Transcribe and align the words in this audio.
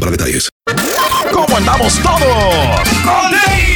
para 0.00 0.10
detalles. 0.10 0.48
¿Cómo 1.32 1.56
andamos 1.56 2.00
todos? 2.00 3.61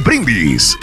Brindis. 0.00 0.76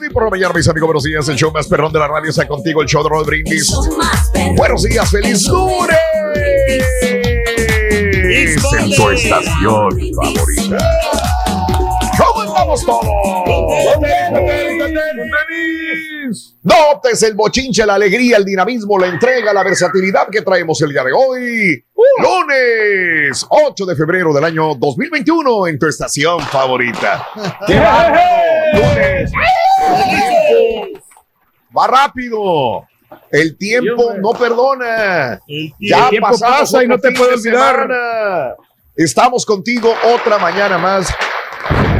Y 0.00 0.10
por 0.12 0.24
la 0.24 0.30
mañana, 0.30 0.52
mis 0.54 0.68
amigos, 0.68 0.86
buenos 0.86 1.04
días. 1.04 1.28
El 1.28 1.36
show 1.36 1.52
más 1.52 1.66
perrón 1.66 1.92
de 1.92 1.98
la 1.98 2.08
radio 2.08 2.30
está 2.30 2.46
contigo, 2.48 2.82
el 2.82 2.88
show 2.88 3.02
de 3.02 3.08
Raúl 3.08 3.24
Brindis. 3.24 3.72
Buenos 4.56 4.82
días, 4.82 5.10
feliz 5.10 5.46
lunes. 5.46 5.98
En 8.34 8.56
tu 8.96 9.10
estación 9.10 9.90
favorita. 9.90 10.78
¿Cómo 12.16 12.44
estamos 12.44 12.86
todos? 12.86 13.06
Notes 16.62 17.22
el 17.24 17.34
bochinche, 17.34 17.84
la 17.84 17.96
alegría, 17.96 18.38
el 18.38 18.46
dinamismo, 18.46 18.98
la 18.98 19.08
entrega, 19.08 19.52
la 19.52 19.62
versatilidad 19.62 20.28
que 20.30 20.40
traemos 20.40 20.80
el 20.80 20.92
día 20.92 21.04
de 21.04 21.12
hoy. 21.12 21.84
Lunes 22.22 23.46
8 23.50 23.84
de 23.84 23.96
febrero 23.96 24.32
del 24.32 24.44
año 24.44 24.76
2021 24.76 25.66
en 25.66 25.78
tu 25.78 25.86
estación 25.86 26.40
favorita. 26.40 27.28
¡Qué! 27.66 27.82
Lunes. 28.74 29.30
Va 31.76 31.86
rápido. 31.86 32.86
El 33.30 33.56
tiempo 33.56 34.14
no 34.20 34.32
perdona. 34.32 35.40
Ya 35.78 36.04
el 36.04 36.10
tiempo 36.10 36.38
pasa 36.38 36.84
y 36.84 36.88
no 36.88 36.98
te 36.98 37.12
puedes 37.12 37.42
de 37.42 37.50
olvidar. 37.50 37.74
semana. 37.74 38.54
Estamos 38.94 39.46
contigo 39.46 39.92
otra 40.14 40.38
mañana 40.38 40.78
más. 40.78 41.08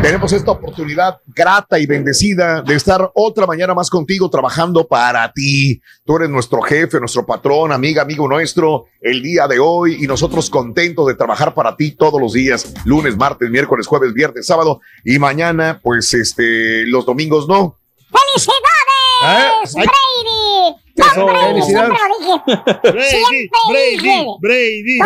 Tenemos 0.03 0.33
esta 0.33 0.51
oportunidad 0.51 1.21
grata 1.29 1.79
y 1.79 1.87
bendecida 1.87 2.61
de 2.61 2.75
estar 2.75 3.13
otra 3.15 3.47
mañana 3.47 3.73
más 3.73 3.89
contigo 3.89 4.29
trabajando 4.29 4.87
para 4.87 5.33
ti. 5.33 5.81
Tú 6.05 6.17
eres 6.17 6.29
nuestro 6.29 6.61
jefe, 6.61 6.99
nuestro 6.99 7.25
patrón, 7.25 7.71
amiga, 7.71 8.03
amigo 8.03 8.27
nuestro, 8.27 8.87
el 9.01 9.23
día 9.23 9.47
de 9.47 9.61
hoy 9.61 10.03
y 10.03 10.09
nosotros 10.09 10.51
contentos 10.51 11.07
de 11.07 11.15
trabajar 11.15 11.55
para 11.55 11.77
ti 11.77 11.93
todos 11.93 12.21
los 12.21 12.33
días, 12.33 12.75
lunes, 12.85 13.17
martes, 13.17 13.49
miércoles, 13.49 13.87
jueves, 13.87 14.13
viernes, 14.13 14.45
sábado 14.45 14.81
y 15.05 15.21
mañana, 15.21 15.79
pues 15.81 16.13
este, 16.15 16.85
los 16.87 17.07
domingos 17.07 17.47
no. 17.47 17.79
¡Felicidades! 18.11 18.82
¿Eh? 19.25 19.49
¡Brady! 19.75 20.77
Eso, 20.95 21.27
Brady, 21.27 21.47
felicidades. 21.49 21.99
dije. 22.21 22.41
Brady, 22.83 23.49
Tom 23.49 23.73
Brady. 23.73 24.29
Brady 24.41 24.99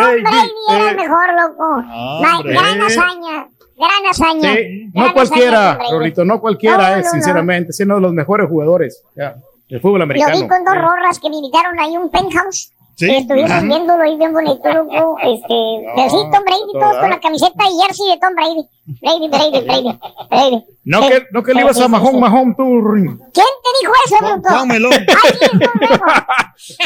era 0.69 0.91
el 0.91 0.99
eh, 0.99 1.03
mejor, 1.03 1.27
loco. 1.35 1.65
Hombre. 1.93 2.53
gran 2.53 2.83
hazaña. 2.83 3.49
Gran 3.79 4.07
hazaña. 4.11 4.55
Sí, 4.55 4.91
Gran 4.93 5.07
no 5.07 5.13
cualquiera, 5.13 5.75
Brady. 5.75 5.93
Rolito, 5.93 6.25
no 6.25 6.41
cualquiera 6.41 6.77
No, 6.77 6.97
es, 6.97 6.97
no, 6.97 7.03
no. 7.05 7.11
sinceramente, 7.13 7.71
es 7.73 7.81
uno 7.81 7.95
de 7.97 8.01
los 8.01 8.13
mejores 8.13 8.49
jugadores 8.49 9.03
ya, 9.15 9.37
del 9.69 9.81
fútbol 9.81 10.01
Lo 10.01 10.07
vi 10.07 10.21
americano. 10.23 10.49
con 10.49 10.65
dos 10.65 10.75
rorras 10.75 11.19
que 11.21 11.29
me 11.31 11.37
invitaron 11.37 11.79
ahí 11.79 11.97
un 11.97 12.11
penthouse. 12.11 12.73
Sí. 12.97 13.11
Estuvimos 13.15 13.51
Ajá. 13.51 13.61
viéndolo 13.61 14.03
ahí 14.03 14.17
bien 14.17 14.33
bonito, 14.33 14.73
loco. 14.73 15.19
Este, 15.21 15.55
pero 15.97 16.09
sí, 16.11 16.17
Tom 16.33 16.43
Brady, 16.45 16.73
todos 16.73 16.91
toda. 16.91 17.01
con 17.01 17.11
la 17.11 17.21
camiseta 17.21 17.65
y 17.69 17.83
jersey 17.83 18.09
de 18.09 18.19
Tom 18.19 18.35
Brady. 18.35 18.67
Brady, 19.03 19.29
Brady, 19.29 19.61
Brady. 19.67 19.99
Brady. 20.31 20.65
No, 20.85 21.03
Sí, 21.03 21.09
que, 21.09 21.23
no 21.33 21.43
que 21.43 21.53
le 21.55 21.61
ibas 21.63 21.77
sí, 21.77 21.83
a 21.83 21.89
Mahón, 21.89 22.13
sí. 22.15 22.19
Mahón, 22.21 22.55
tú. 22.57 22.81
Rin. 22.81 23.19
¿Quién 23.35 23.47
te 23.63 23.71
dijo 23.81 23.93
eso, 24.07 24.17
bruto? 24.25 24.49
Dámelo. 24.49 24.89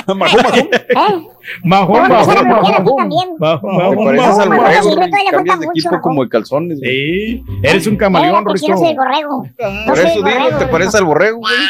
Mahón, 0.07 0.19
Mahón. 0.19 0.69
Mahón, 1.65 2.09
Mahón, 2.09 2.49
Mahón. 2.49 2.97
también. 2.97 3.29
Mahón, 3.39 4.05
pareces 4.05 4.39
al 4.39 4.49
Mahón. 4.49 4.65
borrego, 4.65 4.97
cambias 5.31 5.61
de 5.61 5.67
mucho, 5.67 5.79
equipo 5.79 5.95
¿no? 5.97 6.01
como 6.03 6.25
de 6.25 6.29
calzones. 6.31 6.79
Sí, 6.81 7.45
eres 7.63 7.87
un 7.87 7.95
Eh, 7.95 7.99
camaleón, 7.99 8.45
porque 8.45 8.69
no 8.69 8.77
soy 8.79 8.89
el 8.89 8.97
Rito. 8.97 9.03
borrego. 9.03 9.47
No 9.59 9.85
Por 9.87 9.99
eso 9.99 10.15
digo, 10.25 10.25
te 10.49 10.59
Rito. 10.59 10.71
pareces 10.71 10.95
al 10.97 11.05
borrego, 11.05 11.39
güey. 11.39 11.55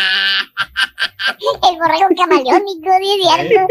El 1.41 1.77
borrego 1.79 2.09
camaleónico, 2.17 2.91
divierto. 3.01 3.67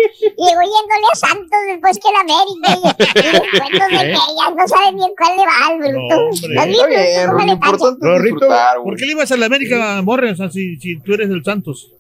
Llegó 0.60 0.76
yéndole 0.76 1.06
a 1.12 1.16
Santos 1.16 1.60
después 1.68 2.00
que 2.00 2.10
la 2.12 2.20
América. 2.22 2.70
Y, 2.76 3.20
y 3.20 3.32
después 3.32 3.72
los 3.72 3.90
de 3.90 3.96
¿Eh? 3.96 4.14
Mellas, 4.14 4.56
no 4.56 4.68
saben 4.68 4.96
bien 4.96 5.10
cuál 5.18 5.38
le 5.38 5.44
va 5.46 5.68
al 5.68 5.78
bruto. 5.80 6.16
No. 6.16 6.30
Está 6.32 6.66
bien, 6.66 6.86
güey. 6.88 8.84
¿por 8.84 8.96
qué 8.98 9.06
le 9.06 9.12
ibas 9.14 9.32
a 9.32 9.38
la 9.38 9.46
América, 9.46 10.02
Morre? 10.02 10.32
O 10.32 10.36
sea, 10.36 10.50
si, 10.50 10.78
si 10.78 11.00
tú 11.00 11.14
eres 11.14 11.30
del 11.30 11.44
Santos. 11.44 11.94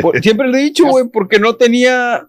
Por- 0.00 0.20
siempre 0.22 0.48
le 0.48 0.58
he 0.58 0.62
dicho, 0.64 0.84
güey, 0.86 1.06
porque 1.12 1.38
no 1.38 1.56
tenía 1.56 2.26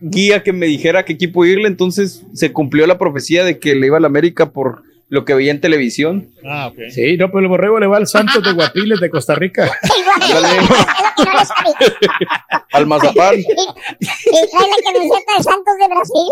guía 0.00 0.42
que 0.42 0.52
me 0.52 0.66
dijera 0.66 1.04
qué 1.04 1.12
equipo 1.14 1.44
irle, 1.44 1.68
entonces 1.68 2.22
se 2.34 2.52
cumplió 2.52 2.86
la 2.86 2.98
profecía 2.98 3.44
de 3.44 3.58
que 3.58 3.74
le 3.74 3.86
iba 3.86 3.96
a 3.96 4.00
la 4.00 4.06
América 4.06 4.50
por 4.50 4.82
lo 5.08 5.24
que 5.24 5.34
veía 5.34 5.50
en 5.50 5.60
televisión. 5.60 6.30
Ah, 6.44 6.68
ok. 6.68 6.76
Sí, 6.90 7.16
no, 7.16 7.28
pero 7.28 7.40
el 7.40 7.48
borrego 7.48 7.78
le 7.78 7.86
va 7.86 7.98
al 7.98 8.06
Santos 8.06 8.42
de 8.42 8.52
Guapiles 8.52 9.00
de 9.00 9.10
Costa 9.10 9.34
Rica. 9.34 9.70
Al 12.72 12.86
Mazapán. 12.86 13.34
Y, 13.36 13.40
y 13.40 13.44
trae 13.44 14.68
la 14.68 14.76
camiseta 14.92 15.32
de 15.36 15.42
Santos 15.42 15.74
de 15.78 15.88
Brasil. 15.88 16.28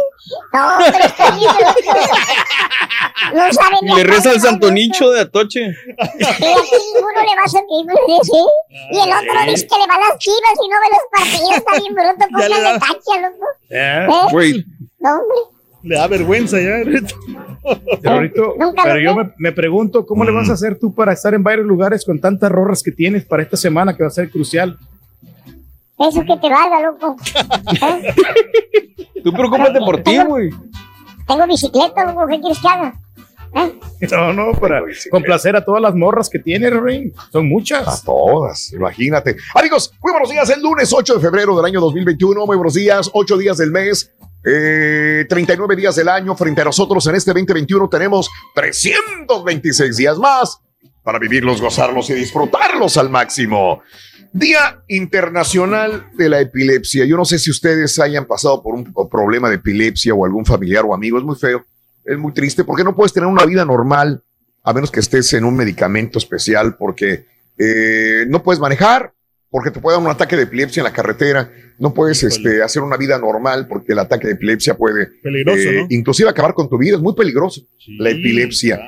No, 0.52 0.68
pero 0.90 1.04
está 1.04 1.30
bien. 1.30 1.50
No 3.32 3.52
sabe 3.52 3.76
ni 3.82 3.94
Le 3.94 4.04
reza 4.04 4.30
al 4.30 4.40
Santonicho 4.40 5.10
de 5.10 5.20
Atoche. 5.20 5.60
Y 5.60 5.64
aquí 6.24 6.42
ninguno 6.42 7.20
le 7.20 7.36
va 7.36 7.44
a 7.44 7.46
pues, 7.46 7.52
¿sí? 8.26 8.44
Y 8.90 8.98
el 8.98 9.12
otro 9.12 9.44
dice 9.50 9.66
que 9.66 9.76
le 9.78 9.86
va 9.86 9.94
a 9.94 10.00
las 10.08 10.18
chivas 10.18 10.58
y 10.62 10.68
no 10.68 10.76
ve 10.80 10.88
los 10.90 11.04
partidos. 11.12 11.56
Está 11.56 11.72
bien 11.78 11.94
bruto, 11.94 12.26
póngale 12.30 12.78
tacha, 12.78 13.14
loco. 13.20 13.46
Eh, 13.70 14.06
¿Eh? 14.08 14.26
Güey, 14.30 14.64
No, 14.98 15.10
hombre. 15.18 15.38
Le 15.82 15.96
da 15.96 16.06
vergüenza 16.06 16.58
ya. 16.60 16.76
Ahorita- 18.10 18.42
pero 18.82 18.94
lo 18.94 19.00
yo 19.00 19.14
me, 19.16 19.32
me 19.38 19.52
pregunto, 19.52 20.04
¿cómo 20.06 20.24
le 20.24 20.30
vas 20.32 20.48
a 20.50 20.54
hacer 20.54 20.78
tú 20.78 20.94
para 20.94 21.12
estar 21.12 21.34
en 21.34 21.42
varios 21.42 21.66
lugares 21.66 22.04
con 22.04 22.20
tantas 22.20 22.50
rorras 22.50 22.82
que 22.82 22.92
tienes 22.92 23.24
para 23.24 23.42
esta 23.42 23.56
semana 23.56 23.96
que 23.96 24.02
va 24.02 24.08
a 24.08 24.10
ser 24.12 24.30
crucial? 24.30 24.78
Eso 25.98 26.20
que 26.22 26.36
te 26.36 26.48
valga, 26.48 26.80
loco. 26.82 27.16
¿Eh? 27.72 28.14
tú 29.24 29.32
preocúpate 29.32 29.78
por 29.80 30.02
ti, 30.02 30.18
güey. 30.26 30.50
Tengo 31.26 31.46
bicicleta, 31.46 32.04
loco. 32.06 32.26
¿Qué 32.26 32.40
quieres 32.40 32.58
que 32.60 32.68
haga? 32.68 32.94
¿Eh? 33.54 33.78
No, 34.10 34.32
no, 34.32 34.52
para 34.58 34.80
complacer 35.10 35.54
a 35.54 35.64
todas 35.64 35.82
las 35.82 35.94
morras 35.94 36.28
que 36.28 36.38
tienes, 36.38 36.72
Ring. 36.72 37.12
Son 37.30 37.44
A 37.44 37.48
muchas. 37.48 38.02
todas, 38.02 38.72
imagínate. 38.72 39.36
Amigos, 39.54 39.92
muy 40.02 40.10
buenos 40.12 40.30
días. 40.30 40.48
El 40.50 40.62
lunes 40.62 40.92
8 40.92 41.14
de 41.16 41.20
febrero 41.20 41.54
del 41.56 41.66
año 41.66 41.80
2021. 41.80 42.46
Muy 42.46 42.56
buenos 42.56 42.74
días. 42.74 43.10
8 43.12 43.36
días 43.36 43.58
del 43.58 43.70
mes. 43.70 44.10
Eh, 44.44 45.26
39 45.28 45.76
días 45.76 45.96
del 45.96 46.08
año. 46.08 46.36
Frente 46.36 46.62
a 46.62 46.64
nosotros 46.64 47.06
en 47.06 47.14
este 47.14 47.30
2021 47.30 47.88
tenemos 47.88 48.30
326 48.54 49.96
días 49.96 50.18
más 50.18 50.58
para 51.02 51.18
vivirlos, 51.18 51.60
gozarlos 51.60 52.10
y 52.10 52.14
disfrutarlos 52.14 52.96
al 52.96 53.10
máximo. 53.10 53.82
Día 54.32 54.82
Internacional 54.88 56.08
de 56.14 56.28
la 56.28 56.40
Epilepsia. 56.40 57.04
Yo 57.04 57.16
no 57.16 57.24
sé 57.24 57.38
si 57.38 57.50
ustedes 57.50 57.98
hayan 57.98 58.24
pasado 58.24 58.62
por 58.62 58.74
un 58.74 58.92
problema 59.10 59.50
de 59.50 59.56
epilepsia 59.56 60.14
o 60.14 60.24
algún 60.24 60.46
familiar 60.46 60.84
o 60.86 60.94
amigo. 60.94 61.18
Es 61.18 61.24
muy 61.24 61.36
feo. 61.36 61.64
Es 62.04 62.18
muy 62.18 62.32
triste 62.32 62.64
porque 62.64 62.82
no 62.82 62.96
puedes 62.96 63.12
tener 63.12 63.28
una 63.28 63.44
vida 63.44 63.64
normal 63.64 64.22
a 64.64 64.72
menos 64.72 64.90
que 64.90 65.00
estés 65.00 65.32
en 65.34 65.44
un 65.44 65.54
medicamento 65.54 66.18
especial 66.18 66.76
porque 66.76 67.26
eh, 67.58 68.24
no 68.28 68.42
puedes 68.42 68.60
manejar 68.60 69.12
porque 69.52 69.70
te 69.70 69.78
puede 69.78 69.96
dar 69.98 70.04
un 70.04 70.10
ataque 70.10 70.34
de 70.34 70.42
epilepsia 70.44 70.80
en 70.80 70.84
la 70.84 70.92
carretera, 70.92 71.48
no 71.78 71.94
puedes 71.94 72.22
este, 72.24 72.62
hacer 72.62 72.82
una 72.82 72.96
vida 72.96 73.18
normal 73.18 73.66
porque 73.68 73.92
el 73.92 73.98
ataque 74.00 74.26
de 74.26 74.32
epilepsia 74.32 74.74
puede 74.76 75.06
Peligroso, 75.22 75.60
eh, 75.68 75.80
¿no? 75.82 75.86
inclusive 75.90 76.28
acabar 76.30 76.54
con 76.54 76.68
tu 76.68 76.78
vida, 76.78 76.96
es 76.96 77.02
muy 77.02 77.14
peligroso 77.14 77.60
la 77.98 78.10
epilepsia. 78.10 78.80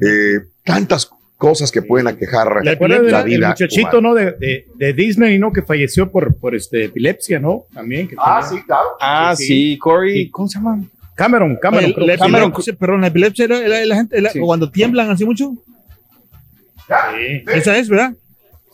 Eh, 0.00 0.38
tantas 0.64 1.10
cosas 1.36 1.70
que 1.72 1.82
pueden 1.82 2.06
aquejar 2.06 2.62
¿Te 2.62 2.70
acuerdas 2.70 3.02
la 3.02 3.22
del 3.24 3.36
vida. 3.38 3.48
muchachito, 3.48 3.98
humana. 3.98 4.08
no? 4.08 4.14
De, 4.14 4.24
de, 4.38 4.66
de 4.76 4.92
Disney, 4.94 5.38
¿no? 5.38 5.52
Que 5.52 5.62
falleció 5.62 6.10
por, 6.10 6.36
por 6.36 6.54
este, 6.54 6.84
epilepsia, 6.84 7.38
¿no? 7.40 7.64
También. 7.74 8.08
que 8.08 8.14
Ah, 8.18 8.40
tenía- 8.48 8.60
sí, 8.62 8.66
claro. 8.66 8.88
Ah, 9.00 9.34
Sí, 9.36 9.46
sí, 9.46 9.78
Corey. 9.78 10.24
Sí. 10.24 10.30
¿Cómo 10.30 10.48
se 10.48 10.58
llama? 10.58 10.82
Cameron, 11.16 11.58
Cameron. 11.60 11.92
La 12.06 12.16
llama. 12.16 12.38
epilepsia, 12.44 12.72
perdón, 12.76 13.00
la 13.02 13.06
epilepsia 13.08 13.44
era, 13.46 13.84
la 13.84 13.94
gente, 13.96 14.20
la- 14.20 14.30
Sí. 14.30 14.38
cuando 14.40 14.70
tiemblan 14.70 15.10
así 15.10 15.24
mucho. 15.24 15.52
Sí, 16.86 17.44
Esa 17.52 17.76
es, 17.78 17.88
¿verdad? 17.88 18.14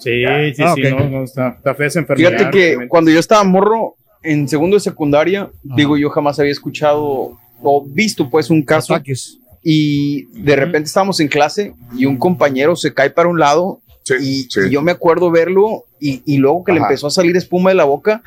Sí, 0.01 0.11
sí, 0.55 0.63
Ah, 0.65 0.75
sí, 0.75 0.87
ok. 0.87 0.99
no, 0.99 1.09
no, 1.11 1.25
está, 1.25 1.49
está 1.57 1.75
fea 1.75 1.87
esa 1.87 1.99
enfermedad. 2.01 2.31
Fíjate 2.31 2.51
que 2.51 2.65
realmente. 2.67 2.89
cuando 2.89 3.11
yo 3.11 3.21
estaba 3.21 3.45
morro 3.45 3.95
en 4.23 4.49
segundo 4.49 4.77
de 4.77 4.81
secundaria, 4.81 5.51
digo, 5.63 5.97
yo 5.97 6.11
jamás 6.11 6.39
había 6.41 6.53
escuchado 6.53 7.39
o 7.63 7.85
visto 7.87 8.29
pues 8.31 8.51
un 8.51 8.63
caso 8.63 8.95
Ataques. 8.95 9.39
y 9.63 10.25
de 10.43 10.57
repente 10.57 10.87
estábamos 10.89 11.21
en 11.21 11.29
clase 11.29 11.75
y 11.97 12.07
un 12.07 12.17
compañero 12.17 12.75
se 12.77 12.93
cae 12.95 13.11
para 13.11 13.29
un 13.29 13.39
lado 13.39 13.81
Sí, 14.03 14.15
y, 14.21 14.43
sí. 14.51 14.61
y 14.67 14.71
yo 14.71 14.81
me 14.83 14.93
acuerdo 14.93 15.31
verlo 15.31 15.85
y, 16.01 16.23
y 16.25 16.39
luego 16.39 16.65
que 16.65 16.73
le 16.73 16.79
Ajá. 16.79 16.89
empezó 16.89 17.07
a 17.07 17.11
salir 17.11 17.37
espuma 17.37 17.69
de 17.71 17.77
la 17.77 17.85
boca 17.85 18.23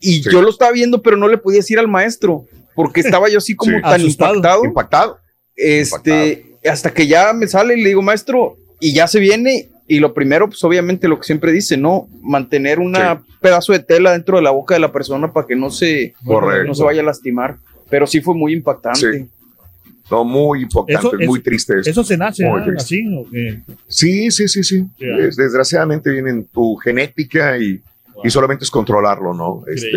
y 0.00 0.22
Sí. 0.22 0.30
yo 0.30 0.40
lo 0.40 0.50
estaba 0.50 0.70
viendo 0.70 1.02
pero 1.02 1.16
no 1.16 1.26
le 1.28 1.36
podía 1.36 1.58
decir 1.58 1.78
al 1.80 1.88
maestro 1.88 2.44
porque 2.76 3.00
estaba 3.00 3.28
yo 3.28 3.38
así 3.38 3.56
como 3.56 3.76
Sí. 3.76 3.82
tan 3.82 3.94
Asustado. 4.00 4.34
impactado, 4.36 4.64
Impactado. 4.64 5.18
este 5.56 6.46
hasta 6.68 6.92
que 6.94 7.06
ya 7.06 7.32
me 7.32 7.46
sale 7.48 7.74
y 7.78 7.82
le 7.82 7.88
digo 7.90 8.02
maestro 8.02 8.56
y 8.80 8.92
ya 8.94 9.06
se 9.08 9.18
viene 9.20 9.68
y 9.88 10.00
lo 10.00 10.12
primero 10.14 10.46
pues 10.48 10.62
obviamente 10.64 11.06
lo 11.08 11.18
que 11.18 11.24
siempre 11.24 11.52
dice 11.52 11.76
no 11.76 12.08
mantener 12.22 12.78
un 12.80 12.96
pedazo 13.40 13.72
de 13.72 13.78
tela 13.80 14.12
dentro 14.12 14.36
de 14.36 14.42
la 14.42 14.50
boca 14.50 14.74
de 14.74 14.80
la 14.80 14.90
persona 14.92 15.32
para 15.32 15.46
que 15.46 15.54
no 15.56 15.70
se 15.70 16.14
Correcto. 16.24 16.66
no 16.68 16.74
se 16.74 16.82
vaya 16.84 17.02
a 17.02 17.04
lastimar 17.04 17.56
pero 17.88 18.06
sí 18.06 18.20
fue 18.20 18.34
muy 18.34 18.52
impactante 18.52 19.12
Sí. 19.20 19.26
No, 20.10 20.24
muy 20.24 20.62
Eso- 20.64 20.86
es 21.18 21.26
muy 21.28 21.38
eso- 21.38 21.42
triste 21.42 21.80
eso. 21.80 21.90
Eso 21.90 22.04
se 22.04 22.16
nace, 22.16 22.46
así. 22.76 23.04
¿o 23.12 23.28
qué? 23.28 23.58
Sí, 23.88 24.30
sí, 24.30 24.46
sí, 24.46 24.62
sí. 24.62 24.84
Es- 24.98 25.34
desgraciadamente 25.34 26.10
viene 26.12 26.30
en 26.30 26.44
tu 26.46 26.76
genética 26.76 27.58
y, 27.58 27.80
y 28.24 28.30
solamente 28.30 28.64
es 28.64 28.70
controlarlo, 28.70 29.34
¿no? 29.34 29.62
Este, 29.66 29.96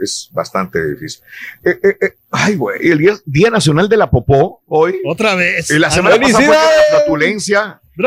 es, 0.00 0.30
bastante 0.32 0.82
difícil. 0.90 1.22
Eh, 1.64 1.78
eh, 1.82 1.96
eh, 2.00 2.14
ay, 2.30 2.56
güey, 2.56 2.90
el 2.90 2.98
día, 2.98 3.14
Día 3.24 3.50
Nacional 3.50 3.88
de 3.88 3.96
la 3.96 4.10
Popó, 4.10 4.62
hoy. 4.66 5.00
Otra 5.06 5.34
vez. 5.34 5.70
Y 5.70 5.78
la 5.78 5.90
semana 5.90 6.18
pasada 6.18 6.46
la 6.46 6.96
flatulencia. 6.98 7.80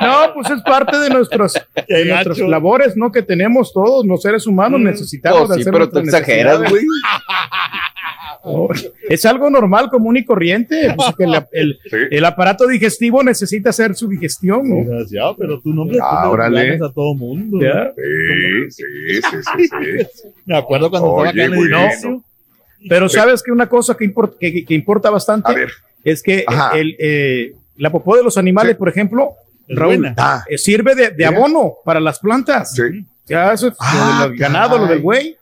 No, 0.00 0.34
pues 0.34 0.50
es 0.50 0.62
parte 0.62 0.98
de, 0.98 1.10
nuestros, 1.10 1.54
de 1.88 2.04
nuestras 2.04 2.38
labores, 2.38 2.96
¿no? 2.96 3.10
Que 3.10 3.22
tenemos 3.22 3.72
todos 3.72 4.04
los 4.04 4.22
seres 4.22 4.46
humanos, 4.46 4.80
necesitamos 4.80 5.50
Oh, 5.50 5.54
sí, 5.54 5.60
hacer 5.60 5.72
pero 5.72 5.88
tú 5.88 5.98
exageras 5.98 6.70
güey 6.70 6.84
es 9.08 9.24
algo 9.24 9.48
normal, 9.50 9.88
común 9.90 10.16
y 10.16 10.24
corriente. 10.24 10.92
pues, 10.96 11.08
que 11.16 11.24
el, 11.52 11.78
Sí. 11.90 11.96
el 12.10 12.24
aparato 12.24 12.66
digestivo 12.66 13.22
necesita 13.22 13.70
hacer 13.70 13.94
su 13.94 14.08
digestión. 14.08 14.68
¿no? 14.68 14.76
Desgraciado, 14.76 15.36
pero 15.36 15.60
tu 15.60 15.72
nombre 15.72 15.98
Ah, 16.02 16.30
ganas 16.36 16.82
a 16.82 16.92
todo 16.92 17.14
mundo. 17.14 17.58
Ya. 17.60 17.92
Sí, 17.96 18.70
sí, 18.70 19.22
sí, 19.22 19.36
sí, 19.56 19.68
sí. 19.68 20.28
Me 20.46 20.56
acuerdo 20.56 20.90
cuando 20.90 21.10
Oye, 21.12 21.30
estaba 21.30 21.44
acá 21.44 21.44
en 21.44 21.52
el 21.52 21.58
bueno. 21.58 21.86
edificio. 21.86 22.22
Pero 22.88 23.08
sabes 23.08 23.42
que 23.42 23.50
una 23.50 23.66
cosa 23.68 23.96
que, 23.96 24.04
import- 24.04 24.36
que, 24.38 24.52
que- 24.52 24.64
que 24.64 24.74
importa 24.74 25.08
bastante 25.10 25.66
es 26.04 26.22
que 26.22 26.44
el, 26.74 26.96
eh, 26.98 27.54
la 27.78 27.90
popó 27.90 28.14
de 28.16 28.22
los 28.22 28.36
animales, 28.36 28.72
Sí. 28.72 28.78
por 28.78 28.88
ejemplo, 28.90 29.30
Es 29.66 29.78
Raúl. 29.78 30.12
Ah, 30.18 30.44
eh, 30.48 30.58
sirve 30.58 30.94
de, 30.94 31.24
abono 31.24 31.74
para 31.84 31.98
las 32.00 32.18
plantas. 32.18 32.74
sí. 32.74 32.82
Ya, 33.26 33.54
eso 33.54 33.68
es 33.68 33.74
Ah, 33.80 34.18
lo 34.24 34.28
del 34.28 34.38
ganado, 34.38 34.76
lo 34.76 34.86
del 34.86 35.00
güey. 35.00 35.34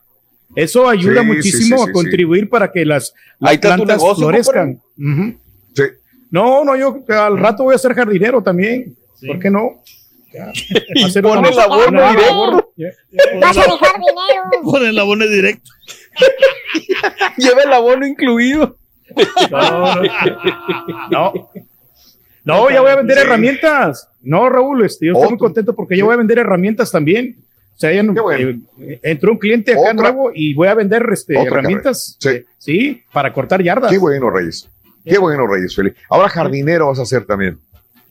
Eso 0.55 0.89
ayuda 0.89 1.23
Sí, 1.23 1.27
muchísimo 1.27 1.79
sí, 1.79 1.85
sí, 1.85 1.91
a 1.91 1.93
contribuir 1.93 2.49
para 2.49 2.71
que 2.71 2.85
las, 2.85 3.15
plantas 3.39 3.87
negocio, 3.99 4.17
florezcan. 4.17 4.81
No, 6.31 6.65
no, 6.65 6.77
yo 6.77 7.05
al 7.09 7.39
rato 7.39 7.65
voy 7.65 7.75
a 7.75 7.79
ser 7.79 7.95
jardinero 7.95 8.43
también. 8.43 8.97
¿Por 9.27 9.39
qué 9.39 9.51
no? 9.51 9.83
Hacer 11.05 11.25
una- 11.27 11.47
el 11.49 11.59
abono 11.59 12.11
directo. 12.11 12.73
Vas 13.41 13.57
a 13.59 13.61
dejar 13.63 13.97
dinero. 13.99 14.43
Pon 14.65 14.87
el 14.87 14.99
abono 14.99 15.27
directo. 15.27 15.71
lleva 17.37 17.63
el 17.63 17.73
abono 17.73 18.07
incluido 18.07 18.77
No, 19.51 19.95
no. 19.97 20.03
No. 21.11 21.51
No, 22.45 22.71
ya 22.71 22.81
voy 22.81 22.91
a 22.91 22.97
vender 22.97 23.19
Sí. 23.19 23.23
herramientas. 23.25 24.09
No, 24.23 24.49
Raúl, 24.49 24.85
este, 24.85 25.07
yo 25.07 25.13
estoy 25.13 25.29
muy 25.31 25.39
contento 25.39 25.75
porque 25.77 25.97
yo 25.97 26.07
voy 26.07 26.15
a 26.15 26.19
vender 26.19 26.39
herramientas 26.39 26.91
también. 26.91 27.37
O 27.75 27.79
sea, 27.83 27.93
ya 27.93 28.03
no- 28.03 28.15
Qué 28.15 28.21
bueno. 28.21 28.61
eh, 28.81 29.01
entró 29.03 29.33
un 29.33 29.39
cliente 29.39 29.73
acá 29.73 29.81
Otra- 29.81 29.95
nuevo 29.95 30.31
y 30.35 30.55
voy 30.55 30.69
a 30.69 30.75
vender 30.75 31.05
este, 31.13 31.35
herramientas. 31.41 32.17
carrera. 32.23 32.45
Sí. 32.59 32.73
Sí, 32.73 33.03
para 33.13 33.33
cortar 33.33 33.63
yardas. 33.63 33.91
Qué 33.91 33.99
bueno, 33.99 34.31
Reyes. 34.31 34.69
Qué 35.05 35.19
bueno, 35.19 35.47
Reyes, 35.49 35.75
Felipe. 35.75 35.99
Ahora 36.09 36.29
jardinero 36.29 36.87
vas 36.89 36.99
a 37.01 37.03
hacer 37.03 37.25
también. 37.25 37.59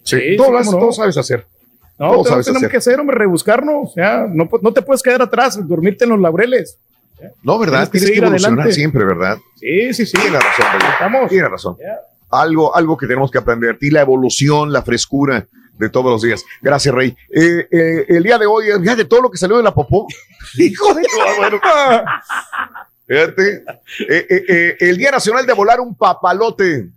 Sí, 0.04 0.36
todo, 0.36 0.52
lo 0.52 0.62
no. 0.64 0.72
todo 0.72 0.92
sabes 0.92 1.16
hacer. 1.18 1.46
No, 1.98 2.12
Todo 2.14 2.24
sabes 2.26 2.46
tenemos 2.48 2.64
hacer. 2.64 2.72
que 2.72 2.78
hacer, 2.78 3.00
hombre, 3.00 3.16
rebuscarnos. 3.16 3.92
O 3.92 3.94
sea, 3.94 4.26
no, 4.28 4.50
no 4.62 4.74
te 4.74 4.82
puedes 4.82 5.04
quedar 5.04 5.22
atrás, 5.22 5.60
dormirte 5.68 6.04
en 6.06 6.10
los 6.10 6.20
laureles. 6.20 6.78
No, 7.44 7.60
¿verdad? 7.60 7.88
Tienes 7.90 7.90
que 7.92 7.98
Tienes 8.00 8.12
que, 8.12 8.18
evolucionar 8.26 8.54
adelante. 8.60 8.74
siempre, 8.74 9.06
¿verdad? 9.06 9.38
Sí, 9.58 9.94
sí, 9.94 10.06
sí. 10.08 10.18
Tiene 10.20 10.38
razón. 10.40 11.28
Tiene 11.30 11.48
razón. 11.48 11.78
Algo, 12.32 12.76
algo 12.76 12.98
que 12.98 13.06
tenemos 13.06 13.30
que 13.30 13.38
aprender. 13.38 13.78
Y 13.80 13.92
la 13.92 14.02
evolución, 14.02 14.74
la 14.74 14.82
frescura 14.82 15.46
de 15.78 15.90
todos 15.90 16.12
los 16.12 16.22
días. 16.22 16.44
Gracias, 16.62 16.94
Rey. 16.94 17.16
Eh, 17.34 17.68
eh, 17.72 18.06
el 18.10 18.24
día 18.24 18.38
de 18.38 18.46
hoy, 18.46 18.66
fíjate 18.80 19.06
todo 19.06 19.22
lo 19.22 19.32
que 19.32 19.38
salió 19.38 19.58
de 19.58 19.64
la 19.64 19.74
popó. 19.74 20.08
Hijo 20.58 20.94
de 20.94 21.04
tu 21.04 21.10
bueno. 21.38 21.60
Fíjate. 23.08 23.64
Eh, 24.08 24.26
eh, 24.30 24.44
eh, 24.48 24.78
el 24.80 24.98
Día 24.98 25.12
Nacional 25.12 25.46
de 25.46 25.54
Volar 25.54 25.80
un 25.80 25.96
Papalote. 25.96 26.88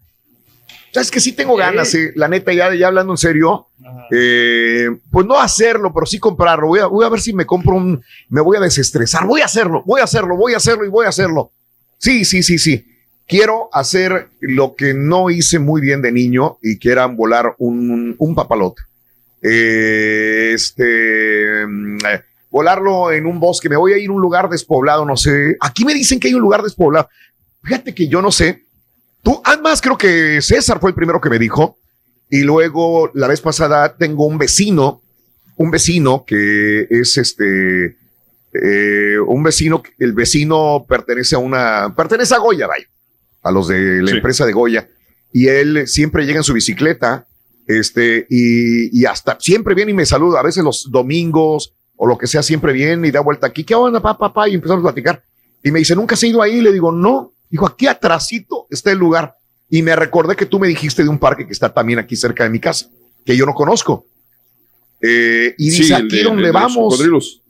¿Sabes 0.93 1.11
que 1.11 1.19
sí 1.19 1.33
tengo 1.33 1.57
ganas, 1.57 1.93
eh? 1.97 2.12
La 2.14 2.28
neta, 2.28 2.52
ya, 2.52 2.73
ya 2.73 2.87
hablando 2.87 3.12
en 3.14 3.16
serio. 3.16 3.66
eh, 4.12 4.90
pues 5.11 5.26
no 5.26 5.40
hacerlo, 5.40 5.93
pero 5.93 6.07
sí 6.07 6.21
comprarlo. 6.21 6.69
Voy 6.69 6.78
a, 6.78 6.87
voy 6.87 7.04
a 7.04 7.09
ver 7.09 7.21
si 7.21 7.33
me 7.33 7.45
compro 7.47 7.75
un. 7.75 8.00
Me 8.28 8.40
voy 8.40 8.57
a 8.57 8.61
desestresar. 8.61 9.26
Voy 9.26 9.40
a 9.40 9.47
hacerlo, 9.47 9.83
voy 9.85 10.00
a 10.00 10.04
hacerlo, 10.04 10.37
voy 10.37 10.54
a 10.54 10.59
hacerlo 10.59 10.85
y 10.85 10.88
voy 10.88 11.07
a 11.07 11.09
hacerlo. 11.09 11.50
Sí, 11.99 12.25
sí, 12.25 12.45
sí, 12.45 12.59
sí. 12.59 12.87
Quiero 13.26 13.71
hacer 13.73 14.28
lo 14.40 14.75
que 14.75 14.93
no 14.95 15.31
hice 15.31 15.59
muy 15.59 15.81
bien 15.81 16.02
de 16.02 16.12
niño 16.12 16.59
y 16.62 16.78
que 16.78 16.90
era 16.90 17.07
volar 17.07 17.54
un, 17.59 18.14
un 18.19 18.35
papalote. 18.35 18.83
eh, 19.43 20.52
este, 20.54 21.66
mm, 21.66 21.99
volarlo 22.50 23.12
en 23.12 23.26
un 23.26 23.40
bosque, 23.40 23.69
me 23.69 23.76
voy 23.76 23.93
a 23.93 23.99
ir 23.99 24.09
a 24.11 24.12
un 24.12 24.21
lugar 24.21 24.49
despoblado, 24.49 25.04
no 25.04 25.16
sé. 25.16 25.57
Aquí 25.61 25.85
me 25.85 25.95
dicen 25.95 26.21
que 26.21 26.28
hay 26.28 26.35
un 26.35 26.40
lugar 26.40 26.62
despoblado. 26.62 27.09
Fíjate 27.62 27.95
que 27.95 28.09
yo 28.09 28.23
no 28.23 28.31
sé. 28.31 28.62
Tú, 29.23 29.40
además, 29.45 29.81
creo 29.81 29.99
que 29.99 30.40
César 30.43 30.78
fue 30.81 30.90
el 30.90 30.95
primero 30.95 31.21
que 31.21 31.31
me 31.31 31.38
dijo. 31.38 31.76
Y 32.31 32.43
luego, 32.43 33.11
la 33.14 33.26
vez 33.26 33.40
pasada, 33.40 33.97
tengo 33.97 34.26
un 34.26 34.38
vecino, 34.38 35.00
un 35.57 35.71
vecino 35.71 36.25
que 36.26 36.87
es 36.90 37.16
este, 37.16 37.97
eh, 38.52 39.19
un 39.26 39.43
vecino, 39.43 39.83
el 39.99 40.12
vecino 40.12 40.85
pertenece 40.88 41.35
a 41.37 41.38
una, 41.38 41.93
pertenece 41.97 42.35
a 42.35 42.38
Goya, 42.38 42.66
vaya, 42.66 42.87
a 43.45 43.53
los 43.53 43.69
de 43.69 44.03
la 44.03 44.11
Sí. 44.11 44.17
empresa 44.17 44.45
de 44.47 44.53
Goya. 44.53 44.89
Y 45.33 45.47
él 45.49 45.87
siempre 45.87 46.27
llega 46.27 46.39
en 46.39 46.45
su 46.45 46.53
bicicleta, 46.55 47.27
este, 47.67 48.27
y, 48.29 48.99
y 49.01 49.05
hasta 49.05 49.37
siempre 49.41 49.75
viene 49.75 49.93
y 49.93 49.95
me 49.95 50.07
saluda, 50.07 50.41
a 50.41 50.43
veces 50.43 50.65
los 50.65 50.89
domingos 50.91 51.75
o 51.97 52.07
lo 52.07 52.19
que 52.19 52.27
sea, 52.27 52.43
siempre 52.43 52.73
viene 52.73 53.07
y 53.09 53.11
da 53.13 53.21
vuelta 53.21 53.47
aquí, 53.47 53.63
¿qué 53.65 53.75
onda, 53.75 54.01
papá, 54.01 54.29
papá? 54.29 54.49
Y 54.49 54.55
empezamos 54.55 54.81
a 54.83 54.89
platicar. 54.89 55.23
Y 55.63 55.71
me 55.71 55.79
dice, 55.79 55.95
¿nunca 55.95 56.15
has 56.15 56.23
ido 56.25 56.43
ahí? 56.43 56.61
Le 56.61 56.73
digo, 56.73 56.91
no. 56.93 57.33
Dijo, 57.49 57.67
aquí 57.67 57.87
atrásito 57.87 58.67
está 58.71 58.91
el 58.91 58.99
lugar. 58.99 59.35
Y 59.71 59.83
me 59.83 59.95
recordé 59.97 60.35
que 60.37 60.47
tú 60.47 60.59
me 60.59 60.69
dijiste 60.69 61.03
de 61.05 61.09
un 61.09 61.19
parque 61.19 61.47
que 61.47 61.53
está 61.53 61.73
también 61.73 61.99
aquí 61.99 62.17
cerca 62.17 62.45
de 62.45 62.51
mi 62.51 62.59
casa, 62.61 62.89
que 63.25 63.37
yo 63.37 63.47
no 63.47 63.55
conozco. 63.55 64.07
Eh, 65.01 65.55
y 65.59 65.71
Sí, 65.71 65.83
dice, 65.83 65.95
aquí 65.95 66.17
de- 66.19 66.23
donde 66.25 66.43
de 66.45 66.51
vamos. 66.53 67.41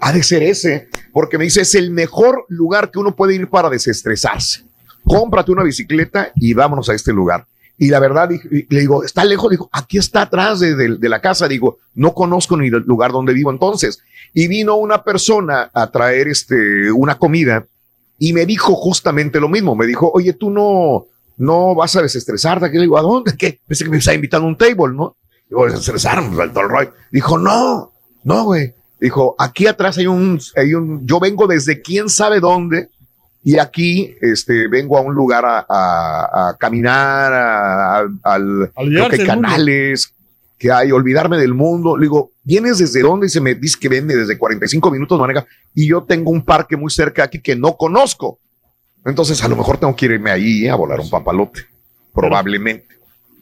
Ha 0.00 0.12
de 0.12 0.22
ser 0.22 0.42
ese, 0.44 0.88
porque 1.12 1.38
me 1.38 1.44
dice, 1.44 1.60
es 1.62 1.74
el 1.74 1.90
mejor 1.90 2.44
lugar 2.48 2.90
que 2.90 2.98
uno 2.98 3.14
puede 3.14 3.34
ir 3.34 3.48
para 3.48 3.68
desestresarse. 3.70 4.64
Cómprate 5.04 5.50
una 5.52 5.62
bicicleta 5.64 6.32
y 6.36 6.54
vámonos 6.54 6.88
a 6.88 6.94
este 6.94 7.12
lugar. 7.12 7.46
Y 7.78 7.88
la 7.88 7.98
verdad, 7.98 8.30
le 8.30 8.80
digo, 8.80 9.02
¿está 9.02 9.24
lejos? 9.24 9.50
Digo, 9.50 9.68
aquí 9.72 9.98
está 9.98 10.22
atrás 10.22 10.60
de, 10.60 10.74
de- 10.76 10.96
de 10.98 11.08
la 11.08 11.20
casa. 11.20 11.48
Digo, 11.48 11.78
no 11.94 12.14
conozco 12.14 12.56
ni 12.56 12.68
el 12.68 12.84
lugar 12.86 13.10
donde 13.10 13.32
vivo 13.32 13.50
entonces. 13.50 14.00
Y 14.32 14.46
vino 14.46 14.76
una 14.76 15.02
persona 15.02 15.70
a 15.74 15.90
traer 15.90 16.28
este, 16.28 16.92
una 16.92 17.18
comida 17.18 17.66
y 18.18 18.32
me 18.32 18.46
dijo 18.46 18.74
justamente 18.76 19.40
lo 19.40 19.48
mismo. 19.48 19.74
Me 19.74 19.86
dijo, 19.86 20.10
oye, 20.14 20.32
tú 20.34 20.50
no, 20.50 21.06
no 21.38 21.74
vas 21.74 21.96
a 21.96 22.02
desestresarte. 22.02 22.66
Aquí 22.66 22.76
le 22.76 22.82
digo, 22.82 22.98
¿a 22.98 23.02
dónde? 23.02 23.36
¿Qué? 23.36 23.58
Pensé 23.66 23.84
que 23.84 23.90
me 23.90 23.96
estaba 23.96 24.14
invitando 24.14 24.46
a 24.46 24.50
un 24.50 24.56
table, 24.56 24.94
¿no? 24.94 25.16
Digo, 25.48 25.66
desestresarnos, 25.66 26.38
al 26.38 26.52
todo 26.52 26.64
el. 26.78 26.88
Dijo, 27.10 27.36
no, 27.36 27.90
no, 28.22 28.44
güey. 28.44 28.72
Dijo, 29.02 29.34
aquí 29.38 29.66
atrás 29.66 29.98
hay 29.98 30.06
un, 30.06 30.38
hay 30.56 30.74
un, 30.74 31.06
yo 31.06 31.18
vengo 31.20 31.46
desde 31.46 31.82
quién 31.82 32.08
sabe 32.08 32.38
dónde 32.40 32.88
y 33.44 33.58
aquí, 33.58 34.14
este, 34.20 34.68
vengo 34.68 34.96
a 34.96 35.00
un 35.00 35.14
lugar 35.14 35.44
a, 35.44 35.66
a- 35.68 36.50
a 36.50 36.56
caminar, 36.56 37.32
a, 37.32 37.98
al, 38.22 38.70
creo 38.76 39.08
que 39.08 39.16
del 39.16 39.26
mundo. 39.26 39.42
canales 39.48 40.14
que 40.56 40.70
hay, 40.70 40.92
olvidarme 40.92 41.36
del 41.38 41.52
mundo. 41.52 41.96
Le 41.96 42.04
digo, 42.04 42.30
¿vienes 42.44 42.78
desde 42.78 43.00
dónde? 43.02 43.26
Y 43.26 43.30
se 43.30 43.40
me 43.40 43.56
dice 43.56 43.76
que 43.80 43.88
viene 43.88 44.14
desde 44.14 44.38
45 44.38 44.90
minutos 44.92 45.18
maneja 45.18 45.44
y 45.74 45.88
yo 45.88 46.04
tengo 46.04 46.30
un 46.30 46.44
parque 46.44 46.76
muy 46.76 46.90
cerca 46.92 47.24
aquí 47.24 47.40
que 47.40 47.56
no 47.56 47.76
conozco. 47.76 48.38
Entonces, 49.04 49.42
a 49.42 49.48
lo 49.48 49.56
mejor 49.56 49.78
tengo 49.78 49.96
que 49.96 50.06
irme 50.06 50.30
ahí 50.30 50.68
a 50.68 50.76
volar 50.76 51.00
un 51.00 51.10
papalote. 51.10 51.62
Probablemente. 52.14 52.86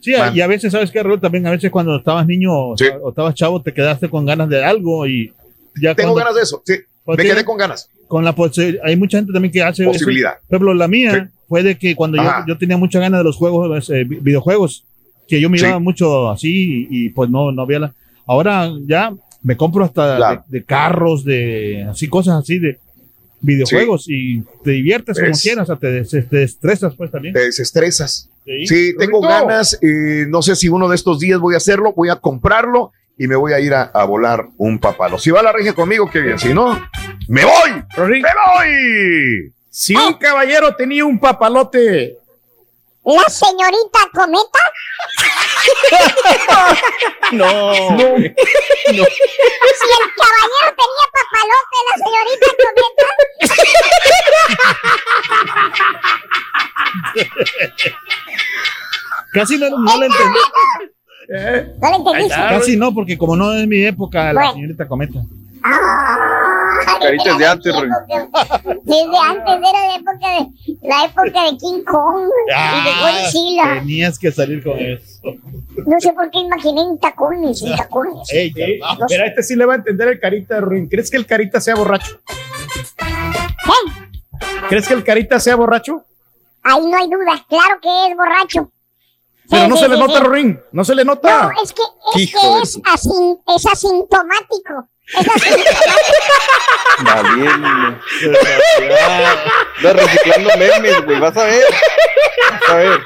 Sí, 0.01 0.15
y 0.33 0.41
a 0.41 0.47
veces, 0.47 0.71
¿sabes 0.71 0.89
qué, 0.89 1.03
Raúl? 1.03 1.21
También 1.21 1.45
a 1.45 1.51
veces 1.51 1.69
cuando 1.69 1.95
estabas 1.97 2.25
niño 2.25 2.51
o 2.51 2.75
o 3.03 3.09
estabas 3.09 3.35
chavo, 3.35 3.61
te 3.61 3.71
quedaste 3.71 4.09
con 4.09 4.25
ganas 4.25 4.49
de 4.49 4.63
algo 4.65 5.05
y 5.05 5.31
ya 5.79 5.93
Tengo 5.95 6.13
cuando- 6.13 6.15
ganas 6.15 6.35
de 6.35 6.41
eso. 6.41 6.61
Sí, 6.65 6.73
Pues 7.05 7.17
me 7.17 7.23
sí. 7.23 7.29
quedé 7.29 7.45
con 7.45 7.57
ganas. 7.57 7.89
con 8.07 8.25
la 8.25 8.35
hay 8.83 8.95
mucha 8.97 9.17
gente 9.19 9.31
también 9.31 9.51
que 9.53 9.61
hace 9.63 9.83
eso. 9.83 9.91
Posibilidad. 9.93 10.33
Por 10.47 10.55
ejemplo, 10.57 10.73
la 10.73 10.87
mía 10.89 11.31
fue 11.47 11.63
de 11.63 11.77
que 11.77 11.95
cuando 11.95 12.17
yo, 12.17 12.29
yo 12.47 12.57
tenía 12.57 12.75
mucha 12.77 12.99
ganas 12.99 13.21
de 13.21 13.23
los 13.23 13.37
juegos, 13.37 13.89
eh, 13.89 14.03
vi- 14.03 14.17
videojuegos, 14.19 14.83
que 15.29 15.39
yo 15.39 15.49
miraba 15.49 15.77
Sí. 15.77 15.83
mucho 15.83 16.29
así 16.29 16.87
y, 16.89 17.05
y, 17.05 17.09
pues 17.09 17.29
no, 17.29 17.51
no 17.53 17.61
había 17.61 17.79
la. 17.79 17.93
Ahora 18.27 18.69
ya 18.85 19.13
me 19.41 19.55
compro 19.55 19.85
hasta 19.85 20.17
Claro. 20.17 20.43
de, 20.49 20.59
de 20.59 20.65
carros, 20.65 21.23
de 21.23 21.87
así 21.89 22.07
cosas 22.09 22.35
así 22.43 22.59
de 22.59 22.79
videojuegos 23.39 24.05
y 24.09 24.43
te 24.63 24.71
diviertes 24.71 25.17
como 25.19 25.31
quieras, 25.31 25.63
o 25.69 25.73
sea, 25.73 25.75
te, 25.77 25.91
des- 25.91 26.29
te 26.29 26.43
estresas 26.43 26.93
pues 26.95 27.09
también. 27.11 27.33
Te 27.33 27.45
desestresas. 27.45 28.29
Sí. 28.45 28.67
Sí, 28.67 28.93
tengo 28.97 29.21
ganas. 29.21 29.79
eh, 29.81 30.25
no 30.27 30.41
sé 30.41 30.55
si 30.55 30.67
uno 30.67 30.89
de 30.89 30.95
estos 30.95 31.19
días 31.19 31.39
voy 31.39 31.53
a 31.53 31.57
hacerlo. 31.57 31.93
Voy 31.95 32.09
a 32.09 32.15
comprarlo 32.17 32.91
y 33.21 33.27
me 33.27 33.35
voy 33.35 33.53
a 33.53 33.59
ir 33.59 33.71
a, 33.71 33.83
a 33.83 34.03
volar 34.05 34.47
un 34.57 34.79
papalo. 34.79 35.19
Si 35.19 35.29
va 35.29 35.43
la 35.43 35.51
regia 35.51 35.75
conmigo, 35.75 36.09
qué 36.09 36.21
bien. 36.21 36.39
Si 36.39 36.55
no, 36.55 36.89
¡me 37.27 37.45
voy! 37.45 37.83
¡Me 37.97 38.19
voy! 38.55 39.53
Si 39.69 39.95
un 39.95 40.15
caballero 40.15 40.75
tenía 40.75 41.05
un 41.05 41.19
papalote, 41.19 42.17
¿La 43.03 43.23
señorita 43.29 43.99
Cometa? 44.11 44.59
No. 47.31 47.45
no, 47.47 47.73
Si 48.17 48.89
el 48.89 49.05
caballero 50.17 50.69
tenía 50.75 51.05
papalote, 51.13 51.77
la 51.89 51.95
señorita 52.03 52.47
Casi 59.33 59.57
no, 59.59 59.69
no 59.69 59.97
le 59.99 60.05
entendí. 60.07 60.39
¿Eh? 61.33 61.75
¿No 61.81 61.89
le 61.89 61.95
entendiste? 61.95 62.35
Casi 62.35 62.77
no, 62.77 62.93
porque 62.93 63.17
como 63.17 63.35
no 63.35 63.53
es 63.53 63.67
mi 63.67 63.83
época, 63.83 64.33
la 64.33 64.51
señorita 64.51 64.87
cometa. 64.87 65.21
Caritas 66.99 67.37
de 67.37 67.45
antes, 67.45 67.73
Roy. 67.73 67.89
Desde 68.83 69.17
antes 69.17 69.69
era 69.69 69.87
la 69.87 69.95
época 69.95 70.27
de, 70.29 70.87
la 70.87 71.05
época 71.05 71.51
de 71.51 71.57
King 71.57 71.83
Kong 71.85 72.29
y 72.47 72.83
de 72.83 72.91
Godzilla. 73.01 73.79
tenías 73.79 74.19
que 74.19 74.31
salir 74.31 74.63
con 74.63 74.77
eso. 74.77 75.21
No 75.85 75.99
sé 75.99 76.13
por 76.13 76.29
qué 76.29 76.39
imaginé 76.39 76.81
en 76.81 76.99
tacones, 76.99 77.61
en 77.61 77.75
tacones. 77.75 78.31
Ey. 78.31 78.53
No. 78.99 79.05
Pero 79.07 79.23
a 79.23 79.27
este 79.27 79.43
sí 79.43 79.55
le 79.55 79.65
va 79.65 79.73
a 79.73 79.77
entender 79.77 80.09
el 80.09 80.19
carita 80.19 80.55
de 80.55 80.61
Ruin. 80.61 80.87
¿Crees 80.87 81.09
que 81.09 81.17
el 81.17 81.25
carita 81.25 81.61
sea 81.61 81.75
borracho? 81.75 82.19
¿Crees 84.69 84.87
que 84.87 84.93
el 84.93 85.03
carita 85.03 85.39
sea 85.39 85.55
borracho? 85.55 86.03
Ahí 86.63 86.85
no 86.85 86.97
hay 86.97 87.09
duda, 87.09 87.45
claro 87.49 87.79
que 87.81 88.07
es 88.07 88.15
borracho. 88.15 88.70
Pero 89.51 89.63
Sí, 89.63 89.69
no 89.69 89.75
sí, 89.75 89.81
se 89.83 89.89
le 89.89 89.95
sí, 89.95 90.01
nota, 90.01 90.17
sí. 90.19 90.23
Ruin. 90.23 90.59
No 90.71 90.83
se 90.85 90.95
le 90.95 91.03
nota. 91.05 91.41
No, 91.43 91.51
es 91.61 91.73
que, 91.73 91.81
es, 92.15 92.31
que 92.31 92.37
es, 92.63 92.77
asin- 92.83 93.39
es 93.55 93.65
asintomático. 93.65 94.87
Es 95.07 95.27
asintomático. 95.27 96.01
Estás 99.77 99.95
reciclando 99.95 100.49
memes, 100.57 101.05
güey. 101.05 101.19
Vas 101.19 101.35
a 101.37 101.43
ver. 101.43 101.63
Vas 102.51 102.69
a 102.69 102.73
ver. 102.75 103.01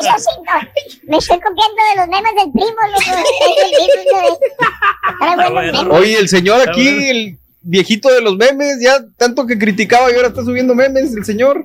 es 0.00 0.08
asintomático. 0.08 1.00
Me 1.04 1.16
estoy 1.18 1.38
copiando 1.40 1.82
de 1.90 1.96
los 1.96 2.08
memes 2.08 2.34
del 2.34 2.50
primo. 2.52 2.82
loco. 2.92 3.10
De-. 5.90 5.96
Oye, 5.96 6.18
el 6.18 6.28
señor 6.28 6.68
aquí, 6.68 6.88
el 7.10 7.38
viejito 7.62 8.08
de 8.10 8.20
los 8.20 8.36
memes, 8.36 8.78
ya 8.80 8.98
tanto 9.16 9.46
que 9.46 9.56
criticaba 9.58 10.10
y 10.10 10.16
ahora 10.16 10.28
está 10.28 10.42
subiendo 10.44 10.74
memes, 10.74 11.14
el 11.14 11.24
señor. 11.24 11.64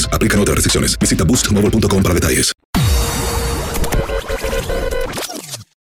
Aplican 0.11 0.39
otras 0.39 0.55
restricciones. 0.55 0.97
Visita 0.97 1.23
boostmobile.com 1.23 2.03
para 2.03 2.13
detalles. 2.15 2.53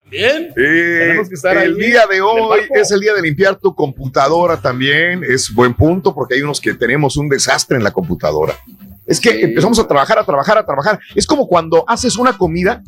Bien. 0.09 0.53
Eh, 0.55 0.97
Tenemos 1.07 1.27
que 1.27 1.35
estar 1.35 1.57
el 1.57 1.73
ahí 1.75 1.79
día 1.79 2.05
de 2.07 2.21
hoy 2.21 2.61
es 2.73 2.91
el 2.91 3.01
día 3.01 3.13
de 3.13 3.21
limpiar 3.21 3.57
tu 3.57 3.75
computadora 3.75 4.57
también. 4.61 5.23
Es 5.23 5.53
buen 5.53 5.73
punto 5.73 6.13
porque 6.13 6.35
hay 6.35 6.41
unos 6.41 6.61
que 6.61 6.73
tenemos 6.73 7.17
un 7.17 7.27
desastre 7.27 7.75
en 7.77 7.83
la 7.83 7.91
computadora. 7.91 8.57
Es 9.05 9.19
que 9.19 9.41
empezamos 9.41 9.77
a 9.79 9.87
trabajar, 9.87 10.17
a 10.17 10.23
trabajar, 10.23 10.57
a 10.57 10.65
trabajar. 10.65 10.99
Es 11.15 11.27
como 11.27 11.47
cuando 11.47 11.83
haces 11.87 12.15
una 12.17 12.37
comida 12.37 12.81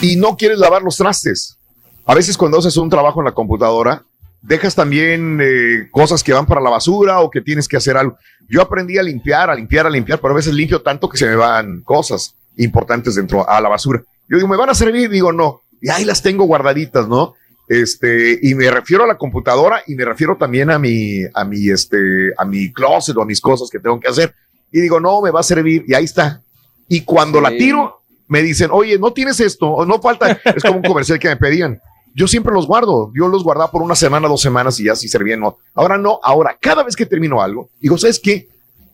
y 0.00 0.16
no 0.16 0.36
quieres 0.36 0.58
lavar 0.58 0.82
los 0.82 0.96
trastes. 0.96 1.58
A 2.04 2.14
veces 2.14 2.36
cuando 2.36 2.58
haces 2.58 2.76
un 2.76 2.90
trabajo 2.90 3.20
en 3.20 3.26
la 3.26 3.32
computadora, 3.32 4.02
dejas 4.42 4.74
también 4.74 5.38
eh, 5.40 5.88
cosas 5.90 6.22
que 6.22 6.32
van 6.32 6.46
para 6.46 6.60
la 6.60 6.70
basura 6.70 7.20
o 7.20 7.30
que 7.30 7.40
tienes 7.40 7.68
que 7.68 7.76
hacer 7.76 7.96
algo. 7.96 8.16
Yo 8.48 8.60
aprendí 8.60 8.98
a 8.98 9.02
limpiar, 9.02 9.48
a 9.50 9.54
limpiar, 9.54 9.86
a 9.86 9.90
limpiar, 9.90 10.20
pero 10.20 10.34
a 10.34 10.36
veces 10.36 10.52
limpio 10.52 10.82
tanto 10.82 11.08
que 11.08 11.16
se 11.16 11.26
me 11.26 11.36
van 11.36 11.80
cosas 11.82 12.34
importantes 12.56 13.14
dentro 13.14 13.48
a 13.48 13.60
la 13.60 13.68
basura. 13.68 14.02
Yo 14.28 14.36
digo, 14.36 14.48
¿me 14.48 14.56
van 14.56 14.70
a 14.70 14.74
servir? 14.74 15.08
Digo, 15.08 15.32
no. 15.32 15.60
Y 15.80 15.88
ahí 15.90 16.04
las 16.04 16.22
tengo 16.22 16.44
guardaditas, 16.44 17.08
¿no? 17.08 17.34
Este, 17.68 18.38
y 18.42 18.54
me 18.54 18.70
refiero 18.70 19.04
a 19.04 19.06
la 19.06 19.16
computadora 19.16 19.82
y 19.86 19.94
me 19.94 20.04
refiero 20.04 20.36
también 20.36 20.70
a 20.70 20.78
mi, 20.78 21.22
a 21.32 21.44
mi, 21.44 21.70
este, 21.70 22.32
a 22.36 22.44
mi 22.44 22.72
closet 22.72 23.16
o 23.16 23.22
a 23.22 23.26
mis 23.26 23.40
cosas 23.40 23.70
que 23.70 23.78
tengo 23.78 23.98
que 23.98 24.08
hacer. 24.08 24.34
Y 24.70 24.80
digo, 24.80 25.00
no, 25.00 25.22
me 25.22 25.30
va 25.30 25.40
a 25.40 25.44
servir. 25.44 25.84
Y 25.86 25.94
ahí 25.94 26.04
está. 26.04 26.42
Y 26.88 27.02
cuando 27.02 27.38
Sí. 27.38 27.44
la 27.44 27.50
tiro, 27.50 28.02
me 28.28 28.42
dicen, 28.42 28.70
oye, 28.72 28.98
no 28.98 29.12
tienes 29.12 29.40
esto, 29.40 29.66
o 29.68 29.86
no 29.86 30.00
falta. 30.00 30.38
Es 30.44 30.62
como 30.62 30.76
un 30.78 30.82
comercial 30.82 31.18
que 31.18 31.28
me 31.28 31.36
pedían. 31.36 31.80
Yo 32.14 32.28
siempre 32.28 32.52
los 32.52 32.66
guardo. 32.66 33.10
Yo 33.14 33.28
los 33.28 33.42
guardaba 33.42 33.70
por 33.70 33.82
una 33.82 33.94
semana, 33.94 34.28
dos 34.28 34.40
semanas 34.40 34.78
y 34.80 34.84
ya 34.84 34.94
si 34.94 35.08
servían. 35.08 35.40
No. 35.40 35.58
Ahora 35.74 35.96
no. 35.98 36.20
Ahora, 36.22 36.56
cada 36.60 36.82
vez 36.82 36.94
que 36.96 37.06
termino 37.06 37.40
algo, 37.42 37.70
digo, 37.80 37.96
¿sabes 37.98 38.20
qué? 38.20 38.48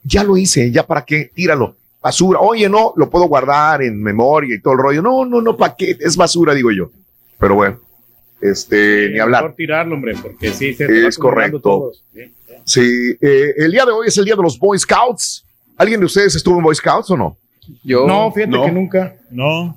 Ya 0.04 0.22
lo 0.24 0.36
hice. 0.36 0.70
¿Ya 0.70 0.86
para 0.86 1.04
qué? 1.04 1.30
Tíralo. 1.34 1.74
Basura. 2.00 2.38
Oye, 2.40 2.68
no, 2.68 2.92
lo 2.96 3.10
puedo 3.10 3.24
guardar 3.26 3.82
en 3.82 4.00
memoria 4.00 4.54
y 4.54 4.60
todo 4.60 4.74
el 4.74 4.80
rollo. 4.80 5.02
No, 5.02 5.24
no, 5.24 5.40
no, 5.42 5.56
¿para 5.56 5.74
qué? 5.74 5.96
Es 5.98 6.16
basura, 6.16 6.54
digo 6.54 6.70
yo. 6.70 6.90
Pero 7.40 7.56
bueno, 7.56 7.78
este, 8.40 9.10
ni 9.10 9.18
hablar. 9.18 9.42
Mejor 9.42 9.56
tirarlo, 9.56 9.94
hombre, 9.96 10.14
porque 10.20 10.52
sí, 10.52 10.74
se 10.74 10.86
te 10.86 11.06
Es 11.06 11.18
correcto. 11.18 11.60
todos. 11.60 12.04
Sí, 12.64 13.16
eh, 13.20 13.54
el 13.56 13.72
día 13.72 13.84
de 13.84 13.92
hoy 13.92 14.08
es 14.08 14.16
el 14.18 14.24
día 14.24 14.36
de 14.36 14.42
los 14.42 14.58
Boy 14.58 14.78
Scouts. 14.78 15.44
¿Alguien 15.76 16.00
de 16.00 16.06
ustedes 16.06 16.34
estuvo 16.36 16.58
en 16.58 16.64
Boy 16.64 16.74
Scouts 16.74 17.10
o 17.10 17.16
no? 17.16 17.36
Yo. 17.82 18.06
No, 18.06 18.30
fíjate 18.32 18.60
que 18.64 18.72
nunca. 18.72 19.16
No. 19.30 19.76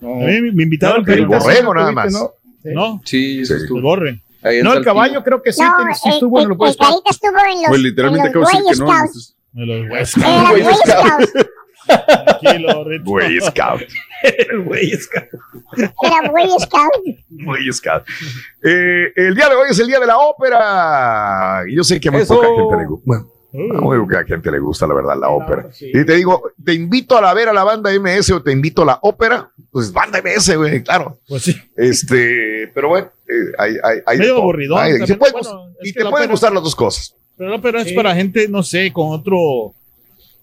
No. 0.00 0.14
A 0.14 0.26
mí 0.26 0.50
me 0.52 0.62
invitaron. 0.62 0.98
No, 1.00 1.04
pero- 1.04 1.22
El 1.22 1.26
borrego 1.28 1.74
nada 1.74 1.92
más. 1.92 2.12
¿no? 2.12 2.30
No, 2.64 3.00
Sí, 3.04 3.44
Sí. 3.44 3.54
estuvo. 3.54 3.78
el 3.78 3.82
borre. 3.82 4.20
Ahí 4.42 4.58
en 4.58 4.64
No, 4.64 4.72
el 4.74 4.84
caballo 4.84 5.22
creo 5.22 5.42
que 5.42 5.52
sí, 5.52 5.60
No, 5.62 5.94
sí 5.94 6.08
el, 6.08 6.14
estuvo 6.14 6.38
en 6.38 6.42
el, 6.44 6.48
los 6.50 6.58
Boy 6.58 6.68
el 6.68 6.74
Scouts. 6.74 7.02
Estuvo 7.10 7.38
en 7.38 7.62
los, 7.62 7.68
Pues 7.68 7.80
literalmente 7.82 8.28
en 8.28 8.34
los 8.34 8.44
Boy 8.44 8.52
que 8.52 8.78
no. 8.78 9.62
En 9.62 9.66
los 9.66 9.88
Boy 9.88 10.06
Scouts. 10.06 11.32
Tranquilo. 12.40 12.84
Boy 13.04 13.40
Scout. 13.40 13.82
El 14.22 14.58
Boy 14.60 14.90
Scout. 14.92 15.24
Era 16.02 16.30
Boy 16.30 16.48
Scout. 16.58 16.92
Boy 17.30 17.72
Scout. 17.72 18.02
Eh, 18.62 19.12
el 19.16 19.34
día 19.34 19.48
de 19.48 19.54
hoy 19.56 19.70
es 19.70 19.78
el 19.78 19.86
día 19.86 19.98
de 19.98 20.06
la 20.06 20.18
ópera. 20.18 21.62
Y 21.66 21.74
yo 21.76 21.82
sé 21.84 21.98
que 21.98 22.08
a 22.10 22.12
muy 22.12 22.20
Eso. 22.22 22.34
poca 22.36 22.48
gente 22.48 22.76
le 22.76 22.86
gusta. 22.86 23.02
Bueno, 23.06 23.26
a 23.52 23.80
muy 23.80 23.98
poca 23.98 24.24
gente 24.24 24.50
le 24.50 24.58
gusta, 24.58 24.86
la 24.86 24.94
verdad, 24.94 25.16
la 25.20 25.28
ópera. 25.30 25.68
Y 25.80 26.04
te 26.04 26.14
digo, 26.14 26.42
te 26.64 26.72
invito 26.74 27.16
a 27.16 27.20
la 27.20 27.34
ver 27.34 27.48
a 27.48 27.52
la 27.52 27.64
banda 27.64 27.90
MS 27.92 28.30
o 28.32 28.42
te 28.42 28.52
invito 28.52 28.82
a 28.82 28.86
la 28.86 28.98
ópera. 29.02 29.50
Pues 29.72 29.92
banda 29.92 30.20
MS, 30.22 30.56
güey, 30.56 30.82
claro. 30.82 31.18
Pues 31.28 31.42
sí. 31.42 31.56
Este, 31.76 32.70
pero 32.74 32.88
bueno, 32.88 33.08
eh, 33.28 33.52
hay, 33.58 33.74
hay, 33.82 33.98
hay 34.06 34.18
Medio 34.18 34.36
aburridón 34.38 34.78
Hay- 34.78 34.90
también. 34.90 35.06
se 35.08 35.16
puede 35.16 35.32
Bueno, 35.32 35.48
gust- 35.48 35.74
es 35.80 35.88
y 35.88 35.92
que 35.92 35.98
te 35.98 36.04
la 36.04 36.10
pueden 36.10 36.24
ópera- 36.26 36.32
gustar 36.32 36.52
las 36.52 36.62
dos 36.62 36.76
cosas. 36.76 37.14
Pero, 37.36 37.60
pero 37.60 37.78
es 37.80 37.88
Sí. 37.88 37.94
para 37.94 38.14
gente, 38.14 38.48
no 38.48 38.62
sé, 38.62 38.92
con 38.92 39.10
otro. 39.12 39.72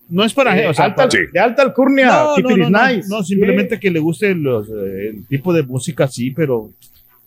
No 0.09 0.23
es 0.23 0.33
para 0.33 0.51
Eh, 0.51 0.55
gente. 0.55 0.69
O 0.69 0.73
sea, 0.73 0.85
alta, 0.85 0.95
para- 0.95 1.11
Sí. 1.11 1.17
De 1.31 1.39
alta 1.39 1.61
alcurnia, 1.63 2.07
no, 2.07 2.37
no, 2.37 2.49
no, 2.57 2.69
no, 2.69 2.87
nice. 2.87 3.07
no, 3.09 3.23
simplemente 3.23 3.79
que 3.79 3.91
le 3.91 3.99
guste 3.99 4.33
los, 4.33 4.67
eh, 4.69 5.09
el 5.09 5.27
tipo 5.27 5.53
de 5.53 5.63
música 5.63 6.05
así, 6.05 6.31
pero 6.31 6.69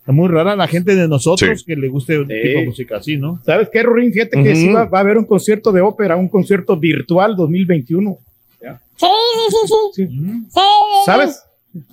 es 0.07 0.15
muy 0.15 0.29
rara 0.29 0.57
la 0.57 0.67
gente 0.67 0.95
de 0.97 1.07
nosotros 1.09 1.61
Sí. 1.61 1.65
que 1.67 1.77
le 1.77 1.89
guste 1.89 2.19
un 2.19 2.27
Sí. 2.29 2.35
tipo 2.43 2.59
de 2.61 2.67
música 2.67 2.97
así, 2.97 3.17
¿no? 3.17 3.41
¿Sabes 3.45 3.69
qué, 3.73 3.83
Rurín? 3.83 4.13
Fíjate 4.13 4.43
que 4.43 4.55
sí 4.57 4.69
va, 4.73 4.85
va 4.87 4.99
a 4.99 5.03
haber 5.03 5.17
un 5.19 5.25
concierto 5.25 5.71
de 5.73 5.81
ópera, 5.81 6.17
un 6.17 6.29
concierto 6.29 6.77
virtual 6.77 7.37
2021. 7.37 8.19
Sí, 8.61 8.67
sí, 9.07 9.47
sí, 9.49 9.57
sí. 9.67 9.75
Sí. 9.95 10.05
Mm. 10.21 10.45
Sí. 10.51 10.61
¿Sabes? 11.07 11.43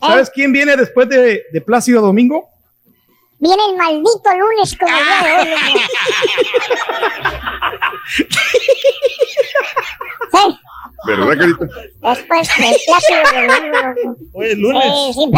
¿Sabes 0.01 0.29
quién 0.29 0.51
viene 0.51 0.75
después 0.75 1.07
de, 1.07 1.43
de 1.53 1.61
Plácido 1.61 2.01
Domingo? 2.01 2.49
Viene 3.39 3.61
el 3.69 3.77
maldito 3.77 4.29
lunes 4.37 4.75
como 4.77 4.91
el 4.97 5.05
día 5.05 5.45
de 5.45 5.53
hoy. 5.53 5.57
¿Verdad, 11.05 11.37
Carita? 11.37 11.65
después 12.01 12.49
del 12.57 12.75
Plácido 12.85 13.19
Domingo. 13.33 14.17
Oye, 14.33 14.51
el 14.51 14.59
lunes. 14.59 14.83
Sí, 14.83 15.13
sí. 15.13 15.31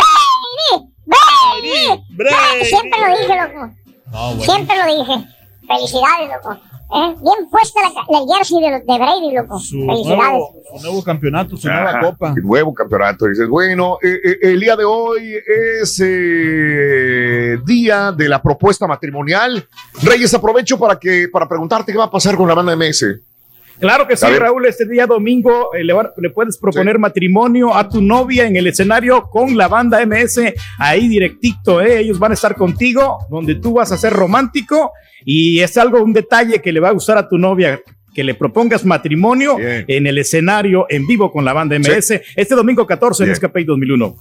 Brady, 1.10 2.04
Brady, 2.10 2.34
Brady. 2.34 2.66
Siempre 2.66 3.00
lo 3.00 3.18
dije, 3.18 3.42
loco. 3.42 3.74
No, 4.12 4.28
bueno. 4.36 4.42
Siempre 4.42 4.76
lo 4.78 4.86
dije. 4.96 5.28
Felicidades, 5.68 6.30
loco. 6.36 6.58
¿Eh? 6.92 7.16
Bien 7.22 7.50
puesta 7.52 7.80
la, 7.84 8.20
la 8.20 8.36
jersey 8.36 8.62
de, 8.62 8.72
de 8.80 8.98
Brady, 8.98 9.32
loco. 9.36 9.60
Su 9.60 9.78
Felicidades. 9.86 10.18
nuevo, 10.18 10.54
su 10.76 10.84
nuevo 10.84 11.04
campeonato, 11.04 11.56
su 11.58 11.68
nueva 11.68 12.00
copa. 12.00 12.34
el 12.36 12.42
nuevo 12.44 12.74
campeonato. 12.74 13.28
Dices, 13.28 13.48
bueno, 13.48 13.98
eh, 14.02 14.20
eh, 14.24 14.38
el 14.42 14.60
día 14.60 14.76
de 14.76 14.86
hoy 14.86 15.36
es 15.82 16.00
eh, 16.04 17.58
día 17.66 18.12
de 18.12 18.28
la 18.30 18.42
propuesta 18.42 18.88
matrimonial. 18.88 19.68
Reyes, 20.02 20.34
aprovecho 20.34 20.80
para 20.80 20.98
que 20.98 21.28
para 21.32 21.48
preguntarte 21.48 21.92
qué 21.92 21.98
va 21.98 22.06
a 22.06 22.12
pasar 22.12 22.36
con 22.36 22.48
la 22.48 22.56
banda 22.56 22.76
MS. 22.76 23.06
Claro 23.80 24.08
que 24.08 24.16
sí. 24.18 24.26
Raúl. 24.40 24.66
Este 24.66 24.86
día 24.86 25.06
domingo 25.08 25.74
eh, 25.74 25.84
le, 25.84 25.94
va- 25.94 26.14
le 26.18 26.30
puedes 26.30 26.58
proponer 26.58 27.00
matrimonio 27.00 27.74
a 27.76 27.88
tu 27.88 28.02
novia 28.02 28.46
en 28.48 28.56
el 28.56 28.68
escenario 28.68 29.24
con 29.30 29.56
la 29.56 29.68
banda 29.68 30.06
MS. 30.06 30.40
Ahí 30.78 31.08
directito, 31.08 31.82
¿eh? 31.82 32.00
ellos 32.00 32.20
van 32.20 32.32
a 32.32 32.34
estar 32.34 32.56
contigo, 32.56 33.20
donde 33.30 33.56
tú 33.56 33.74
vas 33.74 33.92
a 33.92 33.98
ser 33.98 34.14
romántico. 34.14 34.92
Y 35.26 35.60
es 35.60 35.78
algo, 35.78 36.02
un 36.04 36.14
detalle 36.14 36.62
que 36.62 36.72
le 36.72 36.80
va 36.80 36.90
a 36.90 36.92
gustar 36.94 37.18
a 37.18 37.28
tu 37.28 37.38
novia. 37.38 37.80
Que 38.14 38.24
le 38.24 38.34
propongas 38.34 38.84
matrimonio 38.86 39.56
Bien. 39.58 39.86
en 39.88 40.08
el 40.08 40.18
escenario 40.18 40.88
en 40.90 41.06
vivo 41.06 41.32
con 41.32 41.46
la 41.46 41.54
banda 41.54 41.78
MS 41.78 42.12
este 42.36 42.56
domingo 42.56 42.86
14 42.88 43.22
en 43.24 43.28
Bien. 43.28 43.34
Escape 43.34 43.64
2001. 43.64 44.16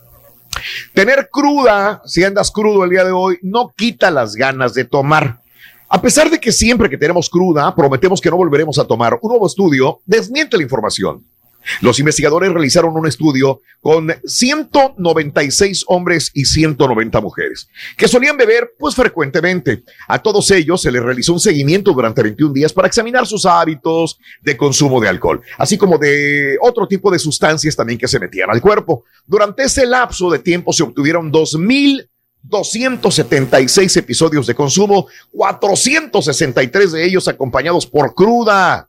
Tener 0.94 1.28
cruda, 1.30 2.02
si 2.04 2.24
andas 2.24 2.50
crudo 2.50 2.84
el 2.84 2.90
día 2.90 3.04
de 3.04 3.12
hoy, 3.12 3.38
no 3.42 3.72
quita 3.76 4.10
las 4.10 4.34
ganas 4.34 4.74
de 4.74 4.84
tomar. 4.84 5.40
A 5.88 6.00
pesar 6.00 6.30
de 6.30 6.38
que 6.38 6.52
siempre 6.52 6.88
que 6.88 6.96
tenemos 6.96 7.28
cruda, 7.28 7.74
prometemos 7.74 8.20
que 8.20 8.30
no 8.30 8.36
volveremos 8.36 8.78
a 8.78 8.86
tomar, 8.86 9.18
un 9.20 9.30
nuevo 9.30 9.46
estudio 9.46 10.00
desmiente 10.06 10.56
la 10.56 10.62
información. 10.62 11.24
Los 11.80 11.98
investigadores 11.98 12.52
realizaron 12.52 12.96
un 12.96 13.06
estudio 13.06 13.60
con 13.80 14.12
196 14.24 15.84
hombres 15.88 16.30
y 16.34 16.44
190 16.44 17.20
mujeres 17.20 17.68
que 17.96 18.08
solían 18.08 18.36
beber 18.36 18.72
pues 18.78 18.94
frecuentemente. 18.94 19.82
A 20.08 20.20
todos 20.20 20.50
ellos 20.50 20.82
se 20.82 20.90
les 20.90 21.02
realizó 21.02 21.32
un 21.32 21.40
seguimiento 21.40 21.92
durante 21.92 22.22
21 22.22 22.52
días 22.52 22.72
para 22.72 22.88
examinar 22.88 23.26
sus 23.26 23.46
hábitos 23.46 24.18
de 24.42 24.56
consumo 24.56 25.00
de 25.00 25.08
alcohol, 25.08 25.40
así 25.58 25.78
como 25.78 25.98
de 25.98 26.56
otro 26.60 26.86
tipo 26.86 27.10
de 27.10 27.18
sustancias 27.18 27.74
también 27.76 27.98
que 27.98 28.08
se 28.08 28.20
metían 28.20 28.50
al 28.50 28.60
cuerpo. 28.60 29.04
Durante 29.26 29.62
ese 29.64 29.86
lapso 29.86 30.30
de 30.30 30.40
tiempo 30.40 30.72
se 30.72 30.82
obtuvieron 30.82 31.32
2.276 31.32 33.96
episodios 33.96 34.46
de 34.46 34.54
consumo, 34.54 35.06
463 35.32 36.92
de 36.92 37.04
ellos 37.04 37.28
acompañados 37.28 37.86
por 37.86 38.14
cruda, 38.14 38.88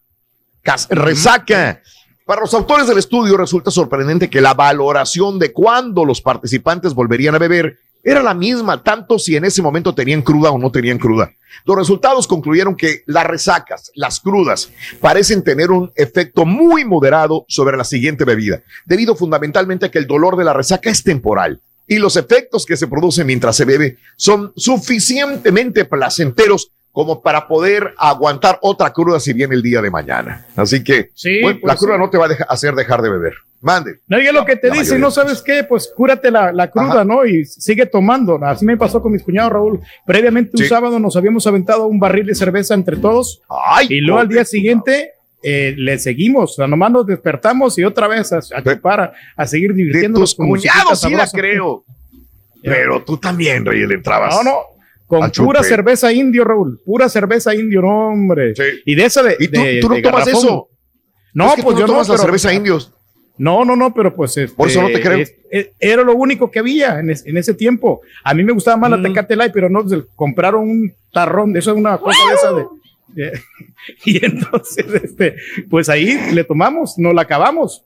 resaca. 0.89 1.81
Para 2.25 2.41
los 2.41 2.53
autores 2.53 2.88
del 2.88 2.99
estudio 2.99 3.36
resulta 3.36 3.71
sorprendente 3.71 4.29
que 4.29 4.41
la 4.41 4.53
valoración 4.53 5.39
de 5.39 5.51
cuándo 5.51 6.05
los 6.05 6.21
participantes 6.21 6.93
volverían 6.93 7.36
a 7.36 7.39
beber 7.39 7.79
era 8.03 8.23
la 8.23 8.34
misma, 8.34 8.84
tanto 8.84 9.19
si 9.19 9.36
en 9.36 9.45
ese 9.45 9.62
momento 9.62 9.93
tenían 9.93 10.21
cruda 10.21 10.51
o 10.51 10.57
no 10.57 10.71
tenían 10.71 10.97
cruda. 10.97 11.31
Los 11.65 11.77
resultados 11.77 12.27
concluyeron 12.27 12.75
que 12.75 13.03
las 13.05 13.25
resacas, 13.25 13.91
las 13.95 14.19
crudas, 14.19 14.71
parecen 14.99 15.43
tener 15.43 15.71
un 15.71 15.91
efecto 15.95 16.45
muy 16.45 16.86
moderado 16.86 17.45
sobre 17.47 17.77
la 17.77 17.84
siguiente 17.84 18.25
bebida, 18.25 18.62
debido 18.86 19.15
fundamentalmente 19.15 19.88
a 19.88 19.91
que 19.91 19.99
el 19.99 20.07
dolor 20.07 20.36
de 20.36 20.45
la 20.45 20.53
resaca 20.53 20.89
es 20.89 21.03
temporal 21.03 21.62
y 21.88 21.97
los 21.97 22.15
efectos 22.15 22.65
que 22.65 22.77
se 22.77 22.88
producen 22.88 23.27
mientras 23.27 23.55
se 23.55 23.65
bebe 23.65 23.97
son 24.15 24.53
suficientemente 24.55 25.86
placenteros 25.86 26.71
como 26.91 27.21
para 27.21 27.47
poder 27.47 27.93
aguantar 27.97 28.60
otra 28.62 28.91
cruda 28.91 29.19
si 29.19 29.32
viene 29.34 29.56
el 29.56 29.62
día 29.62 29.82
de 29.82 29.89
mañana. 29.89 30.45
Así 30.56 30.84
que 30.84 31.12
bueno, 31.41 31.60
pues 31.62 31.73
la 31.73 31.75
cruda 31.77 31.93
sí. 31.95 31.99
no 31.99 32.10
te 32.10 32.17
va 32.17 32.25
a 32.27 32.54
hacer 32.54 32.73
dejar 32.75 33.01
de 33.01 33.10
beber. 33.10 33.34
Mande. 33.62 33.99
No, 34.08 34.19
y 34.19 34.25
es 34.25 34.34
lo 34.34 34.43
que 34.43 34.56
te 34.56 34.69
La 34.69 34.73
dice, 34.73 34.86
mayoría. 34.95 35.06
no 35.06 35.12
sabes 35.12 35.41
qué, 35.41 35.63
pues 35.63 35.93
cúrate 35.95 36.32
la, 36.32 36.51
la 36.51 36.71
cruda, 36.71 37.06
¿no? 37.06 37.25
Y 37.25 37.45
sigue 37.45 37.86
tomando. 37.86 38.39
Así 38.43 38.65
me 38.65 38.75
pasó 38.75 39.01
con 39.04 39.12
mis 39.12 39.21
cuñados, 39.21 39.51
Raúl. 39.54 39.80
Previamente 40.06 40.51
un 40.54 40.63
Sí. 40.63 40.67
sábado 40.67 40.99
nos 40.99 41.15
habíamos 41.15 41.45
aventado 41.45 41.86
un 41.86 41.99
barril 41.99 42.25
de 42.25 42.34
cerveza 42.36 42.73
entre 42.73 42.97
todos. 42.97 43.41
y 43.88 44.01
luego 44.01 44.19
al 44.19 44.27
día 44.30 44.45
siguiente 44.45 45.12
eh, 45.43 45.75
le 45.77 45.99
seguimos. 45.99 46.58
Nomás 46.58 46.91
nos 46.91 47.06
despertamos 47.06 47.77
y 47.77 47.84
otra 47.84 48.08
vez 48.08 48.34
a, 48.34 48.39
a 48.39 48.63
chupar, 48.63 48.99
a, 49.01 49.13
a 49.38 49.45
seguir 49.47 49.73
divirtiéndonos. 49.75 50.32
Tus 50.32 50.36
con 50.38 50.47
cuñados 50.49 50.99
sí 50.99 51.12
la 51.12 51.27
creo. 51.30 51.84
Pero 52.63 53.04
tú 53.04 53.17
también, 53.17 53.63
Rey, 53.65 53.86
le 53.88 53.93
entrabas. 53.95 54.36
No, 54.36 54.43
no. 54.43 54.58
Con 55.19 55.30
pura 55.45 55.60
chupe. 55.60 55.63
cerveza 55.69 56.13
indio, 56.13 56.43
Raúl. 56.45 56.80
Pura 56.86 57.10
cerveza 57.10 57.54
indio, 57.54 57.82
no, 57.82 58.08
hombre. 58.10 58.54
Y 58.86 58.95
de 58.95 59.06
esa 59.06 59.21
de. 59.24 59.36
¿Y 59.39 59.47
tú- 59.50 59.60
de- 59.62 59.80
tú 59.82 59.89
no 59.89 59.95
de 59.95 60.02
tomas 60.02 60.26
garrafón. 60.26 60.45
eso? 60.45 60.69
No, 61.34 61.45
Es 61.47 61.52
que 61.56 61.62
tú 61.62 61.63
pues 61.65 61.74
no 61.76 61.80
yo 61.82 61.86
tomas 61.88 62.08
no. 62.08 62.13
la 62.13 62.17
pero- 62.17 62.26
cerveza 62.28 62.54
indios. 62.54 62.93
No, 63.38 63.65
no, 63.65 63.76
no, 63.76 63.93
pero 63.93 64.13
pues. 64.15 64.38
este, 64.38 64.56
Por 64.56 64.69
eso 64.69 64.82
no 64.82 64.88
te 64.89 65.02
creo. 65.02 65.17
es- 65.17 65.34
es- 65.50 65.69
era 65.80 66.04
lo 66.04 66.15
único 66.15 66.50
que 66.52 66.60
había 66.60 67.00
en, 67.00 67.10
es- 67.10 67.26
en 67.26 67.38
ese 67.38 67.54
tiempo. 67.54 68.02
A 68.24 68.34
mí 68.34 68.43
me 68.43 68.54
gustaba 68.54 68.78
más 68.78 68.89
Mm. 68.91 68.93
la 68.93 69.02
Tecate 69.10 69.36
Light, 69.36 69.52
pero 69.54 69.69
no, 69.69 69.84
pues, 69.84 70.02
compraron 70.15 70.69
un 70.69 70.93
tarrón, 71.12 71.56
eso 71.58 71.71
es 71.71 71.78
una 71.78 71.97
cosa 71.97 72.19
de 72.30 72.36
esa 72.36 72.54
de. 72.54 72.65
de- 73.32 73.41
y 74.06 74.26
entonces, 74.26 74.86
este, 75.04 75.36
pues 75.69 75.89
ahí 75.89 76.17
le 76.34 76.43
tomamos, 76.45 76.97
nos 76.97 77.13
la 77.13 77.24
acabamos. 77.24 77.84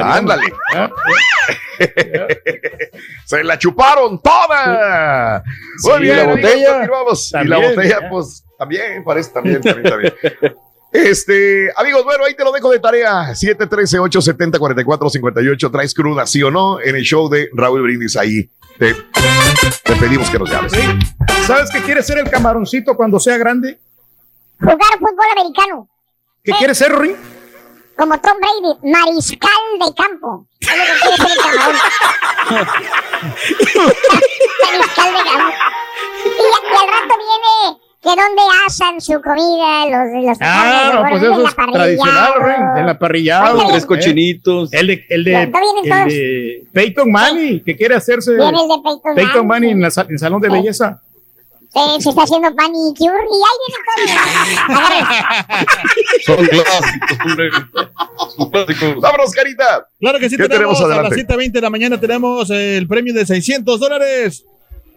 La 0.00 0.14
Ándale. 0.14 0.42
Se 3.24 3.42
la 3.44 3.56
chuparon 3.58 4.20
toda. 4.20 5.42
Sí, 5.78 5.88
Muy 5.90 6.00
bien, 6.00 6.16
la 6.16 6.22
amigos, 6.24 6.40
botella. 6.42 6.68
continuamos. 6.72 7.32
y 7.42 7.46
la 7.48 7.58
botella, 7.58 8.08
pues 8.10 8.44
también, 8.58 9.04
parece 9.04 9.30
también, 9.32 9.60
también, 9.60 9.88
también. 9.90 10.14
Este, 10.92 11.68
amigos, 11.76 12.04
bueno, 12.04 12.24
ahí 12.24 12.34
te 12.34 12.42
lo 12.44 12.52
dejo 12.52 12.70
de 12.70 12.78
tarea. 12.78 13.32
713-870-4458. 13.34 15.70
¿Traes 15.70 15.92
cruda, 15.92 16.24
sí 16.26 16.42
o 16.42 16.50
no? 16.50 16.80
En 16.80 16.96
el 16.96 17.02
show 17.02 17.28
de 17.28 17.50
Raúl 17.52 17.82
Brindis 17.82 18.16
ahí. 18.16 18.48
Te, 18.78 18.94
te 19.84 19.96
pedimos 19.96 20.30
que 20.30 20.38
nos 20.38 20.48
llames. 20.50 20.72
¿Sabes 21.46 21.70
qué 21.70 21.82
quiere 21.82 22.02
ser 22.02 22.16
el 22.18 22.30
camaroncito 22.30 22.94
cuando 22.96 23.18
sea 23.20 23.36
grande? 23.38 23.78
Jugar 24.58 24.78
fútbol 24.98 25.26
americano. 25.36 25.86
¿Qué 26.42 26.52
quiere 26.52 26.74
ser, 26.74 26.98
Ring? 26.98 27.16
Como 27.96 28.18
Tom 28.20 28.36
Brady, 28.38 28.90
mariscal 28.92 29.50
de 29.80 29.94
campo. 29.94 30.46
Es 30.60 30.68
lo 30.68 30.84
que 30.84 30.92
quiere 31.00 31.16
ser 31.16 31.30
el 31.30 31.38
camarón. 31.38 31.76
mariscal 34.62 35.12
de 35.12 35.22
campo. 35.30 35.54
Y, 36.24 36.28
y 36.28 36.76
al 36.76 36.88
rato 36.88 37.14
viene 37.18 37.86
que 38.02 38.10
dónde 38.10 38.42
asan 38.66 39.00
su 39.00 39.20
comida 39.20 39.86
los 39.86 40.12
de 40.12 40.28
los 40.28 40.38
Ah, 40.40 40.90
no, 40.94 41.08
pues 41.10 41.22
eso 41.22 41.48
es 41.48 41.56
tradicional. 41.56 42.32
En 42.76 42.86
la 42.86 42.98
parrillada. 42.98 43.50
Ándale. 43.50 43.70
Tres 43.70 43.86
cochinitos. 43.86 44.72
El 44.72 44.86
de, 44.88 45.06
el 45.08 45.24
de, 45.24 45.42
el 45.42 45.52
de 45.52 46.66
Peyton 46.72 47.10
Manning, 47.10 47.64
que 47.64 47.76
quiere 47.76 47.94
hacerse 47.94 48.34
Viene 48.34 48.62
el 48.62 48.68
de 48.68 48.74
Peyton 48.84 49.14
Peyton 49.14 49.46
Manning, 49.46 49.70
en, 49.70 49.80
la 49.80 49.90
en 50.08 50.18
Salón 50.18 50.40
de 50.40 50.48
Belleza. 50.50 51.02
Sí, 51.76 52.02
se 52.02 52.08
está 52.08 52.22
haciendo 52.22 52.50
manicure 52.54 53.24
y 53.30 53.36
ahí 53.44 53.56
viene 53.66 53.80
todo. 53.86 54.76
Son 56.24 56.46
clásicos, 56.46 57.18
hombre. 57.26 57.50
Son 58.34 58.50
clásicos. 58.50 59.00
Vámonos, 59.02 59.30
Carita. 59.32 59.86
Claro 60.00 60.18
que 60.18 60.30
sí, 60.30 60.38
¿Qué 60.38 60.48
tenemos, 60.48 60.78
tenemos 60.78 60.80
a 60.80 61.02
las 61.02 61.12
adelante? 61.12 61.34
7.20 61.34 61.52
de 61.52 61.60
la 61.60 61.68
mañana 61.70 62.00
tenemos 62.00 62.48
el 62.48 62.88
premio 62.88 63.12
de 63.12 63.26
600 63.26 63.78
dólares 63.78 64.44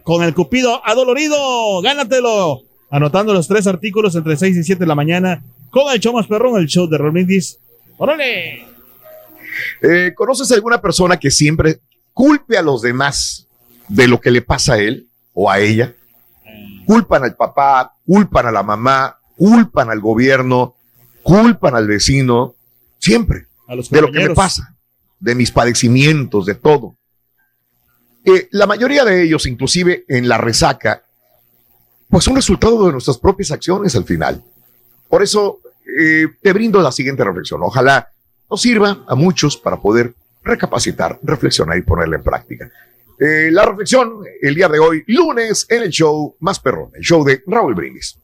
con 0.04 0.22
el 0.22 0.32
Cupido 0.32 0.80
adolorido. 0.86 1.82
Gánatelo. 1.82 2.62
Anotando 2.90 3.34
los 3.34 3.46
tres 3.46 3.66
artículos 3.66 4.16
entre 4.16 4.38
6 4.38 4.56
y 4.56 4.64
7 4.64 4.80
de 4.80 4.86
la 4.86 4.94
mañana 4.94 5.42
con 5.70 5.92
el 5.92 6.00
show 6.00 6.14
más 6.14 6.26
perrón, 6.26 6.58
el 6.58 6.66
show 6.66 6.88
de 6.88 6.96
Romindis. 6.96 7.58
¡Órale! 7.98 8.64
Eh, 9.82 10.12
¿Conoces 10.14 10.50
alguna 10.52 10.80
persona 10.80 11.18
que 11.18 11.30
siempre 11.30 11.78
culpe 12.14 12.56
a 12.56 12.62
los 12.62 12.80
demás 12.80 13.46
de 13.86 14.08
lo 14.08 14.18
que 14.18 14.30
le 14.30 14.40
pasa 14.40 14.74
a 14.74 14.78
él 14.78 15.06
o 15.34 15.50
a 15.50 15.60
ella? 15.60 15.94
Culpan 16.86 17.24
al 17.24 17.36
papá, 17.36 17.94
culpan 18.04 18.46
a 18.46 18.52
la 18.52 18.62
mamá, 18.62 19.18
culpan 19.36 19.90
al 19.90 20.00
gobierno, 20.00 20.76
culpan 21.22 21.74
al 21.74 21.86
vecino, 21.86 22.54
siempre, 22.98 23.46
A 23.66 23.74
los 23.74 23.90
de 23.90 24.00
lo 24.00 24.10
que 24.10 24.28
me 24.28 24.34
pasa, 24.34 24.76
de 25.18 25.34
mis 25.34 25.50
padecimientos, 25.50 26.46
de 26.46 26.54
todo. 26.54 26.96
Eh, 28.24 28.48
la 28.50 28.66
mayoría 28.66 29.04
de 29.04 29.22
ellos, 29.22 29.46
inclusive 29.46 30.04
en 30.08 30.28
la 30.28 30.38
resaca, 30.38 31.02
pues 32.08 32.24
son 32.24 32.34
resultado 32.34 32.86
de 32.86 32.92
nuestras 32.92 33.18
propias 33.18 33.50
acciones 33.50 33.94
al 33.94 34.04
final. 34.04 34.42
Por 35.08 35.22
eso 35.22 35.60
eh, 35.98 36.26
te 36.42 36.52
brindo 36.52 36.82
la 36.82 36.92
siguiente 36.92 37.24
reflexión. 37.24 37.62
Ojalá 37.62 38.10
nos 38.50 38.60
sirva 38.60 39.04
a 39.06 39.14
muchos 39.14 39.56
para 39.56 39.80
poder 39.80 40.14
recapacitar, 40.42 41.18
reflexionar 41.22 41.78
y 41.78 41.82
ponerla 41.82 42.16
en 42.16 42.22
práctica. 42.22 42.70
Eh, 43.22 43.50
la 43.50 43.66
reflexión 43.66 44.22
el 44.40 44.54
día 44.54 44.66
de 44.66 44.78
hoy, 44.78 45.04
lunes, 45.08 45.66
en 45.68 45.82
el 45.82 45.90
show 45.90 46.36
más 46.40 46.58
perrón, 46.58 46.90
el 46.94 47.02
show 47.02 47.22
de 47.22 47.42
Raúl 47.46 47.74
Brindis. 47.74 48.18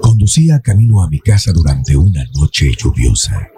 Conducía 0.00 0.60
camino 0.60 1.02
a 1.02 1.10
mi 1.10 1.20
casa 1.20 1.52
durante 1.52 1.94
una 1.94 2.24
noche 2.34 2.70
lluviosa. 2.74 3.50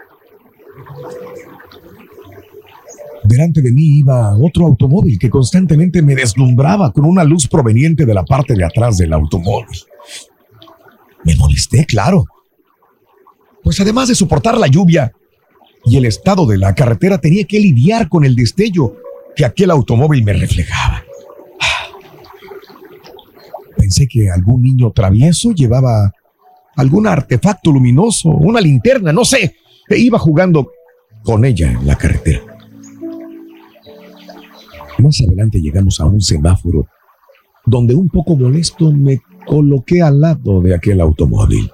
Delante 3.23 3.63
de 3.63 3.71
mí 3.71 3.99
iba 4.01 4.37
otro 4.37 4.67
automóvil 4.67 5.17
que 5.17 5.31
constantemente 5.31 6.03
me 6.03 6.17
deslumbraba 6.17 6.93
con 6.93 7.05
una 7.05 7.23
luz 7.23 7.47
proveniente 7.47 8.05
de 8.05 8.15
la 8.15 8.25
parte 8.25 8.55
de 8.55 8.65
atrás 8.65 8.99
del 8.99 9.13
automóvil. 9.13 9.79
Me 11.25 11.37
molesté, 11.37 11.87
claro. 11.87 12.25
Pues 13.63 13.81
además 13.81 14.09
de 14.09 14.15
soportar 14.15 14.59
la 14.59 14.67
lluvia 14.67 15.13
y 15.85 15.97
el 15.97 16.05
estado 16.05 16.47
de 16.47 16.59
la 16.59 16.75
carretera, 16.75 17.19
tenía 17.19 17.45
que 17.45 17.61
lidiar 17.61 18.09
con 18.09 18.25
el 18.25 18.35
destello 18.35 18.97
que 19.35 19.45
aquel 19.45 19.71
automóvil 19.71 20.25
me 20.25 20.33
reflejaba. 20.33 21.05
Pensé 23.77 24.07
que 24.07 24.31
algún 24.31 24.63
niño 24.63 24.93
travieso 24.93 25.53
llevaba 25.53 26.13
algún 26.77 27.07
artefacto 27.07 27.73
luminoso, 27.73 28.29
una 28.29 28.61
linterna, 28.61 29.13
no 29.13 29.25
sé, 29.25 29.57
e 29.89 29.99
iba 29.99 30.19
jugando 30.19 30.71
con 31.23 31.45
ella 31.45 31.73
en 31.73 31.87
la 31.87 31.97
carretera. 31.97 32.43
Más 34.99 35.21
adelante 35.27 35.61
llegamos 35.61 35.99
a 36.01 36.05
un 36.05 36.21
semáforo 36.21 36.87
donde 37.67 37.95
un 37.95 38.09
poco 38.09 38.37
molesto 38.37 38.93
me 38.93 39.21
coloqué 39.47 40.03
al 40.03 40.21
lado 40.21 40.61
de 40.61 40.75
aquel 40.75 41.01
automóvil. 41.01 41.71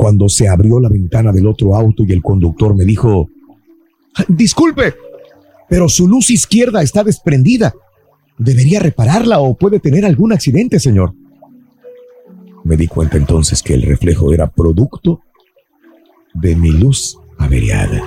Cuando 0.00 0.30
se 0.30 0.48
abrió 0.48 0.80
la 0.80 0.88
ventana 0.88 1.30
del 1.30 1.46
otro 1.46 1.76
auto 1.76 2.04
y 2.04 2.12
el 2.12 2.22
conductor 2.22 2.74
me 2.74 2.86
dijo, 2.86 3.28
Disculpe, 4.28 4.94
pero 5.68 5.90
su 5.90 6.08
luz 6.08 6.30
izquierda 6.30 6.80
está 6.80 7.04
desprendida. 7.04 7.74
Debería 8.38 8.80
repararla 8.80 9.40
o 9.40 9.58
puede 9.58 9.78
tener 9.78 10.06
algún 10.06 10.32
accidente, 10.32 10.80
señor. 10.80 11.12
Me 12.64 12.78
di 12.78 12.86
cuenta 12.86 13.18
entonces 13.18 13.62
que 13.62 13.74
el 13.74 13.82
reflejo 13.82 14.32
era 14.32 14.50
producto 14.50 15.20
de 16.32 16.56
mi 16.56 16.70
luz 16.70 17.18
averiada. 17.36 18.02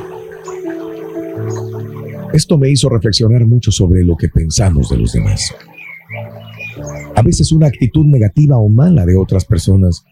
Esto 2.34 2.58
me 2.58 2.72
hizo 2.72 2.90
reflexionar 2.90 3.46
mucho 3.46 3.72
sobre 3.72 4.04
lo 4.04 4.18
que 4.18 4.30
pensamos 4.30 4.90
de 4.90 4.98
los 4.98 5.14
demás. 5.14 5.54
A 7.16 7.22
veces 7.22 7.52
una 7.52 7.68
actitud 7.68 8.04
negativa 8.04 8.58
o 8.58 8.68
mala 8.68 9.06
de 9.06 9.16
otras 9.16 9.46
personas 9.46 10.04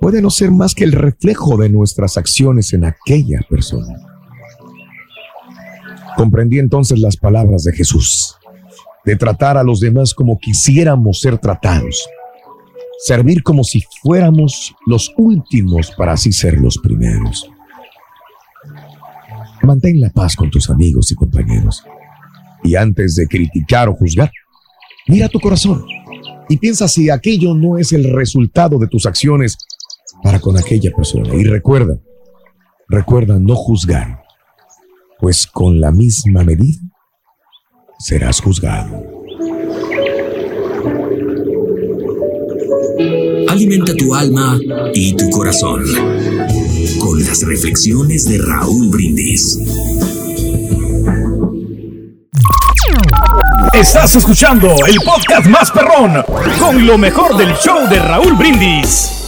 puede 0.00 0.22
no 0.22 0.30
ser 0.30 0.50
más 0.50 0.74
que 0.74 0.84
el 0.84 0.92
reflejo 0.92 1.56
de 1.56 1.68
nuestras 1.68 2.16
acciones 2.16 2.72
en 2.72 2.84
aquella 2.84 3.40
persona. 3.48 3.94
Comprendí 6.16 6.58
entonces 6.58 6.98
las 6.98 7.16
palabras 7.16 7.64
de 7.64 7.72
Jesús, 7.72 8.36
de 9.04 9.16
tratar 9.16 9.56
a 9.56 9.62
los 9.62 9.80
demás 9.80 10.14
como 10.14 10.38
quisiéramos 10.38 11.20
ser 11.20 11.38
tratados, 11.38 12.08
servir 13.04 13.42
como 13.42 13.62
si 13.64 13.82
fuéramos 14.02 14.74
los 14.86 15.12
últimos 15.16 15.92
para 15.96 16.12
así 16.12 16.32
ser 16.32 16.58
los 16.58 16.78
primeros. 16.78 17.48
Mantén 19.62 20.00
la 20.00 20.10
paz 20.10 20.34
con 20.34 20.50
tus 20.50 20.70
amigos 20.70 21.12
y 21.12 21.14
compañeros. 21.14 21.84
Y 22.64 22.74
antes 22.74 23.14
de 23.14 23.26
criticar 23.26 23.88
o 23.88 23.94
juzgar, 23.94 24.30
mira 25.06 25.28
tu 25.28 25.38
corazón 25.38 25.84
y 26.48 26.56
piensa 26.56 26.88
si 26.88 27.10
aquello 27.10 27.54
no 27.54 27.78
es 27.78 27.92
el 27.92 28.12
resultado 28.12 28.78
de 28.78 28.88
tus 28.88 29.06
acciones 29.06 29.56
para 30.22 30.40
con 30.40 30.56
aquella 30.56 30.90
persona. 30.94 31.34
Y 31.34 31.44
recuerda, 31.44 31.98
recuerda 32.88 33.38
no 33.38 33.54
juzgar, 33.54 34.22
pues 35.20 35.46
con 35.46 35.80
la 35.80 35.90
misma 35.90 36.44
medida 36.44 36.80
serás 37.98 38.40
juzgado. 38.40 39.18
Alimenta 43.48 43.94
tu 43.94 44.14
alma 44.14 44.58
y 44.92 45.14
tu 45.14 45.30
corazón 45.30 45.82
con 47.00 47.18
las 47.24 47.46
reflexiones 47.46 48.28
de 48.28 48.38
Raúl 48.38 48.88
Brindis. 48.90 49.58
Estás 53.72 54.16
escuchando 54.16 54.68
el 54.86 54.96
podcast 55.04 55.46
más 55.46 55.70
perrón 55.70 56.24
con 56.58 56.86
lo 56.86 56.98
mejor 56.98 57.36
del 57.36 57.54
show 57.54 57.88
de 57.88 57.98
Raúl 58.00 58.34
Brindis. 58.34 59.27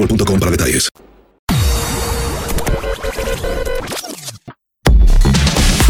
boostmobile.com 0.01 0.39
para 0.39 0.51
detalles. 0.51 0.89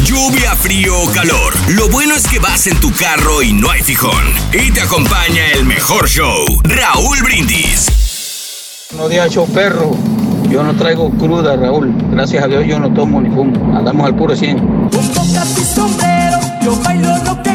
Lluvia, 0.04 0.56
frío 0.56 1.02
o 1.02 1.12
calor. 1.12 1.54
Lo 1.70 1.90
bueno 1.90 2.16
es 2.16 2.28
que 2.28 2.40
vas 2.40 2.68
en 2.68 2.80
tu 2.80 2.92
carro 2.94 3.42
y 3.42 3.54
no 3.54 3.70
hay 3.70 3.82
fijón. 3.82 4.24
Y 4.54 4.72
te 4.72 4.82
acompaña 4.82 5.52
el 5.54 5.66
mejor 5.66 6.10
show, 6.10 6.46
Raúl 6.64 7.22
Brindis. 7.24 8.90
No 8.96 9.08
día 9.08 9.28
show 9.30 9.48
perro. 9.48 9.96
Yo 10.50 10.64
no 10.64 10.76
traigo 10.76 11.10
cruda, 11.12 11.56
Raúl. 11.56 11.94
Gracias 12.12 12.44
a 12.44 12.48
Dios 12.48 12.66
yo 12.68 12.78
no 12.78 12.94
tomo 12.94 13.22
ni 13.22 13.30
fumo. 13.30 13.78
Andamos 13.78 14.06
al 14.06 14.16
puro 14.16 14.36
100. 14.36 14.58
y 14.58 15.64
sombrero, 15.64 16.40
yo 16.62 16.76
bailo 16.82 17.18
lo 17.24 17.42
que 17.42 17.51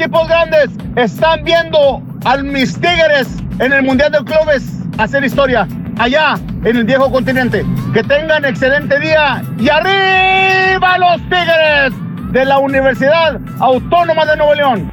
equipos 0.00 0.28
grandes 0.28 0.70
están 0.96 1.44
viendo 1.44 2.02
a 2.24 2.38
mis 2.38 2.72
Tigres 2.72 3.28
en 3.58 3.70
el 3.70 3.82
Mundial 3.82 4.10
de 4.10 4.24
Clubes 4.24 4.64
hacer 4.96 5.22
historia 5.22 5.68
allá 5.98 6.36
en 6.64 6.76
el 6.76 6.84
viejo 6.84 7.12
continente. 7.12 7.66
Que 7.92 8.02
tengan 8.04 8.46
excelente 8.46 8.98
día 8.98 9.42
y 9.58 9.68
arriba 9.68 10.96
los 10.96 11.20
Tigres 11.28 11.92
de 12.32 12.44
la 12.46 12.58
Universidad 12.58 13.38
Autónoma 13.58 14.24
de 14.24 14.36
Nuevo 14.38 14.54
León. 14.54 14.92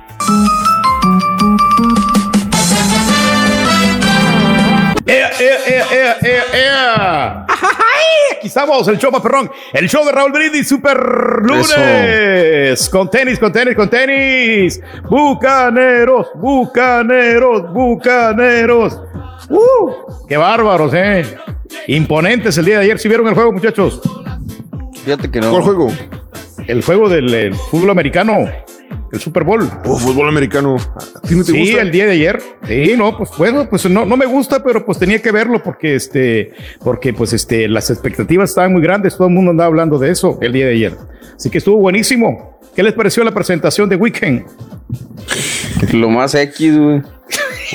¡Ea, 5.40 5.58
ea, 5.68 5.68
ea, 5.68 5.86
ea, 5.92 6.18
ea, 6.22 6.44
ea! 6.54 7.46
¡Ay! 7.48 8.38
Aquí 8.38 8.48
estamos, 8.48 8.88
el 8.88 8.98
show 8.98 9.12
más 9.12 9.22
perrón. 9.22 9.50
El 9.74 9.90
show 9.90 10.06
de 10.06 10.12
Raúl 10.12 10.32
Brindis, 10.32 10.68
Super 10.68 10.98
Lunes. 11.44 12.90
Con 12.90 13.10
tenis, 13.10 13.40
con 13.40 13.52
tenis, 13.52 13.76
con 13.76 13.90
tenis. 13.90 14.82
Bucaneros, 15.10 16.28
bucaneros, 16.36 17.74
bucaneros. 17.74 19.02
¡Uh! 19.50 20.28
¡Qué 20.28 20.38
bárbaros, 20.38 20.94
eh! 20.94 21.26
Imponentes 21.88 22.58
el 22.58 22.66
día 22.66 22.80
de 22.80 22.86
ayer. 22.86 23.00
¿Sí 23.00 23.08
vieron 23.08 23.28
el 23.28 23.34
juego, 23.34 23.52
muchachos? 23.52 24.02
Fíjate 25.04 25.32
que 25.32 25.40
no. 25.40 25.52
¿Cuál 25.52 25.63
juego? 25.63 25.92
El 26.68 26.84
juego 26.84 27.10
del 27.10 27.34
eh, 27.34 27.52
fútbol 27.72 27.92
americano. 27.92 28.50
El 29.12 29.20
Super 29.20 29.43
Bowl. 29.43 29.70
Oh, 29.86 29.98
fútbol 29.98 30.28
americano. 30.28 30.76
¿A 30.76 31.28
ti 31.28 31.36
no 31.36 31.43
te 31.43 31.52
sí, 31.52 31.60
gusta? 31.60 31.82
el 31.82 31.91
día 31.91 32.06
de 32.06 32.12
ayer. 32.12 32.41
Sí, 32.67 32.93
no, 32.98 33.17
pues 33.17 33.32
bueno, 33.38 33.67
pues 33.70 33.89
no, 33.89 34.06
no 34.06 34.17
me 34.17 34.26
gusta, 34.26 34.63
pero 34.63 34.86
pues 34.86 35.00
tenía 35.00 35.22
que 35.22 35.32
verlo 35.32 35.63
porque 35.63 35.96
este, 35.96 36.54
porque 36.84 37.13
pues 37.13 37.34
este, 37.34 37.67
las 37.67 37.89
expectativas 37.89 38.50
estaban 38.50 38.74
muy 38.74 38.82
grandes. 38.82 39.15
Todo 39.15 39.28
el 39.28 39.34
mundo 39.34 39.52
andaba 39.52 39.67
hablando 39.67 39.98
de 39.98 40.12
eso 40.12 40.38
el 40.41 40.52
día 40.52 40.65
de 40.65 40.74
ayer. 40.74 40.93
Así 41.36 41.50
que 41.50 41.60
estuvo 41.60 41.78
buenísimo. 41.78 42.60
¿Qué 42.76 42.84
les 42.84 42.93
pareció 42.93 43.24
la 43.24 43.32
presentación 43.32 43.89
de 43.89 43.96
Weekend? 43.96 44.46
Lo 45.93 46.10
más 46.10 46.36
X, 46.36 46.78
güey. 46.78 47.02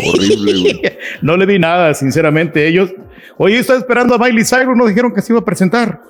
Horrible, 0.07 0.61
güey. 0.61 0.83
no 1.23 1.37
le 1.37 1.47
vi 1.47 1.59
nada, 1.59 1.95
sinceramente. 1.95 2.67
Ellos, 2.67 2.91
Oye, 3.39 3.59
estaba 3.59 3.79
esperando 3.79 4.15
a 4.15 4.19
Miley 4.19 4.45
Cyrus, 4.45 4.77
no 4.77 4.87
dijeron 4.87 5.13
que 5.13 5.23
se 5.23 5.33
iba 5.33 5.41
a 5.41 5.45
presentar. 5.45 6.01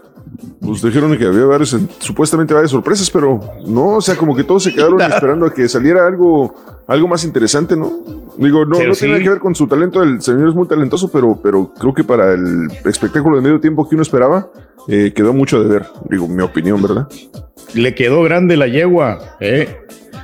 Pues 0.61 0.83
dijeron 0.83 1.17
que 1.19 1.27
había 1.27 1.45
varios, 1.45 1.77
supuestamente 1.99 2.55
varias 2.55 2.71
sorpresas, 2.71 3.11
pero 3.11 3.41
no, 3.67 3.97
o 3.97 4.01
sea, 4.01 4.17
como 4.17 4.35
que 4.35 4.45
todos 4.45 4.63
se 4.63 4.73
quedaron 4.73 5.01
esperando 5.13 5.47
a 5.47 5.53
que 5.53 5.69
saliera 5.69 6.07
algo, 6.07 6.55
algo 6.87 7.09
más 7.09 7.25
interesante, 7.25 7.77
¿no? 7.77 7.91
Digo, 8.39 8.65
no, 8.65 8.77
Pero 8.77 8.91
no 8.91 8.95
sí. 8.95 9.07
tiene 9.07 9.23
que 9.23 9.29
ver 9.29 9.39
con 9.41 9.55
su 9.55 9.67
talento, 9.67 10.03
el 10.03 10.23
señor 10.23 10.49
es 10.49 10.55
muy 10.55 10.67
talentoso, 10.67 11.11
pero, 11.11 11.39
pero 11.43 11.73
creo 11.79 11.93
que 11.93 12.05
para 12.05 12.33
el 12.33 12.69
espectáculo 12.85 13.37
de 13.37 13.43
medio 13.43 13.61
tiempo 13.61 13.89
que 13.89 13.95
uno 13.95 14.03
esperaba, 14.03 14.49
eh, 14.89 15.13
quedó 15.15 15.33
mucho 15.33 15.63
de 15.63 15.69
ver, 15.69 15.87
digo, 16.09 16.29
mi 16.29 16.43
opinión, 16.43 16.81
¿verdad? 16.81 17.09
Le 17.75 17.95
quedó 17.95 18.23
grande 18.23 18.57
la 18.57 18.69
yegua, 18.69 19.37
¿eh? 19.41 19.79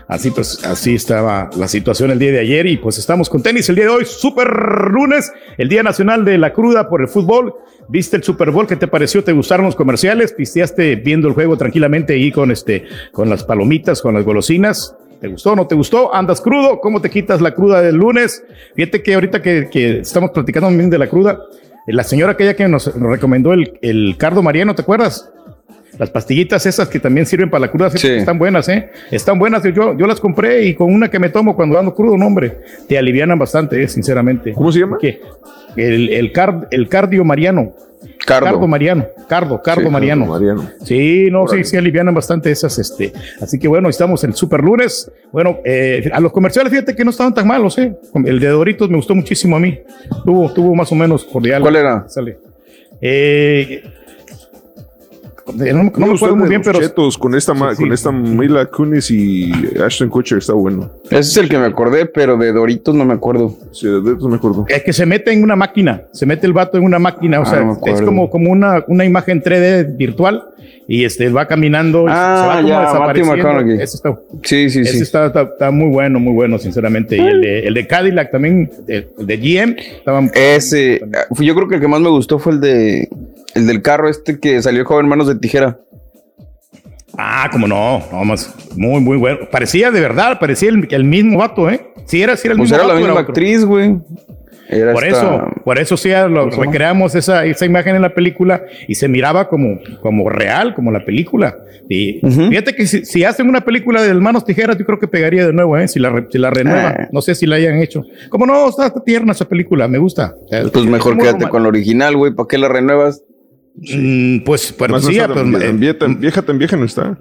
Así 0.09 0.31
pues, 0.31 0.65
así 0.65 0.95
estaba 0.95 1.51
la 1.55 1.69
situación 1.69 2.11
el 2.11 2.19
día 2.19 2.33
de 2.33 2.41
ayer 2.41 2.67
y 2.67 2.79
pues 2.79 2.97
estamos 2.97 3.29
con 3.29 3.43
tenis 3.43 3.69
el 3.69 3.77
día 3.77 3.85
de 3.85 3.91
hoy, 3.91 4.07
super 4.07 4.49
lunes, 4.91 5.31
el 5.59 5.69
Día 5.69 5.83
Nacional 5.83 6.25
de 6.25 6.39
la 6.39 6.55
Cruda 6.55 6.89
por 6.89 7.03
el 7.03 7.09
fútbol. 7.09 7.55
¿Viste 7.89 8.17
el 8.17 8.23
Super 8.23 8.51
Bowl? 8.51 8.67
¿Qué 8.67 8.77
te 8.77 8.89
pareció? 8.89 9.23
¿Te 9.23 9.33
gustaron 9.33 9.67
los 9.67 9.77
comerciales? 9.77 10.33
¿Pisteaste 10.33 10.97
viendo 10.97 11.29
el 11.29 11.35
juego 11.35 11.59
tranquilamente 11.59 12.15
ahí 12.15 12.33
con 12.33 12.51
este, 12.51 12.85
con 13.13 13.29
las 13.29 13.45
palomitas, 13.45 14.01
con 14.01 14.15
las 14.15 14.25
golosinas? 14.25 14.97
¿Te 15.21 15.29
gustó 15.29 15.53
o 15.53 15.57
no 15.57 15.67
te 15.67 15.75
gustó? 15.75 16.15
¿Andas 16.15 16.41
crudo? 16.41 16.81
¿Cómo 16.81 17.03
te 17.03 17.11
quitas 17.11 17.43
la 17.43 17.55
cruda 17.55 17.83
del 17.83 17.97
lunes? 17.97 18.43
Fíjate 18.77 19.03
que 19.03 19.13
ahorita 19.13 19.43
que, 19.43 19.69
que 19.71 19.99
estamos 20.01 20.31
platicando 20.31 20.71
bien 20.71 20.89
de 20.89 20.99
la 20.99 21.09
cruda, 21.09 21.39
la 21.87 22.05
señora 22.05 22.33
aquella 22.33 22.57
que 22.57 22.67
nos 22.67 22.95
recomendó 22.95 23.53
el, 23.53 23.79
el 23.83 24.17
cardo 24.17 24.43
mariano, 24.43 24.75
¿te 24.75 24.83
acuerdas? 24.83 25.31
Las 25.99 26.11
pastillitas 26.11 26.65
esas 26.67 26.89
que 26.89 27.01
también 27.01 27.27
sirven 27.27 27.51
para 27.51 27.63
la 27.63 27.71
cruda, 27.71 27.89
están 27.89 28.39
buenas, 28.39 28.69
¿eh? 28.69 28.91
Están 29.11 29.39
buenas. 29.39 29.63
Yo, 29.65 29.97
yo 29.97 30.07
las 30.07 30.21
compré 30.21 30.65
y 30.65 30.75
con 30.75 30.93
una 30.93 31.11
que 31.11 31.19
me 31.19 31.29
tomo 31.29 31.57
cuando 31.57 31.79
ando 31.79 31.95
crudo, 31.95 32.17
no, 32.17 32.27
hombre, 32.27 32.59
te 32.89 32.97
alivianan 32.97 33.39
bastante, 33.39 33.83
eh, 33.83 33.89
sinceramente. 33.89 34.53
¿Cómo 34.53 34.71
se 34.71 34.81
llama? 34.81 34.99
¿Qué? 35.01 35.21
El, 35.77 36.09
el, 36.11 36.33
car- 36.33 36.69
el 36.71 36.89
cardio 36.89 37.25
mariano. 37.25 37.75
Cardo. 38.25 38.67
mariano. 38.69 39.07
Cardo, 39.29 39.61
cardo 39.63 39.85
Sí, 39.85 39.91
mariano. 39.91 40.27
Cardo 40.27 40.35
Mariano. 40.39 40.71
Sí, 40.85 41.29
no, 41.33 41.49
sí, 41.49 41.65
sí, 41.65 41.77
alivianan 41.77 42.15
bastante 42.15 42.51
esas, 42.51 42.79
este. 42.79 43.13
Así 43.41 43.59
que 43.59 43.67
bueno, 43.67 43.89
estamos 43.89 44.23
en 44.23 44.31
el 44.31 44.37
super 44.37 44.63
lunes. 44.63 45.11
Bueno, 45.33 45.59
eh, 45.65 46.09
a 46.13 46.21
los 46.21 46.31
comerciales, 46.31 46.71
fíjate 46.71 46.95
que 46.95 47.05
no 47.05 47.11
estaban 47.11 47.35
tan 47.35 47.47
malos, 47.47 47.77
¿eh? 47.79 47.97
El 48.25 48.39
de 48.39 48.49
Doritos 48.49 48.89
me 48.91 48.97
gustó 48.97 49.15
muchísimo 49.15 49.57
a 49.57 49.61
mí. 49.61 49.79
Tuvo, 50.25 50.53
tuvo 50.53 50.75
más 50.75 50.93
o 50.93 50.95
menos 50.95 51.25
cordial. 51.25 51.63
¿Cuál 51.63 51.77
era? 51.77 52.09
Sale. 52.09 52.39
Eh, 53.01 53.83
no, 55.55 55.83
no 55.97 56.07
me 56.07 56.15
acuerdo 56.15 56.37
muy 56.37 56.49
bien, 56.49 56.63
pero. 56.63 56.81
Chetos 56.81 57.17
con 57.19 57.35
esta, 57.35 57.53
con 57.55 57.93
esta 57.93 58.13
Mila 58.13 58.67
Kunis 58.67 59.11
y 59.11 59.53
Ashton 59.85 60.09
Kutcher 60.09 60.39
está 60.39 60.53
bueno. 60.53 60.91
Ese 61.05 61.19
es 61.21 61.37
el 61.37 61.49
que 61.49 61.59
me 61.59 61.67
acordé, 61.67 62.07
pero 62.07 62.37
de 62.37 62.53
Doritos 62.53 62.95
no 62.95 63.05
me 63.05 63.15
acuerdo. 63.15 63.55
Sí, 63.73 63.87
de 63.87 63.93
Doritos 64.01 64.29
me 64.29 64.37
acuerdo. 64.37 64.65
Es 64.69 64.83
que 64.83 64.93
se 64.93 65.07
mete 65.07 65.33
en 65.33 65.43
una 65.43 65.57
máquina, 65.57 66.03
se 66.13 66.27
mete 66.27 66.47
el 66.47 66.53
vato 66.53 66.77
en 66.79 66.85
una 66.85 66.99
máquina, 66.99 67.41
o 67.41 67.43
Ah, 67.43 67.47
sea, 67.47 67.61
no 67.63 67.79
es 67.85 68.03
como, 68.03 68.29
como 68.31 68.51
una, 68.51 68.85
una 68.89 69.05
imagen 69.05 69.43
3D 69.43 69.97
virtual 69.97 70.43
y 70.91 71.05
este 71.05 71.29
va 71.29 71.47
caminando 71.47 72.05
y 72.05 72.07
Ah, 72.09 72.41
se 72.41 72.47
va 72.49 72.57
como 72.57 72.69
ya, 72.69 72.81
desapareciendo. 72.81 73.37
McConaughey. 73.37 73.75
Ese 73.83 73.97
está, 73.97 74.19
Sí, 74.43 74.71
sí, 74.71 74.81
ese 74.81 74.93
sí. 74.93 75.03
está, 75.03 75.27
está- 75.27 75.43
está 75.43 75.71
muy 75.71 75.89
bueno, 75.91 76.19
muy 76.19 76.33
bueno, 76.33 76.59
sinceramente. 76.59 77.17
Y 77.17 77.21
el 77.21 77.41
de, 77.43 77.59
el 77.61 77.75
de 77.75 77.87
Cadillac 77.87 78.31
también, 78.31 78.71
el, 78.87 79.09
el 79.19 79.27
de 79.27 79.37
GM, 79.37 79.77
estaba 79.99 80.21
Ese, 80.35 81.01
ah, 81.15 81.27
yo 81.39 81.55
creo 81.55 81.69
que 81.69 81.75
el 81.77 81.81
que 81.81 81.89
más 81.89 82.01
me 82.01 82.09
gustó 82.09 82.39
fue 82.39 82.53
el 82.55 82.61
de 82.61 83.09
el 83.59 83.67
del 83.67 83.83
carro 83.83 84.09
este 84.09 84.39
que 84.41 84.61
salió 84.63 84.85
joven 84.85 85.07
manos 85.09 85.27
de 85.29 85.35
tijera. 85.37 85.79
Ah, 87.17 87.49
como 87.51 87.67
no, 87.67 88.03
no 88.13 88.25
más, 88.25 88.55
muy, 88.77 89.01
muy 89.01 89.17
bueno. 89.17 89.39
Parecía 89.51 89.91
de 89.91 90.01
verdad, 90.01 90.39
parecía 90.39 90.69
el, 90.69 90.87
el 90.91 91.05
mismo 91.05 91.39
vato, 91.39 91.69
¿eh? 91.69 91.89
Si 92.07 92.23
era, 92.23 92.37
si 92.37 92.47
era 92.47 92.53
el 92.53 92.59
Pues 92.59 92.71
mismo 92.71 92.85
era 92.85 92.95
la 92.95 93.01
misma 93.01 93.21
actriz, 93.21 93.65
güey. 93.65 93.97
Era 94.71 94.93
Por 94.93 95.05
esta- 95.05 95.19
eso, 95.19 95.45
por 95.65 95.79
eso 95.79 95.97
sí 95.97 96.11
lo, 96.11 96.51
recreamos 96.51 97.15
esa, 97.15 97.47
esa 97.47 97.65
imagen 97.65 97.97
en 97.97 98.03
la 98.03 98.15
película 98.15 98.65
y 98.87 98.95
se 98.97 99.09
miraba 99.09 99.49
como, 99.49 99.79
como 100.03 100.29
real, 100.29 100.75
como 100.75 100.91
la 100.93 101.05
película. 101.05 101.57
Y 101.89 102.21
fíjate 102.21 102.75
que 102.77 102.87
si, 102.87 103.05
si 103.07 103.25
hacen 103.25 103.49
una 103.49 103.63
película 103.63 104.03
de 104.03 104.11
Hermanos 104.11 104.45
Tijeras, 104.45 104.77
yo 104.77 104.85
creo 104.85 104.99
que 104.99 105.09
pegaría 105.09 105.47
de 105.47 105.55
nuevo, 105.55 105.79
¿eh? 105.79 105.89
Si 105.89 105.99
la, 105.99 106.27
si 106.31 106.37
la 106.37 106.51
renuevan. 106.51 106.97
Ah. 107.01 107.09
No 107.11 107.23
sé 107.23 107.35
si 107.35 107.47
la 107.47 107.57
hayan 107.57 107.79
hecho. 107.79 108.03
Como 108.29 108.45
no, 108.45 108.69
está, 108.69 108.89
está 108.89 109.03
tierna 109.03 109.33
esa 109.33 109.47
película, 109.47 109.89
me 109.89 109.97
gusta. 109.97 110.35
Pues 110.71 110.85
mejor 110.85 111.17
quédate 111.17 111.49
con 111.49 111.63
la 111.63 111.71
original, 111.71 112.15
güey. 112.19 112.35
¿Para 112.35 112.47
qué 112.47 112.59
la 112.59 112.69
renuevas? 112.69 113.23
Mm, 113.81 114.41
pues, 114.45 114.75
pero 114.77 114.95
Más 114.95 115.03
no 115.05 115.09
sí, 115.11 115.17
está 115.19 115.29
pues, 115.33 115.45
tan- 115.53 115.83
eh, 115.83 115.95
tan 115.95 116.21
vieja, 116.21 116.43
tan 116.43 116.59
vieja, 116.59 116.77
no 116.77 116.85
está. 116.85 117.19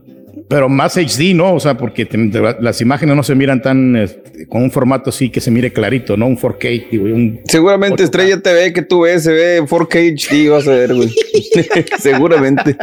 pero 0.49 0.69
más 0.69 0.95
HD, 0.97 1.33
¿no? 1.33 1.53
O 1.53 1.59
sea, 1.59 1.77
porque 1.77 2.05
te- 2.05 2.17
te- 2.29 2.41
las 2.61 2.79
imágenes 2.81 3.15
no 3.15 3.23
se 3.23 3.35
miran 3.35 3.61
tan 3.61 3.95
eh, 3.95 4.07
con 4.47 4.63
un 4.63 4.71
formato 4.71 5.09
así 5.09 5.29
que 5.29 5.41
se 5.41 5.51
mire 5.51 5.71
clarito, 5.73 6.15
¿no? 6.15 6.25
Un 6.27 6.37
4K, 6.37 6.87
digo, 6.91 7.05
un 7.05 7.41
Seguramente 7.45 8.03
Estrella 8.03 8.39
TV 8.41 8.71
que 8.73 8.81
tú 8.81 9.01
ves 9.01 9.23
se 9.23 9.33
ve 9.33 9.61
4K 9.61 10.13
HD, 10.15 10.49
vas 10.49 10.67
a 10.67 10.71
ver, 10.71 10.93
güey. 10.95 11.13
Seguramente. 11.99 12.77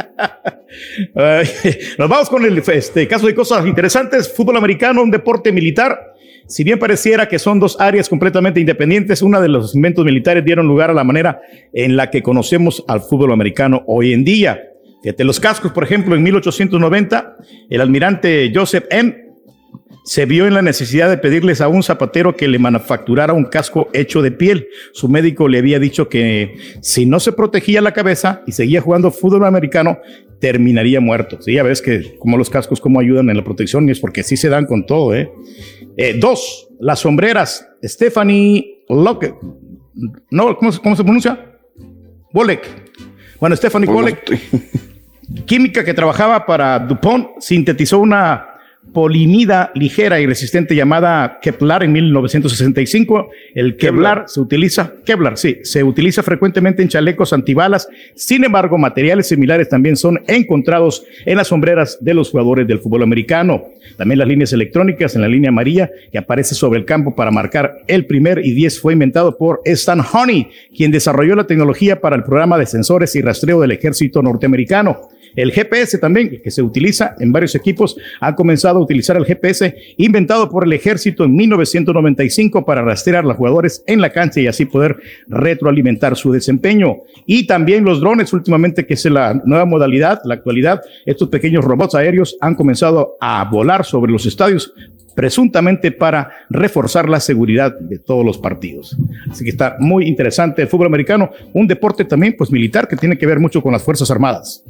Ay, 1.15 1.47
nos 1.99 2.09
vamos 2.09 2.29
con 2.29 2.45
el 2.45 2.59
este, 2.59 3.07
caso 3.09 3.27
de 3.27 3.35
cosas 3.35 3.67
interesantes. 3.67 4.33
Fútbol 4.33 4.57
americano, 4.57 5.03
un 5.03 5.11
deporte 5.11 5.53
militar. 5.53 6.14
Si 6.47 6.63
bien 6.63 6.79
pareciera 6.79 7.27
que 7.27 7.39
son 7.39 7.59
dos 7.59 7.81
áreas 7.81 8.09
completamente 8.09 8.61
independientes, 8.61 9.23
una 9.23 9.41
de 9.41 9.49
los 9.49 9.75
inventos 9.75 10.05
militares 10.05 10.45
dieron 10.45 10.67
lugar 10.67 10.91
a 10.91 10.95
la 10.95 11.05
manera 11.05 11.41
en 11.73 11.97
la 11.97 12.11
que 12.11 12.23
conocemos 12.23 12.85
al 12.87 13.01
fútbol 13.01 13.33
americano 13.33 13.83
hoy 13.87 14.13
en 14.13 14.25
día. 14.25 14.63
Fíjate, 15.03 15.25
los 15.25 15.41
cascos, 15.41 15.73
por 15.73 15.85
ejemplo, 15.85 16.15
en 16.15 16.23
1890, 16.23 17.37
el 17.71 17.81
almirante 17.81 18.53
Joseph 18.55 18.85
M. 18.91 19.15
se 20.05 20.27
vio 20.27 20.47
en 20.47 20.53
la 20.53 20.61
necesidad 20.61 21.09
de 21.09 21.17
pedirles 21.17 21.63
a 21.63 21.69
un 21.69 21.83
zapatero 21.83 22.37
que 22.37 22.47
le 22.47 22.59
manufacturara 22.59 23.33
un 23.33 23.45
casco 23.47 23.89
hecho 23.95 24.21
de 24.21 24.31
piel. 24.31 24.69
Su 24.93 25.09
médico 25.09 25.49
le 25.49 25.59
había 25.59 25.79
dicho 25.79 26.11
que 26.11 26.57
si 26.83 27.07
no 27.07 27.21
se 27.21 27.33
protegía 27.33 27.81
la 27.81 27.93
cabeza 27.93 28.43
y 28.47 28.53
seguía 28.53 28.83
jugando 28.83 29.11
fútbol 29.11 29.47
americano, 29.47 29.99
terminaría 30.41 31.01
muerto. 31.01 31.41
Sí, 31.41 31.55
ya 31.55 31.63
ves 31.63 31.81
que 31.81 32.17
como 32.19 32.37
los 32.37 32.51
cascos 32.51 32.81
cómo 32.81 33.01
ayudan 33.01 33.31
en 33.31 33.37
la 33.39 33.45
protección 33.45 33.89
y 33.89 33.93
es 33.93 34.01
porque 34.01 34.23
sí 34.23 34.37
se 34.37 34.51
dan 34.51 34.67
con 34.67 34.85
todo, 34.85 35.15
¿eh? 35.15 35.31
Eh, 35.97 36.19
dos, 36.19 36.69
las 36.81 36.99
sombreras. 37.01 37.67
Stephanie 37.83 38.85
Lockett. 38.89 39.35
No, 40.31 40.57
¿cómo, 40.57 40.73
se- 40.73 40.81
cómo 40.81 40.97
se 40.97 41.05
pronuncia? 41.05 41.53
Bolek. 42.33 42.91
Bueno, 43.41 43.55
Stephanie 43.57 43.89
Bolek, 43.91 44.41
química 45.47 45.85
que 45.85 45.95
trabajaba 45.95 46.47
para 46.47 46.79
DuPont, 46.79 47.39
sintetizó 47.41 47.99
una 48.01 48.54
polimida 48.93 49.73
ligera 49.75 50.21
y 50.21 50.27
resistente 50.27 50.75
llamada 50.75 51.39
Kevlar 51.43 51.83
en 51.83 51.93
1965. 51.93 53.29
El 53.55 53.77
Kevlar 53.77 54.25
se 54.29 54.41
utiliza, 54.41 54.93
Kevlar, 55.05 55.37
sí, 55.37 55.59
se 55.63 55.83
utiliza 55.83 56.23
frecuentemente 56.23 56.83
en 56.83 56.89
chalecos 56.89 57.33
antibalas. 57.33 57.89
Sin 58.15 58.45
embargo, 58.45 58.79
materiales 58.79 59.29
similares 59.29 59.69
también 59.69 59.97
son 59.97 60.23
encontrados 60.29 61.05
en 61.27 61.37
las 61.37 61.49
sombreras 61.49 61.99
de 62.01 62.15
los 62.15 62.31
jugadores 62.31 62.67
del 62.67 62.79
fútbol 62.79 63.03
americano. 63.03 63.65
También 63.97 64.19
las 64.19 64.29
líneas 64.29 64.53
electrónicas 64.53 65.15
en 65.15 65.23
la 65.23 65.29
línea 65.29 65.49
amarilla 65.49 65.91
que 66.13 66.19
aparece 66.19 66.55
sobre 66.55 66.79
el 66.79 66.85
campo 66.85 67.15
para 67.15 67.31
marcar 67.31 67.83
el 67.89 68.07
primer 68.07 68.45
y 68.45 68.53
10 68.53 68.81
fue 68.81 68.93
inventado 68.93 69.37
por 69.37 69.61
Stan 69.65 70.01
Honey, 70.01 70.49
quien 70.77 70.91
desarrolló 70.91 71.35
la 71.35 71.47
tecnología 71.47 72.01
para 72.01 72.17
el 72.17 72.23
programa 72.23 72.59
de 72.59 72.67
sensores 72.67 73.15
y 73.17 73.23
rastreo 73.23 73.61
del 73.61 73.73
ejército 73.73 74.23
norteamericano. 74.23 75.09
El 75.37 75.53
GPS 75.53 75.99
también, 75.99 76.41
que 76.43 76.51
se 76.51 76.63
utiliza 76.63 77.15
en 77.19 77.33
varios 77.33 77.55
equipos, 77.55 77.97
ha 78.21 78.35
comenzado 78.35 78.79
a 78.79 78.83
utilizar 78.83 79.17
el 79.17 79.25
GPS 79.25 79.75
inventado 79.97 80.49
por 80.49 80.65
el 80.65 80.73
ejército 80.73 81.25
en 81.25 81.35
1995 81.35 82.65
para 82.65 82.83
rastrear 82.83 83.25
a 83.25 83.29
los 83.29 83.37
jugadores 83.37 83.83
en 83.87 84.01
la 84.01 84.11
cancha 84.11 84.41
y 84.41 84.47
así 84.47 84.65
poder 84.65 84.97
retroalimentar 85.29 86.17
su 86.17 86.33
desempeño. 86.33 86.99
Y 87.27 87.47
también 87.47 87.85
los 87.85 88.01
drones, 88.01 88.33
últimamente, 88.33 88.87
que 88.87 88.95
es 88.95 89.05
la 89.07 89.35
nueva 89.45 89.65
modalidad, 89.65 90.21
la 90.25 90.35
actualidad, 90.35 90.81
estos 91.07 91.29
pequeños 91.29 91.65
robots 91.65 91.95
aéreos 91.95 92.37
han 92.41 92.55
comenzado 92.55 93.17
a 93.21 93.45
volar 93.45 93.85
sobre 93.85 94.13
los 94.13 94.27
estadios 94.27 94.73
presuntamente 95.15 95.93
para 95.93 96.31
reforzar 96.51 97.09
la 97.09 97.21
seguridad 97.21 97.79
de 97.79 97.99
todos 97.99 98.25
los 98.25 98.39
partidos. 98.39 98.97
Así 99.31 99.45
que 99.45 99.51
está 99.51 99.77
muy 99.79 100.07
interesante 100.07 100.63
el 100.63 100.69
fútbol 100.69 100.89
americano, 100.89 101.31
un 101.53 101.67
deporte 101.67 102.05
también 102.05 102.35
pues 102.37 102.51
militar 102.51 102.89
que 102.89 102.97
tiene 102.97 103.17
que 103.17 103.27
ver 103.27 103.39
mucho 103.39 103.63
con 103.63 103.73
las 103.73 103.83
Fuerzas 103.83 104.11
Armadas. 104.11 104.65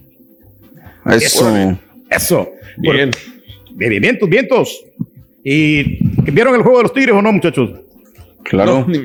Eso. 1.07 1.78
Eso. 2.11 2.48
Bien. 2.78 3.11
Bien, 3.72 3.90
bien, 3.90 4.02
vientos, 4.02 4.28
vientos. 4.28 4.84
¿Y 5.42 5.98
vieron 6.30 6.55
el 6.55 6.62
juego 6.62 6.78
de 6.78 6.82
los 6.84 6.92
Tigres 6.92 7.14
o 7.14 7.22
no, 7.22 7.32
muchachos? 7.32 7.70
Claro. 8.44 8.86
No, 8.86 9.05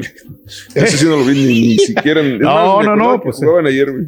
ese 0.76 0.98
sí 0.98 1.06
no 1.06 1.18
lo 1.18 1.26
vi 1.26 1.34
ni, 1.34 1.68
ni 1.68 1.78
siquiera. 1.78 2.22
No, 2.22 2.84
no, 2.84 2.96
no, 2.96 3.22
pues, 3.22 3.38
jugaban 3.38 3.68
ayer, 3.68 3.92
güey. 3.92 4.06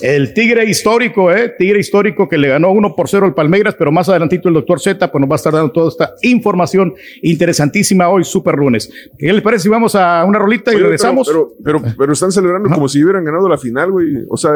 El 0.00 0.34
Tigre 0.34 0.68
histórico, 0.68 1.30
¿eh? 1.30 1.54
Tigre 1.56 1.78
histórico 1.78 2.28
que 2.28 2.36
le 2.36 2.48
ganó 2.48 2.72
1 2.72 2.96
por 2.96 3.08
0 3.08 3.26
al 3.26 3.34
Palmeiras, 3.34 3.76
pero 3.78 3.92
más 3.92 4.08
adelantito 4.08 4.48
el 4.48 4.54
doctor 4.54 4.80
Z 4.80 5.12
pues 5.12 5.20
nos 5.20 5.30
va 5.30 5.34
a 5.34 5.36
estar 5.36 5.52
dando 5.52 5.70
toda 5.70 5.90
esta 5.90 6.14
información 6.22 6.94
interesantísima 7.22 8.08
hoy, 8.08 8.24
super 8.24 8.56
lunes. 8.56 8.90
¿Qué 9.16 9.32
les 9.32 9.42
parece 9.42 9.64
si 9.64 9.68
vamos 9.68 9.94
a 9.94 10.24
una 10.24 10.40
rolita 10.40 10.72
y 10.72 10.76
Oye, 10.76 10.84
regresamos? 10.84 11.28
Pero, 11.28 11.52
pero, 11.62 11.80
pero, 11.80 11.94
pero 11.96 12.12
están 12.14 12.32
celebrando 12.32 12.68
como 12.70 12.88
si 12.88 13.02
hubieran 13.04 13.24
ganado 13.24 13.48
la 13.48 13.58
final, 13.58 13.92
güey. 13.92 14.24
O 14.28 14.36
sea, 14.36 14.50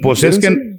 pues 0.00 0.24
es 0.24 0.38
que 0.38 0.78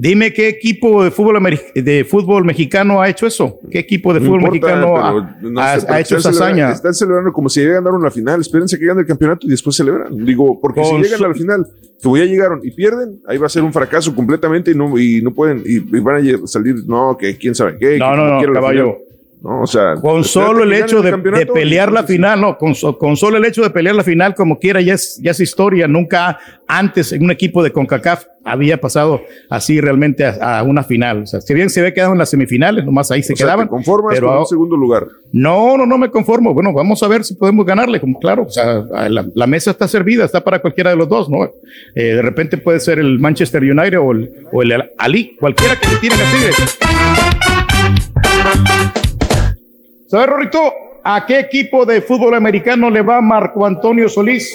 Dime 0.00 0.32
qué 0.32 0.46
equipo 0.48 1.02
de 1.02 1.10
fútbol, 1.10 1.42
de 1.74 2.04
fútbol 2.04 2.44
mexicano 2.44 3.02
ha 3.02 3.08
hecho 3.08 3.26
eso. 3.26 3.58
¿Qué 3.68 3.80
equipo 3.80 4.14
de 4.14 4.20
No 4.20 4.26
fútbol 4.26 4.54
importa, 4.54 4.76
mexicano 4.76 4.96
ha, 4.96 5.38
no 5.40 5.60
ha- 5.60 5.80
sé, 5.80 5.86
ha 5.90 5.98
hecho 6.00 6.16
esa 6.18 6.28
hazaña? 6.28 6.70
Están 6.70 6.94
celebrando 6.94 7.32
como 7.32 7.48
si 7.48 7.60
llegan 7.62 7.84
a 7.84 7.90
una 7.90 8.08
final. 8.08 8.40
Espérense 8.40 8.78
que 8.78 8.86
ganen 8.86 9.00
el 9.00 9.06
campeonato 9.06 9.44
y 9.48 9.50
después 9.50 9.74
celebran. 9.74 10.24
Digo, 10.24 10.60
porque 10.60 10.82
Con 10.82 10.90
si 10.90 11.02
llegan 11.02 11.18
su- 11.18 11.24
a 11.24 11.28
la 11.28 11.34
final, 11.34 11.66
que 12.00 12.16
ya 12.16 12.24
llegaron 12.26 12.60
y 12.62 12.70
pierden, 12.70 13.20
ahí 13.26 13.38
va 13.38 13.46
a 13.46 13.50
ser 13.50 13.64
un 13.64 13.72
fracaso 13.72 14.14
completamente 14.14 14.70
y 14.70 14.76
no, 14.76 14.96
y 14.96 15.20
no 15.20 15.34
pueden, 15.34 15.64
y, 15.66 15.78
y 15.78 16.00
van 16.00 16.24
a 16.24 16.46
salir, 16.46 16.76
no, 16.86 17.16
que 17.18 17.36
quién 17.36 17.56
sabe 17.56 17.76
qué. 17.76 17.98
No, 17.98 18.14
no, 18.14 18.40
no, 18.40 18.52
caballo. 18.52 18.98
Final. 19.38 19.42
No, 19.42 19.62
o 19.62 19.66
sea, 19.66 19.94
Con 19.94 20.24
solo 20.24 20.64
el 20.64 20.72
hecho 20.72 21.00
de, 21.00 21.16
pelear 21.46 21.92
la 21.92 22.02
final, 22.02 22.40
no, 22.40 22.58
con, 22.58 22.74
con 22.98 23.16
solo 23.16 23.36
el 23.36 23.44
hecho 23.44 23.62
de 23.62 23.70
pelear 23.70 23.94
la 23.94 24.02
final 24.02 24.34
como 24.34 24.58
quiera 24.58 24.80
ya 24.80 24.94
es, 24.94 25.20
ya 25.22 25.30
es 25.30 25.40
historia. 25.40 25.86
Nunca 25.86 26.38
antes 26.66 27.12
en 27.12 27.22
un 27.22 27.30
equipo 27.30 27.62
de 27.62 27.70
CONCACAF 27.70 28.24
había 28.44 28.80
pasado 28.80 29.22
así 29.50 29.80
realmente 29.80 30.24
a, 30.24 30.58
a 30.58 30.62
una 30.62 30.82
final. 30.82 31.22
O 31.22 31.26
sea, 31.26 31.40
si 31.40 31.54
bien 31.54 31.70
se 31.70 31.80
había 31.80 31.94
quedado 31.94 32.12
en 32.12 32.18
las 32.18 32.30
semifinales, 32.30 32.84
nomás 32.84 33.10
ahí 33.10 33.22
se 33.22 33.34
O 33.34 33.36
sea, 33.36 33.46
quedaban. 33.46 33.66
te 33.66 33.70
conformas 33.70 34.14
pero 34.14 34.28
con 34.28 34.38
un 34.38 34.46
segundo 34.46 34.76
lugar. 34.76 35.06
No, 35.32 35.76
no, 35.76 35.86
no 35.86 35.98
me 35.98 36.10
conformo. 36.10 36.52
Bueno, 36.54 36.72
vamos 36.72 37.02
a 37.02 37.08
ver 37.08 37.24
si 37.24 37.34
podemos 37.34 37.64
ganarle. 37.64 38.00
Como 38.00 38.18
claro, 38.18 38.44
o 38.44 38.50
sea, 38.50 38.84
la, 39.08 39.26
la 39.34 39.46
mesa 39.46 39.70
está 39.70 39.86
servida, 39.86 40.24
está 40.24 40.42
para 40.42 40.60
cualquiera 40.60 40.90
de 40.90 40.96
los 40.96 41.08
dos, 41.08 41.28
¿no? 41.30 41.44
Eh, 41.94 42.14
de 42.14 42.22
repente 42.22 42.58
puede 42.58 42.80
ser 42.80 42.98
el 42.98 43.18
Manchester 43.18 43.62
United 43.62 43.98
o 44.00 44.12
el, 44.12 44.30
o 44.52 44.62
el 44.62 44.90
Ali, 44.98 45.36
cualquiera 45.38 45.76
que 45.76 45.88
le 45.88 45.96
tiren 45.96 46.18
a 46.18 46.32
Tigres. 46.32 46.78
¿Sabes, 50.08 50.26
Rorrito? 50.26 50.72
¿A 51.04 51.24
qué 51.26 51.38
equipo 51.40 51.84
de 51.86 52.02
fútbol 52.02 52.34
americano 52.34 52.90
le 52.90 53.02
va 53.02 53.20
Marco 53.20 53.64
Antonio 53.64 54.08
Solís? 54.08 54.52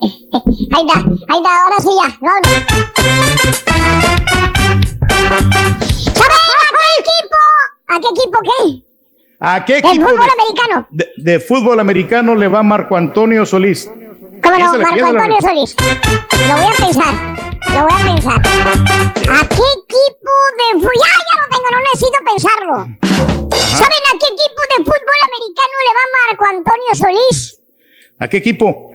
Ahí 0.00 0.24
está, 0.24 0.38
ahí 0.48 1.38
está, 1.38 1.64
ahora 1.64 1.76
sí 1.80 1.88
ya. 1.96 2.08
No, 2.20 2.30
¿Sabes 6.14 6.38
a 6.56 6.70
qué 6.76 6.88
equipo? 7.00 7.36
¿A 7.88 8.00
qué 8.00 8.08
equipo 8.08 8.38
qué? 8.42 8.82
¿A 9.40 9.64
qué 9.64 9.72
¿De 9.74 9.78
equipo 9.80 10.06
fútbol 10.08 10.18
de, 10.26 10.32
americano? 10.42 10.86
de- 10.90 11.08
de 11.16 11.40
fútbol 11.40 11.80
americano 11.80 12.34
le 12.34 12.48
va 12.48 12.62
Marco 12.62 12.96
Antonio 12.96 13.44
Solís? 13.46 13.90
¿Cómo 14.42 14.58
no? 14.58 14.72
Marco 14.78 14.94
piénsale. 14.94 15.18
Antonio 15.18 15.40
Solís. 15.40 15.76
Lo 16.48 16.54
voy 16.56 16.66
a 16.66 16.84
pensar. 16.84 17.14
Lo 17.74 17.82
voy 17.82 17.92
a 17.92 18.14
pensar. 18.14 18.36
¿A 18.36 19.48
qué 19.48 19.62
equipo 19.80 20.32
de 20.58 20.74
fútbol? 20.74 20.92
Ya, 20.94 21.12
ya 21.26 21.34
lo 21.40 21.46
tengo, 21.50 21.68
no 21.72 21.78
necesito 21.92 22.18
pensarlo. 22.24 23.49
¿Saben 23.70 24.02
a 24.08 24.18
qué 24.18 24.26
equipo 24.26 24.60
de 24.70 24.78
fútbol 24.84 25.20
americano 25.30 25.74
le 25.86 25.92
va 25.94 26.04
Marco 26.26 26.44
Antonio 26.44 26.92
Solís? 26.94 27.60
¿A 28.18 28.28
qué 28.28 28.36
equipo? 28.38 28.90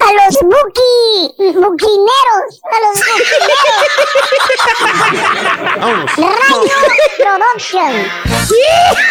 A 0.00 0.12
los 0.12 0.34
buki, 0.42 1.34
buquineros, 1.54 2.50
a 2.62 2.76
los 2.84 2.94
buquineros. 3.00 3.80
Rayo 6.16 6.70
Production. 7.16 7.92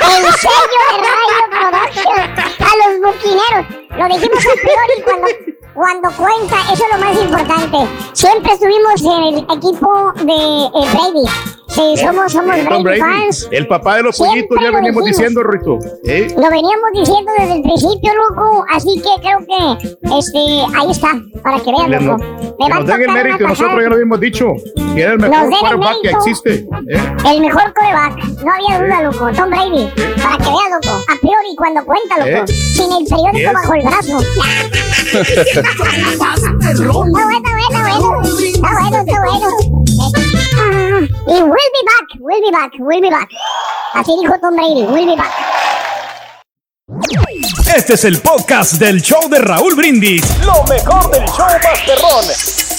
El 0.02 0.26
sello 0.38 0.82
de 0.90 0.96
Rayo 1.08 1.46
Production. 1.50 2.22
A 2.60 2.72
los 2.78 2.94
buquineros. 3.02 3.64
Lo 3.98 4.06
dijimos 4.08 4.44
a 4.46 4.54
priori 4.54 4.96
cuando, 5.04 5.28
cuando 5.80 6.12
cuenta, 6.12 6.58
eso 6.74 6.84
es 6.84 7.00
lo 7.00 7.06
más 7.06 7.22
importante. 7.22 7.78
Siempre 8.12 8.52
estuvimos 8.52 9.02
en 9.02 9.24
el 9.24 9.38
equipo 9.38 10.12
de 10.18 10.34
eh, 10.34 10.88
Brady. 10.92 11.26
Sí, 11.70 11.96
somos, 12.04 12.34
somos 12.34 12.58
Eh, 12.58 12.64
Brady, 12.64 12.84
Brady, 12.84 13.00
fans. 13.00 13.48
El 13.50 13.66
papá 13.66 13.96
de 13.96 14.04
los 14.04 14.18
Siempre 14.18 14.44
pollitos, 14.44 14.58
ya 14.62 14.72
lo 14.72 14.76
venimos 14.76 15.06
diciendo, 15.06 15.42
Rito. 15.42 15.80
¿Eh? 16.04 16.28
Lo 16.36 16.50
veníamos 16.50 16.90
diciendo 16.94 17.32
desde 17.38 17.56
el 17.56 17.62
principio, 17.62 18.12
loco. 18.14 18.66
Así 18.74 19.02
que 19.02 19.22
creo 19.22 19.40
que 19.40 20.18
este, 20.20 20.78
ahí 20.78 20.92
está, 20.92 21.18
para 21.42 21.60
que 21.62 21.72
vean, 21.72 22.06
loco. 22.06 22.18
Me 22.18 22.66
que 22.66 22.74
nos 22.74 22.86
den 22.86 23.02
el 23.02 23.12
mérito, 23.12 23.48
nosotros 23.48 23.82
ya 23.82 23.88
lo 23.88 23.96
habíamos 23.96 24.20
dicho, 24.20 24.48
que 24.94 25.02
era 25.02 25.14
el 25.14 25.20
mejor 25.20 25.50
quarterback 25.62 26.02
que 26.02 26.10
existe. 26.10 26.54
¿eh? 26.90 27.16
El 27.26 27.40
mejor 27.40 27.74
coreback, 27.74 28.18
no 28.44 28.52
había 28.52 28.86
duda, 28.86 29.04
loco. 29.04 29.32
Tom 29.34 29.50
Brady, 29.50 29.88
para 30.22 30.38
que 30.38 30.44
vean, 30.44 30.72
loco. 30.74 31.04
A 31.08 31.16
priori, 31.22 31.56
cuando 31.56 31.86
cuenta, 31.86 32.18
loco. 32.18 32.30
¿Eh? 32.30 32.48
Sin 32.48 32.92
el 32.92 33.06
periódico 33.06 33.54
bajo 33.54 33.74
el 33.76 33.84
brazo. 33.86 34.20
Está 35.70 35.84
bueno, 35.84 36.10
está 36.10 36.26
bueno, 36.26 37.40
está 37.42 38.70
bueno, 38.72 38.98
está 39.00 39.20
bueno. 39.22 39.50
Ah, 40.58 41.02
Y 41.28 41.42
we'll 41.44 41.52
be 41.52 41.84
back, 41.86 42.08
we'll 42.20 42.42
be 42.42 42.52
back, 42.52 42.72
we'll 42.80 43.02
be 43.02 43.10
back. 43.10 43.30
Así 43.94 44.12
dijo 44.20 44.34
Tom 44.42 44.56
Brady, 44.56 44.84
we'll 44.84 45.06
be 45.06 45.16
back. 45.16 45.32
Este 47.76 47.94
es 47.94 48.04
el 48.06 48.20
podcast 48.20 48.74
del 48.74 49.02
show 49.02 49.30
de 49.30 49.38
Raúl 49.40 49.76
Brindis. 49.76 50.24
Lo 50.44 50.64
mejor 50.64 51.12
del 51.12 51.26
show 51.26 51.46
Masterrón. 51.64 52.79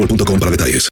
boostmobile.com 0.01 0.39
para 0.39 0.51
detalles. 0.51 0.89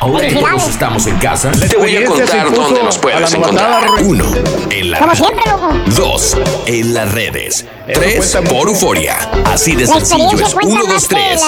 Ahora 0.00 0.26
que 0.26 0.34
todos 0.34 0.68
estamos 0.68 1.06
en 1.06 1.16
casa, 1.18 1.52
te 1.52 1.76
voy 1.76 1.94
a 1.94 2.00
se 2.00 2.04
contar 2.06 2.52
dónde 2.52 2.82
nos 2.82 2.98
puedes 2.98 3.34
encontrar. 3.34 3.88
Uno, 4.02 4.24
en 4.70 4.90
la 4.90 4.98
Como 4.98 5.14
siempre, 5.14 5.44
loco. 5.48 5.72
Dos, 5.94 6.36
en 6.66 6.92
las 6.94 7.12
redes. 7.12 7.64
Tres, 7.86 8.36
por 8.50 8.68
euforia. 8.68 9.16
Así 9.44 9.76
de 9.76 9.86
sencillo 9.86 10.44
es. 10.44 10.56
Uno, 10.64 10.86
dos, 10.86 11.06
tres. 11.06 11.42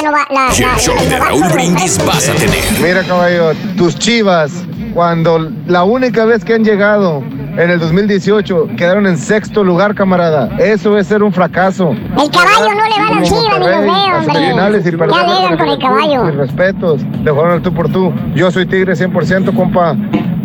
Y 0.56 0.62
el 0.62 0.76
show 0.78 0.96
de 1.08 1.18
Raúl 1.18 1.48
Brindis 1.48 1.98
vas 2.04 2.28
a 2.28 2.34
tener. 2.34 2.62
Mira, 2.80 3.02
caballo, 3.02 3.54
tus 3.76 3.98
chivas, 3.98 4.52
cuando 4.94 5.50
la 5.66 5.82
única 5.82 6.24
vez 6.24 6.44
que 6.44 6.54
han 6.54 6.64
llegado 6.64 7.22
en 7.58 7.68
el 7.68 7.80
2018 7.80 8.68
quedaron 8.76 9.06
en 9.06 9.18
sexto 9.18 9.64
lugar, 9.64 9.94
camarada. 9.94 10.56
Eso 10.58 10.96
es 10.96 11.08
ser 11.08 11.22
un 11.22 11.32
fracaso. 11.32 11.90
El 11.90 12.30
caballo 12.30 12.74
no 12.74 12.84
le 12.84 12.98
va 13.00 13.06
a 13.06 13.10
la 13.10 13.20
ni 13.20 13.30
los 13.30 13.58
veo, 13.58 14.18
hombre. 14.18 15.50
Ya 15.50 15.56
por 15.56 15.68
el 15.68 15.78
caballo. 15.78 16.24
Mis 16.24 16.36
respetos. 16.36 17.02
Le 17.24 17.30
jugaron 17.30 17.54
el 17.56 17.62
tú 17.62 17.74
por 17.74 17.90
tú. 17.90 18.12
Yo 18.34 18.50
soy 18.52 18.66
Tigre 18.66 18.94
100%, 18.94 19.54
compa. 19.54 19.96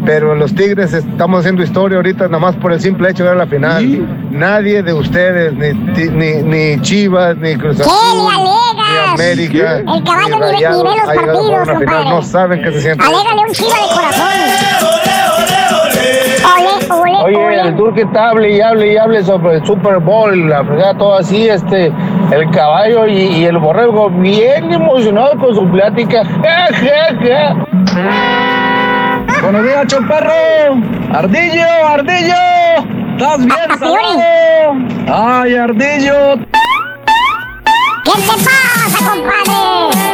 Pero 0.05 0.33
los 0.35 0.53
Tigres 0.55 0.93
estamos 0.93 1.41
haciendo 1.41 1.61
historia 1.63 1.97
ahorita 1.97 2.25
nada 2.25 2.39
más 2.39 2.55
por 2.55 2.71
el 2.73 2.79
simple 2.79 3.09
hecho 3.11 3.23
de 3.23 3.31
a 3.31 3.35
la 3.35 3.45
final. 3.47 4.07
Nadie 4.31 4.81
de 4.81 4.93
ustedes, 4.93 5.53
ni, 5.53 5.73
ti- 5.93 6.09
ni, 6.09 6.41
ni 6.41 6.81
Chivas, 6.81 7.35
ni 7.37 7.55
Cruz 7.55 7.79
Azul, 7.81 7.91
ni 7.93 9.13
América, 9.13 9.77
El 9.79 10.03
caballo 10.03 10.29
ni 10.29 10.35
ni 10.35 10.39
ve- 10.39 10.51
ni 10.51 10.51
Rayados 10.53 10.83
ve 10.83 10.89
los 10.89 11.05
partidos, 11.05 11.41
una 11.51 11.61
final. 11.65 11.77
compadre. 11.77 12.09
No 12.09 12.21
saben 12.23 12.61
qué 12.63 12.71
se 12.71 12.81
siente. 12.81 13.03
Alégale 13.05 13.41
un 13.41 13.51
chiva 13.53 13.75
de 13.75 13.95
corazón. 13.95 14.27
Ole, 16.91 17.11
ole, 17.11 17.23
Oye, 17.23 17.35
ole. 17.35 17.61
el 17.61 17.75
tour 17.75 17.93
que 17.93 18.01
está 18.01 18.29
hable 18.29 18.55
y 18.55 18.61
hable 18.61 18.93
y 18.93 18.97
hable 18.97 19.23
sobre 19.23 19.55
el 19.57 19.65
Super 19.65 19.99
Bowl, 19.99 20.49
la 20.49 20.63
fregada, 20.63 20.97
todo 20.97 21.15
así, 21.17 21.47
este, 21.49 21.91
el 22.31 22.49
caballo 22.51 23.05
y, 23.07 23.17
y 23.17 23.45
el 23.45 23.57
borrego 23.57 24.09
bien 24.09 24.71
emocionado 24.71 25.37
con 25.37 25.53
su 25.55 25.69
plática. 25.69 26.23
Ja, 26.41 26.67
ja, 26.73 27.55
ja. 27.95 28.68
Buenos 29.41 29.63
días, 29.63 29.87
choperro. 29.87 30.31
Ardillo, 31.13 31.87
Ardillo. 31.87 32.35
¿Estás 33.17 33.39
bien, 33.39 33.79
salado? 33.79 34.21
Ay, 35.07 35.55
Ardillo. 35.55 36.35
¿Qué 38.03 38.11
te 38.11 38.27
pasa, 38.27 38.97
compadre? 38.97 40.09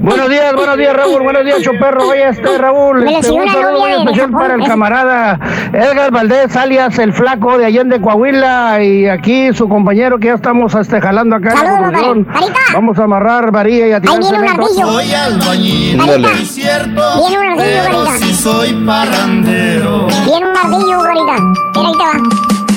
Buenos 0.00 0.28
días, 0.28 0.54
buenos 0.54 0.76
días, 0.76 0.94
Raúl. 0.94 1.22
Buenos 1.22 1.44
días, 1.44 1.62
Choperro. 1.62 2.08
Oye, 2.08 2.28
este 2.28 2.58
Raúl. 2.58 3.08
Este, 3.08 3.30
un 3.30 3.48
saludo 3.48 3.80
muy 3.80 3.92
especial 3.92 4.30
para 4.30 4.54
el 4.54 4.64
camarada 4.64 5.40
Edgar 5.72 6.10
Valdés, 6.10 6.54
alias 6.56 6.98
el 6.98 7.14
flaco 7.14 7.56
de 7.56 7.64
Allende, 7.64 8.00
Coahuila. 8.02 8.82
Y 8.82 9.08
aquí 9.08 9.54
su 9.54 9.66
compañero 9.66 10.18
que 10.18 10.26
ya 10.26 10.34
estamos 10.34 10.74
este, 10.74 11.00
jalando 11.00 11.36
acá 11.36 11.52
en 11.52 11.56
la 11.56 11.98
Saludos. 11.98 12.26
Vamos 12.74 12.98
a 12.98 13.04
amarrar 13.04 13.50
varilla 13.50 13.88
y 13.88 13.92
a 13.92 14.00
tirar 14.00 14.16
Ahí 14.16 14.20
viene 14.20 14.38
un 14.38 14.48
ardillo. 14.48 14.86
Soy 14.86 15.14
albañil. 15.14 15.96
Viene 15.96 16.16
un 16.18 16.26
ardillo, 16.26 17.82
Carita. 17.82 18.34
soy 18.34 18.74
parrandero. 18.84 20.06
Viene 20.26 20.46
un 20.50 20.56
ardillo, 20.56 21.00
Carita. 21.00 21.36
Mira, 21.76 21.88
ahí 21.88 21.92
te 21.92 22.04
va. 22.04 22.12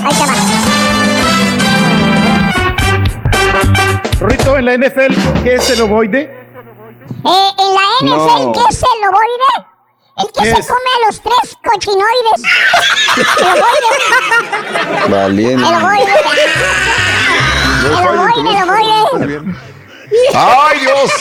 Ahí 0.06 0.16
te 0.16 0.26
va. 0.26 0.57
Rito, 4.20 4.58
en 4.58 4.66
la 4.66 4.76
NFL, 4.78 5.14
¿qué 5.44 5.56
es 5.56 5.70
el 5.70 5.82
ovoide? 5.82 6.22
Eh, 6.22 7.52
en 7.58 7.74
la 7.74 7.82
NFL, 8.02 8.44
No. 8.46 8.52
¿qué 8.54 8.60
es 8.70 8.82
el 8.84 9.08
ovoide? 9.10 9.54
El 10.18 10.26
que 10.32 10.42
¿Qué 10.42 10.46
se 10.56 10.60
es? 10.62 10.68
come 10.68 10.90
a 10.96 11.00
los 11.06 11.22
tres 11.22 11.58
cochinoides. 11.64 12.42
el 13.38 13.48
ovoide. 13.48 13.92
Valiente. 15.10 15.68
El 15.68 15.74
ovoide. 15.76 16.16
El 17.86 17.94
ovoide, 18.08 18.52
el 18.58 18.64
ovoide. 18.70 19.42
¡Ay, 20.34 20.80
Dios! 20.80 21.12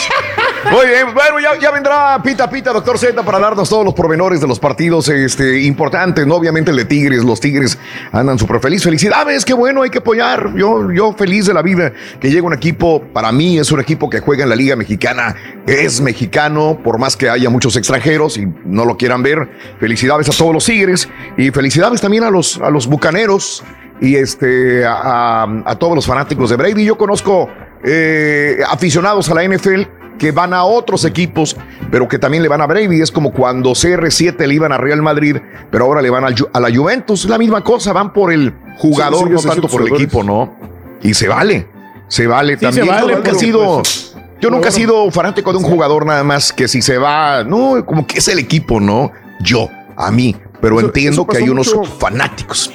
Muy 0.70 0.86
bien, 0.86 1.06
bueno, 1.14 1.38
ya, 1.60 1.70
vendrá 1.70 2.20
Pita 2.22 2.48
Pita, 2.48 2.72
doctor 2.72 2.98
Z, 2.98 3.20
para 3.22 3.38
darnos 3.38 3.68
todos 3.68 3.84
los 3.84 3.94
pormenores 3.94 4.40
de 4.40 4.46
los 4.46 4.58
partidos 4.58 5.08
este, 5.08 5.62
importantes, 5.62 6.26
¿no? 6.26 6.34
Obviamente 6.36 6.70
el 6.70 6.76
de 6.76 6.84
Tigres, 6.84 7.24
los 7.24 7.40
Tigres 7.40 7.78
andan 8.12 8.38
súper 8.38 8.60
feliz. 8.60 8.82
Felicidades, 8.82 9.44
qué 9.44 9.54
bueno, 9.54 9.82
hay 9.82 9.90
que 9.90 9.98
apoyar. 9.98 10.54
Yo, 10.56 10.90
yo 10.92 11.12
feliz 11.14 11.46
de 11.46 11.54
la 11.54 11.62
vida 11.62 11.92
que 12.20 12.30
llega 12.30 12.46
un 12.46 12.52
equipo, 12.52 13.02
para 13.12 13.32
mí 13.32 13.58
es 13.58 13.70
un 13.72 13.80
equipo 13.80 14.08
que 14.10 14.20
juega 14.20 14.44
en 14.44 14.50
la 14.50 14.56
Liga 14.56 14.76
Mexicana, 14.76 15.34
es 15.66 16.00
mexicano, 16.00 16.78
por 16.82 16.98
más 16.98 17.16
que 17.16 17.28
haya 17.28 17.50
muchos 17.50 17.76
extranjeros 17.76 18.36
y 18.36 18.46
no 18.64 18.84
lo 18.84 18.96
quieran 18.96 19.22
ver. 19.22 19.48
Felicidades 19.80 20.28
a 20.28 20.32
todos 20.32 20.52
los 20.52 20.64
Tigres 20.64 21.08
y 21.36 21.50
felicidades 21.50 22.00
también 22.00 22.24
a 22.24 22.30
los, 22.30 22.58
a 22.60 22.70
los 22.70 22.86
Bucaneros 22.86 23.62
y 24.00 24.16
este, 24.16 24.84
a, 24.84 25.42
a- 25.44 25.62
a 25.64 25.76
todos 25.78 25.94
los 25.94 26.06
fanáticos 26.06 26.50
de 26.50 26.56
Brady. 26.56 26.84
Yo 26.84 26.96
conozco 26.98 27.48
eh, 27.84 28.58
aficionados 28.68 29.28
a 29.30 29.34
la 29.34 29.44
NFL 29.44 29.82
que 30.18 30.32
van 30.32 30.54
a 30.54 30.64
otros 30.64 31.04
equipos, 31.04 31.56
pero 31.90 32.08
que 32.08 32.18
también 32.18 32.42
le 32.42 32.48
van 32.48 32.60
a 32.62 32.66
Brady. 32.66 33.00
Es 33.02 33.12
como 33.12 33.32
cuando 33.32 33.72
CR7 33.72 34.46
le 34.46 34.54
iban 34.54 34.72
a 34.72 34.78
Real 34.78 35.02
Madrid, 35.02 35.36
pero 35.70 35.84
ahora 35.84 36.00
le 36.00 36.08
van 36.10 36.24
al 36.24 36.34
a 36.52 36.60
la 36.60 36.74
Juventus. 36.74 37.24
Es 37.24 37.30
la 37.30 37.36
misma 37.38 37.62
cosa, 37.62 37.92
van 37.92 38.12
por 38.12 38.32
el 38.32 38.54
jugador, 38.78 39.28
Sí, 39.28 39.38
sí, 39.38 39.46
no 39.46 39.52
tanto 39.52 39.68
por 39.68 39.82
el 39.82 39.88
equipo, 39.94 40.22
¿no? 40.22 40.54
Y 41.02 41.12
se 41.12 41.28
vale, 41.28 41.68
se 42.08 42.26
vale 42.26 42.54
Sí, 42.54 42.60
también. 42.64 42.86
se 42.86 42.90
vale, 42.90 43.06
nunca 43.14 43.18
he 43.18 43.22
pero, 43.32 43.38
sido, 43.38 43.74
pues, 43.76 44.16
yo 44.40 44.48
nunca 44.50 44.68
he 44.68 44.70
bueno. 44.70 44.76
sido 44.86 45.10
fanático 45.10 45.52
de 45.52 45.58
un 45.58 45.64
jugador 45.64 46.06
nada 46.06 46.24
más 46.24 46.50
que 46.52 46.66
si 46.66 46.80
se 46.80 46.96
va, 46.96 47.44
no, 47.44 47.84
como 47.84 48.06
que 48.06 48.18
es 48.18 48.28
el 48.28 48.38
equipo, 48.38 48.80
¿no? 48.80 49.12
Yo, 49.40 49.68
a 49.96 50.10
mí, 50.10 50.34
pero 50.62 50.78
Eso- 50.78 50.86
entiendo 50.86 51.22
eso 51.22 51.26
que 51.26 51.36
hay 51.36 51.48
unos 51.50 51.74
mucho- 51.74 51.90
fanáticos. 51.98 52.72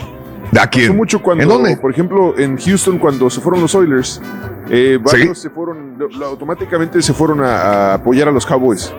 ¿De 0.52 0.60
aquí? 0.60 0.82
Pasó 0.82 0.94
mucho 0.94 1.22
cuando, 1.22 1.44
¿En 1.44 1.50
dónde? 1.50 1.78
por 1.78 1.92
ejemplo, 1.92 2.38
en 2.38 2.58
Houston, 2.58 2.98
cuando 3.00 3.30
se 3.30 3.40
fueron 3.40 3.62
los 3.62 3.74
Oilers, 3.74 4.22
eh, 4.70 5.00
varios 5.02 5.40
se 5.40 5.50
fueron, 5.50 5.96
lo- 5.98 6.10
lo- 6.10 6.26
automáticamente 6.26 7.02
se 7.02 7.14
fueron 7.14 7.42
a, 7.42 7.56
a 7.56 7.94
apoyar 7.96 8.28
a 8.28 8.32
los 8.32 8.46
Cowboys. 8.46 8.94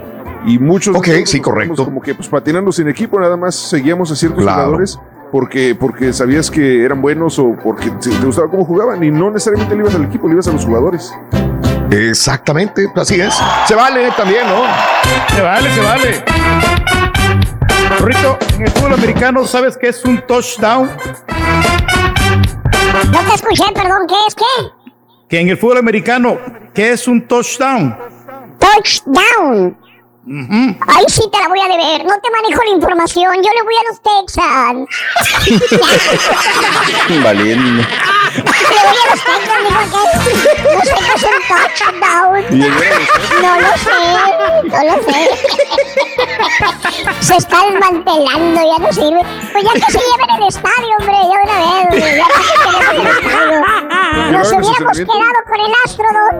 Y 0.46 0.58
muchos. 0.58 0.96
Ok, 0.96 1.06
de 1.06 1.26
sí, 1.26 1.40
correcto. 1.40 1.84
Como 1.84 2.00
que, 2.00 2.14
pues, 2.14 2.28
patinando 2.28 2.72
sin 2.72 2.88
equipo, 2.88 3.20
nada 3.20 3.36
más 3.36 3.54
seguíamos 3.54 4.10
a 4.10 4.16
ciertos 4.16 4.42
Claro. 4.42 4.56
jugadores 4.62 4.98
porque, 5.30 5.74
porque 5.78 6.12
sabías 6.12 6.50
que 6.50 6.82
eran 6.84 7.00
buenos 7.00 7.38
o 7.38 7.54
porque 7.62 7.90
te 7.90 8.10
te 8.10 8.26
gustaba 8.26 8.48
cómo 8.50 8.64
jugaban 8.64 9.02
y 9.04 9.10
no 9.10 9.30
necesariamente 9.30 9.74
le 9.76 9.82
ibas 9.82 9.94
al 9.94 10.04
equipo, 10.04 10.26
le 10.28 10.34
ibas 10.34 10.48
a 10.48 10.52
los 10.52 10.64
jugadores. 10.64 11.12
Exactamente, 11.90 12.86
así 12.96 13.20
es. 13.20 13.34
Se 13.66 13.74
vale 13.74 14.10
también, 14.16 14.46
¿no? 14.46 14.62
Se 15.34 15.42
vale, 15.42 15.70
se 15.70 15.80
vale. 15.80 16.24
Rito, 18.00 18.38
en 18.54 18.62
el 18.62 18.70
fútbol 18.70 18.94
americano, 18.94 19.46
¿sabes 19.46 19.76
qué 19.76 19.88
es 19.88 20.04
un 20.04 20.20
touchdown? 20.26 20.90
No 23.10 23.20
te 23.20 23.34
escuché, 23.34 23.64
perdón. 23.74 24.06
¿Qué 24.08 24.14
es 24.28 24.34
qué? 24.34 24.44
Que 25.28 25.40
en 25.40 25.48
el 25.48 25.58
fútbol 25.58 25.78
americano, 25.78 26.38
¿qué 26.74 26.92
es 26.92 27.06
un 27.08 27.26
touchdown? 27.26 27.96
Touchdown. 28.58 29.76
Ahí 30.24 31.04
sí 31.08 31.22
te 31.32 31.38
la 31.38 31.48
voy 31.48 31.60
a 31.60 31.68
deber. 31.68 32.04
No 32.06 32.20
te 32.20 32.30
manejo 32.30 32.62
la 32.64 32.70
información. 32.70 33.34
Yo 33.36 33.50
le 33.50 33.62
voy 33.62 33.74
a 33.74 33.82
los 33.88 34.00
Texans. 34.02 34.88
Valiente. 37.24 37.88
que 38.72 38.80
no 40.70 40.80
sé 40.82 40.94
qué 40.98 41.12
es 41.14 41.22
un 41.24 41.38
touchdown. 41.48 42.32
No 43.42 43.52
lo 43.60 43.72
sé, 43.78 43.98
no 44.64 44.80
lo 44.84 44.96
sé. 45.04 45.18
Se 47.20 47.34
está 47.36 47.56
desmantelando, 47.70 48.60
ya 48.60 48.78
no 48.78 48.92
sirve. 48.92 49.22
Pues 49.52 49.64
ya 49.64 49.72
que 49.74 49.92
se 49.92 49.98
lleven 49.98 50.30
el 50.38 50.48
estadio, 50.48 50.96
hombre, 50.98 51.16
ya 51.22 51.38
una 51.42 51.56
vez, 51.58 52.16
ya 52.16 52.26
no 52.28 52.38
queremos 52.48 52.92
el 52.92 53.06
estadio. 53.08 53.58
Nos 54.32 54.46
hubiéramos 54.52 54.96
quedado 54.98 55.38
con 55.46 55.60
el 55.60 55.72
Astrodome. 55.84 56.32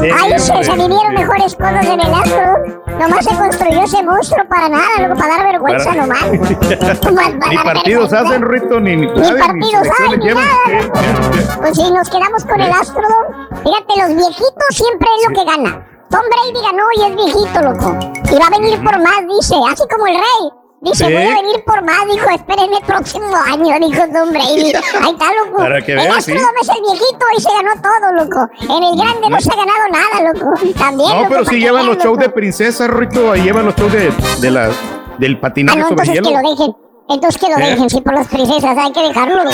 Sí, 0.00 0.10
Ahí 0.20 0.30
se, 0.38 0.64
se 0.64 0.72
vivieron 0.72 1.14
mejores 1.14 1.54
cosas 1.54 1.86
en 1.86 2.00
el 2.00 2.14
Astrodome. 2.14 2.82
Nomás 2.98 3.24
se 3.24 3.34
construyó 3.34 3.82
ese 3.84 4.02
monstruo 4.02 4.44
para 4.48 4.68
nada, 4.68 4.88
luego 4.98 5.16
para 5.16 5.36
dar 5.36 5.46
vergüenza 5.52 5.92
nomás. 5.94 6.24
Ni 7.50 7.56
partidos 7.58 8.12
hacen, 8.12 8.42
Rito, 8.42 8.80
ni, 8.80 8.96
ni, 8.96 9.06
partidos 9.08 9.88
hay, 9.98 10.18
ni 10.18 10.26
nada. 10.26 11.31
Pues 11.60 11.76
sí, 11.76 11.90
nos 11.92 12.08
quedamos 12.08 12.44
con 12.44 12.60
el 12.60 12.70
Astrodome. 12.72 13.48
Fíjate, 13.62 14.00
los 14.02 14.16
viejitos 14.16 14.66
siempre 14.70 15.08
es 15.18 15.28
lo 15.28 15.34
que 15.36 15.44
gana. 15.50 15.88
Tom 16.10 16.20
Brady 16.30 16.64
ganó 16.66 16.84
y 16.96 17.02
es 17.10 17.16
viejito, 17.16 17.62
loco. 17.62 17.98
Y 18.30 18.38
va 18.38 18.46
a 18.46 18.50
venir 18.50 18.82
por 18.82 18.98
más, 18.98 19.20
dice. 19.28 19.54
Así 19.70 19.82
como 19.90 20.06
el 20.06 20.14
rey. 20.14 20.50
Dice, 20.82 21.06
Sí. 21.06 21.12
voy 21.12 21.22
a 21.22 21.34
venir 21.36 21.62
por 21.64 21.80
más, 21.84 22.04
dijo, 22.10 22.28
espérenme 22.28 22.76
el 22.78 22.82
próximo 22.84 23.26
año, 23.46 23.78
dijo 23.88 24.02
Tom 24.12 24.30
Brady. 24.30 24.72
Ahí 24.74 25.12
está, 25.12 25.26
loco. 25.44 25.58
Para 25.58 25.80
que 25.80 25.92
el 25.92 26.00
sí. 26.00 26.06
Astrodome 26.08 26.60
es 26.60 26.68
el 26.68 26.80
viejito 26.82 27.26
y 27.36 27.40
se 27.40 27.48
ganó 27.50 27.70
todo, 27.80 28.12
loco. 28.24 28.50
En 28.62 28.82
el 28.82 28.96
grande 28.98 29.30
no 29.30 29.40
se 29.40 29.50
ha 29.52 29.56
ganado 29.56 29.88
nada, 29.90 30.32
loco. 30.32 30.54
También, 30.78 31.08
No, 31.08 31.16
loco, 31.18 31.28
pero 31.30 31.44
sí 31.46 31.60
llevan 31.60 31.86
los 31.86 31.98
shows 31.98 32.18
de 32.18 32.28
princesas, 32.30 32.90
Rito. 32.90 33.30
Ahí 33.30 33.42
llevan 33.42 33.64
los 33.66 33.76
shows 33.76 33.92
de, 33.92 34.12
de 34.40 34.50
la, 34.50 34.70
del 35.18 35.36
Ah, 35.36 35.40
patinaje 35.40 35.78
no, 35.78 35.88
sobre 35.88 36.02
entonces 36.02 36.14
hielo. 36.14 36.28
que 36.28 36.42
lo 36.42 36.50
dejen. 36.50 36.76
Entonces 37.08 37.40
que 37.40 37.48
lo 37.50 37.56
¿Eh? 37.58 37.70
dejen, 37.70 37.90
sí, 37.90 38.00
por 38.00 38.14
las 38.14 38.28
princesas, 38.28 38.78
hay 38.78 38.92
que 38.92 39.00
dejarlo. 39.00 39.42
por 39.42 39.52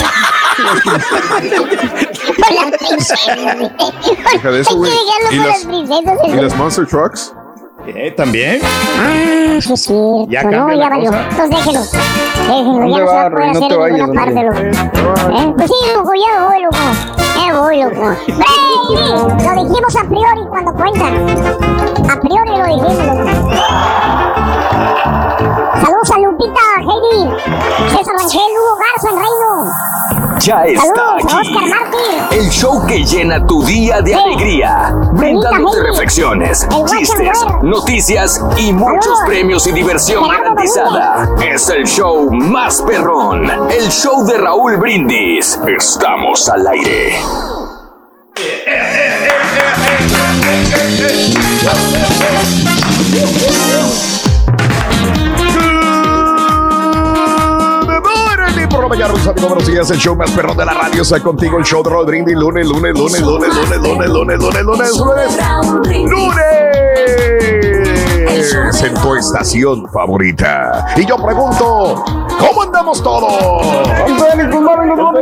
las 2.52 2.70
princesas. 2.78 3.26
Deja 4.32 4.50
de 4.50 4.60
eso, 4.60 4.70
Hay 4.70 4.76
que 4.82 4.90
dejarlo 4.90 5.28
¿Y 5.32 5.36
por 5.38 5.46
las- 5.46 5.56
las 5.56 5.64
princesas. 5.66 6.18
¿Y 6.26 6.28
las 6.32 6.54
Monster 6.56 6.86
Trucks? 6.86 7.32
Eh, 7.86 8.10
también. 8.16 8.60
Ah, 8.62 9.58
sí, 9.60 9.76
sí. 9.76 9.94
Ya 10.28 10.42
no, 10.42 10.50
cambia 10.50 10.76
ya 10.76 10.88
valió. 10.90 11.10
cosa. 11.10 11.22
Entonces 11.30 11.50
déjelo. 11.50 11.80
Déjelo, 11.80 12.72
¿Dónde 12.72 12.90
ya 12.90 12.90
no 12.90 12.96
se 12.98 13.04
va 13.04 13.12
va, 13.14 13.26
a 13.26 13.30
poder? 13.30 13.46
No 13.46 13.52
hacer 13.58 13.72
en 13.72 13.78
vayas, 13.78 13.98
ninguna 13.98 14.20
parte, 14.24 14.42
loco. 14.42 14.58
¿Eh? 15.38 15.52
Pues 15.56 15.70
sí, 15.70 15.78
loco, 15.94 16.12
ya 16.14 16.32
voy, 16.44 16.58
loco. 16.62 16.82
Ya 17.46 17.50
voy, 17.58 17.76
loco. 17.82 18.06
¡Brady! 18.26 18.94
Lo 19.44 19.52
dijimos 19.64 19.92
a 19.96 20.04
priori 20.04 20.42
cuando 20.50 20.70
cuentan. 20.74 21.12
A 22.10 22.12
priori 22.20 22.50
lo 22.50 22.66
dijimos, 22.66 22.98
loco. 23.06 23.24
Saludos 24.78 26.10
a 26.14 26.18
Lupita, 26.18 26.60
Heidi, 26.78 27.30
César 27.90 28.14
Rangel, 28.16 28.40
Hugo 28.40 28.76
Garza, 28.78 29.08
el 29.10 29.16
Reino. 29.16 30.38
Ya 30.40 30.64
está 30.66 30.82
Saludos 30.82 31.34
a 31.34 31.38
aquí. 31.38 31.48
Oscar 31.54 31.68
Martín. 31.68 32.38
El 32.38 32.48
show 32.50 32.86
que 32.86 33.04
llena 33.04 33.44
tu 33.46 33.62
día 33.64 34.00
de 34.00 34.14
alegría, 34.14 34.92
brindándote 35.12 35.82
reflexiones, 35.82 36.66
chistes, 36.86 37.44
noticias 37.62 38.40
y 38.56 38.72
muchos 38.72 39.04
Saludos. 39.04 39.22
premios 39.26 39.66
y 39.66 39.72
diversión 39.72 40.24
Gerardo 40.24 40.54
garantizada. 40.54 41.28
Es 41.44 41.68
el 41.70 41.84
show 41.86 42.30
más 42.30 42.80
perrón, 42.82 43.50
el 43.70 43.88
show 43.90 44.24
de 44.24 44.38
Raúl 44.38 44.76
Brindis. 44.76 45.58
Estamos 45.66 46.48
al 46.48 46.66
aire. 46.68 47.18
Por 59.34 59.48
buenos 59.48 59.66
días. 59.66 59.90
El 59.90 59.98
show 59.98 60.16
más 60.16 60.30
perrón 60.30 60.56
de 60.56 60.64
la 60.64 60.74
radio 60.74 61.02
está 61.02 61.20
contigo. 61.20 61.58
El 61.58 61.64
show 61.64 61.82
de 61.82 62.04
Brindis. 62.04 62.36
Lunes, 62.36 62.66
lunes, 62.66 62.98
lunes, 62.98 63.20
lunes, 63.20 63.54
lunes, 63.54 63.78
lunes, 63.80 64.08
lunes, 64.08 64.38
lunes, 64.38 64.64
lunes, 64.64 64.96
lunes. 64.96 66.10
¡Lunes! 66.10 67.77
En 68.40 68.94
tu 68.94 69.16
estación 69.16 69.88
favorita. 69.90 70.86
Y 70.96 71.04
yo 71.04 71.16
pregunto, 71.16 72.04
¿cómo 72.38 72.62
andamos 72.62 73.02
todos? 73.02 73.32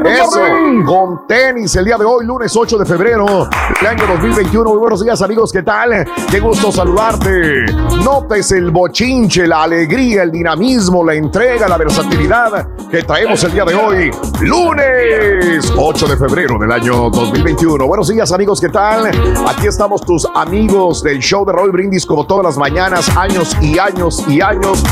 Eso, 0.05 0.41
con 0.85 1.27
tenis 1.27 1.75
el 1.77 1.87
día 1.87 1.97
de 1.97 2.05
hoy, 2.05 2.27
lunes 2.27 2.55
8 2.55 2.77
de 2.77 2.85
febrero 2.85 3.49
del 3.81 3.89
año 3.89 4.07
2021. 4.07 4.69
Muy 4.69 4.79
buenos 4.79 5.03
días, 5.03 5.23
amigos, 5.23 5.51
¿qué 5.51 5.63
tal? 5.63 6.07
Qué 6.31 6.41
gusto 6.41 6.71
saludarte. 6.71 7.65
Notes 8.05 8.53
el 8.53 8.71
bochinche, 8.71 9.47
la 9.47 9.63
alegría, 9.63 10.23
el 10.23 10.31
dinamismo, 10.31 11.03
la 11.03 11.15
entrega, 11.15 11.67
la 11.69 11.79
versatilidad 11.79 12.69
que 12.91 13.03
traemos 13.03 13.43
el 13.45 13.53
día 13.53 13.65
de 13.65 13.75
hoy, 13.75 14.11
lunes 14.43 15.73
8 15.77 16.07
de 16.07 16.17
febrero 16.17 16.59
del 16.59 16.71
año 16.71 17.11
2021. 17.11 17.87
Buenos 17.87 18.09
días, 18.09 18.31
amigos, 18.31 18.61
¿qué 18.61 18.69
tal? 18.69 19.07
Aquí 19.49 19.67
estamos 19.67 20.03
tus 20.03 20.27
amigos 20.35 21.03
del 21.03 21.19
show 21.19 21.45
de 21.45 21.53
Roy 21.53 21.71
Brindis, 21.71 22.07
como 22.07 22.27
todas 22.27 22.45
las 22.45 22.59
mañanas, 22.59 23.06
años 23.17 23.57
y 23.61 23.79
años 23.79 24.25
y 24.29 24.41
años. 24.41 24.83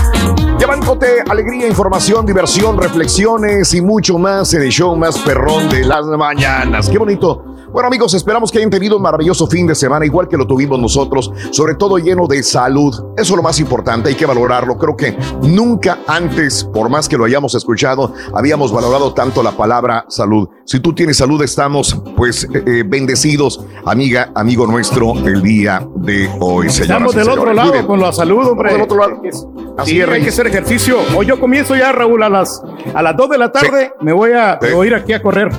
Llevándote 0.58 1.22
alegría, 1.28 1.66
información, 1.66 2.26
diversión, 2.26 2.76
reflexiones 2.76 3.74
y 3.74 3.80
mucho 3.80 4.18
más 4.18 4.52
en 4.54 4.62
el 4.62 4.70
show 4.70 4.94
más 4.96 5.18
perrón 5.18 5.68
de 5.68 5.84
las 5.84 6.04
mañanas. 6.06 6.88
Qué 6.88 6.98
bonito. 6.98 7.53
Bueno 7.74 7.88
amigos, 7.88 8.14
esperamos 8.14 8.52
que 8.52 8.58
hayan 8.58 8.70
tenido 8.70 8.98
un 8.98 9.02
maravilloso 9.02 9.48
fin 9.48 9.66
de 9.66 9.74
semana, 9.74 10.06
igual 10.06 10.28
que 10.28 10.36
lo 10.36 10.46
tuvimos 10.46 10.78
nosotros, 10.78 11.32
sobre 11.50 11.74
todo 11.74 11.98
lleno 11.98 12.28
de 12.28 12.40
salud. 12.44 12.94
Eso 13.16 13.32
es 13.32 13.36
lo 13.36 13.42
más 13.42 13.58
importante, 13.58 14.10
hay 14.10 14.14
que 14.14 14.26
valorarlo. 14.26 14.78
Creo 14.78 14.96
que 14.96 15.18
nunca 15.42 15.98
antes, 16.06 16.62
por 16.62 16.88
más 16.88 17.08
que 17.08 17.18
lo 17.18 17.24
hayamos 17.24 17.56
escuchado, 17.56 18.14
habíamos 18.32 18.70
valorado 18.70 19.12
tanto 19.12 19.42
la 19.42 19.50
palabra 19.50 20.04
salud. 20.08 20.48
Si 20.64 20.78
tú 20.78 20.94
tienes 20.94 21.16
salud, 21.16 21.42
estamos 21.42 22.00
pues 22.14 22.44
eh, 22.44 22.62
eh, 22.64 22.84
bendecidos, 22.86 23.66
amiga, 23.84 24.30
amigo 24.36 24.68
nuestro, 24.68 25.14
el 25.26 25.42
día 25.42 25.84
de 25.96 26.30
hoy. 26.38 26.70
señoras 26.70 26.80
Estamos 26.80 27.14
del 27.16 27.28
otro 27.28 27.52
lado 27.52 27.72
Miren, 27.72 27.86
con 27.88 28.00
la 28.00 28.12
salud, 28.12 28.46
hombre. 28.46 28.72
del 28.72 28.82
otro 28.82 28.98
lado. 28.98 29.20
Así 29.78 29.90
Sí, 29.90 30.00
es, 30.00 30.08
hay 30.08 30.22
que 30.22 30.28
hacer 30.28 30.46
ejercicio. 30.46 30.98
Hoy 31.16 31.26
yo 31.26 31.40
comienzo 31.40 31.74
ya, 31.74 31.90
Raúl, 31.90 32.22
a 32.22 32.28
las, 32.28 32.62
a 32.94 33.02
las 33.02 33.16
2 33.16 33.30
de 33.30 33.38
la 33.38 33.50
tarde. 33.50 33.94
Me 34.00 34.12
voy 34.12 34.30
a, 34.30 34.60
me 34.62 34.74
voy 34.74 34.86
a 34.86 34.90
ir 34.90 34.94
aquí 34.94 35.12
a 35.12 35.20
correr. 35.20 35.50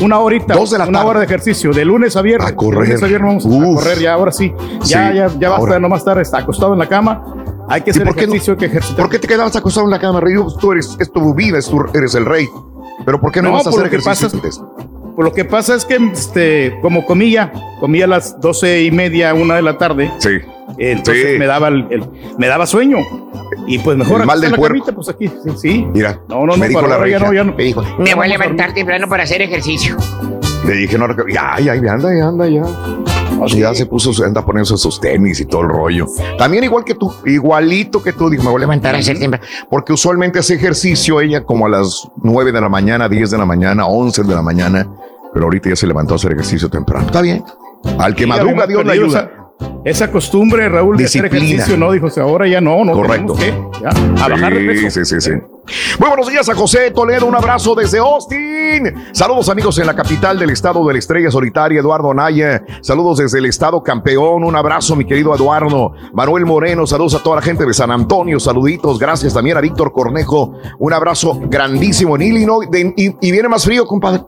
Una 0.00 0.18
horita, 0.18 0.54
Dos 0.54 0.70
de 0.70 0.78
la 0.78 0.84
una 0.86 0.98
tarde. 0.98 1.10
hora 1.10 1.20
de 1.20 1.26
ejercicio, 1.26 1.72
de 1.72 1.84
lunes 1.84 2.16
a 2.16 2.22
viernes. 2.22 2.48
A 2.48 2.56
correr. 2.56 2.80
De 2.82 2.86
lunes 2.88 3.02
a 3.02 3.06
viernes 3.06 3.44
vamos 3.44 3.78
a 3.78 3.82
correr 3.84 3.98
ya, 3.98 4.12
ahora 4.14 4.32
sí. 4.32 4.52
Ya, 4.84 5.10
Sí, 5.10 5.16
ya, 5.16 5.28
ya 5.38 5.48
basta 5.50 5.74
de 5.74 5.80
nomás 5.80 5.98
estar 6.00 6.18
está 6.20 6.38
acostado 6.38 6.72
en 6.72 6.78
la 6.78 6.88
cama. 6.88 7.22
Hay 7.68 7.82
que 7.82 7.90
hacer 7.90 8.04
por 8.04 8.16
no? 8.16 8.22
ejercicio, 8.22 8.52
hay 8.54 8.58
que 8.58 8.66
ejercitar. 8.66 8.96
¿Por 8.96 9.10
qué 9.10 9.18
te 9.18 9.28
quedabas 9.28 9.54
acostado 9.56 9.86
en 9.86 9.90
la 9.90 9.98
cama, 10.00 10.20
Rey? 10.20 10.34
Tú 10.60 10.72
eres, 10.72 10.96
es 10.98 11.12
tu 11.12 11.34
vida, 11.34 11.58
es 11.58 11.68
tu- 11.68 11.84
eres 11.94 12.14
el 12.14 12.24
rey. 12.26 12.48
Pero 13.04 13.20
¿por 13.20 13.30
qué 13.32 13.40
no, 13.42 13.48
No, 13.50 13.54
vas 13.54 13.66
a 13.66 13.70
por 13.70 13.86
hacer 13.86 13.98
pasa 14.02 14.26
ejercicio 14.26 14.26
es- 14.28 14.34
antes? 14.34 14.62
Pues 15.14 15.24
lo 15.28 15.32
que 15.32 15.44
pasa 15.44 15.74
es 15.74 15.84
que, 15.84 15.96
este, 15.96 16.78
como 16.80 17.04
comía, 17.04 17.52
comía 17.78 18.06
a 18.06 18.08
las 18.08 18.40
doce 18.40 18.82
y 18.84 18.90
media, 18.90 19.34
una 19.34 19.54
de 19.56 19.62
la 19.62 19.76
tarde. 19.76 20.10
Sí. 20.18 20.30
Entonces 20.78 21.32
Sí. 21.32 21.38
me 21.38 21.46
daba 21.46 21.68
el, 21.68 21.86
el- 21.90 22.04
me 22.38 22.46
daba 22.48 22.66
sueño. 22.66 22.98
Y 23.66 23.78
pues 23.80 23.96
mejor 23.96 24.20
El 24.22 24.26
mal 24.26 24.40
del 24.40 24.52
la 24.52 24.56
puerco. 24.56 24.74
camita, 24.78 24.92
pues 24.94 25.08
aquí, 25.08 25.28
sí, 25.28 25.50
sí. 25.56 25.86
Mira, 25.92 26.20
No, 26.28 26.46
no, 26.46 26.52
me 26.56 26.60
no, 26.60 26.68
dijo 26.68 26.80
para 26.80 26.92
la 26.92 26.98
ya 26.98 27.18
regia, 27.18 27.18
no, 27.26 27.32
ya 27.34 27.44
no. 27.44 27.54
me 27.54 27.64
dijo, 27.64 27.82
Me 27.98 28.14
voy 28.14 28.26
a 28.26 28.28
levantar 28.28 28.72
temprano 28.74 29.08
para 29.08 29.24
hacer 29.24 29.42
ejercicio. 29.42 29.96
le 30.66 30.74
dije, 30.74 30.98
no, 30.98 31.06
ya, 31.28 31.58
ya, 31.60 31.74
ya 31.74 31.92
anda, 31.92 32.10
ya 32.16 32.26
anda, 32.26 32.48
ya. 32.48 32.62
Ya 33.46 33.72
se 33.74 33.86
puso, 33.86 34.12
anda 34.24 34.44
poniendo 34.44 34.76
sus 34.76 35.00
tenis 35.00 35.40
y 35.40 35.46
todo 35.46 35.62
el 35.62 35.68
rollo. 35.68 36.06
También 36.36 36.62
igual 36.64 36.84
que 36.84 36.94
tú, 36.94 37.10
igualito 37.24 38.02
que 38.02 38.12
tú, 38.12 38.28
dijo, 38.28 38.42
me 38.44 38.50
voy 38.50 38.58
a 38.58 38.60
levantar 38.60 38.94
a 38.94 38.98
hacer 38.98 39.18
temprano. 39.18 39.44
Porque 39.70 39.94
usualmente 39.94 40.38
hace 40.40 40.54
ejercicio 40.54 41.20
ella 41.22 41.42
como 41.44 41.64
a 41.64 41.70
las 41.70 42.06
9 42.22 42.52
de 42.52 42.60
la 42.60 42.68
mañana, 42.68 43.08
10 43.08 43.30
de 43.30 43.38
la 43.38 43.46
mañana, 43.46 43.86
11 43.86 44.22
de 44.24 44.34
la 44.34 44.42
mañana. 44.42 44.86
Pero 45.32 45.46
ahorita 45.46 45.70
ya 45.70 45.76
se 45.76 45.86
levantó 45.86 46.14
a 46.14 46.16
hacer 46.16 46.32
ejercicio 46.32 46.68
temprano. 46.68 47.06
Está 47.06 47.22
bien. 47.22 47.42
Al 47.98 48.14
que 48.14 48.24
Sí, 48.24 48.28
madruga, 48.28 48.66
Dios 48.66 48.84
le 48.84 48.92
ayuda. 48.92 49.30
Esa, 49.82 50.10
costumbre, 50.10 50.68
Raúl, 50.68 50.96
de 50.98 51.06
hacer 51.06 51.24
ejercicio, 51.24 51.76
no, 51.76 51.90
dijo, 51.92 52.08
ahora 52.20 52.46
ya 52.46 52.60
no, 52.60 52.84
no 52.84 52.92
Correcto. 52.92 53.34
que, 53.34 53.54
ya, 53.80 53.88
a 54.24 54.28
bajar 54.28 54.52
de 54.52 54.60
peso. 54.66 54.90
Sí, 54.90 55.04
sí, 55.06 55.20
sí, 55.20 55.30
sí. 55.30 55.30
Muy 55.98 56.08
buenos 56.08 56.28
días 56.28 56.46
a 56.50 56.54
José 56.54 56.90
Toledo, 56.90 57.26
un 57.26 57.34
abrazo 57.34 57.74
desde 57.74 57.98
Austin. 57.98 58.92
Saludos 59.12 59.48
amigos 59.48 59.78
en 59.78 59.86
la 59.86 59.94
capital 59.96 60.38
del 60.38 60.50
estado 60.50 60.84
de 60.86 60.92
la 60.92 60.98
estrella 60.98 61.30
solitaria, 61.30 61.80
Eduardo 61.80 62.12
Naya. 62.12 62.62
Saludos 62.82 63.18
desde 63.18 63.38
el 63.38 63.46
estado 63.46 63.82
campeón, 63.82 64.44
un 64.44 64.54
abrazo 64.54 64.96
mi 64.96 65.06
querido 65.06 65.34
Eduardo. 65.34 65.92
Manuel 66.12 66.44
Moreno, 66.44 66.86
saludos 66.86 67.14
a 67.14 67.22
toda 67.22 67.36
la 67.36 67.42
gente 67.42 67.64
de 67.64 67.72
San 67.72 67.90
Antonio, 67.90 68.38
saluditos. 68.38 68.98
Gracias 68.98 69.32
también 69.32 69.56
a 69.56 69.60
Víctor 69.62 69.92
Cornejo, 69.92 70.58
un 70.78 70.92
abrazo 70.92 71.38
grandísimo 71.44 72.16
en 72.16 72.22
Illinois. 72.22 72.68
De- 72.70 72.92
y, 72.96 73.16
y 73.26 73.32
viene 73.32 73.48
más 73.48 73.64
frío, 73.64 73.86
compadre. 73.86 74.20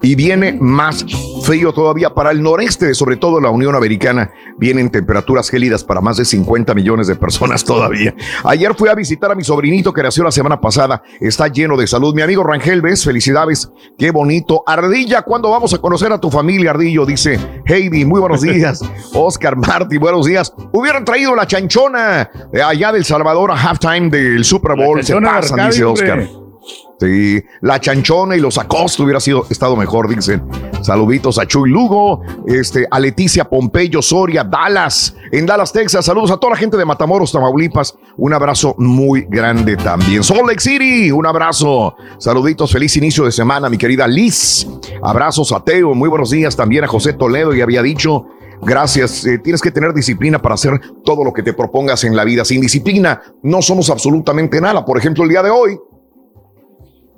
Y 0.00 0.14
viene 0.14 0.56
más 0.60 1.04
frío 1.42 1.72
todavía 1.72 2.14
para 2.14 2.30
el 2.30 2.42
noreste, 2.42 2.94
sobre 2.94 3.16
todo 3.16 3.40
la 3.40 3.50
Unión 3.50 3.74
Americana. 3.74 4.30
Vienen 4.58 4.90
temperaturas 4.90 5.50
gélidas 5.50 5.82
para 5.82 6.00
más 6.00 6.16
de 6.16 6.24
50 6.24 6.74
millones 6.74 7.06
de 7.06 7.16
personas 7.16 7.64
todavía. 7.64 8.14
Ayer 8.44 8.74
fui 8.74 8.88
a 8.88 8.94
visitar 8.94 9.32
a 9.32 9.34
mi 9.34 9.44
sobrinito 9.44 9.92
que 9.92 10.02
nació 10.02 10.24
la 10.24 10.30
semana 10.30 10.60
pasada. 10.60 11.02
Está 11.20 11.48
lleno 11.48 11.76
de 11.76 11.86
salud. 11.86 12.14
Mi 12.14 12.22
amigo 12.22 12.44
Rangel, 12.44 12.80
¿ves? 12.80 13.04
Felicidades. 13.04 13.70
Qué 13.98 14.10
bonito. 14.10 14.62
Ardilla, 14.66 15.22
¿cuándo 15.22 15.50
vamos 15.50 15.74
a 15.74 15.78
conocer 15.78 16.12
a 16.12 16.20
tu 16.20 16.30
familia, 16.30 16.70
Ardillo? 16.70 17.04
Dice 17.04 17.38
Heidi, 17.66 18.04
muy 18.04 18.20
buenos 18.20 18.42
días. 18.42 18.82
Oscar 19.14 19.56
Martí, 19.56 19.98
buenos 19.98 20.26
días. 20.26 20.52
Hubieran 20.72 21.04
traído 21.04 21.34
la 21.34 21.46
chanchona 21.46 22.30
de 22.52 22.62
allá 22.62 22.92
del 22.92 23.04
Salvador 23.04 23.50
a 23.50 23.54
halftime 23.54 24.10
del 24.10 24.44
Super 24.44 24.76
Bowl. 24.76 25.02
Se 25.02 25.20
pasan, 25.20 25.70
dice 25.70 25.84
hombre. 25.84 26.47
Sí, 27.00 27.44
la 27.60 27.80
chanchona 27.80 28.36
y 28.36 28.40
los 28.40 28.58
Acosta 28.58 29.04
hubiera 29.04 29.20
sido 29.20 29.46
estado 29.48 29.76
mejor, 29.76 30.08
dicen. 30.08 30.42
Saluditos 30.82 31.38
a 31.38 31.46
Chuy 31.46 31.70
Lugo, 31.70 32.22
este, 32.46 32.86
a 32.90 32.98
Leticia 32.98 33.44
Pompeyo 33.44 34.02
Soria, 34.02 34.42
Dallas, 34.42 35.14
en 35.30 35.46
Dallas, 35.46 35.72
Texas. 35.72 36.04
Saludos 36.04 36.32
a 36.32 36.38
toda 36.38 36.54
la 36.54 36.56
gente 36.56 36.76
de 36.76 36.84
Matamoros, 36.84 37.30
Tamaulipas. 37.30 37.96
Un 38.16 38.34
abrazo 38.34 38.74
muy 38.78 39.26
grande 39.28 39.76
también. 39.76 40.24
Salt 40.24 40.46
Lake 40.46 40.60
City, 40.60 41.12
un 41.12 41.24
abrazo. 41.24 41.94
Saluditos, 42.18 42.72
feliz 42.72 42.96
inicio 42.96 43.24
de 43.24 43.32
semana, 43.32 43.68
mi 43.68 43.78
querida 43.78 44.08
Liz. 44.08 44.66
Abrazos 45.00 45.52
a 45.52 45.60
Teo, 45.62 45.94
muy 45.94 46.08
buenos 46.08 46.30
días 46.30 46.56
también 46.56 46.82
a 46.82 46.88
José 46.88 47.12
Toledo, 47.12 47.54
y 47.54 47.60
había 47.60 47.82
dicho. 47.82 48.26
Gracias. 48.60 49.24
Eh, 49.24 49.38
tienes 49.38 49.62
que 49.62 49.70
tener 49.70 49.94
disciplina 49.94 50.42
para 50.42 50.56
hacer 50.56 50.80
todo 51.04 51.22
lo 51.22 51.32
que 51.32 51.44
te 51.44 51.52
propongas 51.52 52.02
en 52.02 52.16
la 52.16 52.24
vida. 52.24 52.44
Sin 52.44 52.60
disciplina 52.60 53.22
no 53.42 53.62
somos 53.62 53.88
absolutamente 53.88 54.60
nada. 54.60 54.84
Por 54.84 54.98
ejemplo, 54.98 55.22
el 55.22 55.30
día 55.30 55.44
de 55.44 55.50
hoy, 55.50 55.78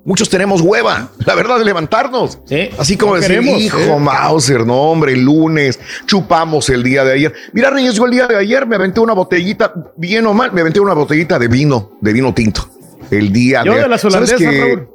Muchos 0.05 0.31
tenemos 0.31 0.63
hueva, 0.63 1.11
la 1.27 1.35
verdad, 1.35 1.59
de 1.59 1.65
levantarnos. 1.67 2.39
Así 2.79 2.97
como 2.97 3.13
no 3.15 3.21
decir, 3.21 3.39
queremos, 3.41 3.61
hijo, 3.61 3.79
¿eh? 3.79 3.97
Mauser, 4.01 4.67
no, 4.67 4.75
hombre, 4.91 5.13
el 5.13 5.23
lunes, 5.25 5.79
chupamos 6.07 6.71
el 6.71 6.83
día 6.83 7.05
de 7.05 7.13
ayer. 7.13 7.35
Mira, 7.53 7.69
Reyes, 7.71 7.95
yo 7.95 8.07
el 8.07 8.13
día 8.13 8.27
de 8.27 8.37
ayer 8.37 8.67
me 8.67 8.77
aventé 8.77 9.01
una 9.01 9.13
botellita, 9.13 9.75
bien 9.97 10.25
o 10.27 10.33
mal, 10.33 10.53
me 10.53 10.63
aventé 10.63 10.81
una 10.81 10.95
botellita 10.95 11.39
de 11.39 11.49
vino, 11.49 11.99
de 12.01 12.13
vino 12.15 12.33
tinto. 12.33 12.69
El 13.11 13.33
día 13.33 13.63
Yo 13.65 13.75
de 13.75 13.83
de 13.83 13.89
las 13.89 14.01
¿Sabes 14.01 14.15
holandesas? 14.33 14.55
Raúl. 14.69 14.89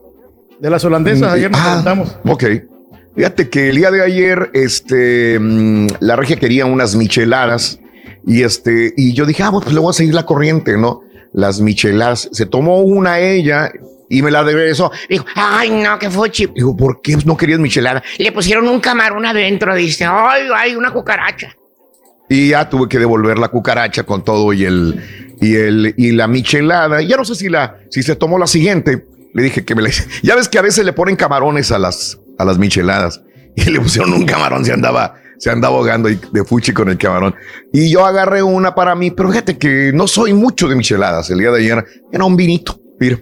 De 0.60 0.70
las 0.70 0.86
holandesas, 0.86 1.34
ayer 1.34 1.52
nos 1.52 1.60
Ah, 1.62 1.66
preguntamos. 1.84 2.18
Ok. 2.26 2.44
Fíjate 3.16 3.50
que 3.50 3.70
el 3.70 3.76
día 3.76 3.92
de 3.92 4.02
ayer, 4.04 4.50
este, 4.54 5.38
mm, 5.40 5.88
la 6.00 6.16
regia 6.16 6.38
quería 6.38 6.66
unas 6.66 6.96
micheladas 6.96 7.80
y 8.26 8.42
este, 8.44 8.94
y 8.98 9.14
yo 9.14 9.26
dije, 9.26 9.44
ah, 9.44 9.52
pues 9.52 9.72
le 9.72 9.80
voy 9.80 9.92
a 9.92 9.94
seguir 9.94 10.14
la 10.16 10.26
corriente, 10.26 10.78
¿no? 10.78 11.02
Las 11.32 11.62
micheladas. 11.62 12.28
Se 12.32 12.46
tomó 12.46 12.80
una 12.82 13.20
ella 13.20 13.72
y 14.10 14.22
me 14.22 14.32
la 14.32 14.44
regresó. 14.44 14.92
Dijo, 15.10 15.26
ay, 15.36 15.70
no, 15.70 15.98
qué 16.00 16.10
fuchi. 16.10 16.48
Digo, 16.56 16.76
¿por 16.76 17.02
qué 17.02 17.18
no 17.26 17.38
querías 17.38 17.60
michelada? 17.60 18.04
Le 18.18 18.32
pusieron 18.32 18.68
un 18.68 18.80
camarón 18.80 19.26
adentro, 19.26 19.76
dice, 19.76 20.06
ay, 20.06 20.44
ay, 20.56 20.76
una 20.76 20.92
cucaracha. 20.92 21.56
Y 22.30 22.50
ya 22.50 22.70
tuve 22.70 22.90
que 22.90 22.98
devolver 22.98 23.38
la 23.38 23.50
cucaracha 23.50 24.04
con 24.04 24.24
todo 24.24 24.52
y 24.52 24.66
el, 24.66 25.00
y 25.42 25.56
el, 25.56 25.94
y 25.98 26.12
la 26.12 26.28
michelada. 26.28 27.02
Ya 27.02 27.18
no 27.18 27.26
sé 27.26 27.36
si 27.36 27.50
la, 27.50 27.78
si 27.90 28.02
se 28.04 28.16
tomó 28.16 28.40
la 28.40 28.48
siguiente. 28.48 29.06
Le 29.34 29.44
dije 29.44 29.64
que 29.64 29.76
me 29.76 29.82
la, 29.82 29.90
ya 30.24 30.36
ves 30.36 30.50
que 30.50 30.58
a 30.58 30.62
veces 30.62 30.86
le 30.86 30.94
ponen 30.94 31.16
camarones 31.16 31.72
a 31.72 31.78
las, 31.78 32.20
a 32.38 32.46
las 32.46 32.58
micheladas. 32.58 33.22
y 33.56 33.70
le 33.70 33.80
pusieron 33.80 34.14
un 34.14 34.26
camarón, 34.26 34.66
se 34.66 34.74
andaba, 34.74 35.16
se 35.38 35.50
andaba 35.50 35.78
ahogando 35.78 36.10
de 36.10 36.44
fuchi 36.44 36.74
con 36.74 36.90
el 36.90 36.98
camarón. 36.98 37.36
Y 37.72 37.90
yo 37.90 38.06
agarré 38.06 38.44
una 38.44 38.76
para 38.76 38.96
mí, 38.96 39.12
pero 39.12 39.30
fíjate 39.30 39.58
que 39.58 39.92
no 39.94 40.08
soy 40.08 40.34
mucho 40.34 40.68
de 40.68 40.76
micheladas. 40.76 41.30
El 41.30 41.40
día 41.40 41.52
de 41.52 41.60
ayer 41.60 41.86
era 42.12 42.26
un 42.26 42.36
vinito, 42.36 42.80
mira. 43.00 43.20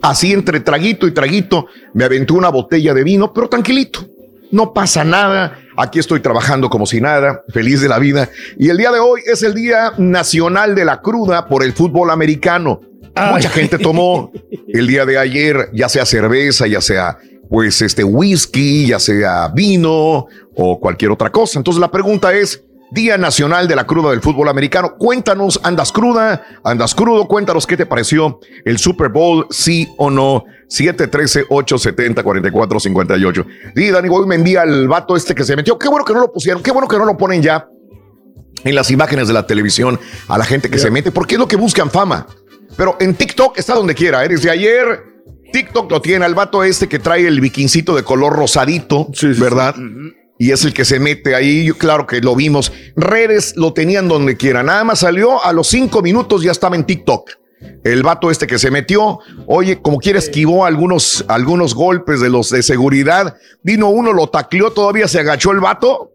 Así 0.00 0.32
entre 0.32 0.60
traguito 0.60 1.06
y 1.06 1.12
traguito, 1.12 1.66
me 1.94 2.04
aventó 2.04 2.34
una 2.34 2.48
botella 2.48 2.94
de 2.94 3.04
vino, 3.04 3.32
pero 3.32 3.48
tranquilito. 3.48 4.06
No 4.50 4.72
pasa 4.72 5.02
nada. 5.02 5.58
Aquí 5.76 5.98
estoy 5.98 6.20
trabajando 6.20 6.68
como 6.68 6.86
si 6.86 7.00
nada, 7.00 7.42
feliz 7.48 7.80
de 7.80 7.88
la 7.88 7.98
vida. 7.98 8.28
Y 8.58 8.68
el 8.68 8.76
día 8.76 8.92
de 8.92 9.00
hoy 9.00 9.22
es 9.26 9.42
el 9.42 9.54
Día 9.54 9.92
Nacional 9.96 10.74
de 10.74 10.84
la 10.84 11.00
Cruda 11.00 11.48
por 11.48 11.64
el 11.64 11.72
fútbol 11.72 12.10
americano. 12.10 12.80
Mucha 13.32 13.50
gente 13.50 13.78
tomó 13.78 14.30
el 14.68 14.86
día 14.86 15.04
de 15.04 15.18
ayer, 15.18 15.70
ya 15.72 15.88
sea 15.88 16.06
cerveza, 16.06 16.66
ya 16.66 16.80
sea 16.80 17.18
pues 17.48 17.82
este 17.82 18.02
whisky, 18.02 18.86
ya 18.86 18.98
sea 18.98 19.48
vino 19.48 20.26
o 20.54 20.80
cualquier 20.80 21.10
otra 21.10 21.30
cosa. 21.30 21.58
Entonces 21.58 21.80
la 21.80 21.90
pregunta 21.90 22.32
es, 22.32 22.62
Día 22.92 23.16
Nacional 23.16 23.68
de 23.68 23.74
la 23.74 23.86
Cruda 23.86 24.10
del 24.10 24.20
Fútbol 24.20 24.50
Americano. 24.50 24.96
Cuéntanos, 24.98 25.58
¿andas 25.62 25.92
cruda? 25.92 26.44
¿Andas 26.62 26.94
crudo? 26.94 27.26
Cuéntanos 27.26 27.66
qué 27.66 27.78
te 27.78 27.86
pareció 27.86 28.38
el 28.66 28.76
Super 28.76 29.08
Bowl, 29.08 29.46
sí 29.48 29.88
o 29.96 30.10
no. 30.10 30.44
713-870-4458. 30.68 33.46
Y 33.76 33.88
Dani 33.88 34.10
Boy 34.10 34.26
me 34.26 34.34
envía 34.34 34.64
el 34.64 34.88
vato 34.88 35.16
este 35.16 35.34
que 35.34 35.44
se 35.44 35.56
metió. 35.56 35.78
Qué 35.78 35.88
bueno 35.88 36.04
que 36.04 36.12
no 36.12 36.20
lo 36.20 36.30
pusieron, 36.30 36.62
qué 36.62 36.70
bueno 36.70 36.86
que 36.86 36.98
no 36.98 37.06
lo 37.06 37.16
ponen 37.16 37.40
ya 37.40 37.66
en 38.62 38.74
las 38.74 38.90
imágenes 38.90 39.26
de 39.26 39.34
la 39.34 39.46
televisión 39.46 39.98
a 40.28 40.36
la 40.36 40.44
gente 40.44 40.68
que 40.68 40.78
se 40.78 40.90
mete, 40.90 41.10
porque 41.10 41.36
es 41.36 41.38
lo 41.38 41.48
que 41.48 41.56
buscan 41.56 41.90
fama. 41.90 42.26
Pero 42.76 42.98
en 43.00 43.14
TikTok 43.14 43.58
está 43.58 43.74
donde 43.74 43.94
quiera. 43.94 44.22
Eres 44.22 44.42
de 44.42 44.50
ayer. 44.50 45.02
TikTok 45.50 45.90
lo 45.90 46.02
tiene 46.02 46.26
al 46.26 46.34
vato 46.34 46.62
este 46.62 46.88
que 46.88 46.98
trae 46.98 47.26
el 47.26 47.40
biquincito 47.40 47.96
de 47.96 48.02
color 48.02 48.34
rosadito, 48.34 49.08
¿verdad? 49.38 49.76
Y 50.42 50.50
es 50.50 50.64
el 50.64 50.74
que 50.74 50.84
se 50.84 50.98
mete 50.98 51.36
ahí. 51.36 51.66
Yo, 51.66 51.78
claro 51.78 52.04
que 52.04 52.20
lo 52.20 52.34
vimos. 52.34 52.72
Redes 52.96 53.54
lo 53.54 53.72
tenían 53.74 54.08
donde 54.08 54.36
quiera. 54.36 54.64
Nada 54.64 54.82
más 54.82 54.98
salió 54.98 55.40
a 55.44 55.52
los 55.52 55.68
cinco 55.68 56.02
minutos, 56.02 56.42
ya 56.42 56.50
estaba 56.50 56.74
en 56.74 56.84
TikTok. 56.84 57.30
El 57.84 58.02
vato 58.02 58.28
este 58.28 58.48
que 58.48 58.58
se 58.58 58.72
metió, 58.72 59.20
oye, 59.46 59.80
como 59.80 59.98
quiera 59.98 60.18
esquivó 60.18 60.66
algunos, 60.66 61.24
algunos 61.28 61.76
golpes 61.76 62.18
de 62.18 62.28
los 62.28 62.50
de 62.50 62.64
seguridad. 62.64 63.36
Vino 63.62 63.90
uno, 63.90 64.12
lo 64.12 64.30
tacleó, 64.30 64.72
todavía 64.72 65.06
se 65.06 65.20
agachó 65.20 65.52
el 65.52 65.60
vato 65.60 66.10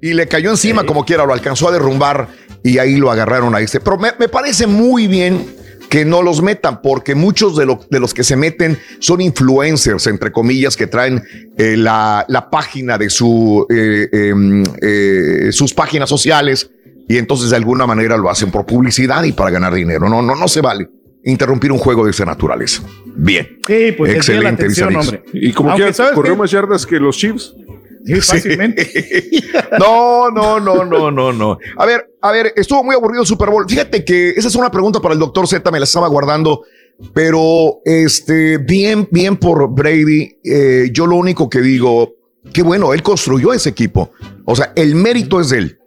y 0.00 0.14
le 0.14 0.28
cayó 0.28 0.50
encima 0.50 0.86
como 0.86 1.04
quiera, 1.04 1.26
lo 1.26 1.32
alcanzó 1.32 1.66
a 1.66 1.72
derrumbar 1.72 2.28
y 2.62 2.78
ahí 2.78 2.98
lo 2.98 3.10
agarraron 3.10 3.52
a 3.52 3.60
este. 3.60 3.80
Pero 3.80 3.98
me, 3.98 4.12
me 4.16 4.28
parece 4.28 4.68
muy 4.68 5.08
bien 5.08 5.56
que 5.92 6.06
no 6.06 6.22
los 6.22 6.40
metan, 6.40 6.80
porque 6.80 7.14
muchos 7.14 7.54
de, 7.54 7.66
de, 7.90 8.00
los 8.00 8.14
que 8.14 8.24
se 8.24 8.34
meten 8.34 8.78
son 8.98 9.20
influencers, 9.20 10.06
entre 10.06 10.32
comillas, 10.32 10.74
que 10.74 10.86
traen 10.86 11.22
eh, 11.58 11.76
la, 11.76 12.24
la, 12.28 12.48
página 12.48 12.96
de 12.96 13.10
su, 13.10 13.66
eh, 13.68 14.08
eh, 14.80 15.52
sus 15.52 15.74
páginas 15.74 16.08
sociales 16.08 16.70
y 17.06 17.18
entonces 17.18 17.50
de 17.50 17.56
alguna 17.56 17.86
manera 17.86 18.16
lo 18.16 18.30
hacen 18.30 18.50
por 18.50 18.64
publicidad 18.64 19.22
y 19.24 19.32
para 19.32 19.50
ganar 19.50 19.74
dinero. 19.74 20.08
No, 20.08 20.22
no, 20.22 20.34
no 20.34 20.48
se 20.48 20.62
vale 20.62 20.88
interrumpir 21.24 21.70
un 21.70 21.78
juego 21.78 22.06
de 22.06 22.12
esa 22.12 22.24
naturaleza. 22.24 22.82
Bien. 23.14 23.58
Sí, 23.66 23.92
pues 23.92 24.14
excelente. 24.14 24.62
Atención, 24.62 24.96
hombre. 24.96 25.22
Y 25.34 25.52
como 25.52 25.76
que 25.76 25.92
corrió 26.14 26.36
más 26.36 26.50
yardas 26.50 26.86
que 26.86 26.98
los 26.98 27.18
Chiefs. 27.18 27.54
Sí, 28.06 28.20
fácilmente. 28.20 29.30
no, 29.78 30.30
no, 30.30 30.58
no, 30.58 30.84
no, 30.84 31.10
no, 31.10 31.32
no. 31.32 31.58
A 31.76 31.86
ver, 31.86 32.14
a 32.20 32.32
ver, 32.32 32.52
estuvo 32.56 32.82
muy 32.82 32.94
aburrido 32.94 33.22
el 33.22 33.26
Super 33.26 33.50
Bowl. 33.50 33.64
Fíjate 33.68 34.04
que 34.04 34.30
esa 34.30 34.48
es 34.48 34.54
una 34.54 34.70
pregunta 34.70 35.00
para 35.00 35.14
el 35.14 35.20
doctor 35.20 35.46
Z, 35.46 35.70
me 35.70 35.78
la 35.78 35.84
estaba 35.84 36.08
guardando, 36.08 36.62
pero 37.12 37.80
este, 37.84 38.58
bien, 38.58 39.08
bien 39.10 39.36
por 39.36 39.72
Brady. 39.72 40.36
Eh, 40.44 40.90
yo 40.92 41.06
lo 41.06 41.16
único 41.16 41.48
que 41.48 41.60
digo, 41.60 42.16
que 42.52 42.62
bueno, 42.62 42.92
él 42.92 43.02
construyó 43.02 43.52
ese 43.52 43.70
equipo. 43.70 44.10
O 44.44 44.56
sea, 44.56 44.72
el 44.76 44.94
mérito 44.94 45.40
es 45.40 45.50
de 45.50 45.58
él. 45.58 45.78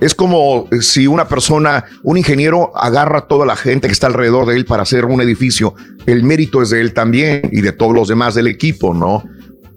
Es 0.00 0.14
como 0.14 0.68
si 0.80 1.06
una 1.06 1.28
persona, 1.28 1.84
un 2.02 2.16
ingeniero, 2.16 2.74
agarra 2.76 3.18
a 3.18 3.28
toda 3.28 3.44
la 3.44 3.56
gente 3.56 3.88
que 3.88 3.92
está 3.92 4.06
alrededor 4.06 4.46
de 4.46 4.56
él 4.56 4.64
para 4.64 4.82
hacer 4.82 5.04
un 5.04 5.20
edificio. 5.20 5.74
El 6.06 6.22
mérito 6.22 6.62
es 6.62 6.70
de 6.70 6.80
él 6.80 6.94
también 6.94 7.42
y 7.52 7.60
de 7.60 7.72
todos 7.72 7.94
los 7.94 8.08
demás 8.08 8.34
del 8.34 8.46
equipo, 8.46 8.94
¿no? 8.94 9.24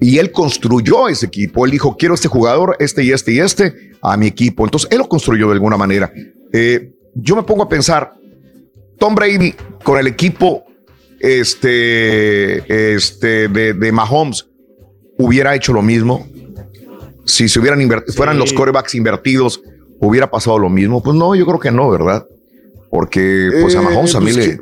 Y 0.04 0.18
él 0.18 0.34
construyó 0.34 1.08
ese 1.08 1.28
equipo. 1.28 1.64
Él 1.64 1.72
dijo, 1.72 1.96
quiero 1.96 2.14
este 2.14 2.28
jugador, 2.28 2.76
este 2.80 3.06
y 3.06 3.14
este 3.14 3.32
y 3.32 3.40
este, 3.40 3.94
a 4.02 4.18
mi 4.18 4.28
equipo. 4.28 4.66
Entonces, 4.66 4.90
él 4.92 4.98
lo 4.98 5.08
construyó 5.08 5.48
de 5.48 5.54
alguna 5.54 5.78
manera. 5.78 6.12
Eh, 6.52 6.92
yo 7.16 7.38
me 7.38 7.44
pongo 7.44 7.64
a 7.64 7.70
pensar, 7.70 8.12
Tom 9.00 9.16
Brady 9.16 9.56
con 9.82 9.98
el 9.98 10.08
equipo 10.08 10.66
este, 11.22 12.94
este, 12.94 13.48
de, 13.48 13.74
de 13.74 13.92
Mahomes 13.94 14.46
hubiera 15.18 15.56
hecho 15.56 15.72
lo 15.72 15.82
mismo. 15.82 16.28
Si 17.26 17.48
se 17.48 17.62
hubieran 17.62 17.80
fueran 18.14 18.38
los 18.38 18.52
corebacks 18.52 18.96
invertidos, 18.96 19.62
hubiera 20.02 20.30
pasado 20.30 20.60
lo 20.60 20.70
mismo. 20.70 21.02
Pues 21.02 21.16
no, 21.16 21.34
yo 21.34 21.46
creo 21.46 21.60
que 21.60 21.72
no, 21.72 21.90
¿verdad? 21.90 22.28
Porque 22.92 23.48
pues 23.62 23.74
a 23.78 23.82
Mahomes 23.82 24.16
a 24.16 24.20
mí 24.20 24.34
pues 24.34 24.48
le... 24.48 24.60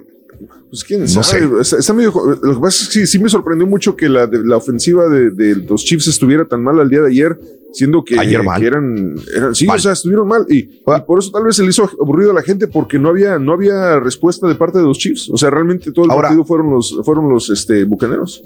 Pues 0.72 0.86
quién 0.86 1.06
sabe. 1.06 1.48
No 1.48 1.64
sé. 1.66 1.80
Está 1.80 1.92
medio, 1.92 2.14
lo 2.42 2.56
que 2.56 2.62
pasa 2.62 2.84
es 2.84 2.88
que 2.88 2.94
sí, 3.02 3.08
sí 3.08 3.20
me 3.20 3.28
sorprendió 3.28 3.68
mucho 3.68 3.94
que 3.94 4.08
la, 4.08 4.30
la 4.32 4.56
ofensiva 4.56 5.10
de, 5.10 5.30
de, 5.32 5.58
los 5.58 5.84
Chiefs 5.84 6.08
estuviera 6.08 6.46
tan 6.46 6.64
mal 6.64 6.80
al 6.80 6.90
día 6.90 7.02
de 7.02 7.10
ayer, 7.10 7.38
siendo 7.74 8.06
que, 8.06 8.18
ayer 8.18 8.42
mal. 8.42 8.58
que 8.58 8.68
eran, 8.68 9.16
eran, 9.36 9.54
sí, 9.54 9.66
mal. 9.66 9.78
o 9.78 9.82
sea, 9.82 9.92
estuvieron 9.92 10.30
mal. 10.30 10.46
Y, 10.48 10.60
y, 10.60 10.82
por 11.06 11.20
eso 11.20 11.30
tal 11.30 11.44
vez 11.44 11.58
se 11.58 11.64
le 11.64 11.72
hizo 11.72 11.90
aburrido 12.02 12.32
a 12.32 12.34
la 12.34 12.42
gente 12.42 12.68
porque 12.68 12.98
no 12.98 13.10
había, 13.10 13.38
no 13.38 13.52
había 13.52 14.00
respuesta 14.00 14.48
de 14.48 14.56
parte 14.56 14.78
de 14.78 14.86
los 14.86 14.98
Chiefs. 14.98 15.30
O 15.30 15.36
sea, 15.36 15.50
realmente 15.50 15.92
todo 15.92 16.06
el 16.06 16.12
Ahora, 16.12 16.30
partido 16.30 16.46
fueron 16.46 16.70
los, 16.70 16.98
fueron 17.04 17.30
los 17.30 17.50
este, 17.50 17.84
bucaneros. 17.84 18.42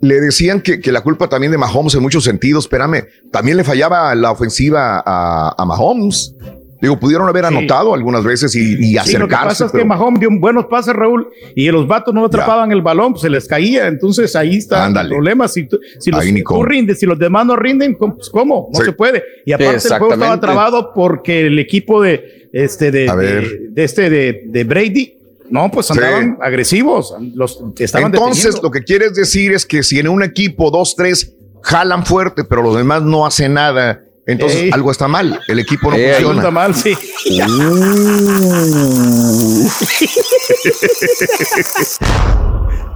Le 0.00 0.20
decían 0.20 0.60
que, 0.60 0.80
que, 0.80 0.92
la 0.92 1.02
culpa 1.02 1.28
también 1.28 1.50
de 1.50 1.58
Mahomes 1.58 1.96
en 1.96 2.02
muchos 2.02 2.22
sentidos. 2.22 2.66
Espérame, 2.66 3.04
también 3.32 3.56
le 3.56 3.64
fallaba 3.64 4.14
la 4.14 4.30
ofensiva 4.30 5.02
a, 5.04 5.60
a 5.60 5.64
Mahomes. 5.64 6.36
Digo, 6.80 6.98
pudieron 6.98 7.28
haber 7.28 7.46
anotado 7.46 7.90
sí. 7.90 7.94
algunas 7.94 8.24
veces 8.24 8.54
y, 8.54 8.92
y 8.92 8.96
acercarse. 8.98 9.10
Sí, 9.12 9.18
lo 9.18 9.28
que 9.28 9.34
pasa 9.34 9.64
es 9.66 9.72
pero... 9.72 9.82
que 9.82 9.88
Mahomes 9.88 10.20
dio 10.20 10.28
buenos 10.32 10.66
pases, 10.66 10.94
Raúl, 10.94 11.28
y 11.54 11.70
los 11.70 11.86
vatos 11.86 12.12
no 12.14 12.24
atrapaban 12.24 12.70
ya. 12.70 12.76
el 12.76 12.82
balón, 12.82 13.12
pues 13.12 13.22
se 13.22 13.30
les 13.30 13.46
caía. 13.46 13.86
Entonces 13.86 14.34
ahí 14.36 14.56
está 14.56 14.84
Ándale. 14.84 15.08
el 15.08 15.14
problema. 15.14 15.48
Si, 15.48 15.66
tú, 15.66 15.78
si 15.98 16.10
los, 16.10 16.24
tú 16.44 16.62
rindes, 16.62 17.00
si 17.00 17.06
los 17.06 17.18
demás 17.18 17.46
no 17.46 17.56
rinden, 17.56 17.96
pues 17.96 18.28
¿cómo? 18.30 18.68
No 18.72 18.80
sí. 18.80 18.86
se 18.86 18.92
puede. 18.92 19.22
Y 19.46 19.52
aparte 19.52 19.88
el 19.88 19.98
juego 19.98 20.14
estaba 20.14 20.40
trabado 20.40 20.92
porque 20.94 21.46
el 21.46 21.58
equipo 21.58 22.02
de 22.02 22.48
este 22.52 22.90
de, 22.90 23.06
de, 23.06 23.68
de, 23.70 23.84
este 23.84 24.10
de, 24.10 24.42
de 24.46 24.64
Brady 24.64 25.14
no, 25.50 25.70
pues 25.70 25.90
andaban 25.90 26.38
agresivos. 26.40 27.14
Los 27.34 27.62
estaban 27.78 28.12
Entonces, 28.12 28.44
deteniendo. 28.44 28.62
lo 28.68 28.70
que 28.70 28.82
quieres 28.82 29.14
decir 29.14 29.52
es 29.52 29.66
que 29.66 29.82
si 29.82 29.98
en 29.98 30.08
un 30.08 30.22
equipo 30.22 30.70
dos, 30.70 30.96
tres 30.96 31.34
jalan 31.62 32.04
fuerte, 32.04 32.44
pero 32.44 32.62
los 32.62 32.76
demás 32.76 33.02
no 33.02 33.26
hacen 33.26 33.54
nada, 33.54 34.03
entonces 34.26 34.62
Ey. 34.62 34.70
algo 34.72 34.90
está 34.90 35.06
mal. 35.08 35.40
El 35.48 35.58
equipo 35.58 35.90
no 35.90 35.96
Ey, 35.96 36.12
funciona. 36.14 36.40
Está 36.40 36.50
mal, 36.50 36.74
sí. 36.74 36.96
Uh. 37.30 39.68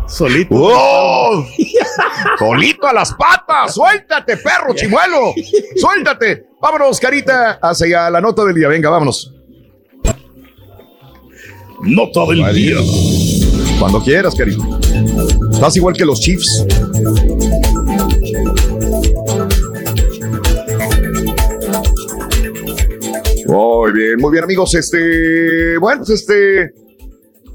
Solito. 0.09 0.55
¡Oh! 0.55 1.45
Solito 2.39 2.87
a 2.87 2.93
las 2.93 3.13
patas. 3.13 3.75
Suéltate, 3.75 4.37
perro 4.39 4.75
chimuelo. 4.75 5.35
Suéltate. 5.77 6.47
Vámonos, 6.61 6.99
carita, 6.99 7.59
hacia 7.61 8.11
la 8.11 8.21
nota 8.21 8.45
del 8.45 8.55
día. 8.55 8.69
Venga, 8.69 8.89
vámonos. 8.89 9.35
Nota 11.83 12.21
del 12.27 12.55
día. 12.55 12.77
Cuando 13.79 14.03
quieras, 14.03 14.35
querido. 14.35 14.63
Estás 15.53 15.77
igual 15.77 15.95
que 15.95 16.05
los 16.05 16.21
Chiefs. 16.21 16.65
Muy 23.49 23.93
bien, 23.93 24.17
muy 24.19 24.31
bien, 24.31 24.45
amigos. 24.45 24.75
Este, 24.75 25.79
bueno, 25.79 26.03
pues 26.05 26.21
este. 26.21 26.71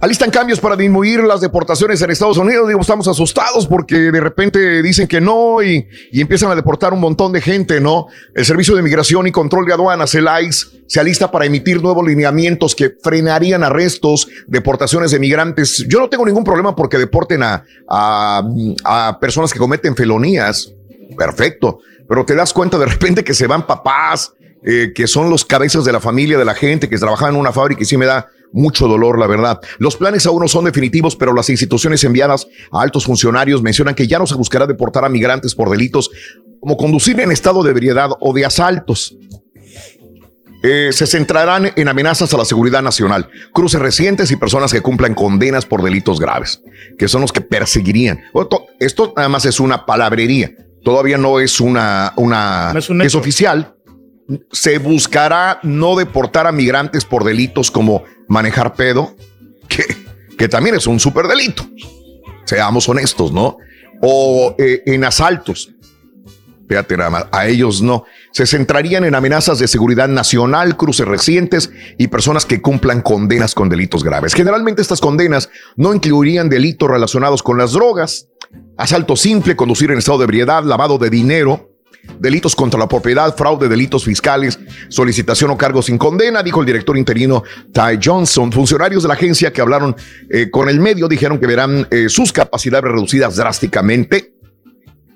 Alistan 0.01 0.31
cambios 0.31 0.59
para 0.59 0.75
disminuir 0.75 1.21
las 1.21 1.39
deportaciones 1.39 2.01
en 2.01 2.09
Estados 2.09 2.37
Unidos. 2.37 2.67
Digo, 2.67 2.81
estamos 2.81 3.07
asustados 3.07 3.67
porque 3.67 3.95
de 3.95 4.19
repente 4.19 4.81
dicen 4.81 5.07
que 5.07 5.21
no 5.21 5.63
y, 5.63 5.87
y, 6.11 6.19
empiezan 6.19 6.51
a 6.51 6.55
deportar 6.55 6.91
un 6.91 6.99
montón 6.99 7.31
de 7.31 7.39
gente, 7.39 7.79
¿no? 7.79 8.07
El 8.35 8.43
Servicio 8.43 8.75
de 8.75 8.81
Migración 8.81 9.27
y 9.27 9.31
Control 9.31 9.65
de 9.65 9.73
Aduanas, 9.73 10.13
el 10.15 10.27
ICE, 10.45 10.83
se 10.87 10.99
alista 10.99 11.31
para 11.31 11.45
emitir 11.45 11.81
nuevos 11.81 12.05
lineamientos 12.05 12.75
que 12.75 12.91
frenarían 13.01 13.63
arrestos, 13.63 14.27
deportaciones 14.47 15.11
de 15.11 15.19
migrantes. 15.19 15.85
Yo 15.87 15.99
no 15.99 16.09
tengo 16.09 16.25
ningún 16.25 16.43
problema 16.43 16.75
porque 16.75 16.97
deporten 16.97 17.43
a, 17.43 17.63
a, 17.87 18.43
a 18.83 19.19
personas 19.21 19.53
que 19.53 19.59
cometen 19.59 19.95
felonías. 19.95 20.73
Perfecto. 21.17 21.79
Pero 22.09 22.25
te 22.25 22.35
das 22.35 22.51
cuenta 22.51 22.77
de 22.77 22.87
repente 22.87 23.23
que 23.23 23.33
se 23.33 23.47
van 23.47 23.65
papás, 23.65 24.33
eh, 24.65 24.91
que 24.93 25.07
son 25.07 25.29
los 25.29 25.45
cabezas 25.45 25.85
de 25.85 25.91
la 25.91 25.99
familia, 25.99 26.37
de 26.37 26.45
la 26.45 26.55
gente 26.55 26.89
que 26.89 26.97
trabajan 26.97 27.33
en 27.33 27.39
una 27.39 27.51
fábrica 27.51 27.83
y 27.83 27.85
sí 27.85 27.97
me 27.97 28.05
da 28.05 28.27
mucho 28.53 28.87
dolor, 28.87 29.19
la 29.19 29.27
verdad. 29.27 29.59
Los 29.79 29.97
planes 29.97 30.25
aún 30.25 30.41
no 30.41 30.47
son 30.47 30.65
definitivos, 30.65 31.15
pero 31.15 31.33
las 31.33 31.49
instituciones 31.49 32.03
enviadas 32.03 32.47
a 32.71 32.81
altos 32.81 33.05
funcionarios 33.05 33.61
mencionan 33.61 33.95
que 33.95 34.07
ya 34.07 34.19
no 34.19 34.27
se 34.27 34.35
buscará 34.35 34.67
deportar 34.67 35.03
a 35.03 35.09
migrantes 35.09 35.55
por 35.55 35.69
delitos 35.69 36.11
como 36.59 36.77
conducir 36.77 37.19
en 37.19 37.31
estado 37.31 37.61
de 37.63 37.71
ebriedad 37.71 38.11
o 38.19 38.31
de 38.31 38.45
asaltos. 38.45 39.17
Eh, 40.65 40.91
se 40.93 41.07
centrarán 41.07 41.73
en 41.75 41.89
amenazas 41.89 42.33
a 42.33 42.37
la 42.37 42.45
seguridad 42.45 42.81
nacional, 42.81 43.29
cruces 43.51 43.81
recientes 43.81 44.31
y 44.31 44.37
personas 44.37 44.71
que 44.71 44.79
cumplan 44.79 45.13
condenas 45.13 45.65
por 45.65 45.83
delitos 45.83 46.21
graves, 46.21 46.61
que 46.97 47.09
son 47.09 47.19
los 47.19 47.33
que 47.33 47.41
perseguirían. 47.41 48.21
Esto 48.79 49.13
nada 49.17 49.27
más 49.27 49.45
es 49.45 49.59
una 49.59 49.85
palabrería. 49.85 50.51
todavía 50.85 51.17
no 51.17 51.41
es 51.41 51.59
una, 51.59 52.13
una 52.15 52.73
es, 52.77 53.15
oficial. 53.15 53.72
Se 54.51 54.77
buscará 54.77 55.59
no 55.63 55.95
deportar 55.95 56.47
a 56.47 56.51
migrantes 56.51 57.05
por 57.05 57.23
delitos 57.23 57.69
como 57.69 58.03
manejar 58.27 58.73
pedo, 58.75 59.15
que, 59.67 59.83
que 60.37 60.47
también 60.47 60.75
es 60.75 60.87
un 60.87 60.99
super 60.99 61.27
delito. 61.27 61.65
Seamos 62.45 62.87
honestos, 62.89 63.31
¿no? 63.31 63.57
O 64.01 64.55
eh, 64.57 64.83
en 64.85 65.03
asaltos. 65.03 65.73
Nada 66.89 67.09
más, 67.09 67.25
a 67.31 67.47
ellos 67.47 67.81
no. 67.81 68.05
Se 68.31 68.47
centrarían 68.47 69.03
en 69.03 69.15
amenazas 69.15 69.59
de 69.59 69.67
seguridad 69.67 70.07
nacional, 70.07 70.75
cruces 70.75 71.07
recientes 71.07 71.69
y 71.97 72.07
personas 72.07 72.45
que 72.45 72.61
cumplan 72.61 73.01
condenas 73.01 73.53
con 73.53 73.69
delitos 73.69 74.03
graves. 74.03 74.33
Generalmente 74.33 74.81
estas 74.81 74.99
condenas 74.99 75.49
no 75.75 75.93
incluirían 75.93 76.49
delitos 76.49 76.89
relacionados 76.89 77.43
con 77.43 77.57
las 77.57 77.73
drogas, 77.73 78.27
asalto 78.77 79.15
simple, 79.15 79.55
conducir 79.55 79.91
en 79.91 79.99
estado 79.99 80.19
de 80.19 80.23
ebriedad, 80.23 80.63
lavado 80.63 80.97
de 80.97 81.09
dinero, 81.09 81.72
delitos 82.19 82.55
contra 82.55 82.79
la 82.79 82.87
propiedad, 82.87 83.35
fraude, 83.35 83.67
delitos 83.67 84.03
fiscales, 84.03 84.59
solicitación 84.89 85.51
o 85.51 85.57
cargo 85.57 85.81
sin 85.81 85.97
condena, 85.97 86.43
dijo 86.43 86.59
el 86.59 86.65
director 86.65 86.97
interino 86.97 87.43
Ty 87.71 87.99
Johnson. 88.03 88.51
Funcionarios 88.51 89.03
de 89.03 89.07
la 89.07 89.15
agencia 89.15 89.51
que 89.51 89.61
hablaron 89.61 89.95
eh, 90.29 90.49
con 90.49 90.69
el 90.69 90.79
medio 90.79 91.07
dijeron 91.07 91.39
que 91.39 91.47
verán 91.47 91.87
eh, 91.91 92.09
sus 92.09 92.31
capacidades 92.31 92.91
reducidas 92.91 93.35
drásticamente 93.35 94.33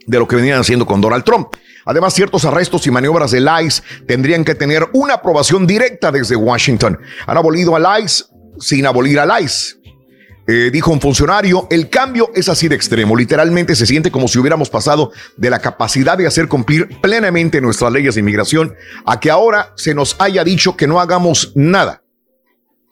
de 0.06 0.20
lo 0.20 0.28
que 0.28 0.38
venían 0.38 0.60
haciendo 0.60 0.86
con 0.86 1.02
Donald 1.02 1.24
Trump. 1.24 1.50
Además, 1.86 2.14
ciertos 2.14 2.44
arrestos 2.46 2.88
y 2.88 2.92
maniobras 2.92 3.32
del 3.32 3.48
ICE 3.64 3.82
tendrían 4.06 4.44
que 4.44 4.56
tener 4.56 4.88
una 4.94 5.16
aprobación 5.16 5.68
directa 5.68 6.12
desde 6.12 6.36
Washington. 6.36 7.00
Han 7.26 7.38
abolido 7.38 7.76
al 7.76 8.04
ICE 8.04 8.26
sin 8.60 8.86
abolir 8.86 9.20
al 9.20 9.32
ICE. 9.44 9.76
Eh, 10.48 10.70
dijo 10.72 10.92
un 10.92 11.02
funcionario, 11.02 11.68
el 11.70 11.90
cambio 11.90 12.32
es 12.34 12.48
así 12.48 12.68
de 12.68 12.76
extremo. 12.76 13.16
Literalmente 13.16 13.76
se 13.76 13.86
siente 13.86 14.12
como 14.12 14.28
si 14.28 14.40
hubiéramos 14.40 14.70
pasado 14.70 15.12
de 15.36 15.50
la 15.50 15.60
capacidad 15.60 16.18
de 16.18 16.26
hacer 16.26 16.48
cumplir 16.48 16.88
plenamente 17.02 17.60
nuestras 17.60 17.92
leyes 17.92 18.16
de 18.16 18.22
inmigración 18.22 18.74
a 19.06 19.20
que 19.20 19.30
ahora 19.30 19.74
se 19.76 19.94
nos 19.94 20.16
haya 20.20 20.44
dicho 20.44 20.78
que 20.78 20.88
no 20.88 21.02
hagamos 21.02 21.52
nada. 21.56 22.02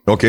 Ok. 0.07 0.23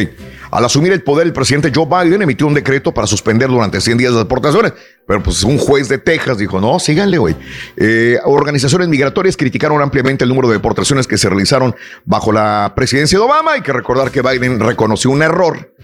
Al 0.50 0.64
asumir 0.64 0.92
el 0.92 1.02
poder, 1.02 1.26
el 1.26 1.32
presidente 1.34 1.70
Joe 1.74 1.86
Biden 1.86 2.22
emitió 2.22 2.46
un 2.46 2.54
decreto 2.54 2.94
para 2.94 3.06
suspender 3.06 3.48
durante 3.48 3.80
100 3.80 3.98
días 3.98 4.12
las 4.12 4.22
deportaciones. 4.22 4.72
Pero 5.06 5.22
pues 5.22 5.42
un 5.42 5.58
juez 5.58 5.88
de 5.88 5.98
Texas 5.98 6.38
dijo, 6.38 6.60
no, 6.60 6.78
síganle 6.78 7.18
hoy. 7.18 7.36
Eh, 7.76 8.18
organizaciones 8.24 8.88
migratorias 8.88 9.36
criticaron 9.36 9.82
ampliamente 9.82 10.24
el 10.24 10.30
número 10.30 10.48
de 10.48 10.54
deportaciones 10.54 11.06
que 11.06 11.18
se 11.18 11.28
realizaron 11.28 11.74
bajo 12.04 12.32
la 12.32 12.72
presidencia 12.74 13.18
de 13.18 13.24
Obama. 13.24 13.52
Hay 13.52 13.60
que 13.60 13.72
recordar 13.72 14.10
que 14.10 14.22
Biden 14.22 14.60
reconoció 14.60 15.10
un 15.10 15.22
error. 15.22 15.74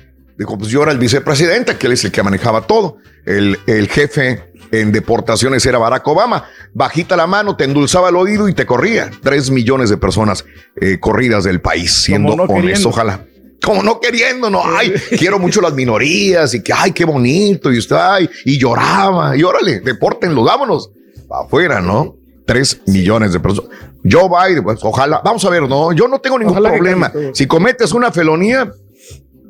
Dijo, 0.43 0.59
pues 0.59 0.71
yo 0.71 0.83
era 0.83 0.91
el 0.91 0.99
vicepresidente, 0.99 1.77
que 1.77 1.87
él 1.87 1.93
es 1.93 2.05
el 2.05 2.11
que 2.11 2.21
manejaba 2.23 2.63
todo. 2.63 2.97
El, 3.25 3.61
el 3.69 3.89
jefe 3.89 4.53
en 4.73 4.91
deportaciones 4.91 5.65
era 5.65 5.79
Barack 5.79 6.07
Obama. 6.09 6.49
Bajita 6.75 7.17
la 7.17 7.29
mano, 7.29 7.55
te 7.57 7.63
endulzaba 7.63 8.09
el 8.09 8.17
oído 8.17 8.49
y 8.49 8.55
te 8.55 8.67
corría. 8.67 9.09
Tres 9.23 9.51
millones 9.51 9.89
de 9.89 9.99
personas 9.99 10.45
eh, 10.81 10.99
corridas 10.99 11.45
del 11.45 11.61
país, 11.61 11.93
siendo 11.93 12.33
honesto, 12.33 12.89
ojalá 12.89 13.25
como 13.65 13.81
no 13.85 14.01
queriendo, 14.01 14.51
no, 14.51 14.61
ay, 14.65 14.93
quiero 15.17 15.39
mucho 15.39 15.61
las 15.61 15.73
minorías 15.73 16.53
y 16.53 16.65
que, 16.65 16.73
ay, 16.73 16.91
qué 16.91 17.05
bonito, 17.05 17.73
y 17.73 17.79
usted, 17.79 17.95
ay, 17.95 18.29
y 18.45 18.59
lloraba, 18.59 19.37
y 19.37 19.45
órale, 19.45 19.79
deportenlo, 19.79 20.43
vámonos, 20.43 20.91
afuera, 21.31 21.81
¿no? 21.81 22.17
Tres 22.45 22.81
millones 22.89 23.33
de 23.33 23.39
personas. 23.39 23.71
Joe 24.03 24.29
Biden, 24.29 24.65
pues 24.65 24.81
ojalá, 24.83 25.21
vamos 25.25 25.45
a 25.45 25.51
ver, 25.51 25.63
no, 25.69 25.93
yo 25.93 26.09
no 26.09 26.19
tengo 26.19 26.41
ningún 26.41 26.57
problema. 26.57 27.13
Si 27.33 27.47
cometes 27.47 27.93
una 27.93 28.11
felonía, 28.11 28.69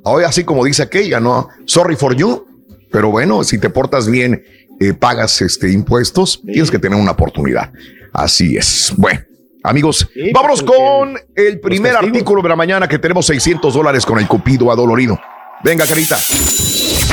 hoy 0.04 0.24
así 0.24 0.44
como 0.44 0.64
dice 0.64 0.82
aquella, 0.82 1.20
¿no? 1.20 1.48
Sorry 1.66 1.96
for 1.96 2.14
you, 2.14 2.46
pero 2.90 3.10
bueno, 3.10 3.44
si 3.44 3.58
te 3.58 3.70
portas 3.70 4.08
bien, 4.08 4.44
eh, 4.80 4.94
pagas 4.94 5.40
este 5.42 5.70
impuestos, 5.70 6.42
tienes 6.44 6.70
que 6.70 6.78
tener 6.78 6.98
una 6.98 7.12
oportunidad. 7.12 7.72
Así 8.12 8.56
es. 8.56 8.92
Bueno. 8.96 9.20
Amigos, 9.64 10.08
vámonos 10.34 10.60
con 10.64 11.16
el 11.36 11.60
primer 11.60 11.94
artículo 11.94 12.42
de 12.42 12.48
la 12.48 12.56
mañana 12.56 12.88
que 12.88 12.98
tenemos 12.98 13.26
600 13.26 13.72
dólares 13.72 14.04
con 14.04 14.18
el 14.18 14.26
cupido 14.26 14.72
adolorido. 14.72 15.20
Venga, 15.62 15.86
carita. 15.86 16.18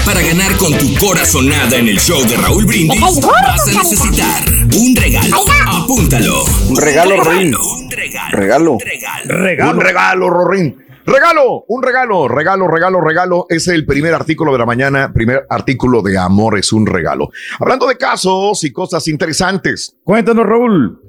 Para 0.04 0.22
ganar 0.22 0.58
con 0.58 0.76
tu 0.76 0.96
corazonada 0.96 1.78
en 1.78 1.90
el 1.90 2.00
show 2.00 2.20
de 2.28 2.36
Raúl 2.38 2.66
Brindis, 2.66 3.00
vas 3.22 3.68
a 3.68 3.72
necesitar 3.84 4.44
un 4.76 4.96
regalo. 4.96 5.46
Apúntalo. 5.68 6.44
Un 6.70 6.78
regalo, 6.78 7.24
Rorín. 7.24 7.54
Un 7.56 7.92
regalo. 7.92 8.78
Regalo. 9.26 9.72
Un 9.72 9.80
regalo, 9.80 10.30
Rorín. 10.32 10.89
Regalo, 11.10 11.66
un 11.68 11.82
regalo, 11.82 12.28
regalo, 12.28 12.68
regalo, 12.68 13.02
regalo. 13.02 13.46
Es 13.50 13.68
el 13.68 13.84
primer 13.84 14.14
artículo 14.14 14.52
de 14.52 14.60
la 14.60 14.66
mañana, 14.68 15.12
primer 15.12 15.44
artículo 15.50 16.04
de 16.04 16.20
amor 16.20 16.60
es 16.60 16.72
un 16.72 16.86
regalo. 16.86 17.32
Hablando 17.60 17.88
de 17.88 17.98
casos 17.98 18.64
y 18.64 18.72
cosas 18.72 19.08
interesantes. 19.08 19.96
Cuéntanos, 20.04 20.46
Raúl. 20.46 21.02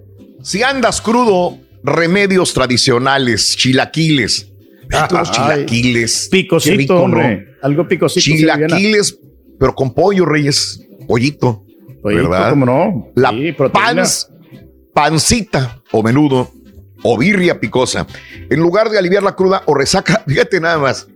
Si 0.42 0.62
andas 0.62 1.02
crudo, 1.02 1.58
remedios 1.84 2.54
tradicionales, 2.54 3.54
chilaquiles. 3.58 4.50
Los 5.10 5.30
chilaquiles. 5.32 6.28
Picosito, 6.30 7.02
hombre. 7.02 7.56
Algo 7.60 7.86
picosito. 7.86 8.24
Chilaquiles, 8.24 9.18
pero 9.58 9.74
con 9.74 9.92
pollo, 9.92 10.24
Reyes. 10.24 10.82
Pollito. 11.06 11.66
¿Verdad? 12.02 12.50
¿Cómo 12.50 12.64
no? 12.64 13.12
La 13.16 13.34
pancita 14.94 15.82
o 15.92 16.02
menudo 16.02 16.50
o 17.02 17.18
birria 17.18 17.60
picosa. 17.60 18.06
En 18.50 18.60
lugar 18.60 18.90
de 18.90 18.98
aliviar 18.98 19.22
la 19.22 19.36
cruda 19.36 19.62
o 19.66 19.74
resaca, 19.74 20.22
fíjate 20.26 20.60
nada 20.60 20.78
más. 20.78 21.08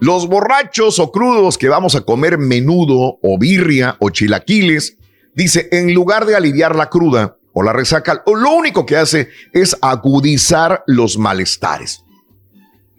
Los 0.00 0.28
borrachos 0.28 0.98
o 0.98 1.10
crudos 1.10 1.58
que 1.58 1.68
vamos 1.68 1.96
a 1.96 2.02
comer 2.02 2.38
menudo 2.38 3.18
o 3.22 3.38
birria 3.38 3.96
o 3.98 4.10
chilaquiles, 4.10 4.96
dice, 5.34 5.68
en 5.72 5.92
lugar 5.92 6.24
de 6.24 6.36
aliviar 6.36 6.76
la 6.76 6.88
cruda, 6.88 7.36
o 7.52 7.62
la 7.62 7.72
resaca, 7.72 8.22
o 8.26 8.36
lo 8.36 8.52
único 8.52 8.86
que 8.86 8.96
hace 8.96 9.30
es 9.52 9.76
agudizar 9.80 10.84
los 10.86 11.18
malestares. 11.18 12.04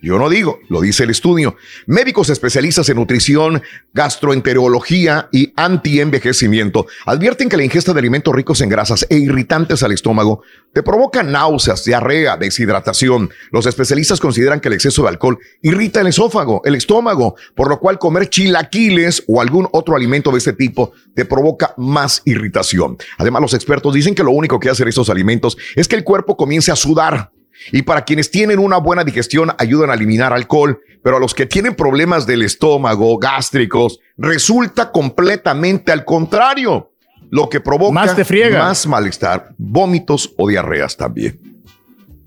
Yo 0.02 0.18
no 0.18 0.30
digo, 0.30 0.60
lo 0.70 0.80
dice 0.80 1.04
el 1.04 1.10
estudio. 1.10 1.58
Médicos 1.86 2.30
especialistas 2.30 2.88
en 2.88 2.96
nutrición, 2.96 3.62
gastroenterología 3.94 5.28
y 5.32 5.52
antienvejecimiento 5.58 6.88
advierten 7.06 7.50
que 7.50 7.58
la 7.58 7.66
ingesta 7.66 7.94
de 7.94 8.00
alimentos 8.00 8.34
ricos 8.34 8.62
en 8.62 8.70
grasas 8.70 9.06
e 9.10 9.18
irritantes 9.18 9.84
al 9.84 9.92
estómago 9.92 10.42
te 10.72 10.84
provoca 10.84 11.22
náuseas, 11.22 11.84
diarrea, 11.84 12.38
deshidratación. 12.38 13.30
Los 13.52 13.66
especialistas 13.66 14.22
consideran 14.22 14.62
que 14.62 14.70
el 14.70 14.76
exceso 14.76 15.02
de 15.02 15.10
alcohol 15.10 15.38
irrita 15.62 16.00
el 16.00 16.08
esófago, 16.08 16.62
el 16.64 16.76
estómago, 16.76 17.36
por 17.54 17.68
lo 17.68 17.80
cual 17.80 18.00
comer 18.00 18.30
chilaquiles 18.30 19.26
o 19.28 19.42
algún 19.42 19.68
otro 19.74 19.98
alimento 19.98 20.32
de 20.32 20.38
este 20.38 20.54
tipo 20.54 20.94
te 21.14 21.26
provoca 21.26 21.74
más 21.76 22.22
irritación. 22.24 22.98
Además, 23.18 23.42
los 23.42 23.54
expertos 23.54 23.94
dicen 23.94 24.16
que 24.16 24.24
lo 24.24 24.32
único 24.32 24.60
que 24.60 24.70
hacen 24.70 24.88
estos 24.88 25.10
alimentos 25.10 25.58
es 25.76 25.90
que 25.90 25.98
el 25.98 26.06
cuerpo 26.06 26.38
comience 26.38 26.72
a 26.72 26.78
sudar 26.78 27.32
y 27.72 27.82
para 27.82 28.04
quienes 28.06 28.32
tienen 28.32 28.60
una 28.60 28.78
buena 28.78 29.04
digestión, 29.04 29.52
ayudan 29.58 29.90
a 29.90 29.94
eliminar 29.94 30.34
alcohol, 30.34 30.82
pero 31.04 31.18
a 31.18 31.20
los 31.20 31.34
que 31.34 31.46
tienen 31.46 31.76
problemas 31.76 32.26
del 32.26 32.44
estómago, 32.44 33.18
gástricos, 33.18 34.00
resulta 34.18 34.92
completamente 34.92 35.92
al 35.92 36.06
contrario, 36.06 36.92
lo 37.30 37.50
que 37.50 37.60
provoca 37.60 37.94
más, 37.94 38.16
te 38.16 38.26
friega. 38.26 38.60
más 38.60 38.88
malestar, 38.88 39.54
vómitos 39.58 40.34
o 40.38 40.48
diarreas 40.48 40.98
también. 40.98 41.49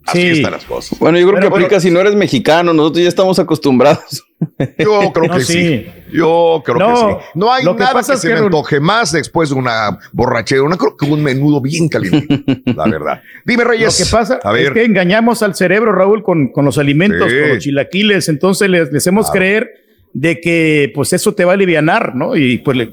Así 0.07 0.29
están 0.29 0.53
las 0.53 0.65
cosas. 0.65 0.99
Bueno, 0.99 1.19
yo 1.19 1.29
creo 1.29 1.41
que 1.41 1.47
aplica 1.47 1.81
si 1.81 1.91
no 1.91 2.01
eres 2.01 2.15
mexicano, 2.15 2.73
nosotros 2.73 3.03
ya 3.03 3.09
estamos 3.09 3.39
acostumbrados. 3.39 4.25
Yo 4.79 5.13
creo 5.13 5.31
que 5.31 5.41
sí. 5.41 5.87
Yo 6.13 6.63
creo 6.65 6.79
que 6.79 6.97
sí. 6.97 7.29
No 7.35 7.53
hay 7.53 7.65
nada 7.65 8.03
que, 8.03 8.17
se 8.17 8.29
me 8.29 8.41
antoje 8.41 8.81
más 8.81 9.13
después 9.13 9.51
de 9.51 9.55
una 9.55 9.99
borrachera. 10.13 10.65
Una 10.65 10.77
creo 10.77 10.97
que 10.97 11.05
un 11.05 11.23
menudo 11.23 11.61
bien 11.61 11.89
caliente, 11.89 12.43
la 12.75 12.85
verdad. 12.89 13.23
Dime, 13.45 13.63
Reyes. 13.63 14.01
Lo 14.01 14.05
que 14.05 14.11
pasa 14.11 14.41
es 14.57 14.71
que 14.73 14.85
engañamos 14.85 15.45
al 15.45 15.55
cerebro, 15.55 15.93
Raúl, 15.93 16.25
con, 16.25 16.49
con 16.49 16.65
los 16.65 16.77
alimentos, 16.79 17.21
con 17.33 17.49
los 17.51 17.59
chilaquiles. 17.59 18.29
Entonces 18.29 18.69
les, 18.69 18.93
les 18.93 19.03
hacemos 19.03 19.31
creer 19.31 19.71
de 20.15 20.41
que 20.41 20.93
pues 20.95 21.13
eso 21.13 21.35
te 21.35 21.45
va 21.45 21.53
a 21.53 21.55
alivianar, 21.55 22.15
¿no? 22.15 22.37
Y 22.37 22.59
pues 22.59 22.89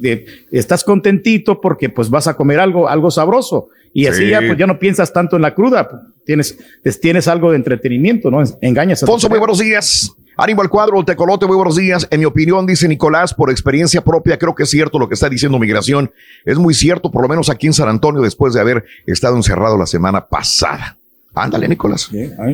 estás 0.51 0.83
contentito 0.83 1.59
porque 1.59 1.89
pues 1.89 2.09
vas 2.09 2.27
a 2.27 2.35
comer 2.35 2.59
algo, 2.59 2.87
algo 2.87 3.11
sabroso. 3.11 3.69
Y 3.93 4.05
así 4.05 4.29
ya 4.29 4.39
pues 4.39 4.57
ya 4.57 4.67
no 4.67 4.77
piensas 4.77 5.11
tanto 5.11 5.35
en 5.35 5.41
la 5.41 5.55
cruda, 5.55 5.89
tienes, 6.23 6.57
tienes 7.01 7.27
algo 7.27 7.51
de 7.51 7.57
entretenimiento, 7.57 8.29
¿no? 8.29 8.43
Engañas 8.61 9.01
a 9.03 9.07
Ponzo, 9.07 9.29
muy 9.29 9.39
buenos 9.39 9.59
días. 9.59 10.13
Ánimo 10.37 10.61
al 10.61 10.69
cuadro, 10.69 11.03
Tecolote, 11.03 11.47
muy 11.47 11.57
buenos 11.57 11.75
días. 11.75 12.07
En 12.11 12.21
mi 12.21 12.25
opinión, 12.25 12.65
dice 12.65 12.87
Nicolás, 12.87 13.33
por 13.33 13.49
experiencia 13.49 14.01
propia, 14.01 14.37
creo 14.37 14.55
que 14.55 14.63
es 14.63 14.69
cierto 14.69 14.97
lo 14.97 15.09
que 15.09 15.15
está 15.15 15.27
diciendo 15.27 15.59
Migración. 15.59 16.11
Es 16.45 16.57
muy 16.57 16.73
cierto, 16.73 17.11
por 17.11 17.23
lo 17.23 17.27
menos 17.27 17.49
aquí 17.49 17.67
en 17.67 17.73
San 17.73 17.89
Antonio, 17.89 18.21
después 18.21 18.53
de 18.53 18.61
haber 18.61 18.85
estado 19.05 19.35
encerrado 19.35 19.77
la 19.77 19.85
semana 19.85 20.27
pasada. 20.27 20.97
Ándale, 21.33 21.67
Nicolás. 21.67 22.09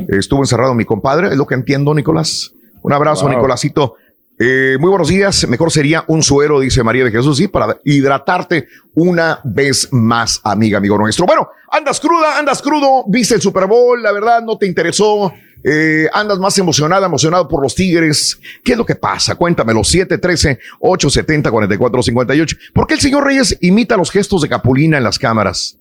Estuvo 0.07 0.41
encerrado 0.41 0.73
mi 0.73 0.85
compadre, 0.85 1.27
es 1.27 1.37
lo 1.37 1.45
que 1.45 1.53
entiendo, 1.53 1.93
Nicolás. 1.93 2.53
Un 2.81 2.93
abrazo, 2.93 3.29
Nicolásito. 3.29 3.95
Eh, 4.37 4.75
muy 4.79 4.89
buenos 4.89 5.07
días. 5.07 5.47
Mejor 5.47 5.71
sería 5.71 6.03
un 6.07 6.21
suero, 6.21 6.59
dice 6.59 6.83
María 6.83 7.05
de 7.05 7.11
Jesús, 7.11 7.37
sí, 7.37 7.47
para 7.47 7.79
hidratarte 7.85 8.67
una 8.93 9.39
vez 9.45 9.87
más, 9.91 10.41
amiga, 10.43 10.77
amigo 10.77 10.97
nuestro. 10.97 11.25
Bueno, 11.25 11.47
andas 11.71 11.99
cruda, 12.01 12.37
andas 12.37 12.61
crudo, 12.61 13.05
viste 13.07 13.35
el 13.35 13.41
Super 13.41 13.65
Bowl, 13.65 14.01
la 14.03 14.11
verdad 14.11 14.41
no 14.43 14.57
te 14.57 14.65
interesó. 14.67 15.31
Eh, 15.67 16.07
andas 16.13 16.37
más 16.37 16.55
emocionada, 16.59 17.07
emocionado 17.07 17.47
por 17.47 17.63
los 17.63 17.73
Tigres. 17.73 18.37
¿Qué 18.63 18.73
es 18.73 18.77
lo 18.77 18.85
que 18.85 18.93
pasa? 18.95 19.33
Cuéntamelo. 19.35 19.79
713-870-4458. 19.81 22.57
¿Por 22.73 22.85
qué 22.87 22.93
el 22.95 22.99
señor 22.99 23.23
Reyes 23.25 23.57
imita 23.61 23.95
los 23.97 24.11
gestos 24.11 24.41
de 24.41 24.49
Capulina 24.49 24.97
en 24.97 25.03
las 25.03 25.17
cámaras? 25.17 25.77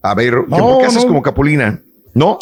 A 0.00 0.14
ver, 0.14 0.32
¿qué- 0.34 0.44
No, 0.48 0.56
¿por 0.58 0.78
qué 0.78 0.86
haces 0.86 1.04
como 1.04 1.20
Capulina? 1.22 1.82
¿No? 2.14 2.38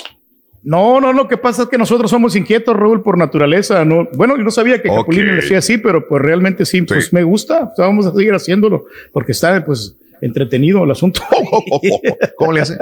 No, 0.64 1.00
no, 1.00 1.12
lo 1.12 1.28
que 1.28 1.36
pasa 1.36 1.64
es 1.64 1.68
que 1.68 1.76
nosotros 1.76 2.10
somos 2.10 2.34
inquietos, 2.36 2.74
Raúl, 2.74 3.02
por 3.02 3.18
naturaleza. 3.18 3.84
No, 3.84 4.08
bueno, 4.16 4.36
yo 4.36 4.42
no 4.42 4.50
sabía 4.50 4.80
que 4.80 4.88
Ok. 4.88 4.96
Capulina 4.96 5.32
lo 5.32 5.38
hacía 5.40 5.58
así, 5.58 5.76
pero 5.78 6.08
pues 6.08 6.22
realmente 6.22 6.64
sí, 6.64 6.80
pues 6.82 7.12
me 7.12 7.22
gusta. 7.22 7.70
O 7.72 7.76
sea, 7.76 7.86
vamos 7.86 8.06
a 8.06 8.12
seguir 8.12 8.32
haciéndolo 8.32 8.86
porque 9.12 9.32
está 9.32 9.62
pues 9.64 9.94
entretenido 10.22 10.82
el 10.84 10.90
asunto. 10.90 11.20
¿Cómo 12.36 12.52
le 12.52 12.62
hace? 12.62 12.78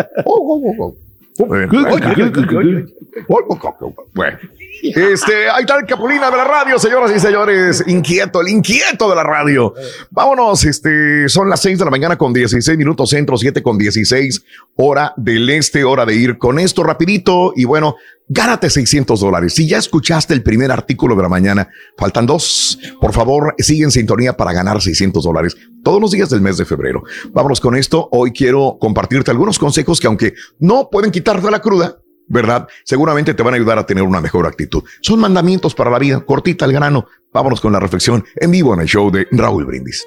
Bueno, 4.15 4.39
este, 4.95 5.49
ahí 5.49 5.61
está 5.61 5.79
el 5.79 5.87
Capulina 5.87 6.29
de 6.31 6.37
la 6.37 6.45
radio, 6.45 6.79
señoras 6.79 7.13
y 7.15 7.21
señores. 7.21 7.85
Inquieto, 7.87 8.41
el 8.41 8.49
inquieto 8.49 9.09
de 9.09 9.15
la 9.15 9.23
radio. 9.23 9.75
Vámonos, 10.11 10.65
este, 10.65 11.29
son 11.29 11.49
las 11.49 11.61
6 11.63 11.79
de 11.79 11.85
la 11.85 11.91
mañana 11.91 12.19
con 12.19 12.33
16 12.33 12.77
minutos 12.77 13.11
centro, 13.11 13.37
7 13.37 13.63
con 13.63 13.79
16, 13.79 14.43
hora 14.77 15.15
del 15.17 15.49
este, 15.51 15.85
hora 15.85 16.05
de 16.05 16.15
ir 16.17 16.37
con 16.37 16.59
esto 16.59 16.83
rapidito. 16.83 17.53
Y 17.55 17.65
bueno, 17.65 17.95
gánate 18.29 18.71
600 18.71 19.21
dólares. 19.21 19.55
Si 19.55 19.69
ya 19.69 19.79
escuchaste 19.79 20.35
el 20.35 20.43
primer 20.43 20.73
artículo 20.73 21.15
de 21.15 21.23
la 21.23 21.29
mañana, 21.29 21.69
faltan 21.97 22.27
dos. 22.27 22.79
Por 23.01 23.13
favor, 23.13 23.55
sigue 23.59 23.85
en 23.85 23.93
sintonía 23.93 24.37
para 24.37 24.53
ganar 24.53 24.81
600 24.81 25.23
dólares 25.23 25.57
todos 25.85 26.01
los 26.01 26.11
días 26.11 26.31
del 26.31 26.41
mes 26.41 26.57
de 26.57 26.65
febrero. 26.65 27.03
Vámonos 27.31 27.61
con 27.61 27.77
esto. 27.77 28.09
Hoy 28.11 28.33
quiero 28.33 28.79
compartirte 28.81 29.31
algunos 29.31 29.59
consejos 29.59 30.01
que 30.01 30.07
aunque 30.09 30.35
no 30.59 30.89
pueden 30.91 31.11
quitarte 31.11 31.51
la 31.51 31.61
cruda, 31.61 32.02
¿verdad? 32.33 32.67
Seguramente 32.85 33.35
te 33.35 33.43
van 33.43 33.55
a 33.55 33.57
ayudar 33.59 33.79
a 33.79 33.87
tener 33.87 34.03
una 34.03 34.21
mejor 34.21 34.47
actitud. 34.47 34.83
Son 35.03 35.21
mandamientos 35.21 35.75
para 35.75 35.91
la 35.91 35.99
vida, 35.99 36.25
cortita 36.25 36.65
al 36.65 36.73
grano. 36.73 37.07
Vámonos 37.33 37.61
con 37.61 37.73
la 37.73 37.79
reflexión 37.79 38.25
en 38.37 38.51
vivo 38.51 38.73
en 38.75 38.81
el 38.81 38.87
show 38.87 39.11
de 39.11 39.29
Raúl 39.31 39.67
Brindis. 39.67 40.05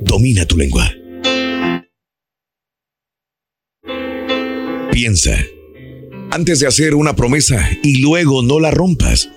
Domina 0.00 0.44
tu 0.46 0.56
lengua. 0.56 0.90
Piensa. 4.90 5.36
Antes 6.30 6.58
de 6.58 6.66
hacer 6.66 6.96
una 6.96 7.14
promesa 7.14 7.68
y 7.84 8.02
luego 8.02 8.42
no 8.42 8.58
la 8.58 8.72
rompas, 8.72 9.30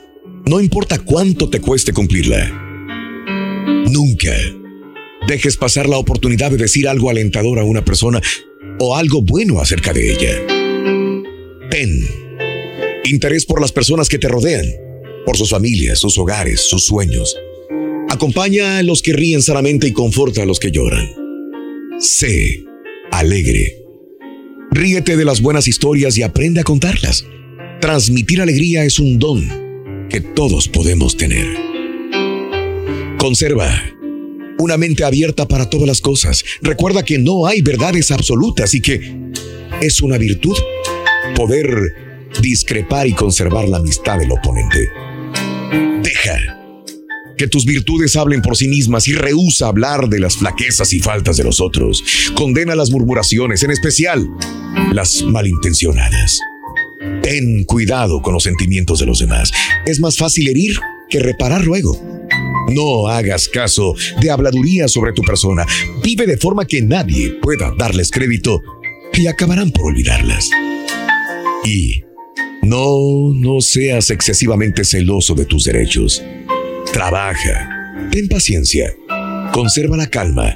no 0.47 0.59
importa 0.59 0.97
cuánto 0.97 1.51
te 1.51 1.61
cueste 1.61 1.93
cumplirla. 1.93 2.49
Nunca 3.91 4.33
dejes 5.27 5.57
pasar 5.57 5.87
la 5.87 5.97
oportunidad 5.97 6.49
de 6.49 6.57
decir 6.57 6.87
algo 6.87 7.11
alentador 7.11 7.59
a 7.59 7.63
una 7.63 7.83
persona 7.83 8.21
o 8.79 8.95
algo 8.95 9.21
bueno 9.21 9.59
acerca 9.59 9.93
de 9.93 10.11
ella. 10.11 10.47
Ten 11.69 12.07
interés 13.05 13.45
por 13.45 13.61
las 13.61 13.71
personas 13.71 14.09
que 14.09 14.19
te 14.19 14.27
rodean, 14.27 14.65
por 15.25 15.37
sus 15.37 15.49
familias, 15.49 15.99
sus 15.99 16.17
hogares, 16.17 16.61
sus 16.61 16.85
sueños. 16.85 17.35
Acompaña 18.09 18.77
a 18.77 18.83
los 18.83 19.01
que 19.01 19.13
ríen 19.13 19.41
sanamente 19.41 19.87
y 19.87 19.93
conforta 19.93 20.43
a 20.43 20.45
los 20.45 20.59
que 20.59 20.71
lloran. 20.71 21.07
Sé 21.99 22.63
alegre. 23.11 23.83
Ríete 24.71 25.17
de 25.17 25.25
las 25.25 25.41
buenas 25.41 25.67
historias 25.67 26.17
y 26.17 26.23
aprende 26.23 26.61
a 26.61 26.63
contarlas. 26.63 27.25
Transmitir 27.81 28.41
alegría 28.41 28.83
es 28.85 28.99
un 28.99 29.19
don 29.19 30.07
que 30.09 30.21
todos 30.21 30.67
podemos 30.67 31.17
tener. 31.17 31.45
Conserva 33.17 33.96
una 34.59 34.77
mente 34.77 35.03
abierta 35.03 35.47
para 35.47 35.69
todas 35.69 35.87
las 35.87 36.01
cosas. 36.01 36.43
Recuerda 36.61 37.03
que 37.03 37.19
no 37.19 37.45
hay 37.45 37.61
verdades 37.61 38.11
absolutas 38.11 38.73
y 38.73 38.81
que 38.81 39.15
es 39.81 40.01
una 40.01 40.17
virtud 40.17 40.57
poder 41.35 41.67
discrepar 42.41 43.07
y 43.07 43.13
conservar 43.13 43.67
la 43.67 43.77
amistad 43.77 44.19
del 44.19 44.31
oponente. 44.31 44.89
Deja 46.01 46.57
que 47.37 47.47
tus 47.47 47.65
virtudes 47.65 48.15
hablen 48.15 48.41
por 48.41 48.57
sí 48.57 48.67
mismas 48.67 49.07
y 49.07 49.13
rehúsa 49.13 49.67
hablar 49.67 50.09
de 50.09 50.19
las 50.19 50.37
flaquezas 50.37 50.91
y 50.93 50.99
faltas 50.99 51.37
de 51.37 51.43
los 51.43 51.61
otros. 51.61 52.03
Condena 52.35 52.75
las 52.75 52.89
murmuraciones, 52.89 53.61
en 53.63 53.71
especial 53.71 54.27
las 54.91 55.21
malintencionadas. 55.21 56.39
Ten 57.21 57.63
cuidado 57.65 58.21
con 58.21 58.33
los 58.33 58.43
sentimientos 58.43 58.99
de 58.99 59.05
los 59.05 59.19
demás. 59.19 59.51
Es 59.85 59.99
más 59.99 60.17
fácil 60.17 60.47
herir 60.47 60.79
que 61.09 61.19
reparar 61.19 61.63
luego. 61.63 62.16
No 62.67 63.07
hagas 63.07 63.47
caso 63.47 63.95
de 64.19 64.29
habladuría 64.29 64.87
sobre 64.87 65.13
tu 65.13 65.21
persona. 65.21 65.65
Vive 66.03 66.25
de 66.25 66.37
forma 66.37 66.65
que 66.65 66.81
nadie 66.81 67.31
pueda 67.41 67.73
darles 67.77 68.11
crédito 68.11 68.61
y 69.13 69.27
acabarán 69.27 69.71
por 69.71 69.85
olvidarlas. 69.85 70.49
Y 71.65 72.03
no, 72.61 73.33
no 73.33 73.61
seas 73.61 74.09
excesivamente 74.09 74.83
celoso 74.83 75.33
de 75.35 75.45
tus 75.45 75.63
derechos. 75.63 76.23
Trabaja, 76.91 77.69
ten 78.11 78.27
paciencia, 78.27 78.93
conserva 79.53 79.97
la 79.97 80.07
calma, 80.07 80.55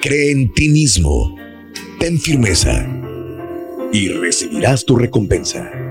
cree 0.00 0.30
en 0.30 0.52
ti 0.52 0.68
mismo, 0.68 1.36
ten 1.98 2.18
firmeza 2.18 2.86
y 3.92 4.08
recibirás 4.08 4.84
tu 4.84 4.96
recompensa. 4.96 5.81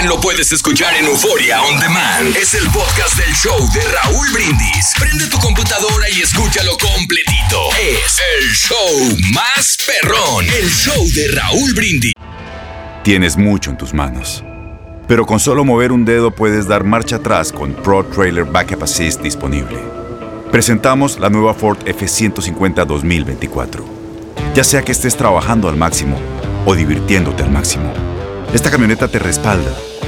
También 0.00 0.16
lo 0.16 0.22
puedes 0.22 0.50
escuchar 0.50 0.94
en 0.94 1.04
Euforia 1.04 1.60
On 1.60 1.78
Demand. 1.78 2.34
Es 2.34 2.54
el 2.54 2.66
podcast 2.70 3.18
del 3.18 3.34
show 3.34 3.58
de 3.74 3.82
Raúl 3.82 4.26
Brindis. 4.32 4.94
Prende 4.98 5.26
tu 5.26 5.36
computadora 5.36 6.08
y 6.08 6.22
escúchalo 6.22 6.72
completito. 6.78 7.68
Es 7.78 8.18
el 8.38 8.48
show 8.50 9.18
más 9.34 9.76
perrón. 9.86 10.46
El 10.58 10.70
show 10.70 11.06
de 11.14 11.28
Raúl 11.32 11.74
Brindis. 11.74 12.14
Tienes 13.04 13.36
mucho 13.36 13.68
en 13.68 13.76
tus 13.76 13.92
manos. 13.92 14.42
Pero 15.06 15.26
con 15.26 15.38
solo 15.38 15.66
mover 15.66 15.92
un 15.92 16.06
dedo 16.06 16.30
puedes 16.30 16.66
dar 16.66 16.82
marcha 16.82 17.16
atrás 17.16 17.52
con 17.52 17.74
Pro 17.74 18.02
Trailer 18.06 18.46
Backup 18.46 18.84
Assist 18.84 19.20
disponible. 19.20 19.78
Presentamos 20.50 21.20
la 21.20 21.28
nueva 21.28 21.52
Ford 21.52 21.76
F150 21.84 22.86
2024. 22.86 23.84
Ya 24.54 24.64
sea 24.64 24.80
que 24.80 24.92
estés 24.92 25.14
trabajando 25.14 25.68
al 25.68 25.76
máximo 25.76 26.18
o 26.64 26.74
divirtiéndote 26.74 27.42
al 27.42 27.50
máximo, 27.50 27.92
esta 28.54 28.70
camioneta 28.70 29.06
te 29.06 29.18
respalda 29.18 29.70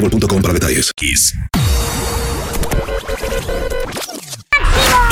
boostmobile.com 0.00 0.42
para 0.42 0.52
detalles. 0.52 0.92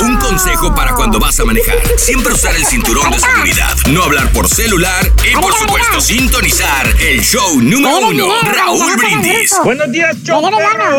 Un 0.05 0.17
consejo 0.17 0.75
para 0.75 0.93
cuando 0.93 1.19
vas 1.19 1.39
a 1.39 1.45
manejar. 1.45 1.77
Siempre 1.97 2.31
usar 2.31 2.55
el 2.55 2.63
cinturón 2.63 3.09
de 3.11 3.17
seguridad. 3.17 3.73
No 3.91 4.03
hablar 4.03 4.31
por 4.33 4.47
celular 4.47 5.03
y 5.27 5.33
por 5.33 5.51
supuesto 5.53 5.99
sintonizar 5.99 6.85
el 7.01 7.21
show 7.21 7.59
número 7.59 8.09
uno. 8.09 8.27
Raúl 8.43 8.95
Brindis. 8.97 9.51
Buenos 9.63 9.91
días, 9.91 10.15
Chopper. 10.23 10.53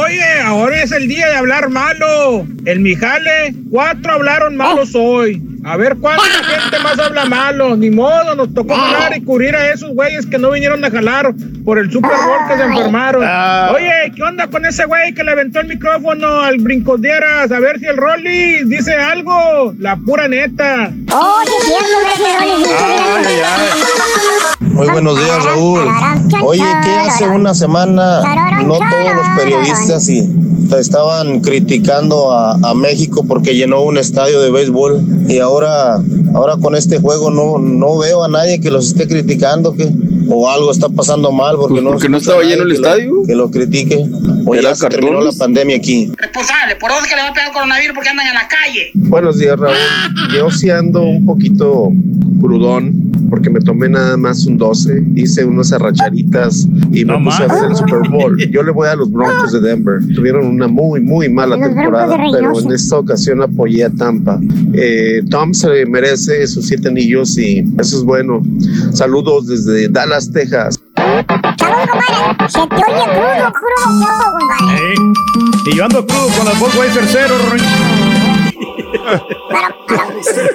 Oye, 0.04 0.40
ahora 0.40 0.82
es 0.82 0.90
el 0.90 1.06
día 1.06 1.28
de 1.28 1.36
hablar 1.36 1.68
malo. 1.68 2.46
El 2.64 2.80
Mijale, 2.80 3.54
cuatro 3.70 4.14
hablaron 4.14 4.56
malos 4.56 4.90
hoy. 4.94 5.40
A 5.66 5.76
ver 5.76 5.96
cuánta 5.96 6.22
gente 6.22 6.78
más 6.78 6.96
habla 6.96 7.24
malo. 7.24 7.76
Ni 7.76 7.90
modo, 7.90 8.36
nos 8.36 8.54
tocó 8.54 8.76
jalar 8.76 9.16
y 9.16 9.22
cubrir 9.22 9.54
a 9.56 9.72
esos 9.72 9.90
güeyes 9.90 10.24
que 10.24 10.38
no 10.38 10.52
vinieron 10.52 10.84
a 10.84 10.90
jalar 10.90 11.34
por 11.64 11.78
el 11.80 11.90
Super 11.90 12.12
Bowl 12.12 12.48
que 12.48 12.56
se 12.56 12.62
enfermaron. 12.62 13.24
Ah. 13.26 13.72
Oye, 13.74 14.12
¿qué 14.14 14.22
onda 14.22 14.46
con 14.46 14.64
ese 14.64 14.84
güey 14.84 15.12
que 15.12 15.24
le 15.24 15.32
aventó 15.32 15.58
el 15.58 15.66
micrófono 15.66 16.40
al 16.40 16.58
brincodieras? 16.58 17.50
A 17.50 17.58
ver 17.58 17.80
si 17.80 17.86
el 17.86 17.96
Rolly 17.96 18.62
dice 18.66 18.95
algo. 18.98 19.72
La 19.78 19.96
pura 19.96 20.28
neta. 20.28 20.92
Oh, 21.12 21.36
Rolly. 22.56 23.36
Muy 24.60 24.88
buenos 24.88 25.18
días, 25.18 25.44
Raúl. 25.44 25.80
Oye, 26.42 26.62
¿qué 26.84 26.90
hace 26.90 27.26
una 27.28 27.54
semana 27.54 28.20
no 28.64 28.74
todos 28.74 29.14
los 29.14 29.26
periodistas 29.38 30.08
y 30.08 30.22
estaban 30.78 31.40
criticando 31.40 32.32
a, 32.32 32.52
a 32.62 32.74
México 32.74 33.24
porque 33.26 33.54
llenó 33.54 33.82
un 33.82 33.98
estadio 33.98 34.40
de 34.40 34.50
béisbol 34.50 35.00
y 35.28 35.38
ahora, 35.38 35.98
ahora 36.34 36.56
con 36.60 36.74
este 36.74 36.98
juego 36.98 37.30
no, 37.30 37.58
no 37.58 37.96
veo 37.98 38.24
a 38.24 38.28
nadie 38.28 38.60
que 38.60 38.70
los 38.70 38.88
esté 38.88 39.06
criticando 39.06 39.74
que 39.74 39.88
o 40.28 40.50
algo 40.50 40.72
está 40.72 40.88
pasando 40.88 41.30
mal 41.30 41.56
porque 41.56 41.80
no, 41.80 41.90
porque 41.90 42.08
no 42.08 42.16
estaba 42.18 42.42
lleno 42.42 42.64
el 42.64 42.72
que 42.72 42.78
lo- 42.78 42.88
estadio. 42.88 43.12
que 43.26 43.34
lo 43.36 43.50
critique 43.50 44.04
o 44.44 44.54
ya 44.56 44.74
se 44.74 44.88
terminó 44.88 45.20
la 45.20 45.30
pandemia 45.32 45.76
aquí. 45.76 46.10
Responsable, 46.16 46.74
por 46.76 46.90
dónde 46.90 47.08
que 47.08 47.14
le 47.14 47.22
va 47.22 47.28
a 47.28 47.32
pegar 47.32 47.46
el 47.48 47.52
coronavirus 47.54 47.94
porque 47.94 48.08
andan 48.10 48.26
en 48.26 48.34
la 48.34 48.48
calle. 48.48 48.75
Buenos 48.94 49.38
días, 49.38 49.58
Raúl. 49.58 49.74
Yo 50.34 50.50
sí 50.50 50.70
ando 50.70 51.02
un 51.02 51.24
poquito 51.24 51.92
crudón 52.40 53.06
porque 53.30 53.50
me 53.50 53.60
tomé 53.60 53.88
nada 53.88 54.16
más 54.16 54.46
un 54.46 54.56
12, 54.56 55.02
hice 55.16 55.44
unas 55.44 55.72
arracharitas 55.72 56.66
y 56.92 57.04
me 57.04 57.18
puse 57.24 57.42
a 57.42 57.46
ver 57.48 57.70
el 57.70 57.76
Super 57.76 58.08
Bowl. 58.08 58.36
Yo 58.50 58.62
le 58.62 58.70
voy 58.70 58.88
a 58.88 58.94
los 58.96 59.10
Broncos 59.10 59.52
de 59.52 59.60
Denver. 59.60 60.00
Tuvieron 60.14 60.46
una 60.46 60.68
muy, 60.68 61.00
muy 61.00 61.28
mala 61.28 61.56
Los 61.56 61.68
temporada, 61.68 62.16
pero 62.32 62.60
en 62.60 62.72
esta 62.72 62.98
ocasión 62.98 63.42
apoyé 63.42 63.84
a 63.84 63.90
Tampa. 63.90 64.38
Eh, 64.72 65.22
Tom 65.30 65.52
se 65.54 65.86
merece 65.86 66.46
sus 66.46 66.66
siete 66.66 66.88
anillos 66.88 67.36
y 67.38 67.64
eso 67.78 67.98
es 67.98 68.04
bueno. 68.04 68.42
Saludos 68.92 69.46
desde 69.48 69.88
Dallas, 69.88 70.30
Texas. 70.30 70.80
Se 70.96 72.58
te 72.58 72.76
oye 72.76 72.84
crudo, 72.84 73.04
crudo, 73.04 73.52
crudo, 73.52 73.76
compadre. 73.84 74.92
Eh, 74.92 74.94
Y 75.72 75.76
yo 75.76 75.84
ando 75.84 76.06
crudo 76.06 76.28
con 76.36 76.46
las 76.46 76.58
Volkswagen 76.60 78.15
cero. 80.22 80.54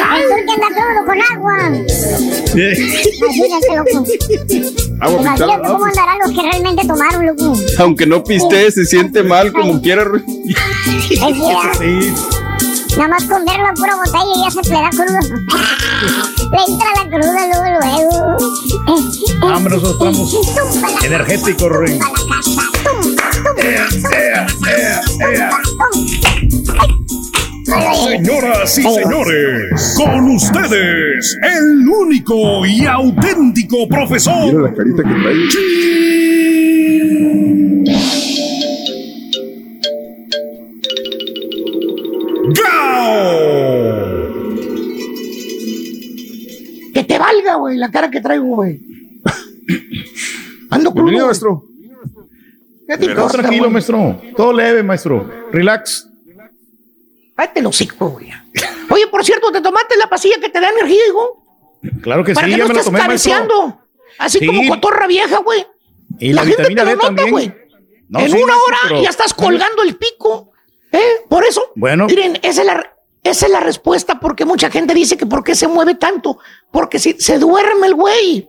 Ay, 0.00 0.22
¿por 0.28 0.38
qué 0.44 0.52
anda 0.52 0.68
crudo 0.74 1.00
con 1.06 1.18
agua? 1.32 1.54
Imagínate, 5.00 5.68
cómo 5.68 5.86
los 5.86 6.30
que 6.34 6.42
realmente 6.42 6.86
tomaron, 6.86 7.26
loco. 7.26 7.52
Aunque 7.78 8.06
no 8.06 8.24
piste, 8.24 8.70
se 8.70 8.84
siente 8.84 9.22
mal 9.22 9.52
como 9.52 9.80
quiera. 9.80 10.04
Cierto. 11.06 11.38
Nada 12.96 13.10
más 13.10 13.24
con 13.24 13.44
ver 13.44 13.60
la 13.60 13.72
pura 13.74 13.94
botella 13.94 14.34
ya 14.42 14.50
se 14.50 14.60
le 14.70 14.74
da 14.74 14.90
crudo. 14.90 15.20
le 16.50 16.60
entra 16.66 16.88
la 16.96 17.04
cruda 17.08 17.40
luego, 17.46 17.68
luego. 17.80 18.14
Hombre, 19.54 19.74
nosotros 19.76 19.92
estamos 19.92 21.04
energéticos. 21.04 21.70
Señoras 28.08 28.78
y 28.78 28.82
señores, 28.82 29.94
con 29.96 30.30
ustedes, 30.30 31.38
el 31.42 31.86
único 31.86 32.64
y 32.64 32.86
auténtico 32.86 33.86
profesor. 33.86 34.46
Mira 34.46 34.62
la 34.62 34.74
carita 34.74 35.02
que 35.02 35.10
trae. 35.10 35.34
Que 46.94 47.04
te 47.04 47.18
valga, 47.18 47.56
güey, 47.56 47.76
la 47.76 47.90
cara 47.90 48.10
que 48.10 48.20
traigo, 48.22 48.56
güey. 48.56 48.80
Ando 50.70 50.90
crudo. 50.90 51.04
Bienvenido, 51.04 51.26
maestro. 51.26 51.67
¿Qué 52.88 52.96
te 52.96 53.14
Todo 53.14 53.28
tranquilo, 53.28 53.70
maestro. 53.70 54.20
Todo 54.36 54.52
leve, 54.52 54.82
maestro. 54.82 55.30
Relax. 55.52 56.08
Cállate 57.36 57.60
el 57.60 57.66
hocico, 57.66 58.08
güey. 58.08 58.30
Oye, 58.90 59.06
por 59.08 59.24
cierto, 59.24 59.52
¿te 59.52 59.60
tomaste 59.60 59.96
la 59.96 60.08
pastilla 60.08 60.36
que 60.40 60.48
te 60.48 60.60
da 60.60 60.70
energía, 60.70 61.00
hijo? 61.08 61.44
Claro 62.02 62.24
que 62.24 62.32
Para 62.34 62.46
sí, 62.46 62.52
que 62.54 62.58
ya 62.58 62.66
no 62.66 62.74
me 62.74 62.82
tomé, 62.82 62.98
maestro. 62.98 63.32
cabeceando. 63.32 63.80
Así 64.18 64.38
Sí. 64.40 64.46
como 64.46 64.66
cotorra 64.68 65.06
vieja, 65.06 65.38
güey. 65.38 65.64
Y 66.18 66.32
la, 66.32 66.42
gente 66.42 66.56
vitamina 66.62 66.84
te 66.84 66.96
lo 66.96 67.10
nota, 67.10 67.30
güey. 67.30 67.54
No, 68.08 68.20
en 68.20 68.30
sí, 68.30 68.42
una 68.42 68.54
hora 68.56 68.78
pero- 68.84 69.02
ya 69.02 69.10
estás 69.10 69.34
colgando 69.34 69.82
el 69.82 69.94
pico. 69.96 70.52
¿Eh? 70.90 71.24
Por 71.28 71.44
eso. 71.44 71.62
Bueno. 71.76 72.06
Miren, 72.06 72.38
esa 72.42 72.62
es 72.62 72.66
la, 72.66 72.96
esa 73.22 73.46
es 73.46 73.52
la 73.52 73.60
respuesta 73.60 74.18
porque 74.18 74.46
mucha 74.46 74.70
gente 74.70 74.94
dice 74.94 75.18
que 75.18 75.26
por 75.26 75.44
qué 75.44 75.54
se 75.54 75.68
mueve 75.68 75.94
tanto. 75.94 76.38
Porque 76.72 76.98
si 76.98 77.12
se 77.20 77.38
duerme 77.38 77.86
el 77.88 77.94
güey. 77.94 78.48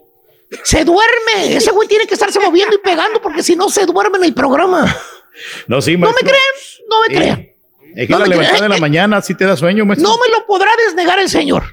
Se 0.64 0.84
duerme. 0.84 1.56
Ese 1.56 1.72
güey 1.72 1.88
tiene 1.88 2.06
que 2.08 2.14
estarse 2.16 2.40
moviendo 2.40 2.76
y 2.76 2.80
pegando 2.80 3.22
porque 3.22 3.44
si 3.44 3.56
no 3.56 3.70
se 3.70 3.86
duerme 3.86 4.18
en 4.18 4.24
el 4.26 4.34
programa. 4.34 4.86
No, 5.68 5.82
sí, 5.82 5.94
¿No 5.94 6.00
me 6.00 6.06
maestro. 6.08 6.28
creen? 6.28 6.88
No 6.90 7.00
me 7.02 7.08
Sí. 7.08 7.16
crean. 7.16 7.50
Es 7.96 8.08
que 8.08 8.14
No 8.14 8.20
la 8.20 8.26
levantada 8.28 8.62
de 8.64 8.70
la 8.70 8.78
mañana 8.78 9.22
sí 9.22 9.36
te 9.36 9.46
da 9.46 9.56
sueño, 9.58 9.86
maestro. 9.86 10.10
No 10.10 10.16
me 10.18 10.28
lo 10.38 10.46
podrá 10.46 10.70
desnegar 10.86 11.20
el 11.20 11.30
señor. 11.30 11.64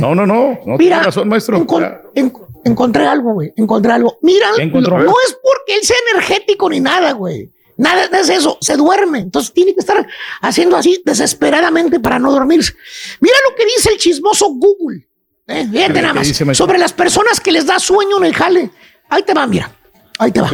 No, 0.00 0.14
no, 0.14 0.26
no. 0.26 0.58
No 0.66 0.76
Mira, 0.76 0.96
tiene 0.96 1.02
razón, 1.04 1.28
maestro. 1.28 1.58
encon- 1.58 2.00
en- 2.14 2.32
encontré 2.64 3.06
algo, 3.06 3.34
güey. 3.34 3.52
Encontré 3.56 3.92
algo. 3.92 4.18
Mira, 4.22 4.48
no 4.56 5.14
es 5.26 5.38
porque 5.42 5.76
él 5.76 5.82
sea 5.82 5.96
energético 6.12 6.68
ni 6.68 6.80
nada, 6.80 7.12
güey. 7.12 7.48
Nada 7.76 8.04
es 8.20 8.28
eso. 8.28 8.58
Se 8.60 8.76
duerme. 8.76 9.20
Entonces 9.20 9.52
tiene 9.54 9.72
que 9.72 9.80
estar 9.80 10.06
haciendo 10.42 10.76
así 10.76 11.00
desesperadamente 11.04 11.98
para 12.00 12.18
no 12.18 12.30
dormirse. 12.32 12.74
Mira 13.20 13.36
lo 13.48 13.56
que 13.56 13.64
dice 13.64 13.90
el 13.92 13.98
chismoso 13.98 14.50
Google. 14.50 15.06
Eh, 15.50 15.66
fíjate 15.70 15.92
¿Qué 15.92 16.02
nada 16.02 16.14
más. 16.14 16.56
sobre 16.56 16.78
las 16.78 16.92
personas 16.92 17.40
que 17.40 17.50
les 17.52 17.66
da 17.66 17.78
sueño 17.78 18.18
en 18.18 18.24
el 18.24 18.34
jale. 18.34 18.70
Ahí 19.08 19.22
te 19.24 19.34
va, 19.34 19.46
mira. 19.46 19.70
Ahí 20.18 20.30
te 20.32 20.40
va. 20.40 20.50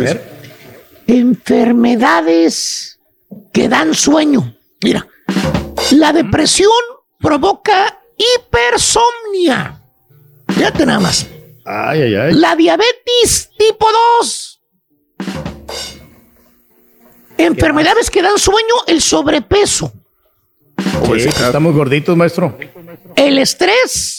Enfermedades 1.07 2.99
que 3.53 3.69
dan 3.69 3.95
sueño. 3.95 4.57
Mira. 4.83 5.07
La 5.93 6.13
depresión 6.13 6.71
provoca 7.21 7.99
hipersomnia. 8.17 9.83
Fíjate 10.49 10.87
nada 10.87 11.01
más. 11.01 11.27
Ay, 11.65 12.03
ay, 12.03 12.15
ay. 12.15 12.33
La 12.35 12.57
diabetes 12.57 13.51
tipo 13.59 13.87
2. 14.21 14.63
Enfermedades 17.39 18.11
que 18.11 18.23
dan 18.23 18.39
sueño, 18.39 18.75
el 18.87 19.03
sobrepeso, 19.03 19.93
Sí, 21.05 21.29
estamos 21.29 21.75
gorditos, 21.75 22.17
maestro. 22.17 22.57
el 23.15 23.39
estrés 23.39 24.16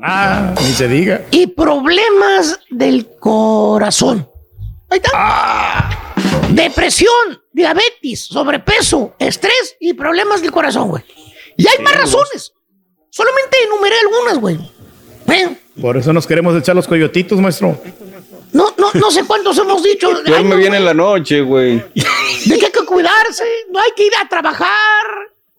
Ah, 0.00 0.54
ni 0.60 0.72
se 0.72 0.88
diga. 0.88 1.22
y 1.30 1.46
problemas 1.48 2.60
del 2.70 3.08
corazón. 3.18 4.28
Ahí 4.88 5.00
está. 5.02 6.14
Depresión, 6.50 7.42
diabetes, 7.52 8.24
sobrepeso, 8.24 9.14
estrés 9.18 9.76
y 9.80 9.92
problemas 9.94 10.40
del 10.42 10.50
corazón, 10.52 10.88
güey. 10.88 11.04
Y 11.56 11.66
hay 11.66 11.78
más 11.82 11.94
razones. 11.94 12.52
Solamente 13.10 13.56
enumeré 13.64 13.94
algunas, 14.00 14.38
güey. 14.38 14.58
Eh, 15.28 15.56
Por 15.80 15.96
eso 15.96 16.12
nos 16.12 16.26
queremos 16.26 16.56
echar 16.56 16.74
los 16.74 16.86
coyotitos, 16.88 17.38
maestro. 17.38 17.78
No, 18.52 18.74
no, 18.76 18.88
no 18.94 19.10
sé 19.10 19.24
cuántos 19.24 19.56
hemos 19.58 19.82
dicho. 19.82 20.08
Ay, 20.08 20.22
Duerme 20.26 20.50
no, 20.50 20.56
bien 20.56 20.74
en 20.74 20.84
la 20.84 20.94
noche, 20.94 21.40
güey. 21.42 21.76
de 21.76 22.58
que 22.58 22.66
hay 22.66 22.72
que 22.72 22.84
cuidarse, 22.86 23.44
no 23.70 23.78
hay 23.78 23.90
que 23.96 24.06
ir 24.06 24.12
a 24.22 24.28
trabajar. 24.28 25.04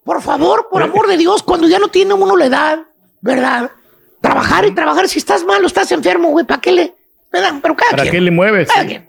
Por 0.04 0.22
favor, 0.22 0.68
por 0.70 0.84
amor 0.84 1.08
de 1.08 1.18
Dios, 1.18 1.42
cuando 1.44 1.68
ya 1.68 1.80
no 1.80 1.88
tiene 1.88 2.14
uno 2.14 2.36
la 2.36 2.46
edad, 2.46 2.80
¿verdad? 3.22 3.72
Trabajar 4.24 4.66
y 4.66 4.72
trabajar. 4.72 5.08
Si 5.10 5.20
estás 5.20 5.44
malo, 5.44 5.68
estás 5.68 5.92
enfermo, 5.92 6.30
güey, 6.30 6.46
¿para 6.46 6.62
qué 6.62 6.72
le? 6.72 6.96
¿Verdad? 7.32 7.56
Pero 7.62 7.76
cada 7.76 7.92
¿Para 7.92 8.04
quien. 8.04 8.14
qué 8.14 8.22
le 8.22 8.32
mueves? 8.32 8.70
Cada 8.72 8.86
quien. 8.88 9.06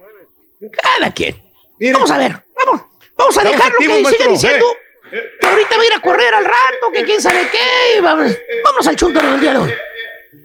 Cada 0.83 1.11
quien. 1.13 1.41
Vamos 1.93 2.11
a 2.11 2.17
ver, 2.17 2.43
vamos. 2.65 2.81
Vamos 3.17 3.37
a 3.37 3.41
Estamos 3.41 3.51
dejarlo 3.57 3.77
que 3.79 3.85
activos, 3.85 4.11
siga 4.11 4.25
maestro. 4.25 4.31
diciendo 4.31 4.65
que 5.41 5.47
ahorita 5.47 5.77
va 5.77 5.81
a 5.81 5.85
ir 5.85 5.93
a 5.93 6.01
correr 6.01 6.33
al 6.33 6.43
rato, 6.45 6.91
que 6.93 7.03
quién 7.05 7.21
sabe 7.21 7.49
qué. 7.49 8.01
Vamos, 8.01 8.37
vamos 8.65 8.87
al 8.87 8.95
chúntaro 8.97 9.31
del 9.31 9.39
día 9.39 9.53
de 9.53 9.59
hoy. 9.59 9.73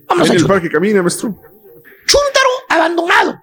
Vamos 0.06 0.28
En 0.28 0.36
al 0.36 0.40
el 0.42 0.46
parque 0.46 0.70
camina, 0.70 1.02
maestro. 1.02 1.34
Chúntaro 2.06 2.50
abandonado. 2.68 3.40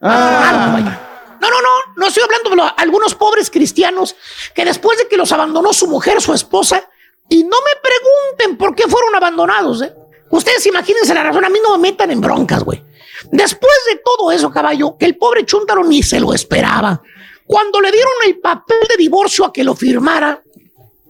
Ah. 0.00 0.38
Abandonado, 0.48 0.72
vaya. 0.72 1.04
No, 1.40 1.50
no, 1.50 1.60
no, 1.60 1.68
no 1.96 2.06
estoy 2.08 2.22
hablando 2.24 2.64
de 2.64 2.72
algunos 2.78 3.14
pobres 3.14 3.50
cristianos 3.50 4.16
que 4.54 4.64
después 4.64 4.98
de 4.98 5.06
que 5.06 5.16
los 5.18 5.30
abandonó 5.32 5.72
su 5.74 5.86
mujer, 5.86 6.20
su 6.22 6.32
esposa, 6.32 6.88
y 7.28 7.44
no 7.44 7.56
me 7.58 7.80
pregunten 7.82 8.56
por 8.56 8.74
qué 8.74 8.84
fueron 8.88 9.14
abandonados, 9.14 9.82
¿eh? 9.82 9.92
Ustedes 10.30 10.64
imagínense 10.66 11.14
la 11.14 11.22
razón, 11.22 11.44
a 11.44 11.48
mí 11.48 11.58
no 11.62 11.76
me 11.76 11.90
metan 11.90 12.10
en 12.10 12.20
broncas, 12.20 12.62
güey. 12.62 12.82
Después 13.30 13.72
de 13.90 14.00
todo 14.04 14.30
eso, 14.30 14.50
caballo, 14.50 14.96
que 14.98 15.06
el 15.06 15.16
pobre 15.16 15.44
Chuntaro 15.44 15.84
ni 15.84 16.02
se 16.02 16.20
lo 16.20 16.32
esperaba. 16.32 17.02
Cuando 17.46 17.80
le 17.80 17.90
dieron 17.90 18.12
el 18.26 18.38
papel 18.38 18.78
de 18.88 18.96
divorcio 18.96 19.46
a 19.46 19.52
que 19.52 19.64
lo 19.64 19.74
firmara, 19.74 20.42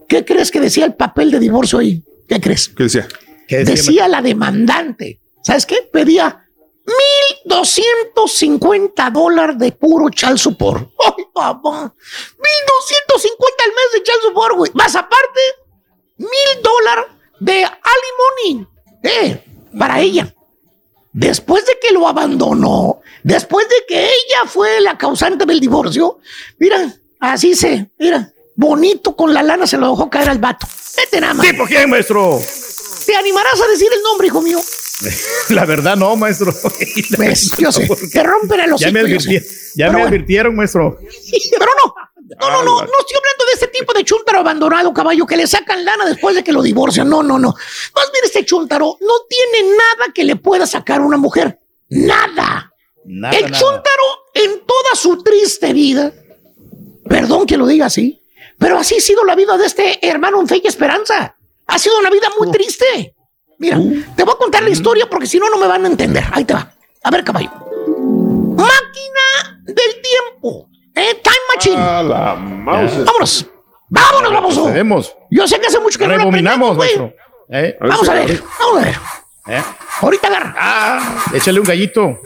¿qué 0.07 0.23
crees 0.23 0.51
que 0.51 0.59
decía 0.59 0.85
el 0.85 0.95
papel 0.95 1.31
de 1.31 1.39
divorcio 1.39 1.79
ahí? 1.79 2.01
¿Qué 2.27 2.39
crees? 2.39 2.69
¿Qué 2.69 2.83
decía? 2.83 3.07
decía, 3.47 4.07
la 4.07 4.21
demandante. 4.21 5.19
¿Sabes 5.43 5.65
qué? 5.65 5.89
Pedía 5.91 6.45
mil 6.85 7.29
1250 7.45 9.09
dólares 9.09 9.57
de 9.57 9.71
puro 9.71 10.09
chal 10.09 10.37
support. 10.37 10.89
¡Ay, 10.99 11.25
papá! 11.33 11.93
1250 11.93 13.63
al 13.63 13.71
mes 13.71 13.85
de 13.93 14.03
chal 14.03 14.17
support, 14.23 14.55
güey. 14.55 14.71
Más 14.73 14.95
aparte, 14.95 15.41
mil 16.19 16.61
dólares 16.63 17.05
de 17.39 17.63
alimony. 17.63 18.67
Eh, 19.03 19.43
para 19.77 19.99
ella. 19.99 20.33
Después 21.11 21.65
de 21.65 21.77
que 21.81 21.91
lo 21.91 22.07
abandonó, 22.07 23.01
después 23.23 23.67
de 23.67 23.75
que 23.87 24.03
ella 24.05 24.45
fue 24.47 24.79
la 24.81 24.97
causante 24.97 25.45
del 25.45 25.59
divorcio, 25.59 26.19
mira, 26.59 26.93
así 27.19 27.55
se, 27.55 27.89
mira, 27.97 28.31
bonito 28.55 29.15
con 29.15 29.33
la 29.33 29.41
lana 29.41 29.65
se 29.65 29.77
lo 29.77 29.89
dejó 29.89 30.09
caer 30.09 30.29
al 30.29 30.37
vato. 30.37 30.67
Vete 30.95 31.19
nada 31.19 31.33
más. 31.33 31.47
¿Tipo 31.47 31.65
quién, 31.65 31.89
maestro? 31.89 32.39
¿Te 33.05 33.15
animarás 33.15 33.59
a 33.59 33.67
decir 33.67 33.87
el 33.91 34.03
nombre, 34.03 34.27
hijo 34.27 34.41
mío? 34.41 34.59
La 35.49 35.65
verdad 35.65 35.95
no, 35.95 36.15
maestro. 36.15 36.53
Pues, 37.15 37.51
yo 37.57 37.71
sé, 37.71 37.87
te 38.13 38.21
rompen 38.21 38.59
a 38.61 38.67
los 38.67 38.79
Ya 38.79 38.91
me, 38.91 39.01
advirti- 39.01 39.43
ya 39.75 39.85
me 39.87 39.93
bueno. 39.93 40.07
advirtieron, 40.07 40.55
maestro. 40.55 40.99
Pero 41.57 41.71
no, 41.85 41.95
no, 42.39 42.49
no, 42.49 42.63
no, 42.63 42.75
no 42.81 42.81
estoy 42.99 43.17
hablando 43.17 43.45
de 43.47 43.53
este 43.53 43.67
tipo 43.67 43.93
de 43.93 44.03
chuntaro 44.03 44.39
abandonado, 44.39 44.93
caballo, 44.93 45.25
que 45.25 45.37
le 45.37 45.47
sacan 45.47 45.83
lana 45.83 46.05
después 46.05 46.35
de 46.35 46.43
que 46.43 46.51
lo 46.51 46.61
divorcian. 46.61 47.09
No, 47.09 47.23
no, 47.23 47.39
no. 47.39 47.49
Más 47.49 48.11
bien 48.11 48.25
este 48.25 48.45
chuntaro 48.45 48.97
no 49.01 49.13
tiene 49.27 49.69
nada 49.71 50.11
que 50.13 50.23
le 50.23 50.35
pueda 50.35 50.67
sacar 50.67 51.01
a 51.01 51.05
una 51.05 51.17
mujer. 51.17 51.59
Nada. 51.89 52.71
Nada, 53.05 53.37
El 53.37 53.45
nada. 53.49 53.57
chuntaro 53.57 54.03
en 54.35 54.65
toda 54.65 54.95
su 54.95 55.23
triste 55.23 55.73
vida, 55.73 56.13
perdón 57.07 57.45
que 57.47 57.57
lo 57.57 57.65
diga 57.65 57.87
así, 57.87 58.21
pero 58.59 58.77
así 58.77 58.97
ha 58.97 59.01
sido 59.01 59.23
la 59.23 59.35
vida 59.35 59.57
de 59.57 59.65
este 59.65 60.07
hermano 60.07 60.39
en 60.39 60.47
fe 60.47 60.61
y 60.63 60.67
esperanza. 60.67 61.35
Ha 61.65 61.79
sido 61.79 61.97
una 61.99 62.09
vida 62.09 62.27
muy 62.37 62.51
triste. 62.51 63.15
Mira, 63.57 63.77
te 64.15 64.23
voy 64.23 64.33
a 64.33 64.37
contar 64.37 64.63
la 64.63 64.69
historia 64.69 65.09
porque 65.09 65.27
si 65.27 65.39
no, 65.39 65.49
no 65.49 65.57
me 65.57 65.67
van 65.67 65.85
a 65.85 65.87
entender. 65.87 66.23
Ahí 66.31 66.45
te 66.45 66.53
va. 66.53 66.71
A 67.03 67.11
ver, 67.11 67.23
caballo. 67.23 67.49
Máquina 68.55 69.61
del 69.63 70.01
tiempo. 70.01 70.69
¿Eh? 70.99 71.21
Time 71.21 71.35
Machine. 71.55 71.75
Vámonos. 72.65 73.45
Vámonos, 73.89 74.31
vamos. 74.33 75.15
Yo 75.31 75.47
sé 75.47 75.59
que 75.59 75.67
hace 75.67 75.79
mucho 75.79 75.97
que 75.97 76.07
no. 76.07 76.13
¿Eh? 77.51 77.77
Vamos 77.81 78.07
a 78.09 78.13
ver, 78.13 78.43
vamos 78.59 78.77
a 78.77 78.85
ver. 78.85 78.95
¿Eh? 79.47 79.63
Ahorita 80.01 80.27
agarra. 80.27 80.55
Ah, 80.57 81.23
échale 81.33 81.59
un 81.59 81.65
gallito. 81.65 82.19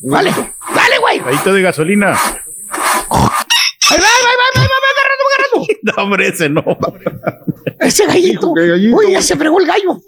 Dale, 0.00 0.30
dale, 0.74 0.98
güey. 0.98 1.18
Gallito 1.20 1.52
de 1.54 1.62
gasolina. 1.62 2.10
Ahí 2.10 3.98
va, 3.98 4.06
ahí 4.06 4.22
va, 4.24 4.30
ahí 4.30 4.36
va, 4.36 4.60
ahí 4.60 4.60
va, 4.60 4.62
ahí 4.62 4.68
va, 4.68 4.76
agarrando, 4.92 5.24
agarrando. 5.32 5.58
No, 5.82 6.02
hombre, 6.02 6.28
ese 6.28 6.48
no. 6.50 6.62
Ese 7.80 8.06
gallito. 8.06 8.50
Uy, 8.50 9.12
ya 9.12 9.22
se 9.22 9.36
fregó 9.36 9.58
el 9.60 9.66
gallo. 9.66 9.98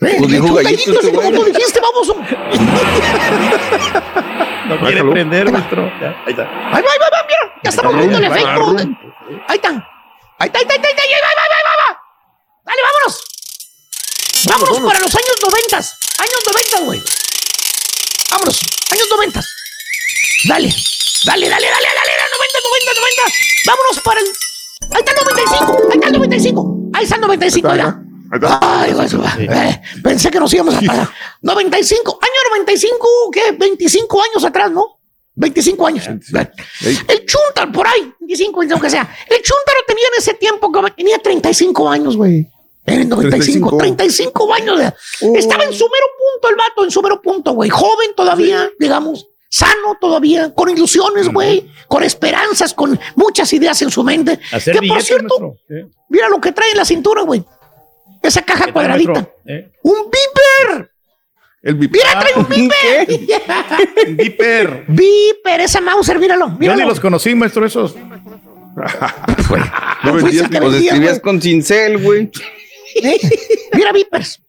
Eh, 0.00 0.16
Pues 0.18 0.30
dijo 0.30 0.46
un 0.46 0.54
gallito 0.54 0.92
este 0.92 1.10
güey. 1.10 1.32
tú 1.32 1.44
dijiste, 1.44 1.80
vamos. 1.80 2.14
No 4.68 4.78
quiere 4.80 5.02
Bájalo. 5.02 5.12
prender, 5.12 5.52
maestro. 5.52 5.82
Ya, 6.00 6.08
ahí 6.26 6.30
está. 6.32 6.42
Ahí 6.42 6.82
va, 6.82 6.90
ahí 6.92 6.98
va, 6.98 7.08
va, 7.12 7.26
mira. 7.28 7.60
Ya 7.62 7.70
estamos 7.70 7.96
viendo 7.96 8.18
el 8.18 8.24
efecto. 8.24 8.76
Ahí 9.48 9.56
está. 9.56 9.68
Ahí 10.38 10.46
está, 10.48 10.58
ahí 10.58 10.64
está, 10.64 10.74
ahí 10.74 10.76
está, 10.76 10.88
ahí 10.88 10.90
está, 10.90 11.02
ahí 11.02 11.10
va, 11.10 11.28
ahí 11.28 11.36
va, 11.36 11.42
ahí 11.42 11.62
va, 11.64 11.70
ahí 11.70 11.78
va. 11.84 12.00
Dale, 12.64 12.82
vámonos. 12.82 13.24
Vámonos 14.46 14.80
para 14.92 14.98
los 15.00 15.14
años 15.14 15.36
noventas. 15.42 15.98
Años 16.18 16.40
noventas, 16.46 16.80
güey. 16.84 17.02
Vámonos. 18.30 18.60
Años 18.90 19.06
noventas. 19.10 19.46
Dale. 20.44 20.68
Dale, 21.24 21.48
dale, 21.48 21.66
dale, 21.68 21.88
dale, 21.88 22.12
dale. 22.18 22.32
90, 22.34 22.58
90, 22.64 23.00
90. 23.00 23.22
Vámonos 23.66 24.00
para 24.00 24.20
el. 24.20 24.26
Ahí 24.92 25.00
está 25.00 25.12
el 25.12 25.18
95. 25.24 25.88
Ahí 25.90 25.96
está 25.96 26.06
el 26.08 26.12
95. 26.12 26.76
Ahí 26.94 27.04
está 27.04 27.14
el 27.16 27.20
95. 27.22 27.68
Mira. 27.70 28.03
Ay. 28.62 28.92
Eh, 29.38 29.80
pensé 30.02 30.30
que 30.30 30.40
nos 30.40 30.52
íbamos 30.54 30.74
a 30.74 30.80
pasar. 30.80 31.08
95. 31.42 32.18
Año 32.20 32.56
95, 32.56 33.08
¿qué? 33.32 33.52
25 33.52 34.22
años 34.22 34.44
atrás, 34.44 34.70
¿no? 34.70 34.98
25 35.36 35.86
años. 35.86 36.06
El 37.08 37.26
Chuntaro, 37.26 37.72
por 37.72 37.86
ahí, 37.86 38.12
25, 38.20 38.60
aunque 38.62 38.80
que 38.80 38.90
sea. 38.90 39.02
El 39.28 39.36
Chuntaro 39.42 39.80
tenía 39.86 40.04
en 40.14 40.18
ese 40.20 40.34
tiempo, 40.34 40.70
tenía 40.96 41.18
35 41.18 41.90
años, 41.90 42.16
güey. 42.16 42.46
En 42.86 43.08
95, 43.08 43.76
35 43.78 44.54
años. 44.54 44.78
de- 44.78 44.92
Estaba 45.38 45.64
en 45.64 45.72
su 45.72 45.84
mero 45.84 46.06
punto 46.18 46.48
el 46.50 46.56
vato, 46.56 46.84
en 46.84 46.90
su 46.90 47.02
mero 47.02 47.20
punto, 47.22 47.52
güey. 47.52 47.70
Joven 47.70 48.14
todavía, 48.14 48.70
digamos. 48.78 49.26
Sano 49.48 49.96
todavía, 50.00 50.52
con 50.52 50.68
ilusiones, 50.68 51.32
güey, 51.32 51.70
con 51.88 52.02
esperanzas, 52.02 52.74
con 52.74 52.98
muchas 53.14 53.52
ideas 53.52 53.80
en 53.82 53.90
su 53.90 54.02
mente. 54.02 54.40
Hacer 54.52 54.78
que 54.80 54.86
por 54.88 55.00
cierto. 55.02 55.56
¿Eh? 55.70 55.86
mira 56.08 56.28
lo 56.28 56.40
que 56.40 56.50
trae 56.52 56.72
en 56.72 56.76
la 56.76 56.84
cintura, 56.84 57.22
güey. 57.22 57.44
Esa 58.24 58.42
caja 58.42 58.60
¿Qué 58.60 58.64
tal, 58.64 58.72
cuadradita. 58.72 59.28
¿Eh? 59.46 59.70
¡Un 59.82 59.96
viper! 60.10 60.90
El 61.62 61.76
¡Mira, 61.76 62.18
trae 62.20 62.32
un 62.36 62.48
viper! 62.48 63.06
Viper. 64.16 64.84
Viper, 64.88 65.60
esa 65.60 65.80
Mauser, 65.80 66.18
míralo. 66.18 66.46
Yo 66.48 66.58
míralo. 66.58 66.80
ni 66.82 66.88
los 66.88 67.00
conocí, 67.00 67.34
maestro, 67.34 67.64
esos. 67.66 67.94
No 70.04 70.12
vendías, 70.14 70.48
que 70.48 70.58
Pues 70.58 70.72
vendía, 70.72 70.90
escribías 70.90 71.12
güey. 71.12 71.20
con 71.22 71.40
cincel, 71.42 71.98
güey. 71.98 72.30
¿Eh? 73.02 73.18
Mira, 73.74 73.92
Vipers. 73.92 74.40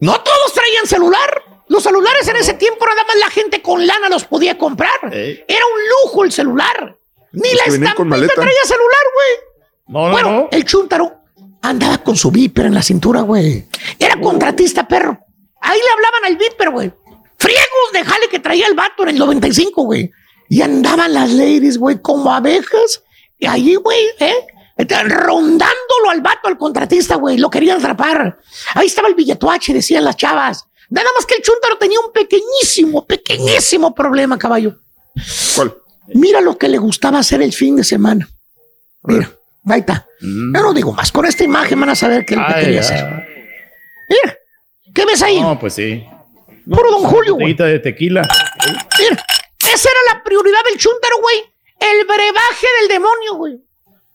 No 0.00 0.20
todos 0.20 0.52
traían 0.52 0.86
celular. 0.86 1.42
Los 1.68 1.82
celulares 1.82 2.28
en 2.28 2.36
ese 2.36 2.54
tiempo 2.54 2.84
nada 2.86 3.04
más 3.06 3.16
la 3.16 3.30
gente 3.30 3.62
con 3.62 3.86
lana 3.86 4.08
los 4.08 4.24
podía 4.24 4.58
comprar. 4.58 4.90
Eh. 5.12 5.44
Era 5.48 5.64
un 5.64 5.80
lujo 6.08 6.24
el 6.24 6.32
celular. 6.32 6.96
Ni 7.32 7.50
Los 7.52 7.78
la 7.78 7.88
estampita 7.90 8.34
traía 8.34 8.64
celular, 8.64 9.04
güey. 9.14 9.48
No, 9.86 10.06
no, 10.06 10.12
bueno, 10.12 10.30
no. 10.30 10.48
el 10.52 10.64
chúntaro 10.64 11.23
andaba 11.64 11.98
con 11.98 12.16
su 12.16 12.30
Viper 12.30 12.66
en 12.66 12.74
la 12.74 12.82
cintura, 12.82 13.22
güey. 13.22 13.66
Era 13.98 14.20
contratista, 14.20 14.86
perro. 14.86 15.18
Ahí 15.60 15.78
le 15.78 15.90
hablaban 15.92 16.24
al 16.26 16.36
Viper, 16.36 16.70
güey. 16.70 16.92
Friegos 17.38 17.92
de 17.92 18.04
jale 18.04 18.28
que 18.28 18.38
traía 18.38 18.66
el 18.66 18.74
vato 18.74 19.02
en 19.02 19.10
el 19.10 19.18
95, 19.18 19.82
güey. 19.82 20.10
Y 20.48 20.60
andaban 20.60 21.14
las 21.14 21.30
ladies, 21.30 21.78
güey, 21.78 22.00
como 22.00 22.32
abejas. 22.32 23.02
Y 23.38 23.46
ahí, 23.46 23.74
güey, 23.76 23.98
¿eh? 24.20 24.46
Rondándolo 24.76 26.10
al 26.10 26.20
vato, 26.20 26.48
al 26.48 26.58
contratista, 26.58 27.16
güey. 27.16 27.38
Lo 27.38 27.48
querían 27.48 27.78
atrapar. 27.78 28.38
Ahí 28.74 28.86
estaba 28.86 29.08
el 29.08 29.14
billetuache, 29.14 29.72
decían 29.72 30.04
las 30.04 30.16
chavas. 30.16 30.66
Nada 30.90 31.08
más 31.16 31.24
que 31.24 31.36
el 31.36 31.42
chúntaro 31.42 31.78
tenía 31.78 31.98
un 31.98 32.12
pequeñísimo, 32.12 33.06
pequeñísimo 33.06 33.94
problema, 33.94 34.38
caballo. 34.38 34.78
¿Cuál? 35.56 35.74
Mira 36.08 36.42
lo 36.42 36.58
que 36.58 36.68
le 36.68 36.76
gustaba 36.76 37.20
hacer 37.20 37.40
el 37.40 37.54
fin 37.54 37.76
de 37.76 37.84
semana. 37.84 38.28
Mira, 39.02 39.32
ahí 39.66 39.80
está. 39.80 40.06
Yo 40.20 40.28
no 40.62 40.72
digo 40.72 40.92
más. 40.92 41.10
Con 41.12 41.26
esta 41.26 41.44
imagen 41.44 41.80
van 41.80 41.90
a 41.90 41.94
saber 41.94 42.24
qué 42.24 42.34
es 42.34 42.40
lo 42.40 42.46
que 42.46 42.52
Mm. 42.52 42.56
Ay, 42.56 42.64
quería 42.64 42.80
ay. 42.80 42.86
hacer. 42.86 43.26
Mira, 44.08 44.38
¿qué 44.94 45.04
ves 45.06 45.22
ahí? 45.22 45.40
No, 45.40 45.58
pues 45.58 45.74
sí. 45.74 46.04
Puro 46.70 46.90
Don 46.92 47.02
Julio, 47.04 47.34
güey. 47.34 47.52
Botellita 47.52 47.64
de 47.66 47.78
tequila. 47.78 48.22
Mira, 48.98 49.24
esa 49.72 49.88
era 49.90 50.14
la 50.14 50.22
prioridad 50.24 50.60
del 50.70 50.78
chúntaro, 50.78 51.16
güey. 51.20 51.36
El 51.80 52.06
brebaje 52.06 52.66
del 52.80 52.88
demonio, 52.88 53.34
güey. 53.36 53.60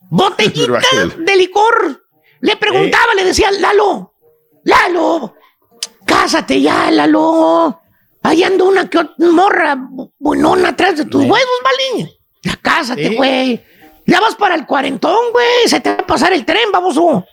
Botellita 0.10 0.80
de 1.18 1.36
licor. 1.36 2.04
Le 2.42 2.56
preguntaba, 2.56 3.14
le 3.16 3.26
decía, 3.26 3.52
Lalo, 3.52 4.14
Lalo, 4.64 5.36
cásate 6.06 6.62
ya, 6.62 6.90
Lalo. 6.90 7.82
Ahí 8.24 8.44
anda 8.44 8.64
una 8.64 8.90
que 8.90 9.00
morra 9.20 9.76
bu- 9.76 10.12
buenona 10.20 10.70
atrás 10.70 10.98
de 10.98 11.06
tus 11.06 11.22
huevos, 11.22 11.60
¿vale? 11.64 12.20
Ya 12.44 12.56
cásate, 12.62 13.10
güey. 13.16 13.64
Ya 14.10 14.20
vas 14.20 14.36
para 14.36 14.56
el 14.56 14.66
cuarentón, 14.66 15.32
güey. 15.32 15.68
Se 15.68 15.80
te 15.82 15.92
va 15.92 16.00
a 16.00 16.08
pasar 16.08 16.34
el 16.34 16.44
tren, 16.44 16.72
baboso. 16.72 17.26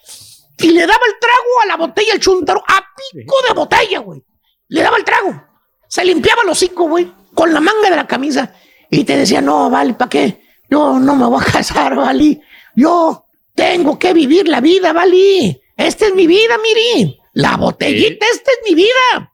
Y 0.59 0.71
le 0.73 0.81
daba 0.81 1.01
el 1.07 1.19
trago 1.19 1.63
a 1.63 1.67
la 1.67 1.77
botella 1.77 2.13
el 2.13 2.21
chuntaro, 2.21 2.63
a 2.67 2.85
pico 3.13 3.37
de 3.49 3.55
botella, 3.55 3.99
güey. 4.01 4.23
Le 4.69 4.83
daba 4.83 4.99
el 4.99 5.05
trago. 5.05 5.43
Se 5.89 6.05
limpiaba 6.05 6.45
los 6.45 6.53
hocico, 6.53 6.87
güey, 6.87 7.11
con 7.35 7.53
la 7.55 7.61
manga 7.61 7.89
de 7.89 7.97
la 7.97 8.07
camisa. 8.07 8.53
Y 8.91 9.05
te 9.05 9.17
decía, 9.17 9.41
no, 9.41 9.71
vale, 9.71 9.95
¿para 9.95 10.11
qué? 10.11 10.43
Yo 10.69 10.99
no 10.99 11.17
me 11.17 11.25
voy 11.25 11.43
a 11.43 11.45
casar, 11.53 11.97
vale. 11.97 12.43
Yo 12.75 13.25
tengo 13.55 13.99
que 13.99 14.13
vivir 14.13 14.47
la 14.47 14.61
vida, 14.61 14.93
vale. 14.93 15.63
Esta 15.79 16.07
es 16.07 16.15
mi 16.15 16.27
vida, 16.27 16.59
mire. 16.63 17.19
La 17.33 17.57
botellita, 17.57 18.27
esta 18.35 18.51
es 18.51 18.59
mi 18.69 18.75
vida. 18.75 19.33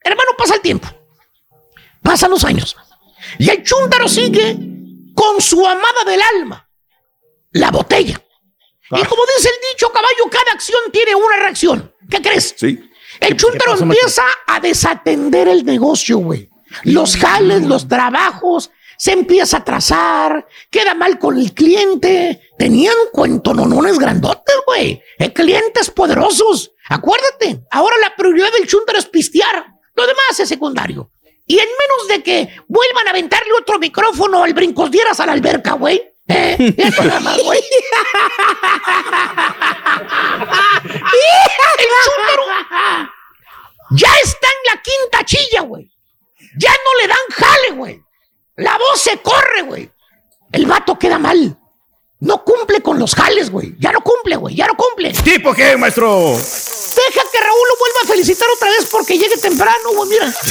Hermano, 0.00 0.30
pasa 0.38 0.54
el 0.54 0.60
tiempo. 0.62 0.88
Pasan 2.02 2.30
los 2.30 2.44
años. 2.44 2.74
Y 3.38 3.50
el 3.50 3.62
chúntaro 3.62 4.08
sigue 4.08 4.73
con 5.24 5.40
su 5.40 5.64
amada 5.66 6.04
del 6.06 6.20
alma, 6.36 6.68
la 7.52 7.70
botella. 7.70 8.20
Y 8.90 9.04
como 9.04 9.22
dice 9.36 9.48
el 9.48 9.72
dicho, 9.72 9.90
caballo, 9.90 10.30
cada 10.30 10.52
acción 10.52 10.80
tiene 10.92 11.14
una 11.14 11.36
reacción. 11.36 11.94
¿Qué 12.10 12.20
crees? 12.20 12.54
Sí. 12.56 12.90
El 13.20 13.36
chúntaro 13.36 13.72
pasó, 13.72 13.84
empieza 13.84 14.22
a 14.46 14.60
desatender 14.60 15.48
el 15.48 15.64
negocio, 15.64 16.18
güey. 16.18 16.50
Los 16.82 17.16
jales, 17.16 17.62
los 17.62 17.88
trabajos, 17.88 18.70
se 18.98 19.12
empieza 19.12 19.58
a 19.58 19.64
trazar, 19.64 20.46
queda 20.70 20.94
mal 20.94 21.18
con 21.18 21.38
el 21.38 21.54
cliente. 21.54 22.40
Tenían 22.58 22.94
cuentononones 23.12 23.98
grandotes, 23.98 24.56
güey. 24.66 25.02
Eh, 25.18 25.32
clientes 25.32 25.90
poderosos. 25.90 26.72
Acuérdate, 26.88 27.64
ahora 27.70 27.96
la 28.00 28.14
prioridad 28.14 28.52
del 28.52 28.66
chúntaro 28.66 28.98
es 28.98 29.06
pistear. 29.06 29.66
Lo 29.94 30.06
demás 30.06 30.38
es 30.38 30.48
secundario. 30.48 31.10
Y 31.46 31.58
en 31.58 31.68
menos 31.68 32.08
de 32.08 32.22
que 32.22 32.48
vuelvan 32.68 33.08
a 33.08 33.10
aventarle 33.10 33.52
otro 33.60 33.78
micrófono 33.78 34.44
al 34.44 34.54
brincosdieras 34.54 35.20
a 35.20 35.26
la 35.26 35.32
alberca, 35.32 35.72
güey. 35.72 36.02
¿Eh? 36.26 36.74
Eso 36.78 37.04
más, 37.20 37.42
güey. 37.42 37.60
El 41.78 41.88
ya 43.90 44.08
está 44.22 44.48
en 44.48 44.74
la 44.74 44.82
quinta 44.82 45.24
chilla, 45.24 45.60
güey. 45.60 45.90
Ya 46.58 46.70
no 46.70 47.00
le 47.00 47.08
dan 47.08 47.18
jale, 47.30 47.70
güey. 47.72 48.02
La 48.56 48.76
voz 48.78 49.00
se 49.00 49.18
corre, 49.18 49.62
güey. 49.62 49.90
El 50.52 50.66
vato 50.66 50.98
queda 50.98 51.18
mal 51.18 51.56
con 52.84 52.98
los 52.98 53.14
jales, 53.14 53.50
güey. 53.50 53.74
Ya 53.78 53.92
no 53.92 54.00
cumple, 54.00 54.36
güey. 54.36 54.54
Ya 54.54 54.66
no 54.66 54.74
cumple. 54.76 55.12
¿Tipo 55.12 55.52
qué, 55.54 55.76
maestro? 55.76 56.30
Deja 56.32 57.22
que 57.32 57.40
Raúl 57.40 57.66
lo 57.68 57.78
vuelva 57.78 58.00
a 58.04 58.06
felicitar 58.06 58.48
otra 58.54 58.68
vez 58.68 58.86
porque 58.90 59.18
llegue 59.18 59.36
temprano, 59.36 59.90
güey. 59.96 60.10
Mira. 60.10 60.32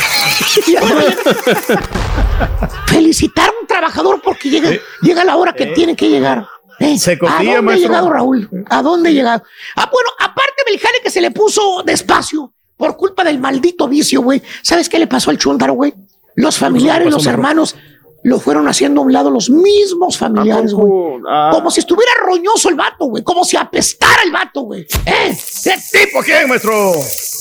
No 0.82 2.68
felicitar 2.88 3.50
a 3.50 3.54
un 3.62 3.68
trabajador 3.68 4.22
porque 4.22 4.50
llega, 4.50 4.72
llega 5.02 5.24
la 5.24 5.36
hora 5.36 5.54
que 5.54 5.68
tiene 5.68 5.96
que 5.96 6.10
llegar. 6.10 6.46
Eh, 6.80 6.98
Se 6.98 7.14
¿A 7.14 7.20
confía, 7.20 7.56
dónde 7.58 7.74
ha 7.74 7.78
llegado 7.78 8.10
Raúl? 8.10 8.50
¿A 8.70 8.82
dónde 8.82 9.10
ha 9.10 9.12
llegado? 9.12 9.44
Ah, 9.76 9.90
bueno, 9.92 10.10
aparte 10.20 10.64
del 10.68 10.80
jale 10.80 10.98
que 11.04 11.10
se 11.10 11.22
le 11.22 11.32
puso 11.32 11.84
despacio 11.84 12.54
por 12.78 12.98
culpa 12.98 13.24
del 13.24 13.40
maldito 13.40 13.88
vicio, 13.88 14.22
güey. 14.22 14.42
¿Sabes 14.62 14.90
qué 14.90 15.00
le 15.00 15.08
pasó 15.08 15.32
al 15.32 15.38
chúntaro, 15.38 15.74
güey? 15.74 15.94
Los 16.36 16.58
familiares, 16.58 17.12
los 17.12 17.26
hermanos, 17.26 17.76
lo 18.24 18.40
fueron 18.40 18.68
haciendo 18.68 19.02
a 19.02 19.04
un 19.04 19.12
lado 19.14 19.30
los 19.30 19.50
mismos 19.50 20.18
familiares, 20.18 20.74
güey. 20.74 21.22
Ah. 21.30 21.50
Como 21.54 21.70
si 21.70 21.82
estuviera 21.82 22.12
roñoso 22.26 22.70
el 22.70 22.76
vato, 22.76 23.06
güey. 23.06 23.24
Como 23.24 23.44
si 23.44 23.58
apestara 23.58 24.24
el 24.24 24.32
vato, 24.32 24.62
güey. 24.62 24.88
¿Eh? 25.06 25.38
¿Qué 25.64 26.06
¿Tipo 26.06 26.22
qué, 26.24 26.46
maestro? 26.48 26.72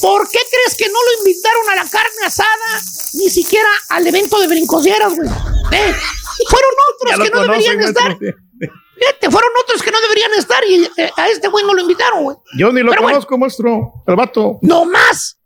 ¿Por 0.01 0.29
qué 0.29 0.39
crees 0.51 0.77
que 0.77 0.87
no 0.89 0.95
lo 0.95 1.19
invitaron 1.21 1.71
a 1.71 1.77
la 1.77 1.91
carne 1.91 2.27
asada? 2.27 2.83
Ni 3.15 3.31
siquiera 3.31 3.69
al 3.91 4.07
evento 4.07 4.41
de 4.41 4.49
brincosieras, 4.49 5.15
güey. 5.15 5.29
¿Eh? 5.29 5.95
Fueron 6.49 6.71
otros 6.95 7.21
que 7.25 7.31
no 7.31 7.41
conocen, 7.43 7.63
deberían 7.63 7.77
maestro. 7.77 8.13
estar. 8.13 8.19
Fíjate, 8.99 9.31
fueron 9.31 9.51
otros 9.63 9.83
que 9.83 9.91
no 9.91 10.01
deberían 10.01 10.31
estar 10.39 10.63
y 10.69 10.85
eh, 10.97 11.11
a 11.17 11.29
este 11.29 11.49
güey 11.49 11.65
no 11.65 11.75
lo 11.75 11.81
invitaron, 11.83 12.25
güey. 12.25 12.37
Yo 12.57 12.73
ni 12.73 12.83
lo 12.83 12.91
Pero 12.91 13.03
bueno. 13.03 13.17
conozco, 13.17 13.39
maestro. 13.39 13.93
El 14.07 14.17
vato. 14.17 14.59
No 14.63 14.85
más. 14.85 15.39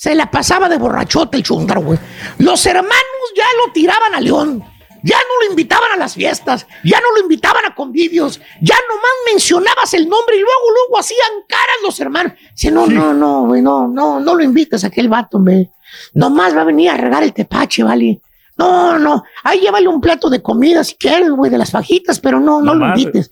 Se 0.00 0.14
la 0.14 0.30
pasaba 0.30 0.66
de 0.70 0.78
borrachote 0.78 1.36
el 1.36 1.42
chúndaro, 1.42 1.82
güey. 1.82 1.98
Los 2.38 2.64
hermanos 2.64 2.94
ya 3.36 3.44
lo 3.58 3.70
tiraban 3.70 4.14
a 4.14 4.20
León. 4.22 4.64
Ya 5.02 5.18
no 5.18 5.44
lo 5.44 5.50
invitaban 5.50 5.92
a 5.92 5.98
las 5.98 6.14
fiestas. 6.14 6.66
Ya 6.82 6.98
no 7.00 7.12
lo 7.14 7.20
invitaban 7.20 7.66
a 7.66 7.74
convivios. 7.74 8.40
Ya 8.62 8.76
nomás 8.88 9.10
mencionabas 9.30 9.92
el 9.92 10.08
nombre 10.08 10.36
y 10.36 10.40
luego, 10.40 10.70
luego 10.74 11.00
hacían 11.00 11.28
caras 11.46 11.76
los 11.82 12.00
hermanos. 12.00 12.32
Dice, 12.52 12.70
no, 12.70 12.86
no, 12.86 13.12
no, 13.12 13.44
güey, 13.44 13.60
no, 13.60 13.88
no, 13.88 14.20
no 14.20 14.34
lo 14.34 14.42
invites 14.42 14.84
a 14.84 14.86
aquel 14.86 15.10
vato, 15.10 15.38
güey. 15.38 15.70
Nomás 16.14 16.56
va 16.56 16.62
a 16.62 16.64
venir 16.64 16.88
a 16.88 16.96
regar 16.96 17.22
el 17.22 17.34
tepache, 17.34 17.82
¿vale? 17.82 18.22
No, 18.60 18.98
no. 18.98 19.24
Ahí 19.42 19.60
llévale 19.60 19.88
un 19.88 20.02
plato 20.02 20.28
de 20.28 20.42
comida 20.42 20.84
si 20.84 20.94
quieres, 20.96 21.30
güey, 21.30 21.50
de 21.50 21.56
las 21.56 21.70
fajitas, 21.70 22.20
pero 22.20 22.38
no, 22.38 22.60
no, 22.60 22.74
lo 22.74 22.88
invites. 22.88 23.30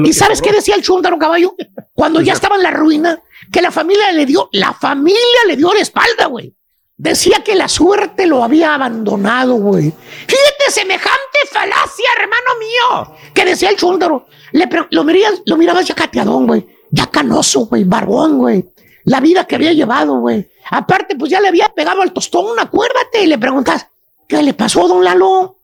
¿Y 0.00 0.02
que 0.02 0.12
sabes 0.12 0.42
qué 0.42 0.50
decía 0.50 0.74
el 0.74 0.82
chúndaro 0.82 1.16
caballo? 1.16 1.54
Cuando 1.92 2.20
ya 2.20 2.32
estaba 2.32 2.56
en 2.56 2.64
la 2.64 2.72
ruina, 2.72 3.22
que 3.52 3.62
la 3.62 3.70
familia 3.70 4.10
le 4.10 4.26
dio, 4.26 4.48
la 4.50 4.72
familia 4.72 5.20
le 5.46 5.56
dio 5.56 5.72
la 5.72 5.80
espalda, 5.80 6.26
güey. 6.26 6.52
Decía 6.96 7.44
que 7.44 7.54
la 7.54 7.68
suerte 7.68 8.26
lo 8.26 8.42
había 8.42 8.74
abandonado, 8.74 9.54
güey. 9.54 9.92
Fíjate, 9.92 10.70
semejante 10.70 11.38
falacia, 11.52 12.08
hermano 12.18 12.58
mío. 12.58 13.16
Que 13.32 13.44
decía 13.44 13.70
el 13.70 13.76
chúndaro. 13.76 14.26
Le 14.50 14.68
lo, 14.90 15.04
miras, 15.04 15.42
lo 15.46 15.56
mirabas 15.56 15.86
ya 15.86 15.94
cateadón, 15.94 16.48
güey. 16.48 16.66
Ya 16.90 17.06
canoso, 17.06 17.66
güey. 17.66 17.84
Barbón, 17.84 18.38
güey. 18.38 18.68
La 19.04 19.20
vida 19.20 19.44
que 19.44 19.54
había 19.54 19.72
llevado, 19.72 20.18
güey. 20.18 20.50
Aparte, 20.70 21.14
pues 21.14 21.30
ya 21.30 21.40
le 21.40 21.48
había 21.48 21.68
pegado 21.68 22.02
al 22.02 22.12
tostón, 22.12 22.58
acuérdate. 22.58 23.22
Y 23.22 23.26
le 23.26 23.38
preguntas, 23.38 23.86
¿qué 24.28 24.42
le 24.42 24.54
pasó, 24.54 24.86
don 24.88 25.04
Lalo? 25.04 25.58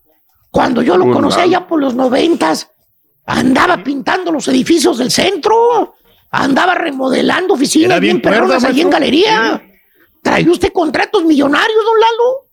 Cuando 0.49 0.81
yo 0.81 0.97
lo 0.97 1.05
Don 1.05 1.13
conocí 1.13 1.39
allá 1.39 1.65
por 1.65 1.79
los 1.79 1.95
noventas, 1.95 2.69
andaba 3.25 3.83
pintando 3.83 4.31
los 4.31 4.47
edificios 4.47 4.97
del 4.97 5.11
centro. 5.11 5.95
Andaba 6.29 6.75
remodelando 6.75 7.55
oficinas 7.55 7.99
bien 7.99 8.17
bien 8.17 8.21
perronas 8.21 8.63
allí 8.63 8.81
en 8.81 8.89
galería. 8.89 9.61
Trae 10.21 10.47
usted 10.49 10.71
contratos 10.71 11.25
millonarios, 11.25 11.85
don 11.85 11.99
Lalo. 11.99 12.47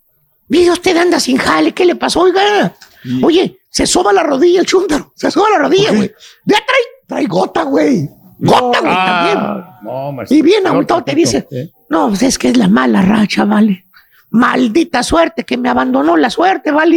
Mire, 0.48 0.70
usted 0.70 0.96
anda 0.96 1.20
sin 1.20 1.36
jale. 1.36 1.72
¿Qué 1.72 1.84
le 1.84 1.94
pasó, 1.94 2.22
oiga? 2.22 2.74
Oye, 3.22 3.60
se 3.70 3.86
soba 3.86 4.12
la 4.12 4.22
rodilla 4.22 4.60
el 4.60 4.66
chúndaro. 4.66 5.12
Se 5.14 5.30
soba 5.30 5.50
la 5.50 5.58
rodilla, 5.58 5.92
güey. 5.92 6.12
Ya 6.44 6.56
trae, 6.56 6.80
trae 7.06 7.26
gota, 7.26 7.62
güey. 7.62 8.08
Gota, 8.38 8.80
güey, 8.80 8.94
también. 8.94 9.38
Ah, 9.38 9.80
no, 9.82 10.12
maestro. 10.12 10.36
Y 10.36 10.42
bien 10.42 10.66
agotado 10.66 11.04
te 11.04 11.14
dice, 11.14 11.46
¿eh? 11.50 11.70
no, 11.88 12.08
pues 12.08 12.22
es 12.22 12.38
que 12.38 12.48
es 12.48 12.56
la 12.56 12.68
mala 12.68 13.02
racha, 13.02 13.44
vale. 13.44 13.86
Maldita 14.30 15.02
suerte 15.02 15.44
que 15.44 15.56
me 15.56 15.68
abandonó 15.68 16.16
la 16.16 16.30
suerte, 16.30 16.70
vale. 16.70 16.96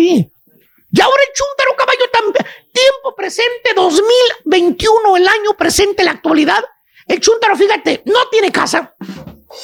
Y 0.94 1.02
ahora 1.02 1.24
el 1.28 1.34
chúntaro 1.34 1.76
caballo 1.78 2.10
también. 2.12 2.46
Tiempo 2.74 3.16
presente 3.16 3.72
2021, 3.76 5.18
el 5.18 5.28
año 5.28 5.54
presente, 5.58 6.04
la 6.04 6.12
actualidad. 6.12 6.64
El 7.08 7.20
chúntaro, 7.20 7.56
fíjate, 7.56 8.04
no 8.06 8.28
tiene 8.30 8.52
casa, 8.52 8.94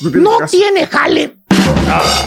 no 0.01 0.39
tiene 0.49 0.87
jale, 0.87 1.37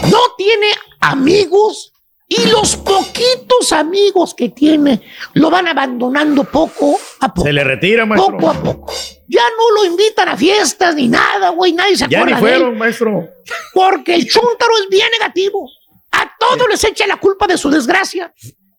no 0.09 0.19
tiene 0.37 0.71
amigos 0.99 1.90
y 2.33 2.45
los 2.47 2.77
poquitos 2.77 3.73
amigos 3.73 4.33
que 4.33 4.47
tiene 4.47 5.01
lo 5.33 5.49
van 5.49 5.67
abandonando 5.67 6.45
poco 6.45 6.97
a 7.19 7.33
poco. 7.33 7.45
Se 7.45 7.51
le 7.51 7.61
retira, 7.65 8.05
maestro. 8.05 8.37
Poco 8.37 8.49
a 8.49 8.53
poco. 8.53 8.93
Ya 9.27 9.41
no 9.57 9.75
lo 9.75 9.85
invitan 9.85 10.29
a 10.29 10.37
fiestas 10.37 10.95
ni 10.95 11.09
nada, 11.09 11.49
güey. 11.49 11.73
Nadie 11.73 11.97
se 11.97 12.05
Ya 12.07 12.23
ni 12.23 12.31
acuerda 12.31 12.47
de 12.47 12.53
él. 12.53 12.59
fueron, 12.61 12.77
maestro. 12.77 13.29
Porque 13.73 14.15
el 14.15 14.25
chúntaro 14.29 14.71
es 14.81 14.87
bien 14.89 15.07
negativo. 15.19 15.69
A 16.13 16.31
todos 16.39 16.69
les 16.69 16.81
echa 16.85 17.05
la 17.05 17.17
culpa 17.17 17.47
de 17.47 17.57
su 17.57 17.69
desgracia. 17.69 18.33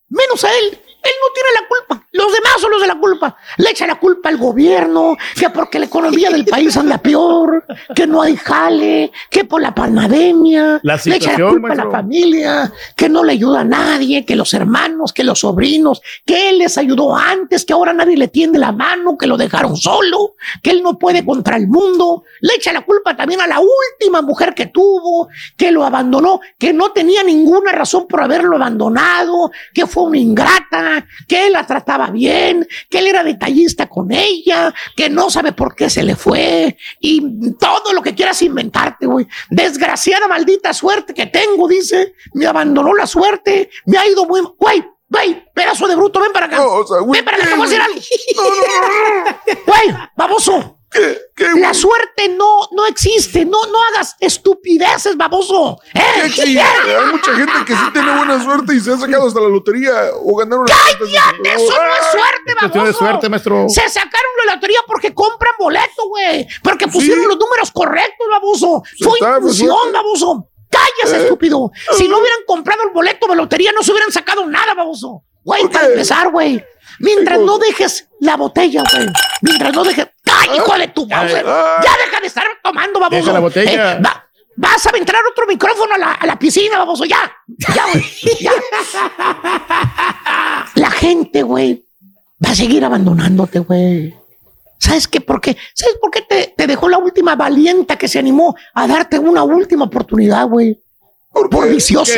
Menos 0.09 0.43
a 0.43 0.49
él. 0.57 0.79
Él 1.03 1.11
no 1.21 1.33
tiene 1.33 1.49
la 1.61 1.67
culpa. 1.67 2.07
Los 2.13 2.31
demás 2.31 2.53
son 2.61 2.71
los 2.71 2.81
de 2.81 2.87
la 2.87 2.95
culpa. 2.95 3.35
Le 3.57 3.71
echa 3.71 3.85
la 3.85 3.95
culpa 3.95 4.29
al 4.29 4.37
gobierno, 4.37 5.17
que 5.35 5.49
porque 5.49 5.79
la 5.79 5.85
economía 5.85 6.29
del 6.29 6.45
país 6.45 6.77
anda 6.77 6.97
peor, 6.97 7.65
que 7.93 8.07
no 8.07 8.21
hay 8.21 8.37
jale, 8.37 9.11
que 9.29 9.43
por 9.43 9.61
la 9.61 9.73
pandemia. 9.73 10.79
La 10.83 10.99
le 11.03 11.15
echa 11.15 11.37
la 11.37 11.49
culpa 11.49 11.73
a 11.73 11.75
la 11.75 11.89
familia, 11.89 12.71
que 12.95 13.09
no 13.09 13.23
le 13.23 13.33
ayuda 13.33 13.61
a 13.61 13.65
nadie, 13.65 14.25
que 14.25 14.35
los 14.35 14.53
hermanos, 14.53 15.11
que 15.11 15.23
los 15.23 15.39
sobrinos, 15.39 16.01
que 16.25 16.49
él 16.49 16.59
les 16.59 16.77
ayudó 16.77 17.15
antes, 17.15 17.65
que 17.65 17.73
ahora 17.73 17.93
nadie 17.93 18.15
le 18.15 18.29
tiende 18.29 18.59
la 18.59 18.71
mano, 18.71 19.17
que 19.17 19.27
lo 19.27 19.35
dejaron 19.35 19.75
solo, 19.75 20.35
que 20.61 20.69
él 20.71 20.83
no 20.83 20.97
puede 20.97 21.25
contra 21.25 21.57
el 21.57 21.67
mundo. 21.67 22.23
Le 22.39 22.53
echa 22.55 22.71
la 22.71 22.81
culpa 22.81 23.15
también 23.17 23.41
a 23.41 23.47
la 23.47 23.59
última 23.59 24.21
mujer 24.21 24.53
que 24.53 24.67
tuvo, 24.67 25.27
que 25.57 25.71
lo 25.71 25.83
abandonó, 25.83 26.39
que 26.57 26.71
no 26.71 26.91
tenía 26.91 27.23
ninguna 27.23 27.71
razón 27.71 28.07
por 28.07 28.21
haberlo 28.21 28.55
abandonado, 28.55 29.51
que 29.73 29.87
fue 29.87 30.03
una 30.03 30.17
ingrata, 30.17 30.92
que 31.27 31.47
él 31.47 31.53
la 31.53 31.65
trataba 31.65 32.09
bien, 32.09 32.67
que 32.89 32.99
él 32.99 33.07
era 33.07 33.23
detallista 33.23 33.87
con 33.87 34.11
ella, 34.11 34.73
que 34.95 35.09
no 35.09 35.29
sabe 35.29 35.53
por 35.53 35.75
qué 35.75 35.89
se 35.89 36.03
le 36.03 36.15
fue 36.15 36.77
y 36.99 37.53
todo 37.53 37.93
lo 37.93 38.01
que 38.01 38.15
quieras 38.15 38.41
inventarte, 38.41 39.05
güey. 39.05 39.27
Desgraciada 39.49 40.27
maldita 40.27 40.73
suerte 40.73 41.13
que 41.13 41.27
tengo, 41.27 41.67
dice. 41.67 42.13
Me 42.33 42.45
abandonó 42.45 42.93
la 42.93 43.07
suerte, 43.07 43.69
me 43.85 43.97
ha 43.97 44.07
ido 44.07 44.25
muy... 44.25 44.41
Güey, 44.57 44.83
güey, 45.09 45.45
pedazo 45.53 45.87
de 45.87 45.95
bruto, 45.95 46.19
ven 46.19 46.31
para 46.31 46.47
acá. 46.47 46.63
ven 47.07 47.25
para 47.25 47.37
acá, 47.37 47.55
voy 47.55 47.67
a 47.67 47.69
decir 47.69 47.81
algo. 47.81 47.99
Güey, 49.65 49.97
baboso. 50.15 50.79
La 51.59 51.73
suerte 51.73 52.29
no, 52.29 52.67
no 52.71 52.85
existe. 52.85 53.45
No, 53.45 53.57
no 53.67 53.83
hagas 53.83 54.15
estupideces, 54.19 55.17
baboso. 55.17 55.79
¿Eh? 55.93 56.01
¿Qué 56.35 56.41
ching- 56.43 56.59
Hay 56.61 57.11
mucha 57.11 57.33
gente 57.35 57.51
que 57.65 57.73
sí 57.75 57.81
tiene 57.91 58.15
buena 58.15 58.43
suerte 58.43 58.75
y 58.75 58.79
se 58.79 58.93
ha 58.93 58.97
sacado 58.97 59.27
hasta 59.27 59.39
la 59.41 59.47
lotería 59.49 59.91
o 60.23 60.35
ganaron 60.37 60.65
de 60.65 60.71
¡Cállate! 60.71 61.49
Eso 61.55 61.73
no 61.73 61.93
es 61.95 62.11
suerte, 62.11 62.53
cuestión 62.59 62.71
de 62.71 62.79
baboso. 62.91 62.97
suerte, 62.99 63.29
maestro. 63.29 63.65
Se 63.69 63.89
sacaron 63.89 64.31
la 64.45 64.55
lotería 64.55 64.79
porque 64.87 65.13
compran 65.13 65.53
boleto, 65.59 66.07
güey. 66.07 66.47
Porque 66.61 66.87
pusieron 66.87 67.27
los 67.27 67.37
números 67.37 67.71
correctos, 67.71 68.27
baboso. 68.29 68.83
Sí, 68.95 69.03
Fue 69.03 69.19
infusión, 69.37 69.91
baboso. 69.91 70.49
Cállese, 70.69 71.17
Eh. 71.17 71.23
estúpido. 71.23 71.71
Si 71.97 72.07
no 72.07 72.17
hubieran 72.19 72.39
comprado 72.47 72.83
el 72.83 72.89
boleto 72.91 73.27
de 73.27 73.35
lotería, 73.35 73.71
no 73.73 73.83
se 73.83 73.91
hubieran 73.91 74.11
sacado 74.11 74.45
nada, 74.47 74.73
baboso. 74.73 75.23
Güey, 75.43 75.63
¿Por 75.63 75.71
para 75.71 75.87
empezar, 75.87 76.31
güey. 76.31 76.63
Mientras 76.99 77.39
no 77.39 77.57
dejes 77.57 78.07
la 78.21 78.37
botella, 78.37 78.83
güey. 78.91 79.07
Mientras 79.41 79.73
no 79.73 79.83
dejes. 79.83 80.07
¡Ay, 80.49 80.57
hijo 80.57 80.77
de 80.77 80.87
tu! 80.89 81.07
Ah. 81.11 81.25
Ya 81.83 81.91
deja 82.05 82.19
de 82.21 82.27
estar 82.27 82.43
tomando, 82.63 82.99
baboso. 82.99 83.19
Deja 83.21 83.33
la 83.33 83.39
botella. 83.39 83.93
Eh, 83.93 84.01
va- 84.05 84.25
vas 84.55 84.85
a 84.85 84.97
entrar 84.97 85.21
otro 85.29 85.47
micrófono 85.47 85.95
a 85.95 85.97
la, 85.97 86.11
a 86.13 86.25
la 86.25 86.37
piscina, 86.37 86.77
baboso. 86.77 87.05
Ya. 87.05 87.31
Ya, 87.75 87.85
güey. 87.91 88.05
Ya. 88.39 88.51
La 90.75 90.91
gente, 90.91 91.43
güey, 91.43 91.85
va 92.45 92.51
a 92.51 92.55
seguir 92.55 92.83
abandonándote, 92.85 93.59
güey. 93.59 94.13
¿Sabes 94.79 95.07
qué? 95.07 95.21
¿Por 95.21 95.39
qué? 95.39 95.55
¿Sabes 95.73 95.95
por 96.01 96.11
qué 96.11 96.21
te, 96.21 96.53
te 96.57 96.67
dejó 96.67 96.89
la 96.89 96.97
última 96.97 97.35
valienta 97.35 97.95
que 97.97 98.07
se 98.07 98.19
animó 98.19 98.55
a 98.73 98.85
darte 98.87 99.17
una 99.17 99.43
última 99.43 99.85
oportunidad, 99.85 100.45
güey? 100.47 100.79
Por, 101.31 101.49
vicioso, 101.69 102.13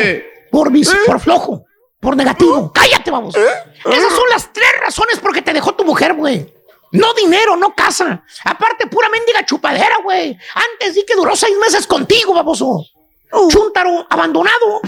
por, 0.50 0.70
vici- 0.72 0.96
por 1.06 1.20
flojo, 1.20 1.64
por 2.00 2.16
negativo. 2.16 2.72
Cállate, 2.72 3.10
vamos. 3.10 3.34
Esas 3.36 4.12
son 4.12 4.28
las 4.30 4.52
tres 4.52 4.68
razones 4.80 5.18
por 5.20 5.32
que 5.32 5.42
te 5.42 5.52
dejó 5.52 5.74
tu 5.74 5.84
mujer, 5.84 6.14
güey. 6.14 6.52
No 6.96 7.14
dinero, 7.14 7.56
no 7.56 7.74
casa. 7.74 8.22
Aparte, 8.44 8.86
pura 8.86 9.08
mendiga 9.08 9.44
chupadera, 9.44 9.96
güey. 10.02 10.36
Antes 10.54 10.94
sí 10.94 11.04
que 11.06 11.14
duró 11.14 11.36
seis 11.36 11.56
meses 11.58 11.86
contigo, 11.86 12.34
baboso. 12.34 12.84
Chúntaro 13.50 14.06
abandonado. 14.08 14.80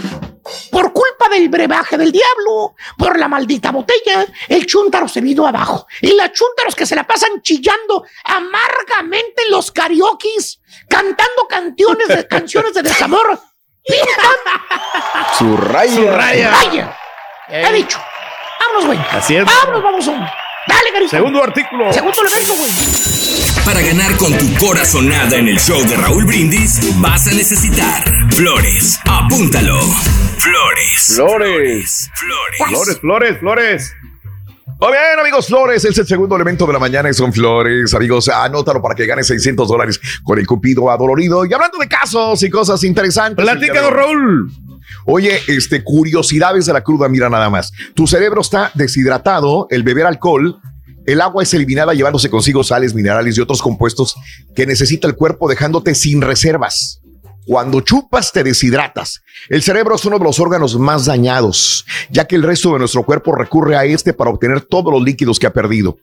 Por 0.71 0.93
culpa 0.93 1.29
del 1.29 1.49
brebaje 1.49 1.97
del 1.97 2.11
diablo, 2.11 2.73
por 2.97 3.19
la 3.19 3.27
maldita 3.27 3.71
botella, 3.71 4.25
el 4.47 4.65
chúntaro 4.65 5.07
se 5.07 5.21
vino 5.21 5.45
abajo. 5.45 5.85
Y 6.01 6.13
las 6.13 6.31
chúntaros 6.31 6.75
que 6.75 6.87
se 6.87 6.95
la 6.95 7.05
pasan 7.05 7.41
chillando 7.41 8.03
amargamente 8.23 9.43
en 9.45 9.51
los 9.51 9.71
karaokis, 9.71 10.61
cantando 10.87 11.47
canciones 11.47 12.07
de, 12.07 12.27
canciones 12.27 12.73
de 12.73 12.81
desamor. 12.81 13.39
Su 15.37 15.55
raya. 15.57 15.95
Su 15.95 16.07
raya. 16.07 16.51
raya. 16.51 16.97
He 17.49 17.73
dicho. 17.73 17.99
Vámonos, 18.59 18.85
güey. 18.87 18.99
Así 19.11 19.35
es. 19.35 19.45
Vámonos, 19.45 19.83
vamos. 19.83 20.29
Dale, 20.67 20.91
carita. 20.91 21.11
Segundo 21.11 21.43
artículo. 21.43 21.91
Segundo 21.93 22.17
elemento, 22.21 22.55
güey. 22.55 22.71
Para 23.65 23.81
ganar 23.81 24.17
con 24.17 24.37
tu 24.37 24.65
corazonada 24.65 25.37
en 25.37 25.47
el 25.47 25.59
show 25.59 25.81
de 25.87 25.95
Raúl 25.95 26.25
Brindis, 26.25 26.79
vas 26.99 27.27
a 27.27 27.31
necesitar 27.33 28.03
flores. 28.31 28.99
Apúntalo. 29.05 29.79
Flores. 30.37 31.13
Flores. 31.15 32.09
Flores, 32.57 32.99
flores, 32.99 33.39
flores. 33.39 33.95
Muy 34.79 34.91
bien, 34.93 35.19
amigos, 35.19 35.47
flores 35.47 35.83
es 35.83 35.97
el 35.97 36.07
segundo 36.07 36.37
elemento 36.37 36.65
de 36.65 36.71
la 36.71 36.79
mañana 36.79 37.09
y 37.09 37.13
son 37.13 37.33
flores. 37.33 37.93
Amigos, 37.93 38.29
anótalo 38.29 38.81
para 38.81 38.95
que 38.95 39.05
ganes 39.05 39.27
600 39.27 39.67
dólares 39.67 39.99
con 40.23 40.39
el 40.39 40.47
cupido 40.47 40.89
adolorido. 40.89 41.45
Y 41.45 41.53
hablando 41.53 41.77
de 41.79 41.87
casos 41.87 42.41
y 42.43 42.49
cosas 42.49 42.83
interesantes. 42.85 43.43
Platícanos, 43.43 43.91
Raúl. 43.91 44.49
Oye, 45.05 45.39
este, 45.47 45.83
curiosidades 45.83 46.65
de 46.65 46.73
la 46.73 46.83
cruda, 46.83 47.09
mira 47.09 47.29
nada 47.29 47.49
más. 47.49 47.71
Tu 47.93 48.07
cerebro 48.07 48.41
está 48.41 48.71
deshidratado, 48.73 49.67
el 49.69 49.83
beber 49.83 50.05
alcohol, 50.05 50.59
el 51.05 51.21
agua 51.21 51.43
es 51.43 51.53
eliminada 51.53 51.93
llevándose 51.93 52.29
consigo 52.29 52.63
sales, 52.63 52.93
minerales 52.93 53.37
y 53.37 53.41
otros 53.41 53.61
compuestos 53.61 54.15
que 54.55 54.67
necesita 54.67 55.07
el 55.07 55.15
cuerpo 55.15 55.49
dejándote 55.49 55.95
sin 55.95 56.21
reservas. 56.21 57.01
Cuando 57.45 57.81
chupas 57.81 58.31
te 58.31 58.43
deshidratas. 58.43 59.23
El 59.49 59.63
cerebro 59.63 59.95
es 59.95 60.05
uno 60.05 60.19
de 60.19 60.23
los 60.23 60.39
órganos 60.39 60.77
más 60.77 61.05
dañados, 61.05 61.83
ya 62.11 62.25
que 62.25 62.35
el 62.35 62.43
resto 62.43 62.73
de 62.73 62.79
nuestro 62.79 63.03
cuerpo 63.03 63.33
recurre 63.33 63.75
a 63.75 63.85
este 63.85 64.13
para 64.13 64.29
obtener 64.29 64.61
todos 64.61 64.93
los 64.93 65.01
líquidos 65.01 65.39
que 65.39 65.47
ha 65.47 65.53
perdido. 65.53 65.97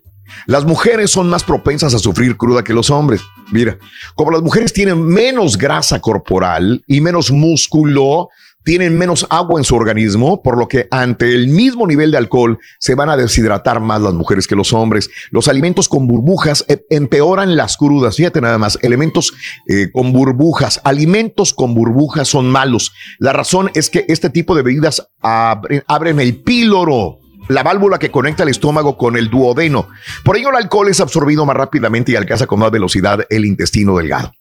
Las 0.46 0.64
mujeres 0.64 1.12
son 1.12 1.28
más 1.28 1.44
propensas 1.44 1.94
a 1.94 2.00
sufrir 2.00 2.36
cruda 2.36 2.64
que 2.64 2.74
los 2.74 2.90
hombres. 2.90 3.20
Mira, 3.52 3.78
como 4.16 4.32
las 4.32 4.42
mujeres 4.42 4.72
tienen 4.72 5.06
menos 5.06 5.56
grasa 5.56 6.00
corporal 6.00 6.82
y 6.88 7.00
menos 7.00 7.30
músculo, 7.30 8.28
tienen 8.66 8.98
menos 8.98 9.28
agua 9.30 9.60
en 9.60 9.64
su 9.64 9.76
organismo, 9.76 10.42
por 10.42 10.58
lo 10.58 10.66
que 10.66 10.88
ante 10.90 11.32
el 11.32 11.46
mismo 11.46 11.86
nivel 11.86 12.10
de 12.10 12.18
alcohol 12.18 12.58
se 12.80 12.96
van 12.96 13.08
a 13.08 13.16
deshidratar 13.16 13.78
más 13.78 14.02
las 14.02 14.12
mujeres 14.12 14.48
que 14.48 14.56
los 14.56 14.72
hombres. 14.72 15.08
Los 15.30 15.46
alimentos 15.46 15.88
con 15.88 16.08
burbujas 16.08 16.64
eh, 16.66 16.84
empeoran 16.90 17.54
las 17.54 17.76
crudas. 17.76 18.16
Fíjate 18.16 18.40
nada 18.40 18.58
más, 18.58 18.76
elementos 18.82 19.32
eh, 19.68 19.90
con 19.92 20.12
burbujas, 20.12 20.80
alimentos 20.82 21.54
con 21.54 21.74
burbujas 21.74 22.26
son 22.26 22.50
malos. 22.50 22.92
La 23.20 23.32
razón 23.32 23.70
es 23.74 23.88
que 23.88 24.04
este 24.08 24.30
tipo 24.30 24.56
de 24.56 24.62
bebidas 24.62 25.10
abren, 25.20 25.84
abren 25.86 26.18
el 26.18 26.42
píloro 26.42 27.20
la 27.48 27.62
válvula 27.62 28.00
que 28.00 28.10
conecta 28.10 28.42
el 28.42 28.48
estómago 28.48 28.96
con 28.96 29.16
el 29.16 29.30
duodeno. 29.30 29.86
Por 30.24 30.36
ello, 30.36 30.50
el 30.50 30.56
alcohol 30.56 30.88
es 30.88 31.00
absorbido 31.00 31.46
más 31.46 31.56
rápidamente 31.56 32.10
y 32.10 32.16
alcanza 32.16 32.48
con 32.48 32.58
más 32.58 32.72
velocidad 32.72 33.20
el 33.30 33.44
intestino 33.44 33.96
delgado. 33.96 34.32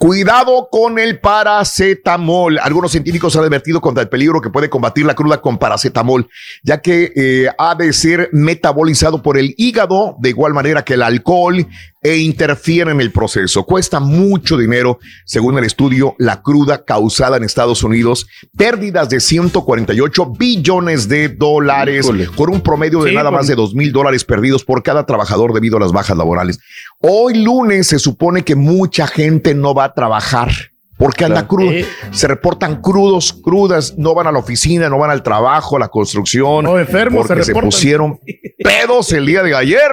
Cuidado 0.00 0.70
con 0.72 0.98
el 0.98 1.20
paracetamol. 1.20 2.58
Algunos 2.62 2.90
científicos 2.90 3.36
han 3.36 3.44
advertido 3.44 3.82
contra 3.82 4.02
el 4.02 4.08
peligro 4.08 4.40
que 4.40 4.48
puede 4.48 4.70
combatir 4.70 5.04
la 5.04 5.14
cruda 5.14 5.42
con 5.42 5.58
paracetamol, 5.58 6.26
ya 6.62 6.80
que 6.80 7.12
eh, 7.14 7.50
ha 7.58 7.74
de 7.74 7.92
ser 7.92 8.30
metabolizado 8.32 9.22
por 9.22 9.36
el 9.36 9.54
hígado 9.58 10.16
de 10.18 10.30
igual 10.30 10.54
manera 10.54 10.86
que 10.86 10.94
el 10.94 11.02
alcohol 11.02 11.66
e 12.02 12.16
interfiere 12.16 12.92
en 12.92 13.00
el 13.00 13.12
proceso. 13.12 13.64
Cuesta 13.64 14.00
mucho 14.00 14.56
dinero, 14.56 14.98
según 15.26 15.58
el 15.58 15.64
estudio, 15.64 16.14
la 16.18 16.40
cruda 16.40 16.84
causada 16.84 17.36
en 17.36 17.44
Estados 17.44 17.82
Unidos, 17.82 18.26
pérdidas 18.56 19.10
de 19.10 19.20
148 19.20 20.32
billones 20.38 21.08
de 21.08 21.28
dólares, 21.28 22.10
con 22.36 22.50
un 22.50 22.62
promedio 22.62 23.02
de 23.02 23.10
Sí, 23.10 23.16
nada 23.16 23.30
más 23.30 23.48
de 23.48 23.54
2 23.54 23.74
mil 23.74 23.92
dólares 23.92 24.24
perdidos 24.24 24.64
por 24.64 24.82
cada 24.82 25.04
trabajador 25.04 25.52
debido 25.52 25.76
a 25.76 25.80
las 25.80 25.92
bajas 25.92 26.16
laborales. 26.16 26.58
Hoy 27.00 27.34
lunes 27.42 27.88
se 27.88 27.98
supone 27.98 28.44
que 28.44 28.54
mucha 28.54 29.06
gente 29.06 29.54
no 29.54 29.74
va 29.74 29.84
a 29.84 29.89
trabajar. 29.94 30.50
Porque 30.96 31.24
anda 31.24 31.48
crudo. 31.48 31.72
Se 32.10 32.28
reportan 32.28 32.82
crudos, 32.82 33.32
crudas, 33.32 33.94
no 33.96 34.14
van 34.14 34.26
a 34.26 34.32
la 34.32 34.38
oficina, 34.38 34.90
no 34.90 34.98
van 34.98 35.10
al 35.10 35.22
trabajo, 35.22 35.76
a 35.76 35.80
la 35.80 35.88
construcción. 35.88 36.66
enfermos 36.78 37.26
se 37.26 37.28
porque 37.28 37.44
se, 37.44 37.54
pusieron 37.54 38.20
pedos 38.62 39.10
el 39.12 39.24
día 39.24 39.42
de 39.42 39.56
ayer. 39.56 39.90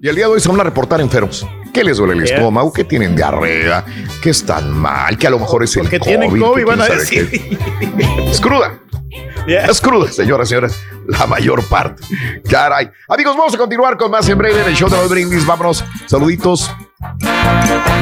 Y 0.00 0.08
el 0.08 0.14
día 0.14 0.26
de 0.26 0.32
hoy 0.32 0.40
se 0.40 0.48
van 0.48 0.60
a 0.60 0.64
reportar 0.64 1.00
enfermos. 1.00 1.44
¿Qué 1.72 1.82
les 1.82 1.96
duele 1.96 2.14
el 2.14 2.22
estómago? 2.22 2.72
¿Que 2.72 2.84
tienen 2.84 3.16
diarrea? 3.16 3.84
¿Que 4.22 4.30
están 4.30 4.70
mal? 4.70 5.18
¿Que 5.18 5.26
a 5.26 5.30
lo 5.30 5.38
mejor 5.40 5.64
es 5.64 5.76
el 5.76 5.82
Porque 5.82 5.98
COVID? 5.98 6.10
tienen 6.10 6.40
COVID, 6.40 6.64
van 6.64 6.80
a 6.80 6.86
decir. 6.86 7.28
qué. 7.28 7.58
Es 8.30 8.40
cruda. 8.40 8.80
Es 9.46 9.80
cruda, 9.80 10.10
señoras 10.10 10.48
y 10.48 10.50
señores. 10.50 10.80
La 11.06 11.26
mayor 11.26 11.62
parte. 11.64 12.02
Caray. 12.48 12.88
Amigos, 13.08 13.36
vamos 13.36 13.54
a 13.54 13.58
continuar 13.58 13.96
con 13.96 14.10
más 14.10 14.28
en 14.28 14.38
breve 14.38 14.60
en 14.60 14.68
el 14.68 14.74
show 14.74 14.88
de 14.88 14.96
los 14.96 15.08
brindis. 15.08 15.44
Vámonos. 15.44 15.84
Saluditos. 16.06 16.70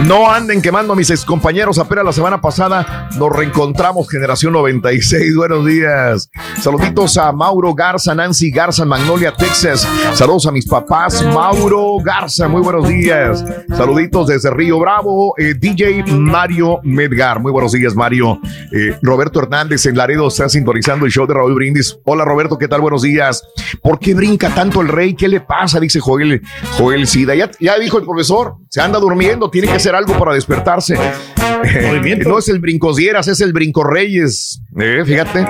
No 0.06 0.30
anden 0.30 0.62
quemando 0.62 0.92
a 0.92 0.96
mis 0.96 1.10
excompañeros. 1.10 1.78
Apenas 1.78 2.04
la 2.04 2.12
semana 2.12 2.40
pasada 2.40 3.08
nos 3.18 3.34
reencontramos, 3.34 4.08
Generación 4.08 4.52
96. 4.52 5.34
Buenos 5.34 5.66
días. 5.66 6.30
Saluditos 6.60 7.16
a 7.16 7.32
Mauro 7.32 7.74
Garza, 7.74 8.14
Nancy 8.14 8.52
Garza, 8.52 8.84
Magnolia, 8.84 9.32
Texas. 9.32 9.88
Saludos 10.12 10.46
a 10.46 10.52
mis 10.52 10.66
papás, 10.66 11.24
Mauro 11.24 11.96
Garza. 12.04 12.46
Muy 12.46 12.62
buenos 12.62 12.86
días. 12.86 13.44
Saluditos 13.76 14.28
desde 14.28 14.50
Río 14.50 14.78
Bravo, 14.78 15.34
eh, 15.38 15.54
DJ 15.54 16.04
Mario 16.12 16.78
Medgar. 16.84 17.40
Muy 17.40 17.50
buenos 17.50 17.72
días, 17.72 17.96
Mario. 17.96 18.38
Eh, 18.70 18.96
Roberto 19.02 19.40
Hernández 19.40 19.86
en 19.86 19.96
Laredo 19.96 20.28
está 20.28 20.48
sintonizando 20.48 21.04
el 21.04 21.10
show 21.10 21.26
de 21.26 21.34
Raúl 21.34 21.54
Brindis. 21.54 21.98
Hola, 22.04 22.24
Roberto, 22.24 22.58
¿qué 22.58 22.68
tal? 22.68 22.80
Buenos 22.80 23.02
días. 23.02 23.42
¿Por 23.82 23.98
qué 23.98 24.14
brinca 24.14 24.54
tanto 24.54 24.80
el 24.82 24.88
rey? 24.88 25.14
¿Qué 25.14 25.26
le 25.26 25.40
pasa? 25.40 25.80
Dice 25.80 25.98
Joel, 25.98 26.42
Joel 26.78 27.08
Sida. 27.08 27.34
Ya, 27.34 27.50
ya 27.58 27.76
dijo 27.78 27.98
el 27.98 28.04
profesor, 28.04 28.56
se 28.68 28.83
anda 28.84 28.98
durmiendo, 28.98 29.50
tiene 29.50 29.68
que 29.68 29.74
hacer 29.74 29.94
algo 29.94 30.16
para 30.18 30.34
despertarse. 30.34 30.94
Eh, 30.94 32.18
no 32.26 32.38
es 32.38 32.48
el 32.48 32.58
brincosieras, 32.58 33.26
es 33.28 33.40
el 33.40 33.52
brinco 33.52 33.82
reyes. 33.84 34.60
Eh, 34.78 35.02
fíjate. 35.04 35.46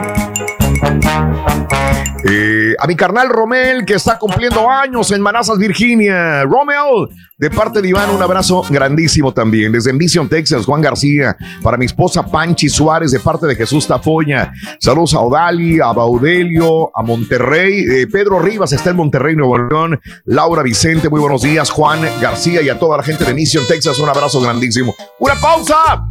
Eh, 2.26 2.63
a 2.78 2.86
mi 2.86 2.96
carnal 2.96 3.28
Romel, 3.28 3.84
que 3.84 3.94
está 3.94 4.18
cumpliendo 4.18 4.68
años 4.68 5.10
en 5.12 5.20
Manassas, 5.20 5.58
Virginia. 5.58 6.42
Romel, 6.44 7.08
de 7.36 7.50
parte 7.50 7.82
de 7.82 7.88
Iván, 7.88 8.10
un 8.10 8.22
abrazo 8.22 8.64
grandísimo 8.68 9.32
también. 9.32 9.72
Desde 9.72 9.90
Envision, 9.90 10.28
Texas, 10.28 10.64
Juan 10.64 10.80
García. 10.80 11.36
Para 11.62 11.76
mi 11.76 11.86
esposa 11.86 12.24
Panchi 12.24 12.68
Suárez, 12.68 13.10
de 13.10 13.20
parte 13.20 13.46
de 13.46 13.56
Jesús 13.56 13.86
Tafoña. 13.86 14.52
Saludos 14.78 15.14
a 15.14 15.20
Odali, 15.20 15.80
a 15.80 15.92
Baudelio, 15.92 16.96
a 16.96 17.02
Monterrey. 17.02 17.84
Eh, 17.90 18.06
Pedro 18.06 18.38
Rivas 18.38 18.72
está 18.72 18.90
en 18.90 18.96
Monterrey, 18.96 19.36
Nuevo 19.36 19.58
León. 19.58 20.00
Laura 20.24 20.62
Vicente, 20.62 21.08
muy 21.08 21.20
buenos 21.20 21.42
días. 21.42 21.70
Juan 21.70 22.00
García 22.20 22.62
y 22.62 22.68
a 22.68 22.78
toda 22.78 22.96
la 22.96 23.02
gente 23.02 23.24
de 23.24 23.34
Mission, 23.34 23.64
Texas, 23.66 23.98
un 23.98 24.08
abrazo 24.08 24.40
grandísimo. 24.40 24.94
¡Una 25.18 25.34
pausa! 25.34 26.06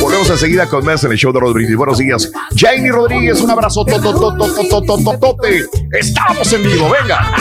Volvemos 0.00 0.30
enseguida 0.30 0.68
con 0.68 0.84
más 0.84 1.04
en 1.04 1.12
el 1.12 1.18
show 1.18 1.32
de 1.32 1.40
Rodríguez. 1.40 1.76
Buenos 1.76 1.98
días. 1.98 2.30
Jamie 2.56 2.90
Rodríguez, 2.90 3.40
un 3.40 3.50
abrazo. 3.50 3.84
tototototototote. 3.84 5.66
Estamos 5.92 6.52
en 6.52 6.62
vivo, 6.62 6.90
venga. 6.90 7.34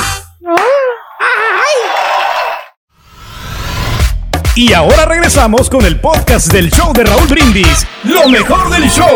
Y 4.55 4.73
ahora 4.73 5.05
regresamos 5.05 5.69
con 5.69 5.85
el 5.85 5.99
podcast 5.99 6.51
del 6.51 6.69
show 6.69 6.93
de 6.93 7.05
Raúl 7.05 7.27
Brindis. 7.27 7.87
Lo 8.03 8.27
mejor 8.27 8.69
del 8.69 8.89
show. 8.89 9.15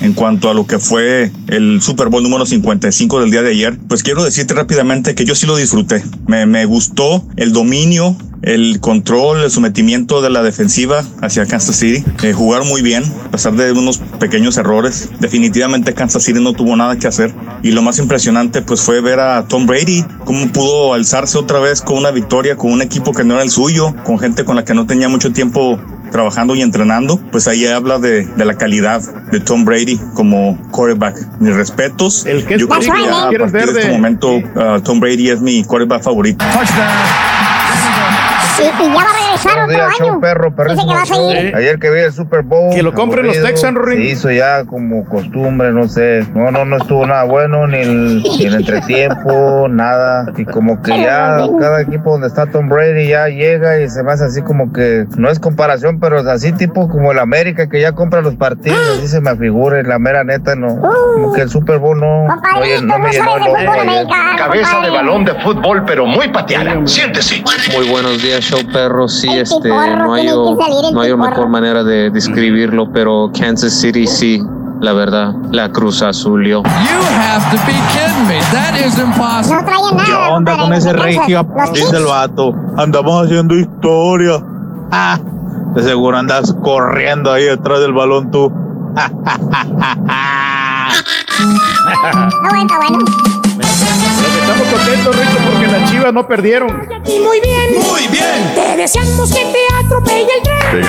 En 0.00 0.12
cuanto 0.12 0.50
a 0.50 0.54
lo 0.54 0.66
que 0.66 0.78
fue 0.78 1.30
el 1.48 1.80
Super 1.82 2.08
Bowl 2.08 2.22
número 2.22 2.46
55 2.46 3.20
del 3.20 3.30
día 3.30 3.42
de 3.42 3.50
ayer, 3.50 3.78
pues 3.88 4.02
quiero 4.02 4.24
decirte 4.24 4.54
rápidamente 4.54 5.14
que 5.14 5.24
yo 5.24 5.34
sí 5.34 5.46
lo 5.46 5.56
disfruté. 5.56 6.02
Me, 6.26 6.46
me 6.46 6.64
gustó 6.66 7.26
el 7.36 7.52
dominio, 7.52 8.16
el 8.42 8.78
control, 8.80 9.42
el 9.42 9.50
sometimiento 9.50 10.22
de 10.22 10.30
la 10.30 10.42
defensiva 10.42 11.04
hacia 11.20 11.46
Kansas 11.46 11.76
City. 11.76 12.04
Eh, 12.22 12.32
jugaron 12.32 12.68
muy 12.68 12.82
bien, 12.82 13.04
a 13.24 13.30
pesar 13.30 13.54
de 13.54 13.72
unos 13.72 13.98
pequeños 14.20 14.56
errores. 14.56 15.10
Definitivamente 15.20 15.94
Kansas 15.94 16.22
City 16.22 16.40
no 16.40 16.52
tuvo 16.52 16.76
nada 16.76 16.96
que 16.96 17.08
hacer. 17.08 17.34
Y 17.62 17.72
lo 17.72 17.82
más 17.82 17.98
impresionante 17.98 18.62
pues 18.62 18.80
fue 18.82 19.00
ver 19.00 19.18
a 19.20 19.46
Tom 19.48 19.66
Brady, 19.66 20.04
cómo 20.24 20.46
pudo 20.52 20.94
alzarse 20.94 21.38
otra 21.38 21.58
vez 21.58 21.82
con 21.82 21.96
una 21.96 22.10
victoria, 22.10 22.56
con 22.56 22.72
un 22.72 22.82
equipo 22.82 23.12
que 23.12 23.24
no 23.24 23.34
era 23.34 23.42
el 23.42 23.50
suyo, 23.50 23.94
con 24.04 24.18
gente 24.18 24.44
con 24.44 24.56
la 24.56 24.64
que 24.64 24.74
no 24.74 24.86
tenía 24.86 25.08
mucho 25.08 25.32
tiempo 25.32 25.80
trabajando 26.16 26.54
y 26.54 26.62
entrenando, 26.62 27.20
pues 27.30 27.46
ahí 27.46 27.66
habla 27.66 27.98
de, 27.98 28.24
de 28.24 28.44
la 28.46 28.54
calidad 28.54 29.02
de 29.30 29.38
Tom 29.38 29.66
Brady 29.66 30.00
como 30.14 30.56
quarterback. 30.70 31.14
Mis 31.40 31.54
respetos. 31.54 32.24
El 32.24 32.46
que 32.46 32.54
es 32.54 32.60
Yo 32.62 32.68
creo 32.68 32.80
que 32.80 32.86
ya 32.86 33.26
a 33.26 33.28
¿quieres 33.28 33.52
partir 33.52 33.72
de 33.72 33.80
este 33.80 33.88
verde? 33.88 33.92
momento 33.92 34.36
uh, 34.36 34.80
Tom 34.82 34.98
Brady 34.98 35.28
es 35.28 35.42
mi 35.42 35.62
quarterback 35.62 36.02
favorito. 36.02 36.42
Sí, 38.56 38.62
y 38.62 38.84
ya 38.86 38.94
va 38.94 39.02
a 39.02 39.25
regresar 39.44 39.64
otro 39.64 39.76
días, 39.76 39.94
show 39.98 40.08
año. 40.08 40.20
perro, 40.20 40.50
Dice 40.50 40.86
que 40.86 40.94
vas 40.94 41.10
a 41.10 41.14
show. 41.14 41.30
ir. 41.30 41.56
Ayer 41.56 41.78
que 41.78 41.90
vi 41.90 42.00
el 42.00 42.12
Super 42.12 42.42
Bowl. 42.42 42.74
Que 42.74 42.82
lo 42.82 42.92
compren 42.92 43.26
los 43.26 43.42
Texans, 43.42 43.74
Rory. 43.76 43.96
Se 43.96 44.02
hizo 44.12 44.30
ya 44.30 44.64
como 44.64 45.04
costumbre, 45.06 45.72
no 45.72 45.88
sé. 45.88 46.24
No, 46.34 46.50
no, 46.50 46.64
no 46.64 46.76
estuvo 46.76 47.06
nada 47.06 47.24
bueno, 47.24 47.66
ni 47.66 47.78
el, 47.78 48.22
ni 48.22 48.44
el 48.44 48.54
entretiempo, 48.54 49.66
nada. 49.70 50.32
Y 50.36 50.44
como 50.44 50.82
que 50.82 50.90
ya 50.90 51.46
cada 51.60 51.80
equipo 51.82 52.12
donde 52.12 52.28
está 52.28 52.46
Tom 52.46 52.68
Brady 52.68 53.08
ya 53.08 53.28
llega 53.28 53.80
y 53.80 53.88
se 53.88 54.02
me 54.02 54.12
hace 54.12 54.24
así 54.24 54.42
como 54.42 54.72
que, 54.72 55.06
no 55.16 55.30
es 55.30 55.38
comparación, 55.38 56.00
pero 56.00 56.20
es 56.20 56.26
así 56.26 56.52
tipo 56.52 56.88
como 56.88 57.12
el 57.12 57.18
América 57.18 57.68
que 57.68 57.80
ya 57.80 57.92
compra 57.92 58.20
los 58.20 58.34
partidos, 58.36 58.78
así 58.98 59.08
se 59.08 59.20
me 59.20 59.36
figura. 59.36 59.80
y 59.80 59.82
La 59.84 59.98
mera 59.98 60.24
neta, 60.24 60.54
no. 60.56 60.80
Como 61.14 61.32
que 61.32 61.42
el 61.42 61.50
Super 61.50 61.78
Bowl 61.78 61.98
no, 61.98 62.26
no, 62.26 62.36
no 62.82 62.98
me 62.98 63.10
llenó 63.10 63.36
el 63.36 63.42
ojo 63.42 63.56
ayer. 63.56 64.06
Cabeza 64.38 64.80
de 64.80 64.90
balón 64.90 65.24
de 65.24 65.34
fútbol, 65.34 65.84
pero 65.86 66.06
muy 66.06 66.28
pateada. 66.28 66.74
Siéntese. 66.86 67.42
Muy 67.74 67.88
buenos 67.88 68.22
días, 68.22 68.40
show 68.40 68.60
perro. 68.72 69.08
Sí, 69.26 69.32
El 69.32 69.40
este, 69.42 69.68
no 69.68 70.14
hay, 70.14 70.28
el 70.28 70.36
no 70.94 71.00
hay 71.00 71.16
mejor 71.16 71.48
manera 71.48 71.82
de 71.82 72.10
describirlo, 72.10 72.92
pero 72.92 73.30
Kansas 73.36 73.72
City 73.72 74.06
sí, 74.06 74.40
la 74.80 74.92
verdad, 74.92 75.34
la 75.50 75.68
Cruz 75.70 76.02
Azulió. 76.02 76.62
No. 76.62 76.70
¿Qué 80.04 80.12
onda 80.30 80.56
con 80.56 80.72
ese 80.72 80.92
regio? 80.92 81.44
Los 81.56 81.72
Dice 81.72 81.86
Chiefs. 81.86 81.92
el 81.94 82.04
vato. 82.04 82.54
Andamos 82.76 83.24
haciendo 83.24 83.56
historia. 83.56 84.40
Ah, 84.92 85.18
de 85.74 85.82
seguro 85.82 86.16
andas 86.16 86.54
corriendo 86.62 87.32
ahí 87.32 87.42
detrás 87.44 87.80
del 87.80 87.92
balón 87.92 88.30
tú. 88.30 88.52
Está 88.90 89.10
bueno, 92.48 92.74
bueno. 92.78 93.04
Estamos 94.40 94.68
contentos, 94.68 95.16
Rico, 95.16 95.38
porque 95.52 95.66
las 95.66 95.90
chivas 95.90 96.12
no 96.12 96.26
perdieron. 96.26 96.88
Y 97.04 97.18
muy 97.18 97.40
bien. 97.40 97.82
Muy 97.82 98.06
bien. 98.08 98.54
Te 98.54 98.76
deseamos 98.76 99.32
que 99.32 99.44
te 99.44 99.84
atropelle 99.84 100.28
el 100.36 100.42
tren. 100.42 100.86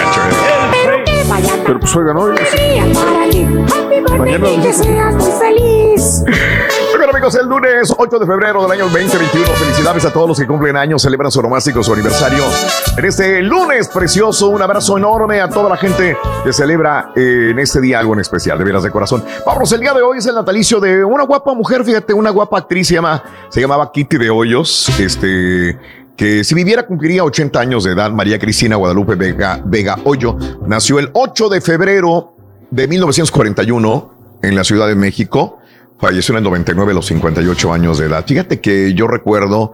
Pero 0.83 1.03
que 1.03 1.16
Pero 1.65 1.79
pues 1.79 1.95
oigan, 1.95 2.15
hoy. 2.17 2.35
Mañana 4.17 4.47
que 4.61 4.73
seas 4.73 5.15
muy 5.15 5.31
feliz. 5.31 6.23
Bueno 6.89 7.11
amigos, 7.11 7.35
el 7.35 7.47
lunes 7.47 7.93
8 7.95 8.19
de 8.19 8.25
febrero 8.25 8.61
del 8.63 8.71
año 8.71 8.85
2021. 8.85 9.45
Felicidades 9.45 10.05
a 10.05 10.13
todos 10.13 10.29
los 10.29 10.39
que 10.39 10.47
cumplen 10.47 10.77
años, 10.77 11.01
celebran 11.01 11.29
su 11.29 11.41
romástico, 11.41 11.83
su 11.83 11.93
aniversario. 11.93 12.43
En 12.97 13.05
este 13.05 13.41
lunes 13.41 13.89
precioso, 13.89 14.47
un 14.47 14.61
abrazo 14.61 14.97
enorme 14.97 15.41
a 15.41 15.49
toda 15.49 15.69
la 15.69 15.77
gente 15.77 16.15
que 16.45 16.53
celebra 16.53 17.11
eh, 17.15 17.49
en 17.51 17.59
este 17.59 17.81
día 17.81 17.99
algo 17.99 18.13
en 18.13 18.21
especial, 18.21 18.57
de 18.57 18.63
veras 18.63 18.83
de 18.83 18.91
corazón. 18.91 19.23
Vamos, 19.45 19.69
el 19.73 19.81
día 19.81 19.93
de 19.93 20.01
hoy 20.01 20.19
es 20.19 20.25
el 20.27 20.35
natalicio 20.35 20.79
de 20.79 21.03
una 21.03 21.23
guapa 21.23 21.53
mujer, 21.53 21.83
fíjate, 21.83 22.13
una 22.13 22.29
guapa 22.29 22.57
actriz, 22.57 22.87
se, 22.87 22.93
llama, 22.93 23.21
se 23.49 23.59
llamaba 23.59 23.91
Kitty 23.91 24.17
de 24.17 24.29
Hoyos, 24.29 24.87
este 24.99 25.77
que 26.17 26.43
si 26.43 26.55
viviera 26.55 26.85
cumpliría 26.85 27.23
80 27.23 27.59
años 27.59 27.83
de 27.83 27.91
edad. 27.91 28.11
María 28.11 28.39
Cristina 28.39 28.75
Guadalupe 28.75 29.15
Vega, 29.15 29.61
Vega 29.63 29.99
Hoyo 30.03 30.35
nació 30.65 30.97
el 30.97 31.11
8 31.13 31.47
de 31.47 31.61
febrero 31.61 32.35
de 32.71 32.87
1941 32.87 34.39
en 34.41 34.55
la 34.55 34.63
Ciudad 34.63 34.87
de 34.87 34.95
México. 34.95 35.59
Falleció 35.99 36.33
en 36.33 36.39
el 36.39 36.43
99 36.45 36.91
a 36.91 36.95
los 36.95 37.05
58 37.05 37.71
años 37.71 37.99
de 37.99 38.07
edad. 38.07 38.25
Fíjate 38.25 38.59
que 38.59 38.95
yo 38.95 39.07
recuerdo 39.07 39.73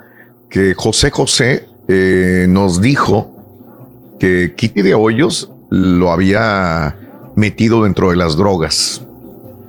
que 0.49 0.73
José 0.75 1.11
José 1.11 1.69
eh, 1.87 2.45
nos 2.49 2.81
dijo 2.81 4.15
que 4.19 4.53
Kitty 4.55 4.81
de 4.81 4.95
Hoyos 4.95 5.49
lo 5.69 6.11
había 6.11 6.97
metido 7.35 7.83
dentro 7.83 8.09
de 8.09 8.17
las 8.17 8.35
drogas. 8.35 9.05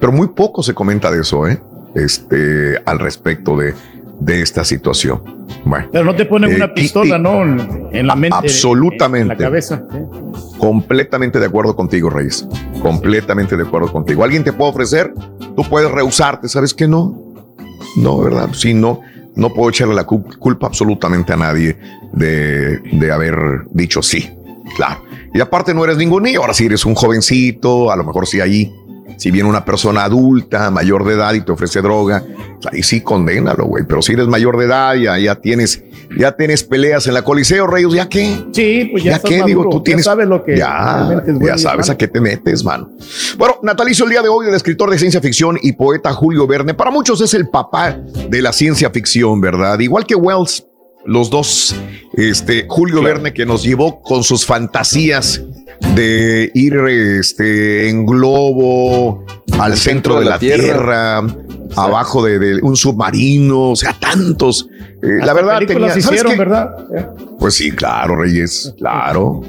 Pero 0.01 0.13
muy 0.13 0.29
poco 0.29 0.63
se 0.63 0.75
comenta 0.75 1.11
de 1.11 1.21
eso, 1.21 1.47
¿eh? 1.47 1.63
Este, 1.95 2.77
al 2.85 2.99
respecto 2.99 3.57
de, 3.57 3.75
de 4.21 4.43
esta 4.43 4.65
situación. 4.65 5.23
Bueno. 5.65 5.89
Pero 5.93 6.05
no 6.05 6.15
te 6.15 6.25
ponen 6.27 6.53
Eh, 6.53 6.57
una 6.57 6.73
pistola, 6.75 7.19
Kitty- 7.19 7.23
¿no? 7.23 7.91
En, 7.93 8.07
la 8.07 8.15
mente. 8.17 8.37
Absolutamente. 8.37 9.23
En 9.23 9.29
la 9.29 9.37
cabeza. 9.37 9.83
¿eh? 9.95 10.05
Completamente 10.59 11.39
de 11.41 11.47
acuerdo 11.47 11.75
contigo, 11.77 12.11
Reyes. 12.11 12.47
Completamente 12.83 13.57
de 13.57 13.63
acuerdo 13.65 13.91
contigo. 13.93 14.25
Alguien 14.25 14.45
te 14.45 14.53
puede 14.53 14.71
ofrecer, 14.71 15.13
tú 15.57 15.63
puedes 15.69 15.91
rehusarte, 15.91 16.49
¿sabes 16.49 16.75
que 16.75 16.87
no? 16.87 17.19
No, 17.97 18.19
¿verdad? 18.19 18.51
Sí, 18.53 18.75
no, 18.75 19.01
no 19.37 19.51
puedo 19.53 19.69
echarle 19.71 19.95
la 19.95 20.07
cul- 20.07 20.37
culpa 20.39 20.67
absolutamente 20.67 21.33
a 21.33 21.37
nadie 21.37 21.77
de, 22.13 22.79
de 22.79 23.13
haber 23.13 23.37
dicho 23.71 24.03
sí. 24.03 24.31
Claro. 24.77 25.03
Y 25.35 25.41
aparte 25.41 25.75
no 25.75 25.85
eres 25.85 25.97
ningún 25.97 26.23
niño, 26.23 26.41
ahora 26.41 26.55
sí 26.55 26.67
eres 26.67 26.85
un 26.85 26.95
jovencito, 26.95 27.91
a 27.91 27.97
lo 27.97 28.05
mejor 28.05 28.27
sí 28.27 28.41
ahí. 28.41 28.73
Si 29.17 29.31
viene 29.31 29.49
una 29.49 29.65
persona 29.65 30.05
adulta, 30.05 30.71
mayor 30.71 31.05
de 31.05 31.15
edad 31.15 31.35
y 31.35 31.41
te 31.41 31.53
ofrece 31.53 31.81
droga, 31.81 32.23
ahí 32.71 32.83
sí 32.83 33.01
condénalo, 33.01 33.65
güey. 33.67 33.85
Pero 33.87 34.03
si 34.03 34.13
eres 34.13 34.27
mayor 34.27 34.59
de 34.59 34.67
edad, 34.67 34.95
ya, 34.95 35.19
ya 35.19 35.37
tienes, 35.37 35.83
ya 36.17 36.33
tienes 36.33 36.65
peleas 36.65 37.07
en 37.07 37.15
la 37.15 37.23
Coliseo, 37.23 37.67
Reyes, 37.67 37.93
¿ya 37.93 38.09
qué? 38.09 38.45
Sí, 38.53 38.89
pues 38.91 39.05
ya, 39.05 39.13
¿Ya 39.13 39.17
estás 39.17 39.31
qué? 39.31 39.43
Digo, 39.45 39.69
tú 39.69 39.83
tienes. 39.83 40.05
Ya 40.05 40.11
sabes 40.11 40.27
lo 40.27 40.45
que 40.45 40.57
Ya, 40.57 41.23
ya 41.41 41.59
sabes 41.59 41.91
a 41.91 41.97
qué 41.97 42.09
te 42.09 42.21
metes, 42.21 42.65
mano. 42.65 42.91
Bueno, 43.39 43.57
natalicio 43.63 44.05
el 44.05 44.11
día 44.11 44.23
de 44.23 44.29
hoy 44.29 44.47
del 44.47 44.55
escritor 44.55 44.91
de 44.91 44.99
ciencia 44.99 45.21
ficción 45.21 45.59
y 45.63 45.73
poeta 45.73 46.13
Julio 46.13 46.47
Verne. 46.47 46.75
Para 46.75 46.91
muchos 46.91 47.21
es 47.21 47.35
el 47.35 47.49
papá 47.49 47.97
de 48.29 48.43
la 48.43 48.53
ciencia 48.53 48.91
ficción, 48.91 49.41
¿verdad? 49.41 49.79
Igual 49.79 50.07
que 50.07 50.15
Wells, 50.15 50.67
los 51.07 51.31
dos. 51.31 51.75
Este, 52.15 52.67
Julio 52.69 53.03
Verne 53.03 53.33
que 53.33 53.47
nos 53.47 53.63
llevó 53.63 54.01
con 54.01 54.23
sus 54.23 54.47
fantasías 54.47 55.43
de 55.95 56.51
ir 56.55 56.75
este, 56.75 57.89
en 57.89 58.07
globo 58.07 59.25
al 59.59 59.77
centro 59.77 60.19
de 60.19 60.25
la, 60.25 60.39
tierra, 60.39 61.19
abajo 61.77 62.25
de, 62.25 62.39
de 62.39 62.63
un 62.63 62.77
submarino, 62.77 63.71
o 63.71 63.77
sea, 63.77 63.93
tantos. 63.99 64.69
Eh, 65.03 65.25
la 65.25 65.33
verdad 65.33 65.59
tenía, 65.67 65.89
¿sabes 65.89 66.07
hicieron? 66.07 66.39
¿verdad? 66.39 66.75
Pues 67.39 67.55
sí, 67.55 67.71
claro, 67.71 68.17
Reyes, 68.17 68.75
claro. 68.79 69.43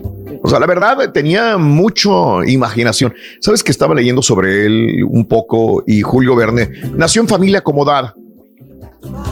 O 0.43 0.49
sea, 0.49 0.59
la 0.59 0.67
verdad 0.67 1.11
tenía 1.11 1.57
mucho 1.57 2.43
imaginación. 2.43 3.13
Sabes 3.39 3.63
que 3.63 3.71
estaba 3.71 3.95
leyendo 3.95 4.21
sobre 4.21 4.65
él 4.65 5.03
un 5.07 5.25
poco 5.27 5.83
y 5.87 6.01
Julio 6.01 6.35
Verne 6.35 6.69
nació 6.95 7.21
en 7.21 7.27
familia 7.27 7.59
acomodada 7.59 8.13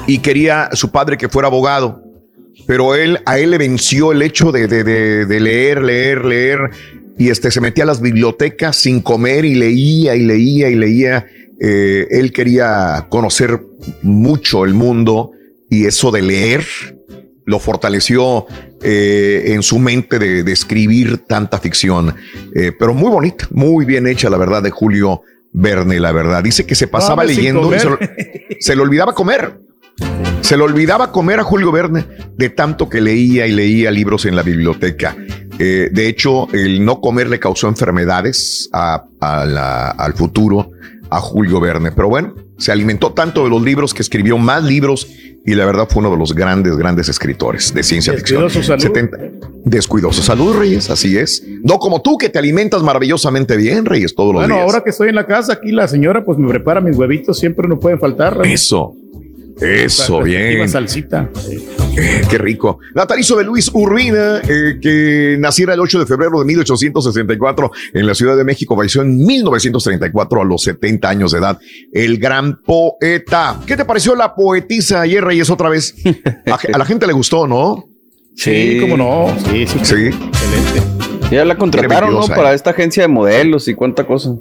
y 0.07 0.19
quería 0.19 0.69
su 0.73 0.91
padre 0.91 1.17
que 1.17 1.29
fuera 1.29 1.47
abogado, 1.47 2.02
pero 2.67 2.95
él 2.95 3.19
a 3.25 3.39
él 3.39 3.51
le 3.51 3.57
venció 3.57 4.11
el 4.11 4.21
hecho 4.21 4.51
de, 4.51 4.67
de- 4.67 4.83
de- 4.83 5.25
de 5.25 5.39
leer, 5.39 5.81
leer, 5.81 6.25
leer 6.25 6.59
y 7.17 7.29
este 7.29 7.51
se 7.51 7.61
metía 7.61 7.83
a 7.83 7.87
las 7.87 8.01
bibliotecas 8.01 8.75
sin 8.77 9.01
comer 9.01 9.45
y 9.45 9.55
leía 9.55 10.15
y 10.15 10.21
leía 10.23 10.69
y 10.69 10.75
leía. 10.75 11.25
Eh, 11.59 12.07
él 12.11 12.31
quería 12.33 13.05
conocer 13.09 13.61
mucho 14.01 14.65
el 14.65 14.73
mundo 14.73 15.31
y 15.69 15.85
eso 15.85 16.11
de 16.11 16.21
leer 16.21 16.63
lo 17.45 17.59
fortaleció 17.59 18.45
eh, 18.81 19.43
en 19.47 19.63
su 19.63 19.77
mente 19.79 20.17
de, 20.19 20.43
de 20.43 20.51
escribir 20.51 21.19
tanta 21.27 21.59
ficción, 21.59 22.15
Eh, 22.55 22.71
pero 22.77 22.93
muy 22.93 23.09
bonita, 23.09 23.47
muy 23.51 23.85
bien 23.85 24.07
hecha, 24.07 24.29
la 24.29 24.37
verdad, 24.37 24.63
de 24.63 24.69
Julio 24.71 25.21
Verne, 25.51 25.99
la 25.99 26.11
verdad. 26.11 26.41
Dice 26.43 26.65
que 26.65 26.73
se 26.75 26.87
pasaba 26.87 27.23
Vamos 27.23 27.35
leyendo 27.35 27.75
y 27.75 27.79
se, 27.79 27.89
lo- 27.89 27.99
se 28.59 28.75
le 28.75 28.81
olvidaba 28.81 29.13
comer. 29.13 29.59
Se 30.43 30.57
le 30.57 30.63
olvidaba 30.63 31.11
comer 31.11 31.39
a 31.39 31.43
Julio 31.43 31.71
Verne 31.71 32.05
de 32.37 32.49
tanto 32.49 32.89
que 32.89 32.99
leía 33.01 33.47
y 33.47 33.51
leía 33.53 33.89
libros 33.91 34.25
en 34.25 34.35
la 34.35 34.43
biblioteca. 34.43 35.15
Eh, 35.57 35.89
de 35.91 36.07
hecho, 36.07 36.47
el 36.53 36.83
no 36.83 36.99
comer 36.99 37.29
le 37.29 37.39
causó 37.39 37.67
enfermedades 37.69 38.69
a- 38.73 39.03
a 39.21 39.45
la- 39.45 39.89
al 39.91 40.13
futuro 40.13 40.71
a 41.09 41.19
Julio 41.21 41.59
Verne. 41.61 41.91
Pero 41.91 42.09
bueno, 42.09 42.35
se 42.57 42.71
alimentó 42.71 43.13
tanto 43.13 43.43
de 43.45 43.49
los 43.49 43.61
libros 43.63 43.93
que 43.93 44.01
escribió 44.01 44.37
más 44.37 44.63
libros 44.63 45.07
y 45.45 45.55
la 45.55 45.65
verdad 45.65 45.87
fue 45.89 46.01
uno 46.01 46.11
de 46.11 46.17
los 46.17 46.33
grandes, 46.35 46.75
grandes 46.75 47.07
escritores 47.07 47.73
de 47.73 47.81
ciencia 47.83 48.13
ficción. 48.13 48.43
Descuidó 48.43 48.61
su 48.61 48.67
salud. 48.67 48.81
70 48.83 49.17
Descuidó 49.65 50.11
su 50.11 50.23
salud, 50.23 50.57
Reyes, 50.57 50.89
así 50.89 51.17
es. 51.17 51.41
No 51.63 51.79
como 51.79 52.01
tú 52.01 52.17
que 52.17 52.27
te 52.29 52.37
alimentas 52.39 52.83
maravillosamente 52.83 53.55
bien, 53.55 53.85
Reyes, 53.85 54.13
todos 54.13 54.33
los 54.33 54.41
Bueno, 54.41 54.55
días. 54.55 54.65
ahora 54.67 54.83
que 54.83 54.89
estoy 54.89 55.07
en 55.09 55.15
la 55.15 55.25
casa, 55.25 55.53
aquí 55.53 55.71
la 55.71 55.87
señora 55.87 56.23
pues 56.25 56.37
me 56.37 56.49
prepara 56.49 56.81
mis 56.81 56.97
huevitos, 56.97 57.39
siempre 57.39 57.67
no 57.69 57.79
pueden 57.79 57.97
faltar. 57.99 58.39
Eso. 58.43 58.93
Eso, 59.59 60.21
bien. 60.23 60.67
salsita. 60.67 61.29
Eh, 61.95 62.21
qué 62.29 62.37
rico. 62.37 62.79
Natalicio 62.95 63.35
de 63.37 63.43
Luis 63.43 63.69
Urbina, 63.73 64.41
eh, 64.47 64.79
que 64.81 65.37
naciera 65.39 65.73
el 65.73 65.79
8 65.79 65.99
de 65.99 66.05
febrero 66.05 66.39
de 66.39 66.45
1864 66.45 67.71
en 67.93 68.07
la 68.07 68.15
Ciudad 68.15 68.35
de 68.35 68.43
México, 68.43 68.75
falleció 68.75 69.01
en 69.01 69.17
1934 69.17 70.41
a 70.41 70.45
los 70.45 70.63
70 70.63 71.09
años 71.09 71.31
de 71.31 71.39
edad. 71.39 71.59
El 71.91 72.17
gran 72.17 72.61
poeta. 72.61 73.59
¿Qué 73.65 73.77
te 73.77 73.85
pareció 73.85 74.15
la 74.15 74.35
poetisa 74.35 75.01
ayer, 75.01 75.23
Reyes, 75.23 75.49
otra 75.49 75.69
vez? 75.69 75.95
A, 76.47 76.59
a 76.73 76.77
la 76.77 76.85
gente 76.85 77.07
le 77.07 77.13
gustó, 77.13 77.47
¿no? 77.47 77.87
Sí, 78.35 78.77
cómo 78.81 78.97
no. 78.97 79.35
Sí, 79.49 79.67
sí. 79.67 79.79
Sí. 79.83 79.95
Excelente. 80.07 81.03
Ya 81.31 81.45
la 81.45 81.57
contrataron, 81.57 82.13
¿no? 82.13 82.27
Para 82.27 82.51
eh. 82.51 82.55
esta 82.55 82.71
agencia 82.71 83.03
de 83.03 83.07
modelos 83.07 83.67
y 83.67 83.73
cuánta 83.73 84.05
cosa. 84.05 84.35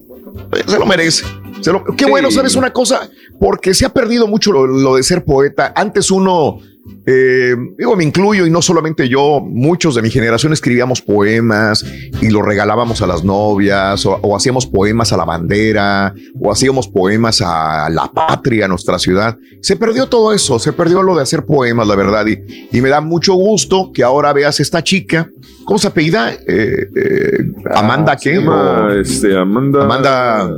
Se 0.67 0.79
lo 0.79 0.87
merece. 0.87 1.25
Se 1.63 1.73
lo- 1.73 1.85
qué 1.97 2.05
Sí. 2.05 2.11
bueno, 2.11 2.31
¿sabes 2.31 2.55
una 2.57 2.73
cosa? 2.73 3.09
Porque 3.41 3.73
se 3.75 3.87
ha 3.87 3.89
perdido 3.91 4.27
mucho 4.27 4.53
lo, 4.53 4.67
lo 4.67 4.97
de 4.97 5.03
ser 5.03 5.25
poeta. 5.25 5.73
Antes 5.75 6.11
uno 6.11 6.59
eh, 7.07 7.55
digo, 7.79 7.95
me 7.95 8.03
incluyo 8.03 8.45
y 8.45 8.51
no 8.51 8.61
solamente 8.61 9.09
yo, 9.09 9.41
muchos 9.41 9.95
de 9.95 10.03
mi 10.03 10.11
generación 10.11 10.53
escribíamos 10.53 11.01
poemas 11.01 11.85
y 12.21 12.29
los 12.31 12.45
regalábamos 12.45 13.01
a 13.03 13.07
las 13.07 13.23
novias 13.23 14.05
o, 14.05 14.19
o 14.21 14.37
hacíamos 14.37 14.67
poemas 14.67 15.13
a 15.13 15.17
la 15.17 15.25
bandera 15.25 16.13
o 16.41 16.51
hacíamos 16.51 16.89
poemas 16.89 17.41
a 17.41 17.89
la 17.89 18.11
patria, 18.13 18.65
a 18.65 18.69
nuestra 18.69 18.99
ciudad. 18.99 19.37
Se 19.61 19.77
perdió 19.77 20.09
todo 20.09 20.33
eso, 20.33 20.59
se 20.59 20.73
perdió 20.73 21.03
lo 21.05 21.15
de 21.15 21.23
hacer 21.23 21.45
poemas, 21.45 21.87
la 21.87 21.95
verdad. 21.95 22.27
Y, 22.27 22.69
y 22.77 22.81
me 22.81 22.89
da 22.89 23.01
mucho 23.01 23.35
gusto 23.35 23.93
que 23.95 24.03
ahora 24.03 24.33
veas 24.33 24.59
esta 24.59 24.83
chica. 24.83 25.31
¿Cómo 25.65 25.79
se 25.79 25.87
apellida? 25.87 26.33
Eh, 26.33 26.89
eh, 26.97 27.39
Amanda, 27.77 28.17
¿qué? 28.17 28.35
Se 28.35 28.41
llama, 28.41 28.89
este, 29.01 29.37
Amanda. 29.39 29.85
Amanda. 29.85 30.51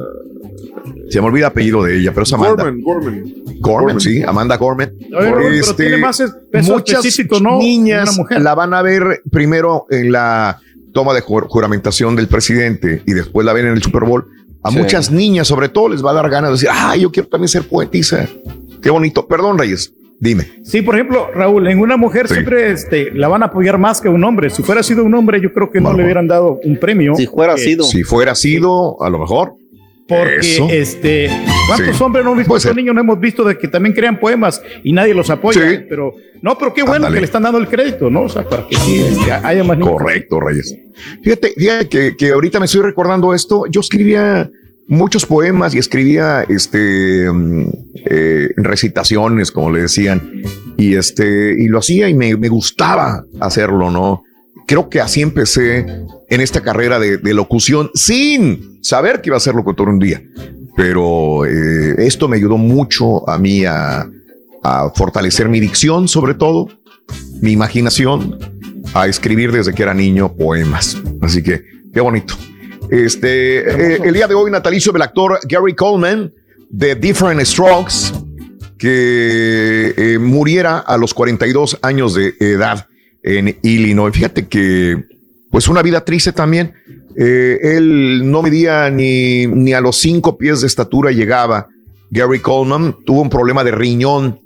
Se 1.11 1.20
me 1.20 1.27
olvida 1.27 1.47
el 1.47 1.51
apellido 1.52 1.82
de 1.82 1.98
ella, 1.98 2.11
pero 2.12 2.24
es 2.24 2.32
Amanda. 2.32 2.65
Gorman, 2.65 2.81
Gorman. 2.82 3.35
Gorman, 3.61 4.01
sí, 4.01 4.23
Amanda 4.23 4.56
Gorman. 4.56 4.93
Oye, 5.19 5.31
Robert, 5.31 5.55
pero 5.61 5.77
tiene 5.77 5.97
más 5.98 6.20
es- 6.20 6.32
peso 6.52 6.73
muchas 6.74 6.98
específico, 7.05 7.40
¿no? 7.40 7.59
niñas 7.59 8.11
Una 8.11 8.16
mujer. 8.23 8.43
la 8.43 8.55
van 8.55 8.74
a 8.74 8.82
ver 8.82 9.23
primero 9.31 9.86
en 9.90 10.12
la 10.12 10.59
toma 10.93 11.15
de 11.15 11.23
jur- 11.23 11.47
juramentación 11.48 12.16
del 12.16 12.28
presidente 12.28 13.02
y 13.06 13.12
después 13.15 13.44
la 13.44 13.52
ven 13.52 13.66
en 13.66 13.73
el 13.73 13.82
Super 13.82 14.05
Bowl. 14.05 14.27
A 14.62 14.70
Sí. 14.70 14.78
muchas 14.78 15.11
niñas, 15.11 15.47
sobre 15.48 15.69
todo, 15.69 15.89
les 15.90 16.05
va 16.05 16.11
a 16.12 16.15
dar 16.15 16.31
ganas 16.31 16.51
de 16.51 16.55
decir, 16.55 16.69
ah, 16.73 16.97
yo 16.97 17.11
quiero 17.12 17.28
también 17.28 17.48
ser 17.48 17.65
poetisa. 17.69 18.27
Qué 18.82 18.90
bonito. 18.90 19.27
Perdón, 19.27 19.59
Reyes. 19.59 19.93
Dime. 20.20 20.47
Sí, 20.62 20.81
por 20.81 20.94
ejemplo, 20.94 21.28
Raúl, 21.35 21.66
en 21.69 21.81
una 21.81 21.97
mujer 21.97 22.28
Sí. 22.28 22.35
siempre 22.35 22.70
este, 22.70 23.11
la 23.12 23.28
van 23.28 23.43
a 23.43 23.47
apoyar 23.47 23.78
más 23.78 24.01
que 24.01 24.09
un 24.09 24.23
hombre. 24.24 24.48
Si 24.48 24.62
fuera 24.62 24.82
sido 24.82 25.05
un 25.05 25.12
hombre, 25.15 25.40
yo 25.40 25.52
creo 25.52 25.70
que 25.70 25.81
no 25.81 25.93
le 25.93 26.05
hubieran 26.05 26.28
dado 26.28 26.61
un 26.65 26.78
premio. 26.78 27.15
Si 27.16 27.27
fuera 27.27 27.55
Eh, 27.55 27.59
sido. 27.59 27.85
Si 27.85 28.05
fuera 28.05 28.35
sido, 28.35 29.02
a 29.02 29.11
lo 29.11 29.19
mejor. 29.19 29.55
Porque, 30.06 30.36
Eso. 30.40 30.68
este, 30.70 31.31
¿cuántos 31.66 31.97
Sí. 31.97 32.02
hombres 32.02 32.24
no 32.24 32.39
hemos 32.39 32.76
niños 32.76 32.94
no 32.94 33.01
hemos 33.01 33.18
visto 33.18 33.43
de 33.43 33.56
que 33.56 33.68
también 33.68 33.94
crean 33.94 34.20
poemas 34.20 34.60
y 34.82 34.93
nadie 34.93 35.14
los 35.14 35.31
apoya? 35.31 35.70
Sí. 35.70 35.78
Pero, 35.89 36.14
no, 36.43 36.59
pero 36.59 36.74
qué 36.74 36.82
bueno 36.82 36.97
Ándale. 37.06 37.14
que 37.14 37.20
le 37.20 37.24
están 37.24 37.43
dando 37.44 37.59
el 37.59 37.68
crédito, 37.68 38.10
¿no? 38.10 38.22
O 38.22 38.28
sea, 38.28 38.47
para 38.47 38.66
que 38.68 38.76
sí, 38.76 39.01
este, 39.01 39.32
haya 39.32 39.64
más 39.64 39.78
niños. 39.78 39.93
Correcto, 39.94 40.40
Reyes. 40.40 40.76
Fíjate, 41.22 41.55
fíjate 41.56 41.89
que, 41.89 42.16
que 42.16 42.31
ahorita 42.32 42.59
me 42.60 42.66
estoy 42.66 42.82
recordando 42.82 43.32
esto. 43.32 43.64
Yo 43.70 43.81
escribía 43.81 44.51
muchos 44.89 45.24
poemas 45.24 45.74
y 45.74 45.78
escribía 45.78 46.44
este 46.51 47.31
mm, 47.32 47.64
eh, 48.05 48.48
recitaciones, 48.59 49.51
como 49.51 49.70
le 49.70 49.81
decían, 49.82 50.20
y 50.76 50.97
este 50.97 51.55
y 51.59 51.68
lo 51.68 51.78
hacía 51.78 52.10
y 52.10 52.14
me, 52.14 52.36
me 52.36 52.48
gustaba 52.51 53.24
hacerlo, 53.40 53.90
¿no? 53.90 54.22
Creo 54.66 54.89
que 54.89 55.01
así 55.01 55.20
empecé 55.20 55.86
en 56.28 56.40
esta 56.40 56.62
carrera 56.62 56.98
de, 56.98 57.35
locución 57.35 57.90
sin 57.94 58.78
saber 58.82 59.20
que 59.20 59.31
iba 59.31 59.36
a 59.36 59.40
ser 59.40 59.55
locutor 59.55 59.89
un 59.89 59.98
día. 59.98 60.22
Pero 60.76 61.44
eh, 61.44 61.94
esto 61.98 62.28
me 62.28 62.36
ayudó 62.36 62.56
mucho 62.56 63.28
a 63.28 63.39
mí 63.39 63.64
a, 63.64 64.09
a 64.62 64.90
fortalecer 64.90 65.48
mi 65.48 65.60
dicción, 65.60 66.09
sobre 66.09 66.35
todo, 66.35 66.68
mi 67.40 67.52
imaginación, 67.52 68.39
a 68.94 69.06
escribir 69.06 69.52
desde 69.52 69.74
que 69.74 69.82
era 69.82 69.94
niño 69.94 70.35
poemas. 70.35 70.97
Así 71.20 71.43
que 71.43 71.62
qué 71.93 72.01
bonito. 72.01 72.35
Este, 72.90 73.94
eh, 73.94 74.01
el 74.05 74.14
día 74.14 74.26
de 74.26 74.35
hoy, 74.35 74.51
natalicio 74.51 74.93
del 74.93 75.02
actor 75.02 75.39
Gary 75.48 75.74
Coleman 75.74 76.32
de 76.70 76.94
Different 76.94 77.40
Strokes, 77.43 78.12
que 78.78 79.94
eh, 79.97 80.18
muriera 80.18 80.78
a 80.78 80.97
los 80.97 81.14
42 81.14 81.78
años 81.82 82.14
de 82.14 82.35
edad 82.40 82.86
en 83.24 83.59
Illinois. 83.62 84.14
Fíjate 84.14 84.46
que, 84.46 85.05
pues, 85.51 85.66
una 85.66 85.82
vida 85.82 86.05
triste 86.05 86.32
también. 86.32 86.74
Eh, 87.16 87.59
él 87.76 88.30
no 88.30 88.42
medía 88.42 88.90
ni, 88.90 89.46
ni 89.46 89.72
a 89.72 89.80
los 89.80 89.96
cinco 89.96 90.36
pies 90.36 90.60
de 90.60 90.66
estatura 90.66 91.10
llegaba. 91.10 91.68
Gary 92.10 92.40
Coleman 92.40 92.96
tuvo 93.05 93.22
un 93.22 93.30
problema 93.30 93.64
de 93.64 93.72
riñón 93.72 94.40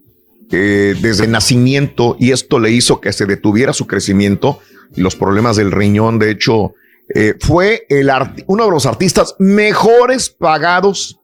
eh, 0.51 0.95
desde 1.03 1.25
el 1.25 1.31
nacimiento 1.31 2.17
y 2.19 2.31
esto 2.31 2.59
le 2.59 2.71
hizo 2.71 3.01
que 3.01 3.13
se 3.13 3.27
detuviera 3.27 3.75
su 3.75 3.87
crecimiento 3.87 4.61
los 4.97 5.17
problemas 5.17 5.57
del 5.57 5.73
riñón. 5.73 6.19
De 6.19 6.31
hecho, 6.31 6.75
eh, 7.15 7.35
fue 7.39 7.85
el 7.91 8.11
uno 8.47 8.65
de 8.65 8.71
los 8.71 8.87
artistas 8.87 9.35
mejores 9.39 10.31
pagados 10.31 11.21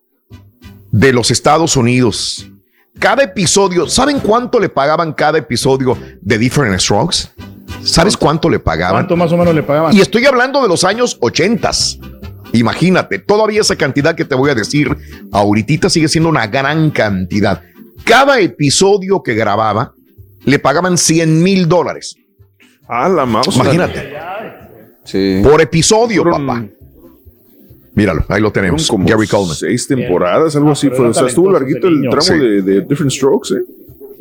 de 0.90 1.12
los 1.12 1.30
Estados 1.30 1.76
Unidos. 1.76 2.50
Cada 2.98 3.24
episodio, 3.24 3.88
¿saben 3.88 4.20
cuánto 4.20 4.58
le 4.60 4.68
pagaban 4.68 5.12
cada 5.12 5.38
episodio 5.38 5.98
de 6.20 6.38
Different 6.38 6.78
Strokes? 6.80 7.28
¿Sabes 7.82 8.16
cuánto 8.16 8.48
le 8.48 8.58
pagaban? 8.58 8.94
¿Cuánto 8.94 9.16
más 9.16 9.32
o 9.32 9.36
menos 9.36 9.54
le 9.54 9.62
pagaban? 9.62 9.94
Y 9.94 10.00
estoy 10.00 10.24
hablando 10.24 10.62
de 10.62 10.68
los 10.68 10.84
años 10.84 11.18
80. 11.20 11.70
Imagínate, 12.52 13.18
todavía 13.18 13.60
esa 13.60 13.76
cantidad 13.76 14.14
que 14.14 14.24
te 14.24 14.34
voy 14.34 14.50
a 14.50 14.54
decir 14.54 14.96
ahorita 15.32 15.90
sigue 15.90 16.08
siendo 16.08 16.30
una 16.30 16.46
gran 16.46 16.90
cantidad. 16.90 17.62
Cada 18.04 18.38
episodio 18.38 19.22
que 19.22 19.34
grababa 19.34 19.92
le 20.44 20.58
pagaban 20.58 20.96
100 20.96 21.42
mil 21.42 21.68
dólares. 21.68 22.16
Ah, 22.88 23.08
la 23.08 23.26
mouse. 23.26 23.56
Imagínate. 23.56 24.14
Por 25.42 25.60
episodio, 25.60 26.24
papá. 26.24 26.64
Míralo, 27.94 28.24
ahí 28.28 28.40
lo 28.40 28.50
tenemos. 28.52 28.86
Fueron 28.86 29.06
como 29.06 29.16
Gary 29.16 29.28
Coleman. 29.28 29.54
Seis 29.56 29.86
temporadas, 29.86 30.56
algo 30.56 30.70
así. 30.72 30.90
Fue, 30.90 31.06
o 31.08 31.14
sea, 31.14 31.26
estuvo 31.26 31.50
larguito 31.50 31.86
el 31.88 32.02
tramo 32.02 32.20
Sí. 32.22 32.38
de, 32.38 32.62
de 32.62 32.80
Different 32.82 33.12
Strokes, 33.12 33.54
¿eh? 33.54 33.62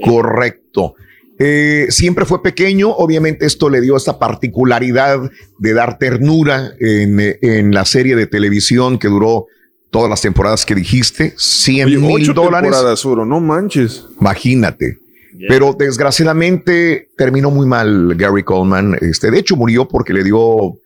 Correcto. 0.03 0.95
Eh, 1.39 1.87
siempre 1.89 2.25
fue 2.25 2.43
pequeño, 2.43 2.91
obviamente 2.91 3.45
esto 3.45 3.69
le 3.69 3.81
dio 3.81 3.97
esta 3.97 4.19
particularidad 4.19 5.19
de 5.57 5.73
dar 5.73 5.97
ternura 5.97 6.73
en, 6.79 7.19
en 7.41 7.73
la 7.73 7.85
serie 7.85 8.15
de 8.15 8.27
televisión 8.27 8.99
que 8.99 9.07
duró 9.07 9.47
todas 9.89 10.09
las 10.09 10.21
temporadas 10.21 10.65
que 10.65 10.75
dijiste, 10.75 11.33
100 11.37 11.87
Oye, 11.87 11.97
mil 11.97 12.21
ocho 12.21 12.33
dólares. 12.33 12.69
temporadas, 12.71 13.05
Oro, 13.05 13.25
no 13.25 13.39
manches. 13.39 14.05
Imagínate. 14.21 14.99
Pero 15.49 15.75
desgraciadamente 15.77 17.09
terminó 17.17 17.49
muy 17.51 17.65
mal 17.67 18.13
Gary 18.15 18.43
Coleman. 18.43 18.95
Este, 19.01 19.31
de 19.31 19.39
hecho, 19.39 19.55
murió 19.55 19.87
porque 19.87 20.13
le 20.13 20.23
dio 20.23 20.77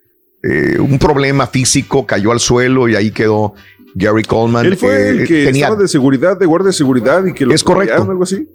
eh, 0.49 0.79
un 0.79 0.97
problema 0.97 1.47
físico, 1.47 2.05
cayó 2.05 2.31
al 2.31 2.39
suelo 2.39 2.87
y 2.87 2.95
ahí 2.95 3.11
quedó 3.11 3.53
Gary 3.95 4.23
Coleman. 4.23 4.65
Él 4.65 4.77
fue 4.77 4.93
Eh, 4.95 5.09
el 5.09 5.27
que 5.27 5.45
tenía 5.45 5.65
estaba 5.65 5.81
de 5.81 5.87
seguridad, 5.87 6.37
de 6.37 6.45
guardia 6.45 6.67
de 6.67 6.73
seguridad 6.73 7.25
y 7.25 7.33
que 7.33 7.45
lo 7.45 7.53
Es 7.53 7.63
correcto. 7.63 8.03
algo 8.09 8.23
así. 8.23 8.47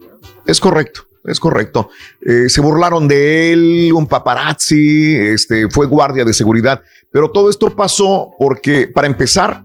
Es 0.47 0.61
correcto, 0.61 1.03
es 1.25 1.39
correcto. 1.41 1.91
Eh, 2.25 2.49
se 2.49 2.61
burlaron 2.61 3.09
de 3.09 3.53
él, 3.53 3.93
un 3.95 4.07
paparazzi, 4.07 5.17
este, 5.17 5.69
fue 5.69 5.87
guardia 5.87 6.25
de 6.25 6.33
seguridad, 6.33 6.83
pero 7.11 7.31
todo 7.31 7.51
esto 7.51 7.71
pasó 7.75 8.31
porque, 8.39 8.87
para 8.89 9.07
empezar, 9.07 9.65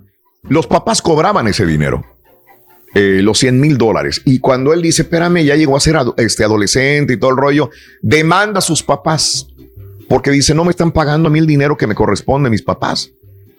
los 0.49 0.67
papás 0.67 1.01
cobraban 1.01 1.47
ese 1.47 1.65
dinero, 1.65 2.03
eh, 2.93 3.21
los 3.21 3.37
100 3.39 3.59
mil 3.59 3.77
dólares. 3.77 4.21
Y 4.25 4.39
cuando 4.39 4.73
él 4.73 4.81
dice, 4.81 5.03
espérame, 5.03 5.43
ya 5.43 5.55
llegó 5.55 5.77
a 5.77 5.79
ser 5.79 5.97
este, 6.17 6.43
adolescente 6.43 7.13
y 7.13 7.17
todo 7.17 7.31
el 7.31 7.37
rollo, 7.37 7.69
demanda 8.01 8.59
a 8.59 8.61
sus 8.61 8.81
papás, 8.81 9.47
porque 10.07 10.31
dice, 10.31 10.53
no 10.53 10.63
me 10.63 10.71
están 10.71 10.91
pagando 10.91 11.29
a 11.29 11.31
mí 11.31 11.39
el 11.39 11.47
dinero 11.47 11.77
que 11.77 11.88
me 11.88 11.95
corresponde 11.95 12.47
a 12.47 12.51
mis 12.51 12.61
papás. 12.61 13.11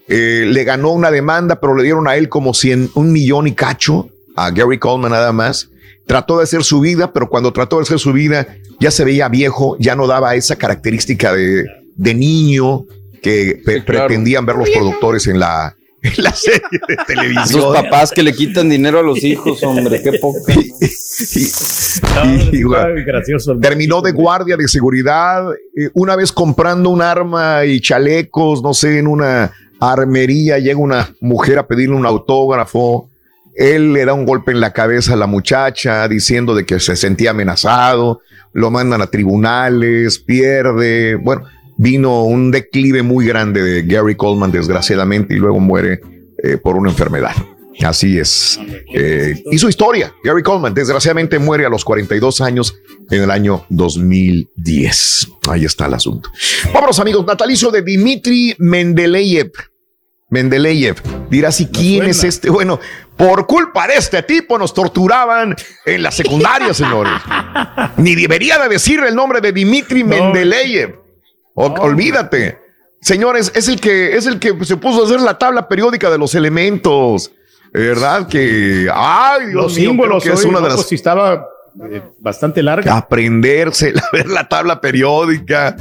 Eh, 0.09 0.45
le 0.47 0.65
ganó 0.65 0.91
una 0.91 1.11
demanda, 1.11 1.61
pero 1.61 1.75
le 1.77 1.85
dieron 1.85 2.09
a 2.09 2.17
él 2.17 2.29
como 2.29 2.55
100, 2.55 2.93
un 2.95 3.13
millón 3.13 3.47
y 3.47 3.53
cacho, 3.53 4.09
a 4.37 4.51
Gary 4.51 4.79
Coleman 4.79 5.13
nada 5.13 5.33
más. 5.33 5.69
Trató 6.07 6.39
de 6.39 6.45
hacer 6.45 6.65
su 6.65 6.81
vida, 6.81 7.13
pero 7.13 7.29
cuando 7.29 7.53
trató 7.53 7.77
de 7.77 7.83
hacer 7.83 7.99
su 7.99 8.13
vida 8.13 8.47
ya 8.81 8.91
se 8.91 9.05
veía 9.05 9.29
viejo, 9.29 9.77
ya 9.79 9.95
no 9.95 10.07
daba 10.07 10.35
esa 10.35 10.57
característica 10.57 11.35
de, 11.35 11.67
de 11.97 12.15
niño 12.15 12.87
que 13.21 13.61
pretendían 13.85 14.47
ver 14.47 14.57
los 14.57 14.71
productores 14.71 15.27
en 15.27 15.41
la, 15.41 15.77
la 16.19 16.33
serie 16.33 16.81
de 16.87 16.97
televisión. 17.07 17.45
Esos 17.45 17.75
papás 17.75 18.13
que 18.13 18.23
le 18.23 18.33
quitan 18.33 18.69
dinero 18.69 19.01
a 19.01 19.03
los 19.03 19.23
hijos, 19.25 19.63
hombre, 19.63 20.03
qué 20.03 20.13
poco. 20.19 20.39
Y, 22.53 22.63
bueno, 22.63 22.95
terminó 23.61 24.01
de 24.01 24.13
guardia 24.13 24.57
de 24.57 24.69
seguridad, 24.69 25.51
eh, 25.77 25.91
una 25.95 26.15
vez 26.15 26.31
comprando 26.31 26.91
un 26.91 27.03
arma 27.03 27.65
y 27.65 27.81
chalecos, 27.81 28.63
no 28.63 28.73
sé, 28.73 28.99
en 28.99 29.09
una 29.09 29.53
armería, 29.81 30.59
llega 30.59 30.79
una 30.79 31.13
mujer 31.21 31.59
a 31.59 31.67
pedirle 31.67 31.97
un 31.97 32.07
autógrafo, 32.07 33.11
él 33.57 33.93
le 33.93 34.05
da 34.05 34.15
un 34.15 34.25
golpe 34.25 34.53
en 34.53 34.61
la 34.61 34.73
cabeza 34.73 35.15
a 35.15 35.17
la 35.17 35.27
muchacha 35.27 36.07
diciendo 36.07 36.55
de 36.55 36.65
que 36.65 36.79
se 36.79 36.95
sentía 36.95 37.31
amenazado, 37.31 38.21
lo 38.53 38.71
mandan 38.71 39.03
a 39.03 39.09
tribunales, 39.09 40.21
pierde, 40.21 41.17
bueno, 41.17 41.43
vino 41.79 42.25
un 42.25 42.51
declive 42.51 43.03
muy 43.03 43.25
grande 43.25 43.63
de 43.63 43.83
Gary 43.83 44.17
Coleman 44.17 44.53
desgraciadamente 44.53 45.35
y 45.35 45.39
luego 45.39 45.61
muere 45.61 46.01
eh, 46.43 46.59
por 46.59 46.77
una 46.77 46.91
enfermedad. 46.91 47.35
Así 47.85 48.19
es. 48.19 48.59
Eh, 48.93 49.41
hizo 49.53 49.69
historia. 49.69 50.13
Gary 50.25 50.43
Coleman, 50.43 50.75
desgraciadamente, 50.75 51.39
muere 51.39 51.65
a 51.65 51.69
los 51.69 51.85
42 51.85 52.41
años 52.41 52.75
en 53.09 53.23
el 53.23 53.31
año 53.31 53.65
2010. 53.69 55.29
Ahí 55.49 55.65
está 55.65 55.87
el 55.87 55.95
asunto. 55.95 56.31
Vámonos, 56.75 56.99
amigos. 56.99 57.25
Natalicio 57.25 57.71
de 57.71 57.83
Dimitri 57.83 58.57
Mendeleev. 58.59 59.53
Mendeleev. 60.31 60.97
Dirá 61.31 61.53
si 61.53 61.67
quién 61.67 62.07
es 62.07 62.25
este. 62.25 62.51
Bueno, 62.51 62.81
por 63.17 63.47
culpa 63.47 63.87
de 63.87 63.95
este 63.95 64.25
tipo 64.25 64.59
nos 64.59 64.75
torturaban 64.75 65.55
en 65.87 66.03
la 66.03 66.11
secundaria, 66.11 66.75
señores. 66.75 67.13
Ni 67.97 68.17
debería 68.17 68.59
de 68.59 68.69
decir 68.69 69.01
el 69.07 69.15
nombre 69.15 69.41
de 69.41 69.53
Dimitri 69.53 70.03
Mendeleev. 70.03 71.08
O- 71.59 71.75
olvídate. 71.81 72.59
Señores, 73.01 73.53
es 73.55 73.69
el 73.69 73.81
que 73.81 74.17
es 74.17 74.27
el 74.27 74.39
que 74.39 74.55
se 74.65 74.77
puso 74.77 75.03
a 75.03 75.07
hacer 75.07 75.21
la 75.21 75.39
tabla 75.39 75.69
periódica 75.69 76.11
de 76.11 76.19
los 76.19 76.35
elementos. 76.35 77.31
¿Verdad? 77.73 78.27
Que. 78.29 78.89
Ay, 78.93 79.47
Dios 79.49 79.55
Los 79.55 79.77
mío, 79.77 79.91
símbolos, 79.91 80.25
que 80.25 80.33
es 80.33 80.45
una 80.45 80.55
no, 80.59 80.63
de 80.63 80.69
las. 80.69 80.77
pues, 80.77 80.89
si 80.89 80.95
estaba 80.95 81.47
eh, 81.91 82.03
bastante 82.19 82.63
larga. 82.63 82.97
Aprenderse, 82.97 83.93
ver 84.13 84.27
la 84.29 84.49
tabla 84.49 84.81
periódica. 84.81 85.77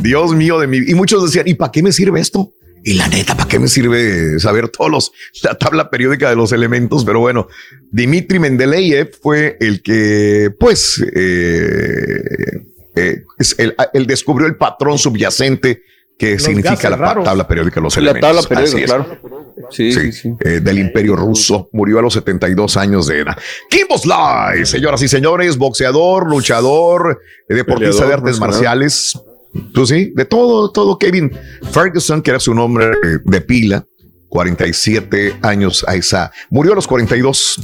Dios 0.00 0.34
mío 0.34 0.58
de 0.60 0.66
mí. 0.66 0.78
Y 0.86 0.94
muchos 0.94 1.22
decían, 1.24 1.48
¿y 1.48 1.54
para 1.54 1.72
qué 1.72 1.82
me 1.82 1.92
sirve 1.92 2.20
esto? 2.20 2.52
Y 2.84 2.94
la 2.94 3.06
neta, 3.08 3.36
¿para 3.36 3.48
qué 3.48 3.58
me 3.60 3.68
sirve 3.68 4.40
saber 4.40 4.68
todos 4.68 4.90
los, 4.90 5.12
la 5.44 5.54
tabla 5.54 5.88
periódica 5.90 6.28
de 6.30 6.36
los 6.36 6.50
elementos? 6.52 7.04
Pero 7.04 7.20
bueno, 7.20 7.46
Dimitri 7.92 8.38
Mendeleev 8.40 9.12
fue 9.20 9.56
el 9.60 9.82
que, 9.82 10.50
pues, 10.58 11.00
eh, 11.14 12.64
eh, 12.94 13.22
es 13.38 13.54
el, 13.58 13.74
él 13.92 14.06
descubrió 14.06 14.46
el 14.46 14.56
patrón 14.56 14.98
subyacente 14.98 15.82
que 16.18 16.32
Los 16.34 16.42
significa 16.42 16.90
la 16.90 16.96
raros. 16.96 17.24
tabla 17.24 17.48
periódica 17.48 17.76
de 17.76 17.80
los 17.82 17.96
La 17.96 18.02
elementos. 18.12 18.28
tabla 18.28 18.48
periódica, 18.48 18.76
Así 18.76 18.84
es. 18.84 18.90
claro. 18.90 19.66
Sí, 19.70 19.92
sí, 19.92 20.12
sí. 20.12 20.32
eh, 20.44 20.60
del 20.60 20.78
imperio 20.78 21.16
ruso. 21.16 21.68
Murió 21.72 21.98
a 21.98 22.02
los 22.02 22.12
72 22.14 22.76
años 22.76 23.06
de 23.06 23.20
edad. 23.20 23.36
Kimbo 23.68 23.96
Slice, 23.98 24.66
señoras 24.66 25.02
y 25.02 25.08
señores, 25.08 25.56
boxeador, 25.56 26.28
luchador, 26.28 27.20
eh, 27.48 27.54
deportista 27.54 28.02
Peleador 28.04 28.08
de 28.08 28.14
artes 28.14 28.38
profesional. 28.38 28.78
marciales. 28.78 29.18
Tú 29.74 29.84
sí, 29.86 30.12
de 30.14 30.24
todo, 30.24 30.70
todo. 30.70 30.98
Kevin 30.98 31.32
Ferguson, 31.72 32.22
que 32.22 32.30
era 32.30 32.40
su 32.40 32.54
nombre 32.54 32.90
de 33.24 33.40
pila, 33.40 33.84
47 34.28 35.36
años 35.42 35.84
a 35.86 35.94
esa. 35.94 36.30
Murió 36.50 36.72
a 36.72 36.74
los 36.76 36.86
42. 36.86 37.60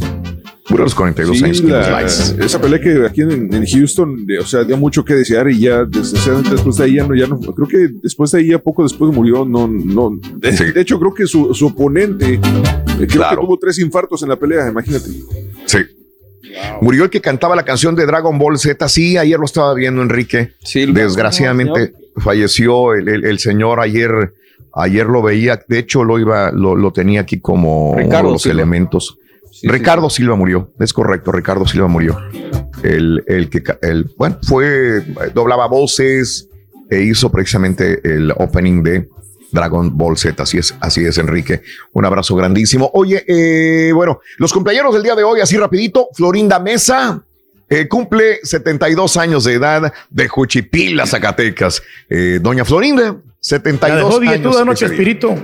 Murió 0.71 0.83
a 0.83 0.87
los 0.87 0.95
42 0.95 1.39
Sí, 1.39 1.45
años. 1.45 1.63
La- 1.65 2.03
esa 2.03 2.61
pelea 2.61 2.79
que 2.81 3.07
aquí 3.07 3.23
en, 3.23 3.53
en 3.55 3.65
Houston, 3.67 4.27
de- 4.27 4.39
o 4.39 4.47
sea, 4.47 4.65
dio 4.65 4.77
mucho 4.77 5.05
que 5.05 5.15
desear 5.15 5.49
y 5.51 5.61
ya 5.61 5.85
desgraciadamente 5.85 6.51
después 6.51 6.77
de 6.77 6.85
ahí 6.85 6.95
ya 6.97 7.07
no, 7.07 7.15
ya 7.15 7.27
no, 7.27 7.39
creo 7.41 7.67
que 7.69 7.89
después 8.03 8.31
de 8.33 8.39
ahí 8.41 8.49
ya 8.49 8.59
poco 8.59 8.83
después 8.83 9.13
murió, 9.15 9.45
no, 9.47 9.67
no, 9.67 10.19
de, 10.37 10.51
de 10.73 10.81
hecho 10.81 10.99
creo 11.01 11.15
que 11.15 11.27
su, 11.27 11.55
su 11.55 11.67
oponente, 11.69 12.35
eh, 12.35 12.41
creo 13.09 13.09
que 13.31 13.37
tuvo 13.37 13.59
tres 13.59 13.79
infartos 13.79 14.23
en 14.23 14.29
la 14.29 14.37
pelea, 14.37 14.69
imagínate. 14.69 15.09
Sí. 15.67 15.79
Murió 16.81 17.05
el 17.05 17.11
que 17.11 17.21
cantaba 17.21 17.55
la 17.57 17.65
canción 17.65 17.95
de 17.95 18.05
Dragon 18.07 18.39
Ball 18.39 18.59
Z. 18.59 18.89
Sí, 18.89 19.17
ayer 19.17 19.39
lo 19.39 19.45
estaba 19.45 19.75
viendo, 19.75 20.03
Enrique. 20.03 20.53
Desgraciadamente 20.95 21.93
falleció 22.17 22.95
el, 22.95 23.09
el- 23.09 23.25
el 23.25 23.39
señor 23.39 23.81
ayer. 23.81 24.35
Ayer 24.75 25.07
lo 25.07 25.23
veía, 25.23 25.61
de 25.67 25.79
hecho 25.79 26.05
lo 26.05 26.19
iba, 26.19 26.53
lo, 26.53 26.77
lo 26.77 26.93
tenía 26.93 27.23
aquí 27.23 27.41
como 27.41 27.93
uno 27.93 28.17
de 28.17 28.23
los 28.23 28.47
elementos. 28.47 29.19
Ricardo 29.63 30.09
Silva 30.11 30.37
murió, 30.37 30.73
es 30.79 30.93
correcto, 30.93 31.33
Ricardo 31.33 31.67
Silva 31.67 31.89
murió. 31.89 32.19
El, 32.83 33.25
el 33.27 33.51
que, 33.51 33.63
el, 33.83 34.11
bueno, 34.17 34.39
fue, 34.43 35.03
doblaba 35.35 35.67
voces 35.67 36.49
e 36.91 37.03
hizo 37.03 37.31
precisamente 37.31 38.01
el 38.05 38.31
opening 38.37 38.83
de 38.83 39.09
Dragon 39.51 39.97
Ball 39.97 40.17
Z. 40.17 40.43
Así 40.43 40.59
es, 40.59 40.75
así 40.81 41.05
es, 41.05 41.19
Enrique. 41.19 41.63
Un 41.93 42.05
abrazo 42.05 42.37
grandísimo. 42.37 42.91
Oye, 42.95 43.25
eh, 43.27 43.93
bueno, 43.93 44.21
los 44.37 44.53
cumpleaños 44.53 44.95
del 44.95 45.03
día 45.03 45.15
de 45.17 45.25
hoy, 45.25 45.41
así 45.41 45.57
rapidito, 45.57 46.09
Florinda 46.15 46.59
Mesa. 46.61 47.25
eh, 47.71 47.89
cumple 47.89 48.39
72 48.45 49.17
años 49.17 49.45
de 49.45 49.55
edad 49.55 49.93
de 50.11 50.29
Juchipila, 50.29 51.07
Zacatecas. 51.07 51.83
Eh, 52.09 52.39
Doña 52.41 52.65
Florinda, 52.65 53.17
72 53.41 53.91
La 53.91 54.31
dejó 54.31 54.49
años. 54.49 54.57
anoche, 54.57 54.87
ese 54.87 54.95
día. 54.95 55.03
Espíritu. 55.03 55.35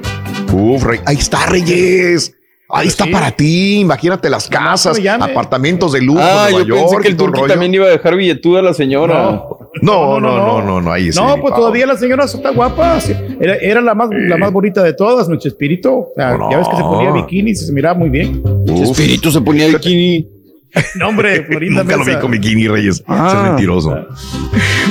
Uf, 0.53 0.85
Rey, 0.85 1.01
ahí 1.05 1.17
está, 1.17 1.47
Reyes. 1.47 2.33
Ahí 2.75 2.89
está 2.89 3.07
para 3.11 3.31
ti. 3.31 3.79
Imagínate 3.81 4.29
las 4.29 4.49
casas, 4.49 4.99
apartamentos 5.21 5.93
de 5.93 6.01
lujo 6.01 6.21
Ah, 6.23 6.49
en 6.51 6.59
yo 6.59 6.65
Nueva 6.67 6.83
pensé 6.83 6.93
York 6.95 7.03
que 7.03 7.09
el 7.09 7.19
rollo. 7.19 7.47
también 7.47 7.75
iba 7.75 7.87
a 7.87 7.91
dejar 7.91 8.17
billetuda 8.17 8.61
a 8.61 8.63
la 8.63 8.75
señora. 8.75 9.43
No, 9.83 10.21
no, 10.21 10.21
no, 10.21 10.63
no, 10.63 10.81
no, 10.81 10.93
ahí. 10.93 11.11
No, 11.15 11.37
pues 11.41 11.55
todavía 11.55 11.87
la 11.87 11.97
señora 11.97 12.25
está 12.25 12.51
guapa. 12.51 12.99
Era, 13.41 13.57
era 13.57 13.81
la, 13.81 13.95
más, 13.95 14.09
la 14.13 14.37
más 14.37 14.53
bonita 14.53 14.83
de 14.83 14.93
todas, 14.93 15.29
Noche 15.29 15.49
Espíritu. 15.49 15.91
O 15.93 16.13
sea, 16.17 16.37
Ya 16.51 16.59
ves 16.59 16.69
que 16.69 16.77
se 16.77 16.83
ponía 16.83 17.11
bikini 17.13 17.51
y 17.51 17.55
se 17.55 17.73
miraba 17.73 17.99
muy 17.99 18.09
bien. 18.09 18.43
Espíritu 18.83 19.31
se 19.31 19.41
ponía 19.41 19.67
bikini. 19.69 20.29
No, 20.97 21.09
hombre, 21.09 21.45
Florinda 21.45 21.83
Nunca 21.83 21.97
lo 21.97 22.05
vi 22.05 22.11
Mesa. 22.11 22.21
con 22.21 22.31
bikini, 22.31 22.69
Reyes. 22.69 23.03
Ah. 23.07 23.33
Es 23.37 23.49
mentiroso. 23.51 24.07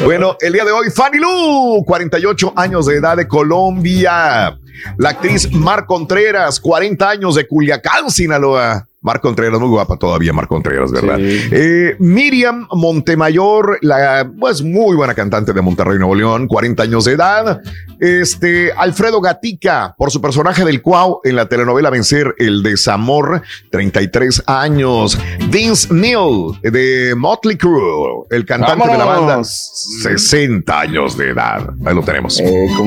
Bueno, 0.04 0.38
el 0.42 0.54
día 0.54 0.66
de 0.66 0.72
hoy, 0.72 0.90
Fanny 0.90 1.18
Lu, 1.20 1.84
48 1.86 2.54
años 2.56 2.86
de 2.86 2.96
edad 2.98 3.18
de 3.18 3.28
Colombia. 3.28 4.58
La 4.98 5.10
actriz 5.10 5.52
Mar 5.52 5.86
Contreras, 5.86 6.60
40 6.60 7.10
años 7.10 7.36
de 7.36 7.48
Culiacán, 7.48 8.10
Sinaloa. 8.10 8.88
Mar 9.04 9.20
Contreras, 9.20 9.60
muy 9.60 9.70
guapa 9.70 9.98
todavía, 9.98 10.32
Mar 10.32 10.48
Contreras, 10.48 10.92
¿verdad? 10.92 11.18
Eh, 11.20 11.96
Miriam 12.00 12.68
Montemayor, 12.72 13.78
la 13.82 14.32
pues 14.40 14.62
muy 14.62 14.96
buena 14.96 15.14
cantante 15.14 15.52
de 15.52 15.62
Monterrey, 15.62 16.00
Nuevo 16.00 16.16
León, 16.16 16.48
40 16.48 16.84
años 16.84 17.04
de 17.04 17.12
edad. 17.12 17.62
Este, 18.00 18.72
Alfredo 18.72 19.20
Gatica, 19.20 19.94
por 19.98 20.10
su 20.10 20.22
personaje 20.22 20.64
del 20.64 20.82
Cuau 20.82 21.20
en 21.26 21.36
la 21.36 21.48
telenovela 21.50 21.90
Vencer 21.90 22.34
el 22.38 22.64
Desamor, 22.64 23.42
33 23.72 24.44
años. 24.48 25.18
Vince 25.50 25.94
Neil, 25.94 26.60
de 26.62 27.14
Motley 27.18 27.58
Crue, 27.58 28.26
el 28.30 28.46
cantante 28.46 28.90
de 28.90 28.98
la 28.98 29.06
banda, 29.06 29.22
¡Vámonos! 29.22 30.00
60 30.02 30.80
años 30.80 31.18
de 31.18 31.30
edad. 31.30 31.70
Ahí 31.86 31.94
lo 31.94 32.04
tenemos. 32.04 32.42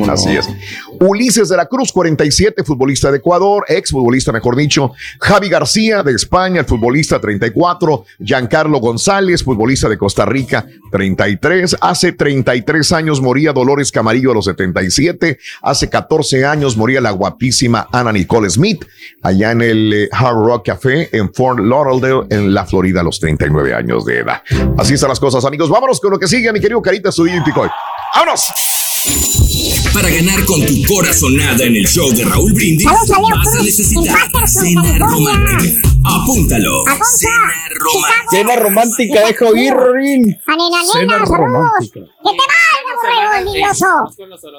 Así 0.09 0.37
es. 0.37 0.49
Ulises 1.01 1.49
de 1.49 1.57
la 1.57 1.67
Cruz, 1.67 1.93
47, 1.93 2.65
futbolista 2.65 3.11
de 3.11 3.19
Ecuador, 3.19 3.65
ex 3.69 3.91
futbolista, 3.91 4.33
mejor 4.33 4.57
dicho. 4.57 4.93
Javi 5.21 5.49
García 5.49 6.03
de 6.03 6.13
España, 6.13 6.61
el 6.61 6.67
futbolista 6.67 7.21
34. 7.21 8.05
Giancarlo 8.25 8.79
González, 8.79 9.43
futbolista 9.43 9.89
de 9.89 9.99
Costa 9.99 10.25
Rica, 10.25 10.67
33. 10.91 11.77
Hace 11.81 12.13
33 12.13 12.93
años 12.93 13.21
moría 13.21 13.53
Dolores 13.53 13.91
Camarillo 13.93 14.33
a 14.33 14.35
los 14.35 14.45
77. 14.47 15.39
Hace 15.63 15.89
14 15.89 16.45
años 16.45 16.77
moría 16.77 17.01
la 17.01 17.11
guapísima 17.11 17.89
Ana 17.93 18.13
Nicole 18.13 18.51
Smith, 18.51 18.85
allá 19.23 19.53
en 19.53 19.63
el 19.63 19.93
eh, 19.93 20.09
Hard 20.13 20.37
Rock 20.37 20.67
Café 20.67 21.09
en 21.17 21.33
Fort 21.33 21.59
Lauderdale, 21.59 22.27
en 22.31 22.55
la 22.55 22.65
Florida, 22.67 23.01
a 23.01 23.05
los 23.05 23.21
39 23.21 23.75
años 23.75 24.05
de 24.05 24.21
edad. 24.21 24.43
Así 24.79 24.95
están 24.95 25.09
las 25.09 25.21
cosas, 25.21 25.45
amigos. 25.45 25.71
Vámonos 25.71 26.01
con 26.01 26.11
lo 26.11 26.19
que 26.19 26.29
sigue, 26.29 26.53
mi 26.53 26.61
querido 26.61 26.83
Carita 26.83 27.09
Estudio 27.09 27.43
Picoy. 27.45 27.69
¡Vámonos! 28.15 28.76
Para 29.93 30.11
ganar 30.11 30.45
con 30.45 30.65
tu 30.67 30.75
corazonada 30.87 31.65
en 31.65 31.77
el 31.77 31.87
show 31.87 32.11
de 32.13 32.25
Raúl 32.25 32.53
Brindis, 32.53 32.85
vas 32.85 33.11
a 33.11 33.63
necesitar 33.63 34.49
cena 34.49 34.99
romántica. 34.99 35.89
Apúntalo. 36.05 36.85
Cena 37.19 37.69
romántica. 37.81 38.31
Cena 38.31 38.57
romántica, 38.57 39.27
deja 39.27 39.45
oír, 39.47 39.75
Rin. 39.75 40.37
A 40.47 40.57
nena, 40.57 40.85
Cena 40.93 41.19
romántica. 41.19 42.01
Que 42.01 42.31
te 42.31 42.37
vaya, 42.37 43.27
borrego 43.27 43.35
envidioso. 43.49 43.87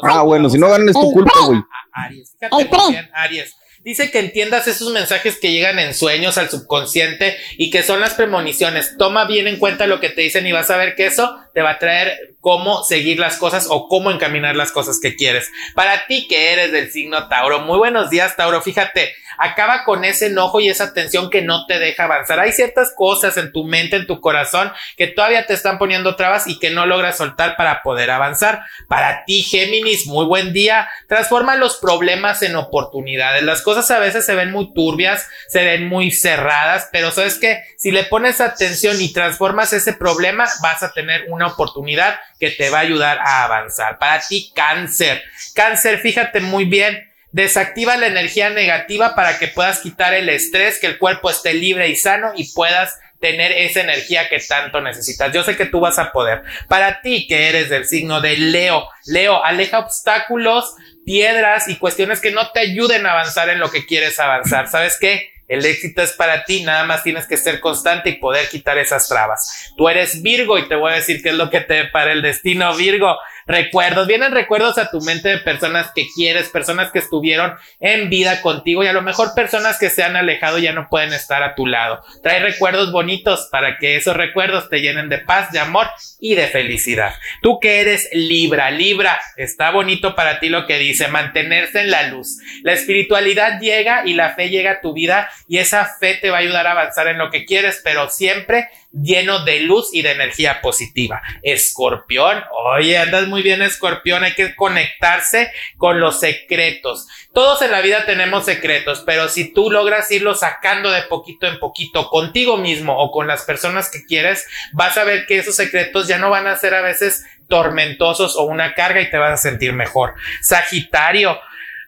Ah, 0.03 0.24
bueno, 0.24 0.49
si 0.49 0.57
no 0.57 0.69
ganan 0.69 0.90
es 0.90 0.95
tu 0.95 1.11
culpa, 1.11 1.32
güey. 1.45 1.61
Aries. 1.94 2.36
Fíjate 2.40 3.10
Aries. 3.14 3.53
Dice 3.88 4.12
que 4.12 4.20
entiendas 4.20 4.68
esos 4.68 4.92
mensajes 4.92 5.40
que 5.40 5.54
llegan 5.54 5.80
en 5.80 5.94
sueños 5.94 6.38
al 6.38 6.50
subconsciente 6.50 7.38
y 7.56 7.70
que 7.70 7.84
son 7.84 8.02
las 8.02 8.16
premoniciones. 8.16 8.98
Toma 8.98 9.24
bien 9.24 9.48
en 9.48 9.56
cuenta 9.60 9.88
lo 9.88 10.02
que 10.02 10.10
te 10.10 10.24
dicen 10.24 10.46
y 10.46 10.52
vas 10.52 10.70
a 10.70 10.76
ver 10.76 10.94
que 10.96 11.06
eso 11.06 11.40
te 11.54 11.62
va 11.62 11.70
a 11.70 11.80
traer 11.80 12.36
cómo 12.42 12.84
seguir 12.84 13.18
las 13.18 13.38
cosas 13.38 13.68
o 13.70 13.88
cómo 13.88 14.12
encaminar 14.12 14.58
las 14.58 14.74
cosas 14.74 15.00
que 15.00 15.16
quieres. 15.16 15.50
Para 15.74 16.06
ti 16.06 16.28
que 16.28 16.52
eres 16.52 16.74
del 16.74 16.92
signo 16.92 17.30
Tauro, 17.30 17.62
muy 17.62 17.78
buenos 17.78 18.10
días 18.10 18.36
Tauro, 18.36 18.62
fíjate, 18.62 19.16
acaba 19.38 19.84
con 19.84 20.04
ese 20.06 20.28
enojo 20.28 20.60
y 20.60 20.70
esa 20.70 20.94
tensión 20.94 21.30
que 21.30 21.42
no 21.42 21.66
te 21.66 21.80
deja 21.80 22.06
avanzar. 22.06 22.40
Hay 22.40 22.52
ciertas 22.52 22.94
cosas 22.96 23.38
en 23.38 23.52
tu 23.52 23.64
mente, 23.64 23.96
en 23.96 24.08
tu 24.08 24.20
corazón, 24.20 24.72
que 24.96 25.08
todavía 25.08 25.46
te 25.46 25.54
están 25.54 25.78
poniendo 25.78 26.16
trabas 26.16 26.48
y 26.48 26.60
que 26.60 26.70
no 26.70 26.86
logras 26.86 27.18
soltar 27.18 27.56
para 27.56 27.82
poder 27.82 28.12
avanzar. 28.12 28.62
Para 28.88 29.26
ti 29.26 29.44
Géminis, 29.44 30.08
muy 30.08 30.26
buen 30.26 30.54
día. 30.54 30.90
Transforma 31.08 31.56
los 31.56 31.78
problemas 31.78 32.42
en 32.42 32.56
oportunidades. 32.56 33.44
Las 33.44 33.62
cosas 33.62 33.90
a 33.92 34.00
veces 34.00 34.26
se 34.26 34.36
ven 34.36 34.52
muy 34.52 34.74
turbias, 34.74 35.28
se 35.48 35.64
ven 35.64 35.88
muy 35.88 36.12
cerradas, 36.12 36.90
pero 36.92 37.12
sabes 37.12 37.36
que 37.36 37.62
si 37.78 37.92
le 37.92 38.04
pones 38.04 38.42
atención 38.42 39.00
y 39.00 39.14
transformas 39.14 39.74
ese 39.74 39.94
problema, 39.94 40.48
vas 40.62 40.84
a 40.84 40.92
tener 40.92 41.26
una 41.30 41.48
oportunidad 41.48 42.20
que 42.40 42.52
te 42.52 42.70
va 42.70 42.80
a 42.80 42.82
ayudar 42.82 43.20
a 43.20 43.44
avanzar. 43.44 43.98
Para 43.98 44.22
ti, 44.22 44.52
cáncer. 44.56 45.24
Cáncer, 45.54 46.00
fíjate 46.00 46.40
muy 46.40 46.66
bien. 46.66 47.07
Desactiva 47.32 47.98
la 47.98 48.08
energía 48.08 48.49
negativa 48.49 49.16
para 49.16 49.38
que 49.38 49.48
puedas 49.48 49.80
quitar 49.80 50.14
el 50.14 50.30
estrés, 50.30 50.80
que 50.80 50.88
el 50.88 50.98
cuerpo 50.98 51.30
esté 51.30 51.54
libre 51.54 51.90
y 51.90 51.95
sano 51.95 52.32
y 52.36 52.52
puedas 52.54 52.98
tener 53.20 53.52
esa 53.52 53.82
energía 53.82 54.30
que 54.30 54.40
tanto 54.40 54.82
necesitas. 54.82 55.34
Yo 55.34 55.44
sé 55.44 55.58
que 55.58 55.66
tú 55.66 55.80
vas 55.80 55.99
a 55.99 56.12
poder. 56.12 56.44
Para 56.68 57.02
ti 57.02 57.28
que 57.28 57.49
eres 57.49 57.70
del 57.70 57.86
signo 57.86 58.22
de 58.22 58.38
Leo, 58.38 58.88
Leo, 59.06 59.44
aleja 59.44 59.80
obstáculos, 59.80 60.76
piedras 61.06 61.68
y 61.68 61.78
cuestiones 61.78 62.22
que 62.22 62.32
no 62.32 62.52
te 62.52 62.60
ayuden 62.60 63.06
a 63.06 63.14
avanzar 63.14 63.49
en 63.49 63.60
lo 63.60 63.72
que 63.72 63.86
quieres 63.86 64.20
avanzar. 64.20 64.70
¿Sabes 64.70 64.98
qué? 64.99 65.32
El 65.48 65.66
éxito 65.66 66.02
es 66.02 66.12
para 66.12 66.44
ti, 66.44 66.64
nada 66.64 66.84
más 66.84 67.04
tienes 67.04 67.26
que 67.26 67.38
ser 67.38 67.62
constante 67.62 68.10
y 68.10 68.16
poder 68.16 68.49
quitar 68.49 68.78
esas 68.78 69.08
trabas. 69.08 69.72
Tú 69.78 69.88
eres 69.88 70.22
Virgo 70.22 70.60
y 70.60 70.68
te 70.68 70.76
voy 70.76 70.91
a 70.91 70.95
decir 70.95 71.22
qué 71.24 71.30
es 71.30 71.36
lo 71.36 71.49
que 71.49 71.62
te 71.62 71.86
para 71.86 72.12
el 72.12 72.22
destino 72.22 72.76
Virgo. 72.76 73.18
Recuerdos, 73.48 74.07
vienen 74.07 74.34
recuerdos 74.34 74.78
a 74.78 74.91
tu 74.91 74.99
mente 74.99 75.30
de 75.30 75.38
personas 75.38 75.91
que 75.95 76.06
quieres, 76.14 76.49
personas 76.49 76.91
que 76.91 76.99
estuvieron 76.99 77.53
en 77.80 78.10
vida 78.10 78.41
contigo 78.41 78.84
y 78.84 78.88
a 78.88 78.94
lo 78.94 79.02
mejor 79.02 79.34
personas 79.36 79.80
que 79.80 79.90
se 79.90 80.03
han 80.03 80.18
alejado 80.18 80.57
ya 80.60 80.74
no 80.74 80.90
pueden 80.90 81.14
estar 81.14 81.44
a 81.44 81.56
tu 81.56 81.65
lado. 81.65 82.02
Trae 82.22 82.40
recuerdos 82.40 82.91
bonitos 82.91 83.48
para 83.49 83.78
que 83.78 83.95
esos 83.95 84.18
recuerdos 84.18 84.69
te 84.69 84.82
llenen 84.82 85.07
de 85.07 85.19
paz, 85.19 85.52
de 85.53 85.60
amor 85.60 85.88
y 86.19 86.36
de 86.36 86.48
felicidad. 86.48 87.15
Tú 87.41 87.60
que 87.61 87.80
eres 87.80 88.10
Libra, 88.11 88.69
Libra, 88.69 89.19
está 89.38 89.72
bonito 89.72 90.14
para 90.14 90.41
ti 90.41 90.49
lo 90.49 90.65
que 90.65 90.78
dice, 90.78 91.07
mantenerse 91.07 91.80
en 91.80 91.91
la 91.91 92.03
luz. 92.10 92.40
La 92.64 92.74
espiritualidad 92.74 93.61
llega 93.61 94.03
y 94.06 94.14
la 94.14 94.36
fe 94.36 94.49
llega 94.49 94.72
a 94.72 94.82
tu 94.82 94.94
vida 94.94 95.30
y 95.48 95.60
esa 95.60 95.86
fe 95.86 96.15
te 96.15 96.30
va 96.30 96.38
a 96.38 96.41
ayudar 96.41 96.68
a 96.68 96.72
avanzar 96.72 97.07
en 97.07 97.18
lo 97.18 97.30
que 97.30 97.45
quieres, 97.45 97.80
pero 97.82 98.10
siempre 98.10 98.68
lleno 98.91 99.44
de 99.45 99.61
luz 99.61 99.90
y 99.94 100.02
de 100.02 100.11
energía 100.11 100.61
positiva. 100.61 101.22
Escorpión, 101.44 102.44
oye, 102.52 102.98
andas 102.98 103.28
muy 103.28 103.37
bien, 103.42 103.62
Escorpión, 103.62 104.24
hay 104.24 104.34
que 104.34 104.56
conectarse 104.56 105.52
con 105.78 106.00
los 106.00 106.20
secretos. 106.20 107.08
Todos 107.34 107.62
en 107.62 107.72
la 107.72 107.82
vida 107.82 108.06
tenemos 108.06 108.46
secretos, 108.46 109.04
pero 109.06 109.30
si 109.30 109.54
tú 109.54 109.72
logras 109.72 110.12
irlo 110.12 110.36
sacando 110.36 110.92
de 110.92 111.04
poquito 111.04 111.48
en 111.48 111.60
poquito 111.60 112.10
contigo 112.10 112.58
mismo 112.58 112.98
o 112.98 113.12
con 113.12 113.28
las 113.28 113.44
personas 113.44 113.90
que 113.90 114.06
quieres, 114.06 114.48
vas 114.74 114.98
a 114.98 115.04
ver 115.04 115.26
que 115.26 115.40
esos 115.40 115.56
secretos 115.56 116.08
ya 116.08 116.18
no 116.18 116.30
van 116.30 116.48
a 116.48 116.58
ser 116.58 116.74
a 116.74 116.82
veces 116.82 117.26
tormentosos 117.48 118.36
o 118.36 118.44
una 118.44 118.74
carga 118.74 119.02
y 119.02 119.10
te 119.10 119.18
vas 119.18 119.34
a 119.34 119.38
sentir 119.38 119.74
mejor. 119.74 120.14
Sagitario, 120.42 121.40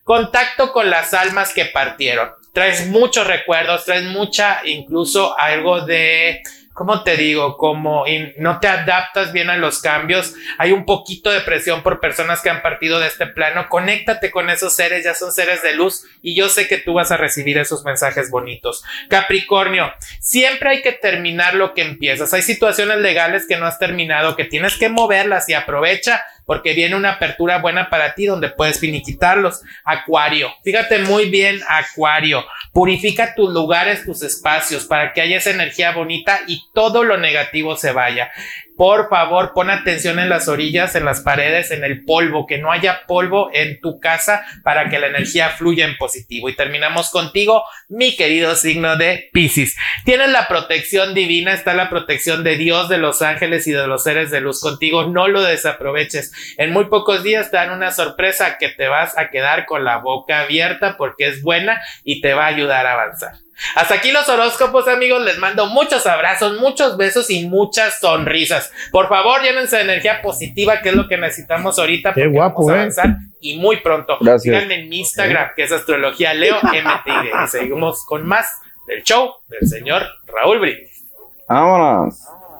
contacto 0.04 0.72
con 0.72 0.90
las 0.90 1.14
almas 1.14 1.54
que 1.54 1.66
partieron. 1.66 2.32
Traes 2.54 2.88
muchos 2.88 3.28
recuerdos, 3.28 3.86
traes 3.86 4.06
mucha, 4.06 4.62
incluso 4.66 5.38
algo 5.38 5.82
de 5.82 6.42
¿cómo 6.80 7.04
te 7.04 7.18
digo? 7.18 7.58
Como 7.58 8.06
no 8.38 8.62
te 8.62 8.70
adaptas 8.70 9.34
bien 9.34 9.50
a 9.50 9.58
los 9.58 9.82
cambios, 9.82 10.34
hay 10.58 10.72
un 10.72 10.86
poquito 10.86 11.30
de 11.30 11.42
presión 11.42 11.84
por 11.84 12.00
personas 12.00 12.40
que 12.42 12.50
han 12.50 12.62
partido 12.62 13.02
de 13.02 13.08
este 13.08 13.28
plano, 13.28 13.68
conéctate 13.68 14.32
con 14.32 14.50
esos 14.50 14.78
seres, 14.78 15.04
ya 15.04 15.14
son 15.14 15.34
seres 15.34 15.62
de 15.62 15.74
luz 15.74 16.06
y 16.22 16.36
yo 16.36 16.48
sé 16.48 16.70
que 16.70 16.78
tú 16.78 16.94
vas 16.94 17.12
a 17.12 17.18
recibir 17.18 17.58
esos 17.58 17.84
mensajes 17.84 18.32
bonitos. 18.32 18.86
Capricornio, 19.10 19.92
siempre 20.22 20.70
hay 20.70 20.82
que 20.82 20.94
terminar 20.94 21.54
lo 21.54 21.74
que 21.74 21.82
empiezas. 21.82 22.34
Hay 22.34 22.44
situaciones 22.44 23.00
legales 23.00 23.46
que 23.46 23.58
no 23.58 23.66
has 23.66 23.78
terminado, 23.78 24.38
que 24.38 24.46
tienes 24.46 24.78
que 24.78 24.88
moverlas 24.88 25.50
y 25.50 25.56
aprovecha 25.56 26.24
porque 26.50 26.74
viene 26.74 26.96
una 26.96 27.12
apertura 27.12 27.60
buena 27.60 27.92
para 27.92 28.16
ti 28.16 28.26
donde 28.26 28.50
puedes 28.50 28.80
finiquitarlos. 28.80 29.62
Acuario, 29.84 30.52
fíjate 30.64 30.98
muy 30.98 31.30
bien, 31.30 31.60
Acuario, 31.70 32.44
purifica 32.74 33.36
tus 33.36 33.54
lugares, 33.54 34.04
tus 34.04 34.24
espacios 34.24 34.86
para 34.86 35.14
que 35.14 35.22
haya 35.22 35.38
esa 35.38 35.52
energía 35.52 35.92
bonita 35.92 36.40
y 36.48 36.64
todo 36.74 37.04
lo 37.04 37.18
negativo 37.18 37.76
se 37.76 37.92
vaya. 37.92 38.32
Por 38.80 39.10
favor, 39.10 39.52
pon 39.54 39.70
atención 39.70 40.20
en 40.20 40.30
las 40.30 40.48
orillas, 40.48 40.96
en 40.96 41.04
las 41.04 41.20
paredes, 41.20 41.70
en 41.72 41.84
el 41.84 42.06
polvo, 42.06 42.48
que 42.48 42.60
no 42.60 42.72
haya 42.72 43.02
polvo 43.08 43.50
en 43.54 43.82
tu 43.82 44.00
casa 44.00 44.46
para 44.64 44.90
que 44.90 45.00
la 45.00 45.08
energía 45.08 45.50
fluya 45.50 45.84
en 45.84 45.98
positivo. 45.98 46.48
Y 46.48 46.56
terminamos 46.56 47.10
contigo, 47.10 47.66
mi 47.90 48.16
querido 48.16 48.56
signo 48.56 48.96
de 48.96 49.32
Pisces. 49.34 49.76
Tienes 50.06 50.30
la 50.30 50.48
protección 50.48 51.14
divina, 51.14 51.52
está 51.52 51.74
la 51.74 51.90
protección 51.90 52.46
de 52.46 52.56
Dios, 52.56 52.88
de 52.88 53.00
los 53.00 53.22
ángeles 53.22 53.68
y 53.68 53.74
de 53.74 53.86
los 53.86 54.02
seres 54.04 54.32
de 54.32 54.40
luz 54.40 54.62
contigo. 54.62 55.08
No 55.08 55.28
lo 55.28 55.42
desaproveches. 55.42 56.32
En 56.58 56.72
muy 56.72 56.86
pocos 56.86 57.22
días 57.22 57.52
te 57.52 57.58
dan 57.58 57.72
una 57.72 57.92
sorpresa 57.92 58.58
que 58.58 58.70
te 58.70 58.88
vas 58.88 59.18
a 59.18 59.30
quedar 59.30 59.66
con 59.66 59.84
la 59.84 59.98
boca 59.98 60.40
abierta 60.40 60.96
porque 60.96 61.28
es 61.28 61.42
buena 61.42 61.82
y 62.06 62.22
te 62.22 62.34
va 62.34 62.46
a 62.46 62.48
ayudar 62.56 62.86
a 62.86 62.94
avanzar. 62.94 63.49
Hasta 63.76 63.96
aquí 63.96 64.12
los 64.12 64.28
horóscopos, 64.30 64.88
amigos. 64.88 65.24
Les 65.24 65.38
mando 65.38 65.68
muchos 65.68 66.06
abrazos, 66.08 66.60
muchos 66.60 66.98
besos 66.98 67.30
y 67.30 67.48
muchas 67.48 68.00
sonrisas. 68.00 68.72
Por 68.92 69.10
favor, 69.10 69.42
llévense 69.42 69.78
de 69.78 69.84
energía 69.84 70.22
positiva, 70.22 70.82
que 70.82 70.90
es 70.90 70.96
lo 70.96 71.08
que 71.08 71.18
necesitamos 71.18 71.78
ahorita. 71.80 72.14
Qué 72.14 72.28
guapo, 72.28 72.66
vamos 72.66 72.72
a 72.72 72.74
¿eh? 72.74 72.80
avanzar 72.80 73.18
y 73.42 73.58
muy 73.58 73.78
pronto. 73.78 74.18
Gracias. 74.20 74.56
Síganme 74.56 74.82
en 74.82 74.90
mi 74.90 75.00
Instagram, 75.00 75.50
que 75.56 75.64
es 75.64 75.72
Astrología 75.72 76.34
Leo 76.34 76.58
MTV. 76.64 77.44
Y 77.44 77.48
seguimos 77.48 78.06
con 78.06 78.26
más 78.26 78.48
del 78.88 79.04
show 79.04 79.34
del 79.48 79.68
señor 79.68 80.04
Raúl 80.28 80.60
Brindis. 80.60 81.06
Vámonos. 81.48 82.16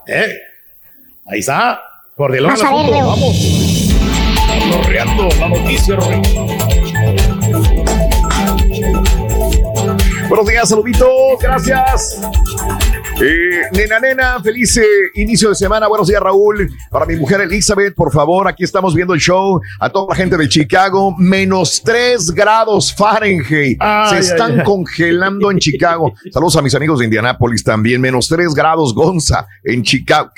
Eh, 0.08 0.34
ahí 1.26 1.40
está. 1.40 1.84
Por 2.16 2.32
delante 2.32 2.64
ver, 2.64 2.72
Leo. 2.72 3.08
vamos. 3.08 3.96
Correando 4.72 5.30
la 5.40 5.50
noticia, 5.50 5.96
Rey. 5.96 6.69
Buenos 10.30 10.46
días, 10.46 10.70
saluditos, 10.70 11.40
gracias. 11.42 12.22
Eh, 13.22 13.64
nena, 13.74 14.00
nena, 14.00 14.42
feliz 14.42 14.78
eh, 14.78 14.86
inicio 15.16 15.50
de 15.50 15.56
semana. 15.56 15.90
Buenos 15.90 16.08
días, 16.08 16.22
Raúl. 16.22 16.72
Para 16.90 17.06
mi 17.06 17.18
mujer 17.18 17.42
Elizabeth, 17.42 17.94
por 17.94 18.14
favor, 18.14 18.48
aquí 18.48 18.64
estamos 18.64 18.96
viendo 18.96 19.14
el 19.14 19.20
show. 19.20 19.60
A 19.82 19.90
toda 19.90 20.08
la 20.12 20.16
gente 20.16 20.38
de 20.38 20.48
Chicago, 20.48 21.14
menos 21.18 21.82
3 21.84 22.32
grados 22.32 22.96
Fahrenheit. 22.96 23.78
Ay, 23.82 24.10
Se 24.10 24.32
están 24.32 24.60
ay. 24.60 24.64
congelando 24.64 25.52
en 25.52 25.60
Chicago. 25.60 26.14
Saludos 26.32 26.56
a 26.56 26.62
mis 26.62 26.74
amigos 26.76 27.00
de 27.00 27.06
Indianápolis 27.06 27.62
también. 27.62 28.00
Menos 28.00 28.30
3 28.30 28.54
grados 28.54 28.96
Gonza 28.96 29.46
en 29.66 29.84
Chicago. 29.84 30.32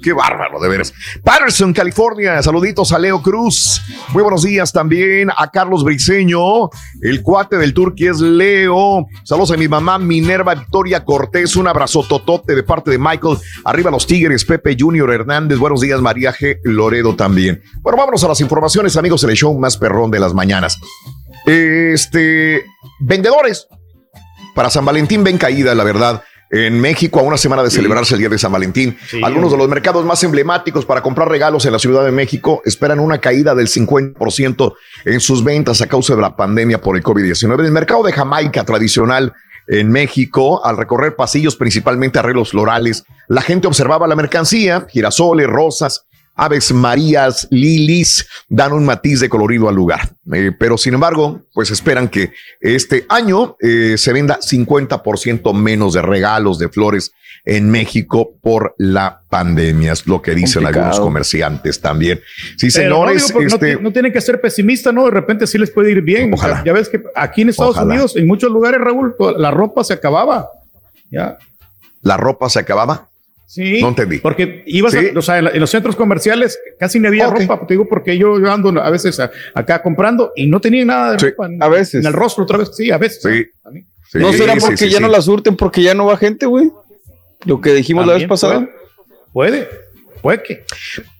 Qué, 0.00 0.12
bárbaro, 0.12 0.60
de 0.60 0.68
veras. 0.68 0.94
Patterson, 1.24 1.72
California. 1.72 2.40
Saluditos 2.40 2.92
a 2.92 3.00
Leo 3.00 3.20
Cruz. 3.20 3.82
Muy 4.12 4.22
buenos 4.22 4.44
días 4.44 4.72
también 4.72 5.28
a 5.36 5.50
Carlos 5.50 5.82
Briseño. 5.82 6.70
El 7.00 7.20
cuate 7.22 7.56
del 7.56 7.74
Turqui 7.74 8.06
es 8.06 8.20
Leo. 8.20 9.08
Saludos 9.24 9.50
a 9.50 9.56
mi 9.56 9.66
mamá 9.66 9.98
Minerva 9.98 10.54
Victoria 10.54 11.04
Cortés. 11.04 11.56
Un 11.56 11.66
abrazo 11.66 12.06
totote 12.12 12.54
de 12.54 12.62
parte 12.62 12.90
de 12.90 12.98
Michael. 12.98 13.38
Arriba 13.64 13.90
los 13.90 14.06
Tigres, 14.06 14.44
Pepe 14.44 14.76
Junior 14.78 15.10
Hernández. 15.10 15.56
Buenos 15.56 15.80
días, 15.80 15.98
María 16.02 16.30
G. 16.30 16.58
Loredo 16.62 17.16
también. 17.16 17.62
Bueno, 17.80 17.96
vámonos 17.96 18.22
a 18.22 18.28
las 18.28 18.40
informaciones, 18.42 18.98
amigos, 18.98 19.24
en 19.24 19.30
el 19.30 19.36
show 19.36 19.58
más 19.58 19.78
perrón 19.78 20.10
de 20.10 20.20
las 20.20 20.34
mañanas. 20.34 20.78
Este, 21.46 22.66
vendedores 23.00 23.66
para 24.54 24.68
San 24.68 24.84
Valentín 24.84 25.24
ven 25.24 25.38
caída, 25.38 25.74
la 25.74 25.84
verdad. 25.84 26.22
En 26.50 26.78
México, 26.82 27.18
a 27.18 27.22
una 27.22 27.38
semana 27.38 27.62
de 27.62 27.70
celebrarse 27.70 28.12
el 28.12 28.20
Día 28.20 28.28
de 28.28 28.36
San 28.36 28.52
Valentín, 28.52 28.94
algunos 29.22 29.50
de 29.50 29.56
los 29.56 29.70
mercados 29.70 30.04
más 30.04 30.22
emblemáticos 30.22 30.84
para 30.84 31.00
comprar 31.00 31.30
regalos 31.30 31.64
en 31.64 31.72
la 31.72 31.78
Ciudad 31.78 32.04
de 32.04 32.12
México 32.12 32.60
esperan 32.66 33.00
una 33.00 33.16
caída 33.16 33.54
del 33.54 33.68
50% 33.68 34.74
en 35.06 35.20
sus 35.20 35.42
ventas 35.42 35.80
a 35.80 35.86
causa 35.86 36.14
de 36.14 36.20
la 36.20 36.36
pandemia 36.36 36.78
por 36.78 36.94
el 36.98 37.02
COVID-19. 37.02 37.64
El 37.64 37.72
mercado 37.72 38.02
de 38.02 38.12
Jamaica 38.12 38.64
tradicional 38.64 39.32
en 39.66 39.90
México, 39.90 40.64
al 40.64 40.76
recorrer 40.76 41.16
pasillos, 41.16 41.56
principalmente 41.56 42.18
arreglos 42.18 42.50
florales, 42.50 43.04
la 43.28 43.42
gente 43.42 43.66
observaba 43.66 44.06
la 44.06 44.16
mercancía, 44.16 44.86
girasoles, 44.88 45.46
rosas, 45.46 46.06
aves 46.34 46.72
marías, 46.72 47.46
lilis, 47.50 48.26
dan 48.48 48.72
un 48.72 48.84
matiz 48.84 49.20
de 49.20 49.28
colorido 49.28 49.68
al 49.68 49.74
lugar. 49.74 50.16
Eh, 50.32 50.52
pero 50.58 50.78
sin 50.78 50.94
embargo, 50.94 51.42
pues 51.52 51.70
esperan 51.70 52.08
que 52.08 52.32
este 52.60 53.04
año 53.08 53.56
eh, 53.60 53.96
se 53.98 54.12
venda 54.12 54.38
50% 54.40 55.54
menos 55.54 55.94
de 55.94 56.02
regalos 56.02 56.58
de 56.58 56.68
flores 56.68 57.12
en 57.44 57.70
México 57.70 58.34
por 58.40 58.74
la 58.78 59.22
pandemia, 59.28 59.92
es 59.92 60.06
lo 60.06 60.22
que 60.22 60.32
dicen 60.34 60.62
Complicado. 60.62 60.86
algunos 60.86 61.00
comerciantes 61.04 61.80
también. 61.80 62.20
Sí, 62.56 62.68
Pero 62.72 62.88
no, 62.90 62.94
señores, 63.08 63.26
digo, 63.28 63.40
no 63.40 63.46
este, 63.46 63.76
no, 63.80 63.92
tienen 63.92 64.12
que 64.12 64.20
ser 64.20 64.40
pesimistas, 64.40 64.94
¿no? 64.94 65.04
De 65.06 65.10
repente 65.10 65.46
sí 65.48 65.58
les 65.58 65.70
puede 65.70 65.90
ir 65.90 66.02
bien. 66.02 66.32
O 66.32 66.36
sea, 66.36 66.62
ya 66.64 66.72
ves 66.72 66.88
que 66.88 67.02
aquí 67.16 67.42
en 67.42 67.48
Estados 67.48 67.76
Ojalá. 67.76 67.94
Unidos, 67.94 68.16
en 68.16 68.26
muchos 68.28 68.50
lugares, 68.52 68.80
Raúl, 68.80 69.14
la 69.38 69.50
ropa 69.50 69.82
se 69.84 69.94
acababa. 69.94 70.48
Ya. 71.10 71.36
la 72.02 72.16
ropa 72.16 72.48
se 72.48 72.58
acababa. 72.58 73.08
Sí. 73.46 73.80
No 73.82 73.88
entendí. 73.88 74.18
Porque 74.18 74.62
ibas 74.66 74.92
Sí. 74.92 75.10
a, 75.14 75.18
o 75.18 75.22
sea, 75.22 75.38
en, 75.38 75.44
la- 75.44 75.50
en 75.50 75.60
los 75.60 75.70
centros 75.70 75.94
comerciales 75.94 76.58
casi 76.80 76.98
no 76.98 77.08
había 77.08 77.28
ropa. 77.28 77.66
Te 77.66 77.74
digo, 77.74 77.86
porque 77.86 78.16
yo, 78.16 78.40
yo 78.40 78.50
ando 78.50 78.70
a 78.80 78.88
veces 78.90 79.20
a- 79.20 79.30
acá 79.54 79.82
comprando 79.82 80.32
y 80.34 80.46
no 80.46 80.58
tenía 80.60 80.84
nada 80.84 81.12
de 81.12 81.18
ropa. 81.30 81.48
a 81.60 81.68
veces. 81.68 82.00
En 82.00 82.06
el 82.06 82.12
rostro 82.14 82.44
otra 82.44 82.56
vez. 82.58 82.70
Sí, 82.74 82.90
a 82.90 82.98
veces. 82.98 83.20
Sí. 83.22 83.46
¿No 84.18 84.32
Sí, 84.32 84.38
será 84.38 84.54
sí, 84.54 84.60
porque 84.60 84.76
sí, 84.78 84.88
ya 84.90 84.96
sí. 84.98 85.02
no 85.02 85.08
la 85.08 85.20
surten 85.22 85.56
porque 85.56 85.82
ya 85.82 85.94
no 85.94 86.06
va 86.06 86.16
gente, 86.16 86.46
güey? 86.46 86.70
Lo 87.44 87.60
que 87.60 87.74
dijimos 87.74 88.06
la 88.06 88.14
vez 88.14 88.26
pasada. 88.26 88.68
Puede. 89.32 89.68
Puede 90.20 90.42
que. 90.42 90.64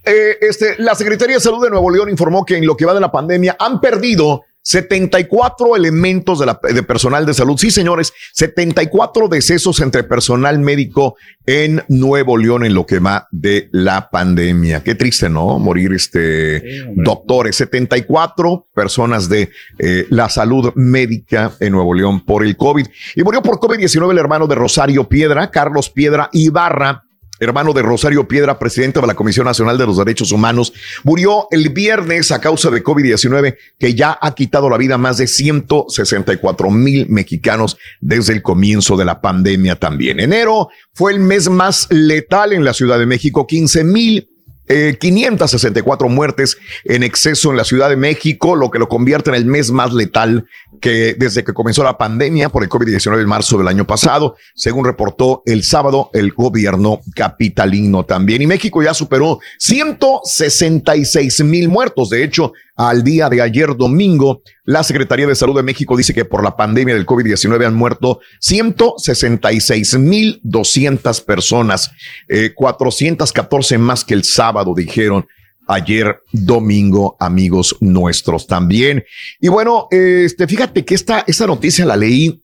Eh, 0.05 0.39
este, 0.41 0.77
la 0.79 0.95
Secretaría 0.95 1.37
de 1.37 1.41
Salud 1.41 1.63
de 1.63 1.71
Nuevo 1.71 1.91
León 1.91 2.09
informó 2.09 2.45
que 2.45 2.57
en 2.57 2.67
lo 2.67 2.77
que 2.77 2.87
va 2.87 2.95
de 2.95 3.01
la 3.01 3.11
pandemia 3.11 3.57
han 3.59 3.81
perdido 3.81 4.45
74 4.63 5.77
elementos 5.77 6.39
de, 6.39 6.47
la- 6.47 6.61
de 6.63 6.83
personal 6.83 7.27
de 7.27 7.35
salud. 7.35 7.57
Sí, 7.59 7.71
señores, 7.71 8.13
74 8.33 9.29
decesos 9.29 9.81
entre 9.81 10.05
personal 10.05 10.59
médico 10.61 11.17
en 11.47 11.83
Nuevo 11.89 12.37
León 12.37 12.65
en 12.65 12.75
lo 12.75 12.87
que 12.87 12.99
va 12.99 13.27
de 13.31 13.69
la 13.73 14.09
pandemia. 14.11 14.83
Qué 14.83 14.95
triste, 14.95 15.29
¿no? 15.29 15.59
Morir 15.59 15.93
este 15.93 16.85
doctores, 16.95 17.57
74 17.57 18.69
personas 18.75 19.29
de 19.29 19.51
eh, 19.79 20.07
la 20.11 20.29
salud 20.29 20.73
médica 20.75 21.53
en 21.61 21.73
Nuevo 21.73 21.95
León 21.95 22.25
por 22.25 22.45
el 22.45 22.57
COVID. 22.57 22.87
Y 23.17 23.23
murió 23.23 23.43
por 23.43 23.59
COVID-19 23.59 24.11
el 24.13 24.19
hermano 24.19 24.47
de 24.47 24.55
Rosario 24.55 25.09
Piedra, 25.09 25.51
Carlos 25.51 25.91
Piedra 25.91 26.29
Ibarra 26.33 27.05
hermano 27.43 27.73
de 27.73 27.83
Rosario 27.83 28.29
Piedra, 28.29 28.59
presidente 28.59 29.01
de 29.01 29.07
la 29.07 29.15
Comisión 29.15 29.47
Nacional 29.47 29.77
de 29.77 29.87
los 29.87 29.99
Derechos 29.99 30.33
Humanos, 30.33 30.73
murió 31.03 31.49
el 31.51 31.71
viernes 31.71 32.31
a 32.31 32.41
causa 32.41 32.71
de 32.71 32.83
COVID-19, 32.83 33.57
que 33.79 33.95
ya 33.95 34.17
ha 34.21 34.35
quitado 34.35 34.71
la 34.71 34.79
vida 34.79 34.95
a 34.95 34.99
más 34.99 35.19
de 35.19 35.27
164 35.27 36.71
mil 36.71 37.09
mexicanos 37.09 37.77
desde 38.01 38.33
el 38.33 38.43
comienzo 38.43 38.97
de 38.97 39.05
la 39.05 39.21
pandemia 39.21 39.77
también. 39.77 40.21
Enero 40.21 40.69
fue 40.95 41.13
el 41.13 41.21
mes 41.21 41.51
más 41.51 41.89
letal 41.91 42.53
en 42.53 42.65
la 42.65 42.75
Ciudad 42.75 42.99
de 42.99 43.07
México, 43.07 43.47
15 43.47 43.85
mil 43.85 44.32
eh, 44.69 44.97
564 45.01 46.09
muertes 46.09 46.57
en 46.85 47.03
exceso 47.03 47.51
en 47.51 47.57
la 47.57 47.65
Ciudad 47.65 47.89
de 47.89 47.97
México, 47.97 48.55
lo 48.57 48.71
que 48.71 48.79
lo 48.79 48.89
convierte 48.89 49.31
en 49.31 49.37
el 49.37 49.45
mes 49.45 49.71
más 49.71 49.93
letal 49.93 50.47
que 50.81 51.15
desde 51.15 51.45
que 51.45 51.53
comenzó 51.53 51.83
la 51.83 51.99
pandemia 51.99 52.49
por 52.49 52.63
el 52.63 52.69
COVID-19 52.69 53.21
en 53.21 53.29
marzo 53.29 53.59
del 53.59 53.69
año 53.69 53.87
pasado, 53.87 54.37
según 54.55 54.85
reportó 54.85 55.43
el 55.47 55.63
sábado 55.63 56.11
el 56.13 56.33
gobierno 56.33 57.01
capitalino 57.15 58.05
también. 58.05 58.43
Y 58.43 58.47
México 58.47 58.83
ya 58.83 58.95
superó 58.95 59.39
166 59.59 61.45
mil 61.45 61.69
muertos. 61.69 62.11
De 62.11 62.25
hecho, 62.25 62.53
al 62.77 63.03
día 63.05 63.29
de 63.29 63.43
ayer 63.43 63.77
domingo, 63.77 64.43
la 64.65 64.83
Secretaría 64.83 65.27
de 65.27 65.35
Salud 65.35 65.57
de 65.57 65.63
México 65.63 65.95
dice 65.97 66.15
que 66.15 66.25
por 66.25 66.43
la 66.43 66.57
pandemia 66.57 66.95
del 66.95 67.05
COVID-19 67.07 67.67
han 67.67 67.75
muerto 67.75 68.21
166.200 68.41 71.25
personas, 71.25 71.91
eh, 72.29 72.53
414 72.55 73.77
más 73.79 74.05
que 74.05 74.15
el 74.15 74.25
sábado, 74.25 74.75
dijeron 74.75 75.27
ayer 75.69 76.23
domingo, 76.33 77.17
amigos 77.21 77.77
nuestros 77.81 78.47
también. 78.47 79.05
Y 79.41 79.49
bueno, 79.49 79.89
este, 79.91 80.47
fíjate 80.47 80.85
que 80.85 80.95
esta, 80.95 81.25
esta 81.27 81.47
noticia 81.47 81.85
la 81.85 81.97
leí, 81.97 82.43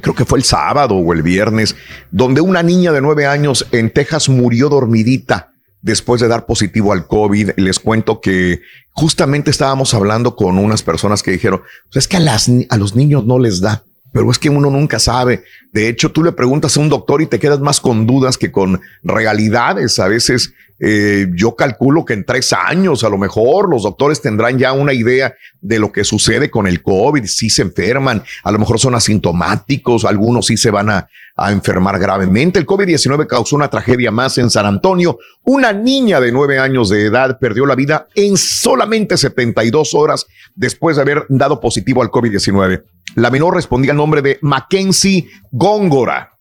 creo 0.00 0.14
que 0.14 0.24
fue 0.24 0.38
el 0.38 0.44
sábado 0.44 0.94
o 0.94 1.12
el 1.12 1.22
viernes, 1.22 1.74
donde 2.10 2.40
una 2.40 2.62
niña 2.62 2.92
de 2.92 3.00
nueve 3.00 3.26
años 3.26 3.66
en 3.72 3.90
Texas 3.90 4.28
murió 4.28 4.68
dormidita 4.68 5.47
después 5.80 6.20
de 6.20 6.28
dar 6.28 6.46
positivo 6.46 6.92
al 6.92 7.06
COVID. 7.06 7.50
Les 7.56 7.78
cuento 7.78 8.20
que 8.20 8.60
justamente 8.92 9.50
estábamos 9.50 9.94
hablando 9.94 10.36
con 10.36 10.58
unas 10.58 10.82
personas 10.82 11.22
que 11.22 11.30
dijeron, 11.30 11.62
pues 11.84 12.04
es 12.04 12.08
que 12.08 12.16
a, 12.16 12.20
las, 12.20 12.50
a 12.68 12.76
los 12.76 12.94
niños 12.94 13.24
no 13.24 13.38
les 13.38 13.60
da. 13.60 13.84
Pero 14.12 14.30
es 14.30 14.38
que 14.38 14.50
uno 14.50 14.70
nunca 14.70 14.98
sabe. 14.98 15.44
De 15.72 15.88
hecho, 15.88 16.10
tú 16.10 16.22
le 16.22 16.32
preguntas 16.32 16.76
a 16.76 16.80
un 16.80 16.88
doctor 16.88 17.20
y 17.22 17.26
te 17.26 17.38
quedas 17.38 17.60
más 17.60 17.80
con 17.80 18.06
dudas 18.06 18.38
que 18.38 18.50
con 18.50 18.80
realidades. 19.02 19.98
A 19.98 20.08
veces 20.08 20.54
eh, 20.80 21.26
yo 21.34 21.56
calculo 21.56 22.04
que 22.04 22.14
en 22.14 22.24
tres 22.24 22.52
años, 22.52 23.02
a 23.02 23.08
lo 23.08 23.18
mejor, 23.18 23.68
los 23.68 23.82
doctores 23.82 24.20
tendrán 24.20 24.58
ya 24.58 24.72
una 24.72 24.92
idea 24.92 25.34
de 25.60 25.78
lo 25.78 25.90
que 25.90 26.04
sucede 26.04 26.50
con 26.50 26.66
el 26.66 26.82
COVID, 26.82 27.24
si 27.24 27.50
se 27.50 27.62
enferman, 27.62 28.22
a 28.44 28.52
lo 28.52 28.58
mejor 28.58 28.78
son 28.78 28.94
asintomáticos, 28.94 30.04
algunos 30.04 30.46
sí 30.46 30.56
se 30.56 30.70
van 30.70 30.90
a, 30.90 31.08
a 31.36 31.52
enfermar 31.52 31.98
gravemente. 31.98 32.58
El 32.58 32.66
COVID-19 32.66 33.26
causó 33.26 33.56
una 33.56 33.68
tragedia 33.68 34.10
más 34.10 34.38
en 34.38 34.50
San 34.50 34.66
Antonio. 34.66 35.18
Una 35.44 35.72
niña 35.72 36.20
de 36.20 36.30
nueve 36.30 36.58
años 36.58 36.88
de 36.90 37.06
edad 37.06 37.38
perdió 37.40 37.66
la 37.66 37.74
vida 37.74 38.06
en 38.14 38.36
solamente 38.36 39.16
72 39.16 39.94
horas 39.94 40.26
después 40.54 40.96
de 40.96 41.02
haber 41.02 41.26
dado 41.28 41.60
positivo 41.60 42.02
al 42.02 42.10
COVID-19. 42.10 42.82
La 43.14 43.30
menor 43.30 43.54
respondía 43.54 43.92
al 43.92 43.96
nombre 43.96 44.22
de 44.22 44.38
Mackenzie 44.42 45.28
Góngora. 45.50 46.32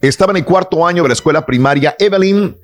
Estaba 0.00 0.32
en 0.32 0.38
el 0.38 0.44
cuarto 0.44 0.86
año 0.86 1.02
de 1.02 1.08
la 1.08 1.14
escuela 1.14 1.44
primaria 1.44 1.94
Evelyn 1.98 2.56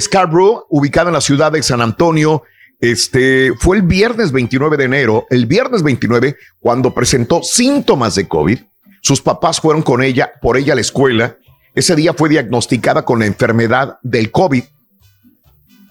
Scarborough, 0.00 0.66
ubicada 0.68 1.08
en 1.08 1.14
la 1.14 1.20
ciudad 1.20 1.52
de 1.52 1.62
San 1.62 1.80
Antonio. 1.80 2.42
Este 2.80 3.52
fue 3.58 3.76
el 3.76 3.82
viernes 3.82 4.32
29 4.32 4.76
de 4.76 4.84
enero, 4.84 5.26
el 5.30 5.46
viernes 5.46 5.82
29, 5.82 6.36
cuando 6.58 6.94
presentó 6.94 7.42
síntomas 7.42 8.14
de 8.14 8.26
COVID. 8.26 8.58
Sus 9.02 9.20
papás 9.20 9.60
fueron 9.60 9.82
con 9.82 10.02
ella, 10.02 10.32
por 10.40 10.56
ella 10.56 10.72
a 10.72 10.76
la 10.76 10.80
escuela. 10.80 11.36
Ese 11.74 11.94
día 11.94 12.14
fue 12.14 12.28
diagnosticada 12.28 13.04
con 13.04 13.18
la 13.20 13.26
enfermedad 13.26 13.98
del 14.02 14.30
COVID. 14.30 14.64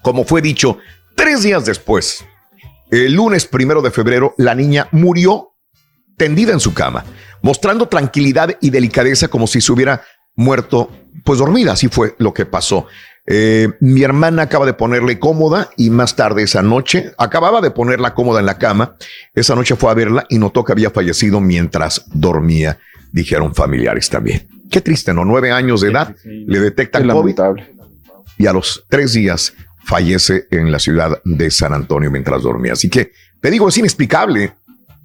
Como 0.02 0.24
fue 0.24 0.42
dicho, 0.42 0.78
tres 1.14 1.42
días 1.42 1.64
después, 1.64 2.24
el 2.90 3.14
lunes 3.14 3.46
primero 3.46 3.82
de 3.82 3.90
febrero, 3.90 4.34
la 4.36 4.54
niña 4.54 4.88
murió 4.92 5.52
tendida 6.20 6.52
en 6.52 6.60
su 6.60 6.74
cama, 6.74 7.02
mostrando 7.40 7.88
tranquilidad 7.88 8.54
y 8.60 8.68
delicadeza 8.68 9.28
como 9.28 9.46
si 9.46 9.62
se 9.62 9.72
hubiera 9.72 10.02
muerto, 10.36 10.90
pues 11.24 11.38
dormida. 11.38 11.72
Así 11.72 11.88
fue 11.88 12.14
lo 12.18 12.34
que 12.34 12.44
pasó. 12.44 12.86
Eh, 13.26 13.70
mi 13.80 14.02
hermana 14.02 14.42
acaba 14.42 14.66
de 14.66 14.74
ponerle 14.74 15.18
cómoda 15.18 15.70
y 15.78 15.88
más 15.88 16.16
tarde 16.16 16.42
esa 16.42 16.60
noche 16.60 17.12
acababa 17.16 17.62
de 17.62 17.70
ponerla 17.70 18.12
cómoda 18.12 18.40
en 18.40 18.44
la 18.44 18.58
cama. 18.58 18.96
Esa 19.34 19.54
noche 19.54 19.76
fue 19.76 19.90
a 19.90 19.94
verla 19.94 20.26
y 20.28 20.38
notó 20.38 20.62
que 20.62 20.72
había 20.72 20.90
fallecido 20.90 21.40
mientras 21.40 22.04
dormía, 22.12 22.78
dijeron 23.12 23.54
familiares 23.54 24.10
también. 24.10 24.46
Qué 24.70 24.82
triste, 24.82 25.14
¿no? 25.14 25.24
Nueve 25.24 25.52
años 25.52 25.80
de 25.80 25.88
edad, 25.88 26.14
le 26.22 26.60
detectan 26.60 27.08
COVID 27.08 27.34
y 28.36 28.46
a 28.46 28.52
los 28.52 28.84
tres 28.90 29.14
días 29.14 29.54
fallece 29.86 30.48
en 30.50 30.70
la 30.70 30.80
ciudad 30.80 31.18
de 31.24 31.50
San 31.50 31.72
Antonio 31.72 32.10
mientras 32.10 32.42
dormía. 32.42 32.74
Así 32.74 32.90
que 32.90 33.10
te 33.40 33.50
digo, 33.50 33.68
es 33.68 33.78
inexplicable. 33.78 34.52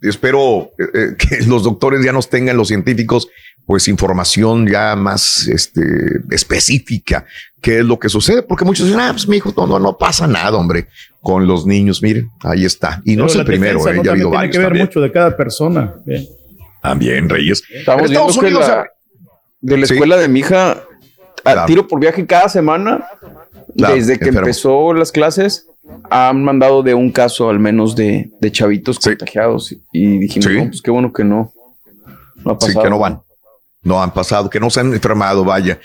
Espero 0.10 0.72
eh, 0.78 0.84
eh, 0.94 1.16
que 1.18 1.46
los 1.46 1.64
doctores 1.64 2.04
ya 2.04 2.12
nos 2.12 2.30
tengan, 2.30 2.58
los 2.58 2.68
científicos, 2.70 3.28
pues 3.66 3.88
información 3.88 4.68
ya 4.68 4.96
más 4.96 5.48
este, 5.48 5.82
específica, 6.32 7.26
qué 7.62 7.80
es 7.80 7.86
lo 7.86 7.98
que 7.98 8.10
sucede, 8.10 8.44
porque 8.44 8.64
muchos 8.66 8.86
dicen, 8.86 9.02
ah, 9.02 9.10
pues 9.12 9.28
mi 9.28 9.38
hijo, 9.38 9.52
no, 9.58 9.66
no, 9.66 9.80
no 9.80 9.98
pasa 9.98 10.28
nada, 10.28 10.56
hombre, 10.58 10.88
con 11.22 11.48
los 11.48 11.66
niños, 11.66 12.04
miren, 12.04 12.30
ahí 12.44 12.66
está. 12.66 13.02
Y 13.06 13.16
no 13.16 13.26
es 13.26 13.36
el 13.36 13.46
primero, 13.46 13.80
eh, 13.88 14.02
ya 14.04 14.12
ha 14.12 14.14
habido 14.14 14.30
Tiene 14.30 14.50
que 14.52 14.60
ver 14.60 14.76
mucho 14.76 15.02
de 15.02 15.12
cada 15.12 15.36
persona. 15.36 15.96
¿eh? 16.06 16.28
También, 16.82 17.28
Reyes. 17.28 17.64
Estamos 17.70 18.10
viendo 18.10 18.40
que 18.40 18.52
la- 18.52 18.88
de 19.62 19.78
la 19.78 19.86
escuela 19.86 20.18
de 20.18 20.28
mi 20.28 20.42
hija, 20.42 20.84
a 21.44 21.66
tiro 21.66 21.88
por 21.88 22.00
viaje 22.00 22.24
cada 22.28 22.50
semana, 22.50 23.04
Claro, 23.76 23.96
desde 23.96 24.20
que 24.20 24.26
enfermo. 24.26 24.40
empezó 24.48 24.94
las 24.94 25.12
clases, 25.12 25.68
han 26.10 26.44
mandado 26.44 26.84
de 26.84 26.94
un 26.94 27.12
caso 27.12 27.50
al 27.50 27.60
menos 27.60 27.96
de, 27.96 28.32
de 28.40 28.52
chavitos 28.52 29.00
contagiados. 29.00 29.76
Y 29.92 30.18
dijimos, 30.20 30.46
Sí. 30.52 30.58
no, 30.58 30.66
pues 30.68 30.82
qué 30.82 30.92
bueno 30.92 31.12
que 31.14 31.24
no. 31.24 31.52
No 32.44 32.52
ha 32.52 32.58
Sí, 32.60 32.68
pasado. 32.68 32.84
que 32.84 32.90
no 32.90 33.00
van. 33.00 33.20
No 33.86 34.02
han 34.02 34.12
pasado, 34.12 34.50
que 34.50 34.60
no 34.60 34.72
se 34.72 34.80
han 34.80 34.92
enfermado, 34.94 35.46
vaya. 35.46 35.80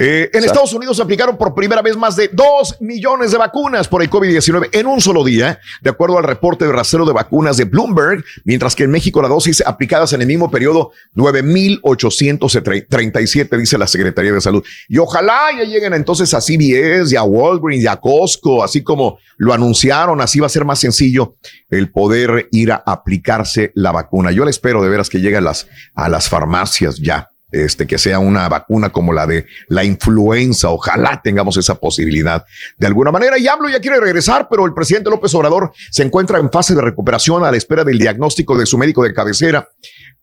Eh, 0.00 0.30
en 0.32 0.44
Estados 0.44 0.72
Unidos 0.74 1.00
aplicaron 1.00 1.36
por 1.36 1.52
primera 1.54 1.82
vez 1.82 1.96
más 1.96 2.14
de 2.14 2.30
2 2.32 2.76
millones 2.82 3.32
de 3.32 3.38
vacunas 3.38 3.88
por 3.88 4.00
el 4.02 4.10
COVID-19 4.10 4.68
en 4.70 4.86
un 4.86 5.00
solo 5.00 5.24
día, 5.24 5.58
de 5.80 5.90
acuerdo 5.90 6.18
al 6.18 6.24
reporte 6.24 6.66
de 6.66 6.72
rastreo 6.72 7.04
de 7.06 7.12
vacunas 7.12 7.56
de 7.56 7.64
Bloomberg, 7.64 8.22
mientras 8.44 8.76
que 8.76 8.84
en 8.84 8.90
México 8.90 9.22
la 9.22 9.28
dosis 9.28 9.62
aplicadas 9.66 10.12
en 10.12 10.20
el 10.20 10.28
mismo 10.28 10.50
periodo 10.50 10.90
9,837, 11.14 13.56
dice 13.56 13.78
la 13.78 13.86
Secretaría 13.86 14.32
de 14.32 14.42
Salud. 14.42 14.62
Y 14.86 14.98
ojalá 14.98 15.38
ya 15.56 15.64
lleguen 15.64 15.94
entonces 15.94 16.34
a 16.34 16.42
CVS 16.42 17.12
y 17.12 17.16
a 17.16 17.22
Walgreens 17.22 17.82
y 17.82 17.86
a 17.86 17.96
Costco, 17.96 18.62
así 18.62 18.84
como 18.84 19.18
lo 19.38 19.54
anunciaron, 19.54 20.20
así 20.20 20.38
va 20.38 20.44
a 20.46 20.50
ser 20.50 20.66
más 20.66 20.78
sencillo 20.78 21.36
el 21.70 21.90
poder 21.90 22.48
ir 22.52 22.72
a 22.72 22.82
aplicarse 22.86 23.72
la 23.74 23.90
vacuna. 23.90 24.32
Yo 24.32 24.44
le 24.44 24.50
espero 24.50 24.82
de 24.82 24.90
veras 24.90 25.08
que 25.08 25.20
llegue 25.20 25.38
a 25.38 25.40
las, 25.40 25.66
a 25.94 26.10
las 26.10 26.28
farmacias 26.28 26.98
ya 26.98 27.30
este, 27.50 27.86
que 27.86 27.98
sea 27.98 28.18
una 28.18 28.48
vacuna 28.48 28.90
como 28.90 29.12
la 29.12 29.26
de 29.26 29.46
la 29.68 29.84
influenza. 29.84 30.70
Ojalá 30.70 31.20
tengamos 31.22 31.56
esa 31.56 31.74
posibilidad 31.76 32.44
de 32.76 32.86
alguna 32.86 33.10
manera. 33.10 33.38
Y 33.38 33.48
hablo, 33.48 33.68
ya 33.68 33.80
quiere 33.80 34.00
regresar, 34.00 34.48
pero 34.50 34.66
el 34.66 34.74
presidente 34.74 35.10
López 35.10 35.34
Obrador 35.34 35.72
se 35.90 36.02
encuentra 36.02 36.38
en 36.38 36.50
fase 36.50 36.74
de 36.74 36.82
recuperación 36.82 37.44
a 37.44 37.50
la 37.50 37.56
espera 37.56 37.84
del 37.84 37.98
diagnóstico 37.98 38.56
de 38.56 38.66
su 38.66 38.78
médico 38.78 39.02
de 39.02 39.14
cabecera. 39.14 39.68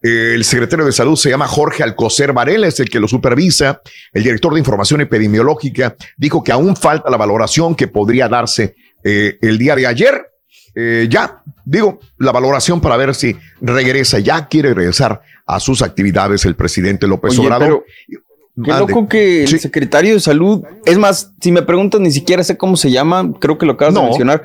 El 0.02 0.44
secretario 0.44 0.86
de 0.86 0.92
Salud 0.92 1.16
se 1.16 1.32
llama 1.32 1.48
Jorge 1.48 1.82
Alcocer 1.82 2.32
Varela, 2.32 2.68
es 2.68 2.80
el 2.80 2.90
que 2.90 3.00
lo 3.00 3.08
supervisa. 3.08 3.82
El 4.14 4.24
director 4.24 4.54
de 4.54 4.60
Información 4.60 5.02
Epidemiológica 5.02 5.96
dijo 6.18 6.44
que 6.44 6.52
aún 6.52 6.76
falta 6.76 7.10
la 7.10 7.18
valoración 7.18 7.74
que 7.74 7.88
podría 7.88 8.28
darse 8.28 8.76
eh, 9.04 9.40
el 9.42 9.58
día 9.58 9.76
de 9.76 9.88
ayer. 9.88 10.28
Eh, 10.76 11.08
ya, 11.10 11.42
digo, 11.64 12.00
la 12.20 12.32
valoración 12.32 12.82
para 12.82 12.98
ver 12.98 13.16
si 13.16 13.36
regresa, 13.62 14.20
ya 14.20 14.48
quiere 14.48 14.74
regresar 14.74 15.22
a 15.46 15.60
sus 15.60 15.82
actividades 15.82 16.46
el 16.46 16.56
presidente 16.56 17.08
López 17.08 17.38
Oye, 17.38 17.48
Obrador. 17.48 17.86
pero 18.08 18.24
Qué 18.64 18.72
loco 18.72 19.08
que 19.10 19.44
el 19.44 19.60
secretario 19.60 20.14
de 20.14 20.20
salud, 20.22 20.64
es 20.86 20.98
más, 20.98 21.34
si 21.42 21.52
me 21.52 21.62
preguntan, 21.62 22.04
ni 22.04 22.12
siquiera 22.12 22.42
sé 22.44 22.56
cómo 22.58 22.78
se 22.78 22.90
llama, 22.90 23.34
creo 23.40 23.58
que 23.58 23.66
lo 23.66 23.74
acabas 23.74 23.94
No. 23.94 24.02
de 24.02 24.06
mencionar, 24.08 24.44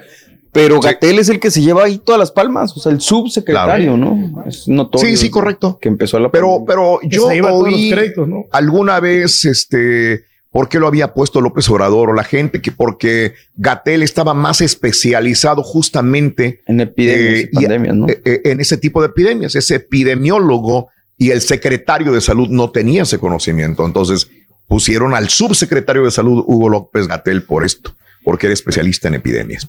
pero 0.53 0.81
Gatel 0.81 1.21
es 1.21 1.29
el 1.29 1.39
que 1.39 1.53
se 1.53 1.63
lleva 1.63 1.85
ahí 1.85 1.99
todas 1.99 2.19
las 2.19 2.33
palmas, 2.33 2.77
o 2.77 2.81
sea, 2.81 2.91
el 2.91 3.01
subsecretario, 3.01 3.97
¿no? 3.97 4.43
Es 4.47 4.67
notorio. 4.67 5.07
Sí, 5.09 5.17
sí, 5.17 5.31
correcto. 5.31 5.79
Que 5.81 5.89
empezó 5.89 6.19
la 6.19 6.29
Pero, 6.31 6.65
pero 6.67 6.99
yo 7.05 7.29
se 7.29 7.35
lleva 7.35 7.51
todos 7.51 7.67
los 7.67 7.75
oí 7.75 7.91
créditos, 7.93 8.27
¿no? 8.27 8.47
alguna 8.51 8.99
vez, 8.99 9.45
este, 9.45 10.25
¿por 10.51 10.69
qué 10.69 10.79
lo 10.79 10.87
había 10.87 11.15
puesto 11.15 11.41
López 11.41 11.69
Obrador 11.71 12.11
o 12.11 12.13
la 12.13 12.25
gente? 12.25 12.61
Que 12.61 12.73
porque 12.73 13.35
Gatel 13.57 14.03
estaba 14.03 14.35
más 14.35 14.61
especializado 14.61 15.63
justamente 15.63 16.61
en 16.67 16.81
epidemias 16.81 17.49
y- 17.51 17.55
pandemias, 17.55 17.97
¿no? 17.97 18.09
eh, 18.09 18.21
eh, 18.25 18.41
en 18.45 18.61
ese 18.61 18.77
tipo 18.77 19.01
de 19.01 19.09
epidemias. 19.09 19.55
Ese 19.55 19.77
epidemiólogo 19.77 20.89
y 21.17 21.31
el 21.31 21.41
secretario 21.41 22.13
de 22.13 22.21
salud 22.21 22.49
no 22.49 22.71
tenía 22.71 23.03
ese 23.03 23.19
conocimiento. 23.19 23.85
Entonces 23.87 24.29
pusieron 24.67 25.15
al 25.15 25.29
subsecretario 25.29 26.05
de 26.05 26.11
salud, 26.11 26.45
Hugo 26.47 26.69
López 26.69 27.07
Gatel, 27.09 27.43
por 27.43 27.65
esto, 27.65 27.95
porque 28.25 28.47
era 28.47 28.55
especialista 28.55 29.09
en 29.09 29.15
epidemias. 29.15 29.69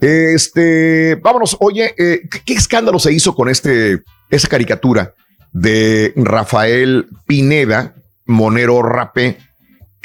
Este, 0.00 1.14
vámonos. 1.22 1.56
Oye, 1.60 1.94
eh, 1.96 2.22
¿qué, 2.30 2.40
qué 2.44 2.54
escándalo 2.54 2.98
se 2.98 3.12
hizo 3.12 3.34
con 3.34 3.48
este, 3.48 4.02
esa 4.30 4.48
caricatura 4.48 5.14
de 5.52 6.12
Rafael 6.16 7.06
Pineda, 7.26 7.94
Monero 8.26 8.82
Rapé, 8.82 9.38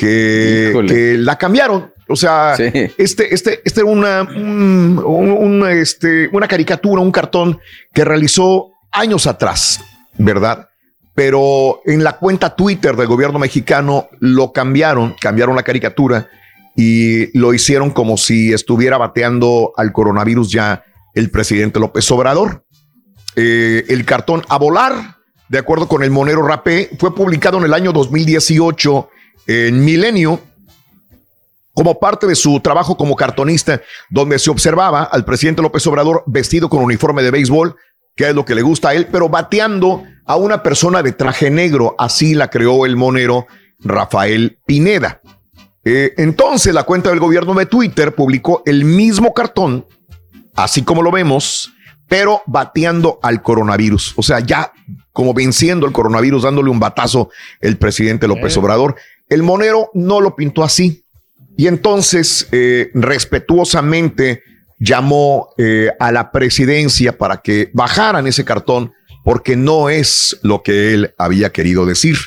que, 0.06 1.16
la 1.18 1.38
cambiaron? 1.38 1.92
O 2.08 2.16
sea, 2.16 2.56
este, 2.98 3.34
este, 3.34 3.62
este 3.64 3.80
era 3.82 3.90
una, 3.90 4.24
un- 4.24 5.02
un- 5.06 5.32
un, 5.62 5.70
este, 5.70 6.30
una 6.34 6.48
caricatura, 6.48 7.02
un 7.02 7.12
cartón 7.12 7.60
que 7.94 8.04
realizó 8.04 8.72
años 8.92 9.28
atrás, 9.28 9.80
¿verdad? 10.18 10.68
Pero 11.16 11.82
en 11.86 12.04
la 12.04 12.18
cuenta 12.18 12.56
Twitter 12.56 12.96
del 12.96 13.08
gobierno 13.08 13.40
mexicano 13.40 14.10
lo 14.20 14.52
cambiaron, 14.52 15.16
cambiaron 15.20 15.56
la 15.56 15.64
caricatura 15.64 16.28
y 16.76 17.38
lo 17.38 17.54
hicieron 17.54 17.92
como 17.92 18.18
si 18.18 18.54
estuviera 18.54 18.98
bateando 18.98 19.72
al 19.78 19.92
coronavirus 19.92 20.52
ya 20.52 20.84
el 21.14 21.30
presidente 21.30 21.80
López 21.80 22.10
Obrador. 22.12 22.66
Eh, 23.36 23.86
el 23.90 24.04
cartón 24.06 24.42
a 24.50 24.58
volar, 24.58 25.18
de 25.50 25.58
acuerdo 25.60 25.88
con 25.88 26.04
el 26.04 26.12
Monero 26.12 26.42
Rapé, 26.46 26.90
fue 27.00 27.14
publicado 27.16 27.58
en 27.58 27.66
el 27.66 27.74
año 27.74 27.92
2018 27.92 29.10
en 29.48 29.84
Milenio 29.84 30.40
como 31.74 32.00
parte 32.00 32.28
de 32.28 32.36
su 32.36 32.60
trabajo 32.60 32.98
como 32.98 33.16
cartonista, 33.16 33.82
donde 34.10 34.40
se 34.40 34.50
observaba 34.50 35.04
al 35.04 35.26
presidente 35.26 35.62
López 35.62 35.86
Obrador 35.88 36.24
vestido 36.28 36.70
con 36.70 36.84
uniforme 36.84 37.24
de 37.24 37.32
béisbol, 37.32 37.76
que 38.16 38.30
es 38.30 38.36
lo 38.36 38.46
que 38.46 38.56
le 38.56 38.62
gusta 38.62 38.90
a 38.90 38.94
él, 38.94 39.08
pero 39.12 39.30
bateando 39.30 40.04
a 40.26 40.36
una 40.36 40.64
persona 40.64 41.02
de 41.02 41.14
traje 41.14 41.50
negro. 41.50 41.96
Así 41.98 42.36
la 42.36 42.50
creó 42.50 42.86
el 42.86 42.98
monero 42.98 43.48
Rafael 43.80 44.60
Pineda. 44.66 45.22
Eh, 45.84 46.14
entonces 46.18 46.74
la 46.74 46.84
cuenta 46.84 47.10
del 47.10 47.20
gobierno 47.20 47.54
de 47.54 47.66
Twitter 47.66 48.14
publicó 48.14 48.62
el 48.66 48.86
mismo 48.86 49.34
cartón, 49.34 49.88
así 50.56 50.84
como 50.84 51.02
lo 51.02 51.12
vemos, 51.12 51.74
pero 52.08 52.44
bateando 52.46 53.20
al 53.24 53.42
coronavirus. 53.42 54.14
O 54.18 54.22
sea, 54.22 54.42
ya 54.42 54.74
como 55.14 55.34
venciendo 55.34 55.86
el 55.86 55.94
coronavirus, 55.94 56.44
dándole 56.44 56.70
un 56.70 56.80
batazo 56.80 57.30
el 57.60 57.78
presidente 57.78 58.28
López 58.28 58.56
Obrador. 58.58 58.96
El 59.32 59.44
monero 59.44 59.90
no 59.94 60.20
lo 60.20 60.36
pintó 60.36 60.62
así. 60.62 61.06
Y 61.56 61.68
entonces, 61.68 62.50
eh, 62.52 62.92
respetuosamente, 62.94 64.44
llamó 64.78 65.54
eh, 65.58 65.90
a 66.02 66.12
la 66.12 66.34
presidencia 66.34 67.18
para 67.18 67.38
que 67.38 67.70
bajaran 67.74 68.28
ese 68.28 68.44
cartón 68.44 68.92
porque 69.24 69.56
no 69.56 69.90
es 69.90 70.38
lo 70.44 70.64
que 70.64 70.94
él 70.94 71.14
había 71.18 71.52
querido 71.54 71.86
decir. 71.86 72.18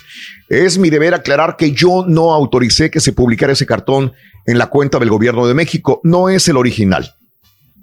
Es 0.48 0.78
mi 0.78 0.89
deber 0.89 1.12
aclarar 1.12 1.56
que 1.59 1.72
yo 1.72 2.06
no 2.09 2.32
autoricé 2.32 2.90
que 2.90 3.01
se 3.01 3.12
publicara 3.12 3.52
ese 3.52 3.66
cartón 3.66 4.12
en 4.47 4.56
la 4.56 4.68
cuenta 4.68 4.98
del 4.98 5.10
gobierno 5.10 5.47
de 5.47 5.52
México. 5.52 6.01
No 6.05 6.31
es 6.31 6.48
el 6.48 6.56
original. 6.56 7.12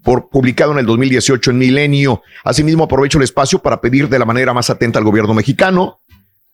Por, 0.04 0.30
publicado 0.30 0.72
en 0.72 0.80
el 0.80 0.88
2018 0.88 1.52
en 1.52 1.58
Milenio. 1.60 2.24
Asimismo, 2.44 2.86
aprovecho 2.86 3.20
el 3.20 3.26
espacio 3.26 3.60
para 3.60 3.82
pedir 3.82 4.10
de 4.10 4.18
la 4.18 4.26
manera 4.26 4.52
más 4.52 4.72
atenta 4.72 4.98
al 4.98 5.06
gobierno 5.06 5.36
mexicano 5.36 6.00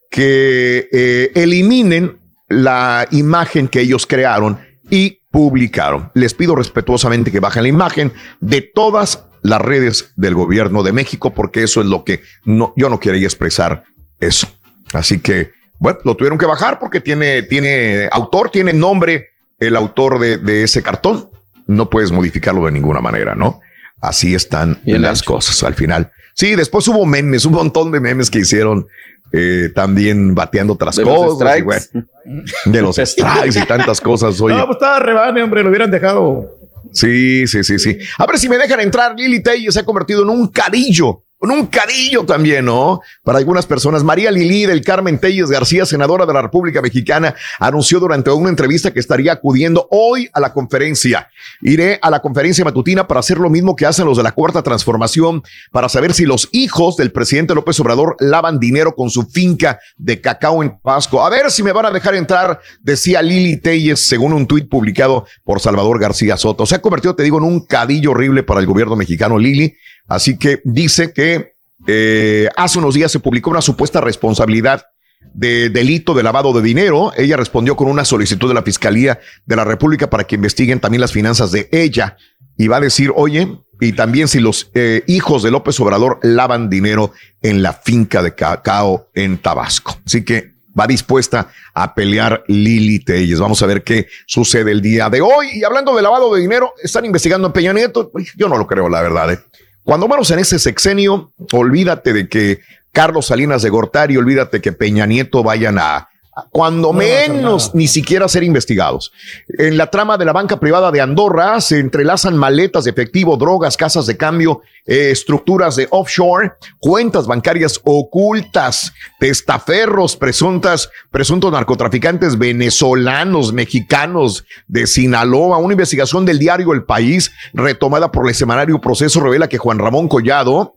que 0.10 0.89
eh, 0.91 1.31
eliminen 1.34 2.27
la 2.48 3.07
imagen 3.11 3.68
que 3.68 3.82
ellos 3.82 4.06
crearon 4.07 4.60
y 4.90 5.22
publicaron. 5.32 6.11
Les 6.14 6.34
pido 6.34 6.56
respetuosamente 6.56 7.32
que 7.32 7.40
bajen 7.40 7.64
la 7.64 7.69
imagen 7.69 8.14
de 8.40 8.61
todas 8.61 9.26
las 9.41 9.61
redes 9.61 10.14
del 10.15 10.34
gobierno 10.34 10.84
de 10.84 10.94
México, 10.94 11.34
porque 11.34 11.64
eso 11.64 11.82
es 11.82 11.88
lo 11.88 12.03
que 12.03 12.22
no, 12.45 12.74
yo 12.76 12.90
no 12.90 12.99
quería 12.99 13.28
expresar 13.28 13.84
eso. 14.19 14.48
Así 14.94 15.19
que, 15.19 15.52
bueno, 15.80 15.99
lo 16.03 16.15
tuvieron 16.15 16.38
que 16.38 16.45
bajar 16.45 16.80
porque 16.80 17.02
tiene, 17.02 17.44
tiene 17.44 18.10
autor, 18.11 18.49
tiene 18.49 18.74
nombre 18.74 19.30
el 19.60 19.76
autor 19.76 20.19
de, 20.19 20.38
de 20.38 20.64
ese 20.64 20.82
cartón. 20.82 21.30
No 21.68 21.90
puedes 21.90 22.11
modificarlo 22.11 22.65
de 22.65 22.72
ninguna 22.72 23.02
manera, 23.02 23.36
¿no? 23.36 23.60
Así 23.99 24.36
están 24.36 24.80
las 24.86 25.24
cosas 25.24 25.64
al 25.64 25.74
final. 25.74 26.11
Sí, 26.34 26.56
después 26.56 26.88
hubo 26.88 27.06
memes, 27.06 27.45
un 27.45 27.53
montón 27.53 27.91
de 27.91 27.99
memes 27.99 28.30
que 28.30 28.40
hicieron 28.40 28.88
eh, 29.32 29.70
también 29.74 30.34
bateando 30.36 30.74
otras 30.74 30.95
De 30.95 31.04
los 31.06 31.16
cosas. 31.16 31.34
y 31.34 31.36
strikes. 31.62 31.64
bueno, 31.66 32.08
de 32.66 32.82
los 32.82 32.95
strikes 32.95 33.60
y 33.60 33.66
tantas 33.66 34.02
cosas. 34.02 34.40
Oye, 34.41 34.56
No, 34.56 34.66
pues 34.66 34.76
estaba 34.78 34.99
rebane, 34.99 35.41
hombre, 35.44 35.64
lo 35.64 35.70
hubieran 35.70 35.91
dejado. 35.91 36.54
Sí, 36.94 37.45
sí, 37.48 37.64
sí, 37.64 37.78
sí. 37.80 37.98
A 38.18 38.26
ver 38.26 38.40
si 38.40 38.48
me 38.48 38.58
dejan 38.58 38.80
entrar. 38.80 39.14
Lili 39.18 39.44
Telles 39.44 39.74
se 39.74 39.82
ha 39.82 39.86
convertido 39.86 40.24
en 40.24 40.30
un 40.30 40.48
cadillo. 40.48 41.24
En 41.39 41.51
un 41.51 41.68
cadillo 41.68 42.26
también, 42.26 42.65
¿no? 42.65 43.01
Para 43.23 43.38
algunas 43.38 43.68
personas. 43.68 44.03
María 44.03 44.31
Lili 44.31 44.65
del 44.65 44.84
Carmen 44.84 45.19
Telles 45.19 45.51
García, 45.51 45.85
senadora 45.85 46.26
de 46.26 46.34
la 46.34 46.41
República 46.41 46.81
Mexicana, 46.81 47.35
anunció 47.59 47.99
durante 47.99 48.31
una 48.31 48.49
entrevista 48.49 48.91
que 48.91 48.99
estaría 48.99 49.34
acudiendo 49.34 49.88
hoy 49.91 50.27
a 50.34 50.39
la 50.39 50.51
conferencia. 50.51 51.30
Iré 51.61 51.99
a 52.01 52.09
la 52.09 52.22
conferencia 52.22 52.65
matutina 52.65 53.07
para 53.07 53.19
hacer 53.19 53.38
lo 53.38 53.51
mismo 53.51 53.76
que 53.76 53.85
hacen 53.85 54.07
los 54.07 54.18
de 54.18 54.23
la 54.23 54.31
Cuarta 54.31 54.64
Transformación, 54.64 55.43
para 55.72 55.89
saber 55.89 56.15
si 56.15 56.26
los 56.26 56.49
hijos 56.53 56.97
del 56.97 57.11
presidente 57.11 57.53
López 57.53 57.80
Obrador 57.81 58.15
lavan 58.19 58.57
dinero 58.57 58.95
con 58.95 59.11
su 59.11 59.22
finca 59.27 59.80
de 59.95 60.19
cacao 60.19 60.64
en 60.64 60.80
Pasco. 60.80 61.23
A 61.23 61.30
ver 61.30 61.51
si 61.51 61.61
me 61.61 61.72
van 61.72 61.85
a 61.85 61.91
dejar 61.91 62.15
entrar, 62.15 62.61
decía 62.81 63.22
Lili 63.22 63.57
Telles, 63.57 64.07
según 64.07 64.34
un 64.34 64.47
tuit 64.47 64.68
publicado 64.68 65.27
por 65.43 65.59
Salvador 65.59 65.99
García 65.99 66.35
Soto. 66.35 66.65
Se 66.65 66.73
ha 66.73 66.81
convertido, 66.81 67.15
te 67.15 67.22
digo, 67.22 67.38
en 67.38 67.43
un 67.43 67.64
cadillo 67.64 68.09
horrible 68.09 68.41
para 68.41 68.59
el 68.59 68.65
gobierno 68.65 68.95
mexicano, 68.95 69.38
Lili. 69.38 69.77
Así 70.07 70.38
que 70.38 70.61
dice 70.63 71.11
que 71.13 71.53
eh, 71.85 72.49
hace 72.55 72.79
unos 72.79 72.95
días 72.95 73.11
se 73.11 73.19
publicó 73.19 73.49
una 73.49 73.61
supuesta 73.61 74.01
responsabilidad 74.01 74.85
de 75.34 75.69
delito 75.69 76.13
de 76.13 76.23
lavado 76.23 76.53
de 76.53 76.61
dinero. 76.61 77.11
Ella 77.15 77.38
respondió 77.38 77.75
con 77.75 77.88
una 77.88 78.05
solicitud 78.05 78.47
de 78.47 78.53
la 78.53 78.63
Fiscalía 78.63 79.19
de 79.45 79.55
la 79.55 79.63
República 79.63 80.09
para 80.09 80.25
que 80.25 80.35
investiguen 80.35 80.79
también 80.79 81.01
las 81.01 81.11
finanzas 81.11 81.51
de 81.51 81.69
ella. 81.71 82.17
Y 82.57 82.67
va 82.67 82.77
a 82.77 82.81
decir, 82.81 83.11
oye, 83.15 83.47
y 83.79 83.93
también 83.93 84.27
si 84.27 84.39
los 84.39 84.71
eh, 84.73 85.03
hijos 85.07 85.43
de 85.43 85.51
López 85.51 85.79
Obrador 85.79 86.19
lavan 86.23 86.69
dinero 86.69 87.11
en 87.41 87.61
la 87.61 87.73
finca 87.73 88.23
de 88.23 88.34
cacao 88.34 89.09
en 89.13 89.38
Tabasco. 89.38 89.99
Así 90.05 90.23
que 90.23 90.57
va 90.77 90.88
dispuesta 90.88 91.49
a 91.73 91.93
pelear 91.93 92.43
Lili 92.47 92.99
Telles. 92.99 93.39
Vamos 93.39 93.61
a 93.61 93.67
ver 93.67 93.84
qué 93.84 94.07
sucede 94.25 94.71
el 94.71 94.81
día 94.81 95.09
de 95.09 95.21
hoy. 95.21 95.49
Y 95.53 95.63
hablando 95.63 95.95
de 95.95 96.01
lavado 96.01 96.34
de 96.34 96.41
dinero, 96.41 96.73
están 96.81 97.05
investigando 97.05 97.47
a 97.47 97.53
Peña 97.53 97.73
Nieto. 97.73 98.11
Yo 98.35 98.47
no 98.49 98.57
lo 98.57 98.65
creo, 98.65 98.89
la 98.89 99.01
verdad. 99.01 99.34
¿eh? 99.34 99.39
Cuando 99.88 100.09
menos 100.09 100.30
en 100.31 100.39
ese 100.39 100.59
sexenio, 100.59 101.31
olvídate 101.53 102.11
de 102.11 102.27
que 102.27 102.59
Carlos 102.91 103.27
Salinas 103.27 103.61
de 103.61 103.69
Gortari, 103.69 104.18
olvídate 104.18 104.59
que 104.59 104.73
Peña 104.73 105.05
Nieto 105.05 105.43
vayan 105.43 105.80
a, 105.80 106.09
cuando 106.51 106.93
menos 106.93 107.73
ni 107.73 107.88
siquiera 107.88 108.27
ser 108.27 108.43
investigados. 108.43 109.11
En 109.57 109.77
la 109.77 109.89
trama 109.89 110.18
de 110.18 110.26
la 110.26 110.34
banca 110.34 110.59
privada 110.59 110.91
de 110.91 111.01
Andorra 111.01 111.59
se 111.61 111.80
entrelazan 111.80 112.38
maletas 112.38 112.84
de 112.84 112.91
efectivo, 112.91 113.38
drogas, 113.38 113.77
casas 113.77 114.05
de 114.05 114.18
cambio, 114.18 114.61
eh, 114.85 115.11
estructuras 115.11 115.76
de 115.76 115.88
offshore, 115.91 116.53
cuentas 116.80 117.27
bancarias 117.27 117.80
ocultas, 117.84 118.93
testaferros, 119.19 120.15
presuntas, 120.15 120.89
presuntos 121.11 121.51
narcotraficantes 121.51 122.38
venezolanos, 122.38 123.51
mexicanos 123.51 124.45
de 124.68 124.88
Sinaloa. 124.88 125.57
Una 125.57 125.73
investigación 125.73 126.26
del 126.26 126.39
diario 126.39 126.73
El 126.73 126.84
País, 126.84 127.31
retomada 127.53 128.11
por 128.11 128.27
el 128.27 128.35
semanario 128.35 128.80
Proceso, 128.80 129.19
revela 129.19 129.49
que 129.49 129.57
Juan 129.57 129.80
Ramón 129.80 130.07
Collado, 130.07 130.77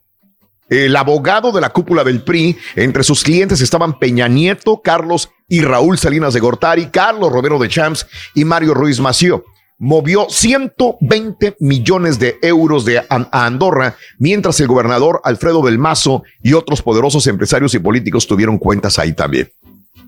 el 0.70 0.94
abogado 0.96 1.50
de 1.50 1.60
la 1.60 1.70
cúpula 1.70 2.04
del 2.04 2.22
PRI, 2.22 2.56
entre 2.76 3.02
sus 3.02 3.24
clientes 3.24 3.60
estaban 3.60 3.98
Peña 3.98 4.28
Nieto, 4.28 4.80
Carlos 4.82 5.30
y 5.48 5.62
Raúl 5.62 5.98
Salinas 5.98 6.32
de 6.32 6.40
Gortari, 6.40 6.86
Carlos 6.86 7.32
Romero 7.32 7.58
de 7.58 7.68
Champs 7.68 8.06
y 8.34 8.44
Mario 8.44 8.72
Ruiz 8.72 9.00
Mació. 9.00 9.44
Movió 9.78 10.26
120 10.28 11.56
millones 11.58 12.18
de 12.18 12.38
euros 12.42 12.84
de 12.84 12.98
a 12.98 13.06
Andorra, 13.32 13.96
mientras 14.18 14.60
el 14.60 14.68
gobernador 14.68 15.20
Alfredo 15.24 15.62
del 15.62 15.78
Mazo 15.78 16.22
y 16.42 16.52
otros 16.52 16.82
poderosos 16.82 17.26
empresarios 17.26 17.74
y 17.74 17.78
políticos 17.78 18.26
tuvieron 18.26 18.58
cuentas 18.58 18.98
ahí 18.98 19.12
también. 19.12 19.50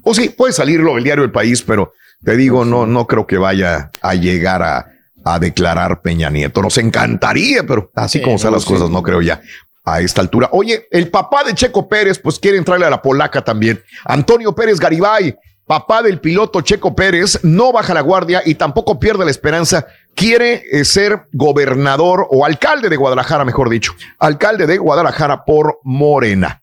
O 0.05 0.15
sí, 0.15 0.29
puede 0.29 0.53
salirlo 0.53 0.97
el 0.97 1.05
diario 1.05 1.25
El 1.25 1.33
País, 1.33 1.63
pero 1.63 1.93
te 2.23 2.37
digo, 2.37 2.65
no, 2.65 2.87
no 2.87 3.07
creo 3.07 3.27
que 3.27 3.39
vaya 3.39 3.91
a 4.01 4.15
llegar 4.15 4.63
a, 4.63 4.93
a 5.25 5.39
declarar 5.39 6.03
Peña 6.03 6.29
Nieto. 6.31 6.63
Nos 6.63 6.77
encantaría, 6.79 7.65
pero 7.67 7.91
así 7.95 8.19
Sí, 8.19 8.25
como 8.25 8.37
están 8.37 8.51
no, 8.53 8.57
las 8.59 8.65
sí. 8.65 8.73
cosas, 8.73 8.91
no 8.91 9.03
creo 9.03 9.23
ya 9.23 9.41
a 9.85 10.01
esta 10.01 10.21
altura. 10.21 10.49
Oye, 10.53 10.87
el 10.91 11.09
papá 11.09 11.45
de 11.45 11.55
Checo 11.55 11.89
Pérez, 11.89 12.19
pues 12.19 12.39
quiere 12.39 12.59
entrarle 12.59 12.87
a 12.87 12.91
la 12.91 13.03
polaca 13.03 13.43
también. 13.43 13.83
Antonio 14.05 14.55
Pérez 14.55 14.79
Garibay, 14.79 15.37
papá 15.67 16.03
del 16.03 16.21
piloto 16.21 16.61
Checo 16.61 16.95
Pérez, 16.95 17.41
no 17.43 17.73
baja 17.73 17.95
la 17.95 18.01
guardia 18.01 18.43
y 18.45 18.55
tampoco 18.55 19.01
pierde 19.01 19.25
la 19.25 19.31
esperanza. 19.31 19.87
Quiere 20.15 20.63
eh, 20.71 20.85
ser 20.85 21.27
gobernador 21.33 22.27
o 22.31 22.45
alcalde 22.45 22.89
de 22.89 22.97
Guadalajara, 22.97 23.45
mejor 23.45 23.71
dicho. 23.71 23.95
Alcalde 24.19 24.67
de 24.67 24.79
Guadalajara 24.79 25.45
por 25.45 25.81
Morena. 25.83 26.63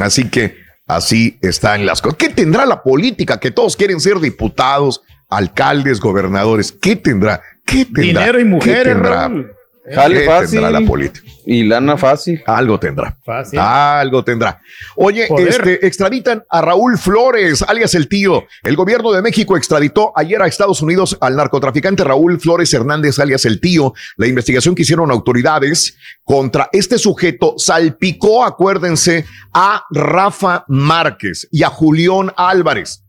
Así 0.00 0.28
que 0.28 0.56
así 0.86 1.38
están 1.42 1.86
las 1.86 2.02
cosas. 2.02 2.18
¿Qué 2.18 2.30
tendrá 2.30 2.66
la 2.66 2.82
política? 2.82 3.38
Que 3.38 3.50
todos 3.50 3.76
quieren 3.76 4.00
ser 4.00 4.18
diputados, 4.18 5.02
alcaldes, 5.28 6.00
gobernadores. 6.00 6.72
¿Qué 6.72 6.96
tendrá? 6.96 7.42
¿Qué 7.64 7.84
tendrá? 7.84 8.02
Dinero 8.02 8.40
y 8.40 8.42
¿Qué 8.42 8.48
mujeres, 8.48 8.94
tendrá? 8.94 9.28
Raúl. 9.28 9.55
Jale 9.94 10.20
¿Qué 10.20 10.26
fácil. 10.26 10.60
tendrá 10.60 10.80
la 10.80 10.86
política? 10.86 11.26
Y 11.46 11.62
lana 11.62 11.96
fácil. 11.96 12.42
Algo 12.46 12.80
tendrá. 12.80 13.16
Fácil. 13.24 13.58
Algo 13.58 14.24
tendrá. 14.24 14.60
Oye, 14.96 15.28
este, 15.38 15.86
extraditan 15.86 16.44
a 16.50 16.60
Raúl 16.60 16.98
Flores, 16.98 17.62
alias 17.62 17.94
el 17.94 18.08
tío. 18.08 18.44
El 18.64 18.74
gobierno 18.74 19.12
de 19.12 19.22
México 19.22 19.56
extraditó 19.56 20.12
ayer 20.16 20.42
a 20.42 20.48
Estados 20.48 20.82
Unidos 20.82 21.16
al 21.20 21.36
narcotraficante 21.36 22.02
Raúl 22.02 22.40
Flores 22.40 22.74
Hernández, 22.74 23.20
alias 23.20 23.44
el 23.44 23.60
tío. 23.60 23.94
La 24.16 24.26
investigación 24.26 24.74
que 24.74 24.82
hicieron 24.82 25.10
autoridades 25.12 25.96
contra 26.24 26.68
este 26.72 26.98
sujeto 26.98 27.54
salpicó, 27.56 28.44
acuérdense, 28.44 29.24
a 29.52 29.84
Rafa 29.90 30.64
Márquez 30.66 31.46
y 31.52 31.62
a 31.62 31.68
Julián 31.68 32.32
Álvarez 32.36 33.02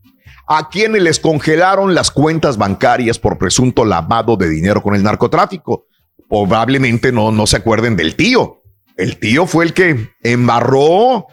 a 0.50 0.70
quienes 0.70 1.02
les 1.02 1.20
congelaron 1.20 1.94
las 1.94 2.10
cuentas 2.10 2.56
bancarias 2.56 3.18
por 3.18 3.36
presunto 3.36 3.84
lavado 3.84 4.34
de 4.38 4.48
dinero 4.48 4.82
con 4.82 4.94
el 4.94 5.02
narcotráfico. 5.02 5.88
Probablemente 6.28 7.12
no, 7.12 7.32
no 7.32 7.46
se 7.46 7.56
acuerden 7.56 7.96
del 7.96 8.14
tío. 8.14 8.62
El 8.96 9.18
tío 9.18 9.46
fue 9.46 9.64
el 9.64 9.72
que 9.72 10.10
embarró 10.22 11.26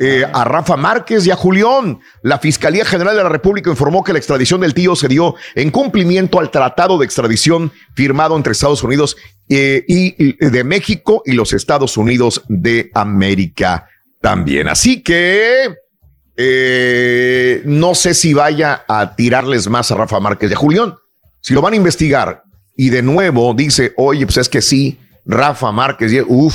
eh, 0.00 0.24
a 0.32 0.44
Rafa 0.44 0.76
Márquez 0.76 1.26
y 1.26 1.32
a 1.32 1.36
Julián. 1.36 1.98
La 2.22 2.38
Fiscalía 2.38 2.84
General 2.84 3.16
de 3.16 3.24
la 3.24 3.28
República 3.28 3.68
informó 3.70 4.04
que 4.04 4.12
la 4.12 4.20
extradición 4.20 4.60
del 4.60 4.72
tío 4.72 4.94
se 4.94 5.08
dio 5.08 5.34
en 5.56 5.72
cumplimiento 5.72 6.38
al 6.38 6.52
tratado 6.52 6.98
de 6.98 7.04
extradición 7.04 7.72
firmado 7.94 8.36
entre 8.36 8.52
Estados 8.52 8.84
Unidos 8.84 9.16
eh, 9.48 9.84
y, 9.88 10.36
de 10.44 10.62
México 10.62 11.22
y 11.26 11.32
los 11.32 11.52
Estados 11.52 11.96
Unidos 11.96 12.44
de 12.48 12.92
América 12.94 13.88
también. 14.20 14.68
Así 14.68 15.02
que 15.02 15.74
eh, 16.36 17.62
no 17.64 17.96
sé 17.96 18.14
si 18.14 18.34
vaya 18.34 18.84
a 18.86 19.16
tirarles 19.16 19.68
más 19.68 19.90
a 19.90 19.96
Rafa 19.96 20.20
Márquez 20.20 20.52
y 20.52 20.54
a 20.54 20.56
Julián. 20.56 20.94
si 21.40 21.54
lo 21.54 21.60
van 21.60 21.72
a 21.72 21.76
investigar 21.76 22.44
y 22.80 22.90
de 22.90 23.02
nuevo 23.02 23.52
dice, 23.54 23.92
oye, 23.96 24.24
pues 24.24 24.36
es 24.36 24.48
que 24.48 24.62
sí, 24.62 24.98
Rafa 25.26 25.72
Márquez, 25.72 26.12
uff, 26.28 26.54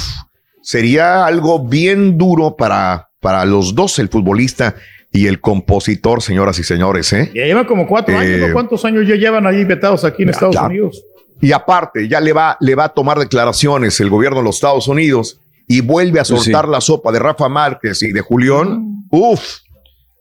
sería 0.61 1.25
algo 1.25 1.59
bien 1.67 2.17
duro 2.17 2.55
para, 2.55 3.09
para 3.19 3.43
los 3.43 3.75
dos, 3.75 3.99
el 3.99 4.07
futbolista 4.07 4.73
y 5.11 5.27
el 5.27 5.41
compositor, 5.41 6.21
señoras 6.21 6.57
y 6.59 6.63
señores. 6.63 7.11
¿eh? 7.11 7.29
Ya 7.35 7.43
llevan 7.43 7.65
como 7.65 7.85
cuatro 7.85 8.17
años, 8.17 8.39
¿no? 8.39 8.47
Eh, 8.47 8.53
¿Cuántos 8.53 8.85
años 8.85 9.05
ya 9.05 9.15
llevan 9.15 9.45
ahí 9.45 9.65
vetados 9.65 10.05
aquí 10.05 10.23
en 10.23 10.29
Estados 10.29 10.55
Unidos? 10.55 11.03
Y 11.41 11.51
aparte, 11.51 12.07
ya 12.07 12.21
le 12.21 12.31
va, 12.31 12.55
le 12.61 12.73
va 12.73 12.85
a 12.85 12.89
tomar 12.89 13.19
declaraciones 13.19 13.99
el 13.99 14.09
gobierno 14.09 14.37
de 14.37 14.45
los 14.45 14.55
Estados 14.55 14.87
Unidos 14.87 15.41
y 15.67 15.81
vuelve 15.81 16.21
a 16.21 16.23
sí. 16.23 16.33
soltar 16.33 16.69
la 16.69 16.79
sopa 16.79 17.11
de 17.11 17.19
Rafa 17.19 17.49
Márquez 17.49 18.01
y 18.01 18.13
de 18.13 18.21
Julián. 18.21 19.03
Uf. 19.11 19.41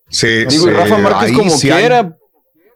Se, 0.08 0.46
Digo, 0.46 0.50
y 0.68 0.70
se- 0.70 0.72
Rafa 0.72 0.98
Márquez 0.98 1.32
como 1.32 1.56
quiera. 1.60 2.16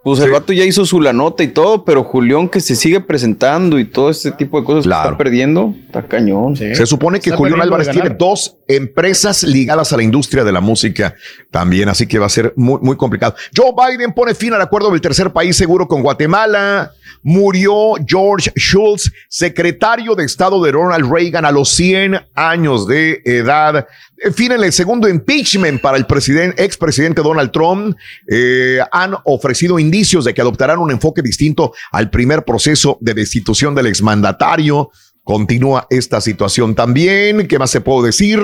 Pues 0.07 0.21
el 0.21 0.31
vato 0.31 0.53
ya 0.53 0.63
hizo 0.65 0.87
su 0.87 1.01
la 1.01 1.13
nota 1.13 1.43
y 1.43 1.49
todo, 1.49 1.85
pero 1.85 2.05
Julián 2.05 2.49
que 2.49 2.61
se 2.61 2.77
sigue 2.77 3.01
presentando 3.01 3.77
y 3.77 3.87
todo 3.87 4.09
este 4.09 4.31
tipo 4.31 4.61
de 4.61 4.65
cosas 4.65 4.85
que 4.85 4.97
está 4.97 5.19
perdiendo, 5.19 5.75
está 5.85 6.07
cañón. 6.07 6.55
Se 6.55 6.87
supone 6.87 7.19
que 7.19 7.31
Está 7.31 7.37
Julián 7.39 7.61
Álvarez 7.61 7.91
tiene 7.91 8.11
dos 8.11 8.57
empresas 8.69 9.43
ligadas 9.43 9.93
a 9.93 9.97
la 9.97 10.05
industria 10.05 10.45
de 10.45 10.53
la 10.53 10.61
música 10.61 11.17
también, 11.51 11.89
así 11.89 12.07
que 12.07 12.21
va 12.21 12.27
a 12.27 12.29
ser 12.29 12.53
muy, 12.55 12.79
muy 12.83 12.97
complicado. 12.97 13.35
Joe 13.53 13.73
Biden 13.77 14.13
pone 14.13 14.37
fin 14.37 14.53
al 14.53 14.61
acuerdo 14.61 14.93
del 14.93 15.01
tercer 15.01 15.33
país 15.33 15.57
seguro 15.57 15.89
con 15.89 16.03
Guatemala. 16.03 16.93
Murió 17.25 17.95
George 18.07 18.53
Schultz, 18.55 19.11
secretario 19.29 20.15
de 20.15 20.23
Estado 20.23 20.63
de 20.63 20.71
Ronald 20.71 21.13
Reagan 21.13 21.45
a 21.45 21.51
los 21.51 21.71
100 21.71 22.21
años 22.37 22.87
de 22.87 23.23
edad. 23.25 23.89
En 24.19 24.33
fin, 24.33 24.53
en 24.53 24.65
el 24.65 24.73
segundo 24.73 25.09
impeachment 25.09 25.81
para 25.81 25.99
el 25.99 26.07
presidente, 26.07 26.65
expresidente 26.65 27.23
Donald 27.23 27.51
Trump, 27.51 27.97
eh, 28.27 28.81
han 28.91 29.15
ofrecido 29.25 29.79
indicios 29.79 30.25
de 30.25 30.33
que 30.33 30.41
adoptarán 30.41 30.79
un 30.79 30.91
enfoque 30.91 31.21
distinto 31.21 31.73
al 31.93 32.11
primer 32.11 32.45
proceso 32.45 32.97
de 33.01 33.15
destitución 33.15 33.75
del 33.75 33.87
exmandatario. 33.87 34.91
Continúa 35.23 35.87
esta 35.91 36.21
situación 36.21 36.75
también. 36.75 37.47
¿Qué 37.47 37.59
más 37.59 37.71
se 37.71 37.81
puedo 37.81 38.03
decir? 38.03 38.39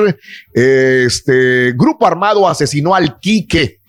Este 0.52 1.72
grupo 1.72 2.06
armado 2.06 2.48
asesinó 2.48 2.94
al 2.94 3.18
Quique 3.20 3.81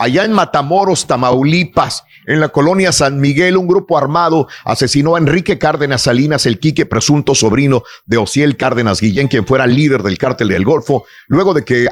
allá 0.00 0.24
en 0.24 0.32
Matamoros, 0.32 1.06
Tamaulipas. 1.06 2.04
En 2.26 2.40
la 2.40 2.48
colonia 2.48 2.90
San 2.90 3.20
Miguel, 3.20 3.56
un 3.58 3.66
grupo 3.66 3.98
armado 3.98 4.48
asesinó 4.64 5.14
a 5.14 5.18
Enrique 5.18 5.58
Cárdenas 5.58 6.02
Salinas, 6.02 6.46
el 6.46 6.58
Quique, 6.58 6.86
presunto 6.86 7.34
sobrino 7.34 7.82
de 8.06 8.16
Ociel 8.16 8.56
Cárdenas 8.56 9.00
Guillén, 9.00 9.28
quien 9.28 9.46
fuera 9.46 9.66
líder 9.66 10.02
del 10.02 10.16
cártel 10.16 10.48
del 10.48 10.64
Golfo, 10.64 11.04
luego 11.28 11.52
de 11.52 11.64
que 11.64 11.86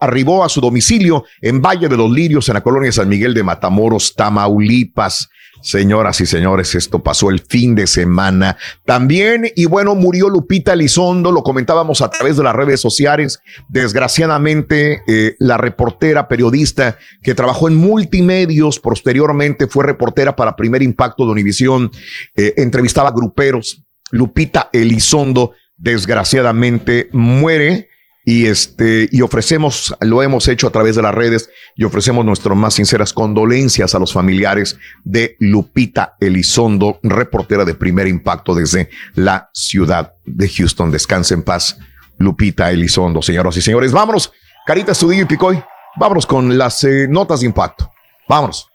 arribó 0.00 0.42
a 0.42 0.48
su 0.48 0.62
domicilio 0.62 1.24
en 1.42 1.60
Valle 1.60 1.88
de 1.88 1.96
los 1.98 2.10
Lirios, 2.10 2.48
en 2.48 2.54
la 2.54 2.62
colonia 2.62 2.90
San 2.92 3.08
Miguel 3.08 3.34
de 3.34 3.42
Matamoros, 3.42 4.14
Tamaulipas. 4.14 5.28
Señoras 5.64 6.20
y 6.20 6.26
señores, 6.26 6.74
esto 6.74 7.02
pasó 7.02 7.30
el 7.30 7.40
fin 7.40 7.74
de 7.74 7.86
semana. 7.86 8.58
También, 8.84 9.50
y 9.56 9.64
bueno, 9.64 9.94
murió 9.94 10.28
Lupita 10.28 10.74
Elizondo, 10.74 11.32
lo 11.32 11.42
comentábamos 11.42 12.02
a 12.02 12.10
través 12.10 12.36
de 12.36 12.42
las 12.42 12.54
redes 12.54 12.82
sociales. 12.82 13.40
Desgraciadamente, 13.70 15.00
eh, 15.06 15.36
la 15.38 15.56
reportera, 15.56 16.28
periodista 16.28 16.98
que 17.22 17.34
trabajó 17.34 17.68
en 17.68 17.76
multimedios, 17.76 18.78
posteriormente 18.78 19.66
fue 19.66 19.86
reportera 19.86 20.36
para 20.36 20.54
Primer 20.54 20.82
Impacto 20.82 21.24
de 21.24 21.32
Univisión, 21.32 21.90
eh, 22.36 22.52
entrevistaba 22.58 23.10
gruperos. 23.10 23.82
Lupita 24.10 24.68
Elizondo, 24.70 25.52
desgraciadamente, 25.78 27.08
muere. 27.12 27.88
Y 28.24 28.46
este, 28.46 29.08
y 29.12 29.20
ofrecemos, 29.20 29.94
lo 30.00 30.22
hemos 30.22 30.48
hecho 30.48 30.66
a 30.66 30.70
través 30.70 30.96
de 30.96 31.02
las 31.02 31.14
redes 31.14 31.50
y 31.76 31.84
ofrecemos 31.84 32.24
nuestras 32.24 32.56
más 32.56 32.74
sinceras 32.74 33.12
condolencias 33.12 33.94
a 33.94 33.98
los 33.98 34.12
familiares 34.12 34.78
de 35.04 35.36
Lupita 35.40 36.16
Elizondo, 36.20 37.00
reportera 37.02 37.64
de 37.64 37.74
primer 37.74 38.06
impacto 38.06 38.54
desde 38.54 38.88
la 39.14 39.50
ciudad 39.52 40.14
de 40.24 40.48
Houston. 40.48 40.90
Descansa 40.90 41.34
en 41.34 41.42
paz, 41.42 41.78
Lupita 42.18 42.70
Elizondo, 42.70 43.20
señoras 43.20 43.56
y 43.58 43.62
señores. 43.62 43.92
Vámonos, 43.92 44.32
Carita 44.66 44.92
Estudillo 44.92 45.24
y 45.24 45.26
Picoy. 45.26 45.62
Vámonos 45.96 46.26
con 46.26 46.56
las 46.56 46.82
eh, 46.84 47.06
notas 47.08 47.40
de 47.40 47.46
impacto. 47.46 47.90
Vámonos. 48.28 48.68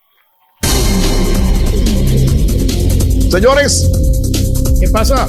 Señores, 3.31 3.89
¿qué 4.79 4.87
pasa? 4.89 5.27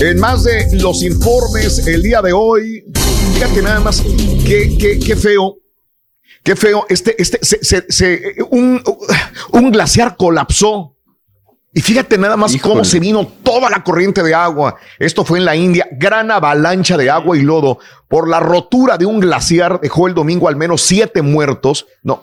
En 0.00 0.18
más 0.20 0.44
de 0.44 0.66
los 0.78 1.02
informes 1.02 1.86
el 1.86 2.02
día 2.02 2.20
de 2.22 2.32
hoy, 2.32 2.84
fíjate 3.34 3.62
nada 3.62 3.80
más, 3.80 4.02
qué, 4.46 4.76
qué, 4.78 4.98
qué 4.98 5.16
feo, 5.16 5.56
qué 6.42 6.56
feo, 6.56 6.86
este, 6.88 7.20
este, 7.20 7.38
se, 7.42 7.58
se- 7.64 7.84
se- 7.88 8.22
un, 8.50 8.82
un 9.52 9.70
glaciar 9.70 10.16
colapsó. 10.16 10.92
Y 11.74 11.82
fíjate 11.82 12.16
nada 12.16 12.38
más 12.38 12.52
cómo 12.62 12.84
se 12.86 12.98
vino 13.00 13.26
toda 13.42 13.68
la 13.68 13.84
corriente 13.84 14.22
de 14.22 14.32
agua. 14.34 14.76
Esto 14.98 15.26
fue 15.26 15.38
en 15.40 15.44
la 15.44 15.54
India. 15.56 15.86
Gran 15.92 16.30
avalancha 16.30 16.96
de 16.96 17.10
agua 17.10 17.36
y 17.36 17.42
lodo 17.42 17.78
por 18.08 18.30
la 18.30 18.40
rotura 18.40 18.96
de 18.96 19.04
un 19.04 19.20
glaciar 19.20 19.78
dejó 19.82 20.06
el 20.08 20.14
domingo 20.14 20.48
al 20.48 20.56
menos 20.56 20.80
siete 20.80 21.20
muertos. 21.20 21.86
No, 22.02 22.22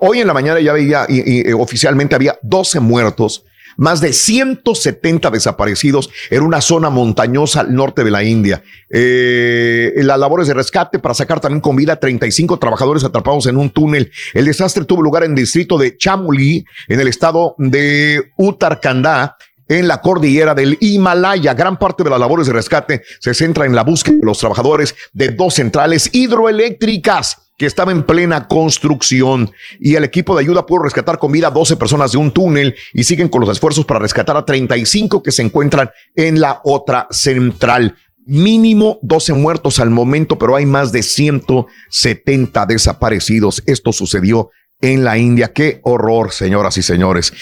hoy 0.00 0.20
en 0.20 0.26
la 0.26 0.34
mañana 0.34 0.60
ya 0.60 0.74
veía 0.74 1.06
y, 1.08 1.22
y, 1.24 1.40
eh, 1.48 1.54
oficialmente 1.54 2.14
había 2.14 2.38
12 2.42 2.80
muertos. 2.80 3.46
Más 3.76 4.00
de 4.00 4.12
170 4.12 5.30
desaparecidos 5.30 6.10
en 6.30 6.42
una 6.42 6.60
zona 6.60 6.90
montañosa 6.90 7.60
al 7.60 7.74
norte 7.74 8.04
de 8.04 8.10
la 8.10 8.22
India. 8.24 8.62
Eh, 8.90 9.92
las 9.96 10.18
labores 10.18 10.48
de 10.48 10.54
rescate 10.54 10.98
para 10.98 11.14
sacar 11.14 11.40
también 11.40 11.60
con 11.60 11.76
vida 11.76 11.94
a 11.94 12.00
35 12.00 12.58
trabajadores 12.58 13.04
atrapados 13.04 13.46
en 13.46 13.56
un 13.56 13.70
túnel. 13.70 14.10
El 14.34 14.44
desastre 14.44 14.84
tuvo 14.84 15.02
lugar 15.02 15.24
en 15.24 15.32
el 15.32 15.36
distrito 15.36 15.78
de 15.78 15.96
Chamuli, 15.96 16.64
en 16.88 17.00
el 17.00 17.08
estado 17.08 17.54
de 17.58 18.32
Uttarakhand 18.36 19.32
en 19.68 19.88
la 19.88 20.00
cordillera 20.00 20.54
del 20.54 20.76
Himalaya. 20.80 21.54
Gran 21.54 21.78
parte 21.78 22.04
de 22.04 22.10
las 22.10 22.20
labores 22.20 22.46
de 22.46 22.52
rescate 22.52 23.02
se 23.20 23.34
centra 23.34 23.64
en 23.64 23.74
la 23.74 23.84
búsqueda 23.84 24.16
de 24.16 24.26
los 24.26 24.38
trabajadores 24.38 24.94
de 25.12 25.30
dos 25.30 25.54
centrales 25.54 26.10
hidroeléctricas 26.12 27.51
que 27.62 27.66
estaban 27.66 27.98
en 27.98 28.02
plena 28.02 28.48
construcción 28.48 29.52
y 29.78 29.94
el 29.94 30.02
equipo 30.02 30.34
de 30.34 30.40
ayuda 30.42 30.66
pudo 30.66 30.82
rescatar 30.82 31.20
con 31.20 31.30
vida 31.30 31.46
a 31.46 31.50
12 31.52 31.76
personas 31.76 32.10
de 32.10 32.18
un 32.18 32.32
túnel 32.32 32.74
y 32.92 33.04
siguen 33.04 33.28
con 33.28 33.40
los 33.40 33.50
esfuerzos 33.50 33.84
para 33.84 34.00
rescatar 34.00 34.36
a 34.36 34.44
35 34.44 35.22
que 35.22 35.30
se 35.30 35.42
encuentran 35.42 35.88
en 36.16 36.40
la 36.40 36.60
otra 36.64 37.06
central. 37.12 37.94
Mínimo 38.26 38.98
12 39.02 39.34
muertos 39.34 39.78
al 39.78 39.90
momento, 39.90 40.40
pero 40.40 40.56
hay 40.56 40.66
más 40.66 40.90
de 40.90 41.04
170 41.04 42.66
desaparecidos. 42.66 43.62
Esto 43.64 43.92
sucedió 43.92 44.50
en 44.80 45.04
la 45.04 45.16
India. 45.16 45.52
Qué 45.52 45.78
horror, 45.84 46.32
señoras 46.32 46.76
y 46.78 46.82
señores. 46.82 47.32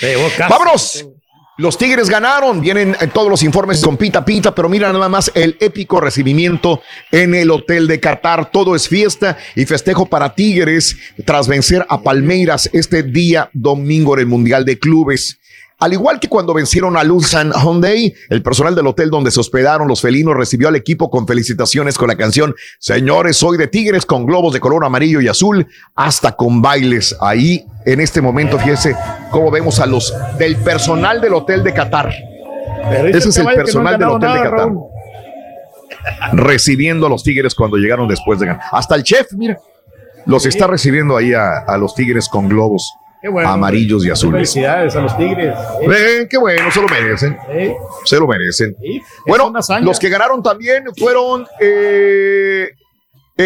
¡Vámonos! 0.50 1.06
Los 1.60 1.76
Tigres 1.76 2.08
ganaron, 2.08 2.62
vienen 2.62 2.96
eh, 2.98 3.06
todos 3.12 3.28
los 3.28 3.42
informes 3.42 3.84
con 3.84 3.98
pita 3.98 4.24
pita, 4.24 4.54
pero 4.54 4.70
mira 4.70 4.90
nada 4.94 5.10
más 5.10 5.30
el 5.34 5.58
épico 5.60 6.00
recibimiento 6.00 6.80
en 7.12 7.34
el 7.34 7.50
hotel 7.50 7.86
de 7.86 8.00
Qatar. 8.00 8.50
Todo 8.50 8.74
es 8.74 8.88
fiesta 8.88 9.36
y 9.54 9.66
festejo 9.66 10.06
para 10.06 10.34
Tigres 10.34 10.96
tras 11.26 11.48
vencer 11.48 11.84
a 11.90 12.00
Palmeiras 12.02 12.70
este 12.72 13.02
día 13.02 13.50
domingo 13.52 14.14
en 14.14 14.20
el 14.20 14.26
Mundial 14.26 14.64
de 14.64 14.78
Clubes. 14.78 15.39
Al 15.80 15.94
igual 15.94 16.20
que 16.20 16.28
cuando 16.28 16.52
vencieron 16.52 16.98
a 16.98 17.04
Luzan 17.04 17.52
Hyundai, 17.52 18.14
el 18.28 18.42
personal 18.42 18.74
del 18.74 18.86
hotel 18.86 19.08
donde 19.08 19.30
se 19.30 19.40
hospedaron 19.40 19.88
los 19.88 20.02
felinos 20.02 20.36
recibió 20.36 20.68
al 20.68 20.76
equipo 20.76 21.10
con 21.10 21.26
felicitaciones 21.26 21.96
con 21.96 22.08
la 22.08 22.16
canción 22.16 22.54
Señores, 22.78 23.38
soy 23.38 23.56
de 23.56 23.66
Tigres 23.66 24.04
con 24.04 24.26
globos 24.26 24.52
de 24.52 24.60
color 24.60 24.84
amarillo 24.84 25.22
y 25.22 25.28
azul, 25.28 25.66
hasta 25.94 26.32
con 26.32 26.60
bailes. 26.60 27.16
Ahí, 27.18 27.64
en 27.86 28.00
este 28.00 28.20
momento, 28.20 28.58
fíjese 28.58 28.94
cómo 29.30 29.50
vemos 29.50 29.80
a 29.80 29.86
los 29.86 30.12
del 30.38 30.56
personal 30.56 31.18
del 31.18 31.32
hotel 31.32 31.64
de 31.64 31.72
Qatar. 31.72 32.12
Ese 33.06 33.30
es 33.30 33.36
el 33.38 33.46
personal 33.46 33.98
del 33.98 34.08
hotel 34.08 34.32
de 34.34 34.38
Qatar. 34.38 34.68
Recibiendo 36.32 37.06
a 37.06 37.08
los 37.08 37.22
Tigres 37.22 37.54
cuando 37.54 37.78
llegaron 37.78 38.06
después 38.06 38.38
de 38.38 38.46
ganar. 38.46 38.64
Hasta 38.70 38.96
el 38.96 39.02
chef, 39.02 39.32
mira, 39.32 39.58
los 40.26 40.44
está 40.44 40.66
recibiendo 40.66 41.16
ahí 41.16 41.32
a, 41.32 41.60
a 41.60 41.78
los 41.78 41.94
Tigres 41.94 42.28
con 42.28 42.50
globos 42.50 42.92
bueno. 43.28 43.48
amarillos 43.48 44.04
y 44.06 44.10
azules. 44.10 44.52
Felicidades 44.52 44.96
a 44.96 45.00
los 45.02 45.16
Tigres. 45.16 45.54
Ven, 45.86 46.28
qué 46.28 46.38
bueno, 46.38 46.70
se 46.70 46.80
lo 46.80 46.88
merecen. 46.88 47.36
Eh, 47.50 47.74
Se 48.04 48.16
lo 48.18 48.26
merecen. 48.26 48.76
Bueno, 49.26 49.52
los 49.82 49.98
que 49.98 50.08
ganaron 50.08 50.42
también 50.42 50.84
fueron 50.96 51.46
eh, 51.60 52.70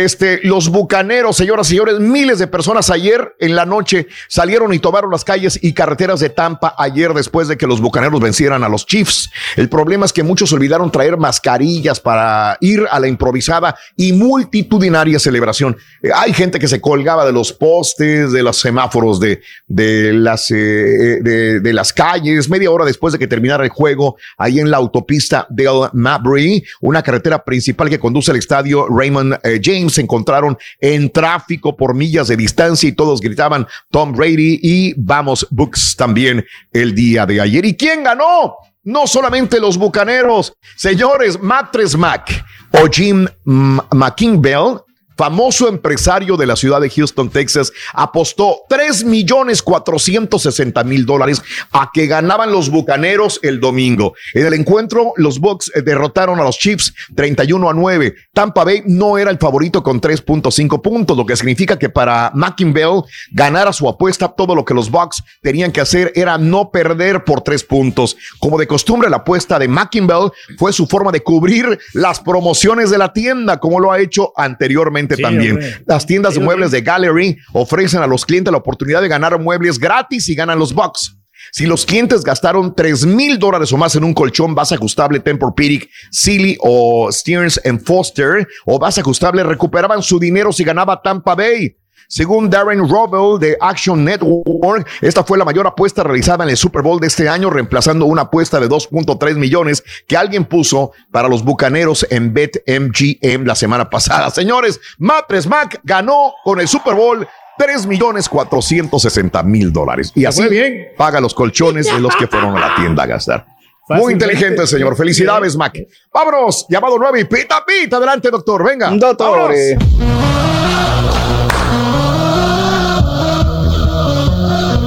este, 0.02 0.40
los 0.42 0.70
bucaneros, 0.70 1.36
señoras 1.36 1.68
y 1.68 1.70
señores. 1.70 2.00
Miles 2.00 2.40
de 2.40 2.48
personas 2.48 2.90
ayer 2.90 3.36
en 3.38 3.54
la 3.54 3.64
noche 3.64 4.08
salieron 4.28 4.74
y 4.74 4.80
tomaron 4.80 5.12
las 5.12 5.22
calles 5.22 5.56
y 5.62 5.72
carreteras 5.72 6.18
de 6.18 6.30
Tampa 6.30 6.74
ayer 6.78 7.14
después 7.14 7.46
de 7.46 7.56
que 7.56 7.68
los 7.68 7.80
bucaneros 7.80 8.20
vencieran 8.20 8.64
a 8.64 8.68
los 8.68 8.86
Chiefs. 8.86 9.30
El 9.54 9.68
problema 9.68 10.04
es 10.04 10.12
que 10.12 10.24
muchos 10.24 10.52
olvidaron 10.52 10.90
traer 10.90 11.16
mascarillas 11.16 12.00
para 12.00 12.56
ir 12.60 12.84
a 12.90 12.98
la 12.98 13.06
improvisada 13.06 13.76
y 13.96 14.12
multitudinaria 14.12 15.20
celebración. 15.20 15.76
Eh, 16.02 16.10
hay 16.12 16.32
gente 16.32 16.58
que 16.58 16.66
se 16.66 16.80
colgaba 16.80 17.24
de 17.24 17.32
los 17.32 17.52
postes, 17.52 18.32
de 18.32 18.42
los 18.42 18.58
semáforos 18.58 19.20
de, 19.20 19.42
de 19.68 20.12
las, 20.12 20.50
eh, 20.50 21.20
de, 21.22 21.60
de 21.60 21.72
las 21.72 21.92
calles, 21.92 22.50
media 22.50 22.70
hora 22.72 22.84
después 22.84 23.12
de 23.12 23.20
que 23.20 23.28
terminara 23.28 23.62
el 23.62 23.70
juego, 23.70 24.16
ahí 24.38 24.58
en 24.58 24.72
la 24.72 24.78
autopista 24.78 25.46
del 25.50 25.88
Mabry, 25.92 26.64
una 26.80 27.02
carretera 27.02 27.44
principal 27.44 27.88
que 27.88 28.00
conduce 28.00 28.32
al 28.32 28.38
estadio 28.38 28.88
Raymond 28.88 29.38
eh, 29.44 29.60
James 29.62 29.83
Se 29.90 30.00
encontraron 30.00 30.56
en 30.80 31.10
tráfico 31.10 31.76
por 31.76 31.94
millas 31.94 32.28
de 32.28 32.36
distancia 32.36 32.88
y 32.88 32.92
todos 32.92 33.20
gritaban 33.20 33.66
Tom 33.90 34.12
Brady 34.12 34.60
y 34.62 34.94
vamos 34.96 35.46
Bucks 35.50 35.96
también 35.96 36.44
el 36.72 36.94
día 36.94 37.26
de 37.26 37.40
ayer. 37.40 37.64
¿Y 37.64 37.76
quién 37.76 38.04
ganó? 38.04 38.56
No 38.82 39.06
solamente 39.06 39.58
los 39.60 39.78
bucaneros, 39.78 40.52
señores, 40.76 41.40
Matres 41.40 41.96
Mac 41.96 42.44
o 42.72 42.86
Jim 42.90 43.26
McKinbell 43.44 44.80
famoso 45.16 45.68
empresario 45.68 46.36
de 46.36 46.46
la 46.46 46.56
ciudad 46.56 46.80
de 46.80 46.90
Houston, 46.90 47.30
Texas, 47.30 47.72
apostó 47.92 48.62
3 48.68 49.04
millones 49.04 49.62
460 49.62 50.82
mil 50.84 51.06
dólares 51.06 51.42
a 51.72 51.90
que 51.92 52.06
ganaban 52.06 52.52
los 52.52 52.70
bucaneros 52.70 53.40
el 53.42 53.60
domingo. 53.60 54.14
En 54.32 54.46
el 54.46 54.54
encuentro, 54.54 55.12
los 55.16 55.38
Bucks 55.38 55.70
eh, 55.74 55.82
derrotaron 55.82 56.40
a 56.40 56.44
los 56.44 56.58
Chiefs 56.58 56.94
31 57.14 57.70
a 57.70 57.74
9. 57.74 58.14
Tampa 58.32 58.64
Bay 58.64 58.82
no 58.86 59.18
era 59.18 59.30
el 59.30 59.38
favorito 59.38 59.82
con 59.82 60.00
3.5 60.00 60.82
puntos, 60.82 61.16
lo 61.16 61.26
que 61.26 61.36
significa 61.36 61.78
que 61.78 61.88
para 61.88 62.30
McInville 62.34 63.02
ganar 63.32 63.68
a 63.68 63.72
su 63.72 63.88
apuesta, 63.88 64.28
todo 64.28 64.54
lo 64.54 64.64
que 64.64 64.74
los 64.74 64.90
Bucks 64.90 65.22
tenían 65.42 65.72
que 65.72 65.80
hacer 65.80 66.12
era 66.14 66.38
no 66.38 66.70
perder 66.70 67.24
por 67.24 67.42
3 67.42 67.64
puntos. 67.64 68.16
Como 68.38 68.58
de 68.58 68.66
costumbre, 68.66 69.10
la 69.10 69.18
apuesta 69.18 69.58
de 69.58 69.68
McInville 69.68 70.30
fue 70.58 70.72
su 70.72 70.86
forma 70.86 71.12
de 71.12 71.22
cubrir 71.22 71.78
las 71.92 72.20
promociones 72.20 72.90
de 72.90 72.98
la 72.98 73.12
tienda, 73.12 73.58
como 73.58 73.80
lo 73.80 73.92
ha 73.92 74.00
hecho 74.00 74.32
anteriormente 74.36 75.03
también. 75.16 75.60
Las 75.86 76.06
tiendas 76.06 76.34
de 76.34 76.40
muebles 76.40 76.70
de 76.70 76.80
Gallery 76.80 77.36
ofrecen 77.52 78.02
a 78.02 78.06
los 78.06 78.24
clientes 78.24 78.50
la 78.52 78.58
oportunidad 78.58 79.02
de 79.02 79.08
ganar 79.08 79.38
muebles 79.38 79.78
gratis 79.78 80.28
y 80.28 80.34
ganan 80.34 80.58
los 80.58 80.74
bucks. 80.74 81.16
Si 81.52 81.66
los 81.66 81.84
clientes 81.84 82.22
gastaron 82.24 82.74
3 82.74 83.06
mil 83.06 83.38
dólares 83.38 83.72
o 83.72 83.76
más 83.76 83.94
en 83.96 84.04
un 84.04 84.14
colchón 84.14 84.54
base 84.54 84.74
ajustable 84.74 85.20
Tempur-Pedic, 85.20 85.88
Sealy 86.10 86.56
o 86.60 87.10
Stearns 87.12 87.60
Foster 87.84 88.46
o 88.64 88.78
base 88.78 89.00
ajustable, 89.00 89.42
recuperaban 89.42 90.02
su 90.02 90.18
dinero 90.18 90.52
si 90.52 90.64
ganaba 90.64 91.00
Tampa 91.02 91.34
Bay. 91.34 91.76
Según 92.14 92.48
Darren 92.48 92.88
Robel 92.88 93.40
de 93.40 93.56
Action 93.60 94.04
Network, 94.04 94.86
esta 95.00 95.24
fue 95.24 95.36
la 95.36 95.44
mayor 95.44 95.66
apuesta 95.66 96.04
realizada 96.04 96.44
en 96.44 96.50
el 96.50 96.56
Super 96.56 96.80
Bowl 96.80 97.00
de 97.00 97.08
este 97.08 97.28
año, 97.28 97.50
reemplazando 97.50 98.06
una 98.06 98.22
apuesta 98.22 98.60
de 98.60 98.68
2.3 98.68 99.34
millones 99.34 99.82
que 100.06 100.16
alguien 100.16 100.44
puso 100.44 100.92
para 101.10 101.26
los 101.26 101.42
bucaneros 101.42 102.06
en 102.10 102.32
BetMGM 102.32 103.44
la 103.44 103.56
semana 103.56 103.90
pasada. 103.90 104.30
Señores, 104.30 104.80
Matres 104.96 105.48
Mac 105.48 105.80
ganó 105.82 106.34
con 106.44 106.60
el 106.60 106.68
Super 106.68 106.94
Bowl 106.94 107.26
3 107.58 107.86
millones 107.86 108.28
460 108.28 109.42
mil 109.42 109.72
dólares. 109.72 110.12
Y 110.14 110.24
así 110.24 110.46
bien. 110.46 110.90
paga 110.96 111.20
los 111.20 111.34
colchones 111.34 111.86
de 111.86 111.98
los 111.98 112.14
que 112.14 112.28
fueron 112.28 112.56
a 112.56 112.60
la 112.60 112.76
tienda 112.76 113.02
a 113.02 113.06
gastar. 113.06 113.44
Muy 113.88 114.12
inteligente, 114.12 114.64
señor. 114.68 114.96
Felicidades, 114.96 115.56
Mac. 115.56 115.76
Vámonos, 116.12 116.64
llamado 116.68 116.96
9 116.96 117.24
pita, 117.24 117.64
pita. 117.66 117.96
Adelante, 117.96 118.30
doctor. 118.30 118.64
Venga. 118.64 118.90
Doctor. 118.90 119.52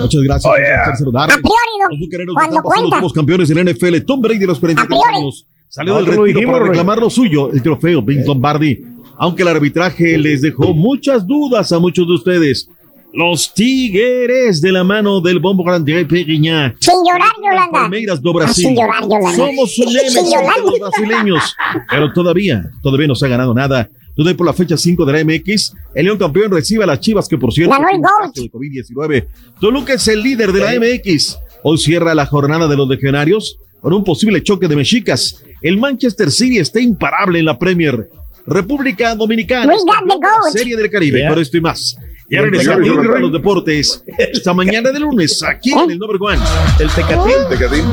Muchas 0.08 0.24
gracias. 0.24 1.02
Los 1.02 2.00
bucaneros 2.00 2.36
son 2.36 2.54
los 2.54 2.90
nuevos 2.90 3.14
campeones 3.14 3.50
del 3.50 3.66
NFL. 3.66 4.06
Tom 4.06 4.22
Brady 4.22 4.40
de 4.40 4.48
los 4.48 4.60
43 4.60 5.02
años 5.14 5.48
salió 5.68 5.96
del 5.98 6.06
retiro 6.06 6.52
para 6.52 6.66
reclamar 6.66 7.00
lo 7.00 7.10
suyo, 7.10 7.52
el 7.52 7.62
trofeo 7.62 8.02
Vince 8.02 8.28
Lombardi. 8.28 8.82
Aunque 9.20 9.42
el 9.42 9.48
arbitraje 9.48 10.18
les 10.18 10.42
dejó 10.42 10.74
muchas 10.74 11.26
dudas 11.26 11.72
a 11.72 11.80
muchos 11.80 12.08
de 12.08 12.14
ustedes. 12.14 12.70
Los 13.14 13.54
Tigres 13.54 14.62
de 14.62 14.72
la 14.72 14.84
mano 14.84 15.22
del 15.22 15.40
bombo 15.40 15.64
grande 15.64 16.06
Peguiñá. 16.06 16.76
Sin 16.80 16.94
llorar, 17.04 17.32
Yolanda. 17.42 17.72
Palmeiras 17.72 18.22
do 18.22 18.34
Brasil. 18.34 18.66
Sin 18.66 18.76
llorar, 18.76 19.02
Yolanda. 19.04 19.36
Somos 19.36 19.80
un 19.80 19.94
los 19.94 20.80
brasileños. 20.80 21.56
Pero 21.90 22.14
todavía, 22.14 22.70
todavía 22.84 23.08
no 23.08 23.16
se 23.16 23.26
ha 23.26 23.30
ganado 23.30 23.54
nada. 23.56 23.90
Today 24.18 24.34
por 24.34 24.48
la 24.48 24.53
fecha 24.53 24.76
5 24.76 25.06
de 25.06 25.14
la 25.14 25.23
MX, 25.23 25.73
el 25.94 26.06
León 26.06 26.18
campeón 26.18 26.52
recibe 26.52 26.84
a 26.84 26.88
las 26.88 26.99
Chivas, 26.99 27.27
que 27.27 27.38
por 27.38 27.53
cierto, 27.53 27.76
de 27.76 28.52
COVID-19. 28.52 29.27
Toluca 29.61 29.94
es 29.94 30.07
el 30.07 30.23
líder 30.23 30.52
de 30.52 30.60
la 30.60 30.73
MX. 30.80 31.38
Hoy 31.64 31.77
cierra 31.77 32.15
la 32.15 32.26
jornada 32.26 32.68
de 32.68 32.76
los 32.76 32.89
legionarios 32.89 33.60
con 33.80 33.94
un 33.94 34.03
posible 34.03 34.41
choque 34.41 34.68
de 34.68 34.76
mexicas. 34.76 35.44
El 35.61 35.77
Manchester 35.77 36.31
City 36.31 36.57
está 36.57 36.80
imparable 36.81 37.38
en 37.39 37.45
la 37.45 37.60
Premier. 37.60 38.10
República 38.48 39.14
Dominicana, 39.14 39.72
We 39.73 39.80
got 39.85 40.07
the 40.07 40.15
goat. 40.15 40.52
Serie 40.52 40.76
del 40.76 40.89
Caribe, 40.89 41.19
Yeah. 41.19 41.30
por 41.30 41.39
esto 41.39 41.57
y 41.57 41.61
más. 41.61 41.95
Ya 42.30 42.39
El 42.39 42.45
regresamos 42.45 42.89
a 42.89 43.19
los 43.19 43.31
deportes. 43.31 44.03
Esta 44.18 44.53
mañana 44.53 44.91
de 44.91 44.99
lunes, 44.99 45.44
aquí 45.44 45.72
en 45.72 45.91
el 45.91 45.99
Number 45.99 46.18
One. 46.19 46.39
El 46.80 46.89
Tecatín. 46.89 47.34
Tecatín. 47.49 47.84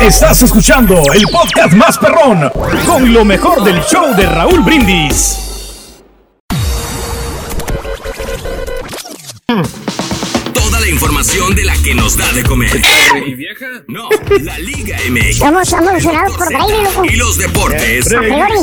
Estás 0.00 0.42
escuchando 0.42 0.94
el 1.12 1.24
podcast 1.30 1.74
más 1.74 1.98
perrón 1.98 2.50
con 2.86 3.12
lo 3.12 3.24
mejor 3.24 3.62
del 3.64 3.82
show 3.82 4.14
de 4.16 4.26
Raúl 4.26 4.60
Brindis. 4.62 5.38
Toda 10.54 10.80
la 10.80 10.88
información 10.88 11.54
de 11.54 11.64
la 11.64 11.74
que 11.84 11.94
nos 11.94 12.16
da 12.16 12.32
de 12.32 12.42
comer. 12.44 12.80
¿Y 13.26 13.34
vieja? 13.34 13.66
No, 13.88 14.08
la 14.42 14.58
Liga 14.58 14.96
MX. 15.10 15.36
Somos 15.36 15.72
emocionados 15.72 16.36
por 16.36 16.48
Brady, 16.48 16.82
loco. 16.82 17.04
Y 17.04 17.16
los 17.16 17.36
deportes. 17.36 18.14
A 18.14 18.20
priori. 18.20 18.56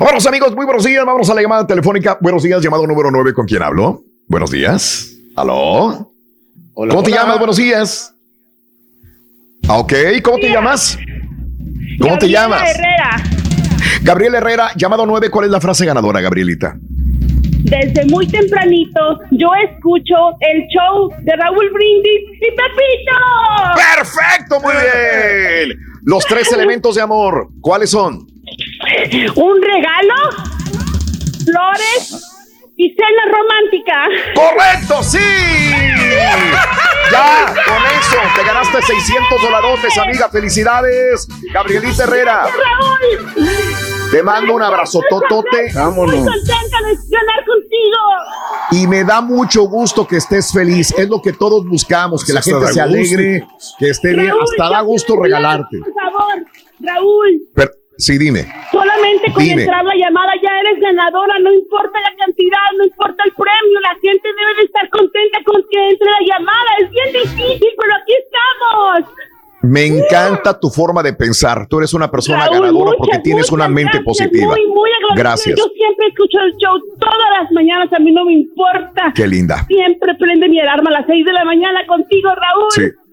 Vámonos, 0.00 0.26
amigos, 0.26 0.54
muy 0.54 0.64
buenos 0.64 0.84
días. 0.84 1.04
Vamos 1.04 1.28
a 1.28 1.34
la 1.34 1.42
llamada 1.42 1.66
telefónica. 1.66 2.16
Buenos 2.20 2.42
días, 2.42 2.62
llamado 2.62 2.86
número 2.86 3.10
9. 3.10 3.34
¿Con 3.34 3.44
quién 3.46 3.62
hablo? 3.62 4.04
Buenos 4.28 4.50
días. 4.50 5.12
¿Aló? 5.36 6.10
¿Cómo 6.74 7.02
te 7.02 7.10
hola. 7.10 7.20
llamas? 7.22 7.38
Buenos 7.38 7.56
días. 7.56 8.14
Ah, 9.68 9.78
Ok, 9.78 9.92
¿cómo 10.22 10.38
te 10.38 10.50
llamas? 10.50 10.98
¿Cómo 12.00 12.18
te 12.18 12.28
llamas? 12.28 12.62
Herrera, 12.62 13.22
Gabriel 14.02 14.34
Herrera, 14.34 14.70
llamado 14.76 15.06
9. 15.06 15.30
¿Cuál 15.30 15.46
es 15.46 15.50
la 15.50 15.60
frase 15.60 15.84
ganadora, 15.86 16.20
Gabrielita? 16.20 16.76
desde 17.68 18.04
muy 18.06 18.28
tempranito 18.28 19.18
yo 19.32 19.48
escucho 19.68 20.14
el 20.38 20.62
show 20.68 21.10
de 21.24 21.32
Raúl 21.34 21.68
Brindis 21.72 22.22
y 22.36 22.50
Pepito. 22.50 23.16
¡Perfecto! 23.74 24.60
Muy 24.60 24.72
bien. 24.74 25.76
Los 26.04 26.24
tres 26.26 26.52
elementos 26.52 26.94
de 26.94 27.02
amor, 27.02 27.48
¿cuáles 27.60 27.90
son? 27.90 28.18
Un 29.34 29.62
regalo, 29.62 30.14
flores 31.44 32.35
y 32.76 32.94
cena 32.94 33.22
romántica. 33.30 34.04
¡Correcto! 34.34 35.02
¡Sí! 35.02 35.18
Ya, 37.10 37.46
con 37.46 37.82
eso 37.84 38.18
te 38.34 38.44
ganaste 38.44 38.82
600 38.82 39.42
dolarotes, 39.42 39.96
amiga. 39.98 40.28
Felicidades, 40.28 41.26
Gabrielita 41.52 42.04
Herrera. 42.04 42.42
Raúl, 42.42 43.46
Te 44.10 44.22
mando 44.22 44.54
un 44.54 44.62
abrazo 44.62 45.00
totote. 45.08 45.72
muy 45.92 46.06
contenta 46.16 46.78
de 46.84 46.96
ganar 47.08 47.44
contigo. 47.46 47.96
Y 48.72 48.86
me 48.86 49.04
da 49.04 49.20
mucho 49.20 49.62
gusto 49.62 50.06
que 50.06 50.16
estés 50.16 50.52
feliz. 50.52 50.92
Es 50.98 51.08
lo 51.08 51.22
que 51.22 51.32
todos 51.32 51.64
buscamos, 51.66 52.24
que 52.24 52.32
la 52.32 52.42
gente 52.42 52.66
se 52.72 52.80
alegre, 52.80 53.46
que 53.78 53.90
esté 53.90 54.12
bien. 54.14 54.32
Hasta 54.42 54.68
da 54.68 54.80
gusto 54.80 55.16
regalarte. 55.20 55.78
Por 55.78 55.94
favor, 55.94 56.44
Raúl, 56.80 57.42
sí, 57.98 58.18
dime. 58.18 58.46
solamente 58.70 59.32
con 59.32 59.42
Dime. 59.42 59.62
entrar 59.62 59.84
la 59.84 59.94
llamada 59.94 60.32
ya 60.42 60.50
eres 60.60 60.80
ganadora, 60.80 61.38
no 61.40 61.52
importa 61.52 61.98
la 62.00 62.14
cantidad, 62.24 62.66
no 62.78 62.84
importa 62.84 63.24
el 63.24 63.32
premio, 63.32 63.80
la 63.80 63.94
gente 64.00 64.28
debe 64.28 64.54
de 64.58 64.62
estar 64.64 64.88
contenta 64.90 65.38
con 65.44 65.62
que 65.70 65.88
entre 65.90 66.10
la 66.10 66.36
llamada. 66.36 66.70
Es 66.80 66.90
bien 66.90 67.12
difícil, 67.12 67.72
pero 67.78 67.92
aquí 67.94 68.14
estamos. 68.24 69.12
Me 69.62 69.84
encanta 69.84 70.58
tu 70.58 70.70
forma 70.70 71.02
de 71.02 71.12
pensar. 71.12 71.66
Tú 71.66 71.78
eres 71.78 71.92
una 71.92 72.08
persona 72.10 72.46
Raúl, 72.46 72.60
ganadora 72.60 72.92
porque 72.96 73.18
tienes 73.18 73.50
una 73.50 73.66
mente 73.66 73.98
gracias, 73.98 74.04
positiva. 74.04 74.46
Muy, 74.52 74.66
muy. 74.66 74.90
Gracias. 75.16 75.58
Yo 75.58 75.64
siempre 75.74 76.08
escucho 76.08 76.38
el 76.40 76.52
show 76.56 76.78
todas 76.98 77.40
las 77.40 77.50
mañanas, 77.52 77.92
a 77.92 77.98
mí 77.98 78.12
no 78.12 78.24
me 78.24 78.34
importa. 78.34 79.12
Qué 79.14 79.26
linda. 79.26 79.64
Siempre 79.66 80.14
prende 80.14 80.48
mi 80.48 80.60
alarma 80.60 80.90
a 80.90 81.00
las 81.00 81.06
6 81.06 81.24
de 81.24 81.32
la 81.32 81.44
mañana 81.44 81.86
contigo, 81.86 82.30
Raúl. 82.34 82.70
Sí. 82.70 83.05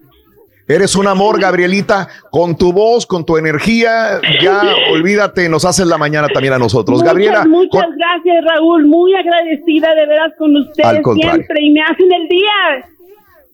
Eres 0.66 0.96
un 0.96 1.06
amor, 1.06 1.38
Gabrielita, 1.38 2.08
con 2.30 2.56
tu 2.56 2.72
voz, 2.72 3.06
con 3.06 3.24
tu 3.26 3.36
energía. 3.36 4.20
Ya 4.40 4.62
olvídate, 4.92 5.48
nos 5.48 5.64
haces 5.64 5.86
la 5.86 5.98
mañana 5.98 6.28
también 6.28 6.54
a 6.54 6.58
nosotros. 6.58 6.98
Muchas, 6.98 7.08
Gabriela, 7.08 7.44
muchas 7.46 7.84
con- 7.84 7.96
gracias, 7.96 8.44
Raúl. 8.46 8.86
Muy 8.86 9.14
agradecida 9.14 9.94
de 9.94 10.06
veras 10.06 10.32
con 10.38 10.56
ustedes 10.56 11.02
siempre 11.20 11.58
y 11.60 11.70
me 11.70 11.82
hacen 11.82 12.12
el 12.12 12.28
día. 12.28 12.88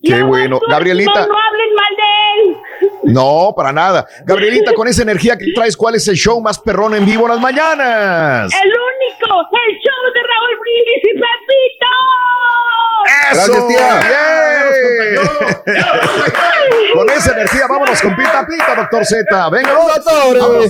Qué 0.03 0.23
bueno. 0.23 0.59
Gabrielita. 0.67 1.11
No, 1.11 1.27
no 1.27 1.33
hablen 1.33 1.75
mal 1.75 1.95
de 1.97 2.03
él. 2.43 2.57
no, 3.13 3.53
para 3.55 3.71
nada. 3.71 4.07
Gabrielita, 4.25 4.73
con 4.73 4.87
esa 4.87 5.03
energía 5.03 5.37
que 5.37 5.51
traes, 5.53 5.77
¿cuál 5.77 5.95
es 5.95 6.07
el 6.07 6.15
show 6.15 6.41
más 6.41 6.59
perrón 6.59 6.95
en 6.95 7.05
vivo 7.05 7.23
en 7.25 7.29
las 7.33 7.41
mañanas? 7.41 8.51
El 8.63 8.69
único, 8.69 9.47
el 9.51 9.75
show 9.77 10.13
de 10.13 10.21
Raúl 10.21 10.59
Brindis 10.59 11.03
y 11.03 11.13
Pepito. 11.13 11.87
¡Eso! 13.31 13.67
¡Bien! 13.67 13.79
Con 16.93 17.09
esa 17.09 17.31
energía, 17.33 17.67
vámonos 17.67 18.01
con 18.01 18.15
Pita 18.15 18.45
Pita, 18.47 18.75
doctor 18.75 19.05
Z. 19.05 19.49
Venga, 19.49 19.71
doctor. 19.73 20.69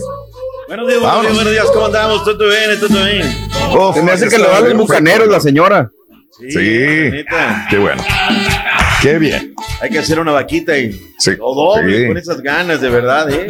Buenos 0.68 0.88
días, 0.88 1.00
buenos 1.02 1.22
días, 1.24 1.34
buenos 1.36 1.52
días. 1.52 1.66
¿Cómo 1.74 1.86
andamos? 1.88 2.24
¿Todo 2.24 2.38
bien? 2.50 2.80
¿Todo 2.80 3.04
bien? 3.06 3.94
Se 3.94 4.02
me 4.04 4.12
hace 4.12 4.30
que 4.30 4.38
le 4.38 4.48
van 4.48 4.64
los 4.70 4.78
bucaneros 4.78 5.28
la 5.28 5.40
señora. 5.40 5.90
Sí. 6.40 6.54
Qué 7.70 7.78
bueno. 7.78 8.04
Qué 9.02 9.18
bien. 9.18 9.54
Hay 9.82 9.90
que 9.90 10.00
hacer 10.00 10.20
una 10.20 10.32
vaquita 10.32 10.78
y 10.78 10.92
Sí. 11.18 11.32
lo 11.38 11.54
doble 11.54 12.02
Sí. 12.02 12.08
con 12.08 12.18
esas 12.18 12.42
ganas, 12.42 12.80
de 12.82 12.90
verdad, 12.90 13.30
¿eh? 13.32 13.48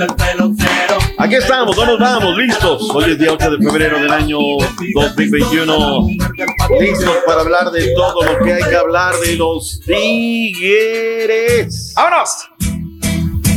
Aquí 1.17 1.35
estamos, 1.35 1.75
no 1.77 1.85
nos 1.85 1.99
vamos, 1.99 2.37
listos. 2.37 2.89
Hoy 2.93 3.11
es 3.11 3.19
día 3.19 3.31
8 3.33 3.51
de 3.51 3.57
febrero 3.69 3.99
del 3.99 4.11
año 4.11 4.37
2021. 4.95 6.07
Listos 6.79 7.09
para 7.25 7.41
hablar 7.41 7.71
de 7.71 7.93
todo 7.93 8.23
lo 8.23 8.39
que 8.43 8.53
hay 8.53 8.63
que 8.69 8.75
hablar 8.75 9.13
de 9.25 9.35
los 9.35 9.81
Tigres. 9.85 11.93
¡Vámonos! 11.95 12.29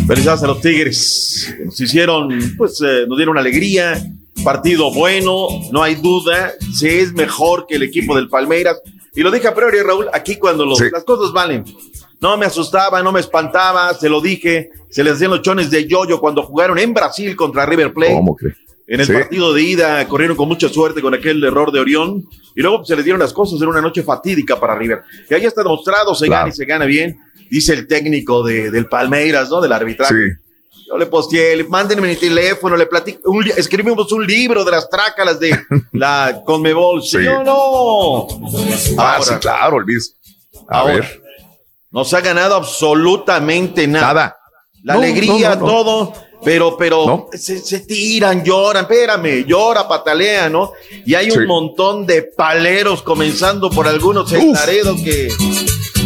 Felicidades 0.07 0.43
a 0.43 0.47
los 0.49 0.61
Tigres. 0.61 1.55
Nos 1.65 1.81
hicieron, 1.81 2.29
pues, 2.59 2.81
eh, 2.83 3.05
nos 3.09 3.17
dieron 3.17 3.39
alegría. 3.39 4.03
Partido 4.43 4.93
bueno, 4.93 5.47
no 5.71 5.83
hay 5.83 5.95
duda. 5.95 6.53
Se 6.75 7.01
es 7.01 7.13
mejor 7.13 7.67
que 7.67 7.77
el 7.77 7.85
equipo 7.85 8.17
del 8.17 8.29
Palmeiras. 8.29 8.81
Y 9.15 9.23
lo 9.23 9.31
dije 9.31 9.47
a 9.49 9.55
priori, 9.55 9.81
Raúl, 9.81 10.09
aquí 10.13 10.37
cuando 10.37 10.67
los- 10.67 10.81
las 10.93 11.05
cosas 11.05 11.33
valen. 11.33 11.65
No 12.21 12.37
me 12.37 12.47
asustaba, 12.47 13.03
no 13.03 13.13
me 13.13 13.21
espantaba, 13.21 13.95
se 13.95 14.09
lo 14.09 14.21
dije. 14.21 14.71
Se 14.91 15.05
les 15.05 15.15
hacían 15.15 15.31
los 15.31 15.43
chones 15.43 15.71
de 15.71 15.87
yoyo 15.87 16.21
cuando 16.21 16.43
jugaron 16.43 16.79
en 16.79 16.93
Brasil 16.95 17.37
contra 17.37 17.65
River 17.67 17.93
Plate. 17.93 18.13
¿Cómo 18.15 18.35
cree? 18.35 18.55
En 18.87 19.01
el 19.01 19.07
Sí. 19.07 19.13
partido 19.15 19.53
de 19.55 19.63
ida 19.63 20.07
corrieron 20.07 20.37
con 20.37 20.47
mucha 20.49 20.69
suerte 20.69 21.01
con 21.01 21.15
aquel 21.15 21.43
error 21.43 21.73
de 21.73 21.81
Orión 21.81 22.23
y 22.55 22.61
luego 22.61 22.85
se 22.85 22.95
les 22.95 23.05
dieron 23.05 23.19
las 23.21 23.33
cosas 23.33 23.61
en 23.63 23.69
una 23.69 23.81
noche 23.81 24.03
fatídica 24.03 24.61
para 24.61 24.75
River. 24.77 25.03
Y 25.31 25.35
ahí 25.35 25.45
está 25.47 25.63
demostrado, 25.63 26.15
se 26.15 26.27
Claro. 26.27 26.43
gana 26.43 26.53
y 26.53 26.57
se 26.57 26.65
gana 26.67 26.85
bien, 26.85 27.19
dice 27.51 27.73
el 27.73 27.87
técnico 27.87 28.43
de, 28.43 28.71
del 28.71 28.87
Palmeiras, 28.87 29.49
¿no? 29.49 29.61
Del 29.63 29.73
arbitraje. 29.73 30.15
Sí. 30.15 30.81
Yo 30.87 30.99
le 30.99 31.07
posteé, 31.07 31.57
le- 31.57 31.65
mándenme 31.65 32.09
mi 32.09 32.17
teléfono, 32.17 32.77
le 32.77 32.85
platico, 32.85 33.31
un 33.31 33.47
escribimos 33.57 34.13
un 34.13 34.27
libro 34.27 34.63
de 34.67 34.71
las 34.73 34.89
trácalas 34.91 35.41
de 35.41 35.59
la 35.93 36.43
Conmebol, 36.45 37.03
¿sí, 37.03 37.17
Sí. 37.23 37.27
o 37.27 37.43
no? 37.43 38.27
Ah, 38.99 39.15
Ahora, 39.17 39.25
sí, 39.25 39.35
claro, 39.41 39.81
Luis. 39.81 40.15
A 40.69 40.81
Ahora, 40.81 40.95
ver. 40.97 41.23
No 41.91 42.05
se 42.05 42.17
ha 42.17 42.21
ganado 42.21 42.55
absolutamente 42.57 43.87
nada. 43.87 44.07
Nada. 44.13 44.37
La 44.83 44.95
No, 44.95 45.01
alegría, 45.01 45.55
no, 45.55 45.61
no, 45.61 45.61
no. 45.61 45.67
todo, 45.67 46.13
pero, 46.45 46.77
pero 46.77 47.29
se, 47.33 47.59
se 47.59 47.81
tiran, 47.81 48.45
lloran, 48.45 48.85
espérame, 48.85 49.45
llora, 49.47 49.89
patalea, 49.89 50.49
¿no? 50.49 50.73
Y 51.05 51.15
hay 51.15 51.31
un 51.31 51.47
montón 51.47 52.07
de 52.07 52.23
paleros, 52.23 53.03
comenzando 53.03 53.71
por 53.71 53.89
algunos 53.89 54.33
en. 54.33 54.53
Laredo 54.53 54.95
que. 54.97 55.29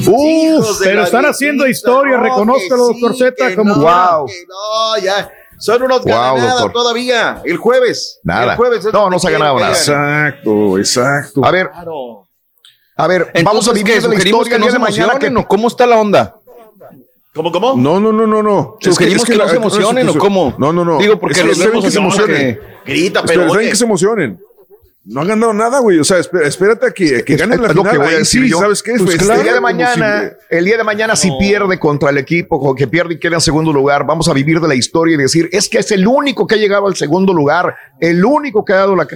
Uf, 0.06 0.78
Pero 0.82 1.02
están 1.02 1.26
haciendo 1.26 1.66
historia, 1.66 2.16
no, 2.16 2.22
reconózcalo, 2.22 2.86
sí, 2.92 3.00
doctor 3.00 3.16
Z, 3.16 3.56
como 3.56 3.74
no, 3.74 4.26
que 4.26 4.44
no, 4.46 5.02
ya. 5.02 5.30
Son 5.58 5.82
unos 5.82 6.02
Wow, 6.04 6.70
todavía. 6.72 7.42
El 7.44 7.56
jueves. 7.56 8.20
Nada. 8.22 8.52
El 8.52 8.56
jueves 8.56 8.84
es 8.84 8.92
No, 8.92 9.10
no 9.10 9.18
se 9.18 9.26
ha 9.26 9.30
ganado 9.32 9.58
nada. 9.58 9.72
hagan. 9.72 10.26
Exacto, 10.28 10.78
exacto. 10.78 11.44
A 11.44 11.50
ver, 11.50 11.68
a 12.96 13.06
ver, 13.06 13.30
vamos 13.44 13.68
a 13.68 13.72
vivir 13.72 13.94
la 13.94 14.00
¿Sugerimos 14.02 14.24
historia 14.46 14.58
que 14.58 14.58
no 14.58 14.70
se 14.70 14.78
mañana 14.78 15.18
que 15.18 15.32
cómo 15.46 15.68
está 15.68 15.86
la 15.86 15.98
onda? 15.98 16.36
¿Cómo, 17.38 17.52
cómo? 17.52 17.74
No, 17.76 18.00
no, 18.00 18.12
no, 18.12 18.26
no, 18.26 18.42
no. 18.42 18.76
¿Sugerimos 18.80 19.24
que 19.24 19.36
no 19.36 19.48
se 19.48 19.56
emocionen 19.56 20.08
o 20.08 20.14
cómo? 20.18 20.54
No, 20.58 20.72
no, 20.72 20.84
no. 20.84 20.98
Digo, 20.98 21.18
porque 21.20 21.38
Es 21.38 21.42
que 21.42 21.48
los 21.48 21.58
vemos 21.58 21.84
que 21.84 21.90
se 21.92 21.98
emocionen. 21.98 22.36
que- 22.36 22.60
Grita, 22.92 23.20
Espera, 23.20 23.42
pero 23.46 23.52
oye. 23.52 23.68
que 23.70 23.76
se 23.76 23.84
emocionen. 23.84 24.40
No 25.04 25.20
han 25.22 25.28
ganado 25.28 25.54
nada, 25.54 25.78
güey. 25.78 26.00
O 26.00 26.04
sea, 26.04 26.18
espé- 26.18 26.44
espérate 26.44 26.86
a 26.88 26.90
que, 26.90 27.22
que 27.24 27.34
Es- 27.34 27.38
ganen 27.40 27.62
la 27.62 27.68
es 27.68 27.74
lo 27.76 27.82
final. 27.82 27.92
que 27.92 27.98
voy 27.98 28.06
a 28.08 28.10
Ahí 28.10 28.16
decir 28.18 28.42
sí, 28.42 28.50
yo. 28.50 28.58
¿sabes 28.58 28.82
qué? 28.82 28.92
Pues 28.98 29.14
el 29.14 29.18
día 29.20 29.36
de 29.36 29.38
como 29.38 29.54
si- 29.54 29.60
mañana, 29.62 30.32
el 30.50 30.64
día 30.64 30.76
de 30.76 30.84
mañana 30.84 31.14
si 31.16 31.30
pierde 31.38 31.78
contra 31.78 32.10
el 32.10 32.18
equipo 32.18 32.74
que 32.74 32.86
pierde 32.88 33.14
y 33.14 33.18
queda 33.20 33.36
en 33.36 33.40
segundo 33.40 33.72
lugar, 33.72 34.04
vamos 34.04 34.28
a 34.28 34.34
vivir 34.34 34.60
de 34.60 34.66
la 34.68 34.74
historia 34.74 35.14
y 35.14 35.18
decir, 35.18 35.48
es 35.52 35.68
que 35.68 35.78
es 35.78 35.90
el 35.92 36.06
único 36.06 36.46
que 36.46 36.56
ha 36.56 36.58
llegado 36.58 36.88
al 36.88 36.96
segundo 36.96 37.32
lugar, 37.32 37.74
el 38.00 38.22
único 38.24 38.64
que 38.64 38.72
ha 38.72 38.76
dado 38.78 38.96
la 38.96 39.06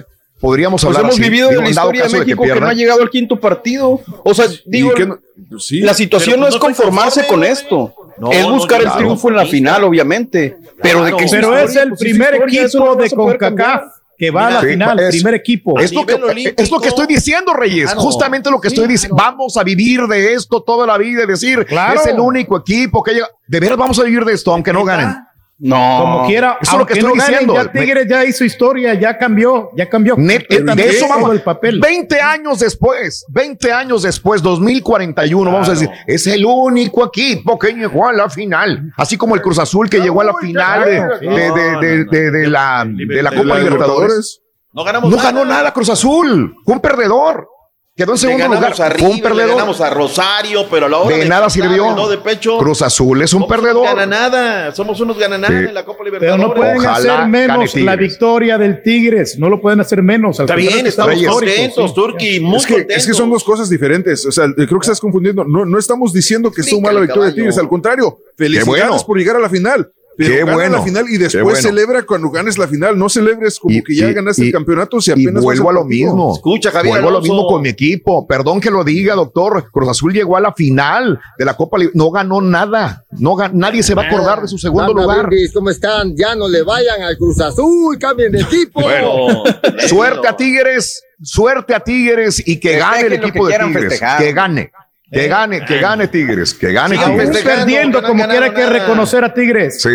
podríamos 0.41 0.81
Pues 0.83 0.89
hablar 0.89 1.03
hemos 1.03 1.15
así, 1.15 1.23
vivido 1.23 1.49
digo, 1.51 1.61
la 1.61 1.67
en 1.69 1.71
historia 1.73 2.01
de 2.03 2.07
caso 2.09 2.17
de 2.17 2.23
que 2.25 2.35
México 2.37 2.55
que, 2.55 2.61
no 2.61 2.67
ha 2.67 2.73
llegado 2.75 3.03
al 3.03 3.11
quinto 3.11 3.39
partido. 3.39 4.01
O 4.25 4.35
sea, 4.35 4.47
digo, 4.67 4.93
que 4.95 5.07
no- 5.07 5.19
pues 5.51 5.65
sí. 5.67 5.81
la 5.81 5.95
situación 5.95 6.41
no 6.41 6.47
pues, 6.47 6.55
es 6.57 6.61
no 6.61 6.69
estoy 6.69 6.75
conformarse 6.85 7.21
conforme, 7.21 7.45
con 7.47 7.53
esto. 7.53 7.95
No, 8.23 8.31
es 8.33 8.41
no, 8.47 8.53
buscar 8.55 8.79
el 8.79 8.85
claro. 8.85 8.99
triunfo 9.01 9.29
en 9.31 9.37
la 9.37 9.47
final, 9.47 9.85
obviamente. 9.85 10.57
Pero 10.81 11.05
de 11.05 11.17
que 11.17 11.27
Pero 11.31 11.59
es 11.59 11.75
el 11.77 11.89
pues, 11.91 12.01
primer 12.01 12.35
equipo 12.37 12.95
de 12.95 13.11
CONCACAF 13.11 13.83
que 14.17 14.31
va 14.31 14.47
a 14.47 14.51
la 14.53 14.61
Sí, 14.61 14.67
final, 14.69 15.01
es- 15.01 15.11
primer 15.17 15.35
equipo. 15.35 15.81
Es 15.81 15.93
lo, 15.93 16.07
que, 16.07 16.13
es 16.57 16.71
lo 16.71 16.81
que 16.81 16.89
estoy 16.89 17.07
diciendo, 17.09 17.53
Reyes. 17.55 17.87
Claro. 17.87 18.01
Justamente 18.03 18.51
lo 18.51 18.61
que 18.61 18.69
estoy 18.69 18.87
diciendo. 18.87 19.17
Vamos 19.19 19.57
a 19.57 19.65
vivir 19.65 20.03
de 20.03 20.35
esto 20.35 20.63
toda 20.63 20.87
la 20.87 20.97
vida 20.99 21.25
y 21.25 21.27
decir, 21.27 21.65
Claro. 21.67 21.99
es 22.01 22.07
el 22.07 22.21
único 22.21 22.57
equipo 22.59 23.03
que 23.03 23.15
llega. 23.15 23.29
De 23.49 23.59
veras 23.59 23.77
vamos 23.77 23.99
a 23.99 24.05
vivir 24.05 24.25
de 24.25 24.35
esto, 24.35 24.53
aunque 24.53 24.73
no 24.73 24.85
ganen. 24.85 25.17
No. 25.65 25.99
Como 26.01 26.27
quiera, 26.27 26.59
Eso 26.61 26.73
es 26.73 26.79
lo 26.79 26.87
que 26.87 26.95
estoy 26.95 27.09
no 27.09 27.15
ganen, 27.15 27.31
diciendo. 27.39 27.55
ya 27.55 27.71
Tigres 27.71 28.07
ya 28.09 28.25
hizo 28.25 28.45
historia, 28.45 28.95
ya 28.95 29.17
cambió, 29.17 29.71
ya 29.77 29.89
cambió. 29.89 30.17
Net- 30.17 30.49
de 30.49 30.89
eso 30.89 31.07
vamos. 31.09 31.31
el 31.31 31.41
papel. 31.41 31.79
20 31.79 32.21
años 32.21 32.59
después, 32.59 33.25
20 33.29 33.73
años 33.73 34.03
después, 34.03 34.43
2041, 34.43 35.53
vamos 35.53 35.69
a 35.69 35.73
decir, 35.73 35.89
es 36.09 36.27
el 36.27 36.45
único 36.45 37.07
equipo 37.07 37.57
que 37.61 37.73
llegó 37.73 38.09
a 38.09 38.13
la 38.13 38.29
final. 38.29 38.93
Así 38.97 39.17
como 39.17 39.37
el 39.37 39.41
Cruz 39.41 39.61
Azul 39.61 39.89
que 39.89 40.01
llegó 40.01 40.21
a 40.21 40.25
la 40.25 40.35
final 40.35 40.85
de, 40.85 40.97
claro, 40.97 41.19
de- 41.21 41.29
de- 41.31 41.87
de- 41.87 42.05
de- 42.07 42.31
de 42.33 42.49
la, 42.49 42.85
de 42.85 43.23
la 43.23 43.31
De 43.31 43.37
Copa 43.37 43.59
Libertadores. 43.61 44.41
No 44.73 44.83
ganamos 44.83 45.11
No 45.11 45.17
nada. 45.17 45.31
ganó 45.31 45.45
nada 45.45 45.73
Cruz 45.73 45.91
Azul, 45.91 46.57
fue 46.65 46.75
un 46.75 46.81
perdedor. 46.81 47.47
Quedó 47.95 48.13
en 48.13 48.19
segundo 48.19 48.47
lugar, 48.47 48.61
ganamos 48.75 48.81
a 48.81 48.91
fue 48.93 49.07
un 49.09 49.17
River, 49.17 49.17
le 49.17 49.23
perdedor. 49.37 49.55
ganamos 49.57 49.81
a 49.83 49.91
Rosario, 49.91 50.67
pero 50.71 50.87
a 50.87 50.89
la 50.89 50.97
hora 50.99 51.15
De 51.15 51.27
nada 51.27 51.51
sirvió. 51.51 52.09
de 52.09 52.17
pecho, 52.17 52.57
Cruz 52.57 52.81
Azul 52.81 53.21
es 53.21 53.35
un 53.35 53.41
somos 53.43 53.49
perdedor. 53.55 53.85
gananada, 53.85 54.75
somos 54.75 54.99
unos 55.01 55.19
gananada 55.19 55.53
Sí. 55.53 55.67
en 55.69 55.75
la 55.75 55.85
Copa 55.85 55.99
Pero 55.99 56.05
Libertadores. 56.17 56.47
no 56.49 56.55
pueden 56.55 56.77
Ojalá 56.79 56.97
hacer 57.19 57.29
menos 57.29 57.75
la 57.77 57.97
victoria 57.97 58.57
del 58.57 58.83
Tigres. 58.83 59.39
No 59.39 59.51
lo 59.51 59.61
pueden 59.61 59.81
hacer 59.81 60.03
menos. 60.03 60.41
al 60.41 60.45
Está 60.45 60.57
bien, 60.57 60.87
estamos 60.87 61.15
histórico, 61.17 61.35
contentos, 61.35 61.91
sí. 61.91 61.95
Turki, 61.95 62.41
muy 62.41 62.57
Es 62.57 62.65
que, 62.67 62.73
contentos. 62.73 62.97
es 62.97 63.07
que 63.09 63.13
son 63.15 63.31
dos 63.31 63.45
cosas 63.45 63.69
diferentes. 63.69 64.25
O 64.25 64.33
sea, 64.33 64.47
creo 64.55 64.69
que 64.69 64.75
estás 64.81 64.99
confundiendo. 64.99 65.45
No, 65.45 65.67
no 65.67 65.79
estamos 65.79 66.15
diciendo 66.15 66.51
que 66.51 66.63
estuvo 66.63 66.81
mala 66.81 66.99
victoria 67.01 67.25
de 67.25 67.29
caballo. 67.33 67.35
Tigres. 67.43 67.59
Al 67.59 67.69
contrario, 67.69 68.17
felicidades 68.39 68.67
bueno. 68.89 69.07
por 69.07 69.19
llegar 69.19 69.37
a 69.37 69.41
la 69.41 69.51
final. 69.51 69.93
Pero 70.17 70.35
Qué 70.35 70.45
bueno. 70.45 70.77
la 70.77 70.83
final 70.83 71.07
y 71.09 71.17
después 71.17 71.43
bueno. 71.43 71.59
celebra 71.61 72.03
cuando 72.03 72.31
ganes 72.31 72.59
la 72.59 72.69
final. 72.69 72.99
No 72.99 73.09
celebres 73.09 73.59
como 73.59 73.75
Y- 73.75 73.83
que 73.83 73.95
ya 73.97 74.11
y- 74.11 74.13
ganaste 74.15 74.45
y- 74.45 74.47
el 74.49 74.53
campeonato 74.53 75.01
si 75.01 75.11
Y 75.11 75.15
apenas 75.15 75.43
vuelvo 75.43 75.65
vas 75.65 75.71
a 75.71 75.75
lo 75.81 75.85
mismo. 75.87 76.35
Escucha, 76.35 76.71
Javier 76.71 76.93
Vuelvo 76.93 77.09
a 77.09 77.13
lo 77.13 77.21
mismo 77.23 77.47
con 77.47 77.63
mi 77.63 77.71
equipo. 77.71 78.27
Perdón 78.27 78.61
que 78.61 78.71
lo 78.71 78.85
diga, 78.85 79.15
doctor. 79.15 79.71
Cruz 79.73 79.89
Azul 79.89 80.13
llegó 80.13 80.37
a 80.37 80.41
la 80.41 80.53
final 80.53 81.19
de 81.39 81.45
la 81.45 81.55
Copa. 81.57 81.79
No 81.95 82.11
ganó 82.11 82.41
nada. 82.43 83.05
No 83.13 83.33
gan- 83.37 83.53
Nadie 83.55 83.83
se 83.83 83.95
va 83.95 84.03
a 84.03 84.07
acordar 84.09 84.43
de 84.43 84.49
su 84.49 84.59
segundo 84.59 84.93
lugar. 84.93 85.27
Brindis, 85.27 85.53
¿Cómo 85.53 85.71
están? 85.71 86.15
Ya 86.17 86.35
no 86.35 86.49
le 86.49 86.63
vayan 86.63 87.01
al 87.03 87.17
Cruz 87.17 87.41
Azul, 87.41 87.99
cambien 87.99 88.33
de 88.33 88.41
equipo. 88.43 88.83
Bueno, 88.83 89.45
Suerte 89.89 90.29
a 90.29 90.37
Tigres. 90.37 91.03
Suerte 91.25 91.75
a 91.75 91.81
Tigres 91.81 92.43
y 92.47 92.59
que 92.59 92.77
gane 92.79 93.03
el 93.03 93.13
equipo 93.15 93.47
que 93.47 93.53
de 93.57 93.65
Tigres. 93.65 93.83
festejar. 93.91 94.19
Que 94.23 94.33
gane. 94.33 94.73
Que 95.13 95.29
gane, 95.29 95.63
que 95.65 95.79
gane 95.79 96.09
Tigres. 96.09 96.55
Que 96.55 96.73
gane 96.73 96.97
Aún 96.97 97.19
Tigres. 97.19 97.43
perdiendo, 97.43 98.01
no 98.01 98.09
como 98.09 98.27
quiera 98.27 98.55
que 98.55 98.67
reconocer 98.67 99.23
a 99.25 99.35
Tigres. 99.35 99.83
Sí. 99.83 99.91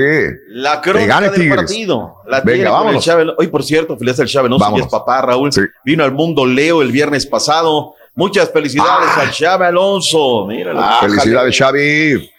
La 0.49 0.79
Que 0.79 0.91
crónica 0.91 1.15
gane 1.15 1.29
del 1.29 1.39
Tigres. 1.39 1.55
partido. 1.57 2.15
La 2.27 2.41
Venga, 2.41 2.69
vámonos. 2.69 3.03
el. 3.03 3.33
Hoy, 3.37 3.47
por 3.47 3.63
cierto, 3.63 3.97
felicidades 3.97 4.19
al 4.19 4.27
Chávez, 4.27 4.49
no 4.51 4.59
sé 4.59 4.65
es 4.81 4.87
papá, 4.87 5.21
Raúl. 5.23 5.51
Sí. 5.51 5.61
Vino 5.83 6.03
al 6.03 6.11
mundo 6.11 6.45
Leo 6.45 6.81
el 6.83 6.91
viernes 6.91 7.25
pasado. 7.25 7.95
Muchas 8.13 8.51
felicidades 8.51 9.09
Ah. 9.15 9.21
al 9.21 9.31
Chávez 9.31 9.67
Alonso. 9.69 10.45
Míralo. 10.47 10.79
Ah, 10.81 10.99
Felicidades, 11.01 11.57
Xavi. 11.57 12.31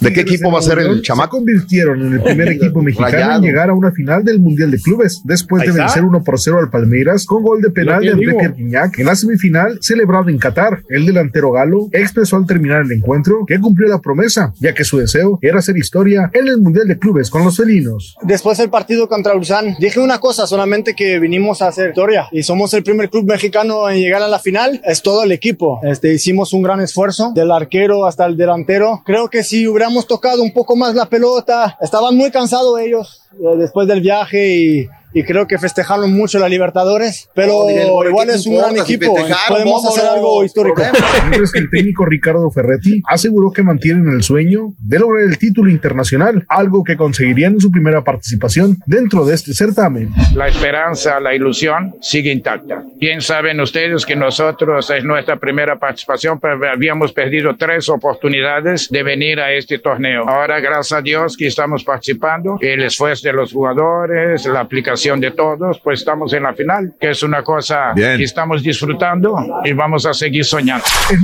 ¿De 0.00 0.12
qué 0.12 0.20
equipo 0.20 0.50
va 0.52 0.60
a 0.60 0.62
ser 0.62 0.78
el 0.78 0.96
Se 0.96 1.02
chamaco? 1.02 1.36
convirtieron 1.36 2.00
en 2.06 2.12
el 2.14 2.22
primer 2.22 2.48
equipo 2.48 2.80
mexicano 2.80 3.10
Rayado. 3.12 3.36
en 3.36 3.42
llegar 3.42 3.70
a 3.70 3.74
una 3.74 3.90
final 3.90 4.24
del 4.24 4.38
Mundial 4.40 4.70
de 4.70 4.78
Clubes, 4.78 5.20
después 5.24 5.62
de 5.64 5.72
vencer 5.72 6.04
1 6.04 6.22
por 6.22 6.40
0 6.40 6.58
al 6.60 6.70
Palmeiras 6.70 7.26
con 7.26 7.42
gol 7.42 7.60
de 7.60 7.70
penal 7.70 8.02
de. 8.02 8.14
Becker 8.14 8.54
Guiñac 8.54 8.98
en 8.98 9.06
la 9.06 9.16
semifinal 9.16 9.78
celebrada 9.82 10.30
en 10.30 10.38
Qatar. 10.38 10.82
El 10.88 11.06
delantero 11.06 11.50
galo 11.52 11.88
expresó 11.92 12.36
al 12.36 12.46
terminar 12.46 12.82
el 12.82 12.92
encuentro 12.92 13.44
que 13.46 13.58
cumplió 13.60 13.88
la 13.88 14.00
promesa, 14.00 14.54
ya 14.60 14.72
que 14.72 14.84
su 14.84 14.98
deseo 14.98 15.38
era 15.42 15.58
hacer 15.58 15.76
historia 15.76 16.30
en 16.32 16.48
el 16.48 16.60
Mundial 16.60 16.86
de 16.86 16.98
Clubes 16.98 17.28
con 17.28 17.44
los 17.44 17.56
felinos. 17.56 18.16
Después 18.22 18.58
del 18.58 18.70
partido 18.70 19.08
contra 19.08 19.34
Ulsan, 19.34 19.74
dije 19.80 19.98
una 20.00 20.18
cosa, 20.20 20.46
solamente 20.46 20.94
que 20.94 21.18
vinimos 21.18 21.62
a 21.62 21.68
hacer 21.68 21.88
historia 21.90 22.28
y 22.32 22.42
somos 22.44 22.72
el 22.74 22.84
primer 22.84 23.10
club 23.10 23.26
mexicano 23.26 23.90
en 23.90 23.98
llegar 23.98 24.22
a 24.22 24.28
la 24.28 24.38
final. 24.38 24.80
Es 24.84 25.02
todo 25.02 25.24
el 25.24 25.32
equipo. 25.32 25.80
Este, 25.82 26.14
hicimos 26.14 26.52
un 26.52 26.62
gran 26.62 26.80
esfuerzo, 26.80 27.32
del 27.34 27.50
arquero 27.50 28.06
hasta 28.06 28.24
el 28.26 28.36
delantero. 28.36 29.02
Creo 29.04 29.28
que 29.28 29.42
hubiéramos 29.66 30.06
tocado 30.06 30.42
un 30.42 30.52
poco 30.52 30.76
más 30.76 30.94
la 30.94 31.06
pelota, 31.06 31.76
estaban 31.80 32.16
muy 32.16 32.30
cansados 32.30 32.78
ellos 32.80 33.22
eh, 33.32 33.56
después 33.56 33.88
del 33.88 34.00
viaje 34.00 34.56
y, 34.56 34.88
y 35.14 35.22
creo 35.22 35.46
que 35.46 35.58
festejaron 35.58 36.12
mucho 36.12 36.38
la 36.38 36.48
Libertadores, 36.48 37.30
pero 37.34 37.54
Oh, 37.54 37.68
Miguel, 37.68 37.88
¿qué 38.02 38.08
igual 38.08 38.30
es 38.30 38.46
un 38.46 38.56
gran 38.56 38.76
equipo. 38.76 39.14
Podemos 39.48 39.86
hacer 39.86 40.08
algo 40.08 40.44
histórico. 40.44 40.82
Mientras 41.28 41.52
que 41.52 41.60
el 41.60 41.70
técnico 41.70 42.04
Ricardo 42.04 42.50
Ferretti 42.50 43.00
aseguró 43.06 43.52
que 43.52 43.62
mantienen 43.62 44.08
el 44.08 44.22
sueño 44.24 44.74
de 44.78 44.98
lograr 44.98 45.24
el 45.24 45.38
título 45.38 45.70
internacional, 45.70 46.44
algo 46.48 46.82
que 46.82 46.96
conseguirían 46.96 47.54
en 47.54 47.60
su 47.60 47.70
primera 47.70 48.02
participación 48.02 48.78
dentro 48.86 49.24
de 49.24 49.34
este 49.36 49.54
certamen. 49.54 50.10
La 50.34 50.48
esperanza, 50.48 51.20
la 51.20 51.34
ilusión 51.34 51.94
sigue 52.00 52.32
intacta. 52.32 52.82
Bien 52.98 53.20
saben 53.20 53.60
ustedes 53.60 54.04
que 54.04 54.16
nosotros 54.16 54.90
es 54.90 55.04
nuestra 55.04 55.36
primera 55.36 55.78
participación, 55.78 56.40
pero 56.40 56.58
habíamos 56.68 57.12
perdido 57.12 57.54
tres 57.56 57.88
oportunidades 57.88 58.88
de 58.90 59.02
venir 59.04 59.38
a 59.38 59.52
este 59.52 59.78
torneo. 59.78 60.28
Ahora, 60.28 60.58
gracias 60.58 60.98
a 60.98 61.02
Dios 61.02 61.36
que 61.36 61.46
estamos 61.46 61.84
participando, 61.84 62.58
el 62.60 62.82
esfuerzo 62.82 63.28
de 63.28 63.34
los 63.34 63.52
jugadores, 63.52 64.44
la 64.46 64.60
aplicación 64.60 65.03
de 65.20 65.30
todos, 65.32 65.80
pues 65.84 66.00
estamos 66.00 66.32
en 66.32 66.42
la 66.44 66.54
final, 66.54 66.94
que 66.98 67.10
es 67.10 67.22
una 67.22 67.42
cosa 67.42 67.92
Bien. 67.94 68.16
que 68.16 68.24
estamos 68.24 68.62
disfrutando 68.62 69.36
y 69.64 69.72
vamos 69.72 70.06
a 70.06 70.14
seguir 70.14 70.44
soñando. 70.44 70.84
El. 71.10 71.18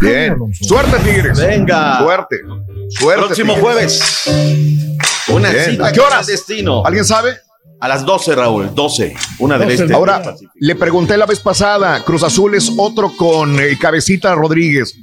Bien. 0.00 0.36
Suerte, 0.52 0.96
Tigres. 1.04 1.38
Venga. 1.38 1.98
Suerte. 1.98 2.36
Suerte. 2.88 3.22
Próximo 3.26 3.54
Tigres. 3.54 3.62
jueves. 4.24 5.24
Una 5.28 5.50
Bien. 5.50 5.64
cita 5.72 5.86
¿A 5.88 5.92
qué 5.92 6.00
horas? 6.00 6.28
el 6.28 6.34
destino. 6.34 6.84
¿Alguien 6.84 7.04
sabe? 7.04 7.34
A 7.80 7.88
las 7.88 8.04
12, 8.04 8.34
Raúl. 8.34 8.74
12. 8.74 9.14
Una 9.40 9.58
del 9.58 9.70
este. 9.70 9.92
Ahora, 9.92 10.34
le 10.54 10.74
pregunté 10.74 11.16
la 11.16 11.26
vez 11.26 11.40
pasada, 11.40 12.02
Cruz 12.02 12.22
Azul 12.22 12.54
es 12.54 12.72
otro 12.78 13.12
con 13.16 13.58
eh, 13.60 13.76
Cabecita 13.78 14.34
Rodríguez. 14.34 14.96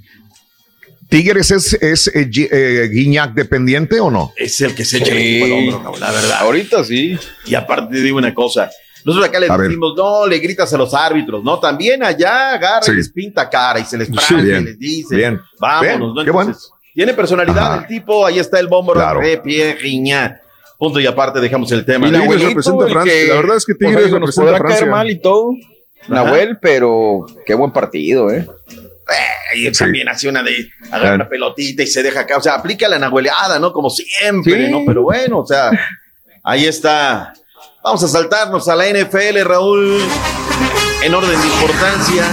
¿Tigres 1.12 1.52
es, 1.52 1.74
es 1.74 2.08
eh, 2.16 2.30
eh, 2.52 2.90
Guiñac 2.90 3.34
dependiente 3.34 4.00
o 4.00 4.10
no? 4.10 4.32
Es 4.38 4.62
el 4.62 4.74
que 4.74 4.86
se 4.86 5.00
echa 5.00 5.12
el 5.12 5.18
equipo 5.18 5.46
al 5.46 5.52
hombro, 5.52 6.00
la 6.00 6.10
verdad. 6.12 6.38
Ahorita 6.40 6.84
sí. 6.86 7.18
Y 7.46 7.54
aparte 7.54 7.94
te 7.96 8.02
digo 8.02 8.18
una 8.18 8.34
cosa. 8.34 8.72
Nosotros 9.04 9.28
acá 9.30 9.40
le 9.40 9.50
decimos, 9.50 9.94
no, 9.98 10.26
le 10.26 10.40
gritas 10.40 10.74
a 10.74 10.78
los 10.78 10.94
árbitros, 10.94 11.44
¿no? 11.44 11.60
También 11.60 12.02
allá 12.04 12.54
agarra 12.54 12.84
Sí. 12.84 12.92
y 12.92 12.96
les 12.96 13.10
pinta 13.10 13.50
cara 13.50 13.80
y 13.80 13.84
se 13.86 13.98
les 13.98 14.08
Sí, 14.08 14.14
prende, 14.30 14.44
bien. 14.52 14.64
les 14.66 14.80
dice, 14.80 15.16
Bien. 15.16 15.42
vámonos, 15.60 15.84
Bien, 16.00 16.14
¿no? 16.16 16.24
qué 16.24 16.32
bueno. 16.32 16.56
Tiene 16.94 17.14
personalidad 17.14 17.74
Ajá. 17.74 17.82
el 17.82 17.88
tipo, 17.88 18.26
ahí 18.26 18.40
está 18.40 18.60
el 18.60 18.68
bombo, 18.68 18.94
Claro. 18.94 19.20
de 19.20 19.38
pie, 19.40 19.76
riña. 19.82 20.40
Punto 20.78 21.00
y 21.00 21.06
aparte 21.08 21.40
dejamos 21.42 21.72
el 21.74 21.84
tema. 21.84 22.08
Y 22.08 22.12
Tigres 22.12 22.24
Nahuelito, 22.26 22.48
representa 22.50 22.84
a 22.84 22.88
el 22.88 22.94
Francia. 22.94 23.14
que, 23.14 23.28
La 23.28 23.36
verdad 23.36 23.58
es 23.58 23.66
que 23.66 23.74
Tigres 23.76 23.96
nos 24.12 24.14
representa 24.14 24.42
podrá 24.44 24.56
a 24.56 24.60
Francia. 24.60 24.80
caer 24.80 24.92
mal 24.92 25.10
y 25.10 25.20
todo. 25.22 25.54
Nahuel, 26.08 26.58
pero 26.62 27.26
qué 27.46 27.54
buen 27.54 27.72
partido, 27.72 28.32
¿eh? 28.32 28.48
Y 29.56 29.66
él 29.66 29.78
también 29.78 30.08
hace 30.10 30.30
una 30.30 30.44
de 30.44 30.70
agarra 30.92 31.16
una 31.16 31.30
pelotita 31.30 31.84
y 31.84 31.88
se 31.88 32.04
deja 32.04 32.22
acá. 32.22 32.38
O 32.38 32.42
sea, 32.42 32.56
aplica 32.56 32.88
la 32.88 33.00
nahueleada, 33.00 33.60
¿no? 33.60 33.72
Como 33.74 33.90
siempre, 33.90 34.66
Sí. 34.66 34.72
¿no? 34.72 34.82
Pero 34.86 35.04
bueno, 35.04 35.40
o 35.40 35.46
sea, 35.46 35.72
ahí 36.44 36.66
está. 36.66 37.34
Vamos 37.84 38.04
a 38.04 38.08
saltarnos 38.08 38.68
a 38.70 38.76
la 38.76 38.86
NFL, 38.88 39.44
Raúl. 39.44 40.00
En 41.04 41.14
orden 41.16 41.42
de 41.42 41.48
importancia. 41.48 42.24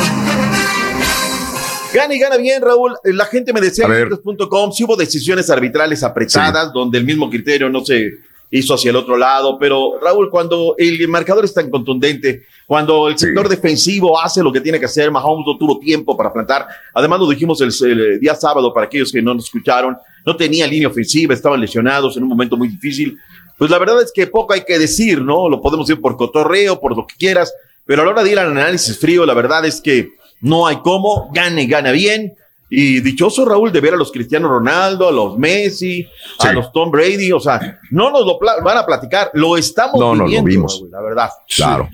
Gana 1.92 2.14
y 2.14 2.18
gana 2.18 2.36
bien, 2.36 2.60
Raúl. 2.62 2.94
La 3.04 3.24
gente 3.24 3.52
me 3.52 3.60
decía 3.60 3.86
en 3.86 4.72
si 4.72 4.84
hubo 4.84 4.94
decisiones 4.96 5.48
arbitrales 5.48 6.02
apretadas, 6.02 6.72
donde 6.72 6.98
el 6.98 7.04
mismo 7.04 7.30
criterio 7.30 7.70
no 7.70 7.84
se 7.84 8.18
hizo 8.50 8.74
hacia 8.74 8.90
el 8.90 8.96
otro 8.96 9.16
lado. 9.16 9.58
Pero, 9.58 9.98
Raúl, 10.00 10.30
cuando 10.30 10.74
el 10.78 11.06
marcador 11.08 11.44
es 11.44 11.54
tan 11.54 11.70
contundente, 11.70 12.42
cuando 12.66 13.08
el 13.08 13.18
sector 13.18 13.48
defensivo 13.48 14.20
hace 14.20 14.42
lo 14.42 14.52
que 14.52 14.60
tiene 14.60 14.78
que 14.78 14.86
hacer, 14.86 15.10
Mahomes 15.10 15.46
no 15.46 15.56
tuvo 15.58 15.78
tiempo 15.78 16.16
para 16.16 16.32
plantar. 16.32 16.66
Además, 16.94 17.20
lo 17.20 17.28
dijimos 17.28 17.60
el, 17.60 17.72
el 17.90 18.20
día 18.20 18.34
sábado 18.34 18.72
para 18.72 18.86
aquellos 18.86 19.12
que 19.12 19.22
no 19.22 19.34
nos 19.34 19.46
escucharon. 19.46 19.96
No 20.26 20.36
tenía 20.36 20.66
línea 20.66 20.88
ofensiva, 20.88 21.34
estaban 21.34 21.60
lesionados 21.60 22.16
en 22.16 22.22
un 22.22 22.28
momento 22.28 22.56
muy 22.56 22.68
difícil. 22.68 23.16
Pues 23.56 23.70
la 23.70 23.78
verdad 23.78 24.00
es 24.02 24.12
que 24.14 24.26
poco 24.26 24.52
hay 24.52 24.64
que 24.64 24.78
decir, 24.78 25.20
¿no? 25.20 25.48
Lo 25.48 25.60
podemos 25.60 25.86
decir 25.86 26.00
por 26.00 26.16
cotorreo, 26.16 26.80
por 26.80 26.96
lo 26.96 27.06
que 27.06 27.16
quieras. 27.16 27.52
Pero 27.84 28.02
a 28.02 28.04
la 28.04 28.10
hora 28.12 28.22
de 28.22 28.32
ir 28.32 28.38
al 28.38 28.50
análisis 28.50 28.98
frío, 28.98 29.26
la 29.26 29.34
verdad 29.34 29.64
es 29.64 29.80
que 29.80 30.10
no 30.40 30.66
hay 30.66 30.76
cómo, 30.76 31.30
gane, 31.32 31.66
gana 31.66 31.90
bien. 31.90 32.36
Y 32.70 33.00
dichoso 33.00 33.46
Raúl 33.46 33.72
de 33.72 33.80
ver 33.80 33.94
a 33.94 33.96
los 33.96 34.12
Cristiano 34.12 34.48
Ronaldo, 34.48 35.08
a 35.08 35.12
los 35.12 35.38
Messi, 35.38 36.06
a 36.38 36.52
los 36.52 36.70
Tom 36.70 36.90
Brady, 36.90 37.32
o 37.32 37.40
sea, 37.40 37.80
no 37.90 38.10
nos 38.10 38.26
lo 38.26 38.38
van 38.38 38.76
a 38.76 38.84
platicar, 38.84 39.30
lo 39.34 39.56
estamos 39.56 39.98
No, 39.98 40.14
no, 40.14 40.26
lo 40.26 40.42
vimos. 40.42 40.78
Raúl, 40.78 40.90
la 40.90 41.00
verdad. 41.00 41.28
Claro. 41.54 41.88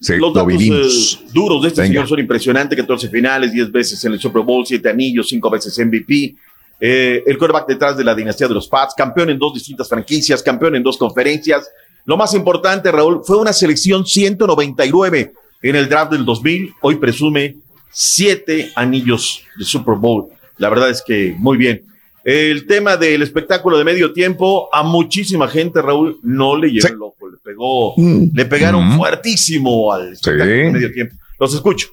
Sí, 0.00 0.16
Los 0.16 0.32
lo 0.32 0.44
datos 0.44 1.20
eh, 1.20 1.26
duros 1.32 1.62
de 1.62 1.68
este 1.68 1.80
Venga. 1.82 1.92
señor 1.92 2.08
son 2.08 2.20
impresionantes, 2.20 2.78
14 2.78 3.08
finales, 3.08 3.52
10 3.52 3.72
veces 3.72 4.04
en 4.04 4.12
el 4.12 4.20
Super 4.20 4.42
Bowl, 4.42 4.64
7 4.64 4.88
anillos, 4.88 5.28
5 5.28 5.50
veces 5.50 5.78
MVP. 5.78 6.36
Eh, 6.80 7.24
el 7.26 7.36
quarterback 7.36 7.66
detrás 7.66 7.96
de 7.96 8.04
la 8.04 8.14
dinastía 8.14 8.46
de 8.46 8.54
los 8.54 8.68
Pats, 8.68 8.94
campeón 8.96 9.30
en 9.30 9.38
dos 9.38 9.54
distintas 9.54 9.88
franquicias, 9.88 10.42
campeón 10.42 10.76
en 10.76 10.84
dos 10.84 10.96
conferencias. 10.96 11.68
Lo 12.04 12.16
más 12.16 12.32
importante, 12.34 12.92
Raúl, 12.92 13.22
fue 13.24 13.36
una 13.38 13.52
selección 13.52 14.06
199 14.06 15.32
en 15.62 15.76
el 15.76 15.88
draft 15.88 16.12
del 16.12 16.24
2000. 16.24 16.72
Hoy 16.80 16.96
presume 16.96 17.56
7 17.90 18.72
anillos 18.76 19.42
de 19.58 19.64
Super 19.64 19.94
Bowl. 19.94 20.28
La 20.58 20.68
verdad 20.68 20.90
es 20.90 21.02
que 21.06 21.34
muy 21.38 21.56
bien. 21.56 21.82
El 22.24 22.66
tema 22.66 22.96
del 22.96 23.22
espectáculo 23.22 23.78
de 23.78 23.84
medio 23.84 24.12
tiempo, 24.12 24.68
a 24.72 24.82
muchísima 24.82 25.48
gente, 25.48 25.80
Raúl, 25.80 26.18
no 26.22 26.56
le 26.56 26.68
llegó 26.70 26.88
el 26.88 27.02
ojo, 27.02 27.28
le 27.30 27.38
pegó, 27.38 27.94
Mm. 27.96 28.30
le 28.34 28.44
pegaron 28.44 28.86
Mm. 28.86 28.96
fuertísimo 28.98 29.92
al 29.92 30.12
espectáculo 30.12 30.44
de 30.46 30.70
medio 30.70 30.92
tiempo. 30.92 31.14
Los 31.38 31.54
escucho. 31.54 31.88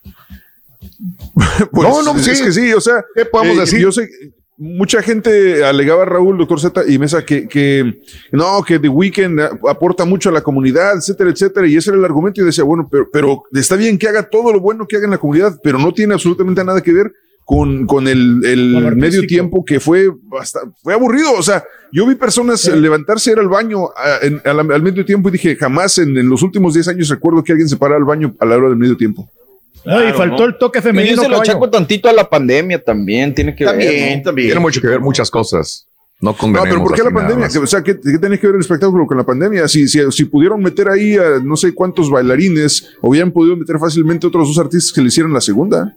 Pues, 1.70 1.88
No, 1.88 2.02
no, 2.02 2.16
es 2.18 2.24
sí. 2.24 2.44
que 2.44 2.52
sí, 2.52 2.72
o 2.72 2.80
sea, 2.80 3.04
¿Qué 3.14 3.24
podemos 3.24 3.56
eh, 3.56 3.60
decir? 3.60 3.80
Yo 3.80 3.92
sé, 3.92 4.08
mucha 4.58 5.00
gente 5.02 5.64
alegaba 5.64 6.02
a 6.02 6.06
Raúl, 6.06 6.36
doctor 6.36 6.60
Z 6.60 6.82
y 6.88 6.98
Mesa, 6.98 7.24
que, 7.24 7.46
que 7.48 8.00
no, 8.32 8.62
que 8.66 8.78
The 8.78 8.88
Weeknd 8.88 9.40
aporta 9.68 10.04
mucho 10.04 10.28
a 10.28 10.32
la 10.32 10.42
comunidad, 10.42 10.96
etcétera, 10.96 11.30
etcétera, 11.30 11.66
y 11.68 11.76
ese 11.76 11.90
era 11.90 11.98
el 11.98 12.04
argumento. 12.04 12.40
Y 12.42 12.44
decía, 12.44 12.64
bueno, 12.64 12.88
pero, 12.90 13.08
pero 13.12 13.42
está 13.52 13.76
bien 13.76 13.96
que 13.98 14.08
haga 14.08 14.28
todo 14.28 14.52
lo 14.52 14.60
bueno 14.60 14.86
que 14.86 14.96
haga 14.96 15.04
en 15.06 15.12
la 15.12 15.18
comunidad, 15.18 15.58
pero 15.62 15.78
no 15.78 15.92
tiene 15.94 16.14
absolutamente 16.14 16.64
nada 16.64 16.80
que 16.82 16.92
ver 16.92 17.12
con, 17.44 17.86
con 17.86 18.06
el, 18.08 18.44
el 18.44 18.74
medio 18.96 19.20
tiempo 19.28 19.64
que 19.64 19.80
fue 19.80 20.10
basta- 20.24 20.60
fue 20.82 20.92
aburrido. 20.92 21.32
O 21.32 21.42
sea, 21.42 21.64
yo 21.92 22.06
vi 22.06 22.14
personas 22.14 22.66
levantarse 22.66 23.30
a 23.30 23.32
ir 23.34 23.38
al 23.38 23.48
baño 23.48 23.86
a- 23.96 24.18
en- 24.26 24.42
a 24.44 24.52
la- 24.52 24.74
al 24.74 24.82
medio 24.82 25.04
tiempo 25.04 25.28
y 25.28 25.32
dije, 25.32 25.56
jamás 25.56 25.96
en, 25.98 26.14
en 26.18 26.28
los 26.28 26.42
últimos 26.42 26.74
10 26.74 26.88
años 26.88 27.08
recuerdo 27.08 27.42
que 27.42 27.52
alguien 27.52 27.68
se 27.68 27.76
parara 27.78 27.96
al 27.98 28.04
baño 28.04 28.34
a 28.38 28.44
la 28.44 28.56
hora 28.56 28.68
del 28.68 28.76
medio 28.76 28.96
tiempo. 28.96 29.30
No, 29.88 30.08
y 30.08 30.12
faltó 30.12 30.44
el 30.44 30.58
toque 30.58 30.78
Y 30.80 30.82
femenino. 30.82 31.16
yo 31.16 31.22
se 31.22 31.28
lo 31.28 31.40
achaco 31.40 31.70
tantito 31.70 32.08
a 32.08 32.12
la 32.12 32.28
pandemia 32.28 32.82
también, 32.82 33.34
tiene 33.34 33.54
que 33.54 33.64
ver. 33.64 34.22
¿no? 34.24 34.34
Tiene 34.34 34.60
mucho 34.60 34.80
que 34.80 34.86
ver 34.88 35.00
muchas 35.00 35.30
cosas. 35.30 35.86
No 36.20 36.32
No, 36.32 36.36
condenemos 36.36 36.68
pero 36.74 36.82
¿por 36.84 36.94
qué 36.96 37.02
la 37.04 37.10
pandemia? 37.10 37.46
O 37.62 37.66
sea, 37.66 37.82
¿qué, 37.82 37.94
qué 38.00 38.18
tiene 38.18 38.38
que 38.40 38.46
ver 38.48 38.56
el 38.56 38.60
espectáculo 38.62 39.06
con 39.06 39.16
la 39.16 39.24
pandemia? 39.24 39.68
Si, 39.68 39.86
si, 39.86 40.00
si 40.10 40.24
pudieron 40.24 40.60
meter 40.60 40.88
ahí 40.88 41.14
a 41.16 41.38
no 41.42 41.56
sé 41.56 41.72
cuántos 41.72 42.10
bailarines, 42.10 42.96
hubieran 43.02 43.30
podido 43.30 43.56
meter 43.56 43.78
fácilmente 43.78 44.26
otros 44.26 44.48
dos 44.48 44.58
artistas 44.58 44.92
que 44.92 45.00
le 45.00 45.08
hicieran 45.08 45.32
la 45.32 45.40
segunda. 45.40 45.94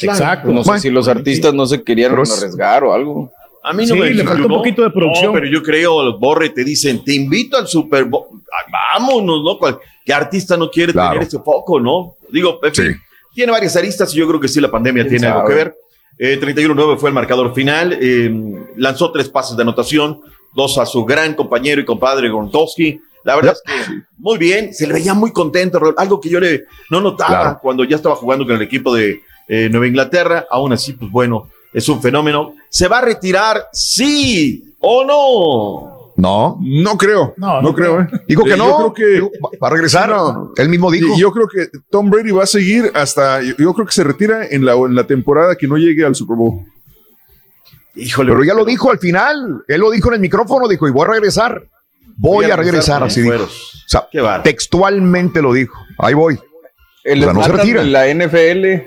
Exacto. 0.00 0.50
No 0.50 0.64
sé 0.64 0.78
si 0.80 0.90
los 0.90 1.06
artistas 1.08 1.54
no 1.54 1.66
se 1.66 1.82
querían 1.82 2.10
Pero 2.10 2.24
es- 2.24 2.36
arriesgar 2.36 2.84
o 2.84 2.92
algo. 2.92 3.30
A 3.62 3.72
mí 3.72 3.86
no 3.86 3.94
Sí, 3.94 4.00
me 4.00 4.10
le 4.10 4.24
faltó 4.24 4.42
un 4.46 4.52
poquito 4.54 4.82
de 4.82 4.90
producción. 4.90 5.26
No, 5.26 5.32
pero 5.32 5.46
yo 5.46 5.62
creo, 5.62 6.18
Borre, 6.18 6.50
te 6.50 6.64
dicen, 6.64 7.02
te 7.02 7.14
invito 7.14 7.56
al 7.56 7.66
Super 7.66 8.04
Bowl. 8.04 8.26
Ah, 8.52 8.98
Vámonos, 8.98 9.42
¿no? 9.42 9.78
¿Qué 10.04 10.12
artista 10.12 10.56
no 10.58 10.68
quiere 10.70 10.92
Claro. 10.92 11.12
tener 11.12 11.28
ese 11.28 11.38
foco, 11.38 11.80
no? 11.80 12.14
Digo, 12.30 12.60
fin, 12.60 12.74
Sí. 12.74 12.92
Tiene 13.34 13.52
varias 13.52 13.76
aristas 13.76 14.14
y 14.14 14.18
yo 14.18 14.26
creo 14.28 14.40
que 14.40 14.48
sí 14.48 14.60
la 14.60 14.70
pandemia 14.70 15.02
¿Quién 15.04 15.18
tiene 15.20 15.26
algo 15.26 15.48
que 15.48 15.54
ver. 15.54 15.76
Eh, 16.18 16.38
31-9 16.40 16.96
fue 16.98 17.10
el 17.10 17.14
marcador 17.14 17.52
final. 17.54 17.98
eh, 18.00 18.32
lanzó 18.76 19.10
tres 19.10 19.28
pases 19.28 19.56
de 19.56 19.62
anotación, 19.62 20.20
dos 20.54 20.78
a 20.78 20.86
su 20.86 21.04
gran 21.04 21.34
compañero 21.34 21.80
y 21.80 21.84
compadre 21.84 22.28
Gronkowski. 22.28 23.00
La 23.24 23.34
verdad 23.36 23.54
es 23.54 23.62
que 23.64 23.94
muy 24.18 24.38
bien, 24.38 24.72
se 24.74 24.86
le 24.86 24.92
veía 24.94 25.14
muy 25.14 25.32
contento, 25.32 25.80
algo 25.96 26.20
que 26.20 26.28
yo 26.28 26.38
le 26.40 26.64
no 26.90 27.00
notaba 27.00 27.40
Claro. 27.40 27.58
cuando 27.62 27.82
ya 27.84 27.96
estaba 27.96 28.14
jugando 28.16 28.44
con 28.46 28.54
el 28.54 28.62
equipo 28.62 28.94
de 28.94 29.20
eh, 29.48 29.68
Nueva 29.70 29.86
Inglaterra. 29.86 30.46
Aún 30.50 30.72
así, 30.72 30.92
pues 30.92 31.10
bueno, 31.10 31.48
es 31.72 31.88
un 31.88 32.00
fenómeno. 32.00 32.54
¿Se 32.68 32.86
va 32.86 32.98
a 32.98 33.02
retirar? 33.02 33.68
Sí 33.72 34.74
o 34.80 35.04
no. 35.04 35.93
No, 36.16 36.58
No 36.60 36.96
creo. 36.96 37.34
No, 37.36 37.54
No, 37.60 37.62
no 37.62 37.74
creo, 37.74 38.00
¿eh? 38.02 38.06
dijo 38.28 38.44
que 38.44 38.52
Eh, 38.52 38.56
no. 38.56 38.68
Yo 38.68 38.76
creo 38.76 38.94
que. 38.94 39.06
Dijo, 39.14 39.30
va- 39.60 39.66
a 39.68 39.70
regresar. 39.70 40.08
No. 40.10 40.52
Él 40.56 40.68
mismo 40.68 40.90
dijo. 40.90 41.12
Y 41.16 41.20
yo 41.20 41.32
creo 41.32 41.48
que 41.48 41.68
Tom 41.90 42.08
Brady 42.10 42.30
va 42.30 42.44
a 42.44 42.46
seguir 42.46 42.90
hasta. 42.94 43.42
Yo, 43.42 43.54
yo 43.58 43.74
creo 43.74 43.86
que 43.86 43.92
se 43.92 44.04
retira 44.04 44.46
en 44.46 44.64
la, 44.64 44.74
en 44.74 44.94
la 44.94 45.06
temporada 45.06 45.56
que 45.56 45.66
no 45.66 45.76
llegue 45.76 46.04
al 46.04 46.14
Super 46.14 46.36
Bowl. 46.36 46.60
Híjole. 47.96 48.32
pero 48.32 48.44
ya 48.44 48.54
lo 48.54 48.64
dijo 48.64 48.90
al 48.90 48.98
final. 48.98 49.62
Él 49.68 49.80
lo 49.80 49.90
dijo 49.90 50.08
en 50.08 50.14
el 50.14 50.20
micrófono. 50.20 50.68
Dijo, 50.68 50.86
y 50.88 50.90
voy 50.92 51.04
a 51.06 51.12
regresar. 51.12 51.62
Voy 52.16 52.44
a 52.50 52.56
regresar. 52.56 53.02
Así 53.02 53.20
dijo. 53.22 53.34
O 53.44 53.48
sea, 53.86 54.42
textualmente 54.42 55.42
lo 55.42 55.52
dijo. 55.52 55.78
Ahí 55.98 56.14
voy. 56.14 56.38
El 57.02 57.20
O 57.20 57.24
sea, 57.24 57.32
no 57.32 57.42
se 57.44 57.52
retira. 57.52 57.82
de 57.82 57.90
la 57.90 58.06
NFL. 58.08 58.86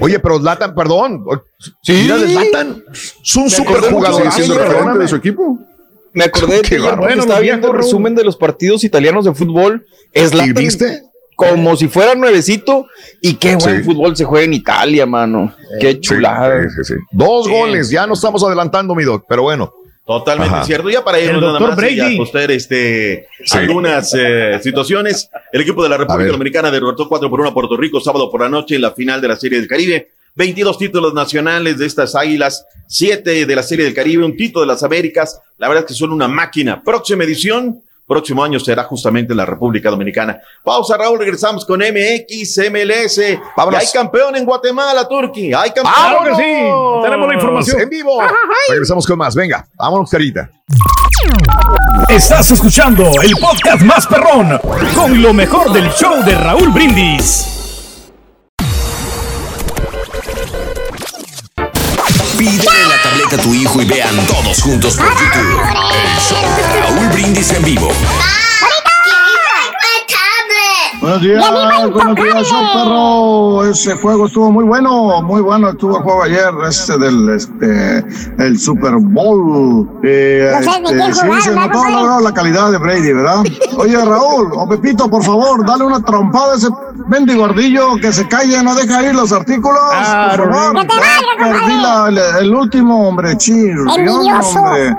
Oye, 0.00 0.18
pero 0.18 0.38
Zlatan, 0.40 0.74
perdón. 0.74 1.24
Sí. 1.82 1.92
Mira, 2.02 2.18
Zlatan 2.18 2.82
es 2.92 3.36
un 3.36 3.44
Me 3.44 3.50
super 3.50 3.76
acordé 3.76 3.90
mucho 3.90 4.12
jugador. 4.12 4.92
de 4.94 4.98
de 5.00 5.08
su 5.08 5.16
equipo. 5.16 5.58
Me 6.16 6.24
acordé 6.24 6.56
de 6.62 6.62
ti 6.62 6.76
porque 6.78 7.12
estaba 7.14 7.40
viendo 7.40 7.68
Raúl. 7.68 7.76
resumen 7.84 8.14
de 8.14 8.24
los 8.24 8.36
partidos 8.36 8.82
italianos 8.84 9.24
de 9.26 9.34
fútbol. 9.34 9.86
Es 10.12 10.32
¿Y 10.34 10.52
viste? 10.52 11.02
como 11.36 11.76
si 11.76 11.88
fuera 11.88 12.14
nuevecito. 12.14 12.86
Y 13.20 13.34
qué 13.34 13.56
buen 13.56 13.78
Sí. 13.78 13.82
fútbol 13.84 14.16
se 14.16 14.24
juega 14.24 14.44
en 14.46 14.54
Italia, 14.54 15.04
mano. 15.06 15.54
Qué 15.80 16.00
chulada. 16.00 16.62
sí, 16.62 16.68
sí, 16.82 16.94
sí. 16.94 17.00
Dos 17.12 17.44
Sí. 17.46 17.52
goles. 17.52 17.90
Ya 17.90 18.06
no 18.06 18.14
estamos 18.14 18.42
adelantando, 18.42 18.94
mi 18.94 19.04
doc. 19.04 19.24
Pero 19.28 19.42
bueno. 19.42 19.72
Totalmente 20.06 20.54
Ajá. 20.54 20.64
cierto. 20.64 20.88
Ya 20.88 21.02
para 21.04 21.18
irnos 21.18 21.42
El 21.42 21.46
nada 21.52 21.58
más 21.60 21.72
y 21.72 21.80
Brady. 21.80 22.14
ajustar 22.14 22.50
este, 22.52 23.26
Sí. 23.44 23.58
algunas 23.58 24.14
eh, 24.16 24.58
situaciones. 24.62 25.28
El 25.52 25.62
equipo 25.62 25.82
de 25.82 25.88
la 25.88 25.96
República. 25.96 26.30
Dominicana 26.30 26.70
derrotó 26.70 27.08
4 27.08 27.28
por 27.28 27.40
1 27.40 27.48
a 27.50 27.52
Puerto 27.52 27.76
Rico 27.76 28.00
sábado 28.00 28.30
por 28.30 28.40
la 28.40 28.48
noche 28.48 28.76
en 28.76 28.82
la 28.82 28.92
final 28.92 29.20
de 29.20 29.28
la 29.28 29.34
Serie 29.36 29.58
del 29.58 29.68
Caribe. 29.68 30.10
22 30.36 30.78
títulos 30.78 31.14
nacionales 31.14 31.78
de 31.78 31.86
estas 31.86 32.14
águilas, 32.14 32.66
7 32.88 33.46
de 33.46 33.56
la 33.56 33.62
Serie 33.62 33.86
del 33.86 33.94
Caribe, 33.94 34.24
un 34.24 34.36
título 34.36 34.60
de 34.60 34.72
las 34.72 34.82
Américas. 34.82 35.40
La 35.58 35.68
verdad 35.68 35.84
es 35.84 35.88
que 35.88 35.94
son 35.94 36.12
una 36.12 36.28
máquina. 36.28 36.82
Próxima 36.82 37.24
edición, 37.24 37.82
próximo 38.06 38.44
año 38.44 38.60
será 38.60 38.84
justamente 38.84 39.32
en 39.32 39.38
la 39.38 39.46
República 39.46 39.88
Dominicana. 39.88 40.38
Pausa, 40.62 40.98
Raúl, 40.98 41.18
regresamos 41.18 41.64
con 41.64 41.80
MX, 41.80 42.58
MLS. 42.70 43.18
Y 43.18 43.74
hay 43.74 43.86
campeón 43.92 44.36
en 44.36 44.44
Guatemala, 44.44 45.08
Turquí. 45.08 45.54
Hay 45.54 45.70
campeón. 45.70 45.94
¡Vámonos! 45.96 46.36
Tenemos 47.02 47.28
la 47.28 47.34
información. 47.34 47.80
En 47.80 47.88
vivo. 47.88 48.22
Regresamos 48.68 49.06
con 49.06 49.18
más. 49.18 49.34
Venga, 49.34 49.66
vámonos, 49.74 50.10
carita. 50.10 50.50
Estás 52.10 52.50
escuchando 52.50 53.04
el 53.22 53.32
podcast 53.40 53.82
más 53.82 54.06
perrón 54.06 54.60
con 54.94 55.22
lo 55.22 55.32
mejor 55.32 55.72
del 55.72 55.90
show 55.92 56.22
de 56.24 56.34
Raúl 56.34 56.68
Brindis. 56.70 57.55
Pídele 62.46 62.86
la 62.86 63.02
tableta 63.02 63.34
a 63.34 63.38
tu 63.40 63.52
hijo 63.52 63.82
y 63.82 63.86
vean 63.86 64.24
todos 64.28 64.62
juntos 64.62 64.94
por 64.94 65.08
YouTube. 65.08 65.60
El 65.64 66.20
show 66.20 66.40
de 66.56 66.80
Raúl 66.80 67.08
Brindis 67.08 67.50
en 67.50 67.64
vivo. 67.64 67.88
Buenos 71.06 71.22
días, 71.22 71.44
buenos 71.92 72.16
días, 72.16 72.48
perro. 72.74 73.64
Ese 73.64 73.94
juego 73.94 74.26
estuvo 74.26 74.50
muy 74.50 74.64
bueno, 74.64 75.22
muy 75.22 75.40
bueno 75.40 75.70
estuvo 75.70 75.98
el 75.98 76.02
juego 76.02 76.24
ayer, 76.24 76.50
este 76.68 76.98
del 76.98 77.28
este 77.28 78.04
el 78.38 78.58
Super 78.58 78.94
Bowl. 78.98 79.88
Eh, 80.02 80.50
No 80.52 80.62
sé 80.72 80.78
este, 80.82 81.12
sí, 81.14 81.20
se 81.42 81.50
¿verdad, 81.50 81.68
notó 81.68 82.20
la 82.20 82.34
calidad 82.34 82.72
de 82.72 82.78
Brady, 82.78 83.12
¿verdad? 83.12 83.44
Oye, 83.78 84.04
Raúl, 84.04 84.50
o 84.52 84.68
Pepito, 84.68 85.08
por 85.08 85.22
favor, 85.22 85.64
dale 85.64 85.84
una 85.84 86.02
trompada 86.02 86.54
a 86.54 86.56
ese 86.56 86.68
bendigordillo 87.06 87.94
que 88.00 88.12
se 88.12 88.26
calle, 88.26 88.60
no 88.64 88.74
deja 88.74 89.04
ir 89.04 89.14
los 89.14 89.30
artículos. 89.30 89.78
Claro, 89.90 90.42
por 90.46 90.54
favor. 90.54 90.86
Te 90.88 90.94
valga, 90.96 91.60
perdí 91.60 91.76
la- 91.82 92.06
el, 92.08 92.18
el 92.46 92.52
último, 92.52 93.08
hombre, 93.08 93.36
chirrión, 93.36 93.88
hombre. 93.88 94.96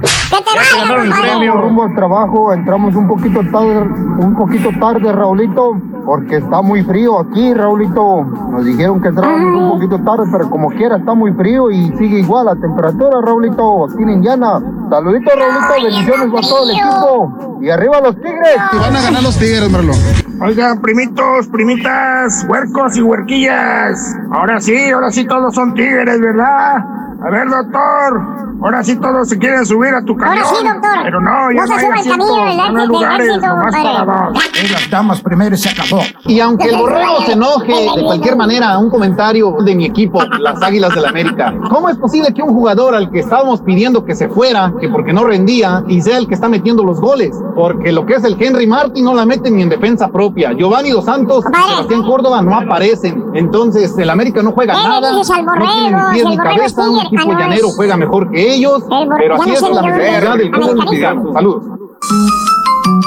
Te 0.00 0.56
vaya, 0.56 1.10
compadre. 1.10 1.50
rumbo 1.50 1.82
al 1.84 1.94
trabajo, 1.94 2.52
entramos 2.52 2.94
un 2.94 3.06
poquito 3.06 3.40
tarde, 3.52 3.80
un 4.18 4.34
poquito 4.34 4.70
tarde, 4.80 5.12
Raulito, 5.12 5.76
porque 6.04 6.36
está 6.36 6.62
muy 6.62 6.82
frío 6.82 7.20
aquí, 7.20 7.52
Raulito. 7.52 8.22
Nos 8.24 8.64
dijeron 8.64 9.00
que 9.02 9.08
entramos 9.08 9.62
un 9.62 9.70
poquito 9.70 9.98
tarde, 9.98 10.24
pero 10.32 10.48
como 10.48 10.68
quiera 10.70 10.96
está 10.96 11.14
muy 11.14 11.32
frío 11.32 11.70
y 11.70 11.88
sigue 11.98 12.20
igual 12.20 12.46
la 12.46 12.56
temperatura, 12.56 13.20
Raulito, 13.22 13.86
aquí 13.86 14.02
en 14.02 14.10
Indiana. 14.10 14.60
Saluditos, 14.88 15.32
Raulito, 15.34 15.82
bendiciones 15.82 16.30
para 16.30 16.48
todo 16.48 16.64
el 16.64 16.70
equipo. 16.70 17.58
Y 17.60 17.70
arriba 17.70 18.00
los 18.00 18.16
Tigres. 18.16 18.56
Y 18.72 18.78
van 18.78 18.96
a 18.96 19.02
ganar 19.02 19.22
los 19.22 19.38
Tigres, 19.38 19.70
Marlon. 19.70 19.96
Oigan, 20.42 20.80
primitos, 20.80 21.48
primitas, 21.48 22.46
huercos 22.48 22.96
y 22.96 23.02
huerquillas. 23.02 24.16
Ahora 24.32 24.58
sí, 24.58 24.90
ahora 24.90 25.10
sí 25.10 25.26
todos 25.26 25.54
son 25.54 25.74
tigres, 25.74 26.18
¿verdad? 26.18 26.78
A 27.22 27.30
ver, 27.30 27.46
doctor. 27.50 28.49
Ahora 28.62 28.84
sí 28.84 28.96
todos 28.96 29.28
se 29.28 29.38
quieren 29.38 29.64
subir 29.64 29.94
a 29.94 30.04
tu 30.04 30.16
camión. 30.16 30.44
Ahora 30.44 30.56
sí, 30.58 30.64
doctor. 30.66 30.98
Pero 31.02 31.20
no, 31.20 31.30
ya 31.52 31.60
No 31.60 31.66
no, 31.66 31.78
se 31.78 31.86
hay 31.86 32.00
el 32.00 32.04
ya 32.06 32.16
no 32.70 32.80
hay 32.80 32.86
lugares, 32.86 33.28
éxito, 33.28 33.46
nomás 33.46 33.74
para 33.74 34.04
dos. 34.04 34.70
las 34.72 34.90
damas 34.90 35.20
primero 35.22 35.54
y 35.54 35.58
se 35.58 35.68
acabó. 35.70 36.02
Y 36.26 36.40
aunque 36.40 36.68
el 36.68 36.76
borrego 36.76 37.20
se 37.24 37.32
enoje 37.32 37.72
de 37.96 38.02
cualquier 38.04 38.36
manera, 38.36 38.78
un 38.78 38.90
comentario 38.90 39.56
de 39.64 39.74
mi 39.74 39.86
equipo, 39.86 40.22
las 40.22 40.62
Águilas 40.62 40.94
del 40.94 41.02
la 41.02 41.08
América. 41.08 41.54
¿Cómo 41.70 41.88
es 41.88 41.96
posible 41.96 42.32
que 42.34 42.42
un 42.42 42.50
jugador 42.54 42.94
al 42.94 43.10
que 43.10 43.20
estábamos 43.20 43.60
pidiendo 43.62 44.04
que 44.04 44.14
se 44.14 44.28
fuera, 44.28 44.72
que 44.80 44.88
porque 44.88 45.12
no 45.12 45.24
rendía, 45.24 45.82
y 45.88 46.02
sea 46.02 46.18
el 46.18 46.28
que 46.28 46.34
está 46.34 46.48
metiendo 46.48 46.84
los 46.84 47.00
goles? 47.00 47.34
Porque 47.54 47.92
lo 47.92 48.04
que 48.04 48.14
es 48.14 48.24
el 48.24 48.36
Henry 48.40 48.66
Martin 48.66 49.04
no 49.04 49.14
la 49.14 49.24
mete 49.24 49.50
ni 49.50 49.62
en 49.62 49.68
defensa 49.68 50.08
propia. 50.08 50.52
Giovanni 50.52 50.90
Dos 50.90 51.06
Santos, 51.06 51.44
Sebastián 51.44 52.02
Córdoba 52.02 52.42
no 52.42 52.54
aparecen. 52.58 53.24
Entonces, 53.34 53.96
el 53.96 54.10
América 54.10 54.42
no 54.42 54.52
juega 54.52 54.74
¿Qué 54.74 54.80
le 54.82 54.88
nada. 54.88 55.12
no 55.12 55.22
tiene 55.22 55.96
pies 56.12 56.24
ni 56.26 56.36
cabeza. 56.36 56.90
Un 56.90 57.00
equipo 57.00 57.32
llanero 57.32 57.68
juega 57.70 57.96
mejor 57.96 58.30
que 58.30 58.49
ellos. 58.54 58.82
Pero 59.18 59.34
así 59.36 59.50
es 59.52 59.62
la 59.62 59.82
mentalidad 59.82 60.36
del 60.36 60.50
club 60.50 60.70
americanista. 60.70 61.14
mexicano. 61.14 61.32
Saludos. 61.32 61.62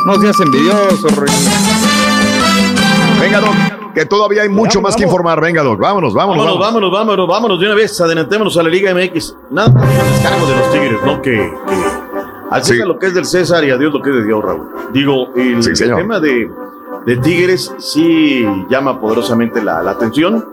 No 0.05 0.15
seas 0.21 0.39
envidioso, 0.41 1.07
Rey. 1.19 1.33
Venga, 3.19 3.39
Doc, 3.39 3.93
que 3.93 4.05
todavía 4.05 4.41
hay 4.43 4.49
mucho 4.49 4.81
más 4.81 4.95
que 4.95 5.03
informar. 5.03 5.39
Venga, 5.41 5.63
Doc, 5.63 5.79
vámonos, 5.79 6.13
vámonos. 6.13 6.43
Vámonos, 6.43 6.59
vámonos, 6.59 6.91
vámonos, 6.91 7.27
vámonos 7.27 7.59
de 7.59 7.65
una 7.67 7.75
vez, 7.75 7.99
adelantémonos 8.01 8.57
a 8.57 8.63
la 8.63 8.69
Liga 8.69 8.93
MX. 8.93 9.35
Nada 9.51 9.69
más 9.69 9.83
el 9.89 10.11
descargo 10.11 10.45
de 10.47 10.55
los 10.55 10.71
Tigres, 10.71 10.99
¿no? 11.05 11.21
Que, 11.21 11.31
que 11.31 11.53
al 12.51 12.63
César 12.63 12.87
lo 12.87 12.99
que 12.99 13.05
es 13.07 13.13
del 13.13 13.25
César 13.25 13.63
y 13.63 13.71
a 13.71 13.77
Dios 13.77 13.93
lo 13.93 14.01
que 14.01 14.09
es 14.09 14.15
de 14.17 14.25
Dios, 14.25 14.43
Raúl. 14.43 14.67
Digo, 14.93 15.27
el, 15.35 15.63
Sí, 15.63 15.69
el 15.69 15.75
señor. 15.77 15.97
tema 15.99 16.19
de, 16.19 16.51
de 17.05 17.17
Tigres 17.17 17.73
sí 17.77 18.45
llama 18.69 18.99
poderosamente 18.99 19.63
la, 19.63 19.81
la 19.81 19.91
atención. 19.91 20.45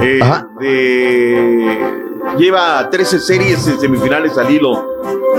Eh, 0.00 0.20
de- 0.60 2.11
lleva 2.38 2.88
13 2.90 3.18
series 3.20 3.66
en 3.66 3.78
semifinales 3.80 4.36
al 4.38 4.50
hilo 4.50 4.86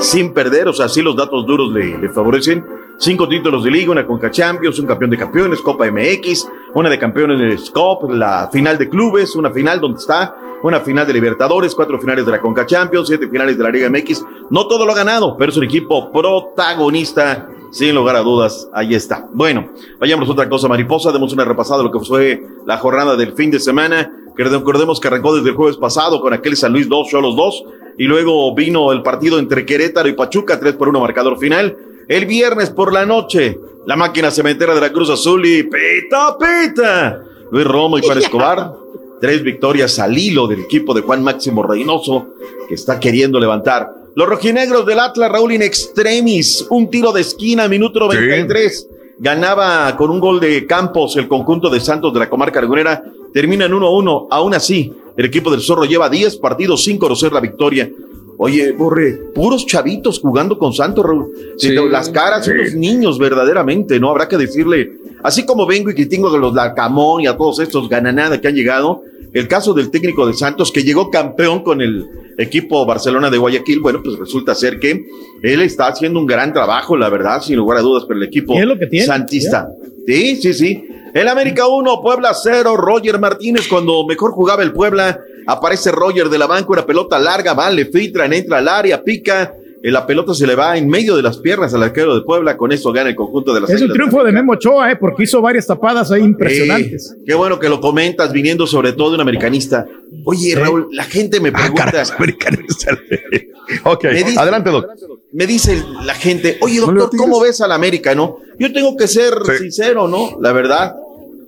sin 0.02 0.34
perder, 0.34 0.68
o 0.68 0.74
sea, 0.74 0.90
sí 0.90 1.02
los 1.02 1.16
datos 1.16 1.46
duros 1.46 1.72
le, 1.72 1.98
le 1.98 2.10
favorecen. 2.10 2.66
Cinco 2.98 3.28
títulos 3.28 3.64
de 3.64 3.72
liga, 3.72 3.92
una 3.92 4.06
Conca 4.06 4.30
Champions, 4.30 4.78
un 4.80 4.86
campeón 4.86 5.12
de 5.12 5.18
campeones, 5.18 5.62
Copa 5.62 5.86
MX, 5.90 6.48
una 6.76 6.90
de 6.90 7.00
campeones 7.00 7.40
de 7.40 7.58
Scop, 7.58 8.10
la 8.12 8.50
final 8.52 8.78
de 8.78 8.88
clubes, 8.88 9.36
una 9.36 9.52
final 9.52 9.80
donde 9.82 10.00
está, 10.00 10.36
una 10.62 10.80
final 10.80 11.06
de 11.06 11.14
Libertadores, 11.14 11.76
cuatro 11.76 12.00
finales 12.00 12.26
de 12.26 12.32
la 12.32 12.40
Conca 12.40 12.66
Champions, 12.66 13.08
siete 13.08 13.28
finales 13.28 13.58
de 13.58 13.64
la 13.64 13.70
Liga 13.72 13.90
MX. 13.90 14.26
No 14.52 14.68
todo 14.68 14.86
lo 14.86 14.92
ha 14.94 14.96
ganado, 14.96 15.36
pero 15.38 15.52
es 15.52 15.58
un 15.58 15.64
equipo 15.64 16.12
protagonista, 16.12 17.50
sin 17.72 17.96
lugar 17.96 18.16
a 18.16 18.22
dudas. 18.22 18.70
Ahí 18.72 18.94
está. 18.94 19.28
Bueno, 19.34 19.70
vayamos 20.00 20.30
a 20.30 20.32
otra 20.32 20.48
cosa, 20.48 20.68
mariposa. 20.68 21.12
Demos 21.12 21.34
una 21.34 21.44
repasada 21.44 21.80
de 21.80 21.86
lo 21.86 21.92
que 21.92 22.06
fue 22.06 22.46
la 22.66 22.78
jornada 22.78 23.18
del 23.18 23.34
fin 23.34 23.52
de 23.52 23.60
semana. 23.60 24.10
Que 24.36 24.44
recordemos 24.44 25.00
que 25.00 25.08
arrancó 25.08 25.36
desde 25.36 25.50
el 25.50 25.56
jueves 25.56 25.78
pasado 25.78 26.22
con 26.22 26.34
aquel 26.34 26.58
San 26.58 26.74
Luis 26.74 26.90
2, 26.90 27.14
los 27.14 27.36
2. 27.36 27.64
Y 27.98 28.06
luego 28.06 28.54
vino 28.56 28.92
el 28.92 29.04
partido 29.04 29.40
entre 29.40 29.66
Querétaro 29.66 30.10
y 30.10 30.14
Pachuca, 30.14 30.60
3 30.60 30.74
por 30.74 30.90
1 30.90 31.00
marcador 31.00 31.38
final. 31.38 31.78
El 32.08 32.26
viernes 32.26 32.70
por 32.70 32.92
la 32.92 33.06
noche, 33.06 33.60
la 33.86 33.96
máquina 33.96 34.32
cementera 34.32 34.74
de 34.74 34.82
la 34.82 34.92
Cruz 34.92 35.10
Azul 35.10 35.46
y 35.46 35.64
pita, 35.64 36.38
pita. 36.38 37.24
Luis 37.52 37.66
Romo 37.66 37.98
y 37.98 38.02
Juan 38.02 38.18
Escobar. 38.20 38.74
Tres 39.22 39.42
victorias 39.42 40.00
al 40.00 40.18
hilo 40.18 40.48
del 40.48 40.62
equipo 40.62 40.94
de 40.94 41.02
Juan 41.02 41.24
Máximo 41.24 41.64
Reynoso, 41.64 42.28
que 42.68 42.76
está 42.76 43.00
queriendo 43.00 43.40
levantar. 43.40 43.90
Los 44.16 44.28
rojinegros 44.28 44.86
del 44.86 45.00
Atlas, 45.00 45.32
Raúl 45.32 45.54
in 45.54 45.62
extremis, 45.62 46.68
un 46.70 46.90
tiro 46.90 47.12
de 47.14 47.22
esquina, 47.22 47.68
minuto 47.70 48.02
93. 48.02 48.90
Ganaba 49.20 49.96
con 49.96 50.12
un 50.12 50.20
gol 50.20 50.40
de 50.40 50.68
Campos 50.68 51.16
el 51.16 51.28
conjunto 51.28 51.70
de 51.70 51.80
Santos 51.80 52.14
de 52.14 52.20
la 52.20 52.30
comarca 52.30 52.60
lagunera. 52.60 53.02
Termina 53.34 53.66
en 53.66 53.74
1-1. 53.74 54.28
Aún 54.30 54.54
así, 54.54 54.94
el 55.18 55.26
equipo 55.26 55.52
del 55.52 55.62
Zorro 55.62 55.86
lleva 55.86 56.10
10 56.10 56.38
partidos 56.38 56.84
sin 56.84 56.98
conocer 56.98 57.32
la 57.32 57.40
victoria. 57.40 57.90
Oye, 58.38 58.72
Borre, 58.72 59.14
puros 59.34 59.66
chavitos 59.66 60.20
jugando 60.20 60.58
con 60.58 60.74
Santos, 60.74 61.06
Raúl. 61.06 61.32
Sí, 61.58 61.72
las 61.90 62.10
caras, 62.10 62.46
sí. 62.46 62.52
unos 62.52 62.74
niños 62.74 63.20
verdaderamente, 63.20 64.00
¿no? 64.00 64.10
Habrá 64.10 64.28
que 64.28 64.38
decirle, 64.38 64.92
así 65.24 65.46
como 65.46 65.66
vengo 65.66 65.92
y 65.92 65.94
critico 65.94 66.32
de 66.32 66.40
los 66.40 66.54
Larcamón 66.54 67.22
y 67.22 67.28
a 67.28 67.38
todos 67.38 67.60
estos 67.60 67.88
gananada 67.88 68.42
que 68.42 68.48
han 68.48 68.56
llegado, 68.56 69.02
el 69.34 69.48
caso 69.48 69.74
del 69.74 69.90
técnico 69.90 70.28
de 70.28 70.34
Santos 70.34 70.72
que 70.72 70.84
llegó 70.84 71.10
campeón 71.10 71.64
con 71.64 71.82
el 71.82 72.06
equipo 72.38 72.86
Barcelona 72.86 73.30
de 73.30 73.38
Guayaquil, 73.38 73.80
bueno, 73.80 74.02
pues 74.04 74.18
resulta 74.18 74.54
ser 74.56 74.80
que 74.80 75.06
él 75.42 75.62
está 75.62 75.88
haciendo 75.88 76.20
un 76.20 76.26
gran 76.26 76.54
trabajo, 76.54 76.96
la 76.98 77.10
verdad, 77.10 77.42
sin 77.42 77.56
lugar 77.58 77.80
a 77.80 77.82
dudas, 77.82 78.06
pero 78.08 78.20
el 78.20 78.28
equipo 78.28 78.54
¿Y 78.54 78.60
es 78.60 78.66
lo 78.66 78.78
que 78.78 78.88
tiene? 78.88 79.06
santista. 79.06 79.70
Sí, 80.06 80.36
sí, 80.36 80.54
sí. 80.54 80.88
El 81.14 81.28
América 81.28 81.68
1, 81.68 82.02
Puebla 82.02 82.34
0, 82.34 82.76
Roger 82.76 83.20
Martínez 83.20 83.68
cuando 83.68 84.06
mejor 84.06 84.32
jugaba 84.32 84.64
el 84.64 84.74
Puebla, 84.74 85.20
aparece 85.46 85.92
Roger 85.92 86.30
de 86.30 86.38
la 86.38 86.48
banca, 86.48 86.68
una 86.70 86.86
pelota 86.86 87.20
larga, 87.20 87.54
va, 87.54 87.70
le 87.70 87.86
filtran, 87.86 88.34
entra 88.34 88.58
al 88.58 88.68
área, 88.68 89.04
pica, 89.04 89.54
la 89.92 90.08
pelota 90.08 90.34
se 90.34 90.48
le 90.48 90.56
va 90.56 90.78
en 90.78 90.88
medio 90.88 91.16
de 91.18 91.22
las 91.22 91.38
piernas 91.38 91.74
al 91.74 91.84
arquero 91.84 92.16
de 92.16 92.22
Puebla, 92.22 92.56
con 92.56 92.72
eso 92.72 92.94
gana 92.94 93.10
el 93.10 93.16
conjunto 93.16 93.54
de 93.54 93.62
las 93.62 93.70
Es 93.70 93.82
un 93.82 93.92
triunfo 93.92 94.24
de 94.24 94.32
Memo 94.32 94.54
Ochoa, 94.54 94.92
eh, 94.92 94.96
porque 94.96 95.24
hizo 95.24 95.42
varias 95.42 95.68
tapadas 95.68 96.10
ahí 96.12 96.22
impresionantes. 96.22 97.18
Qué 97.26 97.34
bueno 97.34 97.60
que 97.60 97.68
lo 97.68 97.82
comentas, 97.82 98.32
viniendo 98.32 98.66
sobre 98.66 98.94
todo 98.94 99.10
de 99.10 99.16
un 99.16 99.22
americanista. 99.22 99.86
Oye, 100.24 100.56
Raúl, 100.56 100.88
la 100.92 101.04
gente 101.04 101.42
me 101.42 101.52
pregunta. 101.52 101.92
ok, 103.84 104.04
Me 104.06 104.24
dice- 104.24 104.40
adelante, 104.40 104.70
Doc. 104.70 104.88
Me 105.34 105.48
dice 105.48 105.84
la 106.06 106.14
gente, 106.14 106.60
oye, 106.62 106.80
doctor, 106.80 107.10
¿cómo 107.18 107.42
ves 107.42 107.60
al 107.60 107.72
América, 107.72 108.16
no? 108.16 108.38
Yo 108.58 108.72
tengo 108.72 108.96
que 108.96 109.08
ser 109.08 109.34
sincero, 109.58 110.08
¿no? 110.08 110.38
La 110.40 110.54
verdad, 110.54 110.96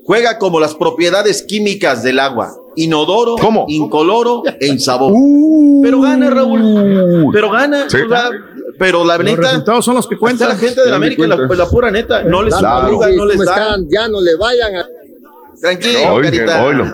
juega 0.06 0.38
como 0.38 0.60
las 0.60 0.76
propiedades 0.76 1.42
químicas 1.44 2.04
del 2.04 2.20
agua. 2.20 2.56
Inodoro, 2.78 3.36
incoloro 3.68 4.44
e 4.60 4.68
insabor. 4.68 5.14
pero 5.82 6.02
gana, 6.02 6.30
Raúl. 6.30 7.30
Pero 7.32 7.50
gana. 7.52 7.90
Sí. 7.90 7.98
o 8.02 8.10
sea, 8.10 8.30
pero 8.78 9.06
la 9.06 9.16
Los 9.18 9.26
neta. 9.26 9.42
resultados 9.42 9.86
son 9.86 9.96
los 9.96 10.08
que 10.08 10.18
cuentan. 10.18 10.50
La 10.50 10.56
gente 10.58 10.82
de 10.84 10.90
la 10.90 10.98
América, 10.98 11.26
la, 11.26 11.36
la 11.38 11.70
pura 11.70 11.90
neta, 11.92 12.24
no 12.24 12.44
les 12.44 12.54
Claro. 12.56 12.84
madruga, 12.84 13.10
no 13.12 13.26
les 13.26 13.38
¿Cómo 13.38 13.50
da. 13.50 13.56
están? 13.62 13.88
Ya 13.90 14.08
no 14.10 14.20
le 14.22 14.36
vayan 14.36 14.76
a... 14.76 14.86
Tranquilo, 15.62 16.00
Oilo, 16.16 16.22
carita. 16.30 16.64
oilo. 16.66 16.86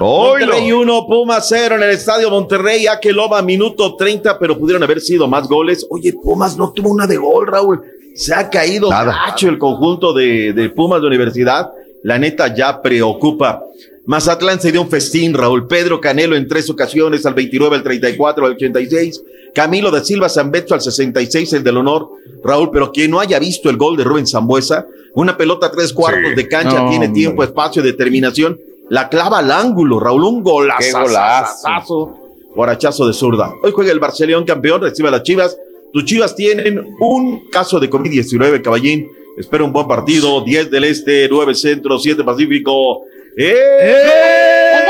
Monterrey 0.00 0.72
1, 0.72 1.06
Puma 1.06 1.40
0 1.40 1.74
en 1.76 1.82
el 1.82 1.90
estadio 1.90 2.30
Monterrey, 2.30 2.86
Akeloba, 2.86 3.42
minuto 3.42 3.96
30, 3.96 4.38
pero 4.38 4.56
pudieron 4.56 4.82
haber 4.84 5.00
sido 5.00 5.26
más 5.26 5.48
goles. 5.48 5.84
Oye, 5.90 6.12
Pumas 6.12 6.56
no 6.56 6.72
tuvo 6.72 6.90
una 6.90 7.06
de 7.08 7.16
gol, 7.16 7.46
Raúl. 7.46 7.82
Se 8.14 8.32
ha 8.34 8.48
caído 8.48 8.88
gacho 8.88 9.48
el 9.48 9.58
conjunto 9.58 10.12
de, 10.12 10.52
de 10.52 10.70
Pumas 10.70 11.00
de 11.00 11.06
Universidad. 11.08 11.70
La 12.06 12.20
neta 12.20 12.54
ya 12.54 12.80
preocupa. 12.80 13.64
Mazatlán 14.04 14.60
se 14.60 14.70
dio 14.70 14.80
un 14.80 14.88
festín, 14.88 15.34
Raúl 15.34 15.66
Pedro 15.66 16.00
Canelo 16.00 16.36
en 16.36 16.46
tres 16.46 16.70
ocasiones, 16.70 17.26
al 17.26 17.34
29, 17.34 17.74
al 17.74 17.82
34, 17.82 18.46
al 18.46 18.52
86. 18.52 19.22
Camilo 19.52 19.90
de 19.90 20.04
Silva 20.04 20.28
Zambeto 20.28 20.72
al 20.74 20.80
66, 20.80 21.52
el 21.54 21.64
del 21.64 21.78
honor. 21.78 22.08
Raúl, 22.44 22.70
pero 22.72 22.92
quien 22.92 23.10
no 23.10 23.18
haya 23.18 23.40
visto 23.40 23.68
el 23.70 23.76
gol 23.76 23.96
de 23.96 24.04
Rubén 24.04 24.24
Zambuesa, 24.24 24.86
una 25.14 25.36
pelota 25.36 25.66
a 25.66 25.72
tres 25.72 25.92
cuartos 25.92 26.36
de 26.36 26.46
cancha, 26.46 26.80
No, 26.80 26.90
tiene 26.90 27.06
hombre. 27.06 27.20
tiempo, 27.20 27.42
espacio, 27.42 27.82
determinación, 27.82 28.56
la 28.88 29.08
clava 29.08 29.40
al 29.40 29.50
ángulo, 29.50 29.98
Raúl, 29.98 30.22
un 30.22 30.44
golazo. 30.44 31.00
Golazo. 31.00 32.18
Guarachazo 32.54 33.08
de 33.08 33.14
zurda. 33.14 33.52
Hoy 33.64 33.72
juega 33.74 33.90
el 33.90 33.98
Barcelona 33.98 34.46
campeón, 34.46 34.80
recibe 34.80 35.08
a 35.08 35.10
las 35.10 35.24
Chivas. 35.24 35.58
Tus 35.92 36.04
Chivas 36.04 36.36
tienen 36.36 36.94
un 37.00 37.48
caso 37.50 37.80
de 37.80 37.90
COVID-19, 37.90 38.62
caballín. 38.62 39.08
Espera 39.36 39.64
un 39.64 39.72
buen 39.72 39.86
partido. 39.86 40.40
10 40.42 40.70
del 40.70 40.84
Este, 40.84 41.28
9 41.30 41.54
Centro, 41.54 41.98
7 41.98 42.24
Pacífico. 42.24 43.02
¡Eh! 43.36 43.54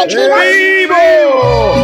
¡Vivo! 0.06 1.74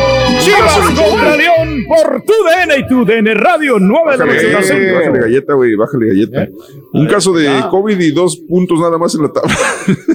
Chivas 0.41 0.79
contra 0.97 1.37
León 1.37 1.85
por 1.87 2.23
tu 2.25 2.33
DN 2.45 2.79
y 2.79 2.89
tu 2.89 3.05
DN 3.05 3.35
Radio 3.35 3.79
9 3.79 4.13
de 4.13 4.19
la 4.19 4.25
Bájale, 4.25 4.53
noche. 4.53 4.75
eh, 4.77 4.93
bájale 4.93 5.19
galleta, 5.21 5.55
güey, 5.55 5.75
bájale 5.75 6.07
galleta. 6.09 6.49
Un 6.93 7.07
caso 7.07 7.33
de 7.33 7.49
Ah. 7.49 7.69
COVID 7.71 7.99
y 8.01 8.11
dos 8.13 8.37
puntos 8.49 8.79
nada 8.81 8.99
más 8.99 9.15
en 9.15 9.23
la 9.23 9.33
tabla. 9.33 9.57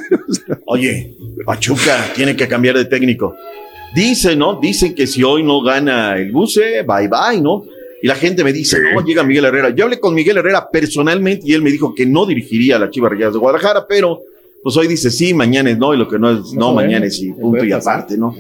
Oye, 0.66 1.16
Pachuca 1.46 2.12
tiene 2.16 2.36
que 2.36 2.48
cambiar 2.48 2.78
de 2.78 2.86
técnico. 2.86 3.36
Dicen, 3.96 4.40
¿no? 4.40 4.60
Dicen 4.60 4.94
que 4.96 5.08
si 5.08 5.24
hoy 5.24 5.44
no 5.44 5.62
gana 5.62 6.18
el 6.18 6.32
Buce, 6.32 6.84
bye 6.84 7.08
bye, 7.08 7.42
¿no? 7.42 7.64
Y 8.02 8.08
la 8.08 8.16
gente 8.16 8.44
me 8.44 8.54
dice, 8.54 8.78
no, 8.94 9.04
llega 9.04 9.24
Miguel 9.24 9.46
Herrera. 9.46 9.70
Yo 9.72 9.86
hablé 9.86 10.00
con 10.00 10.14
Miguel 10.14 10.38
Herrera 10.38 10.70
personalmente 10.70 11.44
y 11.46 11.54
él 11.54 11.62
me 11.62 11.72
dijo 11.72 11.96
que 11.96 12.06
no 12.06 12.26
dirigiría 12.26 12.76
a 12.76 12.80
la 12.80 12.90
Chivas 12.90 13.12
Rayadas 13.12 13.34
de 13.34 13.40
Guadalajara, 13.40 13.88
pero 13.88 14.22
pues 14.62 14.76
hoy 14.78 14.88
dice 14.88 15.10
sí, 15.10 15.34
mañana 15.34 15.70
es 15.72 15.78
no, 15.78 15.94
y 15.94 15.98
lo 15.98 16.08
que 16.08 16.20
no 16.20 16.30
es 16.30 16.54
no, 16.54 16.74
mañana 16.74 17.06
es 17.06 17.18
sí, 17.18 17.32
punto 17.32 17.64
y 17.64 17.72
aparte, 17.72 18.18
¿no? 18.18 18.36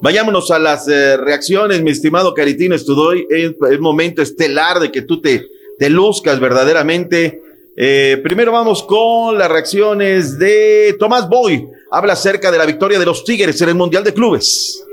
Vayámonos 0.00 0.50
a 0.50 0.58
las 0.58 0.88
eh, 0.88 1.16
reacciones, 1.16 1.82
mi 1.82 1.90
estimado 1.90 2.34
Caritino 2.34 2.74
Estudoy. 2.74 3.26
Es 3.30 3.52
el 3.68 3.80
momento 3.80 4.20
estelar 4.22 4.78
de 4.78 4.92
que 4.92 5.02
tú 5.02 5.20
te, 5.20 5.46
te 5.78 5.88
luzcas 5.88 6.38
verdaderamente. 6.38 7.40
Eh, 7.76 8.20
primero 8.22 8.52
vamos 8.52 8.82
con 8.82 9.38
las 9.38 9.50
reacciones 9.50 10.38
de 10.38 10.96
Tomás 10.98 11.28
Boy. 11.28 11.66
Habla 11.90 12.12
acerca 12.12 12.50
de 12.50 12.58
la 12.58 12.66
victoria 12.66 12.98
de 12.98 13.06
los 13.06 13.24
Tigres 13.24 13.60
en 13.62 13.70
el 13.70 13.74
Mundial 13.74 14.04
de 14.04 14.12
Clubes. 14.12 14.85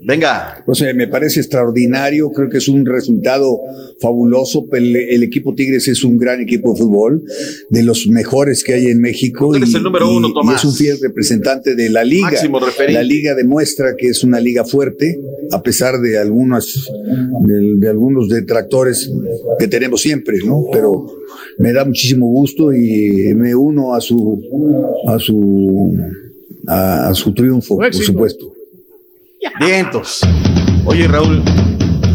Venga. 0.00 0.62
Pues 0.64 0.80
eh, 0.82 0.94
me 0.94 1.08
parece 1.08 1.40
extraordinario, 1.40 2.30
creo 2.30 2.48
que 2.48 2.58
es 2.58 2.68
un 2.68 2.86
resultado 2.86 3.58
fabuloso. 4.00 4.66
El, 4.72 4.94
el 4.94 5.22
equipo 5.22 5.54
Tigres 5.54 5.88
es 5.88 6.04
un 6.04 6.18
gran 6.18 6.40
equipo 6.40 6.72
de 6.72 6.78
fútbol, 6.80 7.24
de 7.68 7.82
los 7.82 8.06
mejores 8.06 8.62
que 8.62 8.74
hay 8.74 8.86
en 8.86 9.00
México. 9.00 9.54
Eres 9.54 9.74
el 9.74 9.82
número 9.82 10.10
uno, 10.10 10.28
y 10.28 10.34
Tomás. 10.34 10.56
es 10.56 10.64
un 10.64 10.74
fiel 10.74 10.98
representante 11.02 11.74
de 11.74 11.90
la 11.90 12.04
liga. 12.04 12.30
Máximo 12.30 12.60
referente. 12.60 12.94
La 12.94 13.02
liga 13.02 13.34
demuestra 13.34 13.96
que 13.96 14.08
es 14.08 14.22
una 14.22 14.40
liga 14.40 14.64
fuerte, 14.64 15.20
a 15.50 15.62
pesar 15.62 16.00
de 16.00 16.18
algunas, 16.18 16.88
de, 17.42 17.76
de 17.78 17.88
algunos 17.88 18.28
detractores 18.28 19.10
que 19.58 19.66
tenemos 19.68 20.00
siempre, 20.00 20.38
¿no? 20.44 20.66
Pero 20.72 21.06
me 21.58 21.72
da 21.72 21.84
muchísimo 21.84 22.28
gusto 22.28 22.72
y 22.72 23.34
me 23.34 23.54
uno 23.54 23.94
a 23.94 24.00
su, 24.00 24.40
a 25.08 25.18
su, 25.18 25.92
a, 26.66 27.08
a 27.08 27.14
su 27.14 27.34
triunfo, 27.34 27.76
por 27.76 27.94
supuesto. 27.94 28.52
Vientos. 29.60 30.20
Oye, 30.84 31.06
Raúl, 31.06 31.42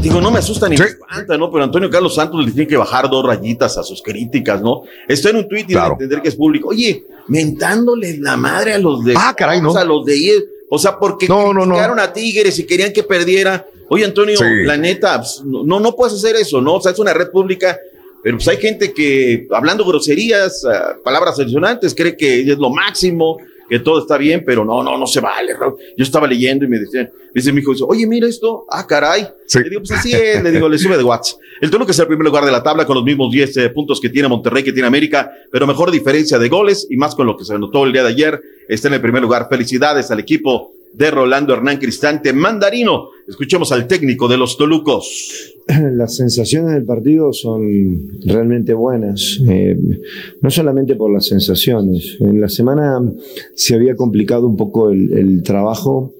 digo, 0.01 0.19
no 0.21 0.31
me 0.31 0.39
asusta 0.39 0.67
ni 0.67 0.77
me 0.77 0.85
espanta, 0.85 1.37
¿no? 1.37 1.51
Pero 1.51 1.63
Antonio 1.63 1.89
Carlos 1.89 2.15
Santos 2.15 2.43
le 2.45 2.51
tiene 2.51 2.67
que 2.67 2.77
bajar 2.77 3.09
dos 3.09 3.25
rayitas 3.25 3.77
a 3.77 3.83
sus 3.83 4.01
críticas, 4.01 4.61
¿no? 4.61 4.83
Está 5.07 5.29
en 5.29 5.37
un 5.37 5.47
tuit 5.47 5.69
y 5.69 5.73
debe 5.73 5.85
entender 5.87 6.21
que 6.21 6.29
es 6.29 6.35
público. 6.35 6.69
Oye, 6.69 7.03
mentándole 7.27 8.17
la 8.17 8.37
madre 8.37 8.73
a 8.73 8.77
los 8.77 9.03
de. 9.03 9.13
Ah, 9.17 9.33
caray, 9.37 9.61
¿no? 9.61 9.75
A 9.75 9.83
los 9.83 10.05
de 10.05 10.17
IE. 10.17 10.33
O 10.69 10.79
sea, 10.79 10.97
porque 10.97 11.27
criticaron 11.27 11.99
a 11.99 12.11
Tigres 12.11 12.57
y 12.59 12.65
querían 12.65 12.91
que 12.91 13.03
perdiera. 13.03 13.65
Oye, 13.89 14.05
Antonio, 14.05 14.37
Sí. 14.37 14.43
la 14.63 14.75
neta, 14.77 15.17
pues, 15.19 15.41
no, 15.45 15.79
no 15.79 15.95
puedes 15.95 16.15
hacer 16.15 16.35
eso, 16.35 16.61
¿no? 16.61 16.75
O 16.75 16.81
sea, 16.81 16.91
es 16.91 16.99
una 16.99 17.13
red 17.13 17.29
pública. 17.29 17.77
Pero 18.23 18.37
pues 18.37 18.47
hay 18.47 18.57
gente 18.57 18.93
que, 18.93 19.47
hablando 19.51 19.83
groserías, 19.85 20.63
ah, 20.65 20.95
palabras 21.03 21.37
altisonantes, 21.37 21.93
cree 21.93 22.15
que 22.15 22.39
es 22.41 22.57
lo 22.57 22.69
máximo, 22.69 23.37
que 23.69 23.79
todo 23.79 23.99
está 23.99 24.17
bien, 24.17 24.43
pero 24.45 24.65
no, 24.65 24.83
no, 24.83 24.97
no 24.97 25.07
se 25.07 25.19
vale. 25.19 25.53
Raúl. 25.53 25.75
Yo 25.97 26.03
estaba 26.03 26.27
leyendo 26.27 26.65
y 26.65 26.67
me 26.67 26.79
decía, 26.79 27.09
dice 27.33 27.51
mi 27.51 27.61
hijo, 27.61 27.71
dice, 27.71 27.85
oye, 27.87 28.05
mira 28.07 28.27
esto, 28.27 28.65
ah, 28.69 28.85
caray. 28.85 29.27
Le 29.53 29.69
digo, 29.69 29.81
pues 29.81 29.91
así 29.91 30.13
es, 30.13 30.43
le 30.43 30.51
digo, 30.51 30.67
le 30.69 30.77
sube 30.77 30.97
de 30.97 31.03
watts. 31.03 31.37
El 31.61 31.69
Toluca 31.69 31.91
es 31.91 31.99
el 31.99 32.07
primer 32.07 32.25
lugar 32.25 32.45
de 32.45 32.51
la 32.51 32.61
tabla 32.61 32.85
con 32.85 32.95
los 32.95 33.03
mismos 33.03 33.31
10 33.31 33.57
eh, 33.57 33.69
puntos 33.69 34.01
que 34.01 34.09
tiene 34.09 34.27
Monterrey, 34.27 34.63
que 34.63 34.73
tiene 34.73 34.87
América, 34.87 35.31
pero 35.51 35.65
mejor 35.65 35.91
diferencia 35.91 36.37
de 36.37 36.49
goles 36.49 36.87
y 36.89 36.97
más 36.97 37.15
con 37.15 37.25
lo 37.25 37.37
que 37.37 37.45
se 37.45 37.53
anotó 37.53 37.85
el 37.85 37.93
día 37.93 38.03
de 38.03 38.09
ayer. 38.09 38.41
Está 38.67 38.87
en 38.89 38.95
el 38.95 39.01
primer 39.01 39.21
lugar. 39.21 39.47
Felicidades 39.49 40.11
al 40.11 40.19
equipo 40.19 40.71
de 40.93 41.11
Rolando 41.11 41.53
Hernán 41.53 41.77
Cristante 41.77 42.33
Mandarino. 42.33 43.09
Escuchemos 43.27 43.71
al 43.71 43.87
técnico 43.87 44.27
de 44.27 44.37
los 44.37 44.57
Tolucos. 44.57 45.55
Las 45.93 46.15
sensaciones 46.15 46.73
del 46.73 46.85
partido 46.85 47.33
son 47.33 48.19
realmente 48.25 48.73
buenas, 48.73 49.39
eh, 49.49 49.77
no 50.41 50.49
solamente 50.49 50.95
por 50.95 51.11
las 51.11 51.25
sensaciones. 51.25 52.17
En 52.19 52.39
la 52.39 52.49
semana 52.49 52.99
se 53.55 53.75
había 53.75 53.95
complicado 53.95 54.45
un 54.47 54.57
poco 54.57 54.89
el, 54.89 55.13
el 55.17 55.43
trabajo, 55.43 56.13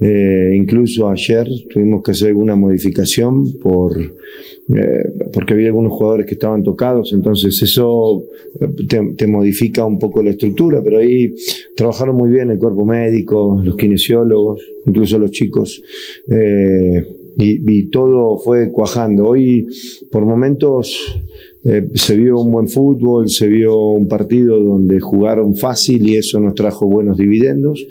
eh, 0.00 0.52
incluso 0.54 1.08
ayer 1.08 1.48
tuvimos 1.70 2.02
que 2.02 2.12
hacer 2.12 2.28
alguna 2.28 2.54
modificación 2.54 3.58
por, 3.58 4.00
eh, 4.00 5.04
porque 5.32 5.54
había 5.54 5.68
algunos 5.68 5.92
jugadores 5.92 6.26
que 6.26 6.34
estaban 6.34 6.62
tocados, 6.62 7.12
entonces 7.12 7.60
eso 7.62 8.24
eh, 8.60 9.14
te, 9.16 9.26
modifica 9.26 9.84
un 9.84 9.98
poco 9.98 10.22
la 10.22 10.30
estructura, 10.30 10.82
pero 10.82 10.98
ahí 10.98 11.34
trabajaron 11.76 12.16
muy 12.16 12.30
bien 12.30 12.50
el 12.50 12.58
cuerpo 12.58 12.84
médico, 12.84 13.60
los 13.62 13.76
kinesiólogos, 13.76 14.62
incluso 14.86 15.18
los 15.18 15.30
chicos. 15.30 15.82
eh, 16.30 17.06
y, 17.40 17.78
y 17.78 17.84
todo 17.84 18.36
fue 18.38 18.72
cuajando. 18.72 19.28
Hoy, 19.28 19.64
por 20.10 20.26
momentos, 20.26 21.20
eh, 21.64 21.88
se 21.94 22.16
vio 22.16 22.40
un 22.40 22.50
buen 22.50 22.68
fútbol, 22.68 23.28
se 23.28 23.46
vio 23.46 23.76
un 23.90 24.08
partido 24.08 24.58
donde 24.58 25.00
jugaron 25.00 25.54
fácil 25.54 26.08
y 26.08 26.16
eso 26.16 26.40
nos 26.40 26.54
trajo 26.54 26.86
buenos 26.86 27.18
dividendos. 27.18 27.86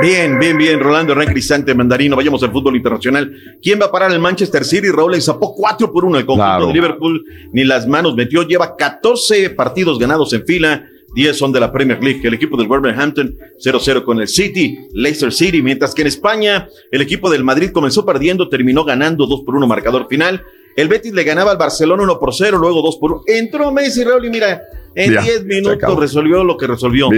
Bien, 0.00 0.38
bien, 0.38 0.56
bien. 0.58 0.80
Rolando 0.80 1.12
Hernán 1.12 1.28
Cristante 1.28 1.74
Mandarino. 1.74 2.16
Vayamos 2.16 2.42
al 2.42 2.50
fútbol 2.52 2.76
internacional. 2.76 3.32
¿Quién 3.62 3.80
va 3.80 3.86
a 3.86 3.90
parar 3.92 4.10
el 4.12 4.18
Manchester 4.18 4.64
City? 4.64 4.90
Raúl 4.90 5.12
le 5.12 5.20
zapó 5.20 5.54
4 5.54 5.92
por 5.92 6.04
1 6.04 6.18
el 6.18 6.26
conjunto 6.26 6.44
Claro. 6.46 6.66
de 6.66 6.72
Liverpool. 6.72 7.24
Ni 7.52 7.64
las 7.64 7.86
manos 7.86 8.14
metió. 8.14 8.42
Lleva 8.42 8.76
14 8.76 9.50
partidos 9.50 9.98
ganados 9.98 10.32
en 10.32 10.44
fila. 10.44 10.84
10 11.14 11.36
son 11.36 11.52
de 11.52 11.60
la 11.60 11.70
Premier 11.72 12.02
League. 12.02 12.20
El 12.24 12.34
equipo 12.34 12.56
del 12.56 12.66
Wolverhampton 12.66 13.36
0-0 13.64 14.02
con 14.04 14.20
el 14.20 14.26
City, 14.26 14.76
Leicester 14.92 15.32
City. 15.32 15.62
Mientras 15.62 15.94
que 15.94 16.02
en 16.02 16.08
España, 16.08 16.68
el 16.90 17.00
equipo 17.02 17.30
del 17.30 17.44
Madrid 17.44 17.70
comenzó 17.70 18.04
perdiendo, 18.04 18.48
terminó 18.48 18.84
ganando 18.84 19.26
2 19.26 19.42
por 19.46 19.54
1 19.54 19.66
marcador 19.66 20.08
final. 20.08 20.42
El 20.76 20.88
Betis 20.88 21.12
le 21.14 21.22
ganaba 21.22 21.52
al 21.52 21.56
Barcelona 21.56 22.02
1 22.02 22.18
por 22.18 22.34
0, 22.34 22.58
luego 22.58 22.82
2 22.82 22.96
por 22.98 23.12
1. 23.12 23.22
Entró 23.28 23.70
Messi, 23.70 24.02
Raúl, 24.02 24.24
y 24.26 24.30
mira, 24.30 24.60
en 24.96 25.12
Ya, 25.12 25.20
10 25.22 25.34
se 25.38 25.44
minutos 25.44 25.96
resolvió 26.00 26.42
lo 26.42 26.56
que 26.56 26.66
resolvió. 26.66 27.08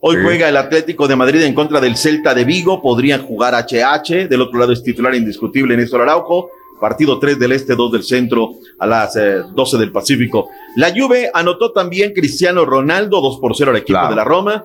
Hoy 0.00 0.16
Sí. 0.16 0.22
juega 0.22 0.48
el 0.48 0.56
Atlético 0.56 1.08
de 1.08 1.16
Madrid 1.16 1.42
en 1.42 1.54
contra 1.54 1.80
del 1.80 1.96
Celta 1.96 2.34
de 2.34 2.44
Vigo. 2.44 2.80
Podrían 2.82 3.22
jugar 3.22 3.54
HH. 3.54 4.28
Del 4.28 4.40
otro 4.42 4.58
lado 4.58 4.72
es 4.72 4.82
titular 4.82 5.14
indiscutible 5.14 5.76
Néstor 5.76 6.02
Araujo. 6.02 6.50
Partido 6.80 7.18
3 7.18 7.38
del 7.38 7.52
Este, 7.52 7.74
2 7.74 7.90
del 7.92 8.02
Centro 8.04 8.50
a 8.78 8.86
las 8.86 9.16
eh, 9.16 9.42
12 9.54 9.78
del 9.78 9.90
Pacífico. 9.92 10.50
La 10.76 10.92
Juve 10.94 11.30
anotó 11.32 11.72
también 11.72 12.12
Cristiano 12.12 12.66
Ronaldo 12.66 13.22
2 13.22 13.38
por 13.40 13.56
0 13.56 13.70
al 13.70 13.78
equipo 13.78 14.06
de 14.10 14.14
la 14.16 14.24
Roma. 14.24 14.64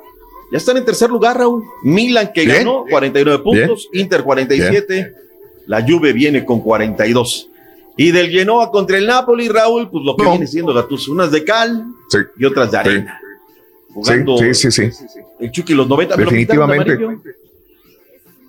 Ya 0.52 0.58
están 0.58 0.76
en 0.76 0.84
tercer 0.84 1.10
lugar, 1.10 1.38
Raúl. 1.38 1.64
Milan 1.84 2.32
que 2.34 2.44
Bien. 2.44 2.58
ganó 2.58 2.84
49 2.90 3.40
puntos. 3.42 3.88
Inter 3.94 4.24
47. 4.24 5.14
La 5.68 5.82
Juve 5.88 6.12
viene 6.12 6.44
con 6.44 6.60
42. 6.60 7.48
Y 7.96 8.12
del 8.12 8.30
Genoa 8.30 8.70
contra 8.72 8.98
el 8.98 9.08
Napoli, 9.08 9.48
Raúl, 9.48 9.90
pues 9.90 10.04
lo 10.04 10.18
que 10.18 10.26
viene 10.26 10.48
siendo 10.48 10.74
Gattuso. 10.74 11.14
Unas 11.14 11.32
de 11.32 11.46
cal 11.46 11.86
y 12.38 12.44
otras 12.44 12.72
de 12.72 12.78
arena. 12.78 13.21
Jugando 13.94 14.38
Sí, 14.38 14.54
sí, 14.54 14.72
sí, 14.72 14.92
sí. 14.92 15.20
el 15.40 15.52
Chucky 15.52 15.74
los 15.74 15.88
90. 15.88 16.18
¿me 16.18 16.24
lo 16.26 16.30
pintaron 16.32 16.70
de 16.70 16.78
Definitivamente. 16.78 17.32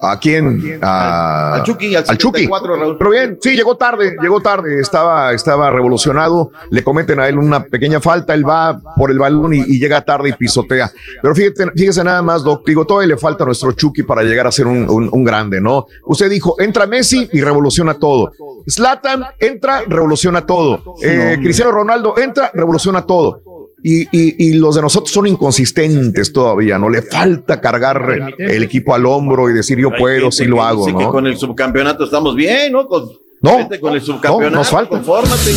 ¿A 0.04 0.18
quién? 0.18 0.80
A- 0.82 1.54
Al 1.54 1.62
Chucky, 1.62 1.94
al 1.94 2.04
al 2.08 2.18
Chucky. 2.18 2.40
74, 2.40 2.76
Raúl. 2.76 2.98
Pero 2.98 3.10
bien, 3.10 3.38
sí, 3.40 3.54
llegó 3.54 3.76
tarde, 3.76 4.16
llegó 4.20 4.40
tarde, 4.40 4.80
estaba, 4.80 5.32
estaba 5.32 5.70
revolucionado. 5.70 6.50
Le 6.70 6.82
cometen 6.82 7.20
a 7.20 7.28
él 7.28 7.38
una 7.38 7.62
pequeña 7.62 8.00
falta, 8.00 8.34
él 8.34 8.44
va 8.48 8.80
por 8.96 9.12
el 9.12 9.20
balón 9.20 9.54
y, 9.54 9.58
y 9.60 9.78
llega 9.78 10.04
tarde 10.04 10.30
y 10.30 10.32
pisotea. 10.32 10.90
Pero 11.22 11.36
fíjate, 11.36 11.70
fíjese 11.76 12.02
nada 12.02 12.20
más, 12.20 12.42
Doc, 12.42 12.66
digo, 12.66 12.84
todavía 12.84 13.14
le 13.14 13.16
falta 13.16 13.44
a 13.44 13.46
nuestro 13.46 13.70
Chucky 13.70 14.02
para 14.02 14.24
llegar 14.24 14.48
a 14.48 14.50
ser 14.50 14.66
un, 14.66 14.90
un- 14.90 15.08
un 15.12 15.22
grande, 15.22 15.60
¿no? 15.60 15.86
Usted 16.06 16.28
dijo, 16.28 16.56
entra 16.60 16.84
Messi 16.88 17.28
y 17.32 17.40
revoluciona 17.40 17.94
todo. 17.94 18.32
Zlatan 18.68 19.24
entra, 19.38 19.82
revoluciona 19.86 20.44
todo. 20.44 20.96
Eh, 21.00 21.38
Cristiano 21.40 21.70
Ronaldo 21.70 22.18
entra, 22.18 22.50
revoluciona 22.52 23.02
todo. 23.06 23.61
Y, 23.82 24.02
y- 24.16 24.50
y 24.50 24.52
los 24.54 24.76
de 24.76 24.82
nosotros 24.82 25.10
son 25.12 25.26
inconsistentes 25.26 26.32
todavía, 26.32 26.78
¿no? 26.78 26.88
Le 26.88 27.02
falta 27.02 27.60
cargar 27.60 28.34
el 28.38 28.62
equipo 28.62 28.94
al 28.94 29.04
hombro 29.06 29.50
y 29.50 29.52
decir 29.52 29.78
yo 29.78 29.90
puedo, 29.90 30.30
gente 30.30 30.36
sí 30.36 30.44
lo 30.44 30.62
hago, 30.62 30.86
dice 30.86 30.96
que 30.98 31.04
¿no? 31.04 31.10
con 31.10 31.26
el 31.26 31.36
subcampeonato 31.36 32.04
estamos 32.04 32.36
bien, 32.36 32.72
¿no? 32.72 32.86
Con, 32.86 33.08
No, 33.40 33.68
con 33.80 33.94
el 33.94 34.00
subcampeonato, 34.00 34.50
no, 34.50 34.56
nos 34.58 34.70
falta. 34.70 34.90
Confórmate, 34.90 35.52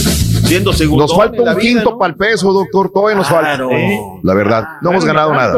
siendo 0.48 0.74
segundo. 0.74 1.04
Nos 1.04 1.16
falta 1.16 1.42
un 1.42 1.58
quinto 1.60 1.98
para 2.00 2.12
el 2.14 2.18
peso, 2.18 2.52
doctor. 2.52 2.92
Todavía 2.92 3.16
nos 3.18 3.28
falta. 3.30 3.58
Claro. 3.58 3.70
La 4.24 4.34
verdad, 4.34 4.64
no 4.82 4.90
hemos 4.92 5.06
ganado 5.06 5.32
nada. 5.34 5.56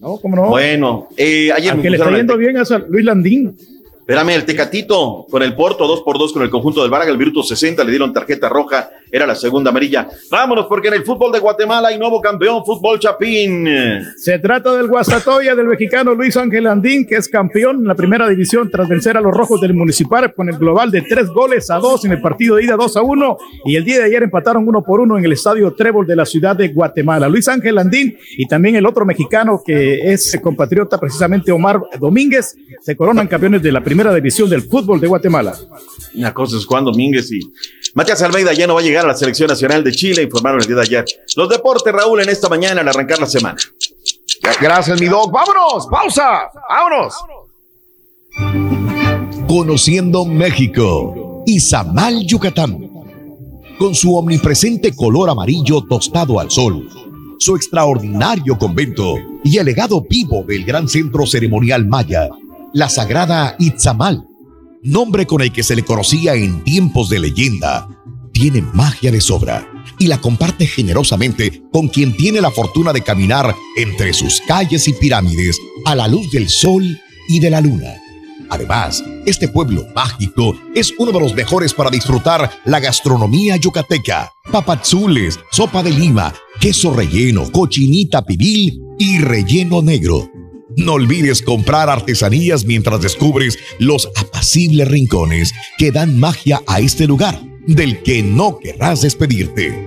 No, 0.00 0.16
¿cómo 0.18 0.36
no? 0.36 0.46
Bueno, 0.50 1.08
eh, 1.16 1.50
ayer 1.52 1.74
me 1.74 1.82
que 1.82 1.90
le 1.90 1.96
está 1.96 2.10
yendo 2.12 2.36
bien 2.36 2.56
a 2.56 2.62
Luis 2.88 3.04
Landín. 3.04 3.56
Espérame, 3.98 4.30
el 4.36 4.44
Tecatito 4.44 5.26
con 5.28 5.42
el 5.42 5.54
Porto, 5.56 5.86
dos 5.88 6.02
por 6.02 6.16
dos 6.18 6.32
con 6.32 6.42
el 6.42 6.48
conjunto 6.50 6.80
del 6.82 6.90
Baraga, 6.90 7.10
el 7.10 7.18
Virtus 7.18 7.48
60, 7.48 7.82
le 7.82 7.90
dieron 7.90 8.12
tarjeta 8.12 8.48
roja, 8.48 8.88
era 9.10 9.26
la 9.26 9.34
segunda 9.34 9.70
amarilla. 9.70 10.08
Vámonos, 10.30 10.66
porque 10.66 10.88
en 10.88 10.94
el 10.94 11.04
fútbol 11.04 11.32
de 11.32 11.38
Guatemala 11.38 11.88
hay 11.88 11.98
nuevo 11.98 12.20
campeón, 12.20 12.64
Fútbol 12.64 12.98
Chapín. 12.98 13.68
Se 14.16 14.38
trata 14.38 14.74
del 14.74 14.88
Guastatoya 14.88 15.54
del 15.54 15.66
mexicano 15.66 16.14
Luis 16.14 16.36
Ángel 16.36 16.66
Andín, 16.66 17.06
que 17.06 17.16
es 17.16 17.28
campeón 17.28 17.78
en 17.78 17.86
la 17.86 17.94
primera 17.94 18.28
división 18.28 18.70
tras 18.70 18.88
vencer 18.88 19.16
a 19.16 19.20
los 19.20 19.32
rojos 19.32 19.60
del 19.60 19.74
municipal 19.74 20.32
con 20.34 20.48
el 20.48 20.56
global 20.58 20.90
de 20.90 21.02
tres 21.02 21.28
goles 21.28 21.70
a 21.70 21.76
dos 21.76 22.04
en 22.04 22.12
el 22.12 22.20
partido 22.20 22.56
de 22.56 22.64
ida 22.64 22.76
2 22.76 22.96
a 22.96 23.02
1. 23.02 23.38
Y 23.64 23.76
el 23.76 23.84
día 23.84 23.98
de 23.98 24.04
ayer 24.04 24.22
empataron 24.22 24.66
uno 24.66 24.82
por 24.82 25.00
uno 25.00 25.18
en 25.18 25.24
el 25.24 25.32
estadio 25.32 25.72
Trébol 25.74 26.06
de 26.06 26.16
la 26.16 26.24
ciudad 26.24 26.56
de 26.56 26.68
Guatemala. 26.68 27.28
Luis 27.28 27.48
Ángel 27.48 27.78
Andín 27.78 28.16
y 28.36 28.46
también 28.46 28.76
el 28.76 28.86
otro 28.86 29.04
mexicano 29.04 29.60
que 29.64 30.12
es 30.12 30.38
compatriota, 30.42 30.98
precisamente 30.98 31.52
Omar 31.52 31.80
Domínguez, 31.98 32.56
se 32.80 32.96
coronan 32.96 33.26
campeones 33.26 33.62
de 33.62 33.72
la 33.72 33.82
primera 33.82 34.14
división 34.14 34.48
del 34.48 34.62
fútbol 34.62 35.00
de 35.00 35.06
Guatemala. 35.06 35.54
Una 36.14 36.32
cosa 36.32 36.56
es 36.56 36.66
Juan 36.66 36.84
Domínguez 36.84 37.30
y 37.32 37.40
Matías 37.94 38.22
Almeida 38.22 38.52
ya 38.52 38.66
no 38.66 38.74
va 38.74 38.80
a 38.80 38.82
llegar 38.82 38.97
a 39.04 39.08
la 39.08 39.16
selección 39.16 39.48
nacional 39.48 39.82
de 39.84 39.92
Chile, 39.92 40.22
informaron 40.22 40.60
el 40.60 40.66
día 40.66 40.76
de 40.76 40.82
ayer. 40.82 41.04
Los 41.36 41.48
deportes, 41.48 41.92
Raúl, 41.92 42.20
en 42.20 42.28
esta 42.28 42.48
mañana 42.48 42.80
al 42.80 42.88
arrancar 42.88 43.18
la 43.18 43.26
semana. 43.26 43.56
Gracias, 44.60 45.00
mi 45.00 45.06
dog. 45.06 45.30
Vámonos, 45.30 45.86
pausa, 45.88 46.50
vámonos. 46.68 47.14
Conociendo 49.48 50.24
México. 50.24 51.42
Izamal, 51.46 52.26
Yucatán. 52.26 52.90
Con 53.78 53.94
su 53.94 54.16
omnipresente 54.16 54.94
color 54.94 55.30
amarillo 55.30 55.82
tostado 55.88 56.40
al 56.40 56.50
sol, 56.50 56.88
su 57.38 57.54
extraordinario 57.54 58.58
convento 58.58 59.14
y 59.44 59.56
el 59.58 59.66
legado 59.66 60.02
vivo 60.02 60.42
del 60.42 60.64
gran 60.64 60.88
centro 60.88 61.26
ceremonial 61.26 61.86
maya, 61.86 62.28
la 62.74 62.88
sagrada 62.88 63.54
Itzamal, 63.58 64.26
nombre 64.82 65.26
con 65.26 65.40
el 65.42 65.52
que 65.52 65.62
se 65.62 65.76
le 65.76 65.84
conocía 65.84 66.34
en 66.34 66.64
tiempos 66.64 67.08
de 67.08 67.20
leyenda, 67.20 67.88
tiene 68.38 68.62
magia 68.62 69.10
de 69.10 69.20
sobra 69.20 69.68
y 69.98 70.06
la 70.06 70.20
comparte 70.20 70.64
generosamente 70.64 71.60
con 71.72 71.88
quien 71.88 72.16
tiene 72.16 72.40
la 72.40 72.52
fortuna 72.52 72.92
de 72.92 73.02
caminar 73.02 73.52
entre 73.76 74.12
sus 74.12 74.40
calles 74.46 74.86
y 74.86 74.92
pirámides 74.92 75.58
a 75.84 75.96
la 75.96 76.06
luz 76.06 76.30
del 76.30 76.48
sol 76.48 77.00
y 77.28 77.40
de 77.40 77.50
la 77.50 77.60
luna. 77.60 77.96
Además, 78.48 79.02
este 79.26 79.48
pueblo 79.48 79.84
mágico 79.92 80.56
es 80.72 80.94
uno 80.98 81.10
de 81.10 81.18
los 81.18 81.34
mejores 81.34 81.74
para 81.74 81.90
disfrutar 81.90 82.48
la 82.64 82.78
gastronomía 82.78 83.56
yucateca. 83.56 84.32
Papazules, 84.52 85.40
sopa 85.50 85.82
de 85.82 85.90
lima, 85.90 86.32
queso 86.60 86.94
relleno, 86.94 87.50
cochinita 87.50 88.24
pibil 88.24 88.80
y 89.00 89.18
relleno 89.18 89.82
negro. 89.82 90.30
No 90.76 90.92
olvides 90.92 91.42
comprar 91.42 91.90
artesanías 91.90 92.64
mientras 92.64 93.00
descubres 93.00 93.58
los 93.80 94.08
apacibles 94.14 94.86
rincones 94.86 95.52
que 95.76 95.90
dan 95.90 96.20
magia 96.20 96.62
a 96.68 96.78
este 96.78 97.08
lugar, 97.08 97.40
del 97.68 98.02
que 98.02 98.22
no 98.22 98.58
querrás 98.58 99.02
despedirte. 99.02 99.78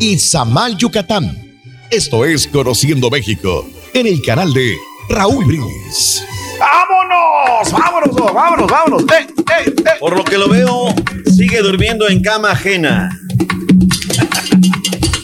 Izamal, 0.00 0.78
Yucatán. 0.78 1.60
Esto 1.90 2.24
es 2.24 2.46
Conociendo 2.46 3.10
México, 3.10 3.68
en 3.92 4.06
el 4.06 4.22
canal 4.22 4.52
de 4.54 4.76
Raúl 5.10 5.44
Brindis. 5.44 6.24
¡Vámonos! 6.58 7.70
¡Vámonos, 7.70 8.16
dog! 8.16 8.32
vámonos, 8.32 8.70
vámonos! 8.70 9.02
¡Eh, 9.02 9.26
eh, 9.28 9.64
eh! 9.66 9.90
Por 10.00 10.16
lo 10.16 10.24
que 10.24 10.38
lo 10.38 10.48
veo, 10.48 10.94
sigue 11.36 11.60
durmiendo 11.60 12.08
en 12.08 12.22
cama 12.22 12.52
ajena. 12.52 13.10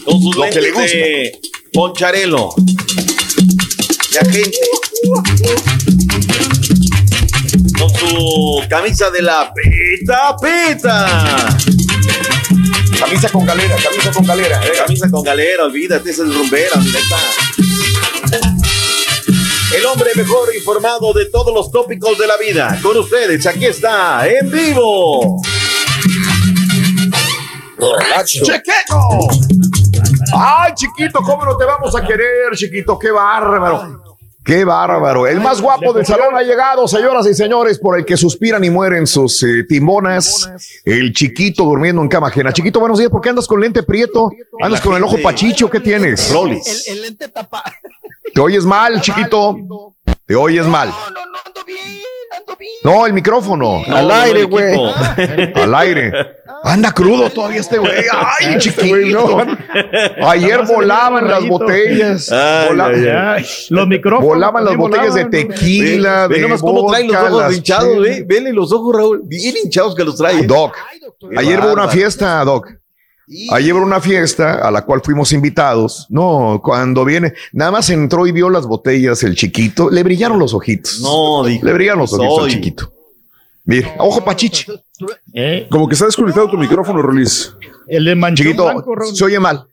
Con 0.05 0.21
sus 0.21 0.35
Lo 0.35 0.43
que 0.43 0.61
le 0.61 0.71
de 0.71 1.39
poncharelo. 1.73 2.53
De 4.11 4.19
agente. 4.19 4.59
Su 8.07 8.61
camisa 8.69 9.09
de 9.09 9.21
la 9.21 9.51
peta 9.53 10.35
peta. 10.39 11.57
Camisa 12.99 13.29
con 13.29 13.45
galera, 13.45 13.75
camisa 13.81 14.11
con 14.11 14.25
galera. 14.25 14.61
Eh, 14.63 14.71
camisa 14.77 15.09
con 15.09 15.23
galera, 15.23 15.65
olvídate, 15.65 16.11
es 16.11 16.19
rumbera, 16.19 16.75
mira, 16.77 16.99
está. 16.99 17.17
El 19.75 19.85
hombre 19.87 20.11
mejor 20.15 20.55
informado 20.55 21.13
de 21.13 21.25
todos 21.25 21.53
los 21.53 21.71
tópicos 21.71 22.17
de 22.17 22.27
la 22.27 22.37
vida. 22.37 22.79
Con 22.81 22.97
ustedes, 22.97 23.45
aquí 23.47 23.65
está, 23.65 24.27
en 24.27 24.51
vivo. 24.51 25.41
¡Chequeco! 28.23 29.27
¡Ay, 30.33 30.73
chiquito, 30.75 31.19
cómo 31.21 31.43
no 31.45 31.57
te 31.57 31.65
vamos 31.65 31.95
a 31.95 32.05
querer, 32.05 32.55
chiquito! 32.55 32.97
¡Qué 32.97 33.11
bárbaro! 33.11 34.04
¡Qué 34.45 34.63
bárbaro! 34.63 35.25
El 35.25 35.41
más 35.41 35.59
guapo 35.59 35.91
del 35.91 36.05
salón 36.05 36.35
ha 36.35 36.43
llegado, 36.43 36.87
señoras 36.87 37.25
y 37.25 37.33
señores, 37.33 37.79
por 37.79 37.97
el 37.97 38.05
que 38.05 38.15
suspiran 38.15 38.63
y 38.63 38.69
mueren 38.69 39.07
sus 39.07 39.41
eh, 39.41 39.63
timonas. 39.67 40.47
El 40.85 41.13
chiquito 41.13 41.63
durmiendo 41.63 42.03
en 42.03 42.07
cama 42.07 42.27
ajena. 42.27 42.53
Chiquito, 42.53 42.79
buenos 42.79 42.99
días. 42.99 43.09
¿Por 43.09 43.21
qué 43.21 43.29
andas 43.29 43.47
con 43.47 43.59
lente 43.59 43.81
prieto? 43.81 44.29
¿Andas 44.61 44.81
con 44.81 44.95
el 44.95 45.03
ojo 45.03 45.17
pachicho? 45.23 45.67
¿Qué 45.67 45.79
tienes? 45.79 46.31
El 46.87 47.01
lente 47.01 47.27
tapa. 47.27 47.63
¿Te 48.35 48.39
oyes 48.39 48.65
mal, 48.65 49.01
chiquito? 49.01 49.57
¿Te 50.25 50.35
oyes 50.35 50.65
mal? 50.65 50.91
No, 52.83 53.05
el 53.05 53.13
micrófono. 53.13 53.83
No, 53.87 53.95
Al 53.95 54.07
no, 54.07 54.13
aire, 54.13 54.39
el 54.41 54.47
güey. 54.47 54.73
equipo. 55.17 55.59
Al 55.61 55.75
aire. 55.75 56.11
Anda 56.63 56.91
crudo 56.91 57.29
todavía 57.29 57.59
este 57.59 57.77
güey. 57.77 57.91
Ay, 58.11 58.57
chiquito. 58.57 59.45
Ayer 60.27 60.63
volaban 60.65 61.27
las 61.27 61.47
botellas. 61.47 62.31
Ay, 62.31 62.67
Volaban- 62.69 62.95
ay, 62.95 63.07
ay. 63.43 63.45
Los 63.69 63.87
micrófonos. 63.87 64.27
Volaban 64.27 64.65
las 64.65 64.75
botellas 64.75 65.13
de 65.15 65.25
tequila, 65.25 66.27
Ve 66.27 66.35
de 66.35 66.41
nomás 66.41 66.61
cómo 66.61 66.89
traen 66.91 67.07
los 67.11 67.17
ojos 67.31 67.55
hinchados, 67.57 67.99
ve. 68.01 68.23
Vele 68.27 68.53
los 68.53 68.71
ojos, 68.71 68.95
Raúl. 68.95 69.21
Bien 69.25 69.55
hinchados 69.63 69.95
que 69.95 70.03
los 70.03 70.15
trae. 70.17 70.43
Doc, 70.43 70.75
Qué 71.19 71.37
ayer 71.39 71.59
hubo 71.59 71.73
una 71.73 71.87
fiesta, 71.87 72.43
Doc. 72.43 72.67
Ayer 73.51 73.73
hubo 73.73 73.83
una 73.83 73.99
fiesta 73.99 74.67
a 74.67 74.71
la 74.71 74.83
cual 74.83 75.01
fuimos 75.03 75.33
invitados. 75.33 76.05
No, 76.09 76.61
cuando 76.63 77.03
viene, 77.03 77.33
nada 77.53 77.71
más 77.71 77.89
entró 77.89 78.27
y 78.27 78.31
vio 78.31 78.49
las 78.49 78.67
botellas 78.67 79.23
el 79.23 79.35
chiquito, 79.35 79.89
le 79.89 80.03
brillaron 80.03 80.37
los 80.37 80.53
ojitos. 80.53 80.99
No, 81.01 81.43
dijo. 81.43 81.65
Le 81.65 81.73
brillaron 81.73 82.01
los 82.01 82.13
ojitos 82.13 82.43
al 82.43 82.49
chiquito. 82.49 82.91
Mire, 83.65 83.93
ojo 83.97 84.23
pachiche. 84.23 84.67
Como 85.69 85.87
que 85.87 85.93
está 85.93 86.05
desconectado 86.05 86.49
tu 86.49 86.57
micrófono, 86.57 87.01
Rolis. 87.01 87.53
El 87.87 88.05
de 88.05 88.15
manchón 88.15 88.45
Chiquito, 88.45 88.63
blanco, 88.63 88.95
se 89.13 89.23
oye 89.23 89.39
mal. 89.39 89.65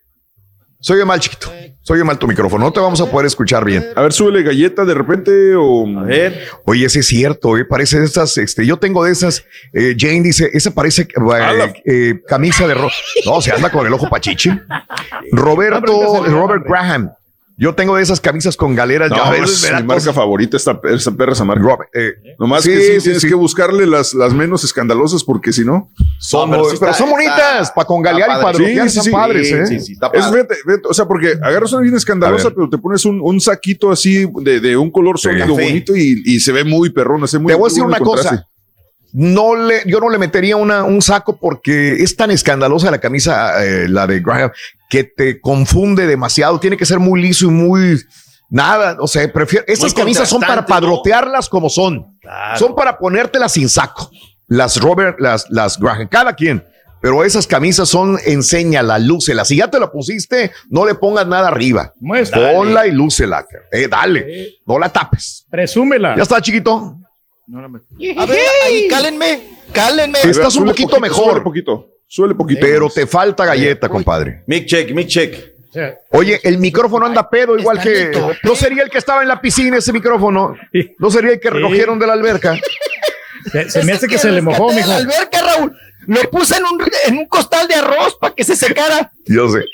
Se 0.82 0.92
oye 0.94 1.04
mal, 1.04 1.20
chiquito. 1.20 1.48
Se 1.80 1.92
oye 1.92 2.02
mal 2.02 2.18
tu 2.18 2.26
micrófono. 2.26 2.64
No 2.64 2.72
te 2.72 2.80
vamos 2.80 3.00
a 3.00 3.06
poder 3.08 3.26
escuchar 3.26 3.64
bien. 3.64 3.86
A 3.94 4.02
ver, 4.02 4.12
súbele 4.12 4.42
galleta 4.42 4.84
de 4.84 4.94
repente 4.94 5.54
o. 5.54 5.86
A 6.00 6.02
ver. 6.02 6.48
Oye, 6.64 6.86
ese 6.86 7.00
es 7.00 7.06
cierto, 7.06 7.56
eh, 7.56 7.64
parece 7.64 8.00
de 8.00 8.06
estas, 8.06 8.36
este, 8.36 8.66
yo 8.66 8.78
tengo 8.78 9.04
de 9.04 9.12
esas, 9.12 9.44
eh, 9.72 9.94
Jane 9.96 10.22
dice, 10.22 10.50
esa 10.52 10.72
parece 10.72 11.02
eh, 11.02 11.72
eh, 11.84 12.20
camisa 12.26 12.66
de 12.66 12.74
rojo. 12.74 12.96
No, 13.24 13.40
se 13.40 13.52
anda 13.52 13.70
con 13.70 13.86
el 13.86 13.92
ojo 13.92 14.08
pachiche. 14.08 14.60
Roberto, 15.32 16.24
Robert 16.26 16.64
Graham. 16.66 17.12
Yo 17.58 17.74
tengo 17.74 17.96
de 17.96 18.02
esas 18.02 18.20
camisas 18.20 18.56
con 18.56 18.74
galeras. 18.74 19.10
No, 19.10 19.16
ya 19.16 19.30
ves, 19.30 19.64
es 19.64 19.72
mi 19.74 19.82
marca 19.82 20.12
favorita, 20.12 20.56
esta, 20.56 20.80
esa 20.84 21.10
perra, 21.12 21.32
esa 21.32 21.44
marca. 21.44 21.62
Robert, 21.62 21.90
eh, 21.94 22.14
Nomás 22.38 22.64
sí, 22.64 22.70
que 22.70 22.80
sí, 22.80 22.92
sí, 22.94 23.00
tienes 23.02 23.22
sí. 23.22 23.28
que 23.28 23.34
buscarle 23.34 23.86
las, 23.86 24.14
las 24.14 24.32
menos 24.32 24.64
escandalosas 24.64 25.22
porque 25.22 25.52
si 25.52 25.64
no. 25.64 25.90
son, 26.18 26.50
No, 26.50 26.56
pero 26.56 26.62
pero, 26.62 26.68
sí 26.70 26.74
está- 26.74 26.92
son 26.94 27.10
bonitas, 27.10 27.70
para 27.72 27.86
con 27.86 28.02
galear 28.02 28.30
y 28.38 28.42
para 28.42 28.58
Sí, 28.58 28.64
sí, 28.64 28.78
están 28.78 29.04
sí. 29.04 29.10
padres, 29.10 29.48
Sí, 29.48 29.54
¿eh? 29.54 29.66
sí, 29.66 29.80
sí, 29.80 29.92
está 29.92 30.06
Es, 30.12 30.24
padre. 30.24 30.42
fíjate, 30.42 30.54
fíjate, 30.64 30.82
o 30.88 30.94
sea, 30.94 31.04
porque 31.06 31.34
agarras 31.42 31.72
una 31.72 31.82
bien 31.82 31.94
escandalosa, 31.94 32.50
pero 32.50 32.68
te 32.70 32.78
pones 32.78 33.04
un, 33.04 33.20
un 33.22 33.40
saquito 33.40 33.90
así 33.92 34.26
de, 34.40 34.60
de 34.60 34.76
un 34.76 34.90
color 34.90 35.18
sólido 35.18 35.48
bonito 35.48 35.94
y, 35.96 36.22
y 36.24 36.40
se 36.40 36.52
ve 36.52 36.64
muy 36.64 36.90
perrón. 36.90 37.26
Se 37.28 37.36
ve 37.36 37.42
muy 37.44 37.52
Te 37.52 37.58
voy 37.58 37.66
a 37.66 37.68
decir 37.68 37.82
una 37.84 37.98
contraste. 37.98 38.44
No 39.12 39.54
le, 39.54 39.82
yo 39.86 40.00
no 40.00 40.08
le 40.08 40.18
metería 40.18 40.56
una, 40.56 40.84
un 40.84 41.02
saco 41.02 41.36
porque 41.36 42.02
es 42.02 42.16
tan 42.16 42.30
escandalosa 42.30 42.90
la 42.90 43.00
camisa, 43.00 43.62
eh, 43.64 43.88
la 43.88 44.06
de 44.06 44.20
Graham, 44.20 44.50
que 44.88 45.04
te 45.04 45.40
confunde 45.40 46.06
demasiado. 46.06 46.58
Tiene 46.58 46.76
que 46.76 46.86
ser 46.86 46.98
muy 46.98 47.20
liso 47.20 47.46
y 47.46 47.50
muy 47.50 48.00
nada. 48.48 48.96
O 49.00 49.06
sea, 49.06 49.30
prefiero. 49.32 49.64
Esas 49.68 49.92
camisas 49.92 50.28
son 50.28 50.40
para 50.40 50.64
padrotearlas 50.64 51.48
como 51.48 51.68
son. 51.68 52.18
Claro. 52.20 52.58
Son 52.58 52.74
para 52.74 52.98
ponértelas 52.98 53.52
sin 53.52 53.68
saco. 53.68 54.10
Las 54.46 54.80
Robert, 54.80 55.18
las, 55.20 55.50
las 55.50 55.78
Graham, 55.78 56.08
cada 56.08 56.34
quien. 56.34 56.64
Pero 57.02 57.24
esas 57.24 57.48
camisas 57.48 57.88
son, 57.88 58.16
enséñala, 58.24 58.96
lúcela. 59.00 59.44
Si 59.44 59.56
ya 59.56 59.68
te 59.68 59.80
la 59.80 59.90
pusiste, 59.90 60.52
no 60.70 60.86
le 60.86 60.94
pongas 60.94 61.26
nada 61.26 61.48
arriba. 61.48 61.92
Muestra. 61.98 62.52
Ponla 62.52 62.86
y 62.86 62.92
lúcela. 62.92 63.44
Eh, 63.72 63.88
dale. 63.88 64.60
No 64.64 64.78
la 64.78 64.88
tapes. 64.88 65.44
Presúmela. 65.50 66.14
Ya 66.16 66.22
está, 66.22 66.40
chiquito. 66.40 67.01
A 68.16 68.26
ver, 68.26 68.40
ahí, 68.66 68.88
cálenme, 68.88 69.40
cálenme. 69.72 70.18
Estás 70.22 70.56
un 70.56 70.66
poquito 70.66 70.98
mejor. 71.00 71.24
Súbele 71.24 71.40
poquito. 71.42 71.88
Súbele 72.06 72.34
poquito. 72.34 72.60
Pero 72.60 72.88
te 72.90 73.06
falta 73.06 73.44
galleta, 73.44 73.88
compadre. 73.88 74.42
Mic 74.46 74.66
check, 74.66 74.92
mic 74.92 75.08
check. 75.08 75.52
Oye, 76.10 76.38
el 76.42 76.58
micrófono 76.58 77.06
anda 77.06 77.28
pedo 77.28 77.56
igual 77.56 77.80
que. 77.80 78.10
¿No 78.42 78.54
sería 78.54 78.82
el 78.82 78.90
que 78.90 78.98
estaba 78.98 79.22
en 79.22 79.28
la 79.28 79.40
piscina 79.40 79.78
ese 79.78 79.92
micrófono? 79.92 80.54
¿No 80.98 81.10
sería 81.10 81.32
el 81.32 81.40
que 81.40 81.50
recogieron 81.50 81.98
de 81.98 82.06
la 82.06 82.12
alberca? 82.12 82.54
Se, 83.50 83.70
se 83.70 83.84
me 83.84 83.92
hace 83.92 84.06
que 84.06 84.18
se 84.18 84.30
le 84.30 84.42
mojó, 84.42 84.72
mijo. 84.72 84.92
alberca, 84.92 85.40
Raúl. 85.42 85.76
Lo 86.06 86.20
puse 86.30 86.56
en 86.56 86.64
un, 86.64 86.80
en 87.06 87.18
un 87.18 87.26
costal 87.26 87.68
de 87.68 87.74
arroz 87.74 88.16
para 88.20 88.34
que 88.34 88.42
se 88.42 88.56
secara. 88.56 89.12
Yo 89.24 89.48
sé, 89.48 89.64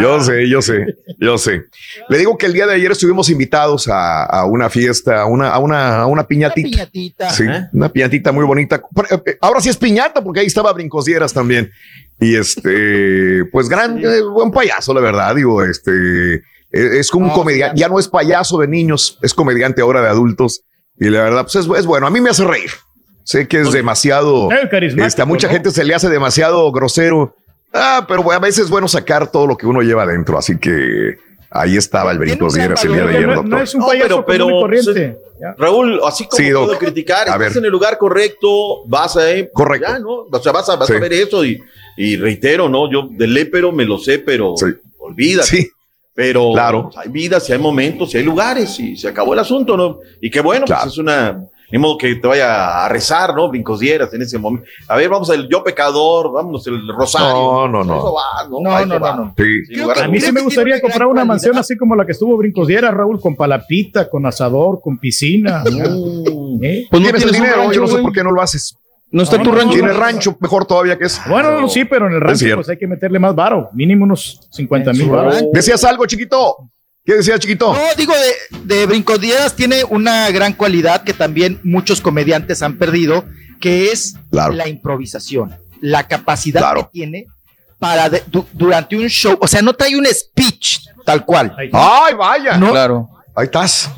yo 0.00 0.20
sé, 0.22 0.48
yo 0.48 0.62
sé, 0.62 0.86
yo 1.18 1.38
sé. 1.38 1.64
Le 2.08 2.18
digo 2.18 2.38
que 2.38 2.46
el 2.46 2.52
día 2.52 2.68
de 2.68 2.74
ayer 2.74 2.92
estuvimos 2.92 3.28
invitados 3.30 3.88
a, 3.88 4.24
a 4.24 4.44
una 4.44 4.70
fiesta, 4.70 5.22
a 5.22 5.26
una, 5.26 5.48
a 5.50 5.58
una, 5.58 6.02
a 6.02 6.06
una 6.06 6.24
piñatita. 6.24 6.68
piñatita. 6.68 7.30
Sí, 7.30 7.44
una 7.72 7.88
piñatita 7.92 8.30
muy 8.30 8.44
bonita. 8.44 8.80
Pero, 8.94 9.22
eh, 9.26 9.38
Ahora 9.40 9.60
sí 9.60 9.70
es 9.70 9.76
piñata 9.76 10.22
porque 10.22 10.38
ahí 10.40 10.46
estaba 10.46 10.72
Brincosieras 10.72 11.32
también. 11.32 11.72
Y 12.20 12.36
este, 12.36 13.44
pues 13.50 13.68
gran, 13.68 13.98
eh, 13.98 14.22
buen 14.22 14.52
payaso, 14.52 14.94
la 14.94 15.00
verdad. 15.00 15.34
Digo, 15.34 15.64
este, 15.64 16.34
eh, 16.36 16.40
es 16.70 17.10
como 17.10 17.26
un 17.26 17.32
comediante, 17.32 17.80
ya 17.80 17.88
no 17.88 17.98
es 17.98 18.06
payaso 18.06 18.56
de 18.58 18.68
niños, 18.68 19.18
es 19.20 19.34
comediante 19.34 19.82
ahora 19.82 20.00
de 20.00 20.08
adultos. 20.08 20.62
Y 20.96 21.06
la 21.06 21.24
verdad, 21.24 21.42
pues 21.42 21.56
es, 21.56 21.66
es 21.76 21.86
bueno. 21.86 22.06
A 22.06 22.10
mí 22.10 22.20
me 22.20 22.30
hace 22.30 22.44
reír. 22.44 22.70
Sé 23.24 23.46
que 23.48 23.60
es 23.60 23.72
demasiado. 23.72 24.50
Es 24.50 24.68
carismático, 24.68 25.06
este, 25.06 25.22
a 25.22 25.24
mucha 25.26 25.46
¿no? 25.48 25.52
gente 25.54 25.70
se 25.70 25.84
le 25.84 25.94
hace 25.94 26.08
demasiado 26.08 26.70
grosero. 26.72 27.36
Ah, 27.72 28.04
pero 28.06 28.30
a 28.32 28.38
veces 28.38 28.64
es 28.64 28.70
bueno 28.70 28.88
sacar 28.88 29.30
todo 29.30 29.46
lo 29.46 29.56
que 29.56 29.66
uno 29.66 29.80
lleva 29.80 30.02
adentro. 30.02 30.36
Así 30.38 30.58
que 30.58 31.16
ahí 31.50 31.76
estaba 31.76 32.12
el 32.12 32.18
Brincosieras 32.18 32.84
el 32.84 32.92
día 32.94 33.04
de 33.06 33.16
ayer, 33.16 33.26
No, 33.28 33.34
doctor. 33.36 33.50
no 33.50 33.62
es 33.62 33.74
un 33.74 33.86
payaso 33.86 34.24
pero- 34.26 34.44
común 34.46 34.50
y 34.54 34.56
pero, 34.56 34.60
corriente. 34.60 35.18
Raúl, 35.58 36.00
así 36.06 36.24
como 36.26 36.36
Sí, 36.36 36.50
Doc. 36.50 36.66
puedo 36.66 36.78
criticar, 36.78 37.20
A 37.28 37.32
estás 37.32 37.38
ver. 37.38 37.56
en 37.56 37.64
el 37.64 37.70
lugar 37.72 37.98
correcto, 37.98 38.84
vas 38.86 39.16
a, 39.16 39.30
eh, 39.32 39.50
Correcto. 39.52 39.88
ya, 39.90 39.98
¿no? 39.98 40.10
O 40.30 40.40
sea, 40.42 40.52
vas 40.52 40.68
a, 40.68 40.76
vas 40.76 40.86
Sí. 40.86 40.94
a 40.94 40.98
ver 41.00 41.12
eso 41.14 41.44
y, 41.44 41.60
y 41.96 42.16
reitero, 42.16 42.68
¿no? 42.68 42.90
Yo 42.90 43.08
del 43.10 43.34
lépero 43.34 43.72
me 43.72 43.84
lo 43.84 43.98
sé, 43.98 44.18
pero 44.20 44.54
olvídate. 44.98 45.46
Sí. 45.48 45.68
Pero 46.14 46.52
Claro. 46.52 46.90
hay 46.94 47.08
vidas 47.08 47.48
y 47.48 47.54
hay 47.54 47.58
momentos 47.58 48.14
y 48.14 48.18
hay 48.18 48.22
lugares 48.24 48.78
y 48.78 48.96
se 48.96 49.08
acabó 49.08 49.32
el 49.32 49.38
asunto, 49.40 49.76
¿no? 49.76 49.98
Y 50.20 50.30
qué 50.30 50.40
bueno, 50.42 50.66
pues 50.66 50.84
es 50.86 50.98
una, 50.98 51.42
ni 51.72 51.78
modo 51.78 51.96
que 51.96 52.14
te 52.16 52.28
vaya 52.28 52.84
a 52.84 52.88
rezar, 52.90 53.34
¿no? 53.34 53.48
Brincosieras 53.48 54.12
en 54.12 54.20
ese 54.20 54.38
momento. 54.38 54.68
A 54.86 54.96
ver, 54.96 55.08
vamos 55.08 55.30
al 55.30 55.48
yo 55.48 55.64
pecador, 55.64 56.30
vámonos 56.30 56.66
el 56.66 56.86
rosario. 56.88 57.28
No, 57.28 57.68
no, 57.68 57.82
no. 57.82 57.96
Eso 57.96 58.12
va, 58.12 58.48
¿no? 58.48 58.60
No, 58.60 58.76
A 58.76 58.80
eso 58.80 58.86
no, 58.86 58.98
no, 58.98 59.16
no. 59.16 59.34
Sí. 59.34 59.80
A 59.80 60.06
mí 60.06 60.20
sí 60.20 60.32
me 60.32 60.42
gustaría 60.42 60.78
comprar 60.82 61.08
una 61.08 61.24
mansión 61.24 61.56
así 61.56 61.74
como 61.78 61.96
la 61.96 62.04
que 62.04 62.12
estuvo 62.12 62.36
Brincosiera, 62.36 62.90
Raúl, 62.90 63.18
con 63.20 63.34
palapita, 63.34 64.10
con 64.10 64.26
asador, 64.26 64.82
con 64.82 64.98
piscina. 64.98 65.64
¿Eh? 66.62 66.86
Pues 66.90 67.02
no 67.02 67.08
tienes, 67.08 67.24
un 67.24 67.32
dinero, 67.32 67.56
rancho, 67.56 67.72
yo 67.72 67.80
no 67.80 67.86
sé 67.86 67.98
por 67.98 68.12
qué 68.12 68.22
no 68.22 68.32
lo 68.32 68.42
haces. 68.42 68.76
No 69.10 69.22
está 69.22 69.42
tu 69.42 69.50
rancho. 69.50 69.72
Tienes 69.72 69.96
rancho, 69.96 70.36
mejor 70.40 70.66
todavía 70.66 70.98
que 70.98 71.06
es. 71.06 71.20
Bueno, 71.26 71.58
no, 71.58 71.68
sí, 71.70 71.86
pero 71.86 72.06
en 72.06 72.12
el 72.12 72.20
rancho 72.20 72.54
pues 72.54 72.68
hay 72.68 72.76
que 72.76 72.86
meterle 72.86 73.18
más 73.18 73.34
varo, 73.34 73.70
mínimo 73.72 74.04
unos 74.04 74.46
50 74.50 74.92
mil 74.92 75.08
varos. 75.08 75.42
¿Decías 75.52 75.82
algo, 75.84 76.04
chiquito? 76.04 76.70
¿Qué 77.04 77.14
decías, 77.14 77.40
chiquito? 77.40 77.72
No, 77.74 77.80
digo, 77.96 78.12
de, 78.14 78.76
de 78.76 78.86
Brincodieras 78.86 79.56
tiene 79.56 79.82
una 79.84 80.30
gran 80.30 80.52
cualidad 80.52 81.02
que 81.02 81.12
también 81.12 81.60
muchos 81.64 82.00
comediantes 82.00 82.62
han 82.62 82.78
perdido, 82.78 83.24
que 83.60 83.90
es 83.90 84.14
Claro. 84.30 84.52
la 84.54 84.68
improvisación, 84.68 85.56
la 85.80 86.06
capacidad 86.06 86.60
Claro. 86.60 86.82
que 86.84 86.90
tiene 86.92 87.26
para 87.80 88.08
de- 88.08 88.22
du- 88.28 88.46
durante 88.52 88.96
un 88.96 89.08
show, 89.08 89.36
o 89.40 89.48
sea, 89.48 89.60
no 89.62 89.72
trae 89.72 89.96
un 89.96 90.06
speech 90.06 90.78
tal 91.04 91.24
cual. 91.24 91.52
¡Ay, 91.72 92.14
vaya! 92.14 92.56
No. 92.56 92.70
Claro. 92.70 93.08
Ahí 93.34 93.46
estás. 93.46 93.90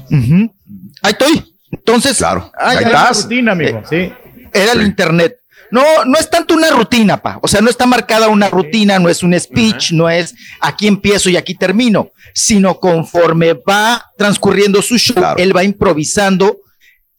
Ahí 1.02 1.12
estoy. 1.12 1.54
Entonces, 1.70 2.16
Claro. 2.16 2.50
ay, 2.58 2.78
Ahí 2.78 2.84
estás. 2.84 3.22
Rutina, 3.24 3.52
amigo, 3.52 3.82
sí. 3.90 4.10
era 4.52 4.72
el 4.72 4.82
internet. 4.82 5.36
No, 5.74 6.04
no 6.04 6.16
es 6.18 6.30
tanto 6.30 6.54
una 6.54 6.70
rutina, 6.70 7.16
pa. 7.20 7.40
O 7.42 7.48
sea, 7.48 7.60
no 7.60 7.68
está 7.68 7.84
marcada 7.84 8.28
una 8.28 8.48
rutina, 8.48 9.00
no 9.00 9.08
es 9.08 9.24
un 9.24 9.38
speech, 9.38 9.90
no 9.90 10.08
es 10.08 10.32
aquí 10.60 10.86
empiezo 10.86 11.30
y 11.30 11.36
aquí 11.36 11.56
termino, 11.56 12.10
sino 12.32 12.78
conforme 12.78 13.54
va 13.54 14.04
transcurriendo 14.16 14.80
su 14.82 14.96
show, 14.98 15.34
él 15.36 15.56
va 15.56 15.64
improvisando, 15.64 16.58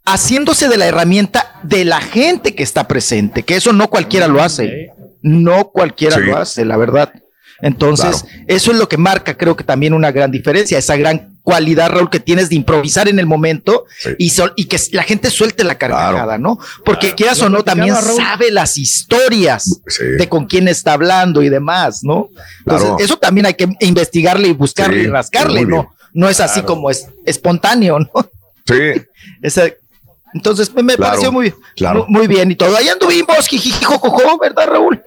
haciéndose 0.06 0.70
de 0.70 0.78
la 0.78 0.86
herramienta 0.86 1.60
de 1.64 1.84
la 1.84 2.00
gente 2.00 2.56
que 2.56 2.64
está 2.64 2.88
presente, 2.88 3.44
que 3.44 3.58
eso 3.58 3.74
no 3.74 3.90
cualquiera 3.90 4.28
lo 4.30 4.42
hace. 4.42 4.90
No 5.22 5.72
cualquiera 5.72 6.16
Sí. 6.16 6.22
lo 6.24 6.38
hace, 6.38 6.64
la 6.64 6.78
verdad. 6.78 7.12
Entonces, 7.62 8.24
eso 8.48 8.72
es 8.72 8.78
lo 8.78 8.88
que 8.88 8.96
marca, 8.98 9.36
creo 9.36 9.58
que 9.58 9.66
también 9.66 9.94
una 9.94 10.12
gran 10.12 10.32
diferencia, 10.32 10.78
esa 10.78 10.96
gran 10.96 11.35
cualidad, 11.46 11.90
Raúl, 11.92 12.10
que 12.10 12.20
tienes 12.20 12.50
de 12.50 12.56
improvisar 12.56 13.08
en 13.08 13.20
el 13.20 13.26
momento 13.28 13.86
y, 14.18 14.32
sol- 14.32 14.52
y 14.58 14.66
que 14.66 14.78
la 14.92 15.04
gente 15.04 15.30
suelte 15.30 15.64
la 15.64 15.78
carcajada, 15.78 16.38
¿no? 16.38 16.60
Porque 16.84 17.14
quieras 17.16 17.42
o 17.44 17.50
no, 17.50 17.64
también 17.64 17.94
Raúl. 17.96 18.18
sabe 18.18 18.52
las 18.52 18.78
historias 18.78 19.80
Sí. 19.88 20.04
de 20.18 20.28
con 20.28 20.48
quién 20.48 20.68
está 20.68 20.94
hablando 20.94 21.42
y 21.44 21.50
demás, 21.50 22.04
¿no? 22.04 22.30
Entonces, 22.60 22.88
Claro. 22.90 22.98
eso 23.00 23.18
también 23.18 23.46
hay 23.46 23.54
que 23.54 23.70
investigarle 23.80 24.48
y 24.50 24.54
buscarle 24.54 25.02
Sí, 25.04 25.08
y 25.08 25.10
rascarle. 25.10 25.66
¿no? 25.66 25.94
No 26.14 26.28
es 26.30 26.40
así 26.42 26.62
como 26.64 26.90
es 26.90 27.08
espontáneo, 27.26 28.00
¿no? 28.00 28.10
Sí. 28.66 29.02
Esa- 29.42 29.70
entonces 30.36 30.72
me, 30.76 30.84
me 30.84 30.96
Claro, 30.96 31.12
pareció 31.14 31.32
muy, 31.32 31.54
claro. 31.76 32.06
muy, 32.10 32.20
muy 32.20 32.28
bien 32.36 32.52
y 32.52 32.56
todo. 32.56 32.76
Ahí 32.78 32.88
anduvimos, 32.90 33.48
jijijijojojo, 33.48 34.38
¿verdad, 34.38 34.68
Raúl? 34.68 35.02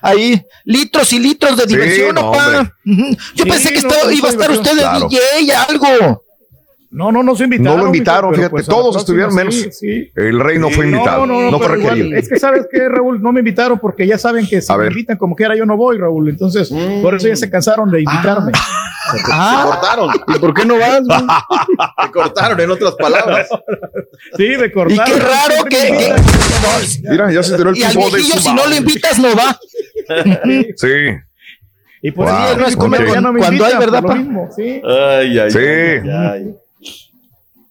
Ahí, 0.00 0.42
litros 0.64 1.12
y 1.12 1.18
litros 1.18 1.56
de 1.56 1.64
Sí, 1.64 1.68
diversión, 1.70 2.14
no. 2.14 2.30
Ujú. 2.30 3.16
Yo 3.34 3.44
Sí, 3.44 3.50
pensé 3.50 3.72
que 3.72 3.82
no, 3.82 3.88
estaba- 3.88 4.12
iba 4.12 4.28
a 4.28 4.30
estar 4.32 4.50
usted 4.50 4.72
de 4.72 4.80
Claro. 4.80 5.08
DJ, 5.08 5.52
algo. 5.52 6.22
No, 6.96 7.12
no 7.12 7.22
nos 7.22 7.38
invitaron. 7.42 7.76
No 7.76 7.82
lo 7.82 7.86
invitaron, 7.88 8.34
fíjate, 8.34 8.48
pues 8.50 8.64
todos 8.64 8.94
próxima 8.96 9.00
estuvieron 9.00 9.34
menos. 9.34 9.54
sí, 9.54 9.70
sí. 9.70 10.10
El 10.14 10.40
rey 10.40 10.58
no 10.58 10.70
fue 10.70 10.86
invitado, 10.86 11.26
no, 11.26 11.50
fue 11.50 11.60
pero 11.66 11.76
igual, 11.78 11.94
requerido. 11.96 12.18
es 12.18 12.26
que 12.28 12.38
sabes 12.38 12.66
que 12.72 12.88
Raúl 12.88 13.20
no 13.22 13.32
me 13.32 13.40
invitaron 13.40 13.78
porque 13.78 14.06
ya 14.06 14.16
saben 14.16 14.46
que 14.46 14.62
si 14.62 14.72
A 14.72 14.76
me 14.78 14.84
ver. 14.84 14.92
invitan 14.92 15.18
como 15.18 15.36
quiera 15.36 15.54
yo 15.54 15.66
no 15.66 15.76
voy, 15.76 15.98
Raúl. 15.98 16.30
Entonces, 16.30 16.72
por 17.02 17.14
eso 17.14 17.28
ya 17.28 17.36
se 17.36 17.50
cansaron 17.50 17.90
de 17.90 17.98
invitarme. 18.00 18.50
Se 19.12 19.22
cortaron. 19.22 20.10
¿Y 20.34 20.38
por 20.38 20.54
qué 20.54 20.64
no 20.64 20.78
vas? 20.78 21.02
Se 22.06 22.10
cortaron, 22.12 22.58
en 22.60 22.70
otras 22.70 22.94
palabras. 22.94 23.46
Sí, 24.38 24.48
me 24.58 24.66
Y 24.66 24.72
cortaron. 24.72 25.04
qué 25.04 25.20
raro 25.20 25.64
que, 25.68 25.76
que- 25.76 26.14
Mira, 27.10 27.30
ya 27.30 27.42
se 27.42 27.50
enteró 27.52 27.70
el 27.70 27.76
y 27.78 27.82
al 27.84 27.92
tipo 27.92 28.08
de 28.10 28.22
su 28.22 28.38
si 28.38 28.54
no 28.54 28.66
lo 28.66 28.74
invitas 28.74 29.18
no 29.18 29.28
va. 29.36 29.58
Sí. 30.76 30.88
Y 32.02 32.10
por 32.12 32.26
Wow, 32.26 32.34
eso 32.46 32.56
no 32.58 32.66
es 32.66 32.76
con- 32.76 32.90
no 32.90 33.32
me 33.32 33.38
cuando 33.40 33.64
hay, 33.66 33.76
¿verdad, 33.78 34.02
lo 34.02 34.14
mismo, 34.14 34.48
sí. 34.56 34.80
Ay, 34.84 35.38
ay, 35.38 35.50
Sí. 35.50 35.58
ay, 35.58 36.10
ay. 36.10 36.54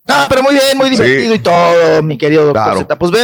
Ah, 0.08 0.28
pero 0.30 0.44
muy 0.44 0.54
bien, 0.54 0.78
muy 0.78 0.90
divertido 0.92 1.34
y 1.34 1.40
todo, 1.40 2.04
mi 2.04 2.18
querido 2.18 2.46
doctor 2.46 2.64
Claro. 2.64 2.80
Z. 2.82 2.96
Pues 3.00 3.12
ve, 3.12 3.24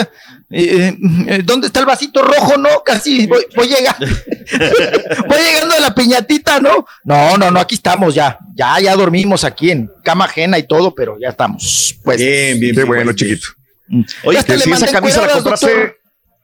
eh, 0.50 0.98
eh, 1.27 1.42
¿dónde 1.43 1.68
está 1.68 1.80
el 1.80 1.85
vasito 1.85 2.24
rojo? 2.24 2.58
No, 2.58 2.82
casi 2.84 3.27
voy, 3.27 3.45
voy 3.56 3.68
llegando. 3.68 4.08
voy 5.27 5.38
llegando 5.40 5.76
a 5.76 5.80
la 5.80 5.93
piñatita, 5.93 6.60
¿no? 6.60 6.85
No, 7.03 7.38
no, 7.38 7.51
no, 7.51 7.60
aquí 7.60 7.76
estamos 7.76 8.16
ya. 8.16 8.38
Ya, 8.56 8.80
ya 8.80 8.95
dormimos 8.95 9.43
aquí 9.43 9.69
en 9.72 9.92
cama 10.03 10.26
ajena 10.26 10.58
y 10.58 10.64
todo, 10.64 10.93
pero 10.95 11.18
ya 11.22 11.30
estamos. 11.30 11.95
Pues, 12.03 12.18
Bien, 12.18 12.60
bien, 12.60 12.76
Qué 12.76 12.84
bueno, 12.84 13.14
bien. 13.14 13.16
chiquito. 13.16 13.48
Oye, 14.24 14.43
Que 14.43 14.58
si 14.58 14.72
esa 14.72 14.88
camisa 14.88 15.22
la 15.22 15.34
compraste, 15.34 15.98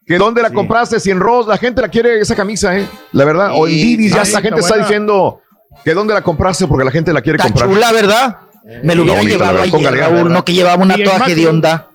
que 0.06 0.18
dónde 0.18 0.42
la 0.44 0.52
compraste, 0.52 1.00
si 1.00 1.10
en 1.12 1.20
Ross, 1.20 1.48
la 1.48 1.58
gente 1.58 1.82
la 1.82 1.88
quiere 1.90 2.20
esa 2.20 2.36
camisa, 2.36 2.78
¿eh? 2.78 2.88
La 3.12 3.26
verdad, 3.26 3.52
o 3.56 3.68
en 3.68 3.74
Sí, 3.74 3.96
Didis, 3.98 4.14
ya 4.14 4.24
la 4.24 4.42
gente 4.42 4.60
está 4.60 4.78
diciendo 4.78 5.42
que 5.84 5.94
dónde 5.94 6.14
la 6.14 6.22
compraste 6.22 6.68
porque 6.68 6.86
la 6.86 6.92
gente 6.92 7.12
la 7.12 7.22
quiere 7.22 7.38
Está 7.38 7.50
comprar. 7.50 7.70
chula, 7.70 7.92
¿verdad? 7.92 8.38
Me 8.84 8.96
lo 8.96 9.04
hubiera 9.04 9.22
llevado 9.24 9.60
ayer, 9.60 9.72
póngale, 9.72 9.98
Raúl, 9.98 10.16
¿verdad? 10.16 10.30
no 10.32 10.46
que 10.46 10.54
llevaba 10.54 10.84
una 10.84 10.96
toda 10.98 11.26
de 11.28 11.48
onda. 11.48 11.88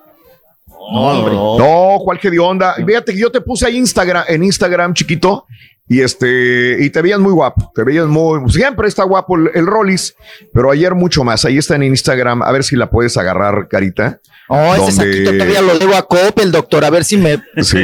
No, 0.67 1.01
hombre. 1.01 1.35
No. 1.35 1.59
No, 1.59 1.99
¿cuál 2.05 2.19
que 2.19 2.31
de 2.31 2.39
onda? 2.39 2.75
Fíjate 2.75 3.13
que 3.13 3.19
yo 3.21 3.31
te 3.31 3.41
puse 3.41 3.67
ahí 3.67 3.77
Instagram, 3.79 4.25
en 4.29 4.43
Instagram, 4.45 4.95
chiquito, 4.95 5.47
y 5.89 6.01
este, 6.01 6.79
y 6.81 6.91
te 6.91 7.03
veías 7.03 7.19
muy 7.19 7.33
guapo, 7.33 7.71
te 7.75 7.83
veías 7.85 8.07
muy, 8.07 8.49
siempre 8.51 8.89
está 8.89 9.05
guapo 9.05 9.37
el, 9.37 9.51
el 9.55 9.67
Rollis, 9.67 10.15
pero 10.53 10.71
ayer 10.71 10.95
mucho 10.95 11.25
más. 11.25 11.45
Ahí 11.45 11.59
está 11.59 11.77
en 11.77 11.83
Instagram, 11.85 12.43
a 12.43 12.51
ver 12.53 12.65
si 12.65 12.77
la 12.77 12.91
puedes 12.91 13.17
agarrar, 13.17 13.69
carita. 13.69 14.21
Oh, 14.49 14.75
ese 14.75 14.79
Donde- 14.79 14.93
saquito 14.93 15.33
todavía 15.33 15.63
lo 15.63 15.79
debo 15.79 15.95
a 15.95 16.03
Coppel, 16.07 16.51
doctor, 16.53 16.85
a 16.85 16.91
ver 16.91 17.05
si 17.05 17.17
me 17.17 17.39
Sí. 17.63 17.79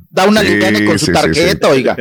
da 0.10 0.26
una 0.26 0.42
sí, 0.42 0.84
con 0.84 0.98
su 0.98 1.06
sí, 1.06 1.12
tarjeta, 1.12 1.68
sí. 1.68 1.72
oiga. 1.72 1.96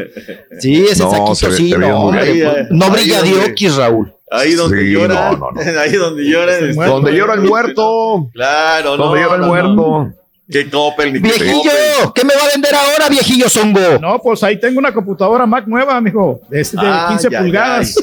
Sí, 0.59 0.85
ese 0.89 1.03
No, 1.03 1.11
saquito 1.11 1.49
ve- 1.49 1.57
sí, 1.57 1.71
no, 1.77 1.99
hombre, 2.07 2.67
no 2.71 2.89
brilla 2.91 3.21
Diokis, 3.21 3.75
Raúl. 3.77 4.13
Ahí 4.39 4.53
donde 4.53 4.79
Sí, 4.81 4.91
llora. 4.93 5.31
no, 5.31 5.37
no, 5.37 5.51
no. 5.51 5.79
Ahí 5.81 5.91
donde 5.93 6.23
llora. 6.23 6.53
este, 6.57 6.73
muerto. 6.73 6.93
Donde 6.95 7.11
llora 7.13 7.33
el 7.33 7.41
muerto, 7.41 8.29
Claro, 8.33 8.97
no. 8.97 9.03
donde 9.05 9.21
llora 9.21 9.35
el 9.35 9.41
no, 9.41 9.47
no. 9.47 9.51
muerto. 9.53 10.13
Que 10.49 10.69
Coppel, 10.69 11.13
ni 11.13 11.19
Viejillo, 11.19 11.53
Coppel. 11.63 12.11
¿qué 12.13 12.25
me 12.25 12.33
va 12.35 12.41
a 12.43 12.47
vender 12.51 12.75
ahora, 12.75 13.07
viejillo 13.09 13.47
zongo? 13.49 13.79
No, 14.01 14.19
pues 14.19 14.43
ahí 14.43 14.59
tengo 14.59 14.79
una 14.79 14.93
computadora 14.93 15.45
Mac 15.45 15.65
nueva, 15.65 15.95
amigo. 15.95 16.41
Es 16.51 16.73
de 16.73 16.77
Ah, 16.81 17.05
15 17.09 17.29
ya, 17.29 17.39
pulgadas. 17.41 17.95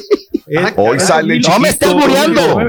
Ah, 0.57 0.73
Hoy 0.77 0.97
caray. 0.97 0.99
sale 0.99 1.33
el 1.35 1.41
No 1.41 1.59
me 1.59 1.69
estés 1.69 1.89
chiquito. 1.89 2.59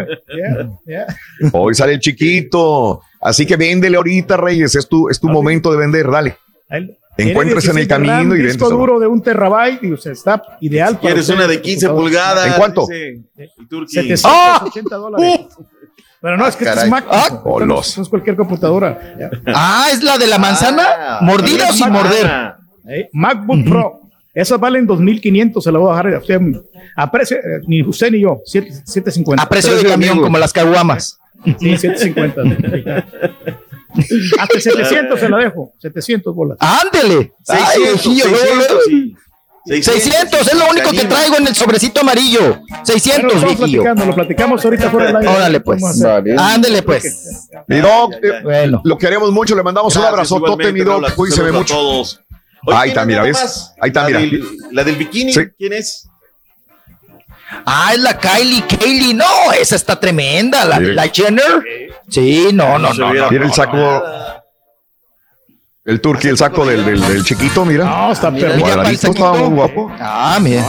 ya. 0.86 1.06
Hoy 1.52 1.74
sale 1.74 1.92
el 1.94 2.00
chiquito. 2.00 3.00
Así 3.22 3.46
que 3.46 3.56
véndele 3.56 3.96
ahorita, 3.96 4.36
Reyes. 4.36 4.74
Es 4.74 4.86
tu, 4.86 5.08
es 5.08 5.18
tu 5.18 5.28
momento 5.28 5.70
de 5.70 5.78
vender. 5.78 6.10
Dale. 6.10 6.36
Encuentres 7.22 7.64
en 7.64 7.70
el 7.70 7.76
17 7.76 7.94
RAM, 7.94 8.06
camino 8.06 8.34
y 8.34 8.38
disco 8.42 8.64
véndeselo. 8.68 8.76
duro 8.78 9.00
de 9.00 9.06
un 9.06 9.22
terabyte 9.22 9.82
y 9.84 9.92
o 9.92 9.96
sea, 9.96 10.12
está 10.12 10.42
ideal. 10.60 10.94
para 10.94 11.00
Quieres 11.00 11.28
una 11.28 11.46
de 11.46 11.60
15 11.60 11.86
computadora. 11.86 12.02
pulgadas. 12.32 12.46
¿En 12.46 12.52
cuánto? 12.54 12.86
dice 12.86 13.22
Turqui. 13.68 13.92
780 14.16 14.96
dólares. 14.96 15.40
Pero 16.22 16.36
no, 16.36 16.46
es 16.46 16.54
que 16.56 16.64
este 16.64 16.80
es 16.82 16.88
Mac. 16.90 17.06
Ah, 17.10 17.40
oh, 17.44 17.60
no, 17.60 17.66
los. 17.66 17.96
no 17.96 18.02
es 18.02 18.08
cualquier 18.10 18.36
computadora. 18.36 19.16
Ya. 19.18 19.30
Ah, 19.54 19.88
¿es 19.92 20.02
la 20.02 20.18
de 20.18 20.26
la 20.26 20.38
manzana? 20.38 20.84
Ah, 20.86 21.18
¿Mordida 21.22 21.70
o 21.70 21.72
sin 21.72 21.90
morder? 21.90 22.26
Ah, 22.26 22.56
Eh, 22.88 23.08
MacBook 23.12 23.64
Pro. 23.68 24.00
Esas 24.34 24.60
valen 24.60 24.86
2.500, 24.86 25.60
se 25.60 25.72
la 25.72 25.78
voy 25.78 25.88
a 25.88 25.96
dejar 25.96 26.14
a 26.14 26.18
usted, 26.18 26.40
a 26.96 27.10
precio, 27.10 27.36
eh, 27.38 27.60
ni 27.66 27.82
usted 27.82 28.12
ni 28.12 28.20
yo, 28.20 28.36
7- 28.46 28.70
750. 28.84 29.42
A 29.42 29.48
precio 29.48 29.74
de 29.74 29.84
camión, 29.84 30.20
como 30.20 30.38
las 30.38 30.52
caguamas. 30.52 31.18
Sí, 31.58 31.76
750. 31.76 32.42
Hasta 34.38 34.60
700 34.60 35.18
se 35.20 35.28
la 35.28 35.36
dejo. 35.38 35.72
700 35.78 36.34
bolas. 36.34 36.58
Ándele. 36.60 37.32
Ay, 37.48 37.58
600, 37.58 37.82
viejillo, 38.04 38.24
luego, 38.28 38.38
600, 38.44 38.68
luego. 38.68 38.80
sí. 38.86 39.16
600, 39.66 40.40
es 40.48 40.54
lo 40.54 40.70
único 40.70 40.90
que 40.90 41.04
traigo 41.04 41.36
en 41.36 41.46
el 41.46 41.54
sobrecito 41.54 42.00
amarillo. 42.00 42.62
600, 42.82 43.22
Bueno, 43.34 43.40
lo 43.40 43.56
viejillo. 43.56 44.14
platicamos 44.14 44.64
ahorita 44.64 44.90
fuera 44.90 45.06
del 45.08 45.16
aire. 45.16 45.28
Órale, 45.28 45.60
pues. 45.60 45.82
Ándele, 46.38 46.82
pues. 46.82 47.48
Mi 47.68 47.78
Doc, 47.80 48.14
eh, 48.22 48.72
lo 48.82 48.98
queremos 48.98 49.30
mucho, 49.32 49.54
le 49.54 49.62
mandamos 49.62 49.94
un 49.94 50.00
Gracias, 50.02 50.32
abrazotote, 50.32 50.72
mi 50.72 50.80
Doc. 50.80 51.14
Cuídense 51.14 51.42
a 51.46 51.52
mucho. 51.52 51.74
todos. 51.74 52.20
Oye, 52.66 52.76
Ahí 52.78 52.88
está, 52.90 53.04
mira, 53.04 53.22
¿ves? 53.22 53.72
Ahí 53.80 53.88
está, 53.88 54.02
La 54.02 54.18
mira. 54.18 54.20
del- 54.20 54.44
la 54.72 54.84
del 54.84 54.96
bikini, 54.96 55.32
Sí. 55.32 55.40
¿quién 55.56 55.72
es? 55.74 56.08
Ah, 57.66 57.90
es 57.94 58.00
la 58.00 58.18
Kylie, 58.18 58.62
Kylie. 58.66 59.14
No, 59.14 59.52
esa 59.58 59.76
está 59.76 59.98
tremenda. 59.98 60.64
La, 60.64 60.78
Mire. 60.80 60.94
la 60.94 61.08
Jenner. 61.08 61.62
Sí, 62.10 62.48
no, 62.52 62.78
no, 62.78 62.92
no. 62.94 63.12
no. 63.14 63.30
Mira 63.30 63.44
el 63.44 63.52
saco. 63.52 64.02
El 65.84 66.00
turqui, 66.00 66.28
el 66.28 66.36
saco 66.36 66.64
del, 66.66 66.84
del, 66.84 67.00
del 67.00 67.24
chiquito, 67.24 67.64
mira. 67.64 67.84
No, 67.84 68.12
está 68.12 68.30
Mira, 68.30 68.54
el 68.54 68.60
Cuadradito, 68.60 69.08
estaba 69.10 69.34
muy 69.34 69.48
guapo. 69.56 69.90
Ah, 69.98 70.38
mira. 70.40 70.62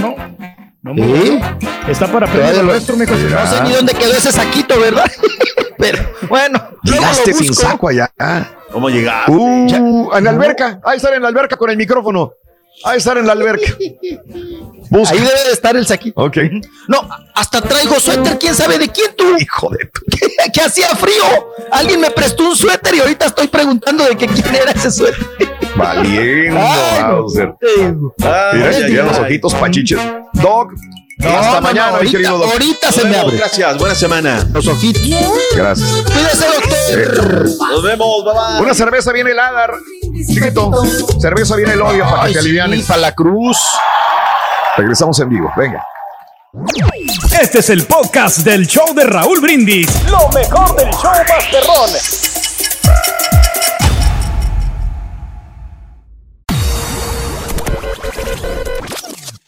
No, 0.00 0.94
Sí. 0.94 1.00
bueno. 1.02 1.58
Está 1.88 2.06
para 2.06 2.26
pedir 2.26 2.62
nuestro, 2.62 2.96
mijo. 2.96 3.14
No 3.14 3.46
sé 3.46 3.62
ni 3.64 3.72
dónde 3.72 3.92
quedó 3.94 4.12
ese 4.12 4.30
saquito, 4.30 4.78
¿verdad? 4.80 5.10
Pero 5.78 5.98
bueno, 6.28 6.60
Llegaste 6.82 7.34
sin 7.34 7.52
saco 7.54 7.88
allá. 7.88 8.10
¿Cómo 8.72 8.88
llegaste? 8.90 9.32
Uh, 9.32 10.10
en 10.14 10.24
la 10.24 10.30
alberca. 10.30 10.80
Ahí 10.84 10.96
estar 10.96 11.12
en 11.14 11.22
la 11.22 11.28
alberca 11.28 11.56
con 11.56 11.70
el 11.70 11.76
micrófono. 11.76 12.32
Ahí 12.84 12.98
estar 12.98 13.18
en 13.18 13.26
la 13.26 13.32
alberca. 13.32 13.72
Busca. 14.90 15.14
Ahí 15.14 15.20
debe 15.20 15.44
de 15.44 15.52
estar 15.52 15.76
el 15.76 15.86
saquito. 15.86 16.20
Ok. 16.20 16.36
No, 16.88 17.08
hasta 17.34 17.60
traigo 17.60 17.98
suéter, 18.00 18.38
quién 18.38 18.54
sabe 18.54 18.78
de 18.78 18.88
quién 18.88 19.14
tú. 19.16 19.24
Hijo 19.38 19.70
de. 19.70 19.90
¿Qué, 20.10 20.28
qué 20.52 20.60
hacía 20.60 20.88
frío? 20.96 21.22
Alguien 21.70 22.00
me 22.00 22.10
prestó 22.10 22.48
un 22.48 22.56
suéter 22.56 22.94
y 22.94 23.00
ahorita 23.00 23.26
estoy 23.26 23.48
preguntando 23.48 24.04
de 24.04 24.16
que 24.16 24.26
quién 24.26 24.54
era 24.54 24.70
ese 24.72 24.90
suéter. 24.90 25.26
Valiendo, 25.76 26.58
Ay, 26.60 27.02
no. 27.02 27.16
Bowser. 27.22 27.54
Ay, 27.60 28.58
Mira, 28.58 28.70
mira 28.88 29.02
ay. 29.04 29.08
los 29.08 29.18
ojitos 29.18 29.54
pachiches. 29.54 29.98
Doc, 30.34 30.72
No, 31.18 31.28
hasta 31.30 31.54
no, 31.56 31.60
mañana, 31.60 31.88
ahorita, 31.96 32.12
querido 32.12 32.44
ahorita 32.44 32.92
se 32.92 33.04
me 33.04 33.16
abre. 33.16 33.36
Gracias, 33.36 33.78
buena 33.78 33.94
semana. 33.94 34.46
Los 34.52 34.66
ojitos. 34.66 35.02
Gracias. 35.54 35.88
Cuídese, 36.04 36.46
doctor. 36.46 37.48
Nos 37.70 37.82
vemos, 37.82 38.24
bye 38.24 38.32
bye. 38.32 38.62
Una 38.62 38.74
cerveza 38.74 39.12
viene 39.12 39.30
helada, 39.32 39.68
chiquito. 40.26 40.70
Cerveza 41.20 41.56
viene 41.56 41.72
el 41.74 41.82
odio 41.82 42.04
para 42.08 42.26
que 42.28 42.32
te 42.34 42.38
alivianes. 42.38 42.86
para 42.86 43.00
la 43.00 43.14
cruz. 43.14 43.58
Regresamos 44.78 45.18
en 45.18 45.28
vivo. 45.28 45.52
Venga. 45.56 45.84
Este 47.42 47.58
es 47.58 47.70
el 47.70 47.84
podcast 47.84 48.38
del 48.38 48.64
show 48.64 48.94
de 48.94 49.04
Raúl 49.04 49.40
Brindis. 49.40 49.88
Lo 50.08 50.28
mejor 50.28 50.76
del 50.76 50.88
show 50.92 51.10
Masterrón. 51.28 52.27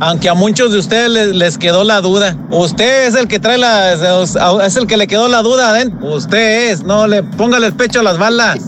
aunque 0.00 0.28
a 0.28 0.34
muchos 0.34 0.72
de 0.72 0.78
ustedes 0.78 1.10
les, 1.10 1.34
les 1.34 1.58
quedó 1.58 1.84
la 1.84 2.00
duda. 2.00 2.36
Usted 2.50 3.06
es 3.06 3.14
el 3.14 3.28
que 3.28 3.38
trae 3.38 3.58
la, 3.58 3.92
es 3.92 4.76
el 4.76 4.86
que 4.86 4.96
le 4.96 5.06
quedó 5.06 5.28
la 5.28 5.42
duda 5.42 5.70
adentro. 5.70 6.14
Usted 6.14 6.70
es, 6.70 6.82
no 6.82 7.06
le 7.06 7.22
póngale 7.22 7.68
el 7.68 7.74
pecho 7.74 8.00
a 8.00 8.02
las 8.02 8.18
balas. 8.18 8.58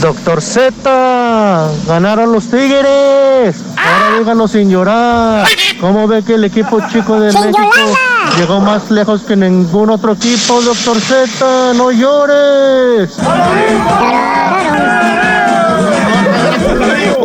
Doctor 0.00 0.42
Z, 0.42 1.70
ganaron 1.86 2.32
los 2.32 2.44
Tigres. 2.46 3.56
Ahora 3.76 4.18
díganos 4.18 4.50
sin 4.50 4.68
llorar. 4.68 5.46
¿Cómo 5.80 6.08
ve 6.08 6.22
que 6.24 6.34
el 6.34 6.44
equipo 6.44 6.80
chico 6.92 7.20
de 7.20 7.32
México 7.32 7.58
Yolanda. 7.58 8.36
llegó 8.36 8.60
más 8.60 8.90
lejos 8.90 9.22
que 9.22 9.36
ningún 9.36 9.90
otro 9.90 10.12
equipo, 10.12 10.60
doctor 10.60 11.00
Z? 11.00 11.74
No 11.74 11.92
llores. 11.92 13.16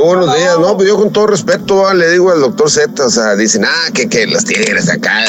Buenos 0.03 0.35
días, 0.35 0.57
no, 0.59 0.75
pues 0.77 0.87
yo 0.87 0.97
con 0.97 1.11
todo 1.11 1.27
respeto 1.27 1.93
le 1.93 2.09
digo 2.11 2.31
al 2.31 2.39
doctor 2.39 2.69
Z, 2.69 3.05
o 3.05 3.09
sea, 3.09 3.35
dicen, 3.35 3.65
ah, 3.65 3.89
que, 3.93 4.07
que 4.07 4.25
los 4.27 4.43
tigres 4.45 4.89
acá, 4.89 5.23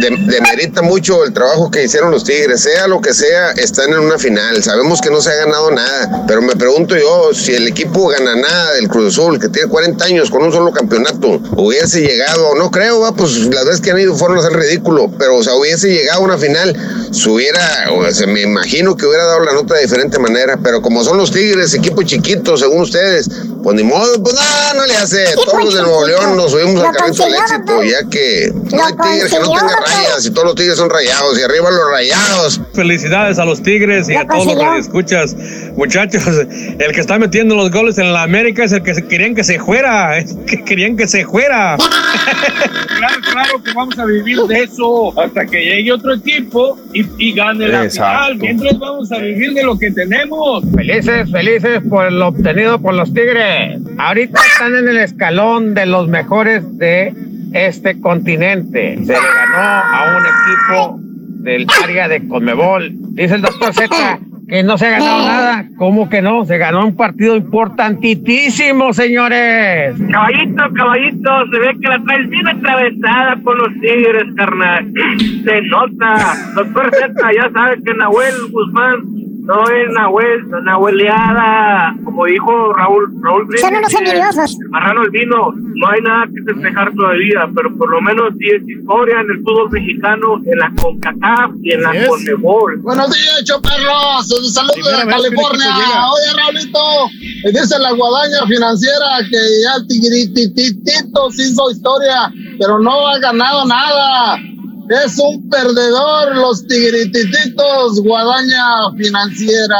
de- 0.00 0.16
demerita 0.32 0.82
mucho 0.82 1.24
el 1.24 1.32
trabajo 1.32 1.70
que 1.70 1.84
hicieron 1.84 2.10
los 2.10 2.24
tigres, 2.24 2.60
sea 2.62 2.86
lo 2.86 3.00
que 3.00 3.12
sea, 3.12 3.50
están 3.52 3.90
en 3.90 3.98
una 4.00 4.18
final, 4.18 4.62
sabemos 4.62 5.00
que 5.00 5.10
no 5.10 5.20
se 5.20 5.30
ha 5.30 5.34
ganado 5.36 5.70
nada, 5.70 6.24
pero 6.26 6.42
me 6.42 6.54
pregunto 6.56 6.96
yo, 6.96 7.30
si 7.34 7.52
el 7.54 7.66
equipo 7.68 8.08
gana 8.08 8.34
nada 8.36 8.74
del 8.74 8.88
Cruz 8.88 9.14
Azul, 9.18 9.38
que 9.38 9.48
tiene 9.48 9.68
40 9.68 10.04
años 10.04 10.30
con 10.30 10.42
un 10.42 10.52
solo 10.52 10.70
campeonato, 10.72 11.40
hubiese 11.56 12.00
llegado, 12.02 12.54
no 12.54 12.70
creo, 12.70 13.00
va, 13.00 13.12
pues 13.12 13.32
las 13.46 13.64
veces 13.64 13.80
que 13.80 13.90
han 13.90 13.98
ido 13.98 14.14
fueron 14.16 14.38
a 14.38 14.40
hacer 14.40 14.52
ridículo, 14.54 15.10
pero 15.18 15.36
o 15.36 15.42
sea, 15.42 15.54
hubiese 15.54 15.88
llegado 15.88 16.20
a 16.20 16.24
una 16.24 16.38
final, 16.38 16.74
se 17.10 17.28
hubiera, 17.28 17.60
o 17.92 18.10
sea, 18.12 18.26
me 18.26 18.42
imagino 18.42 18.96
que 18.96 19.06
hubiera 19.06 19.26
dado 19.26 19.40
la 19.44 19.52
nota 19.52 19.74
de 19.74 19.82
diferente 19.82 20.18
manera, 20.18 20.56
pero 20.62 20.80
como 20.80 21.02
son 21.04 21.16
los 21.18 21.30
tigres, 21.32 21.74
equipo 21.74 22.02
chiquito, 22.02 22.56
según 22.56 22.82
ustedes, 22.82 23.28
pues 23.62 23.76
ni 23.76 23.82
modo, 23.82 24.22
pues 24.22 24.34
no, 24.34 24.80
no 24.80 24.86
le 24.86 24.96
hace. 24.96 25.24
Todos 25.34 25.64
los 25.64 25.74
de 25.74 25.82
Nuevo 25.82 26.06
León 26.06 26.36
nos 26.36 26.50
subimos 26.52 26.82
al 26.82 26.94
carrito 26.94 27.24
del 27.24 27.34
éxito, 27.34 27.82
ya 27.84 28.08
que 28.08 28.52
no 28.76 28.84
hay 28.84 28.92
tigres 28.92 29.32
que 29.32 29.38
no 29.40 29.46
doctor. 29.46 29.70
rayas, 29.86 30.26
y 30.26 30.30
todos 30.30 30.44
los 30.44 30.54
tigres 30.54 30.76
son 30.76 30.90
rayados, 30.90 31.38
y 31.38 31.42
arriba 31.42 31.70
los 31.70 31.90
rayados. 31.90 32.60
Felicidades 32.74 33.38
a 33.38 33.44
los 33.44 33.62
Tigres 33.62 34.08
y 34.08 34.14
a 34.14 34.26
todos 34.26 34.46
los 34.46 34.56
que 34.56 34.78
escuchas. 34.78 35.36
Muchachos, 35.76 36.22
el 36.26 36.92
que 36.92 37.00
está 37.00 37.18
metiendo 37.18 37.54
los 37.54 37.70
goles 37.70 37.98
en 37.98 38.12
la 38.12 38.22
América 38.22 38.64
es 38.64 38.72
el 38.72 38.82
que 38.82 38.94
querían 39.06 39.34
que 39.34 39.44
se 39.44 39.58
fuera, 39.58 40.18
es 40.18 40.34
que 40.46 40.62
querían 40.64 40.96
que 40.96 41.06
se 41.06 41.24
fuera. 41.24 41.76
Claro, 43.00 43.20
claro 43.32 43.62
que 43.62 43.72
vamos 43.72 43.98
a 43.98 44.04
vivir 44.04 44.38
de 44.42 44.64
eso 44.64 45.18
hasta 45.18 45.46
que 45.46 45.58
llegue 45.58 45.90
otro 45.90 46.12
equipo 46.14 46.78
y, 46.92 47.06
y 47.16 47.32
gane 47.32 47.66
la 47.68 47.84
Exacto. 47.84 48.34
final. 48.34 48.36
Mientras 48.36 48.78
vamos 48.78 49.10
a 49.10 49.18
vivir 49.18 49.54
de 49.54 49.62
lo 49.62 49.78
que 49.78 49.90
tenemos. 49.90 50.62
Felices, 50.74 51.30
felices 51.30 51.80
por 51.88 52.12
lo 52.12 52.28
obtenido 52.28 52.78
por 52.78 52.92
los 52.92 53.08
Tigres. 53.14 53.29
Ahorita 53.98 54.40
están 54.40 54.74
en 54.74 54.88
el 54.88 54.98
escalón 54.98 55.74
de 55.74 55.86
los 55.86 56.08
mejores 56.08 56.78
de 56.78 57.14
este 57.52 58.00
continente. 58.00 58.98
Se 59.04 59.12
le 59.12 59.18
ganó 59.18 59.56
a 59.56 60.16
un 60.16 60.24
equipo 60.26 61.00
del 61.44 61.66
área 61.84 62.08
de 62.08 62.26
Conmebol. 62.26 62.90
Dice 63.14 63.36
el 63.36 63.42
doctor 63.42 63.72
Z 63.72 64.18
que 64.48 64.64
no 64.64 64.76
se 64.76 64.86
ha 64.86 64.90
ganado 64.90 65.26
nada. 65.26 65.64
¿Cómo 65.76 66.08
que 66.08 66.22
no? 66.22 66.44
Se 66.44 66.58
ganó 66.58 66.84
un 66.84 66.96
partido 66.96 67.36
importantísimo, 67.36 68.92
señores. 68.92 69.94
Caballito, 70.10 70.62
caballito, 70.74 71.30
se 71.52 71.58
ve 71.60 71.78
que 71.80 71.88
la 71.88 72.02
traes 72.02 72.28
bien 72.30 72.48
atravesada 72.48 73.36
por 73.44 73.56
los 73.56 73.72
tigres, 73.74 74.24
carnal. 74.36 74.92
Se 75.44 75.62
nota. 75.62 76.36
Doctor 76.56 76.90
Z, 76.92 77.32
ya 77.32 77.50
sabe 77.52 77.80
que 77.84 77.94
Nahuel 77.94 78.34
Guzmán 78.50 79.29
no 79.42 79.64
es 79.68 79.88
Nahuel, 79.92 80.48
Nahueleada. 80.64 81.94
Como 82.04 82.24
dijo 82.26 82.72
Raúl, 82.74 83.10
Raúl 83.22 83.46
Son 83.58 83.74
unos 83.74 83.92
Brindis, 83.92 84.12
envidiosos. 84.14 84.56
el 84.60 84.68
Marrano 84.70 85.00
Albino, 85.02 85.52
no 85.54 85.88
hay 85.88 86.00
nada 86.02 86.26
que 86.26 86.52
festejar 86.52 86.92
todavía, 86.94 87.48
pero 87.54 87.74
por 87.76 87.90
lo 87.90 88.00
menos 88.00 88.32
sí 88.38 88.46
es 88.48 88.68
historia 88.68 89.20
en 89.20 89.30
el 89.30 89.38
fútbol 89.42 89.70
mexicano, 89.70 90.36
en 90.44 90.58
la 90.58 90.70
CONCACAF 90.80 91.50
y 91.62 91.72
en 91.72 91.82
la 91.82 91.92
Yes. 91.92 92.08
CONMEBOL. 92.08 92.76
Buenos 92.82 93.10
días, 93.12 93.44
choperros. 93.44 94.28
Saludos 94.52 94.54
de 94.54 95.04
un 95.04 95.10
California. 95.10 95.74
Oye, 96.12 96.36
Raulito, 96.36 96.78
me 97.44 97.50
dice 97.50 97.78
la 97.78 97.92
guadaña 97.92 98.46
financiera 98.46 99.06
que 99.30 99.38
ya 99.64 99.74
el 99.80 99.86
Tigrititito 99.88 101.30
se 101.30 101.42
hizo 101.42 101.70
historia, 101.70 102.32
pero 102.58 102.78
no 102.78 103.06
ha 103.08 103.18
ganado 103.18 103.64
nada. 103.66 104.38
Es 104.90 105.16
un 105.20 105.48
perdedor, 105.48 106.34
los 106.34 106.66
tigritititos, 106.66 108.02
guadaña 108.02 108.90
financiera. 108.96 109.78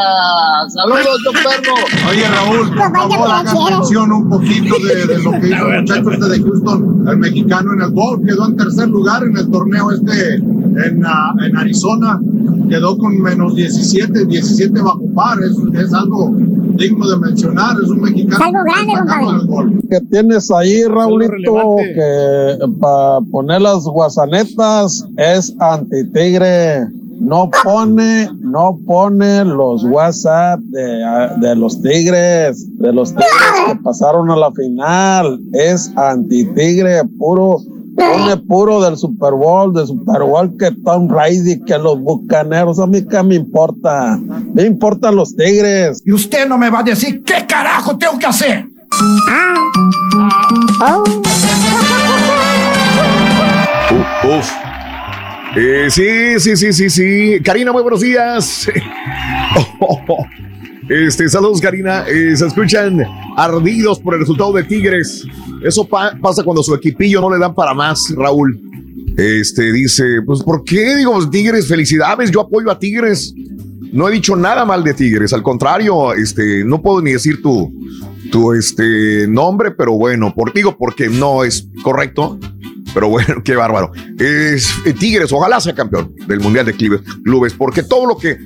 Saludos, 0.68 1.18
choperro. 1.24 1.74
Oye, 2.08 2.28
Raúl, 2.28 2.68
por 2.68 2.92
favor, 2.92 3.28
hagan 3.28 3.78
mención 3.80 4.12
un 4.12 4.28
poquito 4.30 4.76
de, 4.78 5.06
de 5.06 5.18
lo 5.18 5.32
que 5.32 5.48
hizo 5.48 5.66
el 5.66 5.80
muchacho 5.80 6.10
este 6.12 6.28
de 6.28 6.42
Houston, 6.44 7.08
el 7.08 7.18
mexicano 7.18 7.72
en 7.72 7.80
el 7.82 7.90
golf. 7.90 8.24
Quedó 8.24 8.47
en 8.47 8.56
tercer 8.56 8.89
lugar 8.89 9.24
en 9.24 9.36
el 9.36 9.50
torneo 9.50 9.90
este 9.90 10.36
en, 10.36 11.05
ah, 11.05 11.34
en 11.44 11.56
Arizona. 11.56 12.20
Quedó 12.68 12.97
con 12.97 13.20
menos 13.20 13.56
17, 13.56 14.26
17 14.26 14.80
bajo 14.80 15.02
par. 15.12 15.39
Es, 15.42 15.56
es 15.74 15.92
algo 15.92 16.36
digno 16.76 17.08
de 17.08 17.18
mencionar. 17.18 17.76
Es 17.82 17.90
un 17.90 18.00
mexicano 18.00 18.44
Algo 18.44 18.62
grande, 18.62 19.89
que 19.90 20.00
tienes 20.02 20.50
ahí, 20.50 20.84
Raulito, 20.84 21.76
que 21.78 22.58
para 22.80 23.20
poner 23.22 23.62
las 23.62 23.82
guasanetas 23.84 24.99
es 25.16 25.54
anti-tigre. 25.58 26.86
no 27.20 27.50
pone, 27.62 28.30
no 28.40 28.78
pone 28.86 29.44
los 29.44 29.84
WhatsApp 29.84 30.58
de, 30.60 31.04
de 31.40 31.54
los 31.54 31.80
Tigres, 31.82 32.66
de 32.78 32.92
los 32.92 33.10
Tigres 33.10 33.28
que 33.66 33.76
pasaron 33.76 34.30
a 34.30 34.36
la 34.36 34.50
final. 34.52 35.38
Es 35.52 35.92
anti-tigre, 35.96 37.02
puro, 37.18 37.58
pone 37.94 38.36
puro 38.38 38.80
del 38.80 38.96
Super 38.96 39.34
Bowl, 39.34 39.74
del 39.74 39.86
Super 39.86 40.22
Bowl 40.22 40.56
que 40.58 40.70
Tom 40.82 41.08
Brady, 41.08 41.60
que 41.64 41.76
los 41.76 42.00
bucaneros. 42.00 42.78
A 42.78 42.86
mí 42.86 43.04
qué 43.06 43.22
me 43.22 43.34
importa. 43.34 44.18
Me 44.54 44.64
importan 44.64 45.14
los 45.14 45.36
Tigres. 45.36 46.02
Y 46.06 46.12
usted 46.12 46.48
no 46.48 46.56
me 46.56 46.70
va 46.70 46.80
a 46.80 46.84
decir 46.84 47.22
qué 47.22 47.46
carajo 47.46 47.98
tengo 47.98 48.18
que 48.18 48.26
hacer. 48.26 48.64
Uf. 54.24 54.69
Eh, 55.56 55.88
sí, 55.90 56.38
sí, 56.38 56.56
sí, 56.56 56.72
sí, 56.72 56.90
sí. 56.90 57.40
Karina, 57.42 57.72
muy 57.72 57.82
buenos 57.82 58.00
días. 58.00 58.68
Este, 60.88 61.28
saludos, 61.28 61.60
Karina. 61.60 62.04
Eh, 62.08 62.36
se 62.36 62.48
escuchan 62.48 63.00
ardidos 63.36 64.00
por 64.00 64.14
el 64.14 64.20
resultado 64.20 64.52
de 64.52 64.64
Tigres. 64.64 65.24
Eso 65.62 65.84
pa- 65.86 66.16
pasa 66.20 66.42
cuando 66.42 66.64
su 66.64 66.74
equipillo 66.74 67.20
no 67.20 67.30
le 67.30 67.38
dan 67.38 67.54
para 67.54 67.72
más, 67.74 68.12
Raúl. 68.16 68.60
Este 69.16 69.70
dice, 69.72 70.02
pues, 70.26 70.42
¿por 70.42 70.64
qué? 70.64 70.96
Digo, 70.96 71.30
Tigres, 71.30 71.68
felicidades. 71.68 72.32
Yo 72.32 72.40
apoyo 72.40 72.72
a 72.72 72.78
Tigres. 72.80 73.32
No 73.92 74.08
he 74.08 74.12
dicho 74.12 74.34
nada 74.34 74.64
mal 74.64 74.82
de 74.82 74.92
Tigres. 74.94 75.32
Al 75.32 75.44
contrario, 75.44 76.12
este, 76.12 76.64
no 76.64 76.82
puedo 76.82 77.00
ni 77.02 77.12
decir 77.12 77.40
tu, 77.40 77.72
tu 78.32 78.52
este, 78.52 79.28
nombre, 79.28 79.70
pero 79.70 79.92
bueno, 79.92 80.34
por 80.34 80.52
digo, 80.52 80.76
porque 80.76 81.08
no 81.08 81.44
es 81.44 81.68
correcto. 81.84 82.36
Pero 82.94 83.08
bueno, 83.08 83.36
qué 83.44 83.56
bárbaro. 83.56 83.92
Es 84.18 84.70
eh, 84.84 84.92
Tigres, 84.92 85.32
ojalá 85.32 85.60
sea 85.60 85.74
campeón 85.74 86.14
del 86.26 86.40
Mundial 86.40 86.66
de 86.66 86.74
Clubes, 86.74 87.54
porque 87.54 87.82
todo 87.82 88.06
lo 88.06 88.16
que 88.16 88.38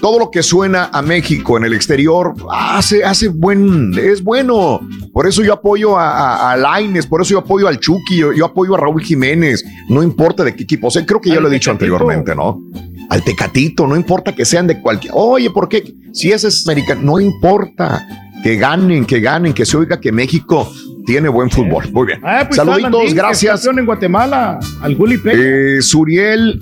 todo 0.00 0.18
lo 0.18 0.30
que 0.30 0.42
suena 0.42 0.88
a 0.92 1.02
México 1.02 1.56
en 1.56 1.64
el 1.64 1.74
exterior 1.74 2.34
hace, 2.50 3.04
hace 3.04 3.28
buen, 3.28 3.92
es 3.98 4.22
bueno. 4.22 4.80
Por 5.12 5.26
eso 5.26 5.42
yo 5.42 5.52
apoyo 5.52 5.98
a, 5.98 6.52
a, 6.52 6.54
a 6.54 6.80
por 7.08 7.22
eso 7.22 7.32
yo 7.32 7.38
apoyo 7.38 7.66
al 7.68 7.80
Chucky, 7.80 8.18
yo, 8.18 8.32
yo 8.32 8.46
apoyo 8.46 8.74
a 8.74 8.78
Raúl 8.78 9.02
Jiménez, 9.02 9.64
no 9.88 10.02
importa 10.02 10.44
de 10.44 10.54
qué 10.54 10.62
equipo, 10.62 10.86
o 10.86 10.90
sea, 10.90 11.04
creo 11.04 11.20
que 11.20 11.30
ya 11.30 11.40
lo 11.40 11.48
he 11.48 11.50
dicho 11.50 11.70
Tecatito. 11.72 11.96
anteriormente, 11.96 12.34
¿no? 12.34 12.60
Al 13.10 13.22
Tecatito, 13.24 13.86
no 13.86 13.96
importa 13.96 14.34
que 14.34 14.44
sean 14.44 14.66
de 14.68 14.80
cualquier. 14.80 15.12
Oye, 15.16 15.50
¿por 15.50 15.68
qué? 15.68 15.92
Si 16.12 16.30
ese 16.30 16.48
es 16.48 16.66
americano, 16.66 17.00
no 17.02 17.20
importa. 17.20 18.06
Que 18.42 18.56
ganen, 18.56 19.04
que 19.04 19.20
ganen, 19.20 19.52
que 19.52 19.66
se 19.66 19.76
oiga 19.76 20.00
que 20.00 20.12
México 20.12 20.72
tiene 21.10 21.28
buen 21.28 21.50
fútbol. 21.50 21.90
Muy 21.90 22.06
bien. 22.06 22.20
Ah, 22.22 22.44
pues 22.46 22.54
Saluditos, 22.54 23.14
gracias. 23.14 23.66
en 23.66 23.84
Guatemala, 23.84 24.60
al. 24.80 24.96
Eh, 25.24 25.78
Suriel, 25.82 26.60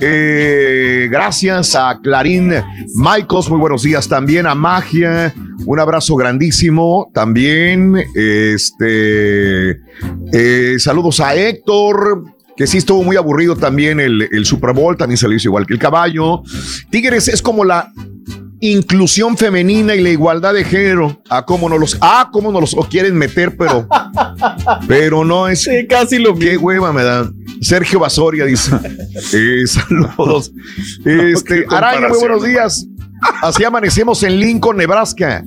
eh, 0.00 1.06
gracias 1.08 1.76
a 1.76 2.00
Clarín 2.02 2.52
Michaels, 2.96 3.48
muy 3.48 3.60
buenos 3.60 3.84
días 3.84 4.08
también 4.08 4.48
a 4.48 4.56
Magia, 4.56 5.32
un 5.64 5.78
abrazo 5.78 6.16
grandísimo 6.16 7.12
también. 7.14 7.96
Este, 8.16 9.70
eh, 10.32 10.78
saludos 10.78 11.20
a 11.20 11.36
Héctor. 11.36 12.24
Que 12.56 12.66
sí 12.66 12.78
estuvo 12.78 13.04
muy 13.04 13.16
aburrido 13.16 13.54
también 13.54 14.00
el, 14.00 14.28
el 14.32 14.46
Super 14.46 14.72
Bowl, 14.72 14.96
también 14.96 15.18
se 15.18 15.28
lo 15.28 15.34
hizo 15.34 15.48
igual 15.48 15.66
que 15.66 15.74
el 15.74 15.78
caballo. 15.78 16.42
Tigres 16.88 17.28
es 17.28 17.42
como 17.42 17.64
la 17.66 17.92
inclusión 18.60 19.36
femenina 19.36 19.94
y 19.94 20.00
la 20.00 20.10
igualdad 20.10 20.54
de 20.54 20.64
género. 20.64 21.22
Ah, 21.28 21.44
cómo 21.44 21.68
no 21.68 21.78
los, 21.78 21.96
ah, 22.00 22.28
cómo 22.32 22.52
no 22.52 22.60
los 22.60 22.74
quieren 22.88 23.16
meter, 23.16 23.56
pero 23.56 23.86
pero 24.88 25.24
no 25.24 25.48
es. 25.48 25.68
casi 25.88 26.18
lo 26.18 26.34
Qué 26.34 26.56
hueva 26.56 26.92
me 26.92 27.02
da. 27.02 27.30
Sergio 27.60 28.00
Basoria 28.00 28.44
dice. 28.44 28.72
Eh, 29.32 29.66
saludos. 29.66 30.52
Este, 31.04 31.64
Araña, 31.70 32.08
muy 32.08 32.18
buenos 32.18 32.44
días. 32.44 32.86
Así 33.42 33.64
amanecemos 33.64 34.22
en 34.22 34.38
Lincoln, 34.38 34.76
Nebraska. 34.76 35.42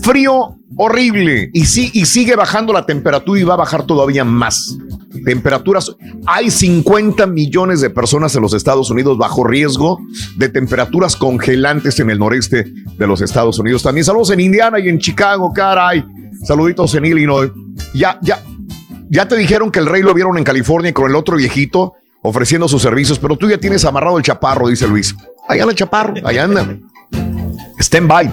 Frío 0.00 0.56
horrible. 0.76 1.50
Y, 1.52 1.66
sí, 1.66 1.90
y 1.92 2.06
sigue 2.06 2.36
bajando 2.36 2.72
la 2.72 2.86
temperatura 2.86 3.40
y 3.40 3.44
va 3.44 3.54
a 3.54 3.58
bajar 3.58 3.84
todavía 3.84 4.24
más. 4.24 4.76
Temperaturas. 5.24 5.94
Hay 6.26 6.50
50 6.50 7.26
millones 7.26 7.80
de 7.80 7.90
personas 7.90 8.34
en 8.34 8.42
los 8.42 8.54
Estados 8.54 8.90
Unidos 8.90 9.18
bajo 9.18 9.44
riesgo 9.44 10.00
de 10.36 10.48
temperaturas 10.48 11.16
congelantes 11.16 12.00
en 12.00 12.10
el 12.10 12.18
noreste 12.18 12.64
de 12.98 13.06
los 13.06 13.20
Estados 13.20 13.58
Unidos. 13.58 13.82
También 13.82 14.04
saludos 14.04 14.30
en 14.30 14.40
Indiana 14.40 14.78
y 14.80 14.88
en 14.88 14.98
Chicago, 14.98 15.52
caray. 15.52 16.04
Saluditos 16.44 16.94
en 16.94 17.04
Illinois. 17.04 17.50
Ya, 17.94 18.18
ya, 18.22 18.42
ya 19.10 19.28
te 19.28 19.36
dijeron 19.36 19.70
que 19.70 19.78
el 19.78 19.86
rey 19.86 20.02
lo 20.02 20.14
vieron 20.14 20.38
en 20.38 20.44
California 20.44 20.92
con 20.92 21.08
el 21.10 21.16
otro 21.16 21.36
viejito 21.36 21.94
ofreciendo 22.22 22.68
sus 22.68 22.80
servicios, 22.80 23.18
pero 23.18 23.36
tú 23.36 23.48
ya 23.50 23.58
tienes 23.58 23.84
amarrado 23.84 24.16
el 24.16 24.22
chaparro, 24.22 24.68
dice 24.68 24.86
Luis. 24.86 25.14
Allá 25.48 25.62
anda 25.62 25.72
el 25.72 25.78
chaparro, 25.78 26.14
allá 26.24 26.44
anda. 26.44 26.78
Stand 27.82 28.08
by. 28.08 28.26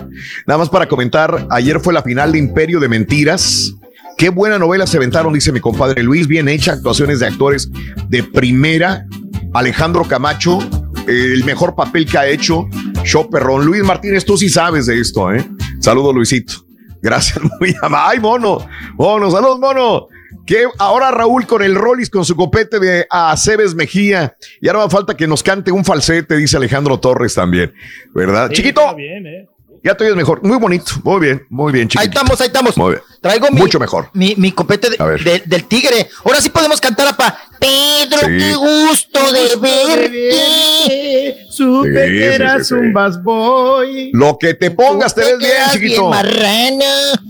Nada 0.45 0.57
más 0.57 0.69
para 0.69 0.87
comentar, 0.87 1.47
ayer 1.49 1.79
fue 1.79 1.93
la 1.93 2.03
final 2.03 2.31
de 2.31 2.39
Imperio 2.39 2.79
de 2.79 2.87
Mentiras. 2.87 3.73
Qué 4.17 4.29
buena 4.29 4.59
novela 4.59 4.85
se 4.85 4.97
aventaron, 4.97 5.33
dice 5.33 5.51
mi 5.51 5.59
compadre 5.59 6.03
Luis. 6.03 6.27
Bien 6.27 6.47
hecha, 6.47 6.73
actuaciones 6.73 7.19
de 7.19 7.27
actores 7.27 7.69
de 8.09 8.23
primera. 8.23 9.05
Alejandro 9.53 10.03
Camacho, 10.03 10.59
el 11.07 11.43
mejor 11.43 11.75
papel 11.75 12.05
que 12.05 12.17
ha 12.17 12.27
hecho. 12.27 12.67
Show. 13.03 13.29
Luis 13.63 13.83
Martínez, 13.83 14.25
tú 14.25 14.37
sí 14.37 14.49
sabes 14.49 14.85
de 14.85 14.99
esto, 14.99 15.33
¿eh? 15.33 15.49
Saludos, 15.79 16.13
Luisito. 16.13 16.53
Gracias, 17.01 17.39
muy 17.59 17.75
amable. 17.81 18.05
¡Ay, 18.11 18.19
mono! 18.19 18.67
Mono, 18.97 19.31
saludos, 19.31 19.59
mono. 19.59 20.07
Que 20.49 20.65
ahora 20.79 21.11
Raúl 21.11 21.45
con 21.45 21.61
el 21.61 21.75
Rollis 21.75 22.09
con 22.09 22.25
su 22.25 22.35
copete 22.35 22.79
de 22.79 23.05
Aceves 23.11 23.75
Mejía. 23.75 24.35
Y 24.59 24.67
ahora 24.67 24.79
va 24.79 24.89
falta 24.89 25.15
que 25.15 25.27
nos 25.27 25.43
cante 25.43 25.71
un 25.71 25.85
falsete, 25.85 26.35
dice 26.37 26.57
Alejandro 26.57 26.99
Torres 26.99 27.35
también. 27.35 27.71
¿Verdad? 28.15 28.47
Sí, 28.49 28.55
Chiquito, 28.55 28.81
está 28.81 28.95
bien, 28.95 29.27
¿eh? 29.27 29.47
ya 29.83 29.93
te 29.95 30.05
oyes 30.05 30.15
mejor. 30.15 30.41
Muy 30.41 30.57
bonito. 30.57 30.91
Muy 31.03 31.19
bien, 31.19 31.45
muy 31.51 31.71
bien, 31.71 31.87
chiquito. 31.87 32.01
Ahí 32.01 32.07
estamos, 32.07 32.41
ahí 32.41 32.47
estamos. 32.47 32.75
Muy 32.77 32.93
bien. 32.93 33.01
Traigo 33.21 33.45
mi, 33.51 33.59
Mucho 33.61 33.79
mejor. 33.79 34.09
mi, 34.15 34.33
mi 34.37 34.51
copete 34.51 34.89
de- 34.89 34.95
A 34.97 35.05
ver. 35.05 35.23
de- 35.23 35.43
del 35.45 35.65
tigre. 35.65 36.09
Ahora 36.25 36.41
sí 36.41 36.49
podemos 36.49 36.81
cantar, 36.81 37.07
apa. 37.09 37.37
Pedro, 37.59 38.17
Sí. 38.21 38.37
qué 38.39 38.55
gusto 38.55 39.31
de 39.31 39.55
verte. 39.61 41.37
Supe 41.51 41.89
Sí, 42.07 42.11
que 42.11 42.25
eras 42.33 42.67
sí, 42.67 42.73
sí. 42.73 42.73
un 42.73 42.91
bad 42.91 43.21
boy. 43.21 44.09
Lo 44.13 44.35
que 44.39 44.55
te 44.55 44.71
pongas 44.71 45.13
te 45.13 45.21
ves 45.21 45.37
bien, 45.37 45.51
chiquito. 45.73 46.09
marrana. 46.09 47.21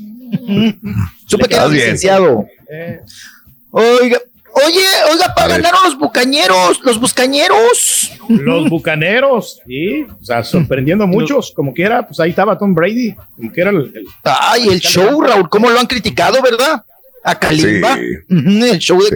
Supe 1.28 1.50
que 1.50 1.56
eras 1.56 1.70
bien. 1.70 1.98
Oiga, 3.72 4.20
oye, 4.66 4.86
oiga, 5.12 5.34
para 5.36 5.50
ganaron 5.58 5.80
los 5.86 5.98
bucañeros, 5.98 6.80
los 6.84 7.00
buscañeros. 7.00 8.12
Los 8.30 8.70
bucaneros, 8.70 9.60
sí, 9.66 10.06
o 10.20 10.24
sea, 10.24 10.44
sorprendiendo 10.44 11.04
a 11.04 11.08
muchos, 11.08 11.52
como 11.56 11.74
quiera, 11.74 12.06
pues 12.06 12.20
ahí 12.20 12.32
estaba 12.32 12.58
Tom 12.58 12.74
Brady, 12.74 13.16
como 13.36 13.52
que 13.52 13.62
era 13.62 13.70
el, 13.72 13.78
el- 13.96 14.08
Ay, 14.24 14.68
el 14.70 14.80
show, 14.80 15.22
Raúl, 15.22 15.50
cómo 15.50 15.70
lo 15.70 15.80
han 15.80 15.88
criticado, 15.88 16.42
¿verdad? 16.42 16.84
A 17.24 17.38
Kalimba. 17.38 17.96
Sí. 17.98 18.02
El 18.72 18.80
show 18.80 19.00
de. 19.02 19.10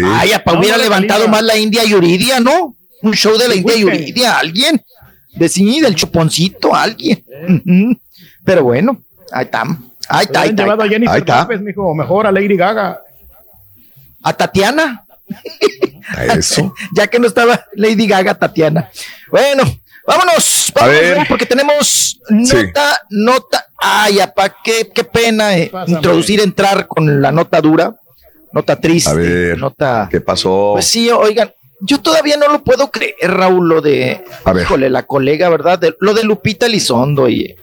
Sí. 0.00 0.06
Ay, 0.12 0.32
apa, 0.32 0.52
No, 0.52 0.58
hubiera 0.60 0.76
levantado 0.76 1.20
Kalimba. 1.20 1.38
más 1.38 1.46
la 1.46 1.56
India 1.56 1.84
Yuridia, 1.84 2.40
¿no? 2.40 2.74
Un 3.02 3.12
show 3.14 3.38
de 3.38 3.46
la 3.48 3.54
India. 3.54 3.76
Yuridia, 3.76 4.38
alguien. 4.38 4.82
De 5.36 5.48
sí, 5.48 5.80
del 5.80 5.94
chuponcito, 5.94 6.74
alguien. 6.74 7.24
Pero 8.44 8.64
bueno, 8.64 9.02
ahí 9.32 9.44
está. 9.44 9.64
Ahí 10.08 10.24
está, 10.26 10.40
ahí 10.42 10.52
llevado 10.54 10.82
a 10.82 10.84
ahí. 10.84 10.90
Jennifer 10.90 11.14
Ahí 11.14 11.20
está. 11.20 11.40
López, 11.42 11.60
mijo, 11.60 11.94
mejor 11.94 12.26
a 12.26 12.32
Lady 12.32 12.56
Gaga. 12.56 13.00
A 14.22 14.32
Tatiana. 14.32 15.04
Eso. 16.36 16.74
ya 16.94 17.06
que 17.06 17.18
no 17.18 17.26
estaba 17.26 17.64
Lady 17.74 18.06
Gaga, 18.06 18.34
Tatiana. 18.34 18.90
Bueno, 19.30 19.64
vámonos. 20.06 20.72
A 20.74 20.80
vámonos, 20.80 21.00
ver. 21.00 21.26
porque 21.28 21.46
tenemos 21.46 22.18
Sí. 22.28 22.34
nota, 22.56 23.00
nota. 23.10 23.66
Ay, 23.78 24.20
apa, 24.20 24.54
qué, 24.62 24.90
qué 24.94 25.04
pena 25.04 25.56
eh, 25.58 25.68
Pásame. 25.70 25.96
introducir, 25.96 26.40
entrar 26.40 26.86
con 26.86 27.20
la 27.20 27.30
nota 27.30 27.60
dura, 27.60 27.94
nota 28.52 28.76
triste, 28.76 29.10
A 29.10 29.14
ver. 29.14 29.58
nota. 29.58 30.08
¿Qué 30.10 30.20
pasó? 30.22 30.70
Pues 30.74 30.86
sí, 30.86 31.10
oigan, 31.10 31.52
yo 31.80 32.00
todavía 32.00 32.38
no 32.38 32.48
lo 32.48 32.62
puedo 32.64 32.90
creer, 32.90 33.14
Raúl, 33.22 33.68
lo 33.68 33.80
de, 33.82 34.24
A 34.44 34.52
ver. 34.54 34.62
híjole, 34.64 34.88
la 34.88 35.02
colega, 35.02 35.50
¿verdad? 35.50 35.78
De- 35.78 35.94
lo 36.00 36.14
de 36.14 36.24
Lupita 36.24 36.64
Elizondo, 36.66 37.22
oye. 37.24 37.56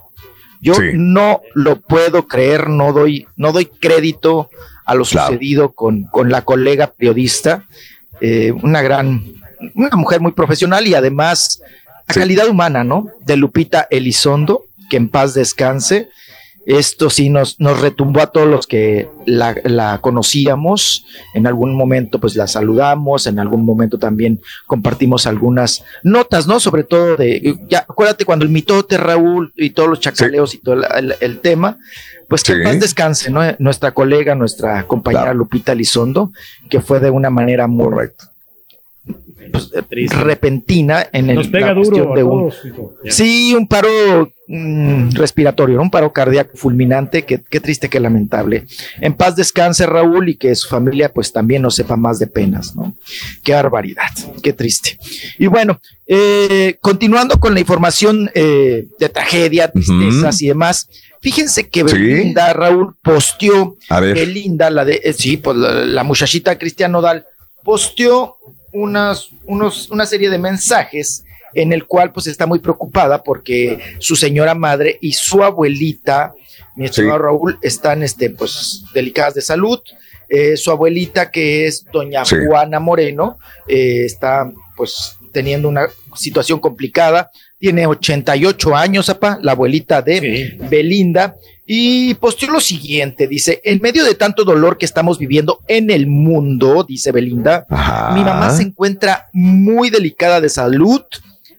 Yo 0.61 0.75
Sí. 0.75 0.91
no 0.93 1.41
lo 1.55 1.81
puedo 1.81 2.27
creer, 2.27 2.69
no 2.69 2.93
doy, 2.93 3.25
no 3.35 3.51
doy 3.51 3.65
crédito 3.65 4.49
a 4.85 4.93
lo 4.95 5.03
Claro. 5.05 5.27
sucedido 5.33 5.71
con, 5.71 6.03
con 6.03 6.29
la 6.29 6.43
colega 6.43 6.87
periodista, 6.95 7.65
eh, 8.21 8.51
una 8.51 8.81
gran, 8.81 9.23
una 9.75 9.95
mujer 9.95 10.21
muy 10.21 10.31
profesional 10.33 10.87
y 10.87 10.93
además 10.93 11.61
a 12.07 12.13
Sí. 12.13 12.19
calidad 12.19 12.47
humana, 12.47 12.83
¿no? 12.83 13.07
De 13.25 13.37
Lupita 13.37 13.87
Elizondo, 13.89 14.63
que 14.89 14.97
en 14.97 15.09
paz 15.09 15.33
descanse. 15.33 16.09
Esto 16.65 17.09
sí 17.09 17.29
nos, 17.29 17.59
nos 17.59 17.81
retumbó 17.81 18.21
a 18.21 18.27
todos 18.27 18.47
los 18.47 18.67
que 18.67 19.09
la, 19.25 19.55
la 19.63 19.97
conocíamos. 19.99 21.05
En 21.33 21.47
algún 21.47 21.75
momento, 21.75 22.19
pues 22.19 22.35
la 22.35 22.45
saludamos. 22.47 23.25
En 23.27 23.39
algún 23.39 23.65
momento 23.65 23.97
también 23.97 24.39
compartimos 24.67 25.25
algunas 25.25 25.83
notas, 26.03 26.45
¿no? 26.47 26.59
Sobre 26.59 26.83
todo 26.83 27.17
de, 27.17 27.57
ya, 27.67 27.79
acuérdate 27.79 28.25
cuando 28.25 28.45
el 28.45 28.51
mitote 28.51 28.97
Raúl 28.97 29.51
y 29.55 29.71
todos 29.71 29.89
los 29.89 29.99
chacaleos 29.99 30.53
y 30.53 30.59
todo 30.59 30.75
el, 30.75 30.85
el- 30.95 31.15
el 31.19 31.39
tema, 31.39 31.77
pues 32.29 32.43
que 32.43 32.53
Sí. 32.53 32.59
paz 32.63 32.79
descanse, 32.79 33.31
¿no? 33.31 33.41
Nuestra 33.59 33.91
colega, 33.93 34.35
nuestra 34.35 34.83
compañera 34.87 35.23
Claro. 35.23 35.39
Lupita 35.39 35.71
Elizondo, 35.71 36.31
que 36.69 36.79
fue 36.79 36.99
de 36.99 37.09
una 37.09 37.29
manera 37.29 37.67
muy, 37.67 37.85
Correcto. 37.85 38.25
Pues, 39.51 39.71
repentina 40.11 41.07
en 41.11 41.29
el 41.29 41.35
Nos 41.37 41.47
pega 41.47 41.73
cuestión 41.73 42.13
de 42.13 42.23
un- 42.23 42.49
todos. 42.49 42.61
Sí, 43.09 43.53
un 43.55 43.67
paro 43.67 43.87
mm, 44.47 45.11
respiratorio, 45.13 45.77
¿no? 45.77 45.83
un 45.83 45.89
paro 45.89 46.11
cardíaco 46.13 46.55
fulminante, 46.55 47.23
qué, 47.25 47.41
qué 47.49 47.59
triste, 47.59 47.89
qué 47.89 47.99
lamentable. 47.99 48.65
En 48.99 49.13
paz 49.13 49.35
descanse 49.35 49.85
Raúl 49.85 50.29
y 50.29 50.35
que 50.35 50.53
su 50.55 50.67
familia 50.69 51.11
pues 51.11 51.31
también 51.33 51.61
no 51.63 51.71
sepa 51.71 51.95
más 51.95 52.19
de 52.19 52.27
penas, 52.27 52.75
¿no? 52.75 52.95
Qué 53.43 53.53
barbaridad, 53.53 54.09
qué 54.43 54.53
triste. 54.53 54.97
Y 55.39 55.47
bueno, 55.47 55.79
eh, 56.05 56.77
continuando 56.81 57.39
con 57.39 57.53
la 57.53 57.59
información 57.61 58.29
eh, 58.35 58.87
de 58.99 59.09
tragedia, 59.09 59.71
tristezas 59.71 60.41
y 60.41 60.47
demás, 60.49 60.87
fíjense 61.21 61.67
que 61.69 61.81
Sí. 61.87 61.95
Belinda, 61.97 62.53
Raúl, 62.53 62.93
posteó, 63.01 63.77
A 63.89 63.99
ver. 63.99 64.15
Belinda, 64.15 64.69
la 64.69 64.85
de, 64.85 65.01
eh, 65.03 65.13
sí, 65.13 65.37
pues 65.37 65.57
la, 65.57 65.71
la 65.85 66.03
muchachita 66.03 66.57
Cristian 66.59 66.91
Nodal, 66.91 67.25
posteó 67.63 68.35
unas, 68.71 69.29
unos, 69.45 69.89
una 69.89 70.05
serie 70.05 70.29
de 70.29 70.37
mensajes 70.37 71.23
en 71.53 71.73
el 71.73 71.85
cual 71.85 72.11
pues 72.11 72.27
está 72.27 72.45
muy 72.45 72.59
preocupada 72.59 73.23
porque 73.23 73.79
su 73.99 74.15
señora 74.15 74.55
madre 74.55 74.97
y 75.01 75.13
su 75.13 75.43
abuelita, 75.43 76.33
mi 76.75 76.85
estimado 76.85 77.19
Raúl, 77.19 77.59
están 77.61 78.03
este, 78.03 78.29
pues 78.29 78.83
delicadas 78.93 79.33
de 79.33 79.41
salud. 79.41 79.79
Eh, 80.29 80.55
su 80.55 80.71
abuelita, 80.71 81.29
que 81.29 81.67
es 81.67 81.85
doña 81.91 82.23
Sí. 82.23 82.37
Juana 82.47 82.79
Moreno, 82.79 83.37
eh, 83.67 84.05
está 84.05 84.49
pues 84.77 85.17
teniendo 85.31 85.69
una 85.69 85.87
situación 86.15 86.59
complicada. 86.59 87.29
Tiene 87.57 87.85
88 87.85 88.75
años, 88.75 89.09
apa, 89.09 89.39
la 89.41 89.53
abuelita 89.53 90.01
de 90.01 90.57
Belinda. 90.69 91.35
Y 91.65 92.15
posteó 92.15 92.51
lo 92.51 92.59
siguiente, 92.59 93.27
dice, 93.27 93.61
en 93.63 93.79
medio 93.81 94.03
de 94.03 94.15
tanto 94.15 94.43
dolor 94.43 94.77
que 94.77 94.85
estamos 94.85 95.17
viviendo 95.17 95.59
en 95.67 95.89
el 95.89 96.05
mundo, 96.05 96.83
dice 96.83 97.11
Belinda, 97.11 97.65
mi 98.13 98.23
mamá 98.23 98.49
se 98.49 98.63
encuentra 98.63 99.29
muy 99.31 99.89
delicada 99.89 100.41
de 100.41 100.49
salud. 100.49 101.01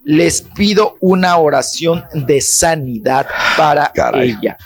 Les 0.05 0.43
pido 0.43 0.97
una 1.01 1.37
oración 1.39 2.05
de 2.13 2.41
sanidad 2.41 3.27
para 3.57 3.93
ella. 4.15 4.59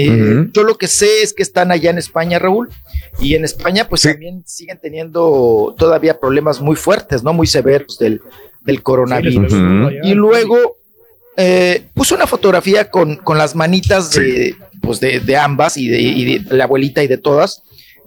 Eh. 0.00 0.48
Yo 0.52 0.62
lo 0.62 0.78
que 0.78 0.86
sé 0.86 1.22
es 1.22 1.32
que 1.32 1.42
están 1.42 1.72
allá 1.72 1.90
en 1.90 1.98
España, 1.98 2.38
Raúl, 2.38 2.68
y 3.18 3.34
en 3.34 3.44
España 3.44 3.88
pues 3.88 4.02
también 4.02 4.44
siguen 4.46 4.78
teniendo 4.80 5.74
todavía 5.76 6.20
problemas 6.20 6.60
muy 6.60 6.76
fuertes, 6.76 7.24
¿no? 7.24 7.32
Muy 7.32 7.48
severos 7.48 7.98
del, 7.98 8.20
del 8.60 8.80
coronavirus. 8.82 9.52
Y 10.04 10.14
luego 10.14 10.76
eh, 11.36 11.88
puso 11.94 12.14
una 12.14 12.28
fotografía 12.28 12.90
con, 12.90 13.16
con 13.16 13.38
las 13.38 13.56
manitas 13.56 14.12
de, 14.12 14.54
pues 14.80 15.00
de, 15.00 15.18
de 15.18 15.36
ambas 15.36 15.76
y 15.76 15.88
de, 15.88 16.00
y 16.00 16.38
de 16.38 16.56
la 16.56 16.64
abuelita 16.64 17.02
y 17.02 17.08
de 17.08 17.18
todas. 17.18 17.62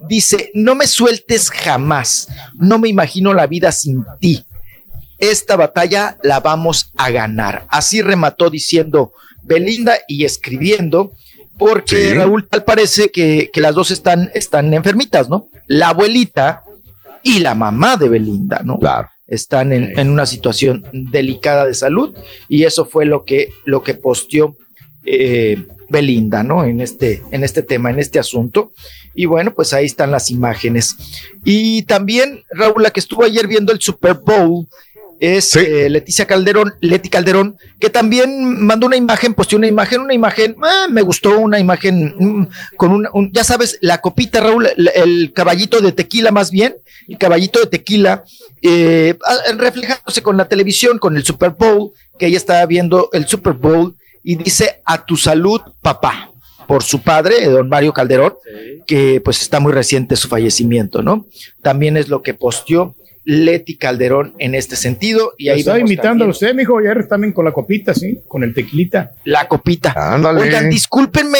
Dice, 0.08 0.50
no 0.54 0.74
me 0.74 0.86
sueltes 0.86 1.50
jamás, 1.50 2.28
no 2.54 2.78
me 2.78 2.88
imagino 2.88 3.34
la 3.34 3.46
vida 3.46 3.70
sin 3.70 4.02
ti. 4.18 4.46
Esta 5.18 5.56
batalla 5.56 6.16
la 6.22 6.40
vamos 6.40 6.90
a 6.96 7.10
ganar. 7.10 7.66
Así 7.68 8.00
remató 8.00 8.48
diciendo 8.48 9.12
Belinda 9.42 9.98
y 10.08 10.24
escribiendo, 10.24 11.12
porque 11.58 11.96
Sí. 12.10 12.14
Raúl, 12.14 12.46
tal 12.48 12.64
parece 12.64 13.10
que, 13.10 13.50
que 13.52 13.60
las 13.60 13.74
dos 13.74 13.90
están, 13.90 14.30
están 14.34 14.72
enfermitas, 14.74 15.28
¿no? 15.28 15.48
La 15.66 15.90
abuelita 15.90 16.62
y 17.22 17.38
la 17.40 17.54
mamá 17.54 17.96
de 17.96 18.08
Belinda, 18.08 18.62
¿no? 18.64 18.78
Claro. 18.78 19.08
Están 19.26 19.72
en, 19.72 19.98
en 19.98 20.10
una 20.10 20.26
situación 20.26 20.84
delicada 20.92 21.64
de 21.64 21.74
salud 21.74 22.14
y 22.48 22.64
eso 22.64 22.84
fue 22.84 23.06
lo 23.06 23.24
que, 23.24 23.50
lo 23.64 23.82
que 23.82 23.94
posteó 23.94 24.56
eh, 25.04 25.64
Belinda, 25.88 26.42
¿no? 26.42 26.64
En 26.64 26.80
este, 26.80 27.22
en 27.30 27.44
este 27.44 27.62
tema, 27.62 27.90
en 27.90 27.98
este 27.98 28.18
asunto. 28.18 28.72
Y 29.14 29.26
bueno, 29.26 29.52
pues 29.54 29.72
ahí 29.72 29.84
están 29.84 30.10
las 30.10 30.30
imágenes. 30.30 30.96
Y 31.44 31.82
también, 31.82 32.42
Raúl, 32.50 32.82
la 32.82 32.90
que 32.90 33.00
estuvo 33.00 33.24
ayer 33.24 33.46
viendo 33.46 33.72
el 33.72 33.80
Super 33.80 34.14
Bowl 34.14 34.66
es 35.20 35.54
eh, 35.56 35.88
Leticia 35.88 36.26
Calderón, 36.26 36.74
Leti 36.80 37.08
Calderón, 37.08 37.56
que 37.78 37.90
también 37.90 38.60
mandó 38.64 38.86
una 38.86 38.96
imagen, 38.96 39.34
posteó 39.34 39.58
una 39.58 39.68
imagen, 39.68 40.00
una 40.00 40.14
imagen, 40.14 40.56
ah, 40.62 40.86
me 40.90 41.02
gustó 41.02 41.38
una 41.38 41.58
imagen 41.60 42.14
mm, 42.18 42.46
con 42.76 42.90
un, 42.92 43.08
un- 43.12 43.32
ya 43.32 43.44
sabes, 43.44 43.78
la 43.80 43.98
copita, 44.00 44.40
Raúl, 44.40 44.66
el, 44.76 44.90
el 44.94 45.32
caballito 45.32 45.80
de 45.80 45.92
tequila 45.92 46.30
más 46.32 46.50
bien, 46.50 46.74
el 47.08 47.18
caballito 47.18 47.60
de 47.60 47.66
tequila, 47.66 48.24
eh, 48.62 49.16
reflejándose 49.56 50.22
con 50.22 50.36
la 50.36 50.48
televisión, 50.48 50.98
con 50.98 51.16
el 51.16 51.24
Super 51.24 51.50
Bowl, 51.50 51.92
que 52.18 52.26
ella 52.26 52.36
estaba 52.36 52.64
viendo 52.66 53.08
el 53.12 53.26
Super 53.26 53.52
Bowl 53.54 53.94
y 54.22 54.36
dice 54.36 54.80
a 54.84 55.04
tu 55.04 55.16
salud, 55.16 55.60
papá, 55.80 56.30
por 56.68 56.82
su 56.84 57.02
padre, 57.02 57.44
don 57.46 57.68
Mario 57.68 57.92
Calderón, 57.92 58.34
que 58.86 59.20
pues 59.20 59.42
está 59.42 59.58
muy 59.60 59.72
reciente 59.72 60.16
su 60.16 60.28
fallecimiento, 60.28 61.02
¿no? 61.02 61.26
También 61.60 61.96
es 61.96 62.08
lo 62.08 62.22
que 62.22 62.34
posteó 62.34 62.94
Leti 63.24 63.76
Calderón 63.78 64.34
en 64.38 64.54
este 64.54 64.76
sentido. 64.76 65.32
Y 65.38 65.48
ahí 65.48 65.60
estaba 65.60 65.76
vemos 65.76 65.90
imitando 65.90 66.08
a 66.24 66.26
también 66.26 66.30
usted, 66.30 66.54
mijo, 66.54 66.78
ayer 66.78 67.06
también 67.08 67.32
con 67.32 67.44
la 67.44 67.52
copita, 67.52 67.94
sí, 67.94 68.20
con 68.28 68.42
el 68.42 68.52
tequilita. 68.54 69.12
la 69.24 69.46
copita. 69.48 69.92
Ándale. 69.96 70.40
Oigan, 70.40 70.68
discúlpenme, 70.70 71.38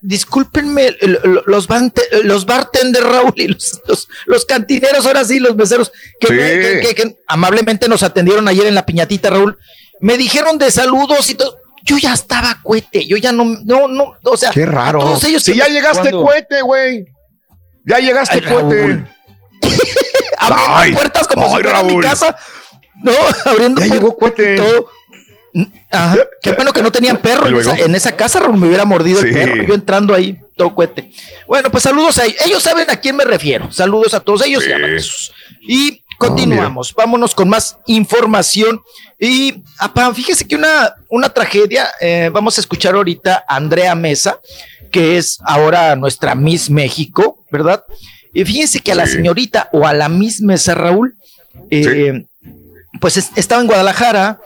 discúlpenme 0.00 0.94
los, 1.46 1.68
bante- 1.68 2.02
los 2.24 2.44
bartenders, 2.44 3.06
Raúl, 3.06 3.32
y 3.36 3.48
los, 3.48 3.80
los, 3.86 4.08
los 4.26 4.44
cantineros, 4.44 5.06
ahora 5.06 5.24
sí, 5.24 5.38
los 5.38 5.56
meseros, 5.56 5.92
que, 6.20 6.26
Sí. 6.26 6.32
me- 6.34 6.40
que- 6.60 6.80
que- 6.80 6.94
que 6.94 7.16
amablemente 7.26 7.88
nos 7.88 8.02
atendieron 8.02 8.46
ayer 8.48 8.66
en 8.66 8.74
la 8.74 8.84
piñatita, 8.84 9.30
Raúl. 9.30 9.56
Me 10.00 10.18
dijeron 10.18 10.58
de 10.58 10.70
saludos 10.70 11.30
y 11.30 11.34
todo. 11.34 11.56
Yo 11.84 11.96
ya 11.98 12.12
estaba 12.14 12.60
cohete, 12.62 13.06
yo 13.06 13.16
ya 13.16 13.32
no, 13.32 13.44
no, 13.64 13.88
no, 13.88 14.14
o 14.24 14.36
sea, 14.36 14.50
Qué 14.52 14.62
a 14.64 14.66
raro. 14.66 15.00
todos 15.00 15.24
ellos 15.24 15.42
si 15.42 15.54
ya 15.56 15.66
llegaste 15.66 16.10
¿Cuándo? 16.10 16.22
cohete, 16.24 16.62
güey. 16.62 17.04
Ya 17.84 17.98
llegaste 17.98 18.34
Ay, 18.36 18.42
cohete. 18.42 19.04
abriendo 20.46 20.76
Ay, 20.76 20.92
puertas 20.92 21.26
como 21.28 21.46
si 21.46 21.62
fuera 21.62 21.82
mi 21.82 22.00
casa. 22.00 22.36
No, 23.02 23.12
abriendo 23.44 23.80
Ya 23.80 23.94
llegó 23.94 24.16
y 24.20 24.56
todo. 24.56 24.90
Ajá. 25.90 26.16
Qué 26.42 26.52
bueno 26.52 26.72
que 26.72 26.82
no 26.82 26.90
tenían 26.90 27.18
perro 27.18 27.46
¿Y 27.46 27.52
en 27.52 27.60
esa, 27.60 27.76
en 27.76 27.94
esa 27.94 28.16
casa, 28.16 28.40
me 28.48 28.66
hubiera 28.66 28.84
mordido 28.84 29.20
Sí. 29.20 29.28
el 29.28 29.34
perro. 29.34 29.62
Yo 29.64 29.74
entrando 29.74 30.14
ahí, 30.14 30.40
todo 30.56 30.74
cohete. 30.74 31.10
Bueno, 31.46 31.70
pues 31.70 31.82
saludos 31.82 32.18
a 32.18 32.24
ellos. 32.24 32.36
Ellos 32.46 32.62
saben 32.62 32.88
a 32.90 32.96
quién 32.96 33.16
me 33.16 33.24
refiero. 33.24 33.70
Saludos 33.70 34.14
a 34.14 34.20
todos 34.20 34.44
ellos 34.46 34.66
y 34.66 34.72
abrazos. 34.72 35.32
Y 35.60 36.02
continuamos. 36.18 36.94
Vámonos 36.94 37.34
con 37.34 37.48
más 37.48 37.76
información. 37.86 38.80
Y, 39.18 39.62
apá, 39.78 40.12
fíjese 40.14 40.46
que 40.46 40.56
una, 40.56 40.94
una 41.08 41.28
tragedia, 41.28 41.88
eh, 42.00 42.30
vamos 42.32 42.56
a 42.56 42.60
escuchar 42.60 42.94
ahorita 42.94 43.44
a 43.46 43.56
Andrea 43.56 43.94
Mesa, 43.94 44.40
que 44.90 45.18
es 45.18 45.38
ahora 45.44 45.94
nuestra 45.96 46.34
Miss 46.34 46.70
México, 46.70 47.44
¿verdad? 47.50 47.84
Y 48.34 48.44
fíjense 48.44 48.80
que 48.80 48.92
a 48.92 48.94
la 48.94 49.06
señorita 49.06 49.68
o 49.72 49.86
a 49.86 49.92
la 49.92 50.08
Miss 50.08 50.40
Mesa, 50.40 50.74
Raúl, 50.74 51.16
eh, 51.70 52.24
pues 53.00 53.16
es- 53.16 53.30
estaba 53.36 53.60
en 53.60 53.66
Guadalajara. 53.66 54.40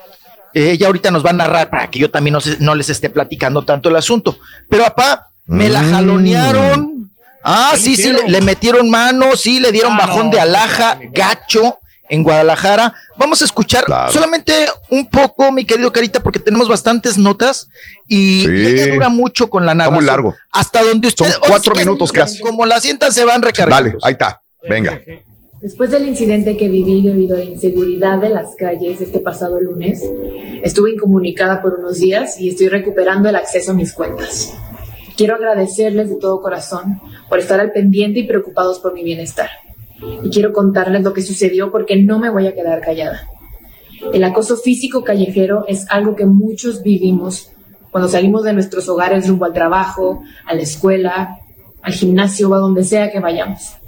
eh, 0.54 0.70
ella 0.70 0.86
ahorita 0.86 1.10
nos 1.10 1.22
va 1.24 1.30
a 1.30 1.34
narrar 1.34 1.68
para 1.68 1.90
que 1.90 1.98
yo 1.98 2.10
también 2.10 2.32
no, 2.32 2.40
se- 2.40 2.56
no 2.60 2.74
les 2.74 2.88
esté 2.88 3.10
platicando 3.10 3.62
tanto 3.62 3.90
el 3.90 3.96
asunto. 3.96 4.38
Pero, 4.70 4.86
apá, 4.86 5.26
me 5.44 5.68
la 5.68 5.82
Mm. 5.82 5.90
jalonearon. 5.92 7.10
Ah, 7.44 7.72
¿Qué 7.74 7.80
sí, 7.80 7.96
sí, 7.96 8.10
le, 8.26 8.40
metieron 8.40 8.88
mano, 8.88 9.36
sí, 9.36 9.60
le 9.60 9.70
dieron 9.70 9.92
Ah, 9.92 10.06
bajón 10.06 10.26
no, 10.26 10.32
de 10.32 10.40
alhaja, 10.40 10.98
gacho 11.12 11.78
en 12.08 12.22
Guadalajara. 12.22 12.94
Vamos 13.16 13.42
a 13.42 13.44
escuchar 13.44 13.84
Claro. 13.84 14.12
solamente 14.12 14.52
un 14.90 15.06
poco, 15.08 15.50
mi 15.52 15.64
querido 15.64 15.92
Carita, 15.92 16.22
porque 16.22 16.38
tenemos 16.38 16.68
bastantes 16.68 17.18
notas 17.18 17.68
y, 18.06 18.42
Sí. 18.42 18.66
ella 18.66 18.94
dura 18.94 19.08
mucho 19.08 19.48
con 19.50 19.64
la 19.66 19.72
Está 19.72 19.78
narración. 19.84 19.94
muy 19.94 20.04
largo. 20.06 20.34
Hasta 20.52 20.82
donde 20.82 21.08
usted. 21.08 21.26
Son 21.26 21.40
cuatro 21.48 21.74
sí 21.74 21.78
que 21.80 21.84
minutos 21.86 22.12
casi. 22.12 22.40
Como 22.40 22.66
la 22.66 22.80
sientan, 22.80 23.12
se 23.12 23.24
van 23.24 23.42
recargando. 23.42 23.90
Dale, 23.90 23.98
ahí 24.02 24.12
está. 24.12 24.42
Venga. 24.68 25.00
Después 25.60 25.90
del 25.90 26.06
incidente 26.06 26.56
que 26.56 26.68
viví 26.68 27.02
debido 27.02 27.34
a 27.34 27.38
la 27.38 27.44
inseguridad 27.44 28.18
de 28.18 28.28
las 28.28 28.54
calles 28.56 29.00
este 29.00 29.20
pasado 29.20 29.58
lunes, 29.60 30.02
estuve 30.62 30.92
incomunicada 30.92 31.62
por 31.62 31.74
unos 31.74 31.98
días 31.98 32.38
y 32.38 32.50
estoy 32.50 32.68
recuperando 32.68 33.28
el 33.28 33.36
acceso 33.36 33.70
a 33.72 33.74
mis 33.74 33.92
cuentas. 33.92 34.52
Quiero 35.16 35.34
agradecerles 35.34 36.10
de 36.10 36.16
todo 36.16 36.42
corazón 36.42 37.00
por 37.30 37.38
estar 37.38 37.58
al 37.58 37.72
pendiente 37.72 38.20
y 38.20 38.24
preocupados 38.24 38.78
por 38.80 38.92
mi 38.92 39.02
bienestar. 39.02 39.48
Y 40.22 40.30
quiero 40.30 40.52
contarles 40.52 41.02
lo 41.02 41.12
que 41.12 41.22
sucedió 41.22 41.70
porque 41.70 41.96
no 41.96 42.18
me 42.18 42.30
voy 42.30 42.46
a 42.46 42.54
quedar 42.54 42.80
callada. 42.80 43.28
El 44.12 44.24
acoso 44.24 44.56
físico 44.56 45.04
callejero 45.04 45.64
es 45.68 45.86
algo 45.90 46.14
que 46.14 46.26
muchos 46.26 46.82
vivimos 46.82 47.50
cuando 47.90 48.08
salimos 48.08 48.42
de 48.44 48.52
nuestros 48.52 48.88
hogares 48.88 49.26
rumbo 49.26 49.46
al 49.46 49.54
trabajo, 49.54 50.22
a 50.44 50.54
la 50.54 50.60
escuela, 50.60 51.38
al 51.82 51.92
gimnasio 51.92 52.50
o 52.50 52.54
a 52.54 52.58
donde 52.58 52.84
sea 52.84 53.10
que 53.10 53.20
vayamos. 53.20 53.78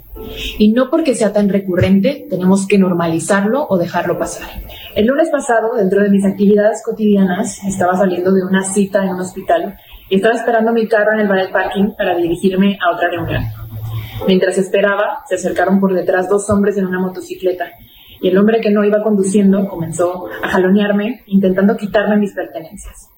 Y 0.57 0.71
no 0.71 0.89
porque 0.89 1.15
sea 1.15 1.31
tan 1.31 1.49
recurrente, 1.49 2.25
tenemos 2.29 2.67
que 2.67 2.77
normalizarlo 2.77 3.67
o 3.69 3.77
dejarlo 3.77 4.17
pasar. 4.17 4.47
El 4.95 5.05
lunes 5.05 5.29
pasado, 5.29 5.75
dentro 5.77 6.01
de 6.01 6.09
mis 6.09 6.25
actividades 6.25 6.81
cotidianas, 6.83 7.63
estaba 7.63 7.95
saliendo 7.95 8.33
de 8.33 8.43
una 8.43 8.63
cita 8.63 9.03
en 9.03 9.09
un 9.09 9.19
hospital 9.21 9.77
y 10.09 10.15
estaba 10.15 10.33
esperando 10.33 10.73
mi 10.73 10.87
carro 10.87 11.13
en 11.13 11.19
el 11.19 11.27
ballet 11.27 11.51
parking 11.51 11.91
para 11.97 12.17
dirigirme 12.17 12.77
a 12.81 12.95
otra 12.95 13.09
reunión. 13.09 13.43
Mientras 14.27 14.57
esperaba, 14.57 15.23
se 15.27 15.35
acercaron 15.35 15.79
por 15.79 15.93
detrás 15.93 16.29
dos 16.29 16.49
hombres 16.49 16.77
en 16.77 16.85
una 16.85 16.99
motocicleta 16.99 17.71
y 18.21 18.27
el 18.27 18.37
hombre 18.37 18.59
que 18.59 18.71
no 18.71 18.83
iba 18.83 19.01
conduciendo 19.01 19.67
comenzó 19.67 20.27
a 20.43 20.49
jalonearme, 20.49 21.23
intentando 21.27 21.77
quitarme 21.77 22.17
mis 22.17 22.33
pertenencias. 22.33 23.09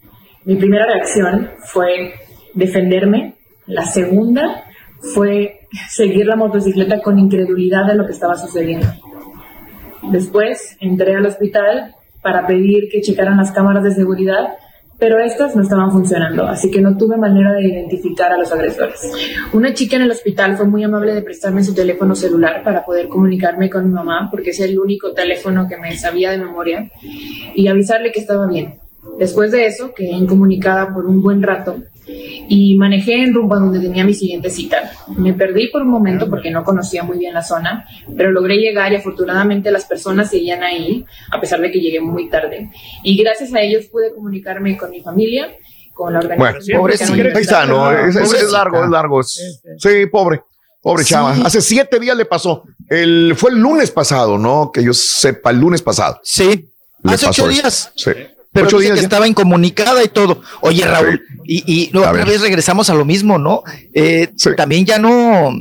Mi 0.45 0.55
primera 0.55 0.85
reacción 0.85 1.49
fue 1.65 2.13
defenderme, 2.53 3.35
la 3.65 3.85
segunda 3.85 4.63
fue 5.13 5.67
seguir 5.89 6.27
la 6.27 6.35
motocicleta 6.35 7.01
con 7.01 7.17
incredulidad 7.17 7.87
de 7.87 7.95
lo 7.95 8.05
que 8.05 8.11
estaba 8.11 8.35
sucediendo. 8.35 8.87
Después 10.11 10.77
entré 10.79 11.15
al 11.15 11.25
hospital 11.25 11.95
para 12.21 12.45
pedir 12.45 12.89
que 12.91 13.01
checaran 13.01 13.37
las 13.37 13.51
cámaras 13.51 13.83
de 13.83 13.91
seguridad, 13.91 14.55
pero 15.01 15.19
estas 15.19 15.55
no 15.55 15.63
estaban 15.63 15.91
funcionando, 15.91 16.45
así 16.45 16.69
que 16.69 16.79
no 16.79 16.95
tuve 16.95 17.17
manera 17.17 17.53
de 17.53 17.65
identificar 17.65 18.31
a 18.31 18.37
los 18.37 18.51
agresores. 18.51 19.11
Una 19.51 19.73
chica 19.73 19.95
en 19.95 20.03
el 20.03 20.11
hospital 20.11 20.55
fue 20.55 20.67
muy 20.67 20.83
amable 20.83 21.15
de 21.15 21.23
prestarme 21.23 21.63
su 21.63 21.73
teléfono 21.73 22.13
celular 22.13 22.61
para 22.63 22.85
poder 22.85 23.07
comunicarme 23.07 23.67
con 23.67 23.87
mi 23.87 23.91
mamá, 23.91 24.27
porque 24.29 24.51
es 24.51 24.59
el 24.59 24.77
único 24.77 25.11
teléfono 25.13 25.67
que 25.67 25.75
me 25.77 25.97
sabía 25.97 26.29
de 26.29 26.37
memoria, 26.37 26.91
y 27.55 27.67
avisarle 27.67 28.11
que 28.11 28.19
estaba 28.19 28.45
bien. 28.45 28.75
Después 29.17 29.51
de 29.51 29.65
eso, 29.65 29.91
quedé 29.91 30.11
incomunicada 30.11 30.93
por 30.93 31.07
un 31.07 31.23
buen 31.23 31.41
rato 31.41 31.77
y 32.07 32.75
manejé 32.77 33.23
en 33.23 33.33
rumbo 33.33 33.55
a 33.55 33.59
donde 33.59 33.79
tenía 33.79 34.03
mi 34.03 34.13
siguiente 34.13 34.49
cita. 34.49 34.91
Me 35.17 35.33
perdí 35.33 35.67
por 35.69 35.81
un 35.83 35.89
momento 35.89 36.29
porque 36.29 36.51
no 36.51 36.63
conocía 36.63 37.03
muy 37.03 37.17
bien 37.17 37.33
la 37.33 37.43
zona, 37.43 37.85
pero 38.17 38.31
logré 38.31 38.57
llegar 38.57 38.91
y 38.91 38.95
afortunadamente 38.97 39.71
las 39.71 39.85
personas 39.85 40.29
seguían 40.29 40.63
ahí, 40.63 41.05
a 41.31 41.39
pesar 41.39 41.61
de 41.61 41.71
que 41.71 41.79
llegué 41.79 42.01
muy 42.01 42.29
tarde. 42.29 42.69
Y 43.03 43.21
gracias 43.21 43.53
a 43.53 43.61
ellos 43.61 43.85
pude 43.85 44.13
comunicarme 44.13 44.77
con 44.77 44.89
mi 44.91 45.01
familia, 45.01 45.49
con 45.93 46.13
la 46.13 46.19
Bueno, 46.19 46.35
organización. 46.35 46.79
pobrecito. 46.79 47.09
porque 47.11 47.23
no 47.29 47.35
Ahí 47.37 47.41
está, 47.43 47.65
¿no? 47.65 47.91
Es, 47.91 48.15
es- 48.15 48.15
es 48.15 48.27
Pobrecita. 48.29 48.51
largo, 48.51 48.83
es 48.83 48.89
largo. 48.89 49.21
es- 49.21 49.61
Sí, 49.77 50.05
pobre. 50.11 50.41
Pobre 50.81 51.03
Sí. 51.03 51.09
chava. 51.13 51.33
Hace 51.45 51.61
siete 51.61 51.99
días 51.99 52.17
le 52.17 52.25
pasó. 52.25 52.63
El, 52.89 53.35
fue 53.37 53.51
el 53.51 53.59
lunes 53.59 53.91
pasado, 53.91 54.39
¿no? 54.39 54.71
Que 54.73 54.83
yo 54.83 54.93
sepa, 54.93 55.51
el 55.51 55.59
lunes 55.59 55.81
pasado. 55.83 56.19
Sí. 56.23 56.67
Le 57.03 57.13
Hace 57.13 57.27
ocho 57.27 57.43
eso. 57.49 57.61
días. 57.61 57.91
Sí. 57.95 58.11
Pero 58.53 58.67
Ocho 58.67 58.77
dice 58.79 58.87
días 58.87 58.95
que 58.95 59.01
ya. 59.01 59.05
estaba 59.07 59.27
incomunicada 59.27 60.03
y 60.03 60.09
todo. 60.09 60.41
Oye, 60.59 60.85
Raúl, 60.85 61.21
y, 61.45 61.63
y 61.91 61.97
otra 61.97 62.11
vez 62.25 62.41
regresamos 62.41 62.89
a 62.89 62.93
lo 62.93 63.05
mismo, 63.05 63.37
¿no? 63.37 63.63
Eh, 63.93 64.29
También 64.57 64.85
ya 64.85 64.99
no, 64.99 65.53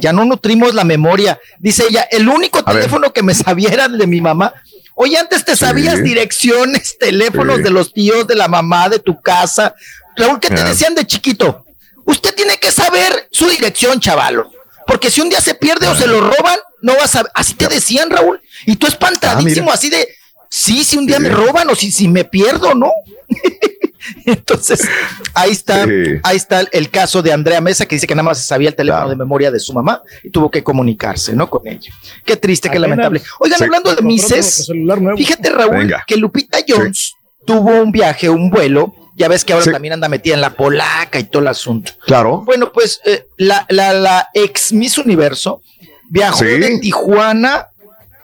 ya 0.00 0.12
no 0.14 0.24
nutrimos 0.24 0.74
la 0.74 0.84
memoria. 0.84 1.38
Dice 1.58 1.84
ella, 1.90 2.06
el 2.10 2.28
único 2.28 2.64
teléfono 2.64 3.12
que 3.12 3.22
me 3.22 3.34
sabía 3.34 3.68
era 3.70 3.84
el 3.84 3.98
de 3.98 4.06
mi 4.06 4.20
mamá. 4.22 4.52
Oye, 4.94 5.18
antes 5.18 5.44
te 5.44 5.56
sabías 5.56 6.02
direcciones, 6.02 6.96
teléfonos 7.00 7.62
de 7.62 7.70
los 7.70 7.92
tíos, 7.92 8.26
de 8.26 8.34
la 8.36 8.48
mamá, 8.48 8.88
de 8.88 8.98
tu 8.98 9.20
casa. 9.20 9.74
Raúl, 10.16 10.40
¿qué 10.40 10.48
te 10.48 10.60
Ah. 10.60 10.64
decían 10.64 10.94
de 10.94 11.06
chiquito? 11.06 11.66
Usted 12.04 12.34
tiene 12.34 12.56
que 12.56 12.70
saber 12.72 13.28
su 13.30 13.46
dirección, 13.48 14.00
chavalo. 14.00 14.50
Porque 14.86 15.10
si 15.10 15.20
un 15.20 15.28
día 15.28 15.40
se 15.40 15.54
pierde 15.54 15.86
o 15.86 15.94
se 15.94 16.06
lo 16.06 16.20
roban, 16.20 16.58
no 16.80 16.94
vas 16.96 17.14
a. 17.14 17.24
Así 17.34 17.54
te 17.54 17.68
decían, 17.68 18.10
Raúl. 18.10 18.40
Y 18.66 18.76
tú 18.76 18.86
espantadísimo, 18.86 19.66
mira. 19.66 19.74
así 19.74 19.88
de, 19.90 20.08
sí, 20.54 20.84
si 20.84 20.98
un 20.98 21.06
día 21.06 21.18
me 21.18 21.30
roban 21.30 21.68
o 21.70 21.74
si, 21.74 21.90
si 21.90 22.08
me 22.08 22.24
pierdo, 22.24 22.74
¿no? 22.74 22.90
Entonces, 24.26 24.86
ahí 25.32 25.50
está, 25.52 25.86
ahí 26.24 26.36
está 26.36 26.60
el 26.72 26.90
caso 26.90 27.22
de 27.22 27.32
Andrea 27.32 27.60
Mesa, 27.60 27.86
que 27.86 27.94
dice 27.96 28.06
que 28.06 28.14
nada 28.14 28.24
más 28.24 28.44
sabía 28.44 28.68
el 28.68 28.74
teléfono 28.74 29.08
de 29.08 29.16
memoria 29.16 29.50
de 29.50 29.58
su 29.60 29.72
mamá 29.72 30.02
y 30.22 30.30
tuvo 30.30 30.50
que 30.50 30.62
comunicarse, 30.62 31.34
¿no? 31.34 31.48
Con 31.48 31.66
ella. 31.66 31.92
Qué 32.24 32.36
triste, 32.36 32.68
qué 32.68 32.78
Apenas- 32.78 32.90
lamentable. 32.90 33.22
Oigan, 33.38 33.58
Sí. 33.58 33.64
hablando 33.64 33.94
de 33.94 34.02
Mises, 34.02 34.70
fíjate, 35.16 35.50
Raúl, 35.50 35.76
Venga. 35.76 36.04
que 36.06 36.16
Lupita 36.16 36.58
Jones 36.66 37.14
tuvo 37.46 37.70
un 37.80 37.92
viaje, 37.92 38.28
un 38.28 38.50
vuelo. 38.50 38.94
Ya 39.16 39.28
ves 39.28 39.44
que 39.44 39.52
ahora 39.52 39.70
también 39.72 39.94
anda 39.94 40.08
metida 40.08 40.34
en 40.34 40.40
la 40.40 40.50
polaca 40.54 41.18
y 41.18 41.24
todo 41.24 41.42
el 41.42 41.48
asunto. 41.48 41.92
Claro. 42.06 42.42
Bueno, 42.44 42.72
pues 42.72 43.00
eh, 43.04 43.26
la, 43.36 43.66
la, 43.68 43.92
la 43.92 44.28
ex 44.34 44.72
Miss 44.72 44.98
Universo 44.98 45.60
viajó 46.08 46.38
Sí. 46.38 46.44
de 46.46 46.78
Tijuana 46.80 47.68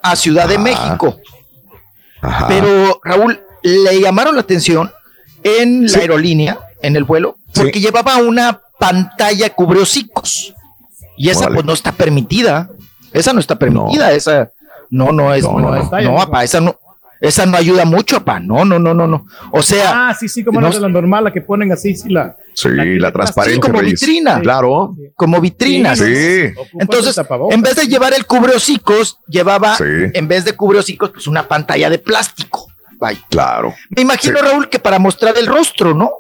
a 0.03 0.17
Ciudad 0.17 0.49
de 0.49 0.57
Ah. 0.57 0.59
México. 0.59 1.21
Ajá. 2.21 2.47
Pero 2.49 3.01
Raúl, 3.05 3.41
le 3.63 4.01
llamaron 4.01 4.35
la 4.35 4.43
atención 4.43 4.91
en 5.43 5.87
la 5.87 5.99
aerolínea, 5.99 6.59
en 6.83 6.97
el 6.97 7.05
vuelo, 7.05 7.37
porque 7.55 7.81
llevaba 7.81 8.17
una 8.17 8.61
pantalla 8.79 9.51
cubriocicos. 9.51 10.55
Y 11.17 11.31
esa 11.31 11.41
Órale. 11.41 11.55
pues 11.55 11.67
no 11.67 11.73
está 11.73 11.93
permitida. 11.93 12.71
Esa 13.13 13.33
no 13.33 13.41
está 13.41 13.57
permitida, 13.57 14.13
esa 14.13 14.53
no, 14.91 15.13
no 15.13 15.33
es, 15.35 15.43
no, 15.43 15.59
no, 15.59 15.71
no. 15.71 15.91
no, 16.01 16.41
esa 16.43 16.61
no, 16.61 16.79
esa 17.21 17.47
no 17.47 17.57
ayuda 17.57 17.85
mucho, 17.85 18.17
apá. 18.19 18.39
No, 18.41 18.65
no, 18.65 18.79
no, 18.79 18.95
no, 18.95 19.07
no. 19.07 19.27
O 19.53 19.63
sea, 19.63 20.09
Ah, 20.09 20.15
sí, 20.19 20.29
sí, 20.29 20.45
como 20.45 20.61
no- 20.61 20.69
no, 20.69 20.75
de 20.75 20.81
la 20.81 20.89
normal, 20.89 21.25
la 21.25 21.33
que 21.33 21.41
ponen 21.41 21.73
así, 21.73 21.95
sí, 21.95 22.09
la. 22.11 22.37
Sí, 22.55 22.69
la, 22.71 23.13
transparencia. 23.13 23.55
Sí, 23.57 23.61
como 23.61 23.81
Reyes. 23.81 24.01
vitrina. 24.01 24.41
Claro. 24.41 24.95
como 25.17 25.41
vitrinas. 25.41 25.99
Sí. 25.99 26.53
Entonces, 26.79 27.21
en 27.51 27.63
vez 27.63 27.77
de 27.77 27.87
llevar 27.89 28.15
el 28.15 28.25
cubreocicos, 28.27 29.19
llevaba, 29.29 29.77
Sí. 29.77 29.85
en 30.15 30.29
vez 30.29 30.45
de 30.45 30.53
cubreocicos, 30.55 31.11
pues 31.11 31.27
una 31.27 31.47
pantalla 31.49 31.91
de 31.91 31.99
plástico. 31.99 32.67
Vaya. 32.99 33.21
Claro. 33.31 33.75
Me 33.91 34.03
imagino, 34.03 34.39
Sí. 34.39 34.45
Raúl, 34.45 34.69
que 34.69 34.79
para 34.81 34.99
mostrar 34.99 35.37
el 35.39 35.47
rostro, 35.47 35.95
¿no? 35.95 36.11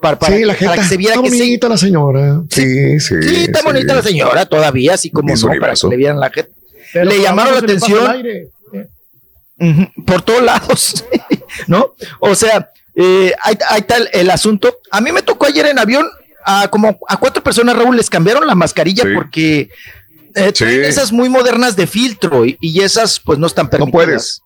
Para, 0.00 0.16
para- 0.18 0.36
sí, 0.36 0.44
la 0.44 0.54
para 0.54 0.58
gente. 0.70 0.78
que 0.78 0.84
se 0.84 0.96
viera 0.96 1.14
está 1.14 1.24
que 1.24 1.30
sí. 1.30 1.38
bonita 1.38 1.68
la 1.68 1.76
señora. 1.76 2.40
Sí, 2.50 3.00
sí. 3.00 3.14
Sí, 3.20 3.36
está 3.44 3.62
bonita 3.62 3.94
la 3.94 4.02
señora 4.02 4.46
todavía, 4.46 4.94
así 4.94 5.10
como 5.10 5.34
no, 5.34 5.46
para 5.60 5.74
que 5.74 5.88
le 5.88 5.96
vieran 5.96 6.20
la 6.20 6.30
gente. 6.30 6.52
Pero 6.92 7.04
le 7.06 7.20
llamaron 7.20 7.54
la 7.54 7.58
atención 7.60 8.22
por 10.06 10.22
todos 10.22 10.42
lados, 10.42 11.04
¿no? 11.66 11.94
O 12.20 12.34
sea, 12.34 12.70
eh, 12.94 13.32
ahí, 13.42 13.56
ahí 13.68 13.80
está 13.80 13.96
el, 13.96 14.08
el 14.12 14.30
asunto. 14.30 14.78
A 14.90 15.00
mí 15.00 15.12
me 15.12 15.22
tocó 15.22 15.46
ayer 15.46 15.66
en 15.66 15.78
avión, 15.78 16.06
a 16.44 16.68
como 16.68 16.98
a 17.08 17.16
cuatro 17.16 17.42
personas, 17.42 17.76
Raúl, 17.76 17.96
les 17.96 18.10
cambiaron 18.10 18.46
la 18.46 18.54
mascarilla 18.54 19.04
Sí. 19.04 19.10
porque 19.14 19.70
eh, 20.34 20.52
Sí. 20.54 20.64
esas 20.64 21.10
muy 21.12 21.28
modernas 21.28 21.74
de 21.76 21.86
filtro 21.86 22.44
y, 22.44 22.56
y 22.60 22.80
esas 22.80 23.20
pues 23.20 23.38
no 23.38 23.46
están 23.46 23.66
No 23.66 23.70
permitidas. 23.70 23.92
puedes. 23.92 24.42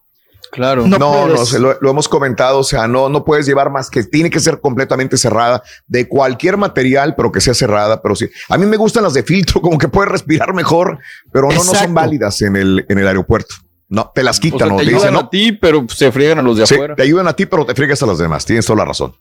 Claro. 0.50 0.86
No 0.86 0.99
No, 0.99 1.26
no, 1.28 1.47
se 1.47 1.58
lo, 1.58 1.78
lo 1.81 1.91
hemos 1.91 2.08
comentado, 2.08 2.58
o 2.58 2.65
sea, 2.65 2.86
no, 2.86 3.08
no 3.08 3.24
puedes 3.24 3.47
llevar 3.47 3.70
más 3.70 3.89
que 3.89 4.02
tiene 4.05 4.28
que 4.28 4.39
ser 4.39 4.60
completamente 4.60 5.16
cerrada 5.16 5.62
de 5.86 6.07
cualquier 6.08 6.58
material, 6.58 7.15
pero 7.16 7.32
que 7.32 7.41
sea 7.41 7.55
cerrada, 7.55 8.02
pero 8.02 8.15
sí. 8.15 8.28
A 8.50 8.58
mí 8.58 8.66
me 8.66 8.76
gustan 8.76 9.02
las 9.02 9.15
de 9.15 9.23
filtro, 9.23 9.60
como 9.62 9.78
que 9.78 9.89
puedes 9.89 10.12
respirar 10.12 10.52
mejor, 10.52 10.99
pero 11.32 11.49
no, 11.49 11.55
no 11.55 11.74
son 11.74 11.94
válidas 11.94 12.42
en 12.42 12.57
el, 12.57 12.84
en 12.89 12.99
el 12.99 13.08
aeropuerto. 13.08 13.55
No, 13.94 14.10
te 14.14 14.22
las 14.22 14.38
O 14.38 14.40
quitan, 14.40 14.58
sea, 14.58 14.66
¿no? 14.68 14.76
te 14.78 14.84
Te 14.84 14.88
ayudan 14.88 15.00
dicen, 15.02 15.16
a 15.16 15.20
no, 15.22 15.28
ti, 15.28 15.52
pero 15.52 15.86
se 15.94 16.10
friegan 16.10 16.38
a 16.38 16.42
los 16.42 16.56
de 16.56 16.66
sí, 16.66 16.74
afuera. 16.74 16.96
te 16.96 17.02
ayudan 17.02 17.28
a 17.28 17.34
ti, 17.36 17.44
pero 17.44 17.66
te 17.66 17.74
friegas 17.74 18.02
a 18.02 18.06
los 18.06 18.18
demás. 18.18 18.46
Tienes 18.46 18.64
toda 18.64 18.78
la 18.78 18.84
razón. 18.86 19.14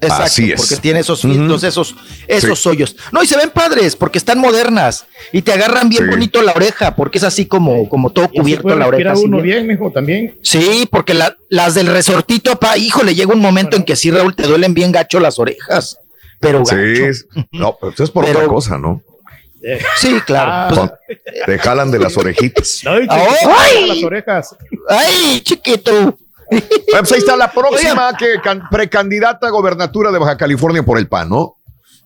Exacto, 0.00 0.24
Así 0.24 0.52
es. 0.52 0.60
porque 0.60 0.76
tiene 0.76 1.00
esos 1.00 1.22
filtros, 1.22 1.62
esos, 1.64 1.94
esos 2.28 2.60
Sí. 2.60 2.68
hoyos. 2.68 2.96
No, 3.12 3.22
y 3.22 3.26
se 3.26 3.36
ven 3.38 3.48
padres 3.48 3.96
porque 3.96 4.18
están 4.18 4.38
modernas 4.40 5.06
y 5.32 5.40
te 5.40 5.52
agarran 5.52 5.88
bien 5.88 6.04
Sí. 6.04 6.10
bonito 6.10 6.42
la 6.42 6.52
oreja 6.52 6.94
porque 6.96 7.16
es 7.16 7.24
así 7.24 7.46
como, 7.46 7.88
como 7.88 8.10
todo 8.10 8.28
Y 8.32 8.38
cubierto 8.40 8.64
puede 8.64 8.76
la 8.78 8.88
oreja. 8.88 9.14
uno 9.16 9.40
bien. 9.40 9.66
bien, 9.66 9.78
mijo, 9.78 9.90
también. 9.90 10.38
Sí, 10.42 10.86
porque 10.90 11.14
la- 11.14 11.36
las 11.48 11.72
del 11.74 11.86
resortito, 11.86 12.56
pa, 12.60 12.76
híjole, 12.76 13.14
llega 13.14 13.32
un 13.32 13.40
momento 13.40 13.76
en 13.76 13.84
que 13.84 13.96
sí, 13.96 14.10
Raúl, 14.10 14.34
te 14.36 14.42
duelen 14.46 14.74
bien 14.74 14.92
gacho 14.92 15.18
las 15.20 15.38
orejas. 15.38 15.96
Pero 16.40 16.62
Sí, 16.66 16.74
gacho. 16.76 17.06
es- 17.06 17.26
no, 17.52 17.78
pero 17.80 17.92
eso 17.92 18.04
es 18.04 18.10
por 18.10 18.26
Pero- 18.26 18.40
otra 18.40 18.48
cosa, 18.50 18.76
¿no? 18.76 19.00
Sí, 19.96 20.20
claro. 20.26 20.90
Pues, 21.06 21.18
Te 21.46 21.58
jalan 21.58 21.90
de 21.90 21.98
las 21.98 22.16
orejitas. 22.16 22.80
Ay, 22.86 23.06
¡Ay! 23.08 23.26
chiquito, 23.30 23.86
las 23.94 24.02
orejas. 24.04 24.56
¡Ay, 24.88 25.40
chiquito! 25.42 26.18
Pues 26.50 27.12
ahí 27.12 27.18
está 27.18 27.36
la 27.36 27.50
próxima 27.50 28.14
que 28.16 28.40
can- 28.42 28.68
precandidata 28.70 29.46
a 29.46 29.50
gobernatura 29.50 30.12
de 30.12 30.18
Baja 30.18 30.36
California 30.36 30.82
por 30.82 30.98
el 30.98 31.08
PAN, 31.08 31.30
¿no? 31.30 31.54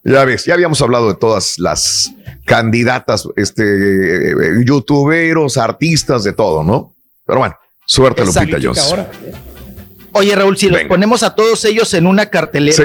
Ya 0.05 0.25
ves, 0.25 0.45
ya 0.45 0.55
habíamos 0.55 0.81
hablado 0.81 1.09
de 1.09 1.15
todas 1.19 1.59
las 1.59 2.12
candidatas, 2.47 3.28
este, 3.37 4.33
youtuberos, 4.65 5.57
artistas, 5.59 6.23
de 6.25 6.33
todo, 6.33 6.62
¿no? 6.62 6.95
Pero 7.27 7.41
bueno, 7.41 7.57
suerte 7.85 8.23
Exacto. 8.23 8.57
Lupita 8.59 8.69
Jones. 8.69 8.85
Ahora. 8.91 9.11
Oye, 10.12 10.35
Raúl, 10.35 10.57
si 10.57 10.69
los 10.70 10.83
ponemos 10.85 11.23
a 11.23 11.35
todos 11.35 11.65
ellos 11.65 11.93
en 11.95 12.07
una 12.07 12.27
cartelera, 12.27 12.77
Sí. 12.77 12.85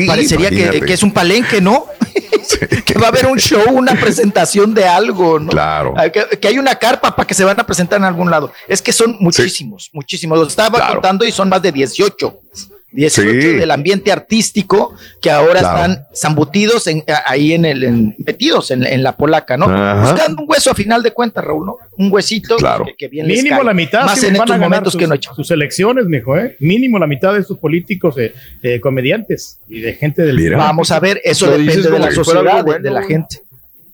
Sí, 0.00 0.06
parecería 0.06 0.50
que 0.50 0.92
es 0.92 1.02
un 1.02 1.12
palenque, 1.12 1.60
¿no? 1.60 1.86
que 2.84 2.94
va 2.98 3.06
a 3.06 3.08
haber 3.08 3.26
un 3.26 3.38
show, 3.38 3.62
una 3.72 3.92
presentación 3.94 4.74
de 4.74 4.84
algo, 4.86 5.38
¿no? 5.38 5.50
Claro. 5.50 5.94
Ah, 5.96 6.08
Que, 6.08 6.26
que 6.38 6.48
hay 6.48 6.58
una 6.58 6.74
carpa 6.76 7.14
para 7.14 7.26
que 7.26 7.34
se 7.34 7.44
van 7.44 7.58
a 7.60 7.64
presentar 7.66 7.98
en 7.98 8.04
algún 8.04 8.30
lado. 8.30 8.52
Es 8.66 8.82
que 8.82 8.92
son 8.92 9.16
muchísimos, 9.20 9.90
muchísimos. 9.92 10.38
Lo 10.38 10.46
estaba 10.46 10.78
Claro. 10.78 10.94
contando 10.94 11.24
y 11.24 11.32
son 11.32 11.48
más 11.48 11.62
de 11.62 11.72
18. 11.72 12.40
18 12.90 13.30
Sí. 13.40 13.48
del 13.56 13.70
ambiente 13.70 14.10
artístico 14.10 14.94
que 15.20 15.30
ahora 15.30 15.60
Claro. 15.60 15.92
están 15.92 16.06
zambutidos 16.14 16.86
en, 16.86 17.04
ahí 17.26 17.52
en 17.52 17.64
el, 17.66 17.84
en- 17.84 18.14
metidos 18.18 18.70
en, 18.70 18.84
en 18.86 19.02
la 19.02 19.14
polaca, 19.16 19.56
¿no? 19.58 19.66
Ajá. 19.66 20.12
Buscando 20.12 20.42
un 20.42 20.48
hueso 20.50 20.70
a 20.70 20.74
final 20.74 21.02
de 21.02 21.10
cuentas, 21.10 21.44
Raúl, 21.44 21.66
¿no? 21.66 21.76
Un 21.98 22.10
huesito 22.10 22.56
Claro. 22.56 22.86
que, 22.86 22.94
que 22.96 23.08
bien 23.08 23.26
Mínimo 23.26 23.62
la 23.62 23.74
mitad 23.74 24.04
Más 24.06 24.18
sí 24.20 24.26
en 24.26 24.36
estos 24.36 24.58
momentos 24.58 24.92
sus, 24.94 25.00
que 25.00 25.06
no 25.06 25.14
echan. 25.14 25.34
sus 25.34 25.50
elecciones, 25.50 26.06
mijo, 26.06 26.36
¿eh? 26.38 26.56
Mínimo 26.60 26.98
la 26.98 27.06
mitad 27.06 27.34
de 27.34 27.40
estos 27.40 27.58
políticos, 27.58 28.16
eh, 28.18 28.32
eh, 28.62 28.80
comediantes 28.80 29.58
y 29.68 29.80
de 29.80 29.92
gente 29.94 30.22
del. 30.22 30.36
Mira. 30.36 30.56
Vamos 30.56 30.90
a 30.90 30.98
ver, 31.00 31.20
eso 31.24 31.50
depende 31.50 31.90
de 31.90 31.98
la 31.98 32.10
sociedad, 32.10 32.56
de- 32.56 32.62
bueno, 32.62 32.82
de 32.82 32.90
la 32.90 33.02
gente. 33.02 33.42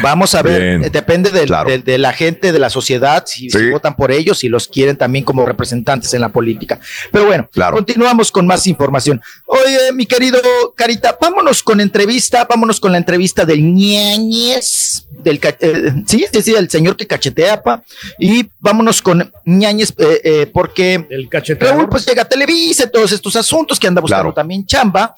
Vamos 0.03 0.35
a 0.35 0.43
ver, 0.43 0.79
Bien. 0.81 0.93
depende 0.93 1.31
del- 1.31 1.47
Claro. 1.47 1.71
de, 1.71 1.79
de 1.79 1.99
la 1.99 2.13
gente, 2.13 2.53
de 2.53 2.59
la 2.59 2.71
sociedad, 2.71 3.25
si, 3.27 3.49
votan 3.71 3.95
por 3.97 4.11
ellos, 4.11 4.39
si 4.39 4.49
los 4.49 4.67
quieren 4.69 4.97
también 4.97 5.25
como 5.25 5.45
representantes 5.47 6.13
en 6.15 6.21
la 6.21 6.31
política. 6.31 6.81
Pero 7.13 7.27
bueno, 7.27 7.49
Claro. 7.53 7.77
continuamos 7.77 8.33
con 8.33 8.47
más 8.47 8.67
información. 8.67 9.21
Oye, 9.47 9.93
mi 9.93 10.07
querido 10.07 10.39
Carita, 10.77 11.17
vámonos 11.21 11.63
con 11.63 11.81
entrevista, 11.81 12.45
vámonos 12.49 12.81
con 12.81 12.93
la 12.93 12.99
entrevista 12.99 13.45
del 13.45 13.63
ñañez, 13.75 15.07
del, 15.11 15.41
eh, 15.61 15.93
sí, 16.07 16.25
sí, 16.33 16.43
sí, 16.43 16.55
el 16.55 16.69
señor 16.71 16.97
que 16.97 17.07
cachetea, 17.07 17.63
pa, 17.63 17.83
y 18.19 18.49
vámonos 18.59 19.01
con 19.03 19.31
ñañez, 19.45 19.95
eh, 19.99 20.21
eh, 20.25 20.51
porque 20.53 21.07
El. 21.11 21.29
Raúl 21.61 21.89
pues 21.89 22.07
llega 22.07 22.23
a 22.23 22.29
Televisa, 22.29 22.89
todos 22.91 23.13
estos 23.13 23.35
asuntos 23.37 23.79
que 23.79 23.87
anda 23.87 24.01
buscando 24.01 24.23
Claro. 24.25 24.35
también 24.35 24.67
chamba. 24.67 25.15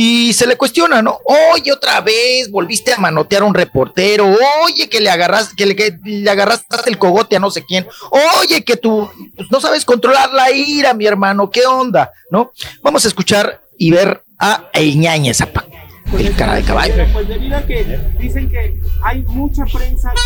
Y 0.00 0.32
se 0.32 0.46
le 0.46 0.56
cuestiona, 0.56 1.02
¿no? 1.02 1.18
Oye, 1.24 1.72
otra 1.72 2.00
vez 2.00 2.48
volviste 2.52 2.92
a 2.92 2.98
manotear 2.98 3.42
a 3.42 3.46
un 3.46 3.52
reportero, 3.52 4.32
oye, 4.62 4.88
que 4.88 5.00
le 5.00 5.10
agarraste, 5.10 5.56
que 5.56 5.66
le, 5.66 5.74
que 5.74 5.98
le 6.04 6.30
agarraste 6.30 6.76
el 6.86 6.98
cogote 6.98 7.34
a 7.34 7.40
no 7.40 7.50
sé 7.50 7.64
quién, 7.66 7.84
oye, 8.38 8.62
que 8.62 8.76
tú 8.76 9.10
pues, 9.34 9.50
no 9.50 9.60
sabes 9.60 9.84
controlar 9.84 10.32
la 10.32 10.52
ira, 10.52 10.94
mi 10.94 11.04
hermano, 11.04 11.50
¿qué 11.50 11.66
onda? 11.66 12.12
¿No? 12.30 12.52
Vamos 12.80 13.04
a 13.04 13.08
escuchar 13.08 13.60
y 13.76 13.90
ver 13.90 14.22
a 14.38 14.70
El 14.72 15.00
Ñañez, 15.00 15.40
apa, 15.40 15.66
el 16.16 16.32
cara 16.36 16.54
de 16.54 16.62
caballo. 16.62 16.94
Pues 17.12 17.26
debido 17.26 17.56
a 17.56 17.62
que 17.66 17.98
dicen 18.20 18.48
que 18.48 18.80
hay 19.02 19.22
mucha 19.22 19.64
prensa 19.64 20.12
que, 20.14 20.20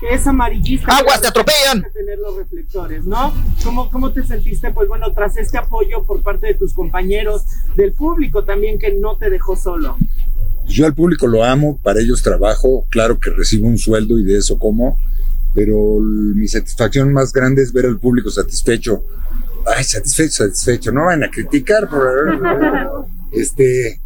que 0.00 0.14
es 0.14 0.26
amarillista. 0.26 0.96
¡Aguas, 0.96 1.20
te 1.20 1.28
atropellan! 1.28 1.82
que 1.82 1.90
tener 1.90 2.18
los 2.18 2.36
reflectores, 2.36 3.04
¿no? 3.04 3.32
¿Cómo, 3.64 3.90
¿Cómo 3.90 4.12
te 4.12 4.24
sentiste, 4.24 4.70
pues 4.72 4.88
bueno, 4.88 5.12
tras 5.14 5.36
este 5.36 5.58
apoyo 5.58 6.04
por 6.04 6.22
parte 6.22 6.48
de 6.48 6.54
tus 6.54 6.74
compañeros, 6.74 7.42
del 7.76 7.92
público 7.92 8.44
también 8.44 8.78
que 8.78 8.94
no 8.94 9.16
te 9.16 9.30
dejó 9.30 9.56
solo? 9.56 9.96
Yo 10.66 10.84
al 10.86 10.94
público 10.94 11.26
lo 11.26 11.44
amo, 11.44 11.78
para 11.82 12.00
ellos 12.00 12.22
trabajo, 12.22 12.86
claro 12.90 13.18
que 13.18 13.30
recibo 13.30 13.68
un 13.68 13.78
sueldo 13.78 14.18
y 14.18 14.24
de 14.24 14.38
eso 14.38 14.58
como, 14.58 14.98
pero 15.54 16.00
mi 16.00 16.48
satisfacción 16.48 17.12
más 17.12 17.32
grande 17.32 17.62
es 17.62 17.72
ver 17.72 17.86
al 17.86 17.98
público 17.98 18.30
satisfecho. 18.30 19.04
Ay, 19.64 19.84
satisfecho, 19.84 20.44
satisfecho, 20.44 20.92
no 20.92 21.06
van 21.06 21.24
a 21.24 21.30
criticar, 21.30 21.88
por 21.88 22.02
este, 23.32 24.00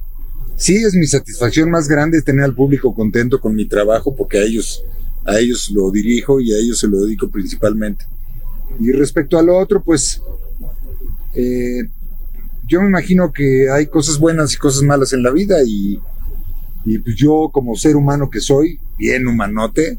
sí 0.56 0.76
es 0.76 0.94
mi 0.94 1.06
satisfacción 1.06 1.70
más 1.70 1.88
grande 1.88 2.22
tener 2.22 2.44
al 2.44 2.54
público 2.54 2.94
contento 2.94 3.40
con 3.40 3.54
mi 3.54 3.66
trabajo 3.66 4.14
porque 4.14 4.38
a 4.38 4.42
ellos, 4.42 4.84
a 5.30 5.38
ellos 5.38 5.70
lo 5.70 5.90
dirijo 5.90 6.40
y 6.40 6.52
a 6.52 6.58
ellos 6.58 6.80
se 6.80 6.88
lo 6.88 7.00
dedico 7.00 7.28
principalmente. 7.30 8.04
Y 8.78 8.90
respecto 8.92 9.38
a 9.38 9.42
lo 9.42 9.58
otro, 9.58 9.82
pues, 9.82 10.20
eh, 11.34 11.82
yo 12.66 12.80
me 12.80 12.88
imagino 12.88 13.32
que 13.32 13.70
hay 13.70 13.86
cosas 13.86 14.18
buenas 14.18 14.52
y 14.52 14.56
cosas 14.56 14.82
malas 14.82 15.12
en 15.12 15.22
la 15.22 15.30
vida 15.30 15.58
y, 15.64 16.00
y 16.84 16.98
pues 16.98 17.16
yo 17.16 17.50
como 17.52 17.76
ser 17.76 17.96
humano 17.96 18.30
que 18.30 18.40
soy, 18.40 18.78
bien 18.98 19.26
humanote, 19.26 19.98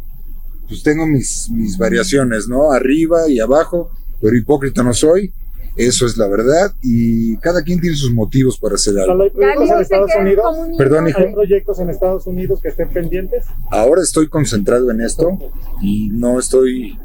pues 0.67 0.83
tengo 0.83 1.05
mis, 1.05 1.49
mis 1.49 1.77
variaciones, 1.77 2.47
¿no? 2.47 2.71
Arriba 2.71 3.29
y 3.29 3.39
abajo, 3.39 3.91
pero 4.21 4.37
hipócrita 4.37 4.83
no 4.83 4.93
soy. 4.93 5.33
Eso 5.75 6.05
es 6.05 6.17
la 6.17 6.27
verdad 6.27 6.73
y 6.81 7.37
cada 7.37 7.61
quien 7.63 7.79
tiene 7.79 7.95
sus 7.95 8.11
motivos 8.11 8.57
para 8.59 8.75
hacer 8.75 8.99
algo. 8.99 9.23
¿Hay 9.23 9.29
proyectos 9.29 9.69
en 9.69 9.79
Estados 9.79 10.11
Unidos? 10.19 10.45
Perdón, 10.77 11.07
hijo. 11.07 11.19
¿Hay 11.19 11.33
proyectos 11.33 11.79
en 11.79 11.89
Estados 11.89 12.27
Unidos 12.27 12.59
que 12.61 12.67
estén 12.69 12.89
pendientes? 12.89 13.45
Ahora 13.71 14.01
estoy 14.01 14.27
concentrado 14.27 14.91
en 14.91 15.01
esto 15.01 15.29
y 15.81 16.09
no 16.09 16.39
estoy 16.39 16.97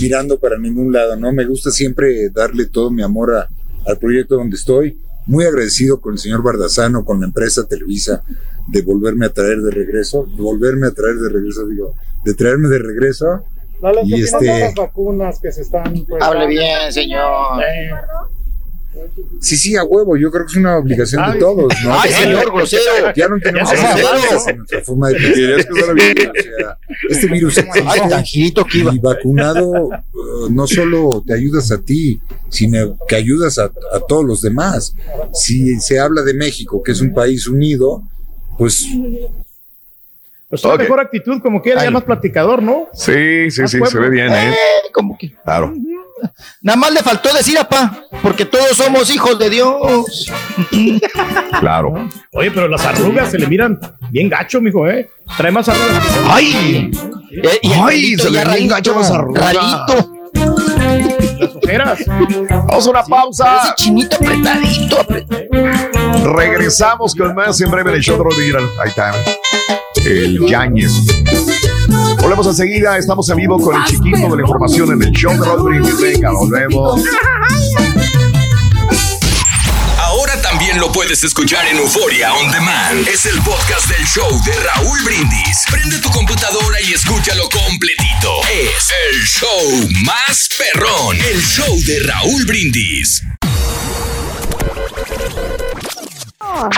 mirando 0.00 0.38
para 0.38 0.56
ningún 0.58 0.92
lado, 0.92 1.16
¿no? 1.16 1.32
Me 1.32 1.44
gusta 1.46 1.70
siempre 1.70 2.30
darle 2.30 2.66
todo 2.66 2.90
mi 2.90 3.02
amor 3.02 3.34
a- 3.34 3.48
al 3.86 3.98
proyecto 3.98 4.36
donde 4.36 4.56
estoy. 4.56 4.98
Muy 5.26 5.44
agradecido 5.44 6.00
con 6.00 6.14
el 6.14 6.18
señor 6.18 6.42
Bardazano, 6.42 7.04
con 7.04 7.20
la 7.20 7.26
empresa 7.26 7.66
Televisa, 7.66 8.22
de 8.68 8.82
volverme 8.82 9.26
a 9.26 9.32
traer 9.32 9.60
de 9.62 9.70
regreso, 9.70 10.26
de 10.26 10.40
volverme 10.42 10.86
a 10.86 10.90
traer 10.92 11.16
de 11.16 11.28
regreso, 11.28 11.66
digo, 11.66 11.94
de 12.24 12.34
traerme 12.34 12.68
de 12.68 12.78
regreso. 12.78 13.44
¿Qué 13.82 14.00
Y 14.04 14.12
opinas 14.12 14.40
de 14.40 14.46
este, 14.46 14.60
las 14.60 14.74
vacunas 14.74 15.40
que 15.40 15.52
se 15.52 15.62
están... 15.62 16.04
pues, 16.08 16.22
Hable 16.22 16.46
bien, 16.46 16.92
señor. 16.92 17.62
Eh, 17.62 17.90
sí, 19.40 19.56
sí, 19.56 19.76
a 19.76 19.84
huevo, 19.84 20.16
yo 20.16 20.30
creo 20.30 20.44
que 20.44 20.52
es 20.52 20.56
una 20.56 20.76
obligación 20.76 21.24
de 21.24 21.32
Ay, 21.32 21.38
todos, 21.38 21.72
¿no? 21.84 21.98
ay, 21.98 22.10
señor 22.10 22.52
grosero. 22.52 23.12
Ya 23.16 23.28
no 23.28 23.38
tenemos 23.40 23.70
grosero. 23.70 24.50
en 24.50 24.56
nuestra 24.58 24.80
forma 24.82 25.08
de 25.08 25.14
pensar. 25.14 25.96
Este 27.08 27.26
virus 27.26 27.58
existe. 27.58 27.84
Ay, 27.86 28.08
tan 28.08 28.24
girito 28.24 28.64
que 28.64 28.78
iba. 28.78 28.94
Y 28.94 28.98
vacunado 28.98 29.70
uh, 29.70 30.48
no 30.50 30.66
solo 30.66 31.22
te 31.26 31.34
ayudas 31.34 31.70
a 31.72 31.78
ti, 31.80 32.20
sino 32.50 32.96
que 33.08 33.16
ayudas 33.16 33.58
a, 33.58 33.64
a 33.64 34.00
todos 34.06 34.24
los 34.24 34.42
demás. 34.42 34.94
Si 35.32 35.80
se 35.80 35.98
habla 35.98 36.22
de 36.22 36.34
México, 36.34 36.82
que 36.82 36.92
es 36.92 37.00
un 37.00 37.12
país 37.12 37.46
unido, 37.48 38.02
pues 38.58 38.86
Pues 40.52 40.62
una 40.66 40.76
mejor 40.76 41.00
actitud, 41.00 41.40
como 41.40 41.62
que 41.62 41.70
era 41.70 41.82
ya 41.82 41.90
más 41.90 42.02
platicador, 42.02 42.62
¿no? 42.62 42.88
Sí, 42.92 43.50
sí, 43.50 43.66
sí, 43.66 43.78
se 43.82 43.98
ve 43.98 44.10
bien, 44.10 44.30
¿eh? 44.30 44.50
Eh, 44.50 44.90
como 44.92 45.16
que. 45.16 45.32
Claro. 45.42 45.72
Nada 46.60 46.76
más 46.76 46.92
le 46.92 47.00
faltó 47.00 47.32
decir, 47.32 47.56
apá, 47.56 48.04
porque 48.20 48.44
todos 48.44 48.76
somos 48.76 49.08
hijos 49.08 49.38
de 49.38 49.48
Dios. 49.48 50.30
Claro. 51.58 52.06
Oye, 52.32 52.50
pero 52.50 52.68
las 52.68 52.84
arrugas 52.84 53.30
se 53.30 53.38
le 53.38 53.46
miran 53.46 53.78
bien 54.10 54.28
gacho, 54.28 54.60
mijo, 54.60 54.86
¿eh? 54.86 55.08
Trae 55.38 55.52
más 55.52 55.70
arrugas. 55.70 56.06
¡Ay! 56.28 56.90
Eh, 57.30 57.58
y 57.62 57.72
Ay, 57.72 58.16
se 58.16 58.30
le 58.30 58.44
ralito, 58.44 58.74
gachas 58.74 58.96
las 58.96 59.10
arrugas. 59.10 59.54
Las 59.54 60.06
ojeras. 61.54 61.98
Vamos 62.50 62.86
a 62.86 62.90
una 62.90 63.02
pausa. 63.04 63.62
Ese 63.64 63.74
chinito 63.76 64.16
apretadito, 64.16 65.00
apretadito. 65.00 66.34
Regresamos 66.34 67.14
con 67.14 67.34
más 67.34 67.58
en 67.60 67.70
breve 67.70 67.90
en 67.90 67.96
el 67.96 68.02
show 68.02 68.18
de 68.18 68.24
Rodríguez. 68.24 68.62
Ahí 68.78 68.88
está. 68.88 69.12
El 70.04 70.44
Yañez. 70.46 70.92
Volvemos 72.20 72.46
enseguida. 72.46 72.98
Estamos 72.98 73.28
en 73.30 73.36
vivo 73.36 73.58
con 73.60 73.76
el 73.76 73.84
chiquito 73.84 74.28
de 74.28 74.36
la 74.36 74.42
información 74.42 74.92
en 74.92 75.02
el 75.02 75.12
show 75.12 75.32
de 75.32 75.44
Rodríguez. 75.44 76.00
Venga, 76.00 76.32
volvemos. 76.32 77.02
Ahora 79.98 80.40
también 80.42 80.78
lo 80.78 80.90
puedes 80.92 81.22
escuchar 81.24 81.66
en 81.66 81.78
Euforia 81.78 82.34
On 82.34 82.50
Demand. 82.50 83.06
Es 83.08 83.26
el 83.26 83.40
podcast 83.42 83.88
del 83.88 84.04
show 84.06 84.28
de 84.44 84.52
Raúl 84.60 85.02
Brindis. 85.04 85.64
Prende 85.70 85.98
tu 86.00 86.10
computadora 86.10 86.80
y 86.82 86.92
escúchalo 86.92 87.48
completito. 87.48 88.40
Es 88.52 88.92
el 89.10 89.22
show 89.24 89.88
más 90.04 90.48
perrón. 90.58 91.16
El 91.16 91.40
show 91.40 91.76
de 91.86 92.00
Raúl 92.00 92.44
Brindis. 92.44 93.22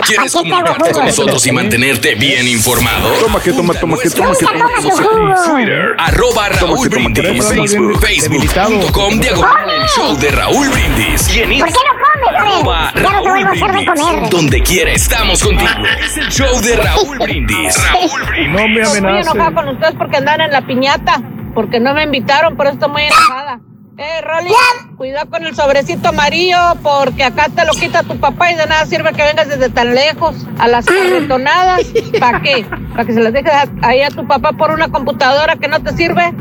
¿Quieres 0.07 0.33
comunicarte 0.33 0.91
con 0.91 1.05
nosotros 1.05 1.45
y 1.47 1.51
mantenerte 1.51 2.15
bien 2.15 2.47
informado? 2.47 3.09
Toma 3.19 3.41
que 3.41 3.51
toma, 3.51 3.73
toma 3.73 3.97
que 3.97 4.09
toma 4.09 4.31
que 4.37 4.45
toma. 4.45 5.35
Twitter, 5.45 5.95
arroba 5.97 6.49
Raúl 6.49 6.89
Brindis, 6.89 7.47
Facebook, 7.47 7.99
facebook.com, 7.99 9.19
diagonal 9.19 9.69
el 9.69 9.87
show 9.87 10.17
de 10.17 10.31
Raúl 10.31 10.69
Brindis. 10.69 11.35
Y 11.35 11.41
en 11.41 11.59
¿Por 11.59 11.67
qué 11.67 11.73
no 11.73 11.95
comes, 12.01 12.35
Arroba 12.35 12.91
de 12.93 13.85
comer. 13.85 14.29
Donde 14.29 14.61
quiera 14.61 14.91
estamos 14.91 15.43
contigo. 15.43 15.69
Es 16.03 16.17
el 16.17 16.29
show 16.29 16.61
de 16.61 16.75
Raúl 16.77 17.19
Brindis. 17.19 17.75
Raúl 17.91 18.23
Brindis. 18.23 18.61
No 18.61 18.67
me 18.67 18.81
Estoy 18.81 19.21
enojada 19.21 19.53
con 19.53 19.69
ustedes 19.69 19.95
porque 19.97 20.17
andan 20.17 20.41
en 20.41 20.51
la 20.51 20.65
piñata, 20.65 21.21
porque 21.53 21.79
no 21.79 21.93
me 21.93 22.03
invitaron, 22.03 22.55
por 22.55 22.67
eso 22.67 22.75
estoy 22.75 22.91
muy 22.91 23.03
enojada. 23.03 23.59
Eh, 23.97 24.21
Rolly, 24.21 24.49
cuidado 24.95 25.29
con 25.29 25.45
el 25.45 25.55
sobrecito 25.55 26.09
amarillo, 26.09 26.57
porque 26.81 27.23
acá 27.23 27.47
te 27.53 27.65
lo 27.65 27.73
quita 27.73 28.03
tu 28.03 28.17
papá 28.19 28.51
y 28.51 28.55
de 28.55 28.65
nada 28.65 28.85
sirve 28.85 29.11
que 29.13 29.23
vengas 29.23 29.47
desde 29.49 29.69
tan 29.69 29.93
lejos 29.93 30.35
a 30.59 30.67
las 30.67 30.85
carretonadas. 30.85 31.81
¿Para 32.19 32.41
qué? 32.41 32.65
¿Para 32.91 33.05
que 33.05 33.13
se 33.13 33.21
las 33.21 33.33
dejes 33.33 33.51
ahí 33.81 34.01
a 34.01 34.09
tu 34.09 34.25
papá 34.27 34.53
por 34.53 34.71
una 34.71 34.89
computadora 34.89 35.55
que 35.57 35.67
no 35.67 35.81
te 35.81 35.95
sirve? 35.95 36.33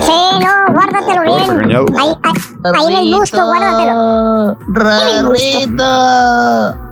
Sí, 0.00 0.12
no, 0.40 0.72
guárdatelo 0.72 1.22
bien. 1.22 1.64
Ahí, 1.98 2.14
ahí, 2.22 2.34
ahí 2.64 2.92
en 2.92 2.98
el 2.98 3.14
busto, 3.14 3.44
guárdatelo. 3.44 4.58
Rarito, 4.68 5.84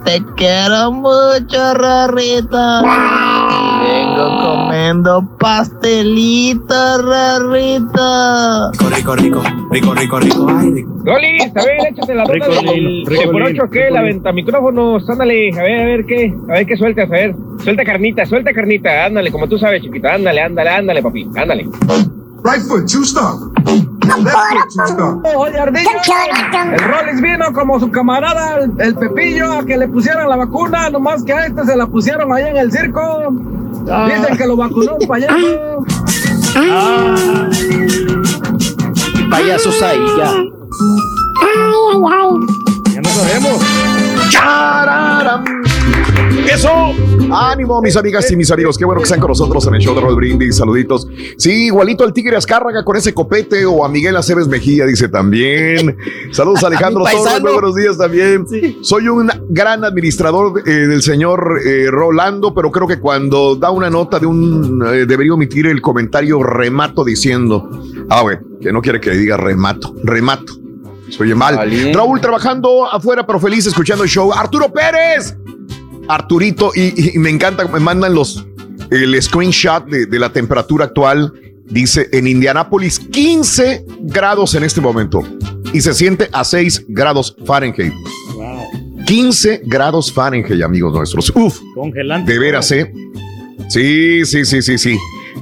te 0.05 0.23
quiero 0.37 0.93
mucho, 0.93 1.75
Rarito. 1.75 2.83
Vengo 3.83 4.39
comiendo 4.43 5.37
pastelitos, 5.39 7.05
Rarito. 7.05 8.73
Rico, 8.91 9.15
rico, 9.17 9.43
rico, 9.71 9.95
rico, 9.95 10.19
rico, 10.21 10.46
ay, 10.49 10.71
rico. 10.71 10.91
Loli, 11.05 11.39
a 11.43 11.65
ver, 11.65 11.87
échate 11.91 12.15
la 12.15 12.25
ronda 12.25 12.47
de 12.49 13.29
por 13.31 13.43
ocho, 13.43 13.63
¿qué? 13.71 13.91
La 13.91 14.03
venta 14.03 14.33
micrófonos, 14.33 15.09
ándale, 15.09 15.51
a 15.59 15.63
ver, 15.63 15.81
a 15.81 15.85
ver 15.85 16.05
qué, 16.07 16.35
a 16.49 16.53
ver 16.53 16.67
qué 16.67 16.77
sueltas, 16.77 17.09
a 17.09 17.13
ver. 17.13 17.35
Suelta 17.63 17.85
carnita, 17.85 18.27
suelta 18.27 18.53
carnita, 18.53 19.07
ándale, 19.07 19.31
como 19.31 19.49
tú 19.49 19.59
sabes, 19.59 19.83
chiquita, 19.83 20.15
ándale, 20.15 20.43
ándale, 20.43 20.71
ándale, 20.71 21.03
papi, 21.03 21.29
ándale. 21.37 21.69
Right 22.45 22.63
foot, 22.69 22.87
two 22.91 23.03
stop. 23.03 23.53
El 26.73 26.79
Rollins 26.79 27.21
vino 27.21 27.53
como 27.53 27.81
su 27.81 27.91
camarada, 27.91 28.59
el, 28.59 28.71
el 28.81 28.95
Pepillo, 28.95 29.53
a 29.53 29.67
que 29.67 29.77
le 29.77 29.89
pusieran 29.89 30.29
la 30.29 30.37
vacuna, 30.37 30.91
nomás 30.91 31.25
que 31.25 31.33
a 31.33 31.47
este 31.47 31.65
se 31.65 31.77
la 31.77 31.87
pusieron 31.87 32.33
allá 32.33 32.51
en 32.51 32.57
el 32.57 32.71
circo. 32.71 33.03
Dicen 33.85 34.37
que 34.37 34.47
lo 34.47 34.57
vacunó 34.57 34.97
un 35.01 35.07
payaso. 35.09 35.85
Payasos 39.31 39.83
ahí, 39.83 39.99
ya. 40.19 40.31
Ay, 40.31 41.59
ay, 41.59 42.01
ay. 42.13 42.95
Ya 42.95 43.01
no 43.01 43.09
sabemos. 43.11 43.63
¡Chararam! 44.31 45.45
Eso, 46.53 46.71
ánimo, 47.33 47.83
mis 47.83 47.97
amigas 47.97 48.31
y 48.31 48.37
mis 48.37 48.51
amigos. 48.51 48.79
Qué 48.79 48.85
bueno 48.85 49.01
que 49.01 49.05
están 49.05 49.21
con 49.21 49.29
nosotros 49.29 49.67
en 49.67 49.75
el 49.75 49.81
show 49.81 49.95
de 49.95 50.01
Rod 50.01 50.15
Brindis. 50.15 50.57
Saluditos. 50.57 51.07
Sí, 51.37 51.67
igualito 51.67 52.05
al 52.05 52.13
Tigre 52.13 52.37
Azcárraga 52.37 52.85
con 52.85 52.97
ese 52.97 53.13
copete 53.13 53.67
o 53.67 53.85
a 53.85 53.89
Miguel 53.89 54.17
Aceves 54.17 54.49
Mejía, 54.49 54.87
dice 54.87 55.09
también. 55.09 55.97
Saludos 56.31 56.63
a 56.65 56.69
Alejandro 56.69 57.05
Torres. 57.05 57.43
Muy 57.43 57.53
buenos 57.53 57.75
días 57.75 57.99
también. 57.99 58.47
Soy 58.83 59.09
un 59.09 59.31
gran 59.51 59.85
administrador 59.85 60.63
eh, 60.67 60.71
del 60.71 61.03
señor 61.03 61.61
eh, 61.65 61.89
Rolando, 61.91 62.55
pero 62.55 62.71
creo 62.71 62.87
que 62.87 63.01
cuando 63.01 63.57
da 63.57 63.71
una 63.71 63.91
nota 63.91 64.19
de 64.19 64.27
un. 64.27 64.83
eh, 64.87 65.05
debería 65.07 65.35
omitir 65.35 65.67
el 65.67 65.83
comentario 65.83 66.43
remato 66.43 67.05
diciendo. 67.05 67.69
Ah, 68.09 68.23
güey, 68.23 68.39
que 68.63 68.73
no 68.73 68.81
quiere 68.81 69.01
que 69.01 69.11
diga 69.11 69.37
remato. 69.37 69.95
Remato. 70.05 70.55
Se 71.11 71.23
oye 71.23 71.35
mal. 71.35 71.57
Vale. 71.57 71.93
Raúl 71.93 72.21
trabajando 72.21 72.87
afuera, 72.87 73.27
pero 73.27 73.39
feliz 73.41 73.67
escuchando 73.67 74.05
el 74.05 74.11
show. 74.11 74.33
Arturo 74.33 74.73
Pérez. 74.73 75.37
Arturito, 76.09 76.73
y, 76.75 77.15
y 77.17 77.19
me 77.19 77.31
encanta, 77.31 77.67
me 77.69 77.81
mandan 77.81 78.15
los 78.15 78.47
el 78.91 79.21
screenshot 79.21 79.87
de, 79.87 80.07
de 80.07 80.19
la 80.19 80.33
temperatura 80.33 80.87
actual. 80.87 81.33
Dice 81.69 82.09
en 82.13 82.29
Indianápolis 82.29 83.01
15 83.01 83.85
grados 84.03 84.55
en 84.55 84.63
este 84.63 84.81
momento 84.81 85.25
y 85.73 85.81
se 85.81 85.95
siente 85.95 86.29
a 86.33 86.45
6 86.45 86.85
grados 86.89 87.37
Fahrenheit. 87.45 87.93
15 89.07 89.63
grados 89.65 90.13
Fahrenheit, 90.13 90.63
amigos 90.63 90.93
nuestros. 90.93 91.33
Uf, 91.35 91.59
Congelante. 91.75 92.33
de 92.33 92.39
veras, 92.39 92.71
¿eh? 92.71 92.93
Sí, 93.69 94.25
sí, 94.25 94.45
sí, 94.45 94.63
sí, 94.63 94.79
sí. 94.79 94.97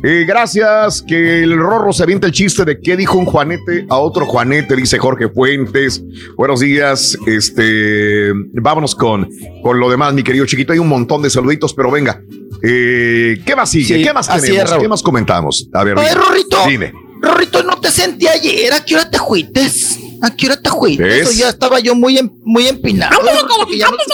Eh, 0.06 0.26
gracias, 0.28 1.00
que 1.00 1.42
el 1.42 1.56
Rorro 1.56 1.90
se 1.90 2.02
avienta 2.02 2.26
el 2.26 2.32
chiste 2.34 2.66
de 2.66 2.78
qué 2.78 2.94
dijo 2.94 3.16
un 3.16 3.24
Juanete 3.24 3.86
a 3.88 3.96
otro 3.96 4.26
Juanete, 4.26 4.76
dice 4.76 4.98
Jorge 4.98 5.30
Fuentes. 5.30 6.04
Buenos 6.36 6.60
días, 6.60 7.16
este, 7.26 8.30
vámonos 8.52 8.94
con, 8.94 9.26
con 9.62 9.80
lo 9.80 9.88
demás, 9.88 10.12
mi 10.12 10.22
querido 10.22 10.44
chiquito. 10.44 10.74
Hay 10.74 10.78
un 10.78 10.88
montón 10.88 11.22
de 11.22 11.30
saluditos, 11.30 11.72
pero 11.72 11.90
venga. 11.90 12.22
Eh, 12.62 13.40
¿Qué 13.46 13.56
más 13.56 13.70
sigue? 13.70 13.96
Sí, 13.96 14.02
¿Qué 14.04 14.12
más 14.12 14.28
tenemos? 14.28 14.72
es. 14.72 14.78
¿Qué 14.78 14.88
más 14.88 15.02
comentamos? 15.02 15.70
A 15.72 15.84
ver, 15.84 15.96
Oye. 15.96 16.12
Rorrito. 16.12 16.58
Dime. 16.68 16.92
Rorrito, 17.22 17.62
no 17.62 17.80
te 17.80 17.90
sentí 17.90 18.28
ayer. 18.28 18.74
¿A 18.74 18.84
qué 18.84 18.96
hora 18.96 19.08
te 19.08 19.18
fuites? 19.18 19.98
¿A 20.22 20.30
qué 20.36 20.46
hora 20.46 20.56
te 20.60 20.70
fuites? 20.70 20.98
¿Ves? 20.98 21.28
O 21.28 21.32
ya 21.32 21.48
estaba 21.50 21.78
yo 21.80 21.94
muy, 21.94 22.18
em- 22.18 22.30
muy 22.44 22.66
empinado. 22.68 23.14
Antes 23.18 23.34
de 23.34 23.40
que, 23.40 23.58
no- 23.58 23.66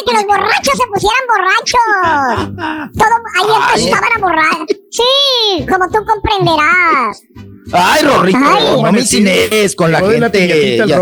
de 0.07 0.13
los 0.15 0.27
borrachos 0.27 0.75
se 0.77 0.87
pusieran 0.93 1.25
borrachos. 1.29 2.93
Todo 2.97 3.15
ahí 3.37 3.63
Ay. 3.75 3.85
empezaban 3.85 4.11
a 4.17 4.21
borrar. 4.21 4.67
Sí, 4.91 5.67
como 5.69 5.89
tú 5.91 6.05
comprenderás. 6.05 7.23
Ay, 7.73 8.03
Rorrito, 8.05 8.39
Ay. 8.43 8.83
no 8.83 8.93
me 8.93 9.01
incines 9.01 9.77
con 9.77 9.93
la 9.93 10.01
la 10.01 10.09
gente. 10.09 10.31
piñatita 10.31 10.83
el 10.85 10.89
ya, 10.89 10.97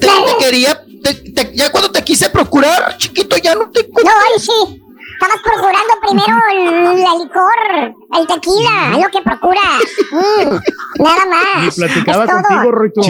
te, 0.00 0.06
te 0.06 0.44
quería, 0.44 0.82
te- 1.02 1.14
te- 1.32 1.54
ya 1.54 1.70
cuando 1.70 1.90
te 1.90 2.02
quise 2.02 2.30
procurar, 2.30 2.96
chiquito, 2.96 3.36
ya 3.36 3.54
no 3.54 3.70
te... 3.70 3.82
No, 3.82 4.10
ahí 4.10 4.38
sí. 4.40 4.82
Estabas 5.18 5.38
procurando 5.42 5.94
primero 6.02 6.36
el, 6.52 6.98
el 6.98 7.18
licor, 7.22 7.96
el 8.18 8.26
tequila, 8.26 8.92
es 8.96 9.02
lo 9.02 9.10
que 9.10 9.22
procuras. 9.22 9.80
Mm, 10.12 11.02
nada 11.02 11.26
más. 11.26 11.74
platicaba 11.74 12.24
es 12.24 12.30
todo. 12.30 12.42
contigo, 12.42 12.70
Rorrito. 12.72 13.00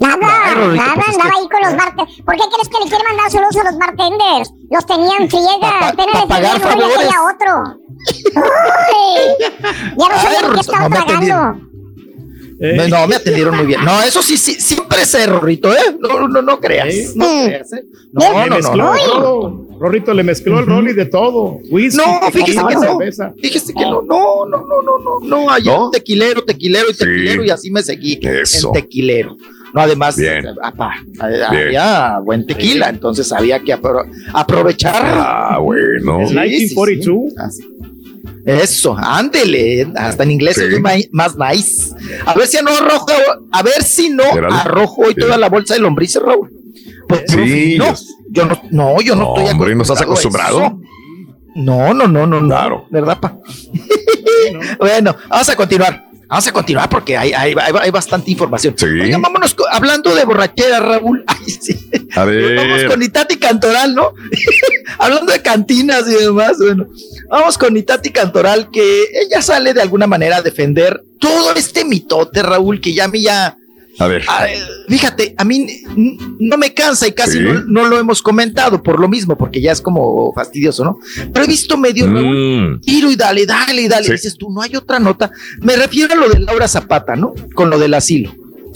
Nada, 0.00 0.16
Ay, 0.20 0.76
nada, 0.78 0.94
pues 0.94 1.08
es 1.08 1.14
andaba 1.14 1.30
que- 1.30 1.38
ahí 1.40 1.48
con 1.48 1.60
los 1.62 1.76
bartenders. 1.76 2.22
¿Por 2.24 2.34
qué 2.36 2.42
crees 2.54 2.68
que 2.68 2.78
le 2.84 2.88
quiere 2.90 3.04
mandar 3.04 3.30
saludos 3.30 3.56
a 3.56 3.64
los 3.70 3.78
bartenders? 3.78 4.52
Los 4.70 4.86
tenían 4.86 5.28
friega, 5.30 5.88
apenas 5.88 6.26
pa 6.26 6.40
les 6.40 6.54
uno 6.54 6.86
y 6.88 6.92
quería 6.96 7.22
otro. 7.34 7.80
Ay, 8.98 9.36
ya 9.98 10.42
no 10.42 10.48
ni 10.48 10.54
qué 10.54 10.60
estaba 10.60 10.82
no 10.84 10.90
me 10.90 10.98
atendieron. 10.98 11.28
tragando. 11.28 11.68
Eh, 12.60 12.88
No, 12.88 13.06
me 13.06 13.14
atendieron 13.16 13.56
muy 13.56 13.66
bien. 13.66 13.84
No, 13.84 14.02
eso 14.02 14.20
sí, 14.22 14.36
sí 14.36 14.54
siempre 14.54 15.02
es 15.02 15.28
Rorrito, 15.28 15.72
¿eh? 15.72 15.96
No, 16.00 16.26
no, 16.28 16.42
no 16.42 16.58
creas. 16.60 16.88
¿Eh? 16.94 17.12
No 17.14 17.24
Mm. 17.24 17.44
creas, 17.46 17.72
¿eh? 17.72 17.84
No, 18.12 18.32
no, 18.32 18.46
no, 18.46 18.56
mezcló 18.56 18.94
no. 18.94 18.98
todo. 19.04 19.66
Rorrito 19.80 20.12
le 20.12 20.24
mezcló 20.24 20.58
el 20.58 20.66
Rollis 20.66 20.96
de 20.96 21.06
todo. 21.06 21.58
Whisky, 21.70 21.96
No, 21.98 22.20
fíjese 22.32 22.60
que 22.66 22.74
no. 22.74 22.98
Fíjese 23.40 23.72
que 23.74 23.82
no, 23.82 24.02
no, 24.02 24.44
no, 24.46 24.58
no, 24.66 24.82
no, 24.82 24.98
no, 24.98 25.20
no, 25.22 25.50
allá 25.50 25.76
¿No? 25.76 25.90
tequilero, 25.90 26.44
tequilero 26.44 26.90
y 26.90 26.94
Sí. 26.94 26.98
tequilero 26.98 27.44
y 27.44 27.50
así 27.50 27.70
me 27.70 27.80
seguí. 27.82 28.18
Eso. 28.22 28.68
En 28.68 28.72
tequilero. 28.82 29.36
No, 29.74 29.80
además, 29.82 30.16
Bien. 30.16 30.44
apa, 30.62 30.94
Bien. 31.28 31.42
había 31.44 32.18
buen 32.20 32.46
tequila, 32.46 32.88
entonces 32.88 33.30
había 33.32 33.60
que 33.60 33.74
apro- 33.76 34.06
aprovechar. 34.32 34.94
Ah, 35.04 35.58
bueno. 35.60 36.20
El 36.20 36.28
1942. 36.34 37.32
Así. 37.38 37.62
Eso, 38.46 38.96
ándele, 38.96 39.86
hasta 39.96 40.22
en 40.22 40.30
inglés 40.30 40.56
Sí. 40.56 40.62
es 40.74 41.08
más 41.12 41.36
nice. 41.36 41.94
A 42.24 42.34
ver 42.34 42.46
si 42.46 42.62
no 42.62 42.70
arrojo, 42.70 43.06
a 43.52 43.62
ver 43.62 43.82
si 43.82 44.08
no 44.10 44.22
arrojo 44.50 45.02
hoy 45.02 45.14
Sí. 45.14 45.20
toda 45.20 45.36
la 45.36 45.48
bolsa 45.50 45.74
de 45.74 45.80
lombrices, 45.80 46.22
Raúl. 46.22 46.50
Pues, 47.08 47.24
Sí, 47.28 47.76
no, 47.78 47.94
yo- 48.30 48.46
no, 48.46 48.60
no, 48.70 49.00
yo 49.02 49.14
no, 49.14 49.22
No, 49.22 49.36
estoy 49.36 49.52
hombre, 49.52 49.74
¿no 49.74 49.82
estás 49.82 50.00
acostumbrado? 50.00 50.58
eso. 50.60 50.80
No, 51.56 51.92
no, 51.92 52.06
no, 52.06 52.26
no, 52.26 52.40
no. 52.40 52.46
Claro. 52.48 52.86
¿Verdad, 52.90 53.18
pa? 53.20 53.36
bueno, 54.78 55.14
vamos 55.28 55.48
a 55.48 55.56
continuar. 55.56 56.07
Vamos 56.28 56.46
a 56.46 56.52
continuar 56.52 56.90
porque 56.90 57.16
hay, 57.16 57.32
hay, 57.32 57.54
hay, 57.58 57.72
hay 57.80 57.90
bastante 57.90 58.30
información. 58.30 58.74
Sí. 58.76 58.84
Oigan, 58.84 59.22
vámonos 59.22 59.56
hablando 59.70 60.14
de 60.14 60.24
borrachera, 60.24 60.78
Raúl. 60.78 61.24
Ay, 61.26 61.44
sí. 61.46 61.88
A 62.14 62.24
Vamos 62.24 62.32
ver. 62.32 62.88
con 62.88 63.02
Itati 63.02 63.36
Cantoral, 63.36 63.94
¿no? 63.94 64.12
Hablando 64.98 65.32
de 65.32 65.40
cantinas 65.40 66.06
y 66.08 66.14
demás, 66.14 66.58
bueno. 66.58 66.86
Vamos 67.30 67.56
con 67.56 67.76
Itati 67.76 68.10
Cantoral, 68.10 68.70
que 68.70 69.04
ella 69.22 69.40
sale 69.42 69.72
de 69.72 69.82
alguna 69.82 70.06
manera 70.06 70.38
a 70.38 70.42
defender 70.42 71.02
todo 71.18 71.54
este 71.54 71.84
mitote, 71.84 72.42
Raúl, 72.42 72.80
que 72.80 72.92
ya 72.92 73.04
a 73.04 73.08
mí 73.08 73.22
ya. 73.22 73.57
A 73.98 74.06
ver. 74.06 74.22
Ah, 74.28 74.46
fíjate, 74.88 75.34
a 75.36 75.44
mí 75.44 75.66
no 76.38 76.56
me 76.56 76.72
cansa 76.72 77.06
y 77.08 77.12
casi 77.12 77.38
Sí. 77.38 77.40
no, 77.40 77.54
no 77.64 77.84
lo 77.88 77.98
hemos 77.98 78.22
comentado 78.22 78.82
por 78.82 79.00
lo 79.00 79.08
mismo, 79.08 79.36
porque 79.36 79.60
ya 79.60 79.72
es 79.72 79.80
como 79.80 80.32
fastidioso, 80.34 80.84
¿no? 80.84 80.98
Pero 81.32 81.44
he 81.44 81.48
visto 81.48 81.76
medio 81.76 82.06
Mm, 82.06 82.80
tiro 82.80 83.10
y 83.10 83.16
dale, 83.16 83.44
dale, 83.46 83.88
dale. 83.88 84.06
Sí. 84.06 84.12
Dices 84.12 84.36
tú, 84.38 84.50
no 84.50 84.62
hay 84.62 84.76
otra 84.76 84.98
nota. 84.98 85.30
Me 85.60 85.76
refiero 85.76 86.14
a 86.14 86.16
lo 86.16 86.28
de 86.28 86.40
Laura 86.40 86.68
Zapata, 86.68 87.16
¿no? 87.16 87.34
Con 87.54 87.70
lo 87.70 87.78
del 87.78 87.94
asilo 87.94 88.32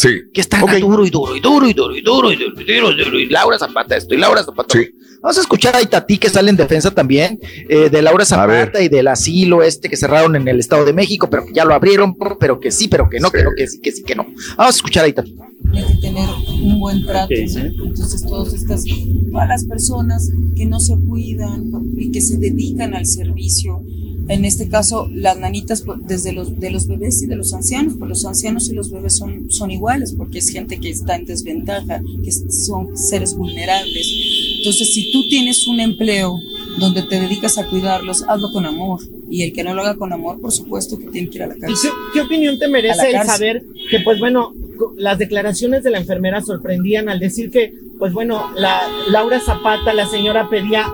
sí. 0.08 0.22
que 0.32 0.40
está 0.40 0.62
Ok. 0.62 0.72
duro 0.74 1.06
y 1.06 1.10
duro 1.10 1.36
y 1.36 1.40
duro 1.40 1.66
y 1.66 1.72
duro 1.72 1.96
y 1.96 2.00
duro 2.02 2.32
y 2.32 2.36
duro 2.36 2.60
y 2.60 2.64
duro 2.64 2.90
y 2.92 3.04
duro 3.04 3.18
y 3.18 3.26
Laura 3.28 3.58
Zapata 3.58 3.96
esto 3.96 4.14
y 4.14 4.18
Laura 4.18 4.42
Zapata. 4.42 4.76
Sí. 4.78 4.90
Vamos 5.22 5.38
a 5.38 5.40
escuchar 5.40 5.76
a 5.76 5.82
Itatí 5.82 6.18
que 6.18 6.28
sale 6.28 6.50
en 6.50 6.56
defensa 6.56 6.90
también 6.90 7.38
eh, 7.68 7.88
de 7.88 8.02
Laura 8.02 8.24
Zapata 8.24 8.82
y 8.82 8.88
del 8.88 9.06
asilo 9.06 9.62
este 9.62 9.88
que 9.88 9.96
cerraron 9.96 10.34
en 10.34 10.48
el 10.48 10.58
Estado 10.58 10.84
de 10.84 10.92
México, 10.92 11.30
pero 11.30 11.46
que 11.46 11.52
ya 11.52 11.64
lo 11.64 11.74
abrieron, 11.74 12.16
pero 12.40 12.58
que 12.58 12.72
sí, 12.72 12.88
pero 12.88 13.08
que 13.08 13.20
no, 13.20 13.30
que 13.30 13.44
no, 13.44 13.50
que 13.56 13.68
sí, 13.68 13.80
que 13.80 13.92
sí, 13.92 14.02
que 14.02 14.16
no. 14.16 14.24
Vamos 14.56 14.74
a 14.74 14.76
escuchar 14.76 15.04
a 15.04 15.08
Itatí. 15.08 15.36
Tiene 15.72 15.86
que 15.88 15.94
tener 15.94 16.28
un 16.62 16.78
buen 16.78 17.04
trato. 17.04 17.28
¿Qué 17.28 17.42
dice? 17.42 17.72
Entonces, 17.82 18.22
todas 18.22 18.52
estas, 18.52 18.84
todas 19.30 19.48
las 19.48 19.64
personas 19.64 20.30
que 20.54 20.66
no 20.66 20.80
se 20.80 20.96
cuidan 20.96 21.70
y 21.96 22.10
que 22.10 22.20
se 22.20 22.36
dedican 22.36 22.94
al 22.94 23.06
servicio, 23.06 23.82
en 24.28 24.44
este 24.44 24.68
caso, 24.68 25.08
las 25.12 25.36
nanitas 25.38 25.82
pues, 25.82 25.98
desde 26.06 26.32
los, 26.32 26.58
de 26.58 26.70
los 26.70 26.86
bebés 26.86 27.22
y 27.22 27.26
de 27.26 27.36
los 27.36 27.52
ancianos, 27.52 27.94
pues 27.98 28.08
los 28.08 28.24
ancianos 28.24 28.68
y 28.70 28.74
los 28.74 28.90
bebés 28.90 29.16
son, 29.16 29.50
son 29.50 29.70
iguales, 29.70 30.14
porque 30.16 30.38
es 30.38 30.48
gente 30.48 30.78
que 30.78 30.90
está 30.90 31.16
en 31.16 31.24
desventaja, 31.24 32.02
que 32.22 32.30
son 32.30 32.96
seres 32.96 33.34
vulnerables. 33.34 34.12
Entonces, 34.58 34.94
si 34.94 35.10
tú 35.10 35.28
tienes 35.28 35.66
un 35.66 35.80
empleo 35.80 36.38
donde 36.78 37.02
te 37.02 37.20
dedicas 37.20 37.58
a 37.58 37.66
cuidarlos, 37.68 38.24
hazlo 38.28 38.52
con 38.52 38.64
amor. 38.64 39.00
Y 39.28 39.42
el 39.42 39.52
que 39.52 39.64
no 39.64 39.74
lo 39.74 39.82
haga 39.82 39.96
con 39.96 40.12
amor, 40.12 40.40
por 40.40 40.52
supuesto 40.52 40.98
que 40.98 41.06
tiene 41.06 41.28
que 41.28 41.38
ir 41.38 41.42
a 41.42 41.46
la 41.48 41.56
¿Y 41.56 41.60
cárcel. 41.60 41.90
qué, 41.90 41.96
qué 42.14 42.20
opinión 42.20 42.58
te 42.58 42.68
merece 42.68 43.06
el 43.06 43.12
cárcel. 43.12 43.34
saber 43.34 43.64
que, 43.90 44.00
pues 44.00 44.20
bueno, 44.20 44.52
las 44.96 45.18
declaraciones 45.18 45.82
de 45.82 45.90
la 45.90 45.98
enfermera 45.98 46.40
sorprendían 46.40 47.08
al 47.08 47.18
decir 47.18 47.50
que, 47.50 47.74
pues 47.98 48.12
bueno, 48.12 48.50
la 48.56 48.80
Laura 49.10 49.40
Zapata, 49.40 49.92
la 49.92 50.06
señora 50.06 50.48
pedía 50.48 50.86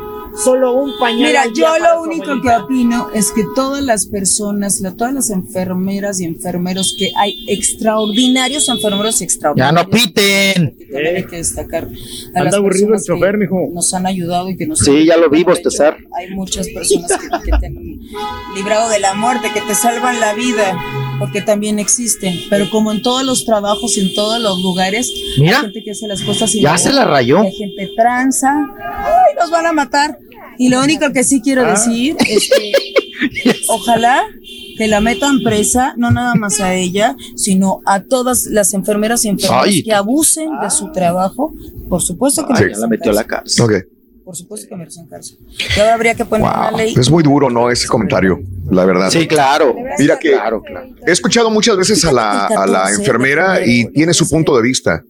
solo 0.45 0.73
un 0.75 0.93
pañal. 0.99 1.29
Mira, 1.29 1.45
yo 1.55 1.79
lo 1.79 2.03
único 2.03 2.41
que 2.43 2.51
opino 2.51 3.09
es 3.15 3.31
que 3.33 3.43
todas 3.55 3.83
las 3.83 4.07
personas, 4.07 4.81
la- 4.81 4.93
todas 4.95 5.13
las 5.15 5.31
enfermeras 5.31 6.21
y 6.21 6.25
enfermeros 6.25 6.95
que 6.99 7.13
hay 7.17 7.45
extraordinarios 7.49 8.69
enfermeros 8.69 9.17
y 9.17 9.19
Ya 9.21 9.25
extraordinarios. 9.25 9.85
no 9.87 9.91
piten. 9.91 10.77
que 10.89 11.09
hay 11.17 11.25
que 11.25 11.37
destacar 11.37 11.85
a 11.85 11.89
Anda 12.39 12.45
las 12.45 12.55
aburrido 12.55 12.95
el 12.95 13.03
chofer, 13.03 13.37
mijo. 13.39 13.69
nos 13.73 13.93
han 13.95 14.07
ayudado 14.07 14.49
y 14.51 14.57
que 14.57 14.67
nos 14.67 14.79
Sí, 14.79 15.05
ya 15.07 15.17
lo 15.17 15.29
vi, 15.31 15.45
bostezar. 15.45 15.97
Hay 16.17 16.31
muchas 16.31 16.69
personas 16.69 17.11
que, 17.13 17.51
que 17.51 17.59
te 17.59 17.67
han 17.67 17.75
librado 18.55 18.89
de 18.91 18.99
la 19.01 19.15
muerte, 19.15 19.49
que 19.53 19.61
te 19.61 19.75
salvan 19.75 20.19
la 20.21 20.35
vida, 20.35 20.79
porque 21.19 21.43
también 21.43 21.79
existen. 21.79 22.35
Pero 22.49 22.71
como 22.71 22.93
en 22.93 23.03
todos 23.03 23.25
los 23.25 23.45
trabajos 23.45 23.97
y 23.99 24.01
en 24.09 24.15
todos 24.15 24.41
los 24.41 24.63
lugares, 24.63 25.13
Mira, 25.39 25.57
hay 25.59 25.63
gente 25.65 25.83
que 25.85 25.91
hace 25.91 26.07
las 26.07 26.23
cosas 26.23 26.51
sin 26.51 26.63
ya 26.63 26.79
se 26.79 26.93
la 26.93 27.05
rayó. 27.05 27.41
Hay 27.41 27.53
gente 27.53 27.91
tranza, 27.97 28.49
¡ay, 28.51 29.13
nos 29.39 29.51
van 29.51 29.67
a 29.67 29.73
matar! 29.73 30.19
Y 30.59 30.69
lo 30.71 30.83
único 30.83 31.13
que 31.13 31.23
sí 31.25 31.41
quiero 31.41 31.65
Ah. 31.65 31.71
decir 31.71 32.17
es 32.29 32.49
que 32.51 32.73
ojalá 33.69 34.23
que 34.77 34.87
la 34.89 35.01
metan 35.01 35.41
presa, 35.43 35.95
no 35.97 36.11
nada 36.11 36.35
más 36.35 36.61
a 36.61 36.75
ella, 36.75 37.17
sino 37.37 37.81
a 37.85 38.01
todas 38.01 38.45
las 38.47 38.75
enfermeras 38.75 39.25
y 39.25 39.29
enfermeros 39.29 39.67
Ay. 39.67 39.83
que 39.83 39.93
abusen 39.93 40.49
de 40.63 40.71
su 40.71 40.91
trabajo. 40.93 41.53
Por 41.89 42.01
supuesto 42.03 42.47
que 42.47 42.53
Ay, 42.57 42.73
ya 42.73 42.79
la 42.79 42.87
metió 42.87 43.11
a 43.11 43.15
la 43.15 43.25
cárcel. 43.25 43.85
Por 44.25 44.37
supuesto 44.37 44.69
que 44.69 44.77
merecen 44.77 45.07
cárcel. 45.07 45.39
Y 45.75 45.81
ahora 45.81 45.95
habría 45.95 46.15
que 46.15 46.25
poner 46.25 46.47
una 46.47 46.71
ley. 46.71 46.95
Es 46.97 47.11
muy 47.11 47.23
duro, 47.23 47.49
¿no? 47.51 47.71
Ese 47.71 47.89
comentario, 47.89 48.39
la 48.71 48.85
verdad. 48.85 49.11
Sí, 49.11 49.27
claro. 49.27 49.75
Mira 49.99 50.19
que 50.19 50.33
Claro, 50.33 50.63
claro. 50.63 50.89
he 51.07 51.11
escuchado 51.13 51.51
muchas 51.51 51.77
veces 51.79 52.05
a 52.05 52.13
la, 52.13 52.47
a 52.47 52.67
la 52.67 52.91
enfermera 52.91 53.65
y 53.67 53.87
tiene 53.93 54.13
su 54.13 54.29
punto 54.29 54.55
de 54.57 54.63
vista. 54.63 55.03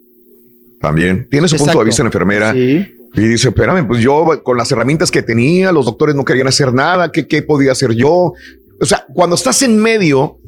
También 0.80 1.26
tiene 1.28 1.48
su 1.48 1.56
punto 1.56 1.78
de 1.80 1.84
vista 1.84 2.02
la 2.04 2.08
enfermera. 2.08 2.52
Sí. 2.52 2.86
Y 3.14 3.22
dice, 3.22 3.48
espérame, 3.48 3.86
pues 3.86 4.02
yo 4.02 4.42
con 4.42 4.56
las 4.56 4.70
herramientas 4.70 5.10
que 5.10 5.22
tenía, 5.22 5.72
los 5.72 5.86
doctores 5.86 6.14
no 6.14 6.24
querían 6.24 6.48
hacer 6.48 6.72
nada, 6.72 7.10
¿qué, 7.10 7.26
qué 7.26 7.42
podía 7.42 7.72
hacer 7.72 7.92
yo? 7.92 8.32
O 8.80 8.84
sea, 8.84 9.06
cuando 9.12 9.34
estás 9.34 9.62
en 9.62 9.78
medio, 9.78 10.38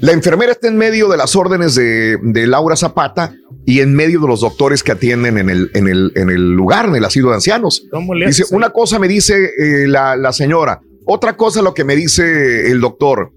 la 0.00 0.12
enfermera 0.12 0.52
está 0.52 0.68
en 0.68 0.76
medio 0.76 1.08
de 1.08 1.16
las 1.16 1.34
órdenes 1.36 1.74
de, 1.74 2.18
de 2.22 2.46
Laura 2.46 2.76
Zapata 2.76 3.34
y 3.66 3.80
en 3.80 3.94
medio 3.94 4.20
de 4.20 4.28
los 4.28 4.40
doctores 4.40 4.82
que 4.82 4.92
atienden 4.92 5.38
en 5.38 5.50
el, 5.50 5.70
en 5.74 5.88
el, 5.88 6.12
en 6.14 6.30
el 6.30 6.52
lugar, 6.52 6.86
en 6.86 6.96
el 6.96 7.04
asilo 7.04 7.28
de 7.28 7.34
ancianos. 7.36 7.86
¿Cómo 7.90 8.14
le 8.14 8.26
Dice, 8.26 8.44
una 8.50 8.70
cosa 8.70 8.98
me 8.98 9.08
dice 9.08 9.50
eh, 9.58 9.88
la, 9.88 10.16
la 10.16 10.32
señora, 10.32 10.80
otra 11.04 11.36
cosa 11.36 11.62
lo 11.62 11.74
que 11.74 11.84
me 11.84 11.96
dice 11.96 12.70
el 12.70 12.80
doctor. 12.80 13.32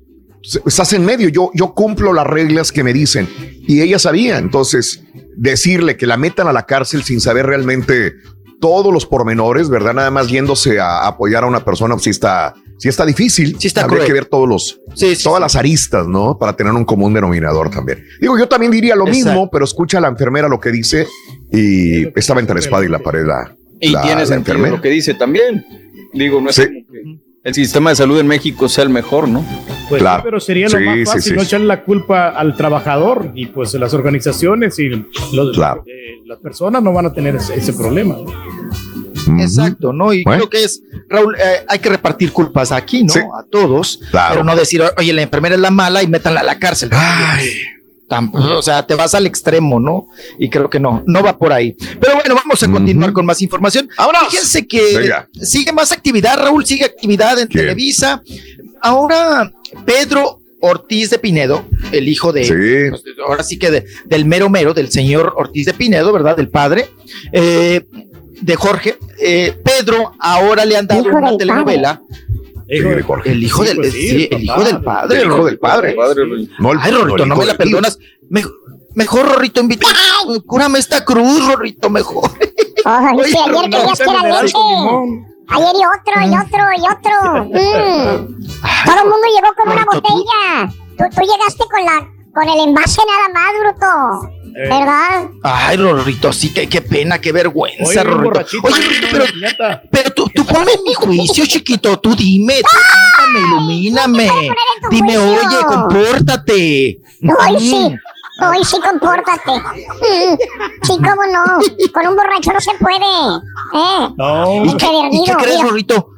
Estás 0.66 0.94
en 0.94 1.06
medio, 1.06 1.30
yo, 1.30 1.52
yo 1.54 1.74
cumplo 1.74 2.14
las 2.14 2.28
reglas 2.28 2.72
que 2.72 2.84
me 2.84 2.94
dicen. 2.94 3.28
Y 3.66 3.82
ella 3.82 3.98
sabía, 3.98 4.38
entonces, 4.38 5.04
decirle 5.36 5.98
que 5.98 6.06
la 6.06 6.18
metan 6.18 6.48
a 6.48 6.54
la 6.54 6.66
cárcel 6.66 7.04
sin 7.04 7.22
saber 7.22 7.46
realmente 7.46 8.14
todos 8.64 8.94
los 8.94 9.06
pormenores, 9.06 9.68
¿verdad? 9.70 9.94
Nada 9.94 10.10
más 10.10 10.30
yéndose 10.30 10.80
a 10.80 11.06
apoyar 11.06 11.44
a 11.44 11.48
una 11.48 11.66
persona, 11.66 11.96
pues 11.96 12.06
sí 12.06 12.10
está, 12.12 12.54
sí 12.78 12.88
está 12.88 13.06
difícil. 13.06 13.58
Sí 13.60 13.68
está 13.68 13.82
Habría 13.82 13.98
cruel. 13.98 14.08
que 14.08 14.14
ver 14.14 14.26
todos 14.28 14.48
los, 14.48 14.80
todas 15.22 15.42
las 15.42 15.58
aristas, 15.58 16.08
¿no? 16.08 16.38
Para 16.38 16.56
tener 16.56 16.72
un 16.72 16.86
común 16.86 17.14
denominador 17.14 17.70
también. 17.70 18.06
Digo, 18.22 18.40
yo 18.40 18.48
también 18.48 18.72
diría 18.72 18.96
lo 18.96 19.06
Exacto. 19.06 19.30
mismo, 19.32 19.50
pero 19.52 19.66
escucha 19.66 19.98
a 19.98 20.02
la 20.02 20.08
enfermera 20.08 20.48
lo 20.48 20.62
que 20.62 20.72
dice 20.72 21.06
y 21.52 22.08
estaba 22.18 22.40
entre 22.40 22.54
la 22.56 22.62
espada 22.62 22.86
y 22.86 22.88
la 22.88 23.00
pared 23.00 23.26
la, 23.26 23.54
Y 23.82 23.90
la- 23.90 24.02
tiene 24.02 24.22
la 24.22 24.26
sentido 24.28 24.54
enfermera. 24.56 24.76
lo 24.78 24.82
que 24.82 24.90
dice 24.90 25.14
también. 25.16 25.66
Digo, 26.14 26.40
no 26.40 26.50
es 26.50 26.56
Sí. 26.56 26.64
como 26.66 26.88
que 26.90 27.23
el 27.44 27.54
sistema 27.54 27.90
de 27.90 27.96
salud 27.98 28.20
en 28.20 28.28
México 28.28 28.70
sea 28.70 28.84
el 28.86 28.90
mejor, 28.90 29.28
¿no? 29.28 29.46
Pues 29.90 30.02
sí, 30.02 30.08
pero 30.24 30.40
sería 30.40 30.70
lo 30.70 30.78
Sí, 30.78 30.84
más 30.86 30.98
fácil 31.06 31.22
sí. 31.32 31.34
no 31.36 31.42
echarle 31.44 31.68
la 31.68 31.84
culpa 31.84 32.30
al 32.30 32.56
trabajador 32.56 33.32
y 33.36 33.48
pues 33.48 33.74
las 33.76 33.94
organizaciones 33.94 34.80
y 34.80 34.90
los- 35.34 35.58
eh, 35.86 36.22
las 36.26 36.40
personas 36.40 36.82
no 36.82 36.94
van 36.94 37.08
a 37.08 37.14
tener 37.14 37.36
ese, 37.36 37.56
ese 37.56 37.74
problema. 37.74 38.16
Exacto, 39.40 39.94
¿no? 39.94 40.14
Y 40.14 40.24
creo 40.24 40.50
que 40.50 40.64
es, 40.64 40.84
Raúl, 41.10 41.36
eh, 41.36 41.66
hay 41.68 41.80
que 41.80 41.90
repartir 41.90 42.32
culpas 42.32 42.72
aquí, 42.72 43.04
¿no? 43.04 43.14
A 43.38 43.44
todos, 43.50 44.00
pero 44.30 44.44
no 44.44 44.56
decir, 44.56 44.82
oye, 44.98 45.14
la 45.14 45.22
enfermera 45.22 45.56
es 45.56 45.62
la 45.62 45.72
mala 45.72 46.04
y 46.04 46.08
métanla 46.08 46.42
a 46.42 46.44
la 46.44 46.60
cárcel. 46.60 46.90
Tampoco, 46.90 47.42
o 48.58 48.62
sea, 48.62 48.86
te 48.86 48.96
vas 48.96 49.16
al 49.16 49.26
extremo, 49.26 49.80
¿no? 49.80 50.08
Y 50.38 50.50
creo 50.50 50.70
que 50.70 50.80
no, 50.80 51.04
no 51.08 51.24
va 51.24 51.38
por 51.38 51.52
ahí. 51.54 51.76
Pero 52.00 52.16
bueno, 52.16 52.36
vamos 52.36 52.62
a 52.62 52.70
continuar 52.72 53.12
con 53.14 53.26
más 53.26 53.42
información. 53.42 53.90
Fíjense 54.30 54.68
que 54.68 54.98
Venga. 54.98 55.30
sigue 55.42 55.72
más 55.72 55.92
actividad, 55.92 56.38
Raúl, 56.38 56.66
sigue 56.66 56.86
actividad 56.86 57.40
en 57.40 57.48
Televisa. 57.48 58.22
Ahora, 58.82 59.52
Pedro 59.86 60.40
Ortiz 60.60 61.10
de 61.10 61.20
Pinedo, 61.20 61.66
el 61.92 62.08
hijo 62.08 62.32
de, 62.32 62.46
pues, 62.90 63.04
ahora 63.28 63.44
sí 63.44 63.58
que 63.60 63.70
de- 63.72 63.86
del 64.06 64.26
mero 64.26 64.50
mero, 64.50 64.74
del 64.74 64.92
señor 64.92 65.34
Ortiz 65.36 65.66
de 65.66 65.74
Pinedo, 65.74 66.14
¿verdad? 66.14 66.38
Del 66.38 66.50
padre, 66.50 66.90
eh, 67.32 67.82
de 68.42 68.56
Jorge. 68.56 68.98
Eh, 69.20 69.54
Pedro 69.64 70.14
ahora 70.20 70.66
le 70.66 70.76
han 70.78 70.88
dado 70.88 71.04
una 71.04 71.36
telenovela. 71.38 72.02
Hijo 72.78 72.90
de 72.90 73.04
Jorge. 73.04 73.32
El 73.32 73.44
hijo 73.44 73.64
del, 73.64 73.78
pues 73.78 73.92
sí, 73.94 74.28
el 74.32 74.44
hijo 74.44 74.64
del 74.64 74.82
padre. 74.82 75.22
El 75.22 75.28
hijo 75.28 75.46
del 75.46 75.60
padre. 75.60 75.96
Ay, 76.80 76.92
Rorrito, 76.92 77.26
no 77.26 77.36
me 77.36 77.46
la 77.46 77.56
perdonas. 77.56 78.00
Me- 78.30 78.44
mejor, 78.96 79.28
Rorrito, 79.28 79.62
invita. 79.62 79.88
Cúrame 80.46 80.80
esta 80.80 81.04
cruz, 81.04 81.48
Rorrito, 81.48 81.90
mejor. 81.90 82.30
Ay, 82.86 83.16
Oye, 83.18 83.34
ayer 83.38 83.52
no, 83.52 83.62
que 83.62 84.04
era 84.04 84.42
leche. 84.42 84.58
Ayer 85.50 85.76
y 85.76 85.86
otro, 85.86 86.22
y 86.26 86.38
otro, 86.38 86.64
y 86.78 86.82
otro. 86.82 87.46
Mm. 87.46 88.46
Todo 88.86 88.98
el 89.04 89.10
mundo 89.10 89.28
llegó 89.36 89.54
con 89.62 89.74
una 89.74 89.86
botella. 89.86 90.74
Tú, 90.98 91.04
tú 91.16 91.22
llegaste 91.22 91.64
con 91.72 91.86
la 91.86 92.10
con 92.34 92.50
el 92.50 92.68
envase 92.68 93.02
nada 93.06 93.30
más, 93.32 93.52
bruto. 93.60 94.33
Eh. 94.56 94.70
¿Verdad? 94.70 95.30
Ay, 95.42 95.78
Rorrito, 95.78 96.32
sí, 96.32 96.54
que 96.54 96.70
qué 96.70 96.82
pena, 96.82 97.20
qué 97.20 97.32
vergüenza, 97.32 97.84
Oye, 97.84 98.04
Rorrito. 98.04 98.46
Oye, 98.64 98.84
Rorrito, 98.84 99.08
pero, 99.58 99.82
pero 99.90 100.10
tú, 100.12 100.30
tú 100.34 100.46
ponme 100.46 100.74
en 100.74 100.84
mi 100.84 100.94
juicio, 100.94 101.46
chiquito. 101.46 102.00
Tú 102.00 102.16
dime, 102.16 102.62
tú 102.62 102.78
cuéntame, 103.18 103.48
ilumíname. 103.48 104.32
Dime, 104.92 105.18
oye, 105.18 105.58
compórtate. 105.68 107.00
Hoy 107.24 107.60
sí. 107.60 107.96
Hoy 108.42 108.66
sí, 108.66 108.78
compórtate. 108.82 109.52
Mm. 109.52 110.38
Sí, 110.84 110.98
cómo 110.98 111.24
no. 111.32 111.60
Con 111.94 112.08
un 112.08 112.16
borracho 112.16 112.52
no 112.52 112.60
se 112.60 112.72
puede. 112.80 112.96
¿Eh? 113.74 114.10
No. 114.18 114.66
¿Y 114.66 114.78
qué, 114.78 114.88
y 115.12 115.24
qué 115.24 115.34
crees, 115.34 115.58
mira. 115.58 115.70
Rorrito? 115.70 116.10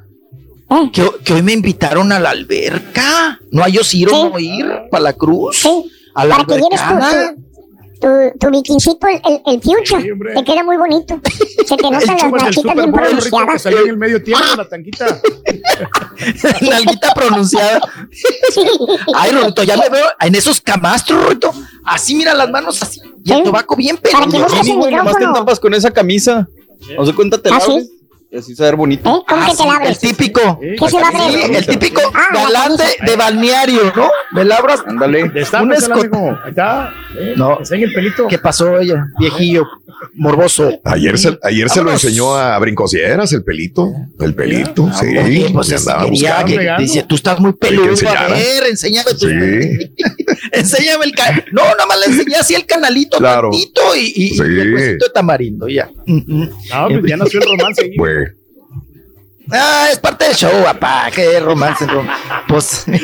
Que, 0.92 1.10
que 1.24 1.34
hoy 1.34 1.42
me 1.42 1.54
invitaron 1.54 2.12
a 2.12 2.20
la 2.20 2.32
alberca. 2.32 3.40
¿No 3.52 3.64
hay 3.64 3.80
ir 3.94 4.10
o 4.10 4.30
no 4.30 4.40
ir 4.40 4.66
para 4.90 5.04
la 5.04 5.14
cruz? 5.14 5.66
A 6.16 6.26
la 6.26 6.38
Para 6.38 6.46
que 6.46 6.62
lleves 6.62 6.82
tu, 6.82 6.96
tu, 6.96 7.46
tu, 8.00 8.08
tu 8.40 8.50
bikincito, 8.52 9.08
el, 9.08 9.22
el, 9.26 9.42
el 9.46 9.62
future. 9.62 10.34
te 10.36 10.44
queda 10.44 10.64
muy 10.64 10.78
bonito. 10.78 11.20
Se 11.66 11.76
te 11.78 11.84
notan 11.90 12.18
las 12.32 12.56
Super 12.56 12.76
bien 12.76 12.92
pronunciadas. 12.92 13.62
salió 13.62 13.82
en 13.82 13.90
el 13.90 13.98
medio 13.98 14.24
tiempo, 14.24 14.44
la 14.58 14.68
tanquita. 14.68 15.20
Nalguita 16.62 17.14
pronunciada. 17.16 17.80
Ay, 19.16 19.32
Rorrito, 19.32 19.64
ya 19.64 19.78
me 19.78 19.90
veo 19.90 20.06
en 20.20 20.36
esos 20.36 20.62
camastros, 20.62 21.24
Rorrito. 21.24 21.54
Así, 21.84 22.16
mira 22.16 22.34
las 22.34 22.50
manos 22.50 22.82
así. 22.82 23.02
Y 23.24 23.32
el 23.32 23.44
tobaco 23.44 23.76
bien 23.76 23.98
Para 23.98 24.26
que 24.26 24.32
peludo. 24.32 24.44
busques 24.48 24.68
el 24.68 24.76
Nomás 24.76 24.90
te 24.92 25.00
micrófono. 25.02 25.34
tapas 25.34 25.60
con 25.60 25.74
esa 25.74 25.92
camisa. 25.92 26.48
No 26.98 27.06
se 27.06 27.14
cuenta, 27.14 27.42
te 27.42 27.50
la 27.50 27.56
¿Ah, 27.58 27.62
sí? 27.62 27.90
Así 28.38 28.56
se 28.56 28.64
ver 28.64 28.76
bonito. 28.76 29.24
¿Cómo 29.28 29.46
que 29.46 29.56
te 29.56 29.66
la 29.66 29.74
abres? 29.76 29.90
El 30.04 30.10
típico. 30.10 30.60
¿Qué 30.60 30.90
se 30.90 30.98
va 31.00 31.08
a 31.08 31.26
abrir? 31.26 31.40
Sí, 31.46 31.56
el 31.56 31.66
típico 31.68 32.02
Ah, 32.14 32.28
galán 32.34 32.76
de, 32.78 32.86
de 33.06 33.16
balneario, 33.16 33.94
¿no? 33.96 34.10
Me 34.34 34.44
labras. 34.46 34.82
Ándale. 34.86 35.24
Un 35.24 35.74
escote. 35.74 36.10
Está. 36.48 36.94
Eh, 37.18 37.34
No. 37.38 37.60
Enseña 37.60 37.86
el 37.86 37.94
pelito. 37.94 38.28
¿Qué 38.28 38.38
pasó 38.40 38.78
ella? 38.80 39.08
Viejillo, 39.20 39.66
morboso. 40.16 40.80
Ayer 40.84 41.18
se, 41.18 41.38
ayer 41.44 41.70
se 41.70 41.82
lo 41.84 41.92
enseñó 41.92 42.36
a 42.36 42.58
Brincosieras, 42.60 43.32
el 43.34 43.44
pelito. 43.44 43.92
El 44.20 44.34
pelito, 44.36 44.90
sí. 45.00 45.18
Oye, 45.18 45.50
pues 45.54 45.72
es- 45.72 45.88
andaba 45.88 46.06
quería 46.10 46.42
buscando. 46.44 46.58
que- 46.78 46.84
dice, 46.84 47.04
tú 47.04 47.16
estás 47.16 47.40
muy 47.40 47.54
peludo. 47.54 47.94
A 48.10 48.28
¿eh? 48.30 48.34
ver, 48.60 48.70
enséñame 48.70 49.12
tu. 49.12 49.28
Sí. 49.28 49.94
enséñame 50.52 51.06
el 51.06 51.12
canal. 51.16 51.46
No, 51.52 51.64
nada 51.64 51.86
más 51.88 52.00
le 52.00 52.06
enseñé 52.14 52.36
así 52.36 52.56
el 52.56 52.66
canalito 52.66 53.18
Claro. 53.18 53.50
tantito 53.52 53.82
y, 53.96 54.00
y, 54.16 54.24
y 54.26 54.30
Sí. 54.36 54.42
el 54.42 54.74
huesito 54.74 55.06
de 55.06 55.12
tamarindo, 55.14 55.68
ya. 55.68 55.90
No, 56.06 56.50
pues 56.90 57.04
ya 57.08 57.18
nació 57.18 57.40
el 57.42 57.50
romance. 57.58 57.82
ahí. 57.84 57.96
Ah, 59.52 59.88
es 59.92 60.00
parte 60.00 60.26
del 60.26 60.36
show, 60.36 60.64
papá. 60.64 61.10
Qué 61.14 61.40
romance. 61.40 61.86
rom- 61.86 62.08
Pues. 62.48 62.86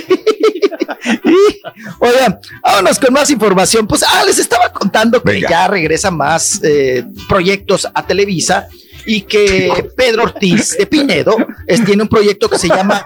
Oigan, 2.00 2.40
vámonos 2.64 3.00
con 3.00 3.14
más 3.14 3.30
información. 3.30 3.88
Pues, 3.88 4.04
ah, 4.04 4.24
les 4.26 4.40
estaba 4.40 4.70
contando 4.72 5.22
que 5.22 5.42
ya 5.42 5.68
regresa 5.68 6.12
más 6.12 6.60
eh, 6.64 7.04
proyectos 7.28 7.88
a 7.94 8.06
Televisa 8.06 8.68
y 9.06 9.22
que 9.22 9.92
Pedro 9.96 10.24
Ortiz 10.24 10.78
de 10.78 10.86
Pinedo 10.86 11.36
es- 11.68 11.84
tiene 11.84 12.04
un 12.04 12.10
proyecto 12.10 12.50
que 12.50 12.58
se 12.60 12.68
llama 12.68 13.06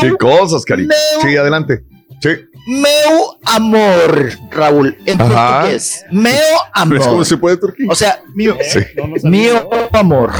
Qué 0.00 0.14
cosas, 0.18 0.64
Carita. 0.64 0.94
Meu. 1.14 1.22
Sí, 1.30 1.36
adelante. 1.36 1.82
Sí. 2.20 2.28
Meu 2.66 3.36
Amor, 3.46 4.30
Raúl, 4.50 4.96
en 5.06 5.20
Ajá. 5.20 5.52
portugués. 5.60 6.04
Meu 6.10 6.34
Amor. 6.74 6.98
¿Cómo 6.98 7.24
se 7.24 7.36
puede 7.36 7.56
turquí? 7.56 7.86
O 7.88 7.94
sea, 7.94 8.20
mío, 8.34 8.56
Sí. 8.70 8.80
mío 9.22 9.68
amor. 9.92 10.30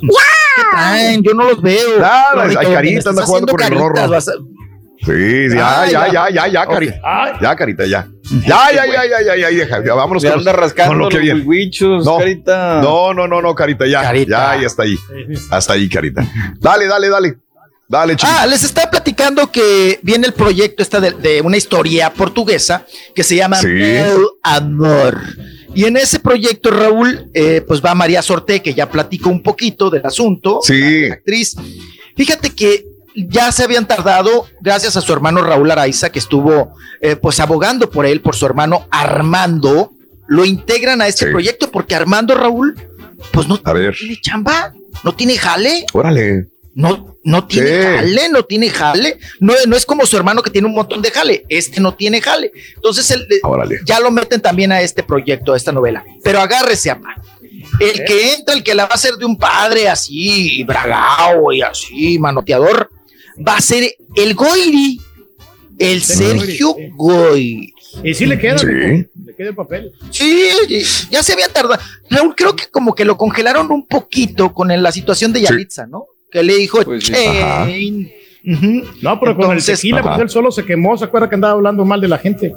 ¿Qué? 0.00 1.18
Yo 1.22 1.34
no 1.34 1.44
los 1.44 1.62
veo. 1.62 1.98
Rorrito, 2.34 2.60
hay 2.60 2.66
me 2.66 2.74
carita, 2.74 2.98
estás 2.98 3.10
anda 3.12 3.24
jugando 3.26 3.52
con 3.52 3.62
el 3.62 3.68
caritas, 3.68 4.26
rorro. 4.26 4.46
Sí, 5.04 5.48
ya, 5.54 5.82
Ah, 5.82 5.86
ya, 5.86 6.06
ya. 6.06 6.12
ya, 6.12 6.30
ya, 6.30 6.46
ya, 6.48 6.66
Carita. 6.66 6.96
Ya, 7.40 7.56
Carita, 7.56 7.86
ya. 7.86 8.06
Ya, 8.46 8.70
ya, 8.72 8.86
ya, 8.86 9.04
ya, 9.04 9.22
ya, 9.22 9.36
ya, 9.36 9.48
deja, 9.48 9.84
ya, 9.84 9.94
vámonos 9.94 10.22
con, 10.22 10.32
anda 10.32 10.52
rascando 10.52 10.94
lo 10.94 11.08
que 11.08 11.18
viene. 11.18 11.44
No, 12.04 12.18
Carita. 12.18 12.80
no, 12.82 13.12
no, 13.12 13.26
no, 13.26 13.42
no, 13.42 13.54
Carita, 13.54 13.86
ya, 13.86 14.12
ya, 14.14 14.56
ya 14.60 14.66
está 14.66 14.84
ahí. 14.84 14.96
Hasta 15.50 15.72
ahí, 15.72 15.88
Carita. 15.88 16.24
Dale, 16.60 16.86
dale, 16.86 17.08
dale. 17.08 17.34
Dale, 17.92 18.16
chico. 18.16 18.32
Ah, 18.34 18.46
les 18.46 18.64
estaba 18.64 18.90
platicando 18.90 19.52
que 19.52 20.00
viene 20.02 20.26
el 20.26 20.32
proyecto 20.32 20.82
esta 20.82 20.98
de, 20.98 21.10
de 21.10 21.42
una 21.42 21.58
historia 21.58 22.10
portuguesa 22.10 22.86
que 23.14 23.22
se 23.22 23.36
llama 23.36 23.58
Sí. 23.58 23.66
Meu 23.66 24.30
Amor. 24.42 25.20
Y 25.74 25.84
en 25.84 25.98
ese 25.98 26.18
proyecto, 26.18 26.70
Raúl, 26.70 27.30
eh, 27.34 27.62
pues 27.68 27.82
va 27.84 27.94
María 27.94 28.22
Sorte, 28.22 28.62
que 28.62 28.72
ya 28.72 28.88
platicó 28.88 29.28
un 29.28 29.42
poquito 29.42 29.90
del 29.90 30.06
asunto. 30.06 30.60
Sí. 30.62 31.06
la 31.06 31.14
actriz. 31.16 31.54
Fíjate 32.16 32.48
que 32.54 32.86
ya 33.14 33.52
se 33.52 33.64
habían 33.64 33.86
tardado, 33.86 34.46
gracias 34.62 34.96
a 34.96 35.02
su 35.02 35.12
hermano 35.12 35.42
Raúl 35.42 35.70
Araiza, 35.70 36.10
que 36.10 36.18
estuvo 36.18 36.74
eh, 37.02 37.16
pues 37.16 37.40
abogando 37.40 37.90
por 37.90 38.06
él, 38.06 38.22
por 38.22 38.34
su 38.34 38.46
hermano 38.46 38.86
Armando, 38.90 39.92
lo 40.28 40.46
integran 40.46 41.02
a 41.02 41.08
este 41.08 41.26
proyecto 41.26 41.70
porque 41.70 41.94
Armando 41.94 42.34
Raúl, 42.34 42.74
pues 43.32 43.48
no 43.48 43.60
A 43.64 43.72
ver. 43.74 43.94
tiene 43.94 44.18
chamba, 44.18 44.72
no 45.04 45.14
tiene 45.14 45.36
jale. 45.36 45.84
Órale. 45.92 46.51
No, 46.74 47.16
no 47.22 47.46
tiene 47.46 47.68
Sí. 47.68 47.82
jale, 47.82 48.28
no 48.30 48.42
tiene 48.44 48.70
jale. 48.70 49.18
No, 49.40 49.52
no 49.66 49.76
es 49.76 49.84
como 49.84 50.06
su 50.06 50.16
hermano 50.16 50.42
que 50.42 50.50
tiene 50.50 50.66
un 50.68 50.74
montón 50.74 51.02
de 51.02 51.10
jale. 51.10 51.44
Este 51.48 51.80
no 51.80 51.94
tiene 51.94 52.20
jale. 52.20 52.50
Entonces 52.76 53.10
él, 53.10 53.26
eh, 53.30 53.40
Órale. 53.42 53.80
ya 53.84 54.00
lo 54.00 54.10
meten 54.10 54.40
también 54.40 54.72
a 54.72 54.80
este 54.80 55.02
proyecto, 55.02 55.52
a 55.52 55.56
esta 55.56 55.72
novela. 55.72 56.02
Pero 56.24 56.40
agárrese, 56.40 56.90
apa. 56.90 57.14
El 57.78 58.04
que 58.04 58.34
entra, 58.34 58.54
el 58.54 58.62
que 58.62 58.74
la 58.74 58.84
va 58.84 58.92
a 58.92 58.94
hacer 58.94 59.14
de 59.16 59.24
un 59.24 59.36
padre 59.36 59.88
así, 59.88 60.62
bragao 60.64 61.52
y 61.52 61.62
así, 61.62 62.18
manoteador, 62.18 62.90
va 63.46 63.56
a 63.56 63.60
ser 63.60 63.94
el 64.14 64.34
Goiri, 64.34 65.00
el 65.78 66.02
Sergio 66.02 66.74
Goy. 66.96 67.72
Y 68.02 68.14
sí 68.14 68.24
le 68.26 68.38
queda. 68.38 68.58
Sí. 68.58 68.66
mijo, 68.66 69.08
Le 69.26 69.34
queda 69.36 69.48
el 69.50 69.54
papel. 69.54 69.92
Sí, 70.10 70.50
ya 71.10 71.22
se 71.22 71.34
había 71.34 71.48
tardado. 71.48 71.80
Raúl, 72.08 72.34
creo 72.34 72.56
que 72.56 72.66
como 72.68 72.94
que 72.94 73.04
lo 73.04 73.16
congelaron 73.18 73.70
un 73.70 73.86
poquito 73.86 74.52
con 74.54 74.68
la 74.68 74.92
situación 74.92 75.32
de 75.32 75.42
Yalitza, 75.42 75.86
¿no? 75.86 76.06
Que 76.32 76.42
le 76.42 76.56
dijo, 76.56 76.82
"Chain". 76.98 78.10
Ujú. 78.44 78.82
No, 79.02 79.20
pero 79.20 79.34
con 79.36 79.44
el 79.44 79.50
Entonces, 79.52 79.78
tequila, 79.80 80.00
ajá. 80.00 80.08
pues 80.14 80.22
él 80.22 80.28
solo 80.30 80.50
se 80.50 80.64
quemó. 80.64 80.96
¿Se 80.98 81.04
acuerda 81.04 81.28
que 81.28 81.34
andaba 81.36 81.54
hablando 81.54 81.84
mal 81.84 82.00
de 82.00 82.08
la 82.08 82.18
gente? 82.18 82.54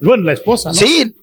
Bueno, 0.00 0.24
la 0.24 0.32
esposa, 0.34 0.68
¿no? 0.70 0.74
Sí. 0.74 1.14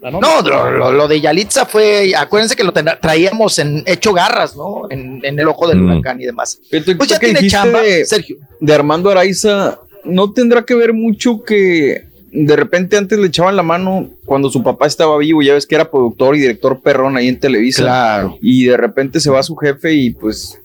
No, 0.00 0.20
lo, 0.42 0.70
lo- 0.70 0.92
lo 0.92 1.08
de 1.08 1.20
Yalitza 1.20 1.66
fue, 1.66 2.12
acuérdense 2.16 2.54
que 2.54 2.62
lo 2.62 2.72
ten- 2.72 2.86
traíamos 3.00 3.58
en 3.58 3.82
hecho 3.84 4.12
garras, 4.12 4.56
¿no? 4.56 4.82
En, 4.90 5.20
en 5.24 5.38
el 5.38 5.48
ojo 5.48 5.66
del 5.68 5.82
huracán 5.82 6.20
y 6.20 6.24
demás. 6.24 6.60
Pues 6.70 7.08
ya 7.08 7.18
¿Qué 7.18 7.32
tiene 7.32 7.48
chamba, 7.48 7.82
de, 7.82 8.04
Sergio. 8.04 8.36
de 8.60 8.74
Armando 8.74 9.10
Araiza, 9.10 9.78
¿no 10.04 10.32
tendrá 10.32 10.64
que 10.64 10.74
ver 10.76 10.92
mucho 10.92 11.42
que 11.42 12.04
de 12.30 12.56
repente 12.56 12.96
antes 12.96 13.18
le 13.18 13.26
echaban 13.26 13.56
la 13.56 13.64
mano 13.64 14.08
cuando 14.24 14.50
su 14.50 14.62
papá 14.62 14.86
estaba 14.86 15.18
vivo, 15.18 15.42
ya 15.42 15.54
ves 15.54 15.66
que 15.66 15.74
era 15.74 15.90
productor 15.90 16.36
y 16.36 16.40
director 16.40 16.80
perrón 16.80 17.16
ahí 17.16 17.26
en 17.26 17.40
Televisa. 17.40 17.82
Claro. 17.82 18.38
Y 18.40 18.66
de 18.66 18.76
repente 18.76 19.18
se 19.18 19.30
va 19.30 19.42
su 19.42 19.56
jefe 19.56 19.94
y 19.94 20.10
pues 20.10 20.60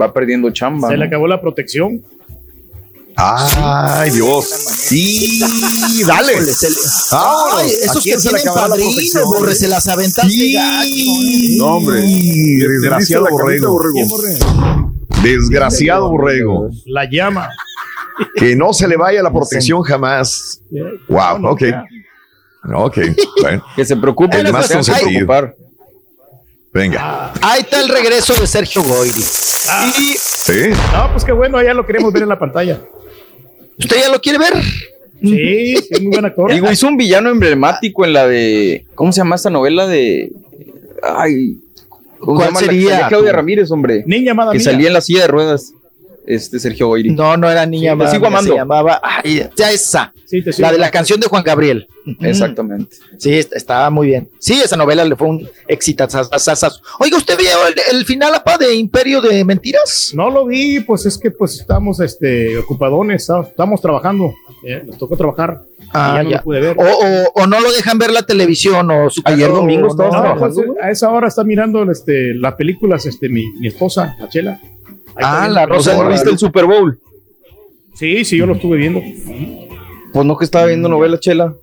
va 0.00 0.12
perdiendo 0.12 0.50
chamba. 0.50 0.88
Se 0.88 0.96
le 0.96 1.04
acabó 1.06 1.26
la 1.26 1.40
protección. 1.40 2.02
Ay, 3.16 4.10
Dios. 4.10 4.46
Sí, 4.46 5.40
dale. 6.06 6.32
Ay, 6.34 6.42
¿A 7.12 7.84
esos 7.84 8.02
que 8.02 8.18
se 8.18 8.32
le 8.32 8.40
tienen 8.40 8.54
padrinos, 8.54 9.24
borre, 9.24 9.54
se 9.54 9.68
las 9.68 9.86
aventaste 9.86 10.52
gacho. 10.52 11.58
No, 11.58 11.76
hombre. 11.76 12.00
Desgraciado 12.00 13.26
borrego. 13.30 13.80
Desgraciado 15.22 16.10
borrego. 16.10 16.70
La 16.86 17.08
llama. 17.08 17.48
Que 18.36 18.56
no 18.56 18.72
se 18.72 18.88
le 18.88 18.96
vaya 18.96 19.22
la 19.22 19.32
protección 19.32 19.82
jamás. 19.82 20.60
Wow, 21.08 21.46
ok. 21.46 21.62
Ok, 22.74 22.98
bueno. 23.42 23.64
Que 23.76 23.84
se 23.84 23.96
preocupe, 23.96 24.38
El 24.38 24.46
que 24.46 24.52
más 24.52 24.66
se 24.66 24.92
preocupar. 24.92 25.54
Venga. 26.74 27.32
Ahí 27.40 27.60
está 27.60 27.80
el 27.80 27.88
regreso 27.88 28.34
de 28.34 28.46
Sergio 28.46 28.82
Goyri. 28.82 29.20
Y 29.98 30.16
Sí. 30.18 30.70
No, 30.92 31.10
pues 31.12 31.24
qué 31.24 31.32
bueno, 31.32 31.62
ya 31.62 31.72
lo 31.72 31.86
queremos 31.86 32.12
ver 32.12 32.24
en 32.24 32.28
la 32.28 32.38
pantalla. 32.38 32.80
¿Usted 33.78 33.96
ya 33.98 34.10
lo 34.10 34.20
quiere 34.20 34.38
ver? 34.38 34.52
Sí, 35.22 35.74
es 35.88 36.00
muy 36.02 36.10
buen 36.12 36.24
actor. 36.26 36.52
Digo, 36.52 36.70
hizo 36.70 36.86
un 36.86 36.96
villano 36.98 37.30
emblemático 37.30 38.04
en 38.04 38.12
la 38.12 38.26
de. 38.26 38.84
¿Cómo 38.94 39.10
se 39.12 39.20
llama 39.22 39.36
esta 39.36 39.48
novela 39.48 39.86
de. 39.86 40.32
Ay. 41.02 41.58
¿Cómo 42.18 42.36
¿Cuál 42.40 42.48
se 42.48 42.54
llama? 42.54 42.60
La- 42.60 42.66
sería? 42.66 43.08
Claudia 43.08 43.32
Ramírez, 43.32 43.70
hombre. 43.70 44.02
Niña 44.06 44.32
amada 44.32 44.52
Que 44.52 44.58
mía. 44.58 44.64
salía 44.70 44.88
en 44.88 44.92
la 44.94 45.00
silla 45.00 45.22
de 45.22 45.28
ruedas. 45.28 45.72
Este 46.26 46.58
Sergio 46.58 46.88
Goyri. 46.88 47.10
No, 47.10 47.36
no 47.36 47.50
era 47.50 47.66
niña 47.66 47.82
Sí, 47.82 47.86
te 47.86 47.92
amada, 47.92 48.10
sigo 48.10 48.26
amando. 48.26 48.50
Se 48.52 48.56
llamaba. 48.58 49.00
Ay, 49.02 49.46
ya 49.56 49.70
esa. 49.70 50.12
Sí, 50.24 50.42
te 50.42 50.52
sigo 50.52 50.66
La 50.66 50.72
de 50.72 50.78
la 50.78 50.90
canción 50.90 51.20
de 51.20 51.26
Juan 51.26 51.42
Gabriel. 51.44 51.86
Exactamente. 52.20 52.96
Sí, 53.18 53.34
est- 53.34 53.54
estaba 53.54 53.90
muy 53.90 54.08
bien. 54.08 54.28
Sí, 54.38 54.54
esa 54.62 54.76
novela 54.76 55.04
le 55.04 55.16
fue 55.16 55.28
un 55.28 55.48
éxito. 55.68 56.06
Oiga, 56.98 57.16
¿usted 57.16 57.36
vio 57.38 57.48
el, 57.68 57.96
el 57.98 58.04
final, 58.04 58.34
apa, 58.34 58.58
de 58.58 58.74
Imperio 58.74 59.20
de 59.20 59.44
Mentiras? 59.44 60.12
No 60.14 60.30
lo 60.30 60.46
vi, 60.46 60.80
pues 60.80 61.06
es 61.06 61.18
que 61.18 61.30
pues 61.30 61.60
estamos 61.60 62.00
este, 62.00 62.56
ocupadones, 62.58 63.26
¿sabes? 63.26 63.48
estamos 63.48 63.80
trabajando. 63.80 64.34
eh, 64.66 64.82
nos 64.84 64.96
tocó 64.98 65.16
trabajar. 65.16 65.60
Ah, 65.92 66.14
ya 66.16 66.22
no 66.24 66.30
ya. 66.30 66.36
lo 66.38 66.42
pude 66.42 66.60
ver. 66.60 66.76
O, 66.78 66.82
o- 66.82 67.42
o 67.42 67.46
no 67.46 67.60
lo 67.60 67.70
dejan 67.72 67.98
ver 67.98 68.10
la 68.10 68.22
televisión 68.22 68.90
o 68.90 69.10
su 69.10 69.20
Ayer 69.24 69.50
domingo 69.50 69.88
no, 69.88 69.94
trabajando, 69.94 70.38
pues, 70.38 70.56
a 70.82 70.90
esa 70.90 71.10
hora 71.10 71.28
está 71.28 71.44
mirando 71.44 71.90
este, 71.90 72.34
las 72.34 72.54
películas 72.54 73.04
este, 73.06 73.28
mi, 73.28 73.44
mi 73.60 73.68
esposa, 73.68 74.16
la 74.18 74.28
Chela. 74.28 74.52
Ahí 74.62 74.70
está 74.80 74.83
Ah, 75.16 75.48
la 75.48 75.64
O 75.64 75.68
películas. 75.68 75.84
sea, 75.84 76.02
¿no 76.02 76.08
viste 76.10 76.30
el 76.30 76.38
Super 76.38 76.64
Bowl? 76.66 76.98
Sí, 77.94 78.24
sí, 78.24 78.36
yo 78.36 78.46
lo 78.46 78.54
estuve 78.54 78.76
viendo. 78.76 79.00
Pues 80.12 80.26
no 80.26 80.36
que 80.36 80.44
estaba 80.44 80.66
viendo 80.66 80.88
novela, 80.88 81.18
Chela. 81.18 81.54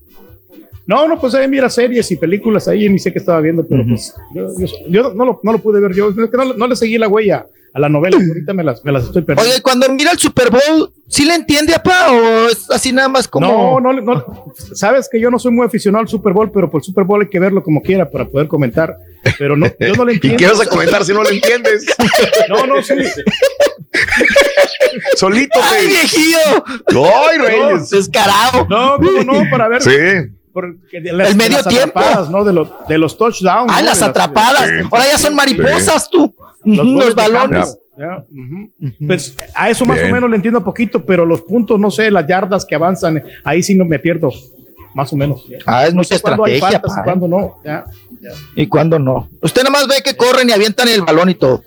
No, 0.88 1.08
no, 1.08 1.20
pues 1.20 1.34
ahí 1.36 1.48
mira 1.48 1.70
series 1.70 2.10
y 2.12 2.16
películas 2.18 2.68
ahí, 2.68 2.90
ni 2.90 3.00
sé 3.00 3.12
qué 3.14 3.20
estaba 3.20 3.40
viendo, 3.40 3.66
pero 3.66 3.84
pues 3.88 4.14
yo, 4.34 4.48
yo- 4.58 4.88
yo 4.90 5.14
no, 5.14 5.26
lo, 5.26 5.40
no 5.44 5.52
lo 5.54 5.60
pude 5.60 5.80
ver 5.80 5.94
yo, 5.94 6.10
es 6.10 6.16
que 6.16 6.38
no, 6.38 6.54
no 6.54 6.68
le 6.68 6.76
seguí 6.76 6.98
la 6.98 7.08
huella 7.08 7.46
a 7.74 7.80
la 7.80 7.90
novela, 7.90 8.18
ahorita 8.18 8.54
me 8.54 8.64
las, 8.64 8.84
me 8.84 8.92
las 8.92 9.06
estoy 9.06 9.22
perdiendo. 9.22 9.56
Y 9.58 9.62
cuando 9.62 9.88
mira 9.90 10.12
el 10.12 10.20
Super 10.20 10.50
Bowl, 10.50 10.92
¿sí 11.08 11.26
le 11.26 11.36
entiende, 11.36 11.74
apa? 11.74 12.12
¿O 12.12 12.50
es 12.50 12.70
así 12.70 12.92
nada 12.92 13.08
más 13.08 13.28
como.? 13.28 13.80
No, 13.80 13.94
no, 13.94 14.02
no, 14.02 14.54
sabes 14.74 15.08
que 15.10 15.20
yo 15.20 15.32
no 15.32 15.40
soy 15.40 15.52
muy 15.52 15.66
aficionado 15.66 16.02
al 16.02 16.10
Super 16.10 16.34
Bowl, 16.34 16.52
pero 16.52 16.70
por 16.70 16.82
el 16.82 16.86
Super 16.86 17.06
Bowl 17.06 17.22
hay 17.22 17.30
que 17.30 17.40
verlo 17.40 17.64
como 17.64 17.82
quiera 17.82 18.10
para 18.10 18.26
poder 18.26 18.48
comentar. 18.48 18.98
Pero 19.38 19.56
no, 19.56 19.68
yo 19.80 19.94
no 19.96 20.06
le 20.06 20.14
¿Y 20.14 20.16
entiendo. 20.16 20.38
qué 20.38 20.48
vas 20.48 20.62
a 20.62 20.66
comentar 20.66 21.06
si 21.06 21.14
no 21.14 21.24
lo 21.24 21.30
entiendes? 21.30 21.86
No, 22.50 22.66
no, 22.66 22.82
sí. 22.84 22.94
Solito 25.16 25.60
¡Ay, 25.62 25.88
viejillo! 25.88 26.38
¡Ay, 26.88 27.38
Reyes! 27.38 27.90
Descarado. 27.90 28.68
No, 28.70 28.98
no, 28.98 29.24
no, 29.24 29.50
para 29.50 29.68
ver. 29.70 29.82
Sí. 29.82 30.32
Porque 30.54 31.02
de 31.02 31.14
las- 31.14 31.30
El 31.30 31.36
medio 31.36 31.58
de 31.58 31.64
las 31.64 31.68
tiempo. 31.68 32.00
atrapadas, 32.00 32.30
¿no? 32.30 32.44
De 32.44 32.54
los, 32.54 32.70
de 32.88 32.98
los 32.98 33.18
touchdowns. 33.18 33.72
¡Ay, 33.74 33.84
¿no? 33.84 33.90
las 33.90 34.02
atrapadas! 34.02 34.68
Sí. 34.68 34.88
Ahora 34.92 35.06
ya 35.08 35.18
son 35.18 35.36
mariposas, 35.36 36.10
tú. 36.10 36.34
Los, 36.64 37.16
balones. 37.16 37.78
Pues 39.06 39.36
a 39.56 39.70
eso 39.70 39.86
más 39.86 39.98
Bien. 39.98 40.12
o 40.12 40.14
menos 40.16 40.30
le 40.30 40.36
entiendo 40.36 40.64
poquito, 40.64 41.06
pero 41.06 41.26
los 41.26 41.42
puntos, 41.42 41.80
no 41.80 41.92
sé, 41.92 42.10
las 42.12 42.26
yardas 42.28 42.66
que 42.66 42.76
avanzan, 42.76 43.22
ahí 43.44 43.62
sí 43.64 43.76
no 43.76 43.86
me 43.86 44.00
pierdo. 44.00 44.32
Más 44.94 45.12
o 45.14 45.16
menos. 45.16 45.46
Ah, 45.66 45.86
es 45.86 45.94
No 45.94 46.00
mucha 46.00 46.16
estrategia, 46.16 46.60
faltas 46.60 46.98
¿eh? 46.98 47.02
cuándo 47.06 47.26
no. 47.28 47.62
Ya, 47.64 47.86
ya. 48.22 48.30
¿Y 48.56 48.68
cuándo 48.68 49.00
no? 49.00 49.30
Usted 49.42 49.62
nada 49.64 49.72
más 49.72 49.88
ve 49.88 49.96
que 50.04 50.18
corren 50.18 50.50
y 50.50 50.52
avientan 50.52 50.90
el 50.90 51.02
balón 51.02 51.30
y 51.30 51.36
todo. 51.36 51.64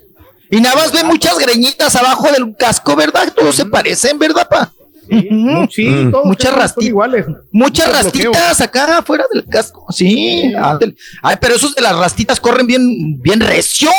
Y 0.51 0.61
nada 0.61 0.75
más 0.75 0.91
ve 0.91 1.03
muchas 1.03 1.39
greñitas 1.39 1.95
abajo 1.95 2.31
del 2.31 2.55
casco, 2.55 2.95
¿verdad? 2.95 3.33
Todos 3.35 3.55
se 3.55 3.65
parecen, 3.65 4.19
¿verdad, 4.19 4.47
pa? 4.47 4.71
Sí, 5.09 5.85
Mm. 5.87 6.11
todos 6.11 6.25
Muchas 6.25 6.53
rastitas. 6.53 6.87
iguales. 6.87 7.25
Muchas 7.51 7.87
Mucho 7.87 8.01
bloqueo. 8.11 8.31
rastitas 8.31 8.61
acá 8.61 8.97
afuera 8.99 9.25
del 9.33 9.45
casco. 9.45 9.85
Sí. 9.91 10.53
ándale. 10.57 10.95
Ay, 11.21 11.35
pero 11.39 11.55
esos 11.55 11.75
de 11.75 11.81
las 11.81 11.95
rastitas 11.97 12.39
corren 12.39 12.65
bien, 12.67 13.21
bien 13.21 13.39
recio. 13.39 13.89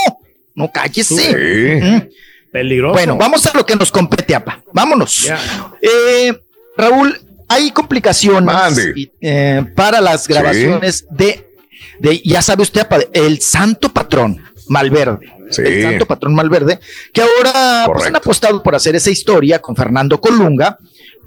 No 0.54 0.70
cállese. 0.70 1.14
Sí. 1.14 2.08
Peligroso. 2.50 2.94
Bueno, 2.94 3.16
vamos 3.16 3.44
a 3.46 3.56
lo 3.56 3.66
que 3.66 3.76
nos 3.76 3.90
compete, 3.92 4.34
apa. 4.34 4.62
Vámonos. 4.72 5.28
Eh, 5.82 6.32
Raúl, 6.76 7.20
hay 7.48 7.70
complicaciones 7.70 8.52
y, 8.96 9.10
eh, 9.20 9.64
para 9.74 10.00
las 10.00 10.26
grabaciones 10.26 11.06
de, 11.10 11.46
de, 11.98 12.20
ya 12.24 12.40
sabe 12.42 12.62
usted, 12.62 12.80
apa, 12.82 12.98
el 13.12 13.40
santo 13.40 13.92
patrón 13.92 14.42
Malverde. 14.68 15.32
Sí. 15.50 15.62
El 15.64 15.82
santo 15.82 16.06
patrón 16.06 16.34
Malverde, 16.34 16.80
que 17.12 17.20
ahora 17.22 17.84
pues, 17.86 18.06
han 18.06 18.16
apostado 18.16 18.62
por 18.62 18.74
hacer 18.74 18.96
esa 18.96 19.10
historia 19.10 19.60
con 19.60 19.76
Fernando 19.76 20.20
Colunga, 20.20 20.76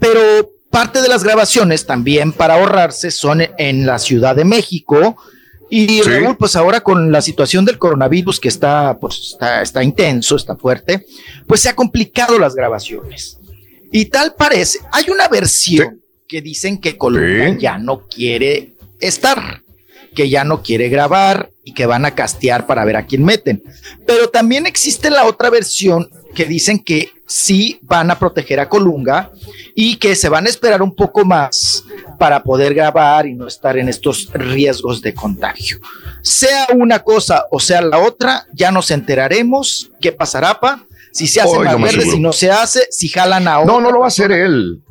pero 0.00 0.50
parte 0.70 1.00
de 1.02 1.08
las 1.08 1.22
grabaciones 1.22 1.86
también 1.86 2.32
para 2.32 2.54
ahorrarse 2.54 3.10
son 3.12 3.42
en 3.58 3.86
la 3.86 3.98
Ciudad 4.00 4.34
de 4.34 4.44
México. 4.44 5.16
Y 5.68 5.86
Sí. 5.86 6.02
Raúl, 6.02 6.36
pues 6.36 6.56
ahora 6.56 6.80
con 6.80 7.12
la 7.12 7.22
situación 7.22 7.64
del 7.64 7.78
coronavirus 7.78 8.40
que 8.40 8.48
está, 8.48 8.98
pues 8.98 9.32
está, 9.34 9.62
está 9.62 9.84
intenso, 9.84 10.34
está 10.34 10.56
fuerte, 10.56 11.06
pues 11.46 11.60
se 11.60 11.68
ha 11.68 11.76
complicado 11.76 12.38
las 12.40 12.56
grabaciones. 12.56 13.38
Y 13.92 14.06
tal 14.06 14.34
parece, 14.36 14.80
hay 14.90 15.04
una 15.10 15.28
versión 15.28 16.00
que 16.26 16.40
dicen 16.42 16.78
que 16.78 16.90
Sí. 16.90 17.56
ya 17.60 17.78
no 17.78 18.06
quiere 18.08 18.74
estar, 19.00 19.62
que 20.14 20.28
ya 20.28 20.42
no 20.44 20.62
quiere 20.62 20.88
grabar 20.88 21.50
y 21.64 21.72
que 21.74 21.86
van 21.86 22.04
a 22.04 22.14
castear 22.16 22.66
para 22.66 22.84
ver 22.84 22.96
a 22.96 23.06
quién 23.06 23.24
meten. 23.24 23.62
Pero 24.06 24.28
también 24.28 24.66
existe 24.66 25.10
la 25.10 25.24
otra 25.26 25.50
versión 25.50 26.08
que 26.34 26.44
dicen 26.46 26.78
que 26.80 27.10
sí 27.30 27.78
van 27.82 28.10
a 28.10 28.18
proteger 28.18 28.58
a 28.58 28.68
Colunga 28.68 29.30
y 29.76 29.96
que 29.96 30.16
se 30.16 30.28
van 30.28 30.46
a 30.46 30.48
esperar 30.48 30.82
un 30.82 30.96
poco 30.96 31.24
más 31.24 31.84
para 32.18 32.42
poder 32.42 32.74
grabar 32.74 33.24
y 33.28 33.34
no 33.34 33.46
estar 33.46 33.78
en 33.78 33.88
estos 33.88 34.30
riesgos 34.34 35.00
de 35.00 35.14
contagio. 35.14 35.78
Sea 36.22 36.66
una 36.74 36.98
cosa 36.98 37.44
o 37.52 37.60
sea 37.60 37.82
la 37.82 37.98
otra, 37.98 38.46
ya 38.52 38.72
nos 38.72 38.90
enteraremos 38.90 39.92
qué 40.00 40.10
pasará, 40.10 40.58
pa. 40.58 40.84
Si 41.12 41.28
se 41.28 41.40
hace 41.40 41.56
más 41.60 41.80
verde, 41.80 42.02
si 42.02 42.18
no 42.18 42.32
se 42.32 42.50
hace, 42.50 42.86
si 42.90 43.08
jalan 43.08 43.46
a 43.46 43.54
No, 43.64 43.76
otra 43.76 43.80
no 43.80 43.90
lo 43.92 43.98
va 44.00 44.06
a 44.06 44.08
hacer 44.08 44.32
él. 44.32 44.82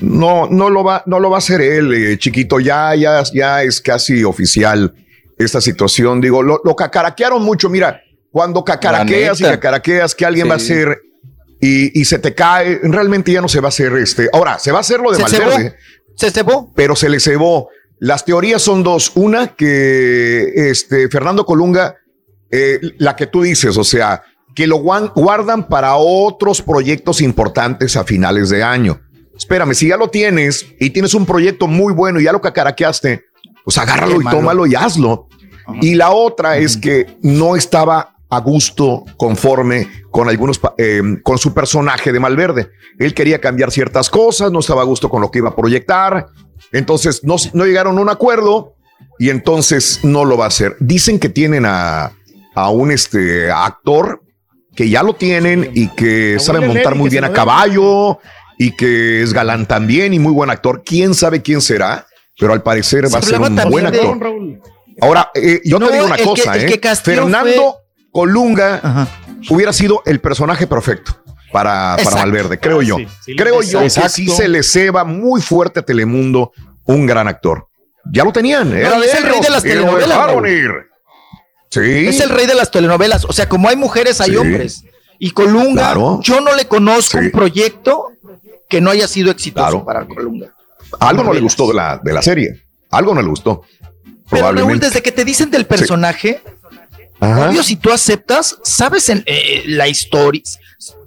No, 0.00 0.46
no 0.50 0.68
lo 0.68 0.84
va, 0.84 1.02
no 1.06 1.18
lo 1.18 1.30
va 1.30 1.36
a 1.36 1.38
hacer 1.38 1.62
él, 1.62 1.94
eh, 1.94 2.18
chiquito. 2.18 2.60
Ya, 2.60 2.94
ya, 2.94 3.22
ya 3.32 3.62
es 3.62 3.80
casi 3.80 4.22
oficial 4.22 4.94
esta 5.38 5.62
situación. 5.62 6.20
Digo, 6.20 6.42
lo, 6.42 6.60
lo 6.62 6.76
cacaraquearon 6.76 7.42
mucho. 7.42 7.68
Mira, 7.70 8.02
cuando 8.30 8.62
cacaraqueas 8.62 9.40
y 9.40 9.44
cacaraqueas 9.44 10.14
que 10.14 10.26
alguien 10.26 10.44
Sí. 10.44 10.48
va 10.48 10.54
a 10.54 10.58
hacer 10.58 11.02
y, 11.60 12.00
y 12.00 12.04
se 12.04 12.18
te 12.18 12.34
cae, 12.34 12.80
realmente 12.82 13.32
ya 13.32 13.40
no 13.40 13.48
se 13.48 13.60
va 13.60 13.66
a 13.66 13.70
hacer 13.70 13.92
este. 13.94 14.28
Ahora, 14.32 14.58
se 14.58 14.72
va 14.72 14.78
a 14.78 14.80
hacer 14.80 15.00
lo 15.00 15.10
de 15.10 15.24
cebó. 15.28 15.50
Se 16.16 16.30
cebó. 16.30 16.72
pero 16.74 16.96
se 16.96 17.08
le 17.08 17.20
cebó. 17.20 17.68
Las 17.98 18.24
teorías 18.24 18.62
son 18.62 18.82
dos. 18.82 19.12
Una, 19.14 19.54
que 19.54 20.52
este 20.70 21.08
Fernando 21.08 21.44
Colunga, 21.44 21.96
eh, 22.50 22.80
la 22.98 23.16
que 23.16 23.26
tú 23.26 23.42
dices, 23.42 23.76
o 23.76 23.84
sea, 23.84 24.22
que 24.54 24.66
lo 24.66 24.78
guardan 24.78 25.68
para 25.68 25.96
otros 25.96 26.62
proyectos 26.62 27.20
importantes 27.20 27.96
a 27.96 28.04
finales 28.04 28.48
de 28.48 28.62
año. 28.62 29.00
Espérame, 29.36 29.74
si 29.74 29.88
ya 29.88 29.98
lo 29.98 30.08
tienes 30.08 30.66
y 30.80 30.90
tienes 30.90 31.12
un 31.12 31.26
proyecto 31.26 31.66
muy 31.66 31.92
bueno 31.92 32.18
y 32.18 32.24
ya 32.24 32.32
lo 32.32 32.40
cacaraqueaste, 32.40 33.24
pues 33.64 33.76
agárralo 33.76 34.20
y 34.20 34.24
tómalo 34.24 34.66
y 34.66 34.74
hazlo. 34.74 35.28
Y 35.82 35.94
la 35.94 36.10
otra 36.10 36.56
es 36.56 36.76
que 36.76 37.18
no 37.22 37.56
estaba 37.56 38.15
a 38.28 38.40
gusto, 38.40 39.04
conforme 39.16 39.88
con 40.10 40.28
algunos, 40.28 40.60
eh, 40.78 41.00
con 41.22 41.38
su 41.38 41.54
personaje 41.54 42.12
de 42.12 42.18
Malverde. 42.20 42.70
Él 42.98 43.14
quería 43.14 43.40
cambiar 43.40 43.70
ciertas 43.70 44.10
cosas, 44.10 44.50
no 44.50 44.60
estaba 44.60 44.82
a 44.82 44.84
gusto 44.84 45.08
con 45.08 45.20
lo 45.22 45.30
que 45.30 45.38
iba 45.38 45.50
a 45.50 45.56
proyectar. 45.56 46.26
Entonces 46.72 47.22
no, 47.22 47.36
no 47.52 47.64
llegaron 47.66 47.96
a 47.98 48.00
un 48.00 48.08
acuerdo 48.08 48.74
y 49.18 49.30
entonces 49.30 50.00
no 50.02 50.24
lo 50.24 50.36
va 50.36 50.46
a 50.46 50.48
hacer. 50.48 50.76
Dicen 50.80 51.18
que 51.18 51.28
tienen 51.28 51.64
a, 51.66 52.12
a 52.54 52.70
un 52.70 52.90
este, 52.90 53.50
actor 53.50 54.22
que 54.74 54.88
ya 54.90 55.02
lo 55.02 55.14
tienen 55.14 55.70
y 55.74 55.88
que 55.88 56.38
sabe 56.40 56.66
montar 56.66 56.96
muy 56.96 57.08
bien 57.08 57.24
a 57.24 57.32
caballo 57.32 58.18
y 58.58 58.72
que 58.72 59.22
es 59.22 59.32
galán 59.32 59.66
también 59.66 60.12
y 60.14 60.18
muy 60.18 60.32
buen 60.32 60.50
actor. 60.50 60.82
¿Quién 60.84 61.14
sabe 61.14 61.42
quién 61.42 61.60
será? 61.60 62.06
Pero 62.38 62.52
al 62.52 62.62
parecer 62.62 63.04
va 63.04 63.18
a 63.18 63.22
Se 63.22 63.30
ser 63.30 63.40
un 63.40 63.54
buen 63.70 63.86
actor. 63.86 64.18
Ahora, 65.00 65.30
eh, 65.34 65.60
yo 65.64 65.78
No, 65.78 65.86
te 65.88 65.94
digo 65.94 66.06
una 66.06 66.16
que- 66.16 66.24
cosa, 66.24 66.58
¿eh? 66.58 66.66
que 66.66 66.80
casteó 66.80 67.14
Fernando 67.22 67.76
Colunga 68.16 68.80
Ajá. 68.82 69.08
hubiera 69.50 69.74
sido 69.74 70.02
el 70.06 70.20
personaje 70.20 70.66
perfecto 70.66 71.14
para, 71.52 71.98
para. 72.02 72.16
Valverde, 72.16 72.58
creo 72.58 72.80
yo. 72.80 72.96
sí, 72.96 73.06
sí, 73.26 73.36
creo 73.36 73.60
yo 73.60 73.82
exacto. 73.82 74.08
que 74.08 74.14
sí 74.14 74.28
se 74.28 74.48
le 74.48 74.62
ceba 74.62 75.04
muy 75.04 75.42
fuerte 75.42 75.80
a 75.80 75.82
Telemundo 75.82 76.50
un 76.84 77.04
gran 77.04 77.28
actor. 77.28 77.68
Ya 78.10 78.24
lo 78.24 78.32
tenían, 78.32 78.72
era 78.74 78.88
No, 78.94 79.00
de 79.00 79.06
es 79.06 79.14
el 79.16 79.22
rey 79.24 79.40
de 79.40 79.50
las 79.50 79.62
telenovelas. 79.62 80.18
Sí. 81.70 82.06
Es 82.06 82.20
el 82.20 82.30
rey 82.30 82.46
de 82.46 82.54
las 82.54 82.70
telenovelas. 82.70 83.26
O 83.26 83.34
sea, 83.34 83.48
como 83.50 83.68
hay 83.68 83.76
mujeres, 83.76 84.18
hay 84.22 84.30
Sí. 84.30 84.36
hombres. 84.36 84.82
Y 85.18 85.32
Colunga, 85.32 85.82
Claro. 85.92 86.20
yo 86.22 86.40
no 86.40 86.54
le 86.54 86.66
conozco 86.66 87.18
un 87.18 87.30
proyecto 87.30 88.12
que 88.68 88.80
no 88.80 88.90
haya 88.90 89.06
sido 89.08 89.30
exitoso 89.30 89.84
para 89.84 90.06
Colunga. 90.06 90.54
Algo 91.00 91.22
no 91.22 91.34
le 91.34 91.40
gustó 91.40 91.68
de 91.68 91.74
la, 91.74 92.00
de 92.02 92.12
la 92.14 92.22
serie. 92.22 92.62
Algo 92.90 93.14
no 93.14 93.20
le 93.20 93.28
gustó. 93.28 93.62
Pero 94.30 94.42
Raúl, 94.42 94.54
Probablemente. 94.56 94.86
desde 94.86 95.02
que 95.02 95.12
te 95.12 95.24
dicen 95.24 95.50
del 95.50 95.66
personaje, 95.66 96.42
Ajá. 97.20 97.48
obvio, 97.50 97.62
si 97.62 97.76
tú 97.76 97.90
aceptas, 97.92 98.58
sabes 98.62 99.08
en, 99.08 99.22
eh, 99.26 99.62
la 99.66 99.88
historia, 99.88 100.42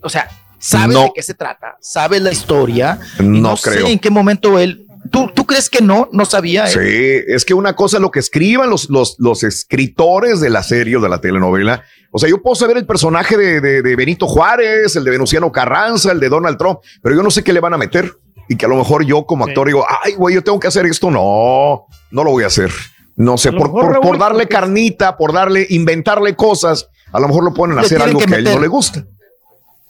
o 0.02 0.10
sea, 0.10 0.30
sabes 0.58 0.96
No. 0.96 1.04
de 1.04 1.12
qué 1.16 1.24
se 1.24 1.34
trata, 1.34 1.78
sabes 1.82 2.22
la 2.22 2.32
historia. 2.32 3.00
No 3.20 3.56
sé 3.58 3.90
en 3.92 4.00
qué 4.00 4.10
momento 4.10 4.58
él. 4.60 4.86
¿Tú, 5.12 5.32
tú 5.34 5.46
crees 5.46 5.70
que 5.70 5.82
no? 5.82 6.10
No 6.12 6.26
sabía. 6.26 6.66
él? 6.66 6.72
Sí, 6.72 7.24
es 7.34 7.46
que 7.46 7.54
una 7.54 7.76
cosa 7.76 7.98
es 7.98 8.02
lo 8.02 8.12
que 8.12 8.20
escriban 8.20 8.70
los, 8.70 8.90
los, 8.90 9.16
los 9.18 9.44
escritores 9.44 10.40
de 10.42 10.50
la 10.50 10.62
serie 10.62 10.98
o 10.98 11.00
de 11.02 11.10
la 11.10 11.22
telenovela. 11.22 11.84
O 12.12 12.20
sea, 12.20 12.28
yo 12.30 12.42
puedo 12.42 12.56
saber 12.56 12.76
el 12.78 12.86
personaje 12.86 13.38
de, 13.38 13.62
de- 13.62 13.82
de 13.82 13.96
Benito 13.96 14.28
Juárez, 14.28 14.96
el 14.96 15.04
de 15.04 15.12
Venustiano 15.12 15.52
Carranza, 15.52 16.12
el 16.12 16.20
de 16.20 16.28
Donald 16.30 16.58
Trump, 16.58 16.80
pero 17.02 17.16
yo 17.16 17.24
no 17.24 17.32
sé 17.32 17.44
qué 17.44 17.54
le 17.54 17.60
van 17.60 17.74
a 17.74 17.78
meter. 17.78 18.12
Y 18.50 18.56
que 18.58 18.66
a 18.66 18.70
lo 18.70 18.76
mejor 18.76 19.06
yo 19.06 19.26
como 19.26 19.46
actor 19.46 19.68
digo, 19.68 19.86
ay, 20.04 20.14
güey, 20.16 20.34
yo 20.36 20.44
tengo 20.44 20.60
que 20.60 20.68
hacer 20.68 20.86
esto. 20.88 21.10
No, 21.12 21.86
no 22.12 22.24
lo 22.24 22.32
voy 22.32 22.44
a 22.44 22.48
hacer. 22.48 22.72
No 23.20 23.38
sé, 23.38 23.52
por, 23.52 23.70
por, 23.70 23.92
Raúl, 23.92 24.02
por 24.02 24.18
darle 24.18 24.48
carnita, 24.48 25.18
por 25.18 25.34
darle, 25.34 25.68
inventarle 25.70 26.36
cosas, 26.38 26.90
a 27.12 27.20
lo 27.20 27.28
mejor 27.28 27.44
lo 27.44 27.54
ponen 27.54 27.78
a 27.78 27.82
Le 27.82 27.86
hacer 27.86 28.02
algo 28.02 28.18
que 28.20 28.26
que, 28.26 28.36
a 28.36 28.38
él 28.38 28.46
no 28.46 28.60
le 28.60 28.68
gusta. 28.68 29.06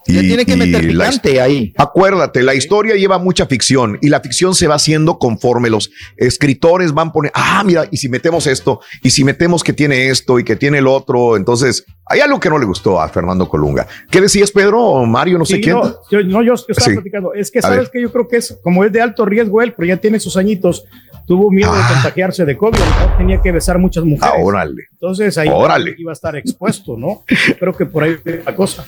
Le 0.08 0.22
tiene 0.22 0.46
que 0.46 0.56
meter 0.56 0.84
la 0.86 1.06
picante 1.10 1.40
ahí. 1.40 1.72
Acuérdate, 1.78 2.42
la 2.42 2.56
historia 2.56 2.96
lleva 2.96 3.20
mucha 3.20 3.46
ficción 3.46 4.00
y 4.02 4.10
la 4.10 4.22
ficción 4.22 4.56
se 4.56 4.66
va 4.66 4.76
haciendo 4.76 5.20
conforme 5.20 5.70
los 5.70 5.92
escritores 6.18 6.94
van 6.94 7.12
poniendo, 7.12 7.34
ah, 7.40 7.64
mira, 7.64 7.88
y 7.92 7.98
si 7.98 8.10
metemos 8.10 8.48
esto, 8.48 8.80
y 9.04 9.12
si 9.12 9.24
metemos 9.24 9.64
que 9.64 9.74
tiene 9.74 10.10
esto 10.10 10.40
y 10.40 10.44
que 10.44 10.56
tiene 10.56 10.80
el 10.80 10.88
otro, 10.88 11.38
entonces 11.38 11.86
hay 12.08 12.22
algo 12.22 12.40
que 12.40 12.50
no 12.50 12.58
le 12.58 12.66
gustó 12.66 13.00
a 13.00 13.08
Fernando 13.10 13.48
Colunga. 13.48 13.86
¿Qué 14.10 14.20
decías, 14.20 14.52
Pedro 14.52 14.82
o 14.82 15.06
Mario? 15.06 15.38
No 15.38 15.46
sé 15.46 15.62
quién. 15.62 15.76
no, 15.76 15.96
yo, 16.10 16.24
no, 16.24 16.42
yo 16.42 16.54
estaba 16.56 16.82
Sí. 16.82 16.94
platicando. 16.94 17.34
Es 17.36 17.52
que 17.52 17.62
sabes 17.62 17.90
que 17.90 18.02
yo 18.02 18.12
creo 18.12 18.28
que 18.28 18.38
es 18.38 18.58
como 18.64 18.84
es 18.84 18.92
de 18.92 19.02
alto 19.02 19.26
riesgo 19.26 19.62
él, 19.62 19.74
pero 19.78 19.88
ya 19.90 19.98
tiene 19.98 20.20
sus 20.20 20.36
añitos. 20.38 20.86
Tuvo 21.30 21.52
miedo 21.52 21.72
Ah. 21.72 21.78
de 21.88 21.94
contagiarse 21.94 22.44
de 22.44 22.58
COVID, 22.58 22.80
¿no? 22.80 23.16
tenía 23.18 23.40
que 23.40 23.52
besar 23.52 23.78
muchas 23.78 24.04
mujeres. 24.04 24.34
Ah, 24.36 24.42
órale. 24.44 24.86
Entonces 24.94 25.38
ahí 25.38 25.48
Órale. 25.48 25.94
iba 26.00 26.12
a 26.12 26.14
estar 26.14 26.36
expuesto, 26.36 26.98
¿no? 26.98 27.24
Creo 27.60 27.72
que 27.78 27.86
por 27.86 28.02
ahí 28.04 28.16
la 28.44 28.56
cosa. 28.56 28.84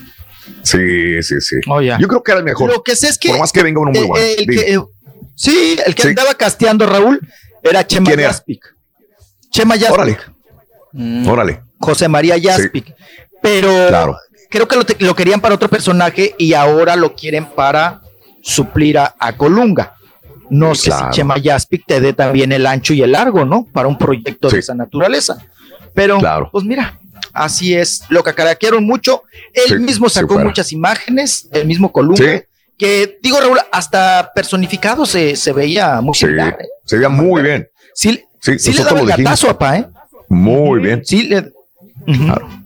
Sí, 0.64 1.22
sí, 1.22 1.40
sí. 1.40 1.58
Oh. 1.70 1.80
Yo 1.82 2.08
creo 2.08 2.24
que 2.24 2.32
era 2.32 2.40
el 2.40 2.44
mejor. 2.46 2.72
Lo 2.74 2.82
que 2.82 2.96
sé 2.96 3.10
es 3.10 3.20
que. 3.20 3.30
Por 3.30 3.38
más 3.38 3.52
que 3.52 3.62
venga 3.62 3.80
uno 3.80 3.92
muy 3.92 4.00
eh, 4.00 4.08
bueno. 4.08 4.26
el 4.40 4.46
que, 4.48 4.74
eh, 4.74 4.80
sí, 5.36 5.78
el 5.86 5.94
que 5.94 6.02
Sí. 6.02 6.08
andaba 6.10 6.34
casteando 6.34 6.88
Raúl 6.88 7.20
era 7.62 7.86
Chema 7.86 8.08
¿Quién 8.08 8.20
era? 8.22 8.30
Yaspic. 8.32 8.76
Chema 9.52 9.76
Yaspic. 9.76 9.94
Órale. 9.94 10.18
Mm. 10.94 11.28
Órale. 11.30 11.62
José 11.80 12.08
María 12.08 12.38
Yaspic. 12.38 12.92
Pero 13.40 13.70
Claro. 13.88 14.18
creo 14.50 14.68
que 14.68 14.76
lo, 14.78 14.84
te- 14.84 14.98
lo 15.06 15.16
querían 15.16 15.42
para 15.42 15.54
otro 15.54 15.70
personaje 15.70 16.34
y 16.40 16.54
ahora 16.56 16.96
lo 16.96 17.14
quieren 17.16 17.46
para 17.46 18.02
suplir 18.42 18.98
a, 18.98 19.16
a 19.20 19.38
Colunga. 19.38 19.94
No 20.52 20.76
sé 20.76 20.90
Claro. 20.90 21.08
si 21.14 21.18
Chema 21.18 21.38
Yaspic 21.38 21.86
te 21.88 22.02
dé 22.02 22.12
también 22.14 22.52
el 22.52 22.66
ancho 22.68 22.94
y 22.94 23.02
el 23.02 23.14
largo, 23.14 23.46
¿no? 23.46 23.66
Para 23.72 23.88
un 23.88 23.98
proyecto 23.98 24.50
de 24.50 24.60
esa 24.60 24.76
naturaleza. 24.76 25.38
Pero, 25.94 26.20
pues 26.52 26.66
mira, 26.66 27.00
así 27.34 27.74
es. 27.74 28.04
Lo 28.10 28.22
cacaraquearon 28.24 28.86
mucho. 28.86 29.24
Él 29.54 29.64
Sí, 29.68 29.76
mismo 29.76 30.10
sacó 30.10 30.38
muchas 30.40 30.72
imágenes, 30.74 31.48
el 31.54 31.66
mismo 31.68 31.92
Colunga. 31.92 32.18
Sí. 32.24 32.44
Que 32.78 33.18
digo, 33.22 33.40
Raúl, 33.40 33.60
hasta 33.72 34.32
personificado 34.36 35.06
se, 35.06 35.36
se 35.38 35.54
veía 35.54 36.02
muy 36.02 36.14
Sí, 36.16 36.22
similar, 36.26 36.58
¿eh? 36.60 36.66
se 36.86 36.98
veía 36.98 37.10
muy 37.10 37.42
bien. 37.44 37.68
Sí, 37.94 38.22
Sí, 38.42 38.58
sí 38.60 38.72
le 38.72 38.80
nosotros 38.80 38.86
daba 38.86 39.02
lo 39.02 39.16
el 39.16 39.24
gatazo, 39.24 39.48
papá, 39.48 39.78
¿eh? 39.78 39.86
Muy 40.28 40.80
bien. 40.82 41.02
Sí, 41.06 41.24
le- 41.28 41.52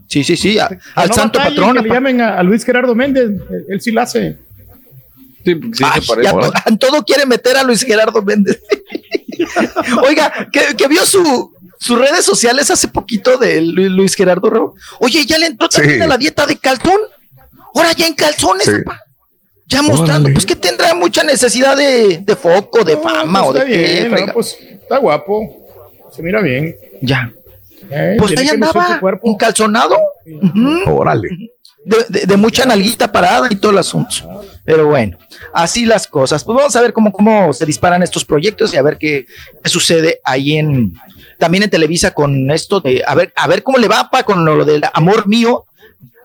sí, 0.08 0.24
sí, 0.24 0.36
sí. 0.36 0.58
a- 0.58 0.70
al 0.94 1.08
no 1.08 1.14
santo 1.14 1.38
patrón. 1.38 1.76
Que 1.76 1.82
le 1.82 1.88
llamen 1.90 2.20
a, 2.20 2.38
a 2.38 2.42
Luis 2.42 2.64
Gerardo 2.64 2.94
Méndez, 2.94 3.24
él, 3.50 3.64
él 3.68 3.80
sí 3.80 3.92
la 3.92 4.02
hace. 4.02 4.38
Sí, 5.54 5.84
Ay, 5.84 6.00
ya 6.22 6.32
to- 6.32 6.52
en 6.66 6.78
todo 6.78 7.02
quiere 7.04 7.24
meter 7.26 7.56
a 7.56 7.62
Luis 7.62 7.82
Gerardo 7.82 8.20
Méndez. 8.22 8.60
Oiga, 10.06 10.48
que, 10.52 10.74
que 10.76 10.88
vio 10.88 11.04
su, 11.06 11.52
sus 11.78 11.98
redes 11.98 12.24
sociales 12.24 12.70
hace 12.70 12.88
poquito 12.88 13.36
de 13.38 13.60
Lu- 13.60 13.88
Luis 13.90 14.14
Gerardo 14.14 14.50
Raúl. 14.50 14.72
Oye, 15.00 15.24
ya 15.26 15.38
le 15.38 15.46
entró 15.46 15.68
también 15.68 15.96
Sí. 15.98 16.02
a 16.02 16.06
la 16.06 16.18
dieta 16.18 16.46
de 16.46 16.56
calzón. 16.56 16.98
Ahora 17.74 17.92
ya 17.92 18.06
en 18.06 18.14
calzones, 18.14 18.64
Sí. 18.66 18.72
Ya 19.68 19.82
mostrando, 19.82 20.28
pues 20.32 20.46
que 20.46 20.54
tendrá 20.54 20.94
mucha 20.94 21.24
necesidad 21.24 21.76
de, 21.76 22.18
de 22.18 22.36
foco, 22.36 22.84
de 22.84 22.96
fama 22.98 23.40
pues 23.42 23.50
o 23.50 23.52
de 23.52 23.58
está 23.58 23.70
qué. 23.70 23.76
bien, 23.94 24.10
frega. 24.12 24.26
no, 24.28 24.32
pues 24.32 24.56
está 24.60 24.98
guapo. 24.98 25.66
Se 26.14 26.22
mira 26.22 26.40
bien. 26.40 26.76
Ya. 27.02 27.32
Eh, 27.90 28.14
Pues 28.16 28.36
ahí 28.38 28.48
andaba, 28.48 28.94
su 28.94 29.00
cuerpo. 29.00 29.28
encalzonado. 29.28 29.96
Ujú. 30.24 30.84
De, 31.86 31.98
de- 32.08 32.26
de 32.26 32.36
mucha 32.36 32.64
nalguita 32.66 33.10
parada 33.12 33.46
y 33.48 33.54
todo 33.56 33.70
el 33.70 33.78
asunto. 33.78 34.42
Pero 34.64 34.86
bueno, 34.88 35.16
así 35.54 35.84
las 35.86 36.08
cosas. 36.08 36.42
Pues 36.42 36.56
vamos 36.56 36.74
a 36.74 36.80
ver 36.82 36.92
cómo, 36.92 37.12
cómo 37.12 37.52
se 37.52 37.64
disparan 37.64 38.02
estos 38.02 38.24
proyectos 38.24 38.74
y 38.74 38.76
a 38.76 38.82
ver 38.82 38.98
qué, 38.98 39.26
qué 39.62 39.70
sucede 39.70 40.18
ahí 40.24 40.56
en 40.58 40.94
también 41.38 41.62
en 41.62 41.70
Televisa 41.70 42.10
con 42.10 42.50
esto 42.50 42.80
de 42.80 43.04
a 43.06 43.14
ver, 43.14 43.32
a 43.36 43.46
ver 43.46 43.62
cómo 43.62 43.78
le 43.78 43.86
va 43.86 44.10
pa, 44.10 44.24
con 44.24 44.44
lo 44.44 44.64
del 44.64 44.82
amor 44.94 45.28
mío. 45.28 45.64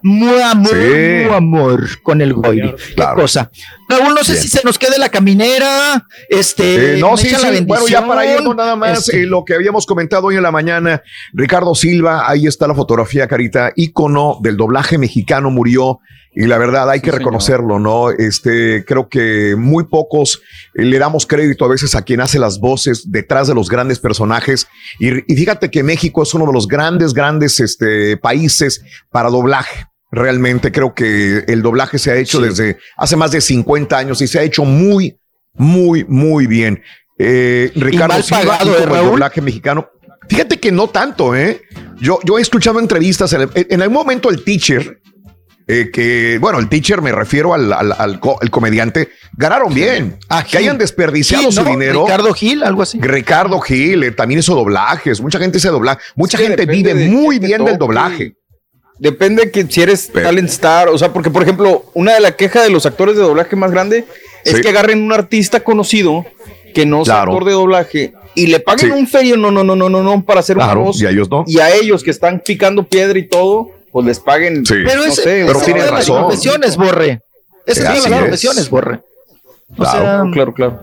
Muy 0.04 0.42
amor, 0.42 0.72
Sí. 0.72 1.26
muy 1.26 1.36
amor 1.36 2.02
con 2.02 2.22
el 2.22 2.34
Goiri. 2.34 2.74
Qué 2.96 3.04
cosa. 3.14 3.52
Raúl, 3.92 4.14
no 4.16 4.24
sé 4.24 4.34
Bien. 4.34 4.44
si 4.44 4.50
se 4.50 4.62
nos 4.64 4.80
quede 4.80 4.98
la 4.98 5.10
caminera. 5.10 6.06
Este, 6.30 6.98
Eh, 6.98 7.00
no, 7.00 7.18
sí. 7.18 7.32
Bueno, 7.66 7.88
ya 7.88 8.06
para 8.06 8.26
irnos 8.26 8.56
nada 8.56 8.76
más, 8.76 9.00
Este, 9.08 9.24
eh, 9.24 9.26
lo 9.26 9.46
que 9.46 9.54
habíamos 9.54 9.86
comentado 9.86 10.28
hoy 10.28 10.36
en 10.38 10.44
la 10.44 10.52
mañana, 10.52 11.02
Ricardo 11.34 11.76
Silva, 11.76 12.30
ahí 12.30 12.48
está 12.48 12.68
la 12.68 12.76
fotografía, 12.76 13.28
Carita, 13.28 13.72
ícono 13.76 14.38
del 14.42 14.58
doblaje 14.58 14.98
mexicano, 14.98 15.52
murió. 15.52 16.00
Y 16.34 16.46
la 16.48 16.58
verdad 16.58 16.90
hay 16.90 17.02
que 17.02 17.12
reconocerlo, 17.12 17.78
¿no? 17.78 18.10
Este, 18.10 18.86
creo 18.86 19.10
que 19.10 19.56
muy 19.58 19.84
pocos 19.84 20.42
eh, 20.76 20.86
le 20.86 20.98
damos 20.98 21.26
crédito 21.26 21.66
a 21.66 21.68
veces 21.68 21.94
a 21.94 22.04
quien 22.04 22.22
hace 22.22 22.40
las 22.40 22.62
voces 22.62 23.12
detrás 23.12 23.50
de 23.50 23.54
los 23.54 23.68
grandes 23.70 24.00
personajes. 24.00 24.66
Y, 24.98 25.10
y 25.32 25.36
fíjate 25.36 25.70
que 25.70 25.84
México 25.84 26.24
es 26.24 26.34
uno 26.34 26.46
de 26.46 26.54
los 26.54 26.70
grandes, 26.70 27.14
grandes 27.14 27.60
este, 27.60 28.16
países 28.16 28.82
para 29.12 29.30
doblaje. 29.30 29.91
Realmente 30.12 30.72
creo 30.72 30.94
que 30.94 31.46
el 31.48 31.62
doblaje 31.62 31.98
se 31.98 32.12
ha 32.12 32.16
hecho 32.16 32.42
desde 32.42 32.78
hace 32.98 33.16
más 33.16 33.32
de 33.32 33.40
50 33.42 33.98
años 33.98 34.22
y 34.22 34.28
se 34.28 34.40
ha 34.40 34.44
hecho 34.44 34.66
muy, 34.66 35.18
muy, 35.54 36.04
muy 36.08 36.48
bien. 36.48 36.82
Eh, 37.18 37.72
Ricardo 37.76 38.16
mal 38.16 38.24
Silva, 38.24 38.42
pagado, 38.58 38.78
¿eh, 38.78 38.84
el 38.84 38.90
doblaje 39.06 39.42
mexicano. 39.42 39.90
Fíjate 40.30 40.60
que 40.60 40.72
no 40.72 40.88
tanto, 40.90 41.36
¿eh? 41.36 41.62
Yo, 42.00 42.20
yo 42.24 42.38
he 42.38 42.42
escuchado 42.42 42.80
entrevistas, 42.80 43.32
en, 43.34 43.50
en 43.54 43.82
algún 43.82 43.96
momento 43.98 44.30
el 44.30 44.44
teacher, 44.44 45.00
eh, 45.68 45.90
que, 45.94 46.38
bueno, 46.42 46.60
el 46.60 46.68
teacher 46.68 47.02
me 47.02 47.12
refiero 47.12 47.54
al, 47.54 47.72
al, 47.72 47.94
al 47.98 48.20
co- 48.20 48.40
el 48.42 48.50
comediante, 48.50 49.10
ganaron 49.38 49.74
bien. 49.74 50.18
que 50.50 50.58
hayan 50.58 50.78
desperdiciado 50.78 51.44
Gil, 51.46 51.54
su 51.54 51.64
¿no? 51.64 51.70
dinero. 51.70 52.02
Ricardo 52.06 52.34
Gil, 52.34 52.64
algo 52.64 52.82
así. 52.82 53.00
Ricardo 53.00 53.60
Gil, 53.62 54.04
eh, 54.04 54.12
también 54.12 54.40
hizo 54.40 54.56
doblajes. 54.56 55.22
Mucha 55.22 55.40
gente 55.40 55.58
hace 55.60 55.70
doblaje. 55.70 56.02
Mucha 56.16 56.38
gente 56.38 56.66
vive 56.66 56.94
muy 57.08 57.40
bien 57.40 57.64
del 57.64 57.78
doblaje. 57.78 58.36
Depende 59.02 59.50
que 59.50 59.66
si 59.68 59.82
eres 59.82 60.12
talent 60.14 60.48
star, 60.48 60.88
o 60.90 60.96
sea, 60.96 61.12
porque 61.12 61.32
por 61.32 61.42
ejemplo, 61.42 61.86
una 61.96 62.14
de 62.14 62.20
las 62.20 62.36
quejas 62.36 62.64
de 62.66 62.70
los 62.70 62.86
actores 62.86 63.16
de 63.16 63.24
doblaje 63.24 63.56
más 63.56 63.72
grande 63.72 64.06
es 64.46 64.58
Sí. 64.58 64.62
que 64.62 64.70
agarren 64.70 65.02
un 65.02 65.12
artista 65.12 65.62
conocido 65.62 66.24
que 66.76 66.86
no 66.86 67.04
sea 67.04 67.16
Claro. 67.16 67.32
actor 67.32 67.46
de 67.48 67.52
doblaje 67.54 68.14
y 68.36 68.46
le 68.46 68.60
paguen 68.60 68.92
Sí. 68.92 68.96
un 69.00 69.08
ferio, 69.08 69.38
no, 69.38 69.50
no, 69.50 69.64
no, 69.64 69.76
no, 69.76 69.90
no, 69.90 70.04
no, 70.04 70.24
para 70.24 70.42
hacer 70.42 70.56
Claro, 70.56 70.84
voz. 70.84 71.02
y 71.02 71.08
a 71.08 71.10
ellos 71.10 71.32
no. 71.32 71.44
Y 71.48 71.58
a 71.60 71.74
ellos 71.74 72.04
que 72.04 72.12
están 72.12 72.44
picando 72.46 72.84
piedra 72.84 73.18
y 73.18 73.28
todo, 73.28 73.72
pues 73.92 74.06
les 74.06 74.20
paguen. 74.20 74.62
Pero 74.70 74.96
no 74.98 75.04
ese, 75.06 75.24
sé, 75.24 75.42
ese 75.46 75.52
o 75.52 75.54
sea, 75.56 75.62
es 75.64 75.74
una 75.74 75.86
de 75.86 75.92
las 75.92 76.06
profesiones, 76.08 76.78
Borre. 76.78 77.22
Esa 77.66 77.82
es 77.82 78.04
de 78.04 78.10
las 78.10 78.20
es. 78.20 78.24
profesiones, 78.26 78.70
Borre. 78.70 79.00
O 79.72 79.76
Claro, 79.78 80.00
sea, 80.00 80.24
claro, 80.32 80.54
claro. 80.54 80.80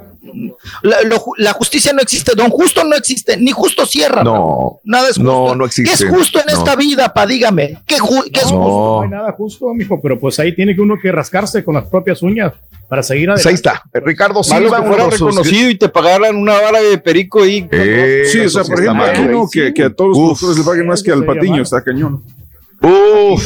La, 0.83 1.03
lo 1.03 1.17
ju- 1.19 1.35
la 1.39 1.53
justicia 1.53 1.93
no 1.93 2.01
existe, 2.01 2.33
don 2.37 2.51
justo 2.51 2.85
no 2.85 2.95
existe, 2.97 3.37
ni 3.37 3.51
justo 3.51 3.87
cierra. 3.87 4.23
No, 4.25 4.81
Nada 4.85 5.09
es 5.09 5.17
justo. 5.17 5.23
no, 5.23 5.55
no 5.55 5.65
existe. 5.67 5.91
¿Qué 5.97 6.05
es 6.05 6.11
justo 6.11 6.39
en 6.41 6.47
No. 6.53 6.59
esta 6.59 6.77
vida, 6.77 7.13
pa? 7.13 7.27
Dígame. 7.27 7.79
¿Qué, 7.87 7.97
ju- 7.97 8.31
qué 8.33 8.41
es 8.41 8.53
No, 8.53 8.59
justo? 8.63 8.97
no 8.99 9.03
hay 9.03 9.09
nada 9.09 9.33
justo, 9.33 9.75
mijo, 9.75 10.01
pero 10.01 10.19
pues 10.19 10.39
ahí 10.39 10.55
tiene 10.55 10.75
que 10.75 10.81
uno 10.81 10.97
que 11.01 11.11
rascarse 11.13 11.63
con 11.65 11.75
las 11.75 11.87
propias 11.87 12.23
uñas 12.23 12.53
para 12.89 13.03
seguir 13.03 13.29
Pues 13.29 13.45
adelante. 13.45 13.49
ahí 13.49 13.55
está. 13.55 14.01
Ricardo 14.07 14.41
Malo 14.49 14.63
Silva, 14.69 14.81
uno 14.81 14.89
fuera 14.89 15.11
reconocido 15.11 15.71
y 15.71 15.75
te 15.77 15.89
pagaran 15.91 16.37
una 16.37 16.55
vara 16.61 16.81
de 16.81 16.97
perico 16.99 17.45
y 17.47 17.69
Eh, 17.71 18.25
Sí, 18.33 18.41
o 18.41 18.49
sea, 18.49 18.65
por 18.65 18.81
ejemplo, 18.81 19.05
aquí 19.05 19.23
no, 19.23 19.47
que, 19.51 19.75
que 19.75 19.85
a 19.85 19.91
todos 19.95 20.11
los 20.11 20.19
Uf. 20.19 20.25
productores 20.39 20.59
le 20.59 20.65
paguen 20.65 20.87
más 20.87 21.03
que 21.03 21.13
al 21.13 21.25
patiño, 21.25 21.63
está 21.63 21.83
cañón. 21.85 22.23
Uf, 22.81 23.43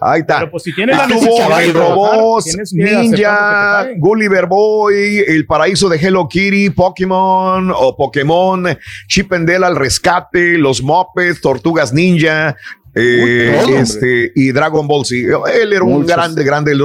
ahí 0.00 0.20
está. 0.20 0.38
Pero 0.38 0.50
pues 0.52 0.62
si 0.62 0.72
tienes 0.74 0.96
la 0.96 1.04
Estuvo 1.04 1.20
necesidad 1.20 1.58
de 1.58 1.64
el 1.64 1.72
trabajar, 1.72 1.90
robot, 2.18 2.44
tienes 2.44 2.72
que 2.72 2.84
aceptar 2.84 2.94
lo 2.94 3.02
que 3.02 3.08
te 3.10 3.16
Ninja. 3.16 3.88
Gulliver 3.98 4.46
Boy, 4.46 5.18
El 5.26 5.46
Paraíso 5.46 5.88
de 5.88 5.96
Hello 5.98 6.28
Kitty, 6.28 6.70
Pokémon 6.70 7.72
o 7.74 7.96
Pokémon, 7.96 8.66
Chip 9.08 9.32
and 9.32 9.48
Dale 9.50 9.66
al 9.66 9.76
rescate, 9.76 10.58
Los 10.58 10.82
Muppets, 10.82 11.40
Tortugas 11.40 11.92
Ninja, 11.92 12.54
eh, 12.94 13.62
Uy, 13.66 13.72
este, 13.74 14.32
y 14.34 14.52
Dragon 14.52 14.86
Ball 14.86 15.04
Z. 15.04 15.16
Él 15.60 15.72
era 15.72 15.82
un 15.82 15.92
Muchos. 15.94 16.08
grande, 16.08 16.44
grande. 16.44 16.76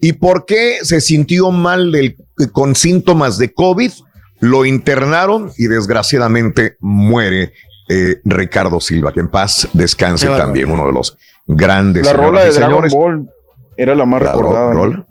¿Y 0.00 0.14
por 0.14 0.46
qué 0.46 0.78
se 0.82 1.00
sintió 1.00 1.50
mal 1.50 1.92
del- 1.92 2.16
con 2.52 2.74
síntomas 2.74 3.36
de 3.38 3.52
COVID? 3.52 3.90
Lo 4.40 4.64
internaron 4.64 5.52
y 5.56 5.66
desgraciadamente 5.66 6.76
muere 6.80 7.52
eh, 7.88 8.16
Ricardo 8.24 8.80
Silva, 8.80 9.12
que 9.12 9.20
en 9.20 9.28
paz 9.28 9.68
descanse 9.72 10.26
también, 10.26 10.70
uno 10.70 10.86
de 10.86 10.92
los 10.92 11.16
grandes. 11.46 12.06
La 12.06 12.12
rola 12.12 12.44
de 12.44 12.52
Dragon 12.52 12.88
señores. 12.88 12.92
Ball 12.92 13.30
era 13.76 13.94
la 13.94 14.04
más 14.06 14.22
La 14.22 14.32
recordada. 14.32 14.72
rola. 14.72 15.06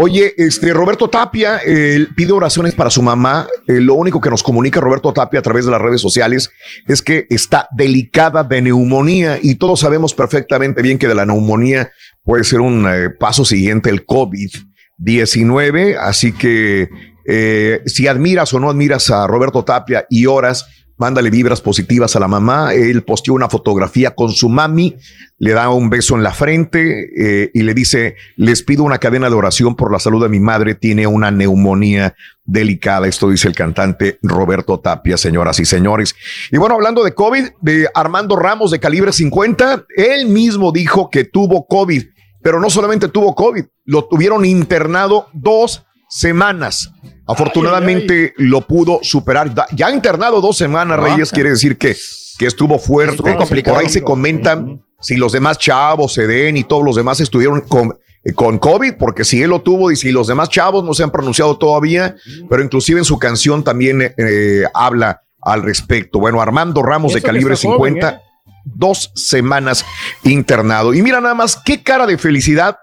Oye, 0.00 0.32
este 0.36 0.72
Roberto 0.72 1.10
Tapia 1.10 1.60
eh, 1.66 2.06
pide 2.14 2.32
oraciones 2.32 2.72
para 2.74 2.88
su 2.88 3.02
mamá. 3.02 3.48
Eh, 3.66 3.80
lo 3.80 3.94
único 3.94 4.20
que 4.20 4.30
nos 4.30 4.44
comunica 4.44 4.80
Roberto 4.80 5.12
Tapia 5.12 5.40
a 5.40 5.42
través 5.42 5.64
de 5.64 5.72
las 5.72 5.80
redes 5.80 6.00
sociales 6.00 6.50
es 6.86 7.02
que 7.02 7.26
está 7.30 7.68
delicada 7.72 8.44
de 8.44 8.62
neumonía 8.62 9.40
y 9.42 9.56
todos 9.56 9.80
sabemos 9.80 10.14
perfectamente 10.14 10.82
bien 10.82 10.98
que 10.98 11.08
de 11.08 11.16
la 11.16 11.26
neumonía 11.26 11.90
puede 12.22 12.44
ser 12.44 12.60
un 12.60 12.86
eh, 12.88 13.10
paso 13.10 13.44
siguiente 13.44 13.90
el 13.90 14.06
COVID-19. 14.06 15.96
Así 16.00 16.32
que 16.32 16.88
eh, 17.26 17.82
si 17.86 18.06
admiras 18.06 18.54
o 18.54 18.60
no 18.60 18.70
admiras 18.70 19.10
a 19.10 19.26
Roberto 19.26 19.64
Tapia 19.64 20.06
y 20.08 20.26
oras, 20.26 20.66
mándale 20.98 21.30
vibras 21.30 21.60
positivas 21.60 22.14
a 22.16 22.20
la 22.20 22.28
mamá. 22.28 22.74
Él 22.74 23.02
posteó 23.02 23.34
una 23.34 23.48
fotografía 23.48 24.14
con 24.14 24.30
su 24.30 24.48
mami, 24.48 24.96
le 25.38 25.52
da 25.52 25.70
un 25.70 25.88
beso 25.88 26.16
en 26.16 26.22
la 26.22 26.32
frente 26.32 27.10
eh, 27.16 27.50
y 27.54 27.62
le 27.62 27.72
dice, 27.72 28.16
les 28.36 28.62
pido 28.62 28.84
una 28.84 28.98
cadena 28.98 29.30
de 29.30 29.36
oración 29.36 29.76
por 29.76 29.90
la 29.90 29.98
salud 29.98 30.22
de 30.22 30.28
mi 30.28 30.40
madre, 30.40 30.74
tiene 30.74 31.06
una 31.06 31.30
neumonía 31.30 32.14
delicada. 32.44 33.06
Esto 33.06 33.30
dice 33.30 33.48
el 33.48 33.54
cantante 33.54 34.18
Roberto 34.22 34.80
Tapia, 34.80 35.16
señoras 35.16 35.60
y 35.60 35.64
señores. 35.64 36.14
Y 36.50 36.58
bueno, 36.58 36.74
hablando 36.74 37.04
de 37.04 37.14
COVID, 37.14 37.44
de 37.60 37.88
Armando 37.94 38.36
Ramos 38.36 38.70
de 38.70 38.80
calibre 38.80 39.12
50, 39.12 39.86
él 39.96 40.26
mismo 40.26 40.72
dijo 40.72 41.10
que 41.10 41.24
tuvo 41.24 41.66
COVID, 41.66 42.04
pero 42.42 42.60
no 42.60 42.70
solamente 42.70 43.08
tuvo 43.08 43.34
COVID, 43.34 43.64
lo 43.84 44.04
tuvieron 44.06 44.44
internado 44.44 45.28
dos 45.32 45.84
semanas. 46.08 46.90
Afortunadamente 47.28 48.32
lo 48.38 48.62
pudo 48.62 49.00
superar. 49.02 49.52
Ya 49.72 49.90
internado 49.90 50.40
dos 50.40 50.56
semanas, 50.56 50.98
Ah, 50.98 51.02
Reyes, 51.02 51.30
quiere 51.30 51.50
decir 51.50 51.76
que, 51.76 51.94
que 52.38 52.46
estuvo 52.46 52.78
fuerte. 52.78 53.16
Estuvo 53.16 53.36
complicado. 53.36 53.76
Por 53.76 53.84
ahí 53.84 53.90
se 53.90 54.02
comentan 54.02 54.82
si 55.00 55.16
los 55.16 55.32
demás 55.32 55.58
chavos, 55.58 56.16
Eden 56.16 56.56
y 56.56 56.64
todos 56.64 56.82
los 56.82 56.96
demás 56.96 57.20
estuvieron 57.20 57.60
con, 57.60 57.98
eh, 58.24 58.32
con 58.32 58.58
COVID, 58.58 58.94
porque 58.98 59.24
si 59.24 59.42
él 59.42 59.50
lo 59.50 59.60
tuvo 59.60 59.90
y 59.90 59.96
si 59.96 60.10
los 60.10 60.26
demás 60.26 60.48
chavos 60.48 60.82
no 60.84 60.94
se 60.94 61.04
han 61.04 61.10
pronunciado 61.10 61.58
todavía, 61.58 62.16
pero 62.48 62.64
inclusive 62.64 62.98
en 62.98 63.04
su 63.04 63.18
canción 63.18 63.62
también 63.62 64.00
eh, 64.00 64.14
eh, 64.16 64.64
habla 64.72 65.22
al 65.42 65.62
respecto. 65.62 66.18
Bueno, 66.18 66.40
Armando 66.40 66.82
Ramos 66.82 67.12
de 67.12 67.22
calibre 67.22 67.54
está 67.54 67.68
joven, 67.68 67.94
50 67.94 68.08
¿eh? 68.08 68.20
dos 68.64 69.12
semanas 69.14 69.84
internado. 70.24 70.94
Y 70.94 71.02
mira 71.02 71.20
nada 71.20 71.34
más 71.34 71.60
qué 71.62 71.82
cara 71.82 72.06
de 72.06 72.18
felicidad 72.18 72.78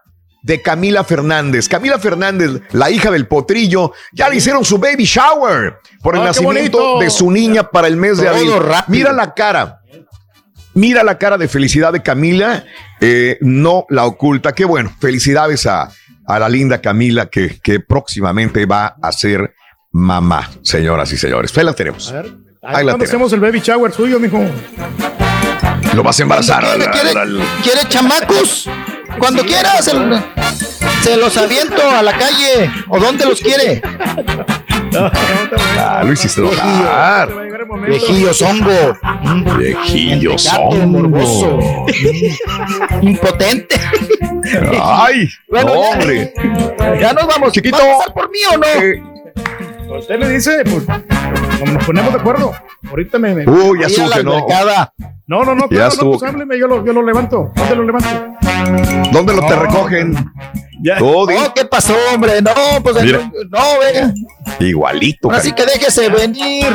de 0.45 0.61
Camila 0.61 1.03
Fernández. 1.03 1.67
Camila 1.67 1.97
Fernández, 1.97 2.61
la 2.71 2.91
hija 2.91 3.09
del 3.09 3.25
potrillo, 3.27 3.93
ya 4.13 4.29
le 4.29 4.35
hicieron 4.35 4.63
su 4.63 4.77
baby 4.77 5.03
shower 5.05 5.77
por 6.03 6.15
el 6.15 6.21
Ah, 6.21 6.25
nacimiento 6.25 6.99
de 6.99 7.09
su 7.09 7.31
niña 7.31 7.63
para 7.71 7.87
el 7.87 7.97
mes 7.97 8.19
de 8.19 8.27
abril. 8.29 8.51
Mira 8.87 9.11
la 9.11 9.33
cara. 9.33 9.79
Mira 10.75 11.03
la 11.03 11.17
cara 11.17 11.37
de 11.39 11.47
felicidad 11.47 11.91
de 11.93 12.03
Camila, 12.03 12.63
eh, 13.01 13.37
no 13.41 13.85
la 13.89 14.05
oculta. 14.05 14.51
Qué 14.53 14.65
bueno, 14.65 14.93
felicidades 14.99 15.65
a, 15.65 15.89
a 16.27 16.37
la 16.39 16.47
linda 16.49 16.79
Camila 16.79 17.25
que, 17.27 17.59
que 17.63 17.79
próximamente 17.79 18.65
va 18.67 18.95
a 19.01 19.11
ser 19.13 19.55
mamá, 19.93 20.49
señoras 20.61 21.11
y 21.13 21.17
señores. 21.17 21.57
Ahí 21.57 21.63
la 21.63 21.73
tenemos. 21.73 22.11
A 22.11 22.21
ver, 22.21 22.25
Ahí 22.25 22.31
la 22.85 22.91
¿cuándo 22.91 23.05
tenemos. 23.05 23.07
hacemos 23.07 23.33
el 23.33 23.39
baby 23.39 23.61
shower 23.61 23.91
suyo, 23.93 24.19
mijo? 24.19 24.43
Lo 25.95 26.03
vas 26.03 26.19
a 26.19 26.23
embarazar. 26.23 26.61
¿Quiere, 26.63 26.85
la- 26.85 26.91
quiere- 26.91 27.13
la- 27.13 27.25
la- 27.25 27.45
quiere 27.63 27.79
chamacos? 27.87 28.69
Cuando 29.19 29.43
quiera, 29.45 29.81
se, 29.81 29.91
se 31.03 31.17
los 31.17 31.35
aviento 31.37 31.81
a 31.89 32.01
la 32.01 32.17
calle. 32.17 32.69
¿O 32.89 32.99
dónde 32.99 33.25
los 33.25 33.39
quiere? 33.41 33.81
Ah, 35.77 36.01
lo 36.05 36.13
hiciste 36.13 36.41
enojar. 36.41 37.29
Viejillo 37.87 38.33
zongo. 38.33 38.97
Viejillo 39.57 40.31
Gato 40.31 40.39
zongo. 40.71 40.87
morboso. 40.87 41.59
Impotente. 43.01 43.79
Ay, 44.81 45.29
Bueno, 45.49 45.73
no, 45.75 45.81
ya. 45.81 45.89
hombre. 45.89 46.33
Ya 47.01 47.13
nos 47.13 47.27
vamos. 47.27 47.51
Chiquito. 47.51 47.77
¿Va 47.77 47.83
a 47.93 47.97
pasar 47.97 48.13
por 48.13 48.29
mí 48.31 48.39
o 48.53 48.57
no? 48.57 48.65
Eh, 48.65 49.03
Usted 49.99 50.19
le 50.19 50.29
dice, 50.29 50.63
pues, 50.63 50.85
como 51.59 51.71
nos 51.73 51.85
ponemos 51.85 52.13
de 52.13 52.19
acuerdo. 52.19 52.51
Ahorita 52.89 53.19
me. 53.19 53.33
me- 53.35 53.49
Uy, 53.49 53.79
ya 53.81 53.87
estuvo 53.87 54.09
que 54.11 54.23
no. 54.23 54.45
No, 55.27 55.43
no, 55.43 55.55
no, 55.55 55.63
Ya 55.69 55.89
claro, 55.89 55.95
no, 56.03 56.11
pues 56.11 56.23
hábleme, 56.23 56.59
yo 56.59 56.67
lo, 56.67 56.85
yo 56.85 56.93
lo 56.93 57.01
levanto. 57.01 57.51
¿Dónde 57.55 57.75
lo 57.75 57.83
levanto? 57.83 58.09
¿Dónde 59.11 59.33
lo 59.33 59.41
te 59.47 59.55
No. 59.55 59.61
recogen? 59.63 60.15
Ya. 60.81 60.99
No, 60.99 61.25
¿qué 61.55 61.65
pasó, 61.65 61.95
hombre? 62.13 62.41
No, 62.41 62.51
pues 62.83 63.01
Mira. 63.01 63.31
no, 63.49 63.79
venga. 63.79 64.13
Igualito. 64.59 65.31
Así 65.31 65.51
que 65.51 65.65
déjese 65.65 66.09
venir. 66.09 66.65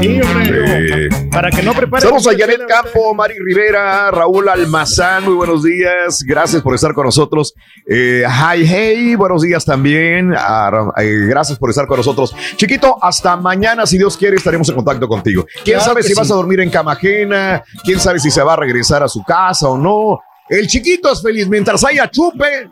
Sí, 0.00 0.20
hombre. 0.20 1.06
Eh, 1.06 1.08
Para 1.30 1.50
que 1.50 1.62
no 1.62 1.72
prepare. 1.74 2.02
Saludos 2.02 2.26
a 2.28 2.30
Janet 2.36 2.66
Campo, 2.66 3.14
Mari 3.14 3.34
Rivera, 3.38 4.10
Raúl 4.10 4.48
Almazán, 4.48 5.24
muy 5.24 5.34
buenos 5.34 5.62
días, 5.62 6.22
gracias 6.26 6.62
por 6.62 6.74
estar 6.74 6.94
con 6.94 7.04
nosotros. 7.06 7.54
Eh, 7.88 8.24
hi, 8.26 8.64
hey, 8.66 9.14
buenos 9.16 9.42
días 9.42 9.64
también, 9.64 10.32
Ah, 10.36 10.92
eh, 10.98 11.26
gracias 11.28 11.58
por 11.58 11.70
estar 11.70 11.86
con 11.86 11.98
nosotros. 11.98 12.34
Chiquito, 12.56 12.96
hasta 13.02 13.36
mañana, 13.36 13.86
si 13.86 13.98
Dios 13.98 14.16
quiere, 14.16 14.36
estaremos 14.36 14.68
en 14.70 14.74
contacto 14.76 15.06
contigo. 15.06 15.44
¿Quién 15.64 15.76
Claro 15.78 15.84
sabe 15.84 16.02
si 16.02 16.14
vas 16.14 16.30
a 16.30 16.34
dormir 16.34 16.60
en 16.60 16.70
cama 16.70 16.92
ajena? 16.92 17.62
¿Quién 17.84 18.00
sabe 18.00 18.18
si 18.18 18.30
se 18.30 18.42
va 18.42 18.54
a 18.54 18.56
regresar 18.56 19.02
a 19.02 19.08
su 19.08 19.22
casa 19.22 19.68
o 19.68 19.76
no? 19.76 20.20
El 20.48 20.66
chiquito 20.66 21.12
es 21.12 21.22
feliz, 21.22 21.48
mientras 21.48 21.84
haya 21.84 22.10
chupe, 22.10 22.68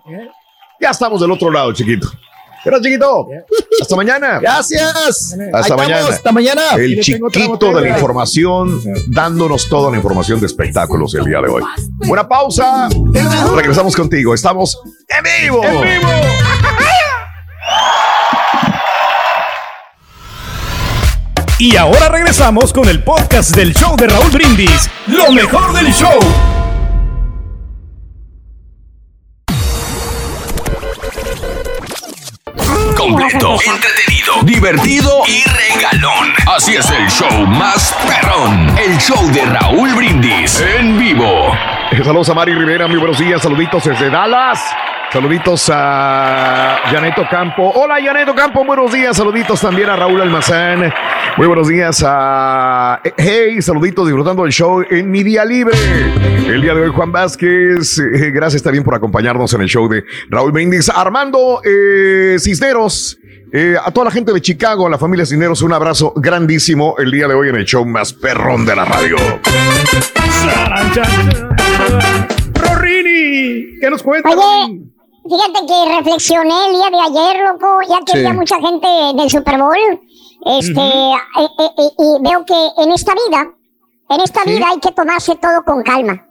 ya 0.81 0.91
estamos 0.91 1.21
del 1.21 1.31
otro 1.31 1.51
lado, 1.51 1.73
chiquito. 1.73 2.09
Gracias, 2.65 2.83
chiquito. 2.85 3.29
Hasta 3.81 3.97
mañana. 3.97 4.39
Gracias. 4.39 5.37
Hasta 5.53 5.75
Ahí 5.75 5.81
mañana. 5.81 6.09
Hasta 6.09 6.33
mañana. 6.33 6.63
El 6.77 7.01
chiquito 7.01 7.73
de 7.73 7.81
la 7.81 7.89
información, 7.89 8.83
dándonos 9.09 9.69
toda 9.69 9.91
la 9.91 9.97
información 9.97 10.41
de 10.41 10.47
espectáculos 10.47 11.15
el 11.15 11.25
día 11.25 11.41
de 11.41 11.49
hoy. 11.49 11.63
Una 12.09 12.29
pausa. 12.29 12.89
Regresamos 13.55 13.97
contigo. 13.97 14.35
Estamos 14.35 14.79
en 15.09 15.45
vivo. 15.45 15.65
¡En 15.65 15.81
vivo! 15.81 16.09
Y 21.59 21.77
ahora 21.77 22.09
regresamos 22.09 22.73
con 22.73 22.89
el 22.89 23.03
podcast 23.03 23.55
del 23.55 23.75
show 23.75 23.95
de 23.97 24.07
Raúl 24.07 24.31
Brindis. 24.31 24.91
Lo 25.07 25.31
mejor 25.31 25.75
del 25.75 25.93
show. 25.93 26.19
Completo, 33.11 33.57
entretenido, 33.67 34.35
divertido 34.45 35.23
y 35.27 35.43
regalón. 35.45 36.33
Así 36.47 36.77
es 36.77 36.89
el 36.91 37.09
show 37.09 37.47
más 37.47 37.93
perrón. 38.07 38.73
El 38.79 38.97
show 38.99 39.31
de 39.33 39.45
Raúl 39.47 39.93
Brindis 39.95 40.61
en 40.61 40.97
vivo. 40.97 41.53
Eh, 41.91 42.03
Saludos 42.05 42.29
a 42.31 42.35
Mari 42.35 42.55
Rivera, 42.55 42.87
muy 42.87 42.99
buenos 42.99 43.19
días. 43.19 43.43
Saluditos 43.43 43.83
desde 43.85 44.11
Dallas. 44.11 44.61
Saluditos 45.13 45.69
a 45.75 46.79
Janeto 46.91 47.23
Campo. 47.29 47.73
Hola, 47.75 47.97
Janeto 48.01 48.33
Campo, 48.33 48.65
buenos 48.65 48.93
días. 48.93 49.17
Saluditos 49.17 49.61
también 49.61 49.91
a 49.91 49.97
Raúl 49.97 50.21
Almazán. 50.23 50.93
Muy 51.37 51.49
buenos 51.49 51.67
días 51.69 52.05
a. 52.07 53.01
Hey, 53.17 53.61
saluditos 53.61 54.07
disfrutando 54.07 54.45
del 54.45 54.53
show 54.53 54.85
en 54.89 55.11
mi 55.11 55.25
día 55.25 55.45
libre. 55.45 55.77
El 56.47 56.63
día 56.63 56.75
de 56.75 56.83
hoy, 56.83 56.93
Juan 56.95 57.11
Vázquez. 57.11 57.99
eh, 57.99 58.31
gracias 58.31 58.63
también 58.63 58.85
por 58.85 58.95
acompañarnos 58.95 59.53
en 59.55 59.63
el 59.63 59.69
show 59.69 59.89
de 59.89 60.05
Raúl 60.29 60.53
Brindis. 60.53 60.89
Armando 60.89 61.61
eh, 61.65 62.37
Cisneros. 62.39 63.19
eh, 63.53 63.75
a 63.85 63.91
toda 63.91 64.05
la 64.07 64.11
gente 64.13 64.33
de 64.33 64.41
Chicago, 64.41 64.87
a 64.87 64.91
la 64.91 64.99
familia 64.99 65.27
Cisneros, 65.27 65.61
un 65.63 65.73
abrazo 65.73 66.13
grandísimo 66.15 66.95
el 66.99 67.11
día 67.11 67.27
de 67.27 67.35
hoy 67.35 67.49
en 67.49 67.57
el 67.57 67.65
show 67.65 67.85
más 67.85 68.13
perrón 68.13 68.65
de 68.65 68.77
la 68.77 68.85
radio. 68.85 69.17
Rorini, 72.55 73.79
¿qué 73.81 73.91
nos 73.91 74.03
cuenta? 74.05 74.29
Oye, 74.31 74.83
fíjate 75.29 75.67
que 75.67 75.85
reflexioné 75.97 76.67
el 76.69 76.73
día 76.75 76.91
de 76.91 77.01
ayer, 77.01 77.37
loco, 77.49 77.81
ya 77.89 77.99
que 78.05 78.13
Sí. 78.13 78.19
había 78.19 78.33
mucha 78.33 78.57
gente 78.61 78.89
del 79.15 79.31
Super 79.31 79.59
Bowl. 79.59 80.01
Este, 80.47 80.81
eh, 80.81 81.15
eh, 81.39 81.49
eh, 81.79 81.91
y 81.99 82.23
veo 82.23 82.45
que 82.47 82.69
en 82.83 82.93
esta 82.93 83.13
vida, 83.13 83.51
en 84.09 84.21
esta 84.23 84.43
vida 84.45 84.67
hay 84.71 84.79
que 84.81 84.91
tomarse 84.93 85.37
todo 85.37 85.63
con 85.65 85.83
calma. 85.83 86.25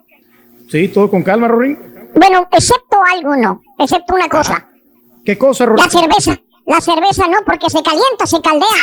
Sí, 0.69 0.87
todo 0.87 1.09
con 1.09 1.21
calma, 1.23 1.47
Rorín. 1.47 1.77
Bueno, 2.15 2.47
excepto 2.51 2.97
algo 3.15 3.35
no, 3.35 3.61
excepto 3.77 4.15
una 4.15 4.27
cosa. 4.27 4.65
¿Qué 5.23 5.37
cosa, 5.37 5.65
Rorín? 5.65 5.85
La 5.85 5.89
cerveza. 5.91 6.39
La 6.65 6.81
cerveza 6.81 7.25
no, 7.27 7.37
porque 7.47 7.67
se 7.69 7.81
calienta, 7.81 8.25
se 8.27 8.41
caldea. 8.41 8.67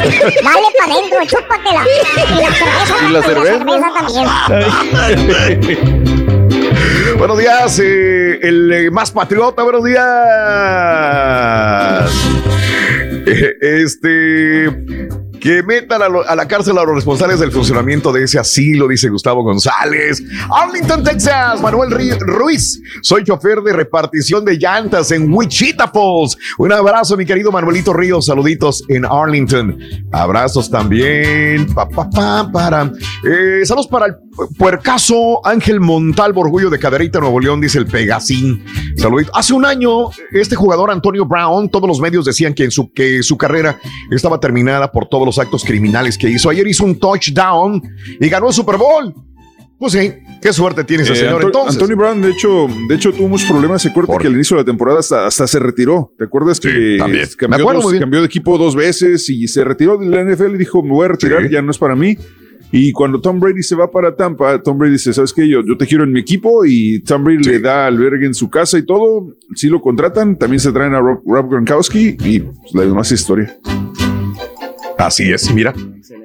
Eh, 0.00 0.34
Dale 0.42 0.66
para 0.78 0.92
adentro, 0.94 1.18
chúpatela. 1.26 1.82
Y 1.84 1.86
la 2.42 2.52
cerveza, 2.52 2.94
¿Y 3.08 3.12
la 3.12 3.22
cerveza? 3.22 3.88
también. 3.94 4.26
Buenos 7.20 7.38
días, 7.38 7.78
eh, 7.80 8.40
el 8.40 8.72
eh, 8.72 8.90
más 8.90 9.10
patriota, 9.10 9.62
buenos 9.62 9.84
días. 9.84 10.00
Eh, 13.26 13.56
Este, 13.60 15.08
Que 15.38 15.62
metan 15.62 16.00
a, 16.02 16.34
la 16.34 16.48
cárcel 16.48 16.78
a 16.78 16.84
los 16.84 16.94
responsables 16.94 17.38
del 17.38 17.52
funcionamiento 17.52 18.10
de 18.10 18.24
ese 18.24 18.38
asilo, 18.38 18.88
dice 18.88 19.10
Gustavo 19.10 19.42
González. 19.42 20.22
Arlington, 20.50 21.04
Texas, 21.04 21.60
Manuel 21.60 21.90
Ruiz. 22.20 22.80
Soy 23.02 23.22
chofer 23.22 23.60
de 23.60 23.74
repartición 23.74 24.42
de 24.42 24.56
llantas 24.56 25.10
en 25.12 25.30
Wichita 25.30 25.88
Falls. 25.88 26.38
Un 26.56 26.72
abrazo, 26.72 27.18
mi 27.18 27.26
querido 27.26 27.52
Manuelito 27.52 27.92
Ríos. 27.92 28.26
Saluditos 28.26 28.82
en 28.88 29.04
Arlington. 29.04 29.78
Abrazos 30.10 30.70
también. 30.70 31.66
Pa, 31.74 31.86
pa, 31.86 32.08
pa, 32.08 32.50
para. 32.50 32.90
Saludos 33.64 33.88
para 33.88 34.06
el 34.06 34.14
puercaso 34.58 35.44
Ángel 35.46 35.80
Montalvo, 35.80 36.40
orgullo 36.42 36.70
de 36.70 36.78
Caderita, 36.78 37.20
Nuevo 37.20 37.40
León, 37.40 37.60
dice 37.60 37.78
el 37.78 37.86
Pegasín. 37.86 38.64
Saludito. 38.96 39.30
Hace 39.34 39.52
un 39.54 39.64
año, 39.64 40.08
este 40.32 40.56
jugador 40.56 40.90
Antonio 40.90 41.24
Brown, 41.26 41.68
todos 41.68 41.88
los 41.88 42.00
medios 42.00 42.24
decían 42.24 42.54
que, 42.54 42.64
en 42.64 42.70
su, 42.70 42.92
que 42.92 43.22
su 43.22 43.36
carrera 43.36 43.78
estaba 44.10 44.38
terminada 44.40 44.90
por 44.92 45.08
todos 45.08 45.26
los 45.26 45.38
actos 45.38 45.64
criminales 45.64 46.16
que 46.18 46.28
hizo. 46.28 46.50
Ayer 46.50 46.66
hizo 46.66 46.84
un 46.84 46.98
touchdown 46.98 47.82
y 48.20 48.28
ganó 48.28 48.48
el 48.48 48.54
Super 48.54 48.76
Bowl. 48.76 49.14
Pues 49.78 49.94
sí, 49.94 50.12
qué 50.42 50.52
suerte 50.52 50.84
tiene 50.84 51.04
ese 51.04 51.14
Eh, 51.14 51.16
señor 51.16 51.36
Anto- 51.36 51.46
entonces. 51.46 51.74
Antonio 51.76 51.96
Brown, 51.96 52.20
de 52.20 52.30
hecho, 52.32 52.66
de 52.86 52.94
hecho 52.94 53.12
tuvo 53.14 53.28
muchos 53.28 53.48
problemas. 53.48 53.80
Se 53.80 53.88
acuerda 53.88 54.14
que 54.18 54.26
al 54.26 54.34
inicio 54.34 54.56
de 54.58 54.62
la 54.62 54.66
temporada 54.66 55.00
hasta, 55.00 55.26
hasta 55.26 55.46
se 55.46 55.58
retiró. 55.58 56.12
¿Te 56.18 56.24
acuerdas 56.24 56.60
que 56.60 56.96
también. 56.98 57.26
Cambió, 57.38 57.64
dos- 57.72 57.94
cambió 57.98 58.20
de 58.20 58.26
equipo 58.26 58.58
dos 58.58 58.76
veces 58.76 59.26
y 59.30 59.48
se 59.48 59.64
retiró 59.64 59.96
de 59.96 60.04
la 60.06 60.20
NFL 60.20 60.54
y 60.56 60.58
dijo, 60.58 60.82
me 60.82 60.90
voy 60.90 61.06
a 61.06 61.08
retirar, 61.08 61.48
ya 61.48 61.62
no 61.62 61.70
es 61.70 61.78
para 61.78 61.96
mí. 61.96 62.18
Y 62.72 62.92
cuando 62.92 63.20
Tom 63.20 63.40
Brady 63.40 63.62
se 63.62 63.74
va 63.74 63.90
para 63.90 64.14
Tampa, 64.14 64.62
Tom 64.62 64.78
Brady 64.78 64.92
dice, 64.92 65.12
¿sabes 65.12 65.32
qué? 65.32 65.48
Yo, 65.48 65.60
yo 65.66 65.76
te 65.76 65.86
quiero 65.86 66.04
en 66.04 66.12
mi 66.12 66.20
equipo 66.20 66.64
y 66.64 67.00
Tom 67.02 67.24
Brady 67.24 67.42
le 67.42 67.58
da 67.60 67.86
albergue 67.86 68.26
en 68.26 68.34
su 68.34 68.48
casa 68.48 68.78
y 68.78 68.86
todo. 68.86 69.36
Si 69.54 69.68
lo 69.68 69.80
contratan, 69.80 70.38
también 70.38 70.60
se 70.60 70.72
traen 70.72 70.94
a 70.94 71.00
Rob, 71.00 71.22
Rob 71.26 71.50
Gronkowski 71.50 72.16
y 72.24 72.40
pues, 72.40 72.74
la 72.74 72.82
demás 72.82 73.10
historia. 73.10 73.56
Así 75.00 75.32
es, 75.32 75.52
mira. 75.52 75.72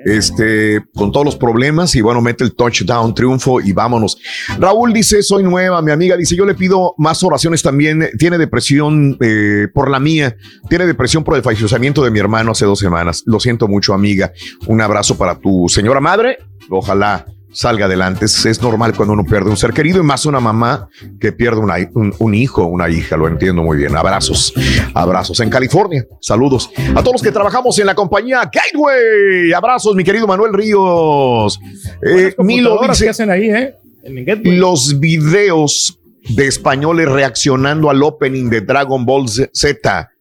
Este, 0.04 0.84
con 0.94 1.12
todos 1.12 1.26
los 1.26 1.36
problemas 1.38 1.96
y 1.96 2.02
bueno, 2.02 2.22
mete 2.22 2.44
el 2.44 2.54
touchdown, 2.56 3.16
triunfo 3.16 3.62
y 3.62 3.72
vámonos. 3.72 4.18
Raúl 4.60 4.92
dice, 4.92 5.24
soy 5.24 5.44
nueva, 5.44 5.82
mi 5.82 5.92
amiga 5.92 6.18
dice, 6.18 6.36
yo 6.36 6.46
le 6.46 6.56
pido 6.56 6.94
más 6.98 7.24
oraciones 7.24 7.64
también, 7.64 8.10
tiene 8.18 8.38
depresión 8.38 9.18
eh, 9.22 9.68
por 9.74 9.90
la 9.90 10.00
mía, 10.00 10.36
tiene 10.70 10.86
depresión 10.86 11.24
por 11.24 11.36
el 11.36 11.42
fallecimiento 11.42 12.04
de 12.04 12.12
mi 12.12 12.20
hermano 12.20 12.52
hace 12.52 12.66
dos 12.66 12.80
semanas. 12.80 13.24
Lo 13.26 13.40
siento 13.40 13.68
mucho, 13.68 13.94
amiga. 13.94 14.34
Un 14.68 14.82
abrazo 14.82 15.18
para 15.18 15.40
tu 15.40 15.70
señora 15.70 16.02
madre, 16.02 16.40
ojalá 16.70 17.26
salga 17.56 17.86
adelante. 17.86 18.26
Es, 18.26 18.46
es 18.46 18.62
normal 18.62 18.94
cuando 18.96 19.14
uno 19.14 19.24
pierde 19.24 19.50
un 19.50 19.58
ser 19.58 19.72
querido 19.74 20.00
y 20.00 20.04
más 20.04 20.26
una 20.26 20.40
mamá 20.40 20.90
que 21.20 21.32
pierde 21.32 21.60
una- 21.62 21.76
un, 21.94 22.14
un 22.20 22.36
hijo, 22.36 22.66
una 22.66 22.90
hija, 22.90 23.18
lo 23.18 23.28
entiendo 23.28 23.64
muy 23.64 23.78
bien. 23.78 23.96
Abrazos, 23.96 24.54
abrazos. 24.94 25.40
En 25.40 25.50
California, 25.50 26.06
saludos 26.22 26.70
a 26.94 27.00
todos 27.02 27.14
los 27.14 27.22
que 27.24 27.32
trabajamos 27.32 27.80
en 27.80 27.86
la 27.88 27.96
compañía 27.96 28.42
Gateway. 28.54 29.54
Abrazos, 29.54 29.96
mi 29.96 30.04
querido 30.04 30.28
Manuel 30.28 30.54
Ríos. 30.54 31.60
Eh, 32.06 32.36
Milo 32.40 32.80
dice, 32.88 33.10
hacen 33.10 33.30
ahí, 33.32 33.50
¿eh? 33.50 33.74
En 34.04 34.60
los 34.60 35.00
videos 35.00 35.98
de 36.30 36.48
españoles 36.48 37.08
reaccionando 37.10 37.90
al 37.90 38.04
opening 38.04 38.50
de 38.50 38.62
Dragon 38.62 39.06
Ball 39.06 39.28
Z 39.30 40.12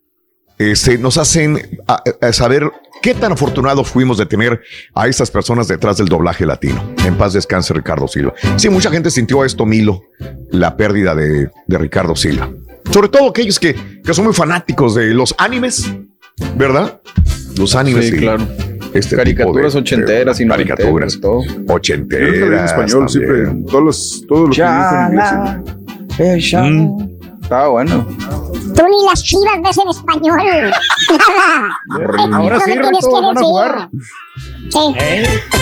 este, 0.59 0.99
nos 0.99 1.17
hacen 1.19 1.59
a- 1.89 2.03
a 2.21 2.33
saber 2.33 2.71
qué 3.05 3.13
tan 3.13 3.33
afortunados 3.33 3.87
fuimos 3.91 4.17
de 4.17 4.25
tener 4.25 4.63
a 4.95 5.07
estas 5.09 5.31
personas 5.31 5.69
detrás 5.69 5.99
del 5.99 6.09
doblaje 6.09 6.47
latino. 6.47 6.83
En 7.05 7.17
paz 7.19 7.35
descanse 7.35 7.75
Ricardo 7.75 8.09
Silva. 8.09 8.33
Sí, 8.57 8.71
mucha 8.71 8.91
gente 8.91 9.11
sintió 9.11 9.45
esto, 9.45 9.67
Milo, 9.67 10.05
la 10.51 10.75
pérdida 10.75 11.15
de, 11.15 11.51
de 11.67 11.79
Ricardo 11.79 12.17
Silva. 12.17 12.49
Sobre 12.91 13.09
todo 13.11 13.29
aquellos 13.29 13.61
que, 13.61 13.75
que 14.03 14.15
son 14.15 14.25
muy 14.25 14.33
fanáticos 14.33 14.95
de 14.95 15.09
los 15.13 15.35
animes, 15.37 15.87
¿verdad? 16.57 16.99
Los 17.59 17.75
animes. 17.75 18.09
Sí, 18.09 18.15
y 18.15 18.19
claro. 18.21 18.49
Este 18.95 19.17
Caricaturas 19.17 19.75
de- 19.75 19.81
ochenteras 19.81 20.41
y 20.41 20.49
caricaturas 20.49 21.21
todo. 21.21 21.43
Ochenteras. 21.69 22.73
en 22.73 22.85
español, 22.85 23.09
siempre, 23.11 23.45
también. 23.45 23.67
todos 23.67 23.85
los, 23.85 24.25
todo 24.27 24.45
lo 24.47 24.51
que 24.51 24.57
Ya, 24.57 25.11
dicen 25.11 26.27
en 26.27 26.39
inglés. 26.39 26.55
Mm. 26.73 27.43
Estaba 27.43 27.69
bueno. 27.69 28.07
Tú 28.75 28.83
ni 28.89 29.05
las 29.07 29.23
chivas 29.23 29.63
ves 29.63 29.79
en 29.79 29.89
español. 29.89 30.39
Nada. 31.11 31.79
Ahora 32.37 32.59
sí, 32.61 32.73
que 32.73 32.81
van 32.81 32.97
a 33.37 33.41
jugar. 33.41 33.89
Sí. 34.71 34.71
Sí, 34.71 34.79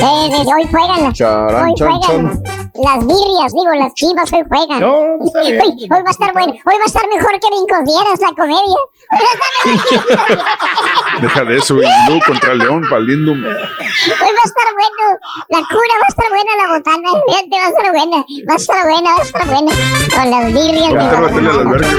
hoy 0.05 0.65
juegan 0.70 1.02
las, 1.02 1.15
Charán, 1.15 1.65
hoy 1.66 1.74
chan, 1.76 2.00
juegan 2.00 2.42
las 2.74 3.07
birrias, 3.07 3.52
digo, 3.52 3.74
las 3.74 3.92
chivas 3.94 4.32
hoy 4.32 4.42
juegan. 4.49 4.81
No, 4.81 5.18
está 5.24 5.42
bien. 5.42 5.60
hoy, 5.60 5.70
hoy 5.82 5.89
va 6.02 6.08
a 6.08 6.10
estar 6.10 6.32
bueno, 6.32 6.52
hoy 6.52 6.74
va 6.78 6.82
a 6.82 6.86
estar 6.86 7.07
mejor 7.08 7.31
que 7.32 7.49
Brincos 7.49 7.84
Dieras, 7.84 8.20
la 8.20 8.32
comedia. 8.34 8.78
Deja 11.20 11.44
de 11.44 11.57
eso, 11.58 11.74
luego 11.74 12.20
contra 12.26 12.55
León, 12.55 12.82
valiendo. 12.91 13.32
Hoy 13.32 13.42
va 13.42 13.49
a 13.49 14.47
estar 14.47 14.73
bueno, 14.73 15.18
la 15.49 15.58
cura 15.58 15.94
va 16.00 16.07
a 16.07 16.08
estar 16.08 16.28
buena, 16.31 16.57
la 16.57 16.68
botana, 16.76 17.10
fíjate, 17.26 17.50
va 17.50 17.66
a 17.66 17.68
estar 17.68 17.91
buena, 17.92 18.24
va 18.49 18.52
a 18.52 18.57
estar 18.57 18.82
buena, 18.84 19.10
va 19.10 19.16
a 19.16 19.23
estar 19.23 19.47
buena. 19.47 19.73
Con 20.15 20.31
las 20.31 20.47
birrias. 20.47 20.92
Vamos 20.94 21.02
a 21.02 21.05
digo, 21.10 21.23
batirle 21.23 21.50
al 21.50 21.58
albergue. 21.58 21.91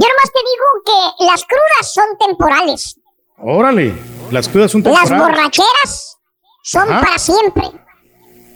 Yo 0.00 0.06
nomás 0.06 0.30
te 0.32 0.40
digo 0.48 0.66
que 0.86 1.24
las 1.24 1.44
crudas 1.44 1.92
son 1.92 2.04
temporales. 2.18 3.00
Órale, 3.38 3.94
las 4.30 4.48
crudas 4.48 4.70
son 4.70 4.82
Las 4.84 5.08
temporales. 5.08 5.28
borracheras 5.36 6.18
son 6.62 6.88
Ajá. 6.90 7.00
para 7.00 7.18
siempre. 7.18 7.64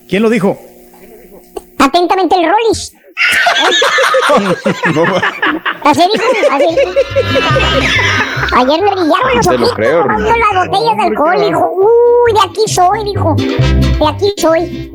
¿Quién 0.08 0.22
lo 0.22 0.30
dijo? 0.30 0.56
Atentamente 1.78 2.36
el 2.36 2.48
Rollis. 2.48 2.92
Así 5.84 6.00
dijo, 6.12 6.24
así 6.50 6.66
dijo. 6.66 6.90
Ayer 8.56 8.80
me 8.82 8.90
brillaron 8.90 9.36
los 9.36 9.46
Te 9.46 9.58
lo 9.58 9.66
ojitos 9.66 9.74
creo, 9.74 10.02
tomando 10.02 10.30
las 10.30 10.66
botellas 10.68 10.96
de 10.96 11.02
alcohol. 11.02 11.40
Dijo, 11.40 11.70
uy, 11.76 12.32
de 12.32 12.40
aquí 12.40 12.68
soy, 12.68 13.04
dijo. 13.04 13.34
De 13.36 14.06
aquí 14.08 14.32
soy. 14.38 14.90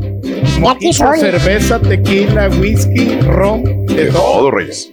De 0.62 0.68
aquí 0.70 0.94
soy. 0.94 1.20
cerveza, 1.20 1.80
tequila, 1.80 2.50
whisky, 2.60 3.20
ron, 3.22 3.86
de 3.86 4.06
De 4.06 4.12
todo. 4.12 4.22
todo, 4.22 4.52
Reyes. 4.52 4.92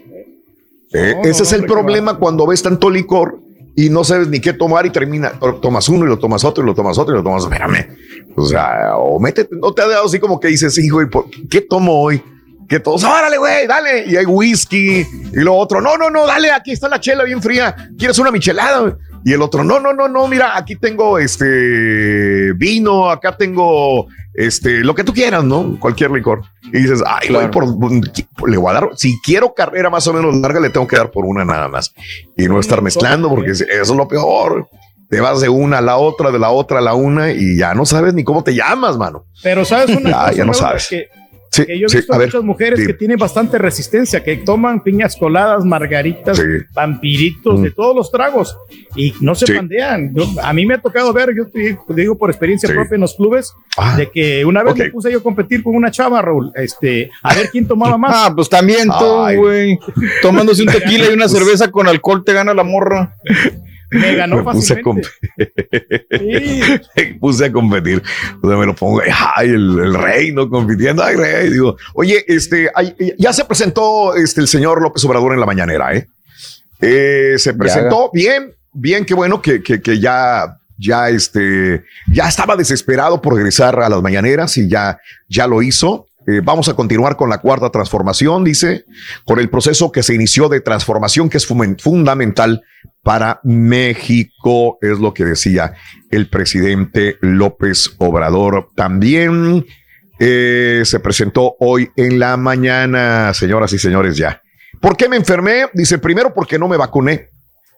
Eh, 0.94 1.14
No, 1.16 1.23
ese 1.28 1.40
no, 1.40 1.44
es 1.44 1.52
el 1.52 1.64
problema 1.66 2.18
cuando 2.18 2.47
ves 2.47 2.62
tanto 2.62 2.89
licor 2.89 3.40
y 3.76 3.90
no 3.90 4.05
sabes 4.05 4.28
ni 4.28 4.40
qué 4.40 4.52
tomar 4.52 4.86
y 4.86 4.90
termina, 4.90 5.32
to- 5.39 5.56
tomas 5.56 5.89
uno 5.89 6.06
y 6.06 6.08
lo 6.08 6.18
tomas 6.18 6.44
otro 6.44 6.62
y 6.62 6.66
lo 6.66 6.74
tomas 6.74 6.97
otro 6.97 7.12
y 7.14 7.18
lo 7.18 7.23
tomas, 7.24 7.42
espérame. 7.42 7.89
O 8.36 8.44
sea, 8.47 8.97
o 8.97 9.18
métete, 9.20 9.56
no 9.60 9.73
te 9.74 9.82
ha 9.82 9.89
dado 9.89 10.06
así 10.06 10.18
como 10.20 10.39
que 10.40 10.48
dices, 10.48 10.78
hijo, 10.78 11.02
¿y 11.02 11.06
por- 11.06 11.26
¿qué 11.50 11.60
tomo 11.60 12.00
hoy? 12.00 12.23
Que 12.68 12.81
todos, 12.81 13.05
órale, 13.05 13.36
güey, 13.36 13.66
dale. 13.66 14.05
Y 14.06 14.16
hay 14.16 14.24
whisky 14.24 15.00
y 15.00 15.06
lo 15.40 15.55
otro, 15.56 15.81
no, 15.82 15.98
no, 15.98 16.08
no, 16.08 16.26
dale, 16.26 16.50
aquí 16.50 16.70
está 16.73 16.89
la 16.89 16.98
chela 17.00 17.24
bien 17.24 17.42
fría. 17.42 17.74
¿Quieres 17.98 18.18
una 18.18 18.31
michelada? 18.31 18.97
Y 19.24 19.32
el 19.32 19.40
otro, 19.42 19.64
no, 19.64 19.80
no, 19.80 19.92
no, 19.94 20.06
no, 20.08 20.28
mira, 20.28 20.56
aquí 20.56 20.76
tengo 20.76 21.18
este 21.18 22.52
vino, 22.54 23.08
acá 23.10 23.36
tengo 23.36 24.06
este, 24.34 24.80
lo 24.84 24.94
que 24.94 25.04
tú 25.04 25.12
quieras, 25.14 25.44
¿no? 25.44 25.78
Cualquier 25.80 26.10
licor. 26.10 26.42
Y 26.72 26.78
dices, 26.80 27.02
ay, 27.06 27.28
güey, 27.32 27.50
por, 27.50 27.64
por- 27.78 28.50
le 28.50 28.56
voy 28.56 28.70
a 28.70 28.74
dar, 28.74 28.88
si 28.96 29.18
quiero 29.24 29.54
carrera 29.54 29.88
más 29.90 30.06
o 30.06 30.12
menos 30.12 30.34
larga, 30.36 30.60
le 30.60 30.70
tengo 30.70 30.86
que 30.86 30.96
dar 30.96 31.10
por 31.10 31.24
una 31.24 31.44
nada 31.44 31.68
más. 31.68 31.94
Y 32.36 32.44
no 32.48 32.60
estar 32.60 32.82
mezclando, 32.82 33.28
porque 33.30 33.52
eso 33.52 33.64
es 33.68 33.88
lo 33.90 34.06
peor. 34.08 34.68
Te 35.08 35.20
vas 35.20 35.40
de 35.40 35.48
una 35.48 35.78
a 35.78 35.82
la 35.82 35.96
otra, 35.96 36.30
de 36.30 36.38
la 36.38 36.50
otra 36.50 36.78
a 36.78 36.82
la 36.82 36.94
una, 36.94 37.30
y 37.30 37.56
ya 37.58 37.74
no 37.74 37.86
sabes 37.86 38.14
ni 38.14 38.24
cómo 38.24 38.42
te 38.42 38.54
llamas, 38.54 38.96
mano. 38.98 39.24
Pero 39.42 39.64
sabes 39.64 39.96
una 39.96 40.10
Ya, 40.10 40.18
cosa, 40.26 40.32
ya 40.32 40.44
no 40.44 40.54
sabes. 40.54 40.88
Que, 40.88 41.08
Sí, 41.55 41.66
que 41.66 41.78
yo 41.78 41.86
he 41.86 41.89
sí, 41.89 41.97
visto 41.99 42.12
a 42.15 42.18
ver, 42.18 42.28
muchas 42.28 42.42
mujeres 42.42 42.78
dime. 42.81 42.92
que 42.92 42.99
tienen 42.99 43.16
bastante 43.18 43.58
resistencia, 43.58 44.23
que 44.23 44.36
toman 44.39 44.83
piñas 44.83 45.16
coladas, 45.16 45.65
margaritas, 45.65 46.41
vampiritos, 46.73 47.62
de 47.62 47.70
todos 47.70 47.94
los 47.94 48.10
tragos 48.10 48.57
y 48.97 49.15
no 49.20 49.34
se 49.34 49.50
Mm. 49.52 49.57
Pandean. 49.57 50.15
Yo- 50.15 50.26
a 50.42 50.52
mí 50.52 50.66
me 50.66 50.74
ha 50.74 50.78
tocado 50.78 51.12
ver, 51.12 51.31
yo 51.36 51.47
te 51.49 51.76
digo 51.94 52.16
por 52.18 52.31
experiencia 52.31 52.68
propia 52.68 52.94
en 52.97 53.00
los 53.02 53.15
clubes, 53.15 53.52
Ah, 53.76 53.97
de 53.97 54.10
que 54.10 54.44
una 54.44 54.62
vez 54.62 54.73
ok. 54.73 54.78
me 54.78 54.91
puse 54.91 55.10
yo 55.12 55.18
a 55.18 55.23
competir 55.23 55.62
con 55.62 55.74
una 55.76 55.91
chava, 55.91 56.20
Raúl, 56.23 56.52
este, 56.55 57.10
a 57.23 57.34
ver 57.34 57.49
quién 57.50 57.66
tomaba 57.66 57.97
más. 57.99 58.12
Ah, 58.15 58.33
pues 58.34 58.49
también 58.49 58.89
tú, 58.99 59.36
güey. 59.36 59.78
Tomándose 60.23 60.62
un 60.62 60.68
tequila 60.99 61.10
y 61.10 61.15
una 61.15 61.28
cerveza 61.28 61.70
con 61.70 61.89
alcohol 61.89 62.24
te 62.24 62.33
gana 62.33 62.55
la 62.55 62.65
morra. 62.65 63.15
Me 63.94 64.14
ganó 64.14 64.36
me 64.36 64.52
puse 64.52 64.74
a, 64.74 64.76
comp- 64.82 65.06
me 66.10 67.14
puse 67.20 67.44
a 67.47 67.52
competir. 67.52 68.02
O 68.42 68.48
sea, 68.48 68.58
me 68.58 68.66
lo 68.66 68.74
pongo, 68.74 69.00
ay, 69.36 69.48
el, 69.48 69.78
el 69.78 69.94
rey, 69.94 70.32
¿no? 70.32 70.48
Compitiendo, 70.48 71.02
ay, 71.02 71.16
rey. 71.16 71.50
Digo, 71.50 71.76
oye, 71.94 72.24
este, 72.28 72.70
ay, 72.74 72.94
ya 73.18 73.32
se 73.32 73.44
presentó 73.44 74.14
este, 74.14 74.40
el 74.40 74.48
señor 74.48 74.82
López 74.82 75.05
Obrador 75.05 75.32
en 75.34 75.40
la 75.40 75.47
mañanera, 75.47 75.94
¿eh? 75.94 76.06
Eh, 76.81 77.34
se 77.39 77.55
presentó 77.55 78.10
bien, 78.12 78.52
bien, 78.73 79.05
qué 79.05 79.14
bueno 79.14 79.40
que, 79.40 79.62
que, 79.62 79.81
que 79.81 79.98
ya, 80.00 80.58
ya, 80.76 81.08
este, 81.08 81.84
ya 82.12 82.28
estaba 82.28 82.56
desesperado 82.56 83.23
por 83.23 83.34
regresar 83.34 83.81
a 83.81 83.89
las 83.89 84.02
mañaneras 84.02 84.56
y 84.58 84.68
ya, 84.68 84.98
ya 85.28 85.47
lo 85.47 85.62
hizo. 85.62 86.06
Eh, 86.26 86.40
vamos 86.42 86.68
a 86.68 86.74
continuar 86.74 87.16
con 87.16 87.28
la 87.28 87.38
cuarta 87.38 87.70
transformación, 87.70 88.44
dice, 88.44 88.84
con 89.24 89.38
el 89.38 89.50
proceso 89.50 89.92
que 89.92 90.02
se 90.02 90.14
inició 90.14 90.48
de 90.48 90.60
transformación 90.60 91.28
que 91.28 91.36
es 91.36 91.46
fundamental 91.46 92.62
para 93.02 93.40
México, 93.44 94.78
es 94.80 94.98
lo 94.98 95.12
que 95.12 95.24
decía 95.24 95.74
el 96.10 96.28
presidente 96.28 97.18
López 97.20 97.94
Obrador. 97.98 98.68
También 98.74 99.66
eh, 100.18 100.82
se 100.84 101.00
presentó 101.00 101.56
hoy 101.60 101.90
en 101.96 102.18
la 102.18 102.36
mañana, 102.36 103.34
señoras 103.34 103.72
y 103.72 103.78
señores, 103.78 104.16
ya. 104.16 104.40
¿Por 104.80 104.96
qué 104.96 105.08
me 105.08 105.16
enfermé? 105.16 105.66
Dice, 105.74 105.98
primero 105.98 106.32
porque 106.32 106.58
no 106.58 106.68
me 106.68 106.76
vacuné, 106.76 107.28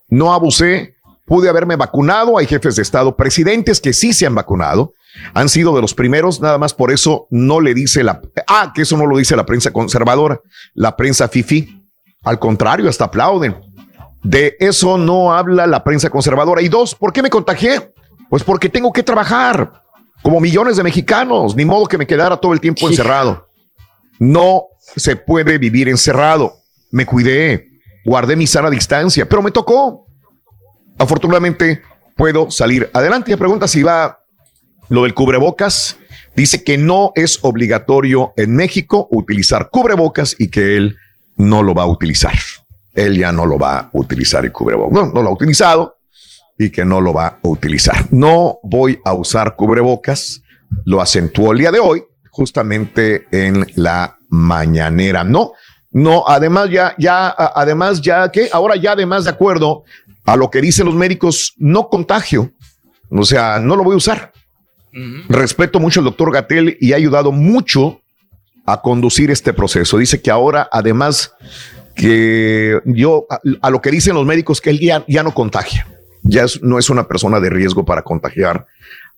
no 0.09 0.33
abusé 0.33 0.96
pude 1.27 1.49
haberme 1.51 1.77
vacunado. 1.77 2.39
Hay 2.39 2.47
jefes 2.47 2.77
de 2.77 2.83
Estado, 2.83 3.17
presidentes 3.17 3.81
que 3.81 3.93
sí 3.93 4.15
se 4.15 4.25
han 4.25 4.35
vacunado. 4.35 4.95
Han 5.35 5.49
sido 5.49 5.75
de 5.75 5.83
los 5.83 5.95
primeros, 5.95 6.41
nada 6.41 6.59
más 6.59 6.73
por 6.73 6.91
eso 6.91 7.27
no 7.31 7.61
le 7.61 7.75
dice 7.75 8.03
la... 8.03 8.23
Ah, 8.47 8.73
que 8.75 8.83
eso 8.83 8.97
no 8.97 9.07
lo 9.07 9.19
dice 9.19 9.37
la 9.37 9.47
prensa 9.47 9.71
conservadora, 9.71 10.41
la 10.75 10.97
prensa 10.97 11.29
fifi. 11.29 11.83
Al 12.23 12.39
contrario, 12.39 12.89
hasta 12.89 13.05
aplauden. 13.05 13.57
De 14.23 14.57
eso 14.59 14.99
no 14.99 15.33
habla 15.33 15.67
la 15.67 15.85
prensa 15.85 16.11
conservadora. 16.11 16.63
Y 16.63 16.69
dos, 16.69 16.95
¿por 16.95 17.13
qué 17.13 17.23
me 17.23 17.31
contagié? 17.31 17.93
Pues 18.29 18.43
porque 18.43 18.69
tengo 18.69 18.93
que 18.93 19.03
trabajar, 19.03 19.83
como 20.23 20.41
millones 20.41 20.77
de 20.77 20.83
mexicanos, 20.83 21.55
ni 21.55 21.65
modo 21.65 21.87
que 21.87 21.99
me 21.99 22.07
quedara 22.07 22.37
todo 22.37 22.53
el 22.53 22.61
tiempo 22.61 22.89
encerrado. 22.89 23.49
No 24.19 24.65
se 24.97 25.17
puede 25.17 25.59
vivir 25.59 25.89
encerrado. 25.89 26.55
Me 26.91 27.07
cuidé, 27.07 27.69
guardé 28.05 28.35
mi 28.35 28.47
sana 28.47 28.71
distancia, 28.71 29.29
pero 29.29 29.43
me 29.43 29.51
tocó. 29.51 30.06
Afortunadamente 30.99 31.83
puedo 32.17 32.51
salir 32.51 32.91
adelante. 32.93 33.33
Y 33.33 33.37
pregunta 33.37 33.69
si 33.69 33.83
va 33.83 34.21
lo 34.89 35.03
del 35.05 35.15
cubrebocas. 35.15 35.99
Dice 36.35 36.65
que 36.65 36.77
no 36.77 37.13
es 37.15 37.39
obligatorio 37.43 38.33
en 38.37 38.55
México 38.55 39.09
utilizar 39.11 39.71
cubrebocas 39.71 40.37
y 40.39 40.49
que 40.49 40.77
él 40.77 40.97
no 41.37 41.63
lo 41.63 41.75
va 41.75 41.85
a 41.85 41.87
utilizar. 41.87 42.35
Él 42.95 43.17
ya 43.19 43.33
no 43.33 43.47
lo 43.47 43.59
va 43.59 43.79
a 43.79 43.91
utilizar 43.93 44.45
el 44.45 44.53
cubrebocas. 44.53 44.93
No, 44.93 45.13
no 45.13 45.23
lo 45.23 45.31
ha 45.31 45.33
utilizado 45.33 45.97
y 46.59 46.71
que 46.71 46.85
no 46.85 47.01
lo 47.01 47.13
va 47.13 47.27
a 47.27 47.39
utilizar. 47.43 48.07
No 48.11 48.59
voy 48.63 49.01
a 49.05 49.13
usar 49.13 49.57
cubrebocas. 49.57 50.43
Lo 50.85 51.01
acentuó 51.01 51.53
el 51.53 51.59
día 51.59 51.71
de 51.71 51.79
hoy, 51.79 52.05
justamente 52.31 53.27
en 53.31 53.67
la 53.77 54.19
mañanera. 54.29 55.25
No, 55.25 55.53
no, 55.93 56.25
además 56.27 56.71
ya, 56.71 56.95
ya, 56.99 57.29
además 57.29 58.01
ya 58.01 58.31
que 58.31 58.49
ahora 58.53 58.77
ya 58.77 58.93
además 58.93 59.25
de 59.25 59.31
acuerdo 59.31 59.85
a 60.27 60.37
lo 60.37 60.51
que 60.51 60.61
dicen 60.61 60.87
los 60.87 60.95
médicos, 60.95 61.55
no 61.57 61.89
contagio. 61.89 62.53
O 63.11 63.25
sea, 63.25 63.59
no 63.61 63.77
lo 63.77 63.85
voy 63.85 63.95
a 63.95 63.99
usar. 63.99 64.33
Respeto 65.29 65.79
mucho 65.81 66.01
al 66.01 66.05
doctor 66.05 66.33
Gatel 66.33 66.77
y 66.81 66.93
ha 66.93 66.97
ayudado 66.97 67.31
mucho 67.33 68.01
a 68.67 68.81
conducir 68.83 69.31
este 69.31 69.53
proceso. 69.53 69.99
Dice 69.99 70.21
que 70.21 70.31
ahora, 70.31 70.69
además, 70.73 71.33
que 71.95 72.81
yo, 72.85 73.27
a, 73.31 73.41
a 73.63 73.71
lo 73.71 73.81
que 73.81 73.91
dicen 73.91 74.15
los 74.15 74.27
médicos, 74.27 74.61
que 74.61 74.71
él 74.71 74.81
ya, 74.81 75.05
ya 75.07 75.23
no 75.23 75.33
contagia. 75.35 75.87
Ya 76.23 76.45
es- 76.45 76.61
no 76.63 76.79
es 76.79 76.91
una 76.91 77.07
persona 77.07 77.39
de 77.41 77.51
riesgo 77.51 77.85
para 77.85 78.03
contagiar 78.03 78.67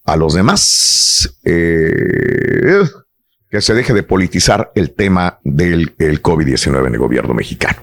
a 0.05 0.17
los 0.17 0.35
demás. 0.35 1.39
Eh, 1.45 2.83
que 3.51 3.61
se 3.62 3.73
deje 3.73 3.95
de 3.95 4.03
politizar 4.03 4.70
el 4.75 4.91
tema 4.95 5.39
del 5.43 5.95
el 5.99 6.20
COVID-19 6.23 6.87
en 6.87 6.93
el 6.95 6.99
gobierno 7.01 7.33
mexicano. 7.33 7.78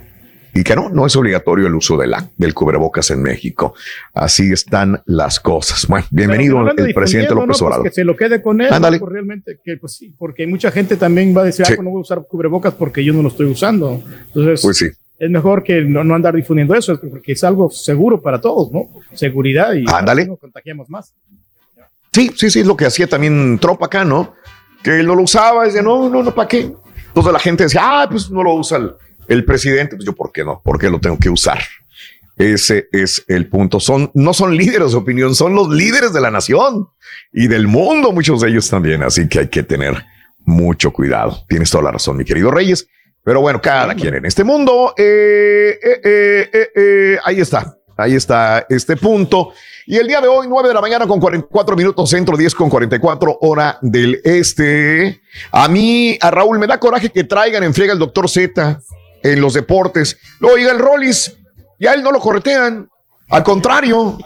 Y 0.57 0.63
que 0.63 0.73
no, 0.73 0.87
no 0.87 1.05
es 1.05 1.13
obligatorio 1.17 1.67
el 1.67 1.75
uso 1.75 1.97
de 1.97 2.07
la, 2.07 2.29
del 2.37 2.53
cubrebocas 2.53 3.11
en 3.11 3.21
México. 3.21 3.75
Así 4.13 4.53
están 4.53 5.01
las 5.05 5.41
cosas. 5.41 5.85
Bueno, 5.85 6.07
bienvenido 6.11 6.65
el 6.69 6.93
presidente 6.93 7.31
López 7.35 7.47
¿no? 7.47 7.51
Pues 7.51 7.61
Obrador. 7.61 7.83
que 7.83 7.91
se 7.91 8.05
lo 8.05 8.15
quede 8.15 8.41
con 8.41 8.61
él. 8.61 8.69
Pues 8.69 9.01
realmente, 9.11 9.59
que, 9.61 9.75
pues, 9.75 9.95
sí, 9.97 10.15
porque 10.17 10.47
mucha 10.47 10.71
gente 10.71 10.95
también 10.95 11.35
va 11.35 11.41
a 11.41 11.43
decir, 11.43 11.65
Sí. 11.65 11.73
ah, 11.73 11.75
pues 11.75 11.83
no 11.83 11.91
voy 11.91 11.99
a 11.99 12.01
usar 12.03 12.21
cubrebocas 12.25 12.73
porque 12.73 13.03
yo 13.03 13.11
no 13.11 13.21
lo 13.21 13.27
estoy 13.27 13.47
usando. 13.47 14.01
Entonces, 14.27 14.61
Pues 14.61 14.77
sí. 14.77 14.85
es 15.19 15.29
mejor 15.29 15.61
que 15.61 15.81
no, 15.81 16.05
no 16.05 16.15
andar 16.15 16.33
difundiendo 16.33 16.73
eso, 16.73 16.97
porque 17.01 17.33
es 17.33 17.43
algo 17.43 17.69
seguro 17.69 18.21
para 18.21 18.39
todos, 18.39 18.71
¿no? 18.71 18.87
Seguridad 19.11 19.73
y 19.73 19.83
no 19.83 20.37
contagiamos 20.37 20.89
más. 20.89 21.13
Sí, 22.13 22.31
sí, 22.33 22.49
sí, 22.49 22.61
es 22.61 22.65
lo 22.65 22.77
que 22.77 22.85
hacía 22.85 23.07
también 23.07 23.59
Trump 23.59 23.83
acá, 23.83 24.05
¿no? 24.05 24.35
Que 24.81 25.01
él 25.01 25.05
no 25.07 25.15
lo 25.15 25.23
usaba, 25.23 25.65
decía, 25.65 25.81
no, 25.81 26.09
no, 26.09 26.23
no, 26.23 26.33
¿para 26.33 26.47
qué? 26.47 26.71
Entonces 27.07 27.33
la 27.33 27.39
gente 27.39 27.63
decía, 27.63 27.81
ah, 27.83 28.07
pues 28.09 28.31
no 28.31 28.41
lo 28.41 28.53
usa 28.53 28.77
el, 28.77 28.93
el 29.27 29.45
presidente. 29.45 29.95
Pues 29.95 30.05
yo, 30.05 30.13
¿por 30.13 30.31
qué 30.31 30.43
no? 30.43 30.61
¿Por 30.63 30.79
qué 30.79 30.89
lo 30.89 30.99
tengo 30.99 31.17
que 31.17 31.29
usar? 31.29 31.59
Ese 32.37 32.89
es 32.91 33.23
el 33.27 33.47
punto. 33.47 33.79
Son, 33.79 34.11
no 34.13 34.33
son 34.33 34.57
líderes 34.57 34.91
de 34.91 34.97
opinión, 34.97 35.35
son 35.35 35.55
los 35.55 35.69
líderes 35.69 36.11
de 36.13 36.19
la 36.21 36.31
nación 36.31 36.89
y 37.31 37.47
del 37.47 37.67
mundo, 37.67 38.11
muchos 38.11 38.41
de 38.41 38.49
ellos 38.49 38.69
también. 38.69 39.03
Así 39.03 39.29
que 39.29 39.39
hay 39.39 39.47
que 39.47 39.63
tener 39.63 40.03
mucho 40.39 40.91
cuidado. 40.91 41.45
Tienes 41.47 41.71
toda 41.71 41.85
la 41.85 41.91
razón, 41.91 42.17
mi 42.17 42.25
querido 42.25 42.51
Reyes. 42.51 42.87
Pero 43.23 43.41
bueno, 43.41 43.59
cada 43.61 43.95
quien 43.95 44.15
en 44.15 44.25
este 44.25 44.43
mundo. 44.43 44.93
eh, 44.97 45.79
eh, 45.81 46.01
eh, 46.03 46.49
eh, 46.53 46.69
eh, 46.75 47.17
ahí 47.23 47.39
está. 47.39 47.77
Ahí 47.97 48.13
está 48.13 48.65
este 48.69 48.97
punto. 48.97 49.53
Y 49.87 49.95
el 49.97 50.07
día 50.07 50.19
de 50.19 50.27
hoy, 50.27 50.47
9 50.49 50.67
de 50.67 50.73
la 50.73 50.81
mañana 50.81 51.07
con 51.07 51.19
44 51.19 51.75
minutos, 51.77 52.09
centro 52.09 52.35
10 52.35 52.53
con 52.53 52.69
44 52.69 53.37
hora 53.41 53.79
del 53.81 54.19
este. 54.23 55.21
A 55.51 55.67
mí, 55.69 56.17
a 56.19 56.29
Raúl, 56.29 56.59
me 56.59 56.67
da 56.67 56.79
coraje 56.79 57.09
que 57.09 57.23
traigan 57.23 57.63
en 57.63 57.73
friega 57.73 57.93
el 57.93 57.99
doctor 57.99 58.29
Z 58.29 58.81
en 59.25 59.41
los 59.41 59.53
deportes. 59.53 60.17
Luego 60.39 60.57
llega 60.57 60.71
el 60.71 60.79
Rollis, 60.79 61.35
ya 61.79 61.93
él 61.93 62.03
no 62.03 62.11
lo 62.11 62.19
corretean. 62.19 62.87
Al 63.27 63.43
contrario, 63.43 64.19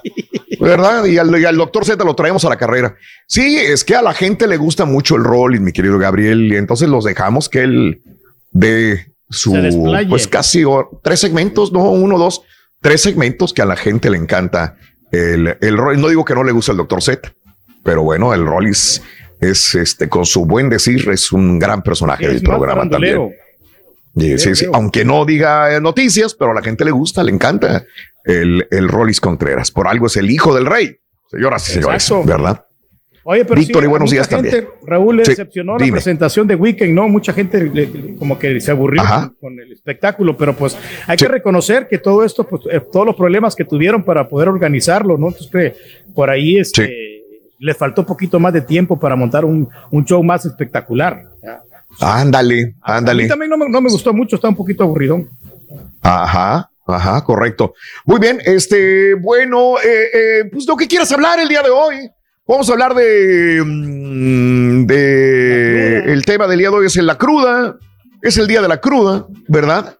¿verdad? 0.60 1.06
Y 1.06 1.18
al, 1.18 1.40
y 1.40 1.45
al 1.45 1.56
doctor 1.56 1.86
Z 1.86 2.03
lo 2.03 2.16
traemos 2.16 2.44
a 2.44 2.50
la 2.50 2.58
carrera. 2.58 2.98
Sí, 3.28 3.58
es 3.58 3.86
que 3.86 3.95
a 3.95 4.02
la 4.02 4.14
gente 4.14 4.45
le 4.45 4.58
gusta 4.58 4.84
mucho 4.84 5.16
el 5.16 5.24
Rollis, 5.24 5.61
mi 5.61 5.72
querido 5.72 5.98
Gabriel, 5.98 6.52
y 6.52 6.58
entonces 6.58 6.90
los 6.90 7.06
dejamos 7.06 7.48
que 7.48 7.61
él 7.61 8.02
de 8.52 9.14
su, 9.30 9.53
pues 10.10 10.28
casi 10.28 10.66
tres 11.02 11.22
segmentos, 11.22 11.72
no, 11.72 11.92
uno, 11.92 12.18
dos, 12.18 12.42
tres 12.82 13.00
segmentos 13.00 13.53
que 13.53 13.61
a 13.61 13.66
la 13.66 13.78
gente 13.78 14.10
le 14.10 14.18
encanta 14.18 14.76
el, 15.14 15.58
el 15.61 15.78
Rollis. 15.78 16.02
No 16.02 16.10
digo 16.10 16.26
que 16.26 16.36
no 16.36 16.44
le 16.44 16.52
gusta 16.52 16.74
el 16.74 16.80
doctor 16.80 17.02
Z, 17.02 17.34
pero 17.86 18.03
bueno, 18.03 18.34
el 18.34 18.45
Rollis 18.45 19.02
es 19.40 19.76
este, 19.76 20.10
con 20.10 20.26
su 20.26 20.44
buen 20.45 20.69
decir, 20.69 21.08
es 21.10 21.32
un 21.32 21.58
gran 21.58 21.84
personaje 21.84 22.28
del 22.28 22.36
Es 22.36 22.44
programa 22.44 22.90
también. 22.90 23.32
Y 24.16 24.38
sí, 24.38 24.56
sí, 24.56 24.66
aunque 24.74 25.06
no 25.06 25.24
diga 25.26 25.74
eh, 25.76 25.80
noticias, 25.80 26.34
pero 26.34 26.52
a 26.52 26.54
la 26.56 26.62
gente 26.62 26.84
le 26.86 26.92
gusta, 26.92 27.24
le 27.24 27.32
encanta 27.32 27.86
el, 28.26 28.68
el 28.72 28.88
Rollis 28.90 29.22
Contreras. 29.22 29.72
Por 29.72 29.88
algo 29.88 30.08
es 30.08 30.18
el 30.18 30.30
hijo 30.32 30.54
del 30.56 30.66
rey, 30.66 30.98
señoras 31.30 31.68
y 31.70 31.74
señores. 31.74 32.12
¿verdad? 32.26 32.66
Oye, 33.24 33.46
pero 33.46 33.60
Víctor, 33.60 33.84
sí, 33.84 33.86
y 33.86 33.90
buenos 33.90 34.10
días 34.10 34.28
gente, 34.28 34.50
también. 34.50 34.70
Raúl 34.88 35.18
le 35.18 35.24
decepcionó 35.24 35.74
la 35.74 35.78
presentación 35.92 36.48
de 36.48 36.56
Weekend, 36.56 36.94
¿no? 36.96 37.08
Mucha 37.08 37.32
gente 37.34 37.64
le- 37.64 37.86
le- 37.86 38.16
como 38.16 38.40
que 38.40 38.60
se 38.60 38.72
aburrió 38.72 39.04
con, 39.20 39.36
con 39.40 39.60
el 39.60 39.72
espectáculo, 39.72 40.36
pero 40.36 40.56
pues 40.56 40.76
hay 41.06 41.16
que 41.16 41.28
reconocer 41.28 41.88
que 41.88 42.00
todo 42.00 42.24
esto, 42.24 42.46
pues 42.48 42.64
eh, 42.72 42.82
todos 42.92 43.06
los 43.06 43.16
problemas 43.16 43.56
que 43.56 43.66
tuvieron 43.66 44.04
para 44.04 44.28
poder 44.28 44.48
organizarlo, 44.50 45.18
¿no? 45.18 45.28
Entonces, 45.28 45.52
que 45.52 45.76
por 46.16 46.30
ahí 46.32 46.58
este, 46.58 46.90
les 47.60 47.78
faltó 47.78 48.02
un 48.02 48.08
poquito 48.08 48.40
más 48.40 48.54
de 48.54 48.62
tiempo 48.62 49.00
para 49.00 49.16
montar 49.16 49.46
un, 49.46 49.70
un 49.92 50.06
show 50.06 50.24
más 50.24 50.46
espectacular. 50.46 51.26
Ándale, 52.01 52.76
A 52.82 52.98
ándale. 52.98 53.24
mí 53.24 53.30
también 53.30 53.50
no 53.50 53.58
me, 53.58 53.69
no 53.69 53.82
me 53.82 53.90
gustó 53.90 54.14
mucho, 54.14 54.35
está 54.35 54.50
un 54.50 54.56
poquito 54.56 54.84
aburridón. 54.84 55.30
Ajá, 56.01 56.69
ajá, 56.88 57.24
correcto. 57.24 57.74
Muy 58.06 58.19
bien, 58.19 58.40
este, 58.45 59.14
bueno, 59.16 59.76
eh, 59.80 60.08
eh, 60.14 60.50
pues 60.51 60.66
lo 60.68 60.76
que 60.77 60.88
quieras 60.88 61.11
hablar 61.11 61.40
el 61.40 61.50
día 61.50 61.61
de 61.61 61.69
hoy. 61.69 62.09
Vamos 62.48 62.68
a 62.69 62.74
hablar 62.74 62.95
de, 62.95 63.61
mm, 63.64 64.85
de 64.88 66.14
el 66.14 66.26
tema 66.26 66.48
del 66.48 66.59
día 66.59 66.69
de 66.69 66.76
hoy 66.77 66.85
es 66.88 66.98
en 66.98 67.06
la 67.06 67.18
cruda. 67.18 67.76
Es 68.22 68.38
el 68.38 68.48
día 68.48 68.61
de 68.61 68.67
la 68.67 68.81
cruda, 68.81 69.25
¿verdad? 69.48 69.95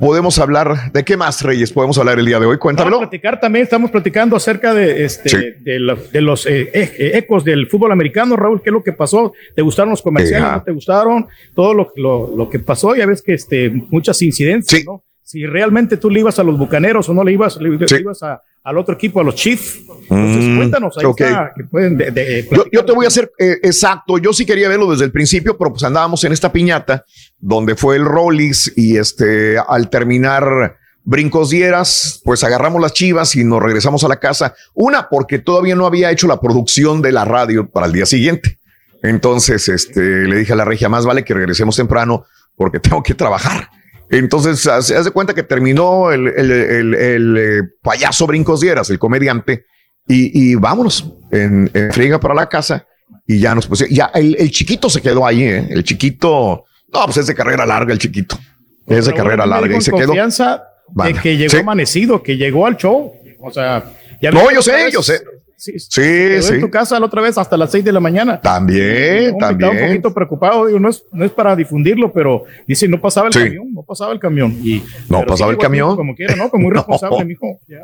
Podemos 0.00 0.38
hablar 0.38 0.90
de 0.92 1.04
qué 1.04 1.16
más, 1.18 1.42
Reyes. 1.42 1.70
Podemos 1.72 1.98
hablar 1.98 2.18
el 2.18 2.24
día 2.24 2.40
de 2.40 2.46
hoy. 2.46 2.56
Cuéntamelo. 2.56 2.96
Vamos 2.96 3.06
a 3.08 3.10
platicar 3.10 3.38
también, 3.40 3.64
estamos 3.64 3.90
platicando 3.90 4.36
acerca 4.36 4.72
de, 4.72 5.04
este, 5.04 5.28
Sí. 5.28 5.36
de, 5.60 5.78
lo- 5.78 5.96
de 5.96 6.20
los 6.22 6.46
eh, 6.46 6.70
eh, 6.72 6.92
eh, 6.98 7.10
ecos 7.14 7.44
del 7.44 7.66
fútbol 7.68 7.92
americano, 7.92 8.36
Raúl, 8.36 8.62
¿qué 8.62 8.70
es 8.70 8.74
lo 8.74 8.82
que 8.82 8.92
pasó? 8.92 9.32
¿Te 9.54 9.60
gustaron 9.60 9.90
los 9.90 10.00
comerciales? 10.00 10.50
¿No 10.50 10.62
te 10.62 10.72
gustaron? 10.72 11.26
Todo 11.54 11.74
lo, 11.74 11.92
lo, 11.96 12.34
lo 12.36 12.48
que 12.48 12.58
pasó, 12.58 12.94
ya 12.94 13.04
ves 13.04 13.20
que 13.20 13.34
este, 13.34 13.68
muchas 13.70 14.20
incidencias, 14.22 14.84
¿no? 14.86 15.02
Si 15.24 15.46
realmente 15.46 15.96
tú 15.96 16.10
le 16.10 16.20
ibas 16.20 16.38
a 16.38 16.42
los 16.42 16.58
bucaneros 16.58 17.08
o 17.08 17.14
no 17.14 17.22
le 17.24 17.32
ibas, 17.32 17.56
le, 17.58 17.70
le 17.70 18.00
ibas 18.00 18.22
a- 18.22 18.40
al 18.64 18.78
otro 18.78 18.94
equipo, 18.94 19.20
a 19.20 19.24
los 19.24 19.34
Chiefs. 19.34 19.78
Entonces, 20.10 20.44
Mm, 20.44 20.56
cuéntanos, 20.56 20.96
ahí 20.98 21.04
está, 21.10 21.52
que 21.56 21.64
pueden 21.64 21.96
de- 21.96 22.10
de- 22.10 22.48
Yo, 22.50 22.64
yo 22.70 22.84
te 22.84 22.92
voy 22.92 23.04
a 23.06 23.08
hacer 23.08 23.32
eh, 23.38 23.56
exacto. 23.62 24.18
Yo 24.18 24.32
sí 24.32 24.44
quería 24.46 24.68
verlo 24.68 24.90
desde 24.90 25.04
el 25.04 25.10
principio, 25.12 25.56
pero 25.58 25.70
pues 25.72 25.82
andábamos 25.84 26.22
en 26.24 26.32
esta 26.32 26.52
piñata 26.52 27.04
donde 27.38 27.74
fue 27.76 27.96
el 27.96 28.04
Rollis 28.04 28.72
y 28.76 28.96
este 28.98 29.56
al 29.58 29.88
terminar 29.90 30.76
brincos 31.04 31.50
dieras, 31.50 32.20
pues 32.24 32.44
agarramos 32.44 32.80
las 32.80 32.92
chivas 32.92 33.34
y 33.34 33.42
nos 33.42 33.60
regresamos 33.62 34.04
a 34.04 34.08
la 34.08 34.20
casa. 34.20 34.54
Una 34.74 35.08
porque 35.08 35.40
todavía 35.40 35.74
no 35.74 35.86
había 35.86 36.10
hecho 36.12 36.28
la 36.28 36.40
producción 36.40 37.02
de 37.02 37.10
la 37.10 37.24
radio 37.24 37.68
para 37.68 37.86
el 37.86 37.92
día 37.92 38.06
siguiente. 38.06 38.58
Entonces, 39.02 39.68
este 39.68 40.00
le 40.28 40.36
dije 40.36 40.52
a 40.52 40.56
la 40.56 40.64
regia 40.64 40.88
más 40.88 41.04
vale 41.04 41.24
que 41.24 41.34
regresemos 41.34 41.74
temprano 41.76 42.24
porque 42.54 42.78
tengo 42.80 43.02
que 43.02 43.14
trabajar. 43.14 43.68
Entonces, 44.12 44.66
haz 44.66 45.04
de 45.04 45.10
cuenta 45.10 45.32
que 45.34 45.42
terminó 45.42 46.12
el, 46.12 46.28
el- 46.28 46.50
el- 46.52 46.94
el, 46.94 47.36
eh, 47.38 47.62
payaso 47.82 48.26
Brincos 48.26 48.60
Dieras, 48.60 48.90
el 48.90 48.98
comediante, 48.98 49.64
y, 50.06 50.50
y 50.52 50.54
vámonos 50.54 51.12
en, 51.30 51.70
en 51.72 51.90
friega 51.92 52.20
para 52.20 52.34
la 52.34 52.48
casa 52.48 52.86
y 53.26 53.38
ya 53.40 53.54
nos 53.54 53.66
pusimos. 53.66 53.90
Ya 53.90 54.10
el, 54.14 54.50
chiquito 54.50 54.90
se 54.90 55.00
quedó 55.00 55.26
ahí, 55.26 55.42
¿eh? 55.44 55.66
El 55.70 55.82
chiquito, 55.82 56.64
no, 56.92 57.04
pues 57.06 57.16
es 57.16 57.26
de 57.26 57.34
carrera 57.34 57.64
larga 57.64 57.92
el 57.92 57.98
chiquito. 57.98 58.38
Es 58.86 59.06
de 59.06 59.14
carrera 59.14 59.46
larga 59.46 59.76
y 59.76 59.80
se 59.80 59.90
quedó. 59.92 60.06
confianza 60.08 60.62
de 60.88 61.14
que 61.14 61.36
llegó 61.38 61.50
Sí. 61.52 61.56
amanecido, 61.58 62.22
que 62.22 62.36
llegó 62.36 62.66
al 62.66 62.76
show. 62.76 63.12
O 63.40 63.50
sea, 63.50 63.82
ya 64.20 64.30
No, 64.30 64.50
yo 64.52 64.60
sé, 64.60 64.90
yo 64.92 65.02
sé. 65.02 65.22
Sí, 65.62 65.78
Sí, 65.78 66.54
en 66.54 66.60
tu 66.60 66.68
casa 66.70 66.98
la 66.98 67.06
otra 67.06 67.22
vez 67.22 67.38
hasta 67.38 67.56
las 67.56 67.70
6 67.70 67.84
de 67.84 67.92
la 67.92 68.00
mañana. 68.00 68.40
También, 68.40 68.82
No, 68.82 69.20
me 69.20 69.26
Estaba 69.30 69.52
un 69.52 69.58
también. 69.60 69.86
poquito 69.86 70.12
preocupado, 70.14 70.66
digo, 70.66 70.80
no 70.80 70.88
es, 70.88 71.04
no 71.12 71.24
es 71.24 71.30
para 71.30 71.54
difundirlo, 71.54 72.12
pero 72.12 72.44
dice, 72.66 72.88
no 72.88 73.00
pasaba 73.00 73.28
el 73.28 73.32
Sí. 73.32 73.38
camión, 73.44 73.72
no 73.72 73.82
pasaba 73.84 74.12
el 74.12 74.18
camión. 74.18 74.58
Y, 74.62 74.82
No 75.08 75.24
pasaba 75.24 75.50
sí 75.52 75.54
el 75.54 75.58
camión. 75.58 75.94
Como 75.94 76.16
quiera, 76.16 76.34
¿no? 76.34 76.50
Como 76.50 76.64
muy 76.64 76.70
No. 76.74 76.78
responsable, 76.80 77.24
mijo. 77.24 77.60
Ya. 77.68 77.78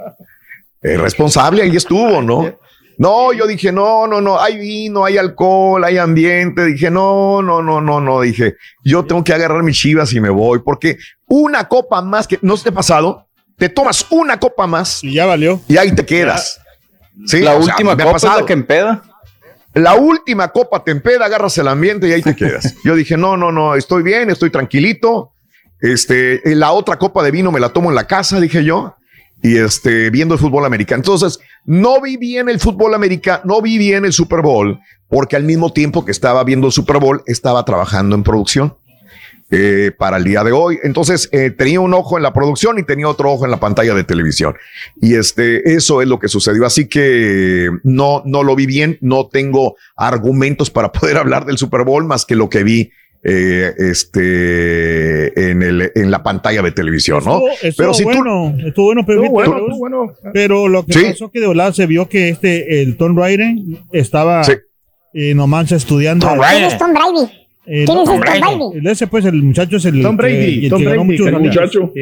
eh, 0.83 0.97
responsable, 0.97 1.63
ahí 1.63 1.77
estuvo, 1.77 2.21
¿no? 2.21 2.53
No, 3.01 3.33
yo 3.33 3.47
dije, 3.47 3.71
no, 3.71 4.09
no, 4.09 4.21
no, 4.21 4.41
hay 4.41 4.59
vino, 4.59 5.05
hay 5.05 5.17
alcohol, 5.19 5.85
hay 5.85 5.99
ambiente. 5.99 6.65
Dije, 6.65 6.91
no, 6.91 7.41
no, 7.43 7.63
no, 7.63 7.81
no, 7.81 8.01
no. 8.01 8.21
Dije, 8.23 8.57
yo 8.83 9.05
tengo 9.05 9.23
que 9.23 9.33
agarrar 9.33 9.63
mis 9.63 9.77
chivas 9.79 10.13
y 10.15 10.21
me 10.21 10.31
voy, 10.31 10.59
porque 10.65 10.99
una 11.29 11.69
copa 11.69 12.03
más 12.03 12.27
que 12.27 12.41
no 12.43 12.57
te 12.57 12.71
ha 12.71 12.73
pasado, 12.73 13.29
te 13.57 13.69
tomas 13.69 14.05
una 14.11 14.41
copa 14.41 14.67
más 14.67 15.05
y 15.05 15.15
ya 15.15 15.27
valió. 15.27 15.61
Y 15.69 15.77
ahí 15.77 15.93
te 15.95 16.05
quedas. 16.05 16.61
Sí, 17.27 17.41
La 17.41 17.61
sea, 17.61 17.73
última 17.73 17.91
copa 17.97 18.05
es 18.05 18.13
pasado. 18.13 18.41
la 18.41 18.47
que 18.47 18.53
empeda. 18.53 19.03
La 19.75 19.95
última 19.95 20.49
copa 20.49 20.83
te 20.83 20.91
empeda, 20.91 21.27
agarras 21.27 21.57
el 21.59 21.69
ambiente 21.69 22.09
y 22.09 22.13
ahí 22.13 22.23
te 22.23 22.35
quedas. 22.35 22.75
Yo 22.85 22.95
dije, 22.95 23.17
no, 23.17 23.37
no, 23.37 23.53
no, 23.53 23.75
estoy 23.75 24.03
bien, 24.03 24.31
estoy 24.31 24.51
tranquilito. 24.51 25.33
Este, 25.81 26.41
la 26.57 26.73
otra 26.73 26.97
copa 26.97 27.23
de 27.23 27.31
vino 27.31 27.53
me 27.53 27.61
la 27.61 27.69
tomo 27.69 27.91
en 27.91 27.95
la 27.95 28.07
casa, 28.09 28.41
dije 28.41 28.65
yo, 28.65 28.97
y 29.43 29.59
este, 29.59 30.11
viendo 30.11 30.35
el 30.35 30.41
fútbol 30.41 30.65
americano. 30.65 31.01
Entonces, 31.01 31.39
no 31.65 32.01
vi 32.01 32.17
bien 32.17 32.49
el 32.49 32.59
fútbol 32.59 32.95
americano, 32.95 33.43
no 33.45 33.63
vi 33.63 33.79
bien 33.79 34.05
el 34.05 34.13
Super 34.13 34.43
Bowl, 34.43 34.81
porque 35.09 35.37
al 35.37 35.45
mismo 35.45 35.73
tiempo 35.73 36.05
que 36.05 36.11
estaba 36.11 36.43
viendo 36.43 36.67
el 36.67 36.73
Super 36.73 36.99
Bowl, 36.99 37.23
estaba 37.27 37.65
trabajando 37.65 38.17
en 38.17 38.25
producción. 38.25 38.77
Eh, 39.51 39.93
para 39.97 40.19
el 40.19 40.25
día 40.25 40.45
de 40.45 40.53
hoy. 40.53 40.79
Entonces, 40.83 41.29
eh, 41.33 41.51
tenía 41.51 41.81
un 41.81 41.95
ojo 41.95 42.17
en 42.17 42.23
la 42.23 42.33
producción 42.33 42.79
y 42.79 42.83
tenía 42.85 43.09
otro 43.09 43.33
ojo 43.33 43.45
en 43.47 43.51
la 43.51 43.59
pantalla 43.61 43.95
de 43.95 44.05
televisión. 44.05 44.55
Y 45.01 45.15
este, 45.15 45.75
eso 45.75 46.03
es 46.03 46.09
lo 46.09 46.19
que 46.19 46.29
sucedió. 46.29 46.67
Así 46.67 46.87
que 46.89 47.71
no, 47.83 48.23
no 48.27 48.43
lo 48.43 48.55
vi 48.55 48.67
bien. 48.67 48.99
No 49.01 49.29
tengo 49.29 49.77
argumentos 49.97 50.71
para 50.71 50.93
poder 50.93 51.17
hablar 51.17 51.47
del 51.47 51.57
Super 51.59 51.85
Bowl 51.85 52.05
más 52.05 52.27
que 52.27 52.35
lo 52.35 52.49
que 52.49 52.63
vi. 52.63 52.91
eh, 53.25 53.75
este 53.79 55.51
en 55.51 55.63
el 55.63 55.91
en 55.95 56.11
la 56.11 56.23
pantalla 56.23 56.63
de 56.63 56.71
televisión, 56.71 57.23
¿no? 57.25 57.43
Estuvo 57.49 57.73
Pero 57.77 57.95
si 57.95 58.05
tú 58.05 58.11
bueno, 58.11 58.55
estuvo 58.65 58.87
bueno, 58.87 59.03
pero, 59.07 59.23
Estuvo 59.25 59.33
bueno, 59.35 59.57
estuvo 59.59 59.79
bueno. 59.79 60.13
pero 60.33 60.69
lo 60.69 60.87
que 60.87 60.93
Sí. 60.93 61.05
pasó 61.11 61.31
que 61.31 61.41
de 61.41 61.47
volada 61.49 61.73
se 61.73 61.87
vio 61.87 62.09
que 62.09 62.29
este, 62.29 62.81
el 62.83 62.97
Tom 62.97 63.17
Raider 63.19 63.55
estaba 63.93 64.43
eh, 65.15 65.35
nomás 65.35 65.73
estudiando. 65.73 66.29
¿Quién 66.29 66.65
es 66.65 66.79
Tom 66.79 66.93
Brady? 66.93 67.48
Eh, 67.71 67.71
¿Quién 67.71 67.81
es 67.83 67.87
Tom 67.87 67.99
el 67.99 68.07
Tom 68.07 68.21
Brady. 68.21 68.79
El 68.79 68.87
ese, 68.87 69.07
pues, 69.07 69.25
el 69.27 69.43
muchacho 69.43 69.77
es 69.77 69.85
el. 69.85 70.03
Tom 70.03 70.17
que- 70.17 70.23
Brady, 70.23 70.65
el 70.65 70.71
Tom 70.71 70.79
que 70.79 70.85
ganó 70.85 71.05
Brady, 71.05 71.11
muchos 71.19 71.27
el 71.27 71.41
muchacho. 71.41 71.93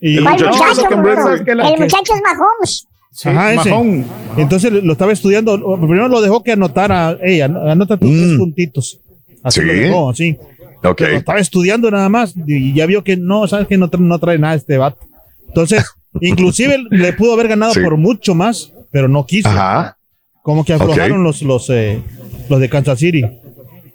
Y- 0.00 0.16
¿Cuál 0.22 0.24
No, 0.40 0.46
muchacho? 0.48 0.82
Tom 0.90 1.02
Brady. 1.02 1.50
El 1.50 1.80
muchacho 1.80 2.12
es 2.14 2.22
Mahomes. 2.22 2.88
Ajá, 3.24 3.52
ese. 3.54 3.70
Mahomes. 3.70 4.06
Entonces 4.36 4.72
lo 4.72 4.92
estaba 4.92 5.12
estudiando. 5.12 5.76
Primero 5.78 6.08
lo 6.08 6.20
dejó 6.20 6.42
que 6.42 6.52
anotara. 6.52 7.16
Ella, 7.22 7.44
anota 7.44 7.96
tus 7.96 8.10
tres 8.10 8.38
puntitos. 8.38 9.00
Así 9.44 9.60
Mm. 9.60 9.62
Sí. 9.62 9.66
lo 9.68 9.72
dejó, 9.82 10.10
así. 10.10 10.36
Lo 10.82 10.96
estaba 10.98 11.38
estudiando 11.38 11.90
nada 11.90 12.08
más 12.08 12.34
y 12.46 12.74
ya 12.74 12.86
vio 12.86 13.04
que 13.04 13.16
no, 13.16 13.46
sabes 13.46 13.68
que 13.68 13.76
no, 13.78 13.88
tra- 13.88 14.00
no 14.00 14.18
trae 14.18 14.38
nada 14.38 14.54
este 14.54 14.78
vato. 14.78 14.98
Entonces, 15.46 15.84
inclusive 16.20 16.82
le 16.90 17.12
pudo 17.12 17.34
haber 17.34 17.46
ganado 17.48 17.72
Sí. 17.74 17.80
por 17.80 17.96
mucho 17.96 18.34
más, 18.34 18.72
pero 18.90 19.06
no 19.06 19.24
quiso. 19.26 19.48
Ajá. 19.48 19.96
Como 20.42 20.64
que 20.64 20.72
aflojaron 20.72 21.22
los, 21.22 21.42
los, 21.42 21.70
eh, 21.70 22.00
los 22.48 22.58
de 22.58 22.68
Kansas 22.68 22.98
City. 22.98 23.22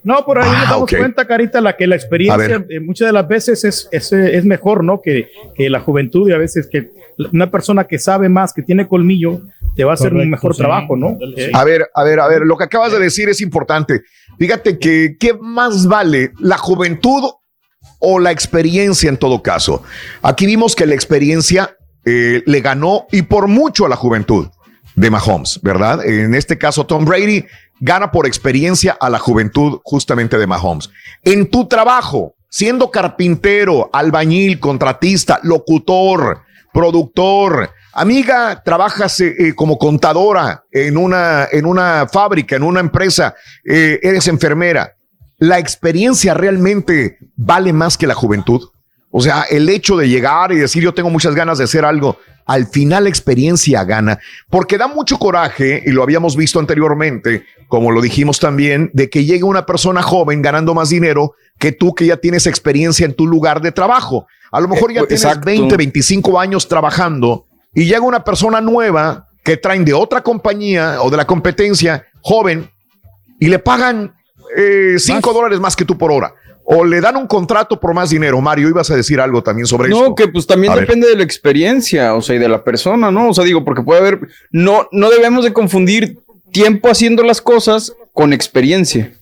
No, 0.08 0.24
por 0.24 0.40
ahí 0.40 0.50
Ah, 0.50 0.60
nos 0.62 0.70
damos 0.70 0.90
cuenta, 0.90 1.26
Carita, 1.28 1.60
la 1.60 1.76
que 1.76 1.86
la 1.86 1.96
experiencia 1.98 2.66
eh, 2.70 2.80
muchas 2.80 3.08
de 3.08 3.12
las 3.12 3.28
veces 3.28 3.66
es, 3.66 3.90
es, 3.92 4.14
eh, 4.14 4.38
es 4.38 4.46
mejor, 4.46 4.82
¿no? 4.82 5.02
Que, 5.02 5.28
que 5.54 5.70
la 5.70 5.82
juventud 5.82 6.30
y 6.30 6.32
a 6.32 6.38
veces 6.38 6.70
que 6.72 6.92
una 7.34 7.52
persona 7.52 7.84
que 7.84 8.00
sabe 8.00 8.30
más, 8.30 8.54
que 8.54 8.62
tiene 8.62 8.88
colmillo, 8.88 9.42
te 9.76 9.84
va 9.84 9.92
a 9.92 9.94
hacer 9.96 10.14
un 10.14 10.30
mejor 10.30 10.54
sí. 10.56 10.60
trabajo, 10.62 10.96
¿no? 10.96 11.18
Eh, 11.36 11.52
A 11.54 11.66
ver, 11.66 11.90
a 11.94 12.04
ver, 12.06 12.22
a 12.22 12.28
ver, 12.30 12.44
lo 12.44 12.56
que 12.56 12.64
acabas 12.64 12.94
de 12.94 13.00
decir 13.00 13.28
es 13.28 13.42
importante. 13.42 14.04
Fíjate 14.40 14.80
que, 14.80 15.18
¿qué 15.20 15.34
más 15.34 15.88
vale? 15.88 16.32
¿La 16.40 16.58
juventud 16.58 17.30
o 18.00 18.20
la 18.20 18.32
experiencia 18.32 19.10
en 19.10 19.18
todo 19.18 19.44
caso? 19.44 19.84
Aquí 20.22 20.46
vimos 20.46 20.74
que 20.74 20.86
la 20.86 20.96
experiencia 20.96 21.76
eh, 22.06 22.44
le 22.46 22.62
ganó 22.62 23.08
y 23.12 23.24
por 23.24 23.50
mucho 23.50 23.86
a 23.86 23.90
la 23.90 23.98
juventud 23.98 24.48
de 24.96 25.12
Mahomes, 25.12 25.60
¿verdad? 25.62 26.06
En 26.06 26.34
este 26.34 26.58
caso, 26.58 26.86
Tom 26.86 27.04
Brady 27.04 27.44
gana 27.80 28.12
por 28.12 28.26
experiencia 28.26 28.98
a 29.00 29.10
la 29.10 29.20
juventud 29.20 29.80
justamente 29.84 30.38
de 30.38 30.48
Mahomes. 30.48 30.90
En 31.24 31.50
tu 31.50 31.68
trabajo, 31.68 32.36
siendo 32.50 32.92
carpintero, 32.92 33.90
albañil, 33.94 34.60
contratista, 34.60 35.40
locutor, 35.44 36.42
productor, 36.74 37.72
amiga, 37.94 38.62
trabajas 38.64 39.20
eh, 39.20 39.36
eh, 39.38 39.56
como 39.56 39.78
contadora 39.78 40.64
en 40.72 40.98
una, 40.98 41.48
en 41.52 41.66
una 41.66 42.08
fábrica, 42.08 42.56
en 42.56 42.64
una 42.64 42.80
empresa, 42.80 43.36
eh, 43.66 44.00
eres 44.02 44.28
enfermera. 44.28 44.96
La 45.40 45.60
experiencia 45.60 46.34
realmente 46.34 47.18
vale 47.36 47.74
más 47.74 47.98
que 47.98 48.08
la 48.08 48.16
juventud. 48.16 48.62
O 49.18 49.22
sea, 49.22 49.46
el 49.50 49.68
hecho 49.68 49.98
de 49.98 50.08
llegar 50.08 50.52
y 50.52 50.58
decir 50.58 50.84
yo 50.84 50.94
tengo 50.94 51.10
muchas 51.10 51.34
ganas 51.34 51.58
de 51.58 51.64
hacer 51.64 51.84
algo, 51.84 52.20
al 52.46 52.68
final 52.68 53.06
la 53.06 53.10
experiencia 53.10 53.84
gana, 53.84 54.20
porque 54.48 54.78
da 54.78 54.88
mucho 54.88 55.18
coraje, 55.18 55.82
y 55.88 55.90
lo 55.90 56.04
habíamos 56.04 56.36
visto 56.36 56.60
anteriormente, 56.60 57.44
como 57.68 57.90
lo 57.90 58.00
dijimos 58.00 58.40
también, 58.40 58.92
de 58.94 59.10
que 59.10 59.26
llegue 59.26 59.44
una 59.44 59.66
persona 59.66 60.04
joven 60.04 60.44
ganando 60.44 60.76
más 60.76 60.90
dinero 60.90 61.34
que 61.58 61.72
tú 61.72 61.96
que 61.96 62.06
ya 62.06 62.18
tienes 62.18 62.46
experiencia 62.46 63.08
en 63.08 63.16
tu 63.16 63.26
lugar 63.26 63.60
de 63.60 63.72
trabajo. 63.72 64.28
A 64.52 64.60
lo 64.62 64.68
mejor 64.68 64.94
ya 64.94 65.02
Eh, 65.02 65.08
tienes 65.08 65.24
exacto. 65.24 65.48
20, 65.48 65.76
25 65.78 66.40
años 66.40 66.68
trabajando 66.68 67.48
y 67.74 67.86
llega 67.86 68.02
una 68.02 68.24
persona 68.24 68.62
nueva 68.62 69.30
que 69.44 69.58
traen 69.58 69.84
de 69.84 69.96
otra 69.96 70.22
compañía 70.22 71.02
o 71.02 71.10
de 71.10 71.18
la 71.18 71.26
competencia, 71.26 72.06
joven, 72.22 72.70
y 73.40 73.48
le 73.48 73.58
pagan 73.58 74.14
5 75.00 75.34
dólares 75.34 75.60
más 75.60 75.76
que 75.76 75.86
tú 75.86 75.98
por 75.98 76.12
hora. 76.12 76.36
O 76.70 76.84
le 76.84 77.00
dan 77.00 77.16
un 77.16 77.28
contrato 77.28 77.80
por 77.80 77.94
más 77.94 78.10
dinero. 78.10 78.42
Mario, 78.42 78.68
ibas 78.68 78.92
a 78.92 78.96
decir 78.96 79.22
algo 79.22 79.42
también 79.42 79.66
sobre 79.66 79.88
eso. 79.90 80.04
No, 80.10 80.16
que 80.16 80.28
pues 80.28 80.46
también 80.46 80.74
A 80.74 80.76
ver. 80.76 80.86
depende 80.86 81.08
de 81.08 81.16
la 81.16 81.24
experiencia, 81.24 82.14
o 82.14 82.22
sea, 82.22 82.36
y 82.36 82.40
de 82.40 82.50
la 82.50 82.62
persona, 82.66 83.10
¿no? 83.10 83.30
O 83.30 83.34
sea, 83.34 83.46
digo, 83.46 83.64
porque 83.64 83.84
puede 83.84 84.02
haber, 84.02 84.20
no, 84.52 84.90
no 84.92 85.10
debemos 85.10 85.46
de 85.46 85.54
confundir 85.54 86.20
tiempo 86.62 86.90
haciendo 86.90 87.24
las 87.24 87.42
cosas 87.42 87.94
con 88.14 88.34
experiencia. 88.34 89.14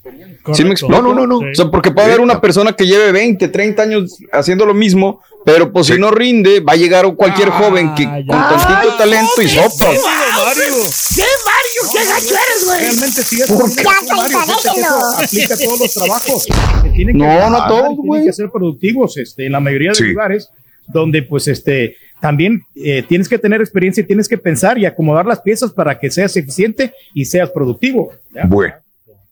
¿Sí 0.54 0.64
me 0.64 0.72
explico? 0.72 1.02
No, 1.02 1.02
no, 1.02 1.14
no, 1.14 1.28
no. 1.28 1.38
O 1.40 1.54
sea, 1.56 1.70
porque 1.72 1.92
puede 1.92 2.08
haber 2.08 2.22
una 2.22 2.40
persona 2.40 2.74
que 2.74 2.86
lleve 2.86 3.12
20, 3.12 3.48
30 3.48 3.82
años 3.82 4.18
haciendo 4.32 4.66
lo 4.66 4.74
mismo, 4.76 5.22
pero 5.44 5.72
pues 5.74 5.88
si 5.88 5.98
no 6.00 6.12
rinde, 6.12 6.60
va 6.62 6.74
a 6.74 6.76
llegar 6.76 7.06
cualquier 7.16 7.50
joven 7.50 7.94
que 7.96 8.06
con 8.06 8.28
tantito 8.40 8.96
talento 8.98 9.42
y 9.42 9.50
sopa. 9.50 9.88
¡Qué 9.92 11.24
Mario! 11.46 11.82
¡Qué 11.92 12.06
gacho 12.08 12.36
eres, 12.36 12.66
güey! 12.66 12.80
Realmente 12.80 13.24
sí 13.24 13.42
es 13.42 13.52
¿Por 13.52 13.76
qué? 13.76 13.84
Mario, 13.84 14.84
aplica 15.18 15.54
a 15.54 15.58
todos 15.58 15.80
los 15.80 15.94
trabajos. 15.94 16.46
que 16.84 16.90
tienen 16.92 17.16
que 17.18 17.24
No, 17.26 17.34
no 17.50 17.58
trabajar 17.58 17.68
todos, 17.70 17.92
y 17.94 18.02
Tienen 18.02 18.26
que 18.28 18.34
ser 18.34 18.50
productivos, 18.52 19.18
este, 19.18 19.46
en 19.48 19.52
la 19.52 19.60
mayoría 19.60 19.90
de 19.90 19.96
Sí. 19.96 20.04
lugares 20.06 20.50
donde, 20.88 21.24
pues, 21.24 21.48
este, 21.48 21.98
también 22.26 22.66
eh, 22.74 23.04
tienes 23.08 23.30
que 23.30 23.38
tener 23.38 23.62
experiencia 23.62 24.02
y 24.02 24.04
tienes 24.08 24.28
que 24.28 24.40
pensar 24.40 24.80
y 24.80 24.88
acomodar 24.88 25.28
las 25.28 25.42
piezas 25.42 25.72
para 25.72 26.00
que 26.00 26.10
seas 26.10 26.36
eficiente 26.36 26.92
y 27.14 27.24
seas 27.24 27.52
productivo. 27.52 28.14
¿ya? 28.34 28.48
Bueno, 28.48 28.74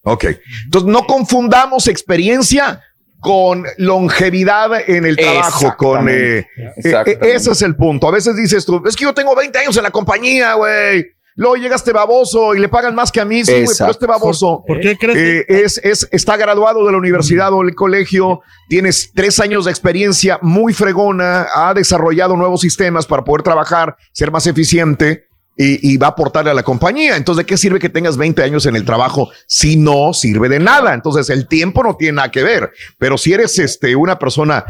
ok. 0.03 0.25
Entonces 0.65 0.87
no 0.87 1.03
confundamos 1.07 1.87
experiencia 1.87 2.83
con 3.19 3.65
longevidad 3.77 4.87
en 4.87 5.07
el 5.07 5.17
trabajo, 5.17 5.75
con 5.75 6.07
eh, 6.07 6.37
eh, 6.37 6.47
Exactamente. 6.75 7.35
ese 7.35 7.51
es 7.53 7.63
el 7.63 7.75
punto. 7.75 8.07
A 8.07 8.11
veces 8.11 8.35
dices 8.35 8.63
tú, 8.63 8.83
es 8.85 8.95
que 8.95 9.05
yo 9.05 9.13
tengo 9.15 9.35
20 9.35 9.57
años 9.57 9.75
en 9.75 9.81
la 9.81 9.89
compañía, 9.89 10.53
güey. 10.53 11.07
Luego 11.35 11.55
llega 11.55 11.75
este 11.75 11.91
baboso 11.91 12.53
y 12.53 12.59
le 12.59 12.69
pagan 12.69 12.93
más 12.93 13.11
que 13.11 13.19
a 13.19 13.25
mí, 13.25 13.43
sí, 13.43 13.51
güey, 13.51 13.67
pero 13.77 13.91
este 13.91 14.05
baboso 14.05 14.63
¿Por 14.67 14.79
qué 14.79 14.97
crees 14.97 15.17
eh, 15.17 15.45
es, 15.47 15.81
es, 15.83 16.07
está 16.11 16.37
graduado 16.37 16.85
de 16.85 16.91
la 16.91 16.97
universidad 16.97 17.51
o 17.53 17.63
el 17.63 17.73
colegio, 17.73 18.41
tienes 18.69 19.11
tres 19.13 19.39
años 19.39 19.65
de 19.65 19.71
experiencia 19.71 20.37
muy 20.41 20.73
fregona, 20.73 21.47
ha 21.53 21.73
desarrollado 21.73 22.35
nuevos 22.37 22.61
sistemas 22.61 23.07
para 23.07 23.23
poder 23.23 23.41
trabajar, 23.41 23.95
ser 24.11 24.31
más 24.31 24.45
eficiente 24.45 25.25
y, 25.57 25.93
y 25.93 25.97
va 25.97 26.07
a 26.07 26.09
aportarle 26.11 26.51
a 26.51 26.53
la 26.53 26.63
compañía. 26.63 27.15
Entonces, 27.17 27.45
¿de 27.45 27.47
qué 27.47 27.57
sirve 27.57 27.79
que 27.79 27.89
tengas 27.89 28.17
20 28.17 28.43
años 28.43 28.65
en 28.65 28.75
el 28.75 28.85
trabajo 28.85 29.29
si 29.47 29.75
no 29.75 30.13
sirve 30.13 30.49
de 30.49 30.59
nada? 30.59 30.93
Entonces, 30.93 31.29
el 31.29 31.47
tiempo 31.47 31.83
no 31.83 31.95
tiene 31.95 32.17
nada 32.17 32.31
que 32.31 32.43
ver, 32.43 32.71
pero 32.97 33.17
si 33.17 33.33
eres 33.33 33.57
este, 33.57 33.95
una 33.95 34.19
persona 34.19 34.65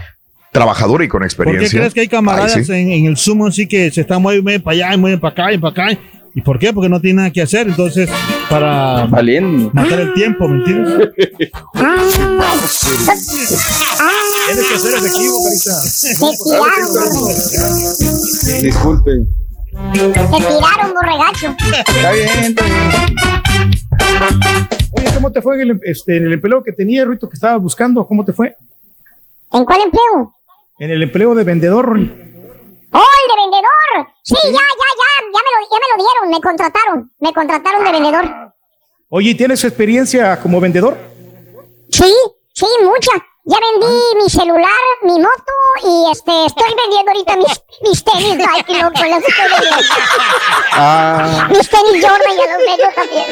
trabajadora 0.53 1.03
y 1.03 1.07
con 1.07 1.19
¿Por 1.19 1.25
experiencia. 1.25 1.69
qué 1.69 1.77
crees 1.77 1.93
que 1.93 2.01
hay 2.01 2.07
camaradas 2.07 2.55
Ay, 2.55 2.63
sí. 2.63 2.71
en, 2.73 2.91
en 2.91 3.05
el 3.07 3.17
sumo 3.17 3.47
así 3.47 3.67
que 3.67 3.89
se 3.91 4.01
están 4.01 4.21
moviendo 4.21 4.63
para 4.63 4.75
allá 4.75 4.93
y 4.93 4.97
mueven 4.97 5.19
para 5.19 5.31
acá 5.31 5.53
y 5.53 5.57
para 5.57 5.71
acá? 5.71 5.99
¿Y 6.35 6.41
por 6.41 6.57
qué? 6.57 6.73
Porque 6.73 6.89
no 6.89 6.99
tienen 6.99 7.17
nada 7.17 7.31
que 7.31 7.41
hacer. 7.41 7.67
Entonces, 7.67 8.09
para 8.49 9.05
matar 9.07 9.99
el 9.99 10.13
tiempo, 10.13 10.47
¿me 10.47 10.57
entiendes? 10.59 11.09
Tienes 14.47 14.67
que 14.67 14.79
ser 14.79 14.95
efectivo, 14.95 15.37
Carita. 15.43 15.81
Disculpen. 18.61 19.27
Te 19.93 19.99
tiraron, 19.99 20.93
borregacho. 20.93 21.55
Está 21.87 22.11
bien, 22.11 22.27
está 22.27 22.65
bien. 22.65 22.91
Oye, 24.91 25.07
¿cómo 25.13 25.31
te 25.31 25.41
fue 25.41 25.61
en 25.61 25.69
el, 25.69 25.79
este, 25.83 26.17
en 26.17 26.25
el 26.25 26.33
empleo 26.33 26.63
que 26.63 26.71
tenía, 26.71 27.05
Ruito, 27.05 27.29
que 27.29 27.35
estabas 27.35 27.61
buscando? 27.61 28.05
¿Cómo 28.07 28.25
te 28.25 28.33
fue? 28.33 28.55
¿En 29.51 29.65
cuál 29.65 29.81
empleo? 29.85 30.33
En 30.79 30.91
el 30.91 31.03
empleo 31.03 31.35
de 31.35 31.43
vendedor. 31.43 31.99
¡Oh, 32.93 32.99
el 32.99 33.27
de 33.27 33.35
vendedor! 33.41 34.13
Sí, 34.21 34.35
ya, 34.43 34.51
ya, 34.51 34.89
ya, 35.01 35.09
ya 35.33 35.41
me, 35.43 35.51
lo, 35.51 35.59
ya 35.71 35.77
me 35.79 35.87
lo 35.91 35.97
dieron, 36.03 36.29
me 36.29 36.41
contrataron, 36.41 37.11
me 37.19 37.33
contrataron 37.33 37.83
de 37.83 37.91
vendedor. 37.91 38.53
Oye, 39.09 39.31
¿y 39.31 39.35
¿tienes 39.35 39.63
experiencia 39.63 40.39
como 40.39 40.59
vendedor? 40.59 40.97
Sí, 41.89 42.13
sí, 42.53 42.65
mucha. 42.83 43.11
Ya 43.45 43.57
vendí 43.59 43.93
mi 44.23 44.29
celular, 44.29 44.71
mi 45.01 45.19
moto 45.19 45.53
y 45.83 46.11
este 46.13 46.45
estoy 46.45 46.73
vendiendo 46.81 47.11
ahorita 47.11 47.35
mis, 47.35 47.61
mis 47.81 48.03
tenis 48.03 48.37
Nike, 48.37 48.81
loco, 48.81 49.03
los 49.03 49.23
estoy 49.27 49.49
vendiendo. 49.51 49.93
Ah. 50.71 51.47
Mis 51.49 51.69
tenis 51.69 52.05
Jordan 52.05 52.37
ya 52.37 52.45
los 52.53 52.61
vendo 52.65 52.89
también. 52.95 53.25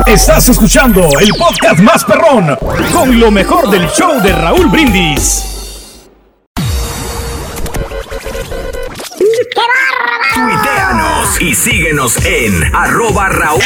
Estás 0.06 0.48
escuchando 0.48 1.02
el 1.20 1.30
podcast 1.38 1.80
más 1.80 2.02
perrón 2.04 2.56
con 2.92 3.18
lo 3.18 3.30
mejor 3.30 3.70
del 3.70 3.88
show 3.88 4.20
de 4.22 4.32
Raúl 4.32 4.68
Brindis. 4.68 5.61
Tuiteanos 10.34 11.40
y 11.42 11.54
síguenos 11.54 12.16
en 12.24 12.52
arroba 12.74 13.28
Raúl 13.28 13.60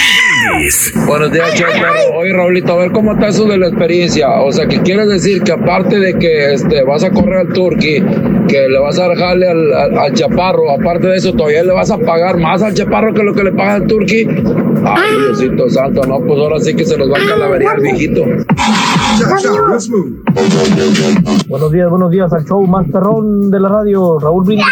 Brindis. 0.51 0.93
Buenos 1.07 1.31
días, 1.31 1.55
Checo. 1.55 1.71
Oye, 2.19 2.33
Raulito, 2.33 2.73
a 2.73 2.77
ver 2.77 2.93
cómo 2.93 3.13
está 3.13 3.29
eso 3.29 3.45
de 3.47 3.57
la 3.59 3.69
experiencia. 3.69 4.29
O 4.41 4.51
sea, 4.51 4.67
que 4.67 4.81
quieres 4.83 5.09
decir 5.09 5.43
que 5.43 5.53
aparte 5.53 5.99
de 5.99 6.19
que 6.19 6.55
este, 6.55 6.83
vas 6.83 7.05
a 7.05 7.11
correr 7.11 7.47
al 7.47 7.53
Turqui, 7.53 8.03
que 8.49 8.69
le 8.69 8.79
vas 8.81 8.99
a 8.99 9.09
dejarle 9.09 9.49
al, 9.49 9.73
al- 9.75 9.99
al 9.99 10.13
Chaparro, 10.15 10.71
aparte 10.71 11.07
de 11.07 11.17
eso, 11.17 11.33
todavía 11.33 11.63
le 11.63 11.73
vas 11.73 11.91
a 11.91 11.99
pagar 11.99 12.39
más 12.39 12.63
al 12.63 12.75
Chaparro 12.75 13.15
que 13.15 13.23
lo 13.23 13.33
que 13.35 13.45
le 13.45 13.53
paga 13.53 13.75
al 13.75 13.87
Turqui. 13.87 14.27
Ay, 14.85 15.17
Diosito 15.21 15.71
santo, 15.71 16.03
no, 16.07 16.19
pues 16.21 16.39
ahora 16.39 16.59
sí 16.61 16.75
que 16.75 16.85
se 16.85 16.97
los 16.97 17.11
va 17.11 17.17
a 17.19 17.27
calaverear, 17.29 17.81
viejito. 17.81 18.23
Buenos 21.49 21.73
días, 21.73 21.89
buenos 21.91 22.11
días 22.11 22.33
al 22.33 22.45
show 22.45 22.67
más 22.67 22.87
perrón 22.93 23.51
de 23.51 23.61
la 23.61 23.69
radio, 23.69 24.19
Raúl 24.19 24.45
Brindis. 24.45 24.67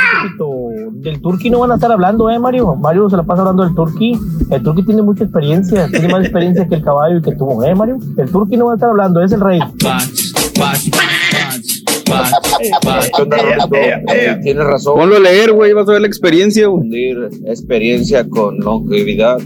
Del 0.90 1.20
Turqui 1.20 1.50
no 1.50 1.60
van 1.60 1.72
a 1.72 1.74
estar 1.74 1.90
hablando, 1.90 2.30
¿eh, 2.30 2.38
Mario? 2.38 2.74
Mario 2.76 3.08
se 3.10 3.16
la 3.16 3.22
pasa 3.22 3.42
hablando 3.42 3.64
del 3.64 3.74
Turqui. 3.74 4.18
El 4.50 4.62
Turqui 4.62 4.84
tiene 4.84 5.02
mucha 5.02 5.24
experiencia, 5.24 5.88
tiene 5.88 6.08
más 6.08 6.22
experiencia 6.22 6.66
que 6.68 6.76
el 6.76 6.82
caballo 6.82 7.18
y 7.18 7.22
que 7.22 7.32
tú, 7.32 7.62
¿eh, 7.62 7.74
Mario? 7.74 7.98
El 8.16 8.30
Turqui 8.30 8.56
no 8.56 8.66
va 8.66 8.72
a 8.72 8.74
estar 8.76 8.90
hablando, 8.90 9.22
es 9.22 9.32
el 9.32 9.40
rey. 9.40 9.60
Tienes 14.42 14.64
razón. 14.64 14.98
Ponlo 14.98 15.16
a 15.16 15.20
leer, 15.20 15.52
güey, 15.52 15.72
vas 15.72 15.88
a 15.88 15.92
ver 15.92 16.02
la 16.02 16.06
experiencia, 16.06 16.66
güey. 16.68 16.88
Experiencia 17.46 18.28
con 18.28 18.58
longevidad. 18.58 19.38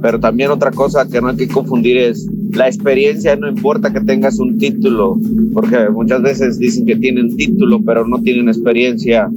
Pero 0.00 0.20
también 0.20 0.50
otra 0.50 0.70
cosa 0.70 1.06
que 1.08 1.20
no 1.20 1.28
hay 1.28 1.36
que 1.36 1.48
confundir 1.48 1.96
es 1.96 2.26
la 2.52 2.66
experiencia, 2.66 3.36
no 3.36 3.48
importa 3.48 3.92
que 3.92 4.00
tengas 4.00 4.38
un 4.38 4.58
título, 4.58 5.18
porque 5.52 5.88
muchas 5.90 6.22
veces 6.22 6.58
dicen 6.58 6.86
que 6.86 6.96
tienen 6.96 7.36
título, 7.36 7.80
pero 7.84 8.06
no 8.06 8.20
tienen 8.22 8.48
experiencia, 8.48 9.28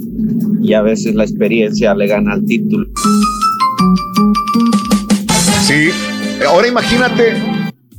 y 0.62 0.72
a 0.72 0.82
veces 0.82 1.14
la 1.14 1.24
experiencia 1.24 1.94
le 1.94 2.06
gana 2.06 2.34
al 2.34 2.44
título. 2.44 2.86
Sí. 5.62 5.90
Ahora 6.46 6.68
imagínate, 6.68 7.34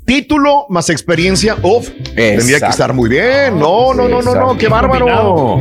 título 0.06 0.66
más 0.70 0.90
experiencia. 0.90 1.56
Uf, 1.64 1.90
tendría 2.16 2.60
que 2.60 2.68
estar 2.68 2.94
muy 2.94 3.10
bien. 3.10 3.58
No, 3.60 3.94
no, 3.94 4.08
no, 4.08 4.22
no, 4.22 4.36
no, 4.36 4.58
qué 4.58 4.68
bárbaro. 4.68 5.60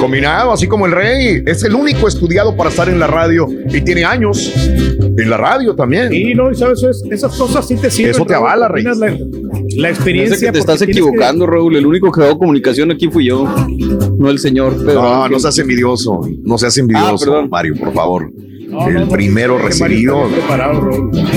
Combinado. 0.00 0.52
así 0.52 0.66
como 0.66 0.86
el 0.86 0.92
rey. 0.92 1.42
Es 1.46 1.62
el 1.64 1.74
único 1.74 2.08
estudiado 2.08 2.56
para 2.56 2.70
estar 2.70 2.88
en 2.88 2.98
la 2.98 3.06
radio 3.06 3.48
y 3.72 3.80
tiene 3.80 4.04
años 4.04 4.52
en 4.56 5.30
la 5.30 5.36
radio 5.36 5.74
también. 5.74 6.12
Y 6.12 6.34
no, 6.34 6.50
y 6.50 6.54
sabes, 6.54 6.82
Es- 6.82 7.04
esas 7.10 7.36
cosas 7.36 7.66
sí 7.66 7.76
te 7.76 7.90
sirven. 7.90 8.12
Eso 8.12 8.24
te 8.24 8.34
Raúl, 8.34 8.46
avala, 8.46 8.68
Rey. 8.68 8.84
La, 8.84 8.92
la 8.94 9.06
Parece 9.06 9.88
experiencia. 9.90 10.38
que 10.48 10.52
te 10.52 10.58
estás 10.58 10.78
tienes 10.78 10.96
que- 10.96 11.00
equivocando, 11.02 11.46
Raúl. 11.46 11.76
El 11.76 11.86
único 11.86 12.10
que 12.10 12.22
hago 12.24 12.38
comunicación 12.38 12.90
aquí 12.90 13.08
fui 13.10 13.26
yo, 13.26 13.44
no 14.18 14.30
el 14.30 14.38
señor. 14.38 14.76
Pedro 14.84 15.02
No, 15.02 15.28
no 15.28 15.38
seas 15.38 15.58
envidioso. 15.58 16.20
No 16.42 16.58
seas 16.58 16.76
envidioso, 16.78 17.14
Ah, 17.14 17.18
perdón. 17.18 17.48
Mario, 17.50 17.74
por 17.76 17.92
favor. 17.92 18.30
No, 18.68 18.88
el 18.88 18.94
no, 18.94 19.00
no, 19.00 19.08
primero 19.08 19.58
recibido. 19.58 20.24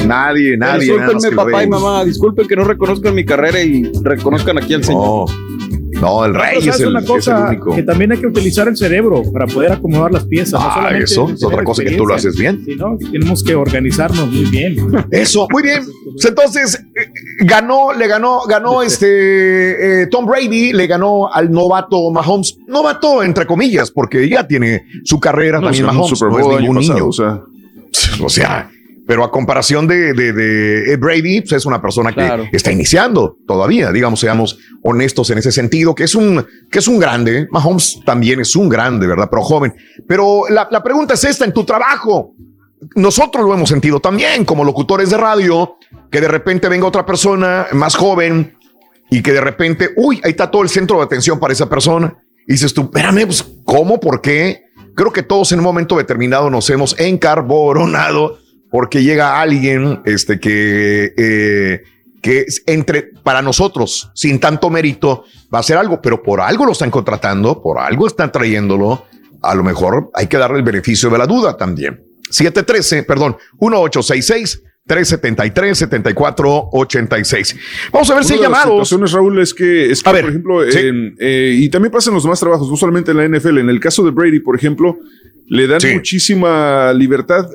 Nadie, 0.07 0.57
nadie. 0.57 0.93
el 0.93 1.35
papá 1.35 1.63
y 1.63 1.67
mamá. 1.67 2.05
Disculpen 2.05 2.47
que 2.47 2.55
no 2.55 2.63
reconozcan 2.63 3.13
mi 3.13 3.25
carrera 3.25 3.61
y 3.61 3.91
reconozcan 4.03 4.57
aquí 4.57 4.73
al 4.73 4.83
señor. 4.83 5.29
No, 6.01 6.25
el 6.25 6.31
Pero 6.33 6.43
rey 6.43 6.57
es 6.69 6.79
el, 6.79 6.87
una 6.89 6.99
es 6.99 7.05
el 7.05 7.11
cosa, 7.11 7.47
único. 7.47 7.75
que 7.75 7.83
también 7.83 8.11
hay 8.11 8.17
que 8.19 8.27
utilizar 8.27 8.67
el 8.67 8.75
cerebro 8.75 9.23
para 9.31 9.47
poder 9.47 9.71
acomodar 9.73 10.11
las 10.11 10.25
piezas. 10.25 10.59
Ah, 10.63 10.89
eso 10.97 11.29
es 11.29 11.43
otra 11.43 11.63
cosa 11.63 11.83
que 11.83 11.91
tú 11.91 12.05
lo 12.05 12.13
haces 12.13 12.35
bien. 12.37 12.63
Sí, 12.65 12.75
¿no? 12.75 12.97
Tenemos 12.97 13.43
que 13.43 13.55
organizarnos 13.55 14.27
muy 14.29 14.45
bien. 14.45 14.75
Eso, 15.11 15.47
muy 15.51 15.63
bien. 15.63 15.83
Pues 16.13 16.25
Entonces, 16.25 16.75
eh, 16.95 17.11
ganó, 17.39 17.93
le 17.93 18.07
ganó, 18.07 18.41
ganó 18.47 18.81
este 19.15 20.01
eh, 20.03 20.07
Tom 20.07 20.25
Brady, 20.25 20.73
le 20.73 20.87
ganó 20.87 21.31
al 21.33 21.49
novato 21.51 22.11
Mahomes. 22.11 22.57
Novato, 22.67 23.23
entre 23.23 23.45
comillas, 23.45 23.89
porque 23.91 24.27
ya 24.27 24.45
tiene 24.47 24.85
su 25.03 25.19
carrera 25.19 25.59
No, 25.59 25.65
también 25.67 25.85
Mahomes. 25.85 26.21
No 26.21 26.39
es 26.39 26.59
ningún 26.61 26.77
niño. 26.77 27.07
pasado, 27.07 27.45
o 28.21 28.29
sea. 28.29 28.69
pero 29.07 29.23
a 29.23 29.31
comparación 29.31 29.87
de, 29.87 30.13
de- 30.13 30.33
de, 30.33 30.93
eh, 30.93 30.97
Brady, 30.97 31.41
pues 31.41 31.53
es 31.53 31.65
una 31.65 31.81
persona 31.81 32.11
que 32.13 32.21
está 32.57 32.71
iniciando 32.71 33.37
todavía, 33.47 33.91
digamos, 33.91 34.19
seamos 34.19 34.57
honestos 34.83 35.29
en 35.29 35.37
ese 35.37 35.51
sentido, 35.51 35.93
que 35.93 36.03
es 36.05 36.15
un, 36.15 36.45
que 36.71 36.79
es 36.79 36.87
un 36.87 36.99
grande. 36.99 37.47
Mahomes 37.51 37.99
también 38.05 38.39
es 38.39 38.55
un 38.55 38.67
grande, 38.69 39.05
¿verdad? 39.07 39.27
Pero 39.29 39.43
joven. 39.43 39.75
Pero 40.07 40.43
la, 40.49 40.67
la 40.71 40.81
pregunta 40.83 41.13
es 41.13 41.23
esta, 41.23 41.45
en 41.45 41.53
tu 41.53 41.63
trabajo, 41.63 42.33
nosotros 42.95 43.45
lo 43.45 43.53
hemos 43.53 43.69
sentido 43.69 43.99
también 43.99 44.45
como 44.45 44.63
locutores 44.63 45.09
de 45.09 45.17
radio, 45.17 45.77
que 46.11 46.21
de 46.21 46.27
repente 46.27 46.67
venga 46.69 46.85
otra 46.87 47.05
persona 47.05 47.67
más 47.73 47.95
joven 47.95 48.57
y 49.09 49.21
que 49.21 49.33
de 49.33 49.41
repente, 49.41 49.89
uy, 49.97 50.19
ahí 50.23 50.31
está 50.31 50.49
todo 50.49 50.61
el 50.63 50.69
centro 50.69 50.97
de 50.97 51.03
atención 51.03 51.39
para 51.39 51.53
esa 51.53 51.69
persona. 51.69 52.15
Y 52.47 52.53
dices 52.53 52.73
tú, 52.73 52.81
espérame, 52.83 53.25
pues, 53.25 53.43
¿cómo? 53.65 53.99
¿Por 53.99 54.21
qué? 54.21 54.63
Creo 54.95 55.11
que 55.11 55.23
todos 55.23 55.51
en 55.51 55.59
un 55.59 55.65
momento 55.65 55.97
determinado 55.97 56.49
nos 56.49 56.69
hemos 56.69 56.95
encarboronado 56.99 58.37
porque 58.75 59.03
llega 59.03 59.39
alguien 59.39 60.01
este, 60.03 60.37
que, 60.37 61.13
eh, 61.15 61.83
que 62.21 62.39
es 62.39 62.61
entre, 62.65 63.03
para 63.23 63.41
nosotros, 63.41 64.11
sin 64.13 64.37
tanto 64.37 64.69
mérito, 64.69 65.23
va 65.43 65.59
a 65.59 65.61
hacer 65.61 65.77
algo, 65.77 66.01
pero 66.01 66.21
por 66.21 66.41
algo 66.41 66.65
lo 66.65 66.73
están 66.73 66.91
contratando, 66.91 67.61
por 67.61 67.79
algo 67.79 68.05
están 68.05 68.33
trayéndolo. 68.33 69.05
A 69.41 69.55
lo 69.55 69.63
mejor 69.63 70.09
hay 70.13 70.27
que 70.27 70.35
darle 70.35 70.57
el 70.57 70.63
beneficio 70.63 71.09
de 71.09 71.17
la 71.17 71.25
duda 71.25 71.55
también. 71.55 72.03
713, 72.29 73.03
perdón, 73.03 73.37
1866 73.61 74.61
373 74.85 75.77
7486. 75.77 77.55
Vamos 77.93 78.09
a 78.09 78.15
ver 78.15 78.25
si 78.25 78.33
hay 78.33 78.39
de 78.39 78.49
las 78.49 78.51
llamados. 78.51 78.89
situaciones, 78.89 79.11
Raúl, 79.13 79.39
es 79.39 79.53
que, 79.53 79.89
es 79.89 80.03
que, 80.03 80.09
por 80.09 80.19
ejemplo, 80.19 80.65
eh, 80.65 81.55
y 81.57 81.69
también 81.69 81.93
pasa 81.93 82.09
en 82.09 82.15
los 82.15 82.23
demás 82.23 82.41
trabajos, 82.41 82.69
no 82.69 82.75
solamente 82.75 83.11
en 83.11 83.17
la 83.19 83.39
NFL. 83.39 83.59
En 83.59 83.69
el 83.69 83.79
caso 83.79 84.03
de 84.03 84.11
Brady, 84.11 84.41
por 84.41 84.57
ejemplo, 84.57 84.97
le 85.47 85.65
dan 85.65 85.79
muchísima 85.93 86.91
libertad, 86.91 87.47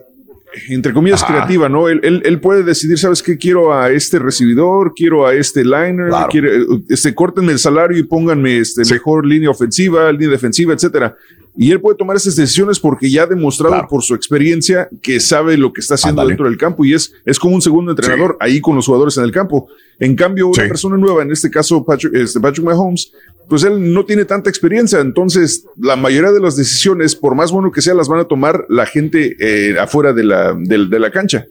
entre 0.69 0.93
comillas, 0.93 1.23
Ajá. 1.23 1.33
creativa, 1.35 1.69
¿no? 1.69 1.89
Él, 1.89 2.01
él, 2.03 2.23
él 2.25 2.41
puede 2.41 2.63
decidir, 2.63 2.99
¿sabes 2.99 3.23
qué? 3.23 3.37
Quiero 3.37 3.73
a 3.73 3.91
este 3.91 4.19
recibidor, 4.19 4.93
quiero 4.95 5.27
a 5.27 5.35
este 5.35 5.65
liner, 5.65 6.11
quiero, 6.31 6.49
este, 6.89 7.15
córtenme 7.15 7.53
el 7.53 7.59
salario 7.59 7.99
y 7.99 8.03
pónganme 8.05 8.59
este, 8.59 8.83
mejor 8.93 9.27
línea 9.27 9.51
ofensiva, 9.51 10.11
línea 10.13 10.31
defensiva, 10.31 10.75
etcétera. 10.75 11.17
Y 11.57 11.73
él 11.73 11.81
puede 11.81 11.97
tomar 11.97 12.17
esas 12.17 12.37
decisiones 12.37 12.79
porque 12.79 13.11
ya 13.11 13.25
ha 13.25 13.27
demostrado 13.27 13.87
por 13.89 14.03
su 14.03 14.15
experiencia 14.15 14.89
que 15.03 15.19
sabe 15.21 15.57
lo 15.57 15.73
que 15.73 15.81
está 15.81 15.95
haciendo 15.95 16.27
dentro 16.27 16.47
del 16.47 16.57
campo 16.57 16.85
y 16.85 16.95
es, 16.95 17.13
es 17.25 17.39
como 17.39 17.55
un 17.55 17.63
segundo 17.63 17.91
entrenador 17.91 18.37
ahí 18.41 18.61
con 18.61 18.77
los 18.77 18.87
jugadores 18.87 19.17
en 19.17 19.25
el 19.25 19.33
campo. 19.33 19.69
En 19.99 20.17
cambio, 20.17 20.49
una 20.49 20.63
persona 20.69 20.97
nueva, 20.97 21.23
en 21.23 21.33
este 21.33 21.51
caso 21.51 21.85
Patrick, 21.85 22.15
este 22.15 22.41
Patrick 22.41 22.65
Mahomes, 22.65 23.13
pues 23.49 23.65
él 23.65 23.93
no 23.93 24.07
tiene 24.07 24.25
tanta 24.25 24.49
experiencia. 24.49 25.01
Entonces, 25.01 25.67
la 25.77 25.97
mayoría 25.97 26.31
de 26.31 26.41
las 26.41 26.57
decisiones, 26.57 27.17
por 27.17 27.35
más 27.35 27.51
bueno 27.51 27.73
que 27.73 27.83
sea, 27.83 27.95
las 27.95 28.09
van 28.09 28.21
a 28.21 28.25
tomar 28.25 28.65
la 28.69 28.87
gente 28.87 29.37
eh, 29.41 29.77
afuera 29.79 30.13
de 30.13 30.25
la, 30.25 30.55
de, 30.57 30.99
la 30.99 31.11
cancha. 31.11 31.47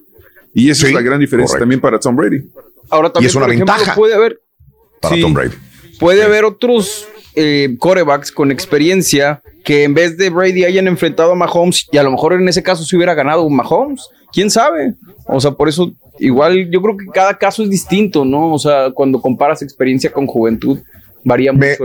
Y 0.53 0.69
esa 0.69 0.87
es 0.87 0.93
la 0.93 1.01
gran 1.01 1.19
diferencia 1.19 1.51
correcto. 1.53 1.63
también 1.63 1.81
para 1.81 1.99
Tom 1.99 2.15
Brady. 2.15 2.49
Ahora 2.89 3.11
también, 3.11 3.29
es 3.29 3.35
una 3.35 3.45
por 3.45 3.53
ejemplo, 3.53 3.75
ventaja 3.75 3.95
puede 3.95 4.13
haber 4.15 4.39
para 5.01 5.15
sí, 5.15 5.21
Tom 5.21 5.33
Brady. 5.33 5.55
Puede 5.99 6.23
haber 6.23 6.45
otros 6.45 7.05
eh, 7.35 7.75
corebacks 7.77 8.31
con 8.31 8.49
experiencia 8.51 9.43
que 9.69 9.83
en 9.83 9.93
vez 9.93 10.17
de 10.17 10.31
Brady 10.31 10.65
hayan 10.65 10.87
enfrentado 10.87 11.33
a 11.33 11.35
Mahomes 11.35 11.87
y 11.91 11.97
a 11.99 12.01
lo 12.01 12.09
mejor 12.09 12.33
en 12.33 12.49
ese 12.49 12.63
caso 12.63 12.83
se 12.83 12.95
hubiera 12.95 13.13
ganado 13.13 13.47
Mahomes. 13.47 14.01
¿Quién 14.33 14.49
sabe? 14.49 14.95
O 15.27 15.39
sea, 15.39 15.51
por 15.51 15.69
eso 15.69 15.91
igual 16.17 16.71
yo 16.71 16.81
creo 16.81 16.97
que 16.97 17.05
cada 17.13 17.37
caso 17.37 17.61
es 17.61 17.69
distinto, 17.69 18.25
¿no? 18.25 18.51
O 18.51 18.57
sea, 18.57 18.89
cuando 18.89 19.21
comparas 19.21 19.61
experiencia 19.61 20.11
con 20.11 20.25
juventud 20.25 20.79
varía 21.23 21.53
mucho. 21.53 21.83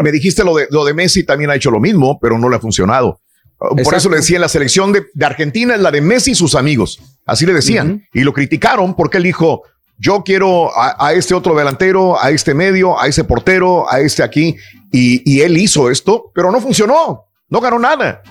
me, 0.00 0.12
dijiste 0.12 0.44
lo 0.44 0.54
de, 0.54 0.68
lo 0.70 0.84
de 0.84 0.94
Messi, 0.94 1.24
también 1.24 1.50
ha 1.50 1.56
hecho 1.56 1.72
lo 1.72 1.80
mismo, 1.80 2.20
pero 2.20 2.38
no 2.38 2.48
le 2.48 2.54
ha 2.54 2.60
funcionado. 2.60 3.18
Por 3.58 3.80
Exacto. 3.80 3.96
eso 3.96 4.10
le 4.10 4.16
decía, 4.18 4.38
la 4.38 4.48
selección 4.48 4.92
de, 4.92 5.06
de 5.12 5.26
Argentina 5.26 5.74
es 5.74 5.80
la 5.80 5.90
de 5.90 6.02
Messi 6.02 6.30
y 6.30 6.34
sus 6.36 6.54
amigos. 6.54 7.00
Así 7.26 7.46
le 7.46 7.52
decían. 7.52 8.06
Y 8.12 8.20
lo 8.20 8.32
criticaron 8.32 8.94
porque 8.94 9.16
él 9.16 9.24
dijo, 9.24 9.64
yo 9.98 10.22
quiero 10.24 10.70
a, 10.78 11.08
a 11.08 11.14
este 11.14 11.34
otro 11.34 11.56
delantero, 11.56 12.16
a 12.22 12.30
este 12.30 12.54
medio, 12.54 13.00
a 13.00 13.08
ese 13.08 13.24
portero, 13.24 13.90
a 13.90 13.98
este 13.98 14.22
aquí. 14.22 14.56
Y, 14.96 15.22
y 15.24 15.40
él 15.40 15.58
hizo 15.58 15.90
esto, 15.90 16.30
pero 16.32 16.52
no 16.52 16.60
funcionó. 16.60 17.24
No 17.48 17.60
ganó 17.60 17.80
nada. 17.80 18.22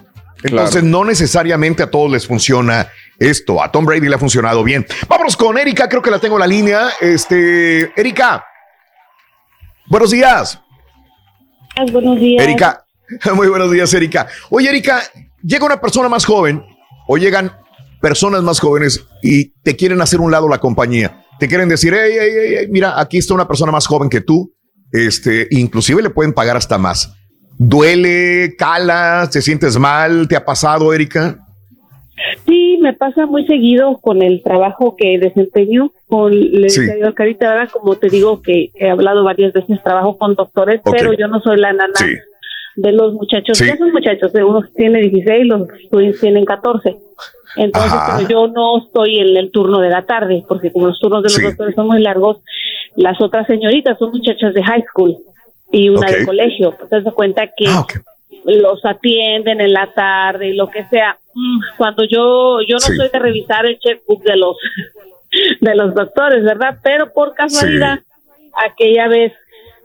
Entonces 0.44 0.82
no 0.82 1.04
necesariamente 1.04 1.84
a 1.84 1.92
todos 1.92 2.10
les 2.10 2.26
funciona 2.26 2.88
esto. 3.20 3.62
A 3.62 3.70
Tom 3.70 3.86
Brady 3.86 4.08
le 4.08 4.16
ha 4.16 4.18
funcionado 4.18 4.64
bien. 4.64 4.86
Vámonos 5.10 5.36
con 5.36 5.58
Erika, 5.58 5.90
creo 5.90 6.02
que 6.02 6.10
la 6.10 6.20
tengo 6.20 6.36
en 6.36 6.40
la 6.40 6.48
línea. 6.48 6.88
Este, 7.02 7.92
Erika. 8.00 8.46
Buenos 9.88 10.12
días. 10.12 10.58
Buenos 11.92 12.18
días. 12.18 12.42
Erika, 12.42 12.86
muy 13.36 13.50
buenos 13.50 13.70
días, 13.70 13.94
Erika. 13.94 14.28
Oye, 14.50 14.70
Erika, 14.70 15.02
llega 15.42 15.66
una 15.66 15.82
persona 15.82 16.08
más 16.08 16.24
joven 16.24 16.64
o 17.10 17.18
llegan 17.18 17.52
personas 18.00 18.42
más 18.42 18.62
jóvenes 18.62 19.06
y 19.22 19.50
te 19.64 19.76
quieren 19.76 20.02
hacer 20.02 20.22
un 20.22 20.32
lado 20.32 20.48
la 20.48 20.60
compañía. 20.60 21.26
Te 21.40 21.50
quieren 21.50 21.68
decir, 21.68 21.94
hey, 21.94 22.14
hey, 22.18 22.30
hey, 22.32 22.56
hey, 22.60 22.68
mira, 22.70 22.98
aquí 23.02 23.18
está 23.18 23.34
una 23.34 23.50
persona 23.50 23.72
más 23.72 23.86
joven 23.86 24.10
que 24.10 24.22
tú. 24.22 24.53
Este, 24.94 25.48
inclusive 25.50 26.04
le 26.04 26.12
pueden 26.12 26.34
pagar 26.34 26.56
hasta 26.56 26.78
más. 26.78 27.14
¿Duele, 27.58 28.56
cala, 28.58 29.28
te 29.32 29.42
sientes 29.42 29.78
mal? 29.78 30.28
¿Te 30.28 30.36
ha 30.36 30.46
pasado, 30.46 30.94
Erika? 30.94 31.40
Sí, 32.46 32.78
me 32.80 32.94
pasa 32.94 33.26
muy 33.26 33.46
seguido 33.48 34.00
con 34.00 34.22
el 34.22 34.44
trabajo 34.44 34.96
que 34.96 35.18
desempeño. 35.18 35.92
Con, 36.08 36.32
yo 36.32 37.08
a 37.08 37.14
Carita, 37.14 37.50
ahora 37.50 37.68
como 37.68 37.96
te 37.96 38.10
digo 38.10 38.42
que 38.42 38.72
he 38.76 38.90
hablado 38.90 39.24
varias 39.24 39.52
veces, 39.52 39.82
trabajo 39.84 40.18
con 40.18 40.36
doctores, 40.36 40.80
pero 40.90 41.14
yo 41.14 41.28
no 41.28 41.42
soy 41.42 41.58
la 41.58 41.74
nana 41.74 41.94
de 42.76 42.92
los 42.92 43.14
muchachos. 43.14 43.60
Ya 43.60 43.76
son 43.78 43.92
muchachos, 43.92 44.32
uno 44.36 44.64
tiene 44.76 45.02
16, 45.02 45.48
los 45.48 46.20
tienen 46.20 46.46
14. 46.46 46.98
Entonces, 47.56 48.00
pero 48.08 48.30
yo 48.30 48.48
no 48.48 48.80
estoy 48.80 49.20
en 49.20 49.38
el 49.38 49.52
turno 49.52 49.80
de 49.80 49.90
la 49.90 50.06
tarde, 50.06 50.44
porque 50.48 50.72
como 50.72 50.88
los 50.88 51.00
turnos 51.00 51.24
de 51.24 51.30
los 51.30 51.42
doctores 51.42 51.76
son 51.76 51.88
muy 51.88 52.02
largos, 52.02 52.42
las 52.96 53.20
otras 53.22 53.48
señoritas 53.48 53.98
son 53.98 54.12
muchachas 54.12 54.54
de 54.54 54.64
high 54.64 54.84
school 54.90 55.18
y 55.72 55.90
una 55.90 56.08
de 56.12 56.26
colegio. 56.26 56.72
Entonces, 56.72 57.04
se 57.04 57.12
cuenta 57.12 57.48
que 57.48 57.66
los 58.46 58.86
atienden 58.86 59.62
en 59.62 59.74
la 59.74 59.88
tarde 59.94 60.50
y 60.50 60.56
lo 60.56 60.70
que 60.70 60.86
sea. 60.86 61.18
Mm, 61.34 61.60
cuando 61.78 62.04
yo, 62.04 62.60
yo 62.68 62.76
no 62.76 62.80
soy 62.80 63.10
de 63.10 63.20
revisar 63.20 63.66
el 63.66 63.80
checkbook 63.80 64.24
de 64.24 64.38
los, 64.38 64.58
de 65.62 65.76
los 65.76 65.96
doctores, 65.96 66.44
¿verdad? 66.44 66.78
Pero 66.84 67.12
por 67.12 67.34
casualidad, 67.34 68.00
aquella 68.66 69.08
vez 69.08 69.34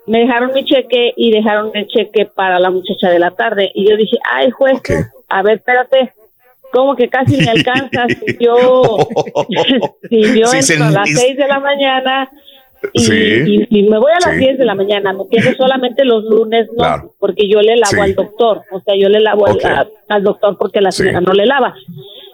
me 0.07 0.21
dejaron 0.21 0.53
mi 0.53 0.65
cheque 0.65 1.13
y 1.17 1.31
dejaron 1.31 1.71
el 1.75 1.87
cheque 1.87 2.27
para 2.27 2.59
la 2.59 2.71
muchacha 2.71 3.11
de 3.11 3.19
la 3.19 3.31
tarde. 3.31 3.71
Y 3.75 3.89
yo 3.89 3.97
dije, 3.97 4.19
ay, 4.31 4.51
juez, 4.51 4.81
a 5.29 5.43
ver, 5.43 5.59
espérate, 5.59 6.13
como 6.73 6.97
que 6.97 7.09
casi 7.09 7.37
me 7.39 7.51
alcanza 7.51 8.07
si 8.09 8.37
yo, 8.41 9.09
si 10.09 10.41
yo 10.41 10.53
entro 10.53 10.85
a 10.85 10.91
las 10.91 11.11
seis 11.11 11.37
de 11.37 11.47
la 11.47 11.61
mañana 11.61 12.31
y, 12.93 13.79
y, 13.79 13.83
me 13.89 13.99
voy 13.99 14.13
a 14.13 14.29
las 14.29 14.39
diez 14.39 14.59
de 14.59 14.65
la 14.65 14.75
mañana, 14.75 15.13
me 15.13 15.29
quedo 15.29 15.55
solamente 15.57 16.05
los 16.05 16.25
lunes, 16.25 16.69
no, 16.77 17.11
porque 17.19 17.49
yo 17.49 17.61
le 17.61 17.77
lavo 17.77 18.03
al 18.03 18.15
doctor, 18.15 18.63
o 18.71 18.81
sea, 18.81 18.95
yo 18.97 19.09
le 19.09 19.21
lavo 19.21 19.47
al, 19.47 20.23
doctor 20.23 20.57
porque 20.59 20.81
la 20.81 20.93
señora 20.93 21.21
no 21.21 21.33
le 21.33 21.47
lava. 21.47 21.75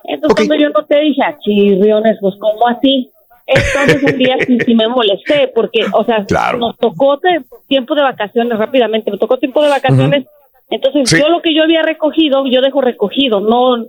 Entonces, 0.04 0.36
cuando 0.36 0.62
yo 0.62 0.68
no 0.68 0.84
te 0.84 1.00
dije, 1.00 1.22
ah, 1.24 1.36
chirriones, 1.40 2.18
pues, 2.20 2.34
¿cómo 2.38 2.68
así? 2.68 3.10
Entonces 3.46 4.02
un 4.02 4.18
día 4.18 4.36
sí, 4.46 4.58
sí, 4.64 4.74
me 4.74 4.88
molesté 4.88 5.52
porque, 5.54 5.84
o 5.92 6.04
sea, 6.04 6.24
nos 6.58 6.76
tocó 6.78 7.20
tiempo 7.66 7.94
de 7.94 8.02
vacaciones 8.02 8.58
rápidamente, 8.58 9.10
me 9.10 9.18
tocó 9.18 9.38
tiempo 9.38 9.62
de 9.62 9.68
vacaciones. 9.68 10.26
Entonces 10.70 11.18
yo 11.18 11.28
lo 11.28 11.42
que 11.42 11.54
yo 11.54 11.62
había 11.62 11.82
recogido, 11.82 12.46
yo 12.46 12.62
dejo 12.62 12.80
recogido, 12.80 13.40
no, 13.40 13.84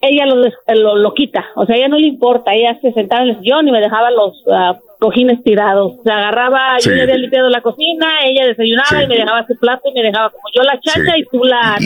ella 0.00 0.26
lo, 0.26 0.96
lo, 0.96 1.14
quita, 1.14 1.46
o 1.56 1.64
sea, 1.64 1.76
ella 1.76 1.88
no 1.88 1.98
le 1.98 2.06
importa, 2.06 2.54
ella 2.54 2.78
se 2.80 2.92
sentaba 2.92 3.22
en 3.22 3.30
el 3.30 3.40
sillón 3.40 3.66
y 3.66 3.72
me 3.72 3.80
dejaba 3.80 4.10
los 4.10 4.46
uh, 4.46 4.76
cojines 4.98 5.42
tirados, 5.44 5.94
se 6.04 6.10
agarraba, 6.10 6.78
yo 6.80 6.90
le 6.90 7.02
había 7.02 7.16
limpiado 7.16 7.48
la 7.48 7.60
cocina, 7.60 8.06
ella 8.24 8.46
desayunaba 8.46 9.04
y 9.04 9.06
me 9.06 9.16
dejaba 9.16 9.46
su 9.46 9.56
plato 9.56 9.82
y 9.88 9.92
me 9.94 10.02
dejaba 10.02 10.30
como 10.30 10.44
yo 10.54 10.62
la 10.62 10.78
chacha 10.80 11.16
y 11.16 11.24
tú 11.24 11.44
la... 11.44 11.78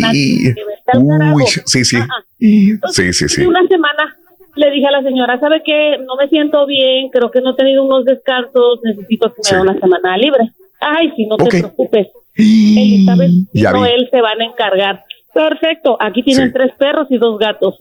Uy, 1.35 1.45
sí, 1.47 1.85
sí. 1.85 1.99
sí, 2.39 3.13
sí, 3.13 3.29
sí. 3.29 3.47
Una 3.47 3.67
semana 3.69 4.17
le 4.57 4.71
dije 4.71 4.87
a 4.87 4.91
la 4.91 5.03
señora, 5.03 5.39
¿sabe 5.39 5.63
qué? 5.65 5.99
No 5.99 6.17
me 6.17 6.29
siento 6.29 6.67
bien, 6.67 7.09
creo 7.11 7.31
que 7.31 7.41
no 7.41 7.51
he 7.51 7.57
tenido 7.57 7.85
unos 7.85 8.05
descansos, 8.05 8.81
necesito 8.83 9.33
que 9.33 9.41
me 9.51 9.57
dé 9.57 9.63
una 9.63 9.79
semana 9.79 10.17
libre. 10.17 10.51
Ay, 10.81 11.13
si 11.17 11.27
no 11.27 11.37
te 11.37 11.49
preocupes. 11.49 12.09
Elizabeth 12.35 13.31
y 13.53 13.63
Noel 13.63 14.09
se 14.11 14.21
van 14.21 14.41
a 14.41 14.45
encargar. 14.45 15.05
Perfecto, 15.33 15.97
aquí 16.01 16.23
tienen 16.23 16.53
tres 16.53 16.73
perros 16.79 17.07
y 17.11 17.19
dos 17.19 17.39
gatos. 17.39 17.77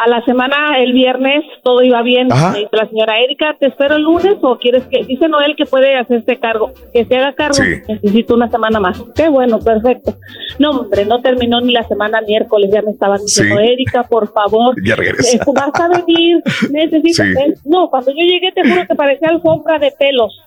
A 0.00 0.08
la 0.08 0.24
semana, 0.24 0.78
el 0.78 0.92
viernes, 0.92 1.44
todo 1.64 1.82
iba 1.82 2.02
bien. 2.02 2.28
Me 2.28 2.60
dice 2.60 2.76
la 2.76 2.88
señora 2.88 3.18
Erika, 3.18 3.56
¿te 3.58 3.66
espero 3.66 3.96
el 3.96 4.02
lunes 4.02 4.36
o 4.42 4.56
quieres 4.56 4.84
que, 4.84 5.04
dice 5.04 5.28
Noel 5.28 5.56
que 5.56 5.66
puede 5.66 5.96
hacerse 5.96 6.36
cargo, 6.38 6.72
que 6.92 7.04
se 7.04 7.16
haga 7.16 7.32
cargo? 7.32 7.58
Necesito 7.88 8.34
una 8.34 8.48
semana 8.48 8.78
más. 8.78 9.02
Qué 9.16 9.28
bueno, 9.28 9.58
perfecto. 9.58 10.14
No, 10.60 10.70
hombre, 10.70 11.04
no 11.04 11.20
terminó 11.20 11.60
ni 11.60 11.72
la 11.72 11.82
semana 11.88 12.20
miércoles, 12.20 12.70
ya 12.72 12.82
me 12.82 12.92
estaban 12.92 13.20
diciendo, 13.20 13.58
Erika, 13.58 14.04
por 14.04 14.32
favor. 14.32 14.76
Ya 14.84 14.94
regresa. 14.94 15.36
Eh, 15.36 15.40
vas 15.52 15.80
a 15.80 15.88
venir, 15.88 16.42
necesito. 16.70 17.24
No, 17.64 17.90
cuando 17.90 18.12
yo 18.12 18.22
llegué, 18.22 18.52
te 18.52 18.68
juro 18.68 18.86
que 18.86 18.94
parecía 18.94 19.30
alfombra 19.30 19.78
de 19.78 19.92
pelos. 19.98 20.40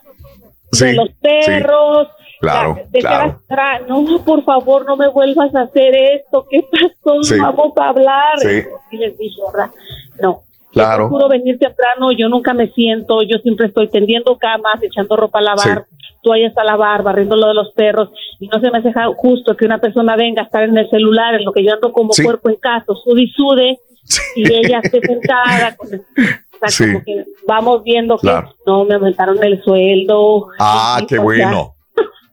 De 0.72 0.94
los 0.94 1.10
perros. 1.20 2.08
Claro, 2.42 2.76
claro. 3.46 3.86
no, 3.88 4.24
por 4.24 4.42
favor, 4.42 4.84
no 4.84 4.96
me 4.96 5.06
vuelvas 5.06 5.54
a 5.54 5.60
hacer 5.60 5.94
esto. 5.94 6.44
¿Qué 6.50 6.64
pasó? 6.72 7.20
Vamos 7.40 7.72
a 7.76 7.88
hablar. 7.88 8.36
Y 8.90 8.96
les 8.96 9.16
dije, 9.16 9.40
no. 10.20 10.42
Claro. 10.72 11.08
Yo 11.08 11.28
venir 11.28 11.58
temprano, 11.60 12.10
yo 12.10 12.28
nunca 12.28 12.52
me 12.52 12.66
siento, 12.72 13.22
yo 13.22 13.38
siempre 13.38 13.66
estoy 13.68 13.88
tendiendo 13.88 14.36
camas, 14.38 14.82
echando 14.82 15.16
ropa 15.16 15.38
a 15.38 15.42
lavar, 15.42 15.84
toallas 16.22 16.56
a 16.56 16.64
lavar, 16.64 17.04
barriendo 17.04 17.36
lo 17.36 17.46
de 17.46 17.54
los 17.54 17.72
perros, 17.74 18.08
y 18.40 18.48
no 18.48 18.58
se 18.58 18.70
me 18.70 18.78
hace 18.78 18.90
justo 19.16 19.54
que 19.54 19.66
una 19.66 19.78
persona 19.78 20.16
venga 20.16 20.42
a 20.42 20.44
estar 20.46 20.64
en 20.64 20.76
el 20.76 20.88
celular, 20.90 21.34
en 21.34 21.44
lo 21.44 21.52
que 21.52 21.62
yo 21.62 21.74
ando 21.74 21.92
como 21.92 22.12
cuerpo 22.14 22.48
en 22.48 22.56
caso, 22.56 22.96
sude 22.96 23.22
y 23.22 23.28
sude, 23.28 23.78
y 24.34 24.52
ella 24.52 24.80
esté 24.82 25.00
sentada 25.00 25.76
con 25.76 25.90
como 26.78 27.04
que 27.04 27.24
vamos 27.46 27.82
viendo 27.84 28.16
que 28.18 28.32
no 28.66 28.84
me 28.84 28.94
aumentaron 28.94 29.42
el 29.44 29.62
sueldo. 29.62 30.48
Ah, 30.58 31.00
qué 31.06 31.18
bueno. 31.18 31.71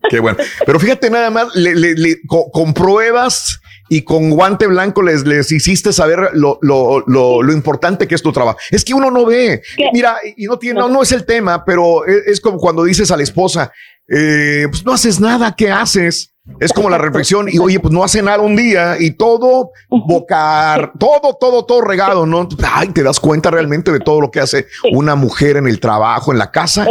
Qué 0.09 0.19
bueno. 0.19 0.37
Pero 0.65 0.79
fíjate 0.79 1.09
nada 1.09 1.29
más, 1.29 1.53
le, 1.55 2.19
con, 2.27 2.73
pruebas 2.73 3.59
y 3.89 4.03
con 4.03 4.29
guante 4.29 4.67
blanco 4.67 5.01
les, 5.01 5.25
les 5.25 5.51
hiciste 5.51 5.91
saber 5.91 6.31
lo, 6.33 6.59
lo, 6.61 7.03
lo, 7.05 7.51
importante 7.51 8.07
que 8.07 8.15
es 8.15 8.21
tu 8.21 8.31
trabajo. 8.31 8.57
Es 8.71 8.85
que 8.85 8.93
uno 8.93 9.11
no 9.11 9.25
ve. 9.25 9.61
Mira, 9.93 10.17
y 10.37 10.45
no 10.45 10.57
tiene, 10.57 10.79
no, 10.79 11.01
es 11.01 11.11
el 11.11 11.25
tema, 11.25 11.65
pero 11.65 12.05
es, 12.05 12.39
como 12.39 12.57
cuando 12.57 12.83
dices 12.83 13.11
a 13.11 13.17
la 13.17 13.23
esposa, 13.23 13.71
eh, 14.07 14.67
pues 14.69 14.85
no 14.85 14.93
haces 14.93 15.19
nada, 15.19 15.55
¿qué 15.55 15.69
haces? 15.71 16.33
Es 16.59 16.73
como 16.73 16.89
la 16.89 16.97
reflexión 16.97 17.47
y 17.51 17.57
oye, 17.59 17.79
pues 17.79 17.93
no 17.93 18.03
hace 18.03 18.21
nada 18.21 18.41
un 18.41 18.55
día 18.55 18.95
y 18.99 19.11
todo 19.11 19.71
bocar, 19.89 20.93
todo, 20.99 21.35
todo, 21.39 21.65
todo 21.65 21.81
regado, 21.81 22.25
¿no? 22.25 22.47
Ay, 22.73 22.89
te 22.89 23.03
das 23.03 23.19
cuenta 23.19 23.49
realmente 23.51 23.91
de 23.91 23.99
todo 23.99 24.21
lo 24.21 24.31
que 24.31 24.39
hace 24.39 24.65
una 24.91 25.15
mujer 25.15 25.57
en 25.57 25.67
el 25.67 25.79
trabajo, 25.79 26.31
en 26.31 26.39
la 26.39 26.51
casa. 26.51 26.87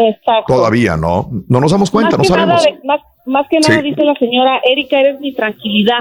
Todavía, 0.47 0.97
¿no? 0.97 1.31
No 1.49 1.61
nos 1.61 1.73
damos 1.73 1.91
cuenta, 1.91 2.17
no 2.17 2.25
sabemos. 2.25 2.65
más, 3.27 3.47
que 3.51 3.61
nada 3.61 3.83
dice 3.83 4.03
la 4.05 4.15
señora, 4.15 4.61
Erika, 4.65 5.01
eres 5.01 5.21
mi 5.21 5.35
tranquilidad 5.35 5.99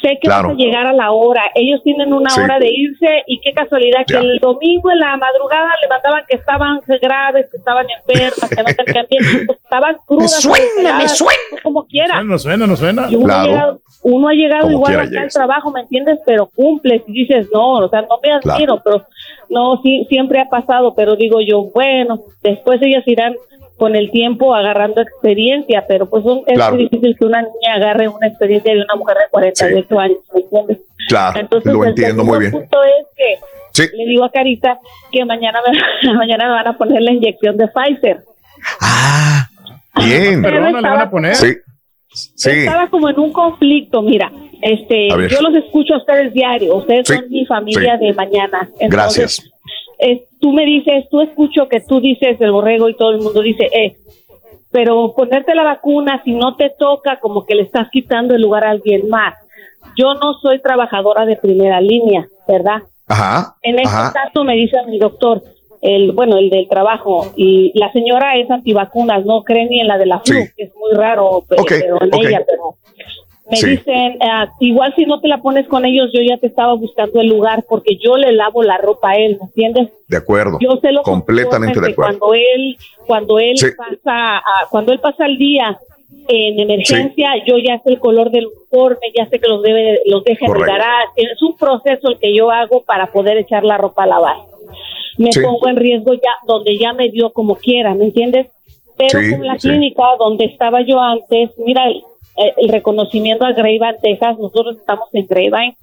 sé 0.00 0.18
que 0.20 0.28
vas 0.28 0.44
a 0.44 0.54
llegar 0.54 0.86
a 0.86 0.92
la 0.92 1.10
hora. 1.12 1.42
Ellos 1.54 1.80
tienen 1.82 2.12
una 2.12 2.32
hora 2.34 2.58
de 2.58 2.68
irse 2.70 3.22
y 3.26 3.40
qué 3.40 3.52
casualidad 3.52 4.04
que 4.06 4.16
el 4.16 4.38
domingo 4.38 4.90
en 4.90 4.98
la 4.98 5.16
madrugada 5.16 5.68
le 5.80 5.88
mandaban 5.88 6.24
que 6.28 6.36
estaban 6.36 6.80
graves, 7.00 7.46
que 7.50 7.56
estaban 7.56 7.86
enfermas, 7.90 8.50
que 8.50 8.62
no 8.62 8.84
tenían 8.84 9.06
bien, 9.10 9.46
estaban 9.64 9.96
crudas. 10.06 10.44
Me 10.44 10.56
suena, 10.56 10.98
me 10.98 11.08
suena. 11.08 11.62
Como 11.62 11.86
quiera. 11.86 12.22
Nos 12.22 12.42
suena, 12.42 12.66
nos 12.66 12.78
suena. 12.78 13.08
Uno, 13.10 13.34
ha 13.34 13.44
llegado, 13.44 13.80
uno 14.02 14.28
ha 14.28 14.32
llegado 14.32 14.70
igual 14.70 15.00
acá 15.00 15.20
al 15.22 15.30
trabajo, 15.30 15.70
¿me 15.70 15.80
entiendes? 15.80 16.18
Pero 16.26 16.46
cumple 16.46 17.02
y 17.06 17.12
dices, 17.12 17.48
no, 17.52 17.74
o 17.74 17.88
sea, 17.88 18.02
no 18.02 18.18
me 18.22 18.32
admiro, 18.32 18.80
pero 18.84 19.04
no, 19.48 19.80
sí, 19.82 20.06
siempre 20.08 20.40
ha 20.40 20.48
pasado, 20.48 20.94
pero 20.94 21.16
digo 21.16 21.40
yo, 21.40 21.64
bueno, 21.74 22.20
después 22.42 22.80
ellas 22.82 23.06
irán 23.06 23.34
con 23.78 23.94
el 23.94 24.10
tiempo 24.10 24.54
agarrando 24.54 25.00
experiencia, 25.00 25.84
pero 25.86 26.10
pues 26.10 26.24
es 26.46 26.70
muy 26.70 26.78
difícil 26.84 27.16
que 27.16 27.24
una 27.24 27.42
niña 27.42 27.74
agarre 27.76 28.08
una 28.08 28.26
experiencia 28.26 28.74
de 28.74 28.82
una 28.82 28.96
mujer 28.96 29.16
de 29.16 29.30
48 29.30 29.98
años, 30.00 30.18
¿me 30.34 30.40
entiendes? 30.40 30.78
Claro, 31.08 31.40
Entonces, 31.40 31.72
lo 31.72 31.84
entiendo 31.84 32.24
muy 32.24 32.40
bien. 32.40 32.50
Punto 32.50 32.78
es 32.82 33.06
que 33.16 33.96
le 33.96 34.06
digo 34.06 34.24
a 34.24 34.30
Carita 34.30 34.78
que 35.12 35.24
mañana 35.24 35.60
me, 35.64 36.12
mañana 36.14 36.46
me 36.46 36.50
van 36.50 36.66
a 36.66 36.76
poner 36.76 37.00
la 37.02 37.12
inyección 37.12 37.56
de 37.56 37.68
Pfizer. 37.68 38.18
Ah, 38.80 39.46
bien. 39.96 40.42
Pero 40.42 40.60
no 40.60 40.80
le 40.80 40.88
van 40.88 41.00
a 41.00 41.10
poner. 41.10 41.36
Sí. 41.36 41.54
Sí. 42.10 42.50
Estaba 42.50 42.88
como 42.88 43.08
en 43.08 43.18
un 43.20 43.32
conflicto, 43.32 44.02
mira, 44.02 44.32
este, 44.60 45.08
yo 45.08 45.40
los 45.40 45.54
escucho 45.54 45.94
a 45.94 45.98
ustedes 45.98 46.32
diario, 46.32 46.74
ustedes 46.76 47.06
son 47.06 47.30
mi 47.30 47.46
familia 47.46 47.96
de 47.96 48.12
mañana. 48.12 48.68
Gracias 48.80 49.48
tú 50.40 50.52
me 50.52 50.64
dices, 50.64 51.08
tú 51.10 51.20
escucho 51.20 51.68
que 51.68 51.80
tú 51.80 52.00
dices 52.00 52.40
el 52.40 52.52
borrego 52.52 52.88
y 52.88 52.96
todo 52.96 53.10
el 53.10 53.18
mundo 53.18 53.42
dice, 53.42 53.68
eh, 53.72 53.96
pero 54.70 55.14
ponerte 55.14 55.54
la 55.54 55.64
vacuna 55.64 56.22
si 56.24 56.32
no 56.32 56.56
te 56.56 56.70
toca 56.70 57.18
como 57.20 57.44
que 57.44 57.54
le 57.54 57.62
estás 57.62 57.88
quitando 57.90 58.34
el 58.34 58.42
lugar 58.42 58.64
a 58.64 58.70
alguien 58.70 59.08
más. 59.08 59.34
Yo 59.96 60.14
no 60.14 60.34
soy 60.34 60.60
trabajadora 60.60 61.24
de 61.24 61.36
primera 61.36 61.80
línea, 61.80 62.28
¿verdad? 62.46 62.82
Ajá. 63.06 63.56
En 63.62 63.78
este 63.78 64.12
caso 64.12 64.44
me 64.44 64.54
dice 64.54 64.76
mi 64.86 64.98
doctor, 64.98 65.42
el 65.80 66.12
bueno, 66.12 66.36
el 66.38 66.50
del 66.50 66.68
trabajo 66.68 67.32
y 67.36 67.72
la 67.78 67.90
señora 67.92 68.36
es 68.36 68.50
antivacunas, 68.50 69.24
no 69.24 69.42
cree 69.42 69.66
ni 69.66 69.80
en 69.80 69.88
la 69.88 69.96
de 69.96 70.06
la 70.06 70.20
flu, 70.20 70.36
que 70.56 70.64
es 70.64 70.74
muy 70.76 70.92
raro, 70.94 71.44
pero, 71.48 71.62
en 72.02 72.26
ella, 72.26 72.44
pero 72.46 72.76
Me 73.50 73.56
Sí. 73.56 73.70
dicen, 73.70 74.18
ah, 74.20 74.46
igual 74.60 74.94
si 74.94 75.06
no 75.06 75.20
te 75.20 75.28
la 75.28 75.38
pones 75.38 75.66
con 75.68 75.84
ellos, 75.86 76.10
yo 76.12 76.20
ya 76.20 76.36
te 76.36 76.46
estaba 76.48 76.74
buscando 76.74 77.20
el 77.20 77.28
lugar 77.28 77.64
porque 77.68 77.96
yo 77.96 78.16
le 78.16 78.32
lavo 78.32 78.62
la 78.62 78.76
ropa 78.76 79.10
a 79.12 79.16
él, 79.16 79.38
¿me 79.40 79.46
entiendes? 79.46 79.88
De 80.06 80.18
acuerdo. 80.18 80.58
Yo 80.60 80.76
sé 80.82 80.92
lo 80.92 81.02
Completamente 81.02 81.80
de 81.80 81.92
acuerdo. 81.92 82.18
Cuando 82.18 82.34
él, 82.34 82.76
cuando 83.06 83.38
él 83.38 83.56
Sí. 83.56 83.68
pasa, 83.76 84.42
cuando 84.70 84.92
él 84.92 85.00
pasa 85.00 85.24
el 85.24 85.38
día 85.38 85.78
en 86.28 86.60
emergencia, 86.60 87.30
yo 87.46 87.56
ya 87.56 87.78
sé 87.78 87.90
el 87.90 87.98
color 87.98 88.30
del 88.30 88.46
uniforme, 88.48 88.98
ya 89.16 89.24
sé 89.26 89.38
que 89.38 89.48
los 89.48 89.62
debe, 89.62 90.00
los 90.04 90.22
deja 90.24 90.44
en 90.44 90.52
el. 90.52 90.58
Es 91.16 91.42
un 91.42 91.56
proceso 91.56 92.08
el 92.08 92.18
que 92.18 92.34
yo 92.34 92.50
hago 92.50 92.82
para 92.82 93.06
poder 93.06 93.38
echar 93.38 93.64
la 93.64 93.78
ropa 93.78 94.02
a 94.04 94.08
lavar. 94.08 94.36
Me 95.16 95.30
pongo 95.42 95.68
en 95.68 95.76
riesgo 95.76 96.12
ya, 96.14 96.32
donde 96.46 96.76
ya 96.78 96.92
me 96.92 97.08
dio 97.08 97.30
como 97.32 97.56
quiera, 97.56 97.94
¿me 97.94 98.04
entiendes? 98.04 98.48
Pero 98.98 99.20
con 99.30 99.46
la 99.46 99.56
clínica 99.56 100.02
donde 100.18 100.44
estaba 100.44 100.82
yo 100.82 101.00
antes, 101.00 101.50
mira, 101.58 101.84
el, 102.38 102.52
el 102.56 102.68
reconocimiento 102.70 103.44
a 103.44 103.52
Grapevine, 103.52 103.96
Texas, 104.02 104.38
nosotros 104.38 104.76
estamos 104.78 105.08
en 105.12 105.26
Grapevine. 105.26 105.76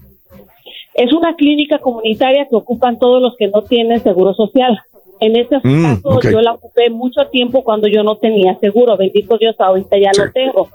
Es 0.94 1.12
una 1.14 1.36
clínica 1.36 1.80
comunitaria 1.80 2.48
que 2.50 2.56
ocupan 2.56 2.98
todos 3.00 3.22
los 3.22 3.36
que 3.36 3.48
no 3.50 3.62
tienen 3.64 4.02
seguro 4.02 4.34
social. 4.34 4.80
En 5.20 5.36
este 5.36 5.58
Mm, 5.64 6.02
caso, 6.02 6.20
yo 6.30 6.42
la 6.42 6.54
ocupé 6.54 6.90
mucho 6.90 7.28
tiempo 7.28 7.64
cuando 7.64 7.88
yo 7.88 8.04
no 8.04 8.16
tenía 8.18 8.56
seguro. 8.60 8.98
Bendito 8.98 9.38
Dios, 9.38 9.56
ahorita 9.60 9.98
ya 9.98 10.12
lo 10.18 10.32
tengo. 10.32 10.70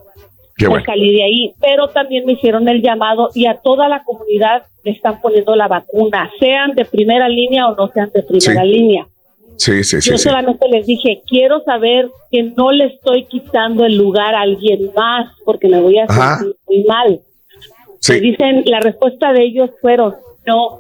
Qué 0.57 0.69
bueno. 0.69 0.85
salí 0.85 1.15
de 1.15 1.23
ahí. 1.25 1.53
Pero 1.61 1.89
también 1.89 2.27
me 2.27 2.33
hicieron 2.33 2.69
el 2.69 2.83
llamado 2.83 3.31
y 3.35 3.47
a 3.47 3.55
toda 3.63 3.89
la 3.89 4.03
comunidad 4.05 4.65
le 4.85 4.91
están 4.93 5.21
poniendo 5.23 5.57
la 5.57 5.69
vacuna, 5.69 6.31
sean 6.39 6.75
de 6.75 6.85
primera 6.85 7.29
línea 7.29 7.69
o 7.69 7.75
no 7.75 7.89
sean 7.89 8.11
de 8.13 8.23
primera 8.23 8.63
Sí. 8.63 8.69
línea. 8.69 9.07
Sí, 9.61 9.85
sí, 9.85 10.01
sí. 10.01 10.11
Yo 10.11 10.17
sí. 10.17 10.25
solamente 10.25 10.67
les 10.69 10.87
dije, 10.87 11.21
quiero 11.27 11.63
saber 11.65 12.09
que 12.31 12.43
no 12.45 12.73
le 12.73 12.87
estoy 12.87 13.27
quitando 13.27 13.85
el 13.85 13.95
lugar 13.95 14.35
a 14.35 14.41
alguien 14.41 14.91
más 14.97 15.31
porque 15.45 15.69
me 15.69 15.81
voy 15.83 15.99
a 15.99 16.05
Ajá. 16.05 16.39
sentir 16.39 16.57
muy 16.67 16.85
mal. 16.85 17.21
Sí. 17.99 18.13
Me 18.15 18.21
dicen, 18.21 18.63
la 18.65 18.81
respuesta 18.81 19.35
de 19.35 19.45
ellos 19.45 19.69
fueron, 19.83 20.15
no, 20.47 20.79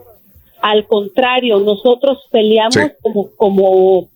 al 0.62 0.86
contrario, 0.86 1.58
nosotros 1.60 2.18
peleamos 2.30 2.74
Sí. 2.74 2.80
como, 3.02 3.28
como, 3.36 4.08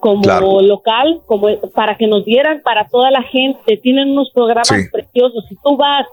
como 0.00 0.22
Claro. 0.22 0.62
local, 0.62 1.20
como 1.26 1.46
para 1.72 1.96
que 1.96 2.08
nos 2.08 2.24
dieran 2.24 2.60
para 2.64 2.88
toda 2.88 3.12
la 3.12 3.22
gente. 3.22 3.76
Tienen 3.76 4.10
unos 4.10 4.30
programas 4.32 4.66
Sí. 4.66 4.88
preciosos. 4.90 5.44
Si 5.48 5.54
tú 5.62 5.76
vas 5.76 6.06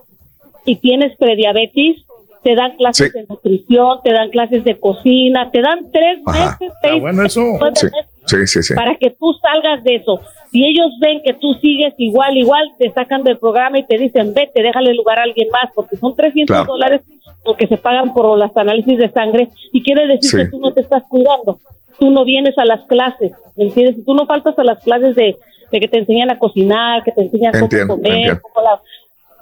y 0.64 0.76
tienes 0.76 1.18
prediabetes, 1.18 2.04
te 2.46 2.54
dan 2.54 2.76
clases 2.78 3.12
Sí. 3.12 3.18
de 3.20 3.26
nutrición, 3.28 3.98
te 4.04 4.12
dan 4.14 4.30
clases 4.30 4.64
de 4.64 4.80
cocina, 4.80 5.50
te 5.52 5.62
dan 5.62 5.92
tres 5.92 6.20
Ajá. 6.28 6.58
meses, 6.62 6.78
seis 6.80 7.02
bueno 7.02 7.26
eso. 7.26 7.42
nueve 7.60 7.72
Sí, 7.76 7.88
meses 7.88 8.06
sí, 8.28 8.46
sí. 8.46 8.64
sí. 8.64 8.74
para 8.76 8.96
que 8.96 9.10
tú 9.10 9.34
salgas 9.42 9.84
de 9.84 9.96
eso. 9.96 10.22
Si 10.52 10.64
ellos 10.64 10.92
ven 11.02 11.22
que 11.24 11.34
tú 11.34 11.56
sigues 11.56 11.96
igual, 11.98 12.38
igual, 12.38 12.72
te 12.78 12.92
sacan 12.92 13.24
del 13.24 13.40
programa 13.40 13.80
y 13.80 13.84
te 13.84 13.98
dicen, 13.98 14.34
vete, 14.36 14.62
déjale 14.62 14.94
lugar 14.94 15.18
a 15.20 15.24
alguien 15.24 15.50
más, 15.52 15.72
porque 15.74 15.98
son 15.98 16.16
300 16.16 16.56
Claro. 16.56 16.72
dólares 16.74 17.02
lo 17.46 17.56
que 17.56 17.66
se 17.68 17.78
pagan 17.78 18.14
por 18.14 18.38
las 18.38 18.56
análisis 18.56 18.98
de 19.00 19.10
sangre 19.10 19.50
y 19.74 19.82
quiere 19.82 20.06
decir 20.06 20.30
Sí. 20.30 20.38
que 20.38 20.46
tú 20.46 20.60
no 20.60 20.72
te 20.72 20.82
estás 20.82 21.02
cuidando. 21.10 21.60
Tú 22.00 22.12
no 22.12 22.24
vienes 22.26 22.56
a 22.60 22.66
las 22.66 22.86
clases, 22.86 23.32
¿me 23.56 23.64
entiendes? 23.66 24.06
Tú 24.06 24.14
no 24.14 24.28
faltas 24.28 24.58
a 24.60 24.64
las 24.64 24.84
clases 24.84 25.16
de, 25.16 25.36
de 25.72 25.80
que 25.80 25.88
te 25.88 25.98
enseñan 25.98 26.30
a 26.30 26.38
cocinar, 26.38 27.04
que 27.04 27.12
te 27.12 27.22
enseñan 27.24 27.56
Entiendo, 27.56 27.96
cómo 27.96 28.04
comer, 28.04 28.40
cómo 28.40 28.64
la- 28.68 28.82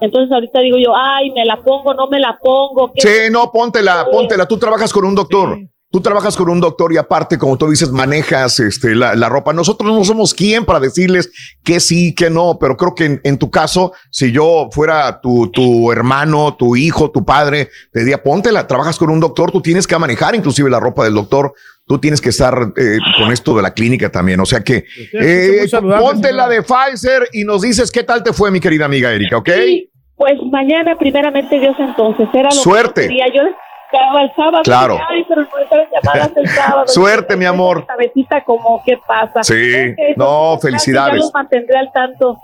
Entonces 0.04 0.30
ahorita 0.32 0.60
digo 0.60 0.76
yo, 0.78 0.94
ay, 0.96 1.30
me 1.32 1.44
la 1.44 1.62
pongo, 1.62 1.94
no 1.94 2.06
me 2.08 2.20
la 2.20 2.38
pongo. 2.42 2.92
¿qué- 2.94 3.00
Sí, 3.00 3.32
no, 3.32 3.50
póntela, 3.52 4.06
póntela. 4.10 4.46
Tú 4.46 4.58
trabajas 4.58 4.92
con 4.92 5.04
un 5.04 5.14
doctor. 5.14 5.58
Tú 5.90 6.00
trabajas 6.00 6.36
con 6.36 6.48
un 6.50 6.60
doctor 6.60 6.92
y 6.92 6.96
aparte, 6.96 7.38
como 7.38 7.56
tú 7.56 7.70
dices, 7.70 7.92
manejas 7.92 8.58
este, 8.58 8.96
la, 8.96 9.14
la 9.14 9.28
ropa. 9.28 9.52
Nosotros 9.52 9.92
no 9.92 10.02
somos 10.02 10.34
quien 10.34 10.64
para 10.64 10.80
decirles 10.80 11.30
que 11.62 11.78
sí, 11.78 12.16
que 12.16 12.30
no, 12.30 12.58
pero 12.60 12.76
creo 12.76 12.96
que 12.96 13.04
en, 13.04 13.20
en 13.22 13.38
tu 13.38 13.48
caso, 13.48 13.92
si 14.10 14.32
yo 14.32 14.68
fuera 14.72 15.20
tu, 15.20 15.52
tu 15.52 15.92
hermano, 15.92 16.56
tu 16.56 16.74
hijo, 16.74 17.12
tu 17.12 17.24
padre, 17.24 17.68
te 17.92 18.00
diría, 18.00 18.20
póntela, 18.24 18.66
trabajas 18.66 18.98
con 18.98 19.08
un 19.08 19.20
doctor, 19.20 19.52
tú 19.52 19.60
tienes 19.62 19.86
que 19.86 19.96
manejar 19.96 20.34
inclusive 20.34 20.68
la 20.68 20.80
ropa 20.80 21.04
del 21.04 21.14
doctor. 21.14 21.52
Tú 21.86 21.98
tienes 22.00 22.20
que 22.20 22.30
estar 22.30 22.72
eh, 22.76 22.98
con 23.16 23.30
esto 23.30 23.54
de 23.54 23.62
la 23.62 23.72
clínica 23.74 24.10
también. 24.10 24.40
O 24.40 24.46
sea 24.46 24.64
que 24.64 24.86
eh, 25.12 25.56
muy 25.60 25.68
saludable, 25.68 26.04
ponte 26.04 26.32
la 26.32 26.48
señora. 26.48 26.48
de 26.48 26.62
Pfizer 26.62 27.28
y 27.34 27.44
nos 27.44 27.62
dices 27.62 27.92
qué 27.92 28.02
tal 28.02 28.24
te 28.24 28.32
fue, 28.32 28.50
mi 28.50 28.58
querida 28.58 28.86
amiga 28.86 29.12
Erika, 29.12 29.36
¿ok? 29.36 29.50
Sí, 29.64 29.90
pues 30.16 30.34
mañana, 30.50 30.96
primeramente 30.96 31.58
Dios, 31.58 31.74
entonces. 31.78 32.28
Era 32.32 32.44
lo 32.44 32.50
Suerte. 32.52 33.08
Que 33.08 33.18
yo 33.34 33.42
el 33.42 34.32
sábado. 34.34 34.62
Claro. 34.64 34.98
Ay, 35.08 35.24
pero 35.28 35.42
no 35.42 35.58
entraron 35.58 35.86
llamadas 35.92 36.32
el 36.36 36.48
sábado. 36.56 36.88
Suerte, 36.88 37.36
mi 37.36 37.44
amor. 37.44 37.86
Cabecita, 37.86 38.42
como, 38.44 38.82
¿qué 38.84 38.98
pasa? 39.06 39.42
Sí. 39.42 39.94
No, 40.16 40.58
felicidades. 40.60 41.14
Ya 41.14 41.18
los 41.20 41.34
mantendré 41.34 41.78
al 41.78 41.92
tanto. 41.92 42.38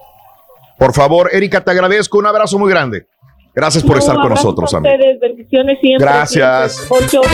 Por 0.79 0.93
favor, 0.93 1.29
Erika, 1.33 1.61
te 1.63 1.71
agradezco. 1.73 2.19
Un 2.19 2.27
abrazo 2.27 2.59
muy 2.59 2.71
grande. 2.71 3.07
Gracias 3.53 3.83
por 3.83 3.95
No, 3.95 3.99
estar 3.99 4.17
con 4.17 4.29
nosotros, 4.29 4.73
a 4.73 4.77
amigo. 4.79 4.95
ustedes, 4.95 5.19
bendiciones 5.21 5.79
siempre. 5.81 6.07
Gracias. 6.07 6.87
siempre. 7.09 7.31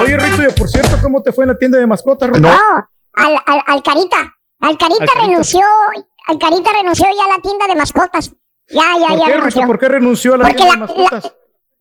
Oye, 0.00 0.16
Rito, 0.16 0.42
y 0.48 0.52
por 0.58 0.68
cierto, 0.68 0.96
¿cómo 1.02 1.20
te 1.22 1.32
fue 1.32 1.44
en 1.44 1.48
la 1.50 1.58
tienda 1.58 1.78
de 1.78 1.86
mascotas, 1.86 2.28
Rito? 2.28 2.40
No, 2.40 2.48
al, 3.14 3.34
al, 3.44 3.60
al 3.66 3.82
Carita. 3.82 4.16
Al 4.60 4.78
Carita 4.78 5.02
Al 5.02 5.08
Carita. 5.08 5.20
renunció. 5.26 5.60
Al 6.28 6.38
Carita 6.38 6.70
renunció 6.80 7.06
ya 7.16 7.24
a 7.24 7.36
la 7.36 7.42
tienda 7.42 7.66
de 7.66 7.74
mascotas. 7.74 8.32
Ya, 8.72 8.96
ya, 8.98 9.06
¿Por 9.08 9.18
ya 9.18 9.24
qué, 9.26 9.32
renunció. 9.34 9.66
¿Por 9.66 9.78
qué 9.78 9.88
renunció 9.88 10.34
a 10.34 10.38
la 10.38 10.44
Porque 10.48 10.64
de 10.64 10.70
la- 10.70 10.76
mascotas? 10.76 11.32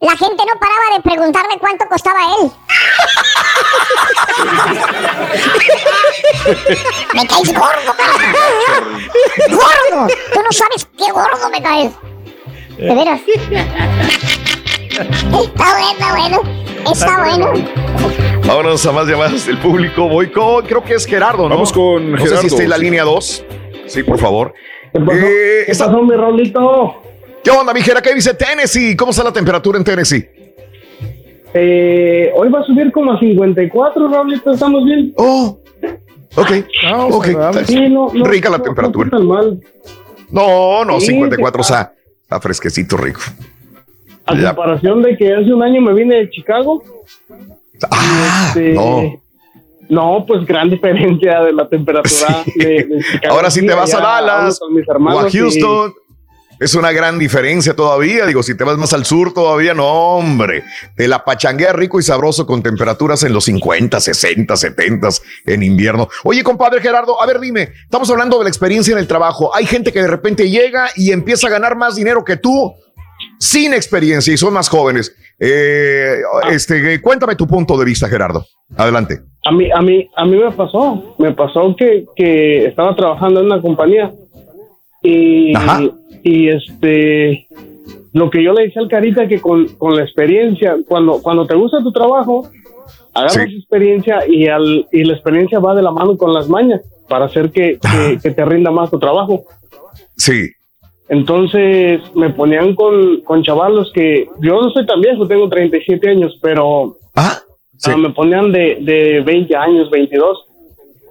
La 0.01 0.17
gente 0.17 0.43
no 0.51 0.59
paraba 0.59 0.95
de 0.95 1.01
preguntarme 1.03 1.57
cuánto 1.59 1.85
costaba 1.87 2.19
él. 2.41 2.51
me 7.13 7.27
caes 7.27 7.53
gordo, 7.53 7.93
cara. 7.95 8.13
Gordo. 9.49 10.07
Tú 10.33 10.41
no 10.41 10.51
sabes 10.51 10.87
qué 10.97 11.11
gordo 11.11 11.49
me 11.51 11.61
caes. 11.61 11.91
De 12.77 12.95
veras. 12.95 13.21
Está 14.91 15.73
bueno, 15.73 15.91
está 15.93 16.11
bueno. 16.11 16.41
Está 16.91 17.17
bueno. 17.19 17.53
Vámonos 18.45 18.85
a 18.85 18.91
más 18.91 19.07
llamadas 19.07 19.45
del 19.45 19.57
público. 19.59 20.09
Voy 20.09 20.29
con, 20.31 20.65
creo 20.65 20.83
que 20.83 20.95
es 20.95 21.05
Gerardo, 21.05 21.43
¿no? 21.43 21.49
Vamos 21.55 21.71
con 21.71 22.11
No 22.11 22.17
sé 22.17 22.23
si 22.23 22.29
Gerardo, 22.29 22.47
está 22.47 22.63
en 22.63 22.69
la 22.69 22.75
sí. 22.77 22.81
línea 22.83 23.03
2. 23.03 23.45
Sí, 23.87 24.03
por 24.03 24.19
favor. 24.19 24.53
¿Qué 24.93 24.99
pasó, 24.99 25.11
Eh, 25.21 25.63
¿Qué 25.67 25.71
pasó, 25.77 26.03
mi 26.03 26.15
Raulito? 26.15 26.95
¿Qué 27.43 27.51
onda, 27.51 27.73
mi 27.73 27.81
Gera? 27.81 28.01
¿Qué 28.01 28.13
dice 28.13 28.33
Tennessee? 28.33 28.95
¿Cómo 28.95 29.11
está 29.11 29.23
la 29.23 29.33
temperatura 29.33 29.77
en 29.77 29.83
Tennessee? 29.83 30.27
Eh, 31.53 32.31
hoy 32.35 32.49
va 32.49 32.59
a 32.59 32.63
subir 32.63 32.91
como 32.91 33.11
a 33.13 33.19
54, 33.19 34.07
Raulito, 34.07 34.51
¿estamos 34.51 34.85
bien? 34.85 35.13
Oh, 35.17 35.59
ok. 36.35 36.51
Ah, 36.87 37.05
ok. 37.07 37.25
Sí, 37.65 37.89
no, 37.89 38.09
no, 38.13 38.25
Rica 38.25 38.49
la 38.49 38.57
no, 38.57 38.63
temperatura. 38.63 39.09
No, 39.11 39.19
mal. 39.23 39.59
No, 40.29 40.85
no, 40.85 40.99
Sí, 41.01 41.07
54, 41.07 41.59
o 41.59 41.63
sea, 41.63 41.93
está 42.23 42.39
fresquecito, 42.39 42.95
rico. 42.95 43.19
A 44.25 44.35
Ya. 44.35 44.53
comparación 44.55 45.01
de 45.01 45.17
que 45.17 45.33
hace 45.33 45.53
un 45.53 45.61
año 45.63 45.81
me 45.81 45.93
vine 45.93 46.15
de 46.15 46.29
Chicago. 46.29 46.83
Ah, 47.89 48.45
este, 48.47 48.73
no. 48.73 49.20
No, 49.91 50.23
pues 50.25 50.45
gran 50.45 50.69
diferencia 50.69 51.41
de 51.41 51.51
la 51.51 51.67
temperatura 51.67 52.45
de. 52.55 52.87
Ahora 53.29 53.51
sí 53.51 53.65
te 53.65 53.73
vas 53.73 53.93
a 53.93 53.99
Dallas 53.99 54.57
o 54.61 55.19
a 55.19 55.27
y- 55.27 55.31
Houston. 55.37 55.93
Es 56.61 56.75
una 56.75 56.93
gran 56.93 57.19
diferencia 57.19 57.75
todavía. 57.75 58.25
Digo, 58.25 58.41
si 58.41 58.55
te 58.55 58.63
vas 58.63 58.77
más 58.77 58.93
al 58.93 59.03
sur 59.03 59.33
todavía, 59.33 59.73
no, 59.73 59.85
hombre. 59.85 60.63
Te 60.95 61.09
la 61.09 61.25
pachanguea 61.25 61.73
rico 61.73 61.99
y 61.99 62.03
sabroso 62.03 62.45
con 62.45 62.63
temperaturas 62.63 63.23
en 63.23 63.33
los 63.33 63.43
50, 63.45 63.99
60, 63.99 64.55
70 64.55 65.09
en 65.47 65.61
invierno. 65.63 66.07
Oye, 66.23 66.41
compadre 66.41 66.79
Gerardo, 66.79 67.21
a 67.21 67.25
ver, 67.25 67.41
dime, 67.41 67.73
estamos 67.83 68.09
hablando 68.11 68.37
de 68.37 68.45
la 68.45 68.49
experiencia 68.49 68.93
en 68.93 68.99
el 68.99 69.07
trabajo. 69.07 69.53
Hay 69.53 69.65
gente 69.65 69.91
que 69.91 70.01
de 70.03 70.07
repente 70.07 70.49
llega 70.49 70.89
y 70.95 71.11
empieza 71.11 71.47
a 71.47 71.49
ganar 71.49 71.75
más 71.75 71.95
dinero 71.97 72.23
que 72.23 72.37
tú 72.37 72.73
sin 73.39 73.73
experiencia 73.73 74.33
y 74.33 74.37
son 74.37 74.53
más 74.53 74.69
jóvenes. 74.69 75.13
Eh, 75.37 76.21
este, 76.49 77.01
cuéntame 77.01 77.35
tu 77.35 77.45
punto 77.45 77.77
de 77.77 77.83
vista, 77.83 78.07
Gerardo. 78.07 78.45
Adelante. 78.77 79.30
A 79.43 79.51
mí, 79.51 79.69
a 79.71 79.81
mí, 79.81 80.07
a 80.15 80.25
mí 80.25 80.37
me 80.37 80.51
pasó, 80.51 81.15
me 81.17 81.31
pasó 81.33 81.75
que, 81.75 82.05
que 82.15 82.65
estaba 82.65 82.95
trabajando 82.95 83.39
en 83.39 83.47
una 83.47 83.61
compañía 83.61 84.11
y, 85.01 85.53
y 86.23 86.49
este, 86.49 87.47
lo 88.13 88.29
que 88.29 88.43
yo 88.43 88.53
le 88.53 88.63
decía 88.63 88.81
al 88.81 88.87
Carita 88.87 89.27
que 89.27 89.39
con, 89.39 89.67
con 89.77 89.95
la 89.95 90.03
experiencia, 90.03 90.77
cuando, 90.87 91.21
cuando 91.21 91.47
te 91.47 91.55
gusta 91.55 91.81
tu 91.81 91.91
trabajo, 91.91 92.49
agarras 93.13 93.49
experiencia 93.51 94.19
y, 94.27 94.47
al, 94.47 94.87
y 94.91 95.03
la 95.03 95.13
experiencia 95.13 95.59
va 95.59 95.75
de 95.75 95.81
la 95.81 95.91
mano 95.91 96.17
con 96.17 96.33
las 96.33 96.47
mañas 96.47 96.81
para 97.09 97.25
hacer 97.25 97.51
que, 97.51 97.79
que, 97.79 98.19
que 98.21 98.31
te 98.31 98.45
rinda 98.45 98.71
más 98.71 98.91
tu 98.91 98.99
trabajo. 98.99 99.43
Sí. 100.15 100.51
Entonces 101.09 101.99
me 102.15 102.29
ponían 102.29 102.73
con, 102.75 103.21
con 103.21 103.43
chavalos 103.43 103.91
que 103.93 104.29
yo 104.39 104.61
no 104.61 104.69
soy 104.69 104.85
tan 104.85 105.01
viejo, 105.01 105.27
tengo 105.27 105.49
37 105.49 106.09
años, 106.09 106.37
pero 106.41 106.95
ah, 107.15 107.37
me 107.97 108.09
ponían 108.11 108.51
de, 108.51 108.77
de 108.81 109.21
20 109.21 109.55
años, 109.55 109.89
22. 109.89 110.45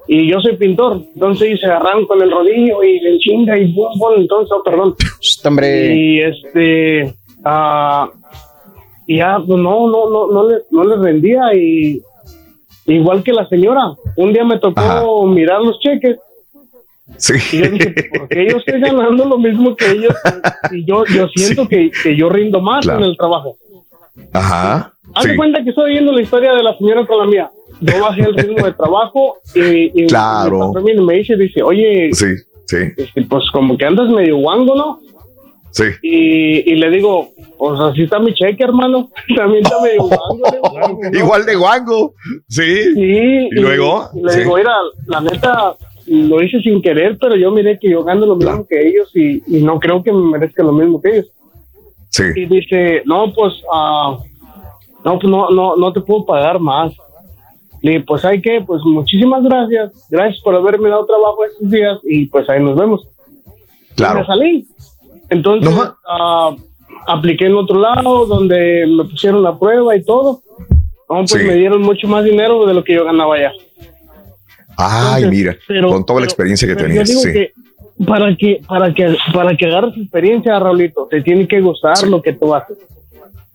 Y 0.08 0.28
yo 0.28 0.40
soy 0.40 0.56
pintor, 0.56 1.02
entonces 1.14 1.60
se 1.60 1.66
agarraron 1.66 2.06
con 2.06 2.20
el 2.20 2.30
rodillo 2.30 2.82
y 2.82 2.98
le 3.00 3.18
chinga 3.18 3.56
y 3.56 3.72
bum, 3.72 3.96
bum, 3.96 4.14
entonces, 4.16 4.50
oh, 4.56 4.62
perdón. 4.62 4.94
hombre. 5.44 5.94
Y 5.94 6.20
este, 6.20 7.14
ah, 7.44 8.10
y 9.06 9.18
ya, 9.18 9.38
pues 9.38 9.60
no, 9.60 9.88
no, 9.88 10.10
no, 10.10 10.26
no 10.32 10.48
le, 10.48 10.56
no 10.70 10.84
le 10.84 10.96
rendía 10.96 11.54
y 11.54 12.00
igual 12.86 13.22
que 13.22 13.32
la 13.32 13.48
señora, 13.48 13.92
un 14.16 14.32
día 14.32 14.44
me 14.44 14.58
tocó 14.58 15.26
mirar 15.26 15.60
los 15.62 15.78
cheques 15.78 16.16
Sí. 17.16 17.34
Y 17.52 17.58
yo 17.58 17.70
dije, 17.70 17.94
¿por 18.16 18.28
qué 18.28 18.48
yo 18.50 18.56
estoy 18.58 18.80
ganando 18.80 19.24
lo 19.24 19.38
mismo 19.38 19.74
que 19.74 19.90
ellos? 19.90 20.14
Y 20.70 20.84
yo, 20.84 21.04
yo 21.06 21.28
siento 21.34 21.66
que, 21.68 21.90
que 22.02 22.16
yo 22.16 22.28
rindo 22.28 22.60
más 22.60 22.84
Claro. 22.84 23.00
en 23.00 23.04
el 23.10 23.16
trabajo. 23.16 23.56
Ajá. 24.32 24.92
Haz 25.14 25.24
Sí. 25.24 25.36
cuenta 25.36 25.62
que 25.64 25.70
estoy 25.70 25.92
viendo 25.92 26.12
la 26.12 26.22
historia 26.22 26.52
de 26.54 26.62
la 26.62 26.76
señora 26.78 27.06
con 27.06 27.18
la 27.18 27.26
mía. 27.26 27.50
Yo 27.80 28.00
bajé 28.02 28.22
el 28.22 28.34
ritmo 28.34 28.64
de 28.66 28.72
trabajo 28.74 29.36
y, 29.54 30.02
y 30.02 30.06
Claro. 30.06 30.72
mi 30.82 30.94
me 30.94 31.14
dice, 31.14 31.36
dice, 31.36 31.62
oye, 31.62 32.10
Sí, 32.12 32.26
sí, 32.66 32.76
este, 32.96 33.22
pues 33.22 33.44
como 33.52 33.76
que 33.76 33.86
andas 33.86 34.08
medio 34.10 34.36
guango, 34.38 34.74
¿no? 34.74 34.98
sí. 35.72 35.84
Y, 36.02 36.72
y 36.72 36.74
le 36.76 36.90
digo, 36.90 37.28
pues 37.56 37.78
así 37.80 38.02
está 38.02 38.18
mi 38.18 38.34
cheque, 38.34 38.64
hermano. 38.64 39.08
También 39.36 39.64
está 39.64 39.80
medio 39.80 40.02
guango. 40.02 41.00
Igual 41.12 41.46
de 41.46 41.54
guango. 41.56 42.14
Sí. 42.48 42.94
Sí. 42.94 43.48
¿Y 43.50 43.60
luego? 43.60 44.08
y 44.14 44.22
le 44.22 44.32
Sí. 44.32 44.38
digo, 44.40 44.56
mira, 44.56 44.72
la 45.06 45.20
neta, 45.20 45.76
lo 46.06 46.42
hice 46.42 46.60
sin 46.60 46.82
querer, 46.82 47.16
pero 47.20 47.36
yo 47.36 47.50
miré 47.52 47.78
que 47.78 47.88
yo 47.90 48.02
gano 48.02 48.26
lo 48.26 48.36
mismo 48.36 48.66
que 48.68 48.80
ellos 48.88 49.10
y, 49.14 49.42
no 49.62 49.78
creo 49.78 50.02
que 50.02 50.12
me 50.12 50.38
merezca 50.38 50.62
lo 50.64 50.72
mismo 50.72 51.00
que 51.00 51.10
ellos. 51.18 51.28
Sí. 52.10 52.24
Y 52.34 52.46
dice, 52.46 53.02
no, 53.06 53.32
pues, 53.32 53.54
ah, 53.72 54.16
no, 55.04 55.18
pues 55.18 55.30
no, 55.30 55.50
no, 55.50 55.76
no 55.76 55.92
te 55.92 56.00
puedo 56.00 56.24
pagar 56.24 56.58
más. 56.60 56.92
Le 57.82 57.92
dije, 57.92 58.04
pues 58.06 58.24
hay 58.24 58.42
que, 58.42 58.60
pues 58.66 58.82
muchísimas 58.84 59.42
gracias. 59.42 60.06
Gracias 60.10 60.42
por 60.42 60.54
haberme 60.54 60.88
dado 60.90 61.06
trabajo 61.06 61.44
estos 61.44 61.70
días 61.70 61.98
y 62.04 62.26
pues 62.26 62.48
ahí 62.50 62.62
nos 62.62 62.76
vemos. 62.76 63.06
Claro. 63.96 64.18
Y 64.18 64.20
me 64.20 64.26
salí. 64.26 64.66
Entonces, 65.30 65.74
ah, 66.08 66.54
apliqué 67.06 67.46
en 67.46 67.54
otro 67.54 67.78
lado 67.78 68.26
donde 68.26 68.84
me 68.86 69.04
pusieron 69.04 69.42
la 69.42 69.58
prueba 69.58 69.96
y 69.96 70.04
todo. 70.04 70.42
No, 71.08 71.16
pues 71.20 71.30
Sí. 71.30 71.38
me 71.38 71.54
dieron 71.54 71.82
mucho 71.82 72.06
más 72.06 72.24
dinero 72.24 72.66
de 72.66 72.74
lo 72.74 72.84
que 72.84 72.94
yo 72.94 73.04
ganaba 73.04 73.34
allá. 73.36 73.52
Ay, 74.76 75.24
Entonces, 75.24 75.30
mira, 75.30 75.56
pero- 75.66 75.88
con 75.90 76.04
toda 76.06 76.20
la 76.20 76.24
pero- 76.24 76.30
experiencia 76.32 76.68
que 76.68 76.76
tenías. 76.76 77.08
Sí. 77.08 77.32
que 77.32 77.52
para 78.06 78.34
que, 78.36 78.60
para 78.66 78.94
que, 78.94 79.16
para 79.34 79.56
que 79.56 79.66
agarres 79.66 79.96
experiencia, 79.96 80.58
Raulito, 80.58 81.06
te 81.10 81.20
tiene 81.22 81.46
que 81.46 81.60
gustar 81.60 82.02
lo 82.08 82.22
que 82.22 82.32
tú 82.32 82.54
haces. 82.54 82.78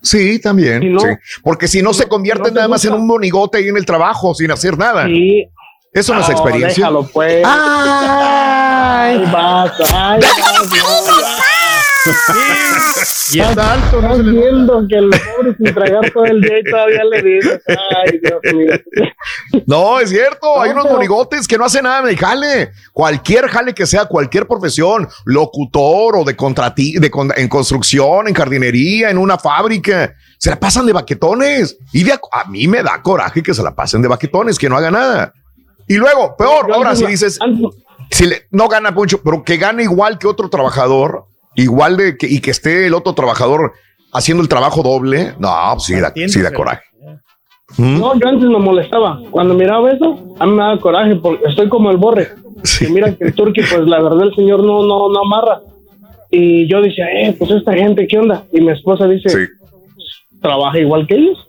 Sí, 0.06 0.38
también. 0.38 0.80
Si 0.82 0.88
no- 0.88 1.00
sí. 1.00 1.06
Porque 1.42 1.66
si 1.68 1.82
no 1.82 1.92
se 1.92 2.06
convierte 2.06 2.50
nada 2.52 2.68
más 2.68 2.84
en 2.84 2.92
un 2.94 3.06
monigote 3.06 3.58
ahí 3.58 3.68
en 3.68 3.76
el 3.76 3.84
trabajo 3.84 4.34
sin 4.34 4.50
hacer 4.50 4.78
nada. 4.78 5.06
Sí. 5.06 5.46
Eso 5.92 6.14
no 6.14 6.20
es 6.20 6.28
No, 6.28 6.32
experiencia. 6.34 6.84
déjalo, 6.84 7.06
pues. 7.12 7.42
Ay, 7.44 9.18
vas, 9.32 9.72
ay, 9.92 10.20
vas, 10.20 11.35
Y 13.32 13.40
está 13.40 13.72
alto, 13.74 13.98
Estás 14.00 14.22
viendo 14.24 14.86
que 14.88 14.94
el 14.96 15.10
pobre 15.10 15.56
sin 15.56 15.74
tragar 15.74 16.10
todo 16.12 16.24
el 16.26 16.40
día 16.40 16.60
y 16.60 16.64
todavía 16.64 17.04
le 17.04 17.22
dices, 17.22 17.60
ay, 17.66 18.20
Dios 18.22 18.40
mío. 18.54 18.72
No, 19.66 19.98
es 19.98 20.10
cierto. 20.10 20.60
Hay 20.60 20.68
No, 20.68 20.74
unos 20.74 20.84
pero- 20.84 20.94
monigotes 20.96 21.48
que 21.48 21.58
no 21.58 21.64
hacen 21.64 21.82
nada 21.84 22.08
el 22.08 22.16
jale. 22.16 22.70
Cualquier 22.92 23.48
jale 23.48 23.74
que 23.74 23.84
sea, 23.86 24.04
cualquier 24.04 24.46
profesión, 24.46 25.08
locutor 25.24 26.16
o 26.16 26.24
de 26.24 26.36
contrati 26.36 26.98
de 26.98 27.10
con- 27.10 27.32
en 27.36 27.48
construcción, 27.48 28.28
en 28.28 28.34
jardinería, 28.34 29.10
en 29.10 29.18
una 29.18 29.38
fábrica, 29.38 30.14
se 30.38 30.50
la 30.50 30.60
pasan 30.60 30.86
de 30.86 30.92
baquetones. 30.92 31.76
Y 31.92 32.04
de 32.04 32.12
a, 32.12 32.20
a 32.32 32.44
mí 32.48 32.68
me 32.68 32.82
da 32.82 33.02
coraje 33.02 33.42
que 33.42 33.54
se 33.54 33.62
la 33.62 33.74
pasen 33.74 34.02
de 34.02 34.08
baquetones, 34.08 34.58
que 34.58 34.68
no 34.68 34.76
haga 34.76 34.90
nada. 34.92 35.32
Y 35.88 35.96
luego, 35.96 36.36
peor, 36.36 36.70
ahora 36.72 36.94
si 36.94 37.06
dices, 37.06 37.38
si 38.10 38.26
le- 38.26 38.46
no 38.52 38.68
gana 38.68 38.92
mucho, 38.92 39.20
pero 39.22 39.42
que 39.42 39.56
gane 39.56 39.82
igual 39.82 40.18
que 40.18 40.26
otro 40.28 40.48
trabajador, 40.48 41.26
igual 41.56 41.96
de 41.96 42.16
que, 42.16 42.26
y 42.26 42.40
que 42.40 42.50
esté 42.50 42.86
el 42.86 42.94
otro 42.94 43.14
trabajador 43.14 43.72
haciendo 44.12 44.42
el 44.42 44.48
trabajo 44.48 44.82
doble, 44.82 45.34
no, 45.38 45.50
pues 45.74 45.84
sí 45.84 45.94
da, 46.00 46.12
sí 46.28 46.40
da 46.40 46.52
coraje. 46.52 46.82
¿Mm? 47.78 47.98
No, 47.98 48.18
yo 48.18 48.28
antes 48.28 48.48
me 48.48 48.58
molestaba. 48.58 49.20
Cuando 49.30 49.54
miraba 49.54 49.90
eso, 49.90 50.18
a 50.38 50.46
mí 50.46 50.52
me 50.52 50.62
daba 50.62 50.78
coraje 50.80 51.16
porque 51.16 51.44
estoy 51.48 51.68
como 51.68 51.90
el 51.90 51.96
borre. 51.96 52.28
Que 52.78 52.88
mira 52.88 53.14
que 53.14 53.24
el 53.24 53.34
turqui, 53.34 53.60
pues 53.62 53.86
la 53.86 54.00
verdad 54.00 54.22
el 54.22 54.34
señor 54.34 54.62
no, 54.62 54.82
no, 54.84 55.08
no 55.10 55.20
amarra. 55.20 55.60
Y 56.30 56.68
yo 56.68 56.80
decía, 56.80 57.06
eh, 57.12 57.34
pues 57.38 57.50
esta 57.50 57.72
gente, 57.74 58.06
¿qué 58.06 58.18
onda? 58.18 58.44
Y 58.52 58.60
mi 58.60 58.70
esposa 58.72 59.06
dice, 59.06 59.48
trabaja 60.40 60.78
igual 60.78 61.06
que 61.06 61.14
ellos. 61.16 61.46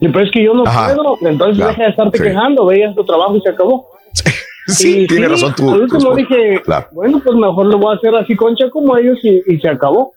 Y 0.00 0.08
pues 0.08 0.26
es 0.26 0.32
que 0.32 0.42
yo 0.44 0.54
no 0.54 0.64
Ajá. 0.66 0.94
puedo, 0.94 1.16
entonces 1.22 1.56
Claro, 1.56 1.70
deja 1.70 1.82
de 1.84 1.90
estarte 1.90 2.18
sí. 2.18 2.24
quejando, 2.24 2.66
veías 2.66 2.94
tu 2.94 3.04
trabajo 3.04 3.36
y 3.36 3.40
se 3.40 3.50
acabó. 3.50 3.86
Sí, 4.66 5.00
Y 5.00 5.06
tiene 5.06 5.28
razón 5.28 5.54
tú. 5.56 5.70
Al 5.70 5.88
tu 5.88 5.96
último 5.96 6.14
dije, 6.14 6.60
Claro. 6.64 6.88
bueno, 6.92 7.20
pues 7.24 7.36
mejor 7.36 7.66
lo 7.66 7.78
voy 7.78 7.94
a 7.94 7.98
hacer 7.98 8.14
así 8.14 8.36
concha 8.36 8.70
como 8.70 8.96
ellos 8.96 9.18
y, 9.22 9.42
y 9.52 9.58
se 9.60 9.68
acabó. 9.68 10.12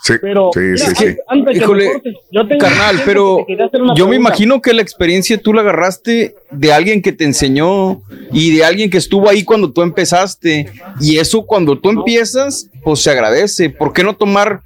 Sí, 0.00 0.14
Pero, 0.22 0.50
sí, 0.54 0.60
mira, 0.60 0.76
sí, 0.86 0.94
sí. 0.94 1.16
antes- 1.26 1.56
Híjole, 1.56 1.92
cortes, 1.92 2.14
yo 2.30 2.46
tengo 2.46 2.60
carnal, 2.60 3.02
pero 3.04 3.44
que 3.44 3.58
yo 3.96 4.06
me 4.06 4.14
imagino 4.14 4.62
que 4.62 4.72
la 4.72 4.80
experiencia 4.80 5.42
tú 5.42 5.52
la 5.52 5.62
agarraste 5.62 6.36
de 6.52 6.72
alguien 6.72 7.02
que 7.02 7.10
te 7.10 7.24
enseñó 7.24 8.00
y 8.32 8.56
de 8.56 8.64
alguien 8.64 8.90
que 8.90 8.98
estuvo 8.98 9.28
ahí 9.28 9.42
cuando 9.42 9.72
tú 9.72 9.82
empezaste. 9.82 10.70
Y 11.00 11.18
eso 11.18 11.44
cuando 11.44 11.76
tú 11.80 11.90
empiezas, 11.90 12.70
pues 12.84 13.00
se 13.02 13.10
agradece. 13.10 13.70
¿Por 13.70 13.92
qué 13.92 14.04
no 14.04 14.14
tomar 14.14 14.60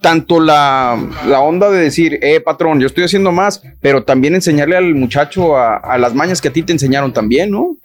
tanto 0.00 0.38
la, 0.40 0.96
la 1.26 1.40
onda 1.40 1.68
de 1.68 1.78
decir, 1.82 2.20
eh, 2.22 2.40
patrón, 2.40 2.78
yo 2.80 2.86
estoy 2.86 3.04
haciendo 3.04 3.32
más, 3.32 3.60
pero 3.80 4.04
también 4.04 4.34
enseñarle 4.36 4.76
al 4.76 4.94
muchacho 4.94 5.56
a, 5.56 5.76
a 5.76 5.98
las 5.98 6.14
mañas 6.14 6.40
que 6.40 6.48
a 6.48 6.52
ti 6.52 6.62
te 6.62 6.72
enseñaron 6.72 7.12
también, 7.12 7.50
¿no? 7.50 7.76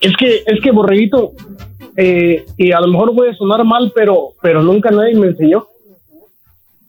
Es 0.00 0.16
que, 0.16 0.42
es 0.46 0.60
que 0.62 0.70
Borreguito, 0.70 1.32
eh, 1.96 2.44
y 2.56 2.72
a 2.72 2.80
lo 2.80 2.88
mejor 2.88 3.14
voy 3.14 3.28
a 3.28 3.34
sonar 3.34 3.64
mal, 3.64 3.92
pero, 3.94 4.30
pero 4.42 4.62
nunca 4.62 4.90
nadie 4.90 5.14
me 5.14 5.28
enseñó. 5.28 5.66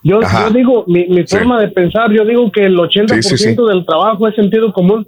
Yo, 0.03 0.19
yo 0.21 0.49
digo, 0.51 0.83
mi, 0.87 1.07
mi 1.07 1.25
Sí. 1.25 1.35
forma 1.37 1.59
de 1.59 1.69
pensar, 1.69 2.11
yo 2.11 2.23
digo 2.25 2.51
que 2.51 2.65
el 2.65 2.75
80% 2.77 3.21
Sí, 3.23 3.37
sí, 3.37 3.37
sí. 3.37 3.55
del 3.55 3.85
trabajo 3.85 4.27
es 4.27 4.35
sentido 4.35 4.71
común. 4.71 5.07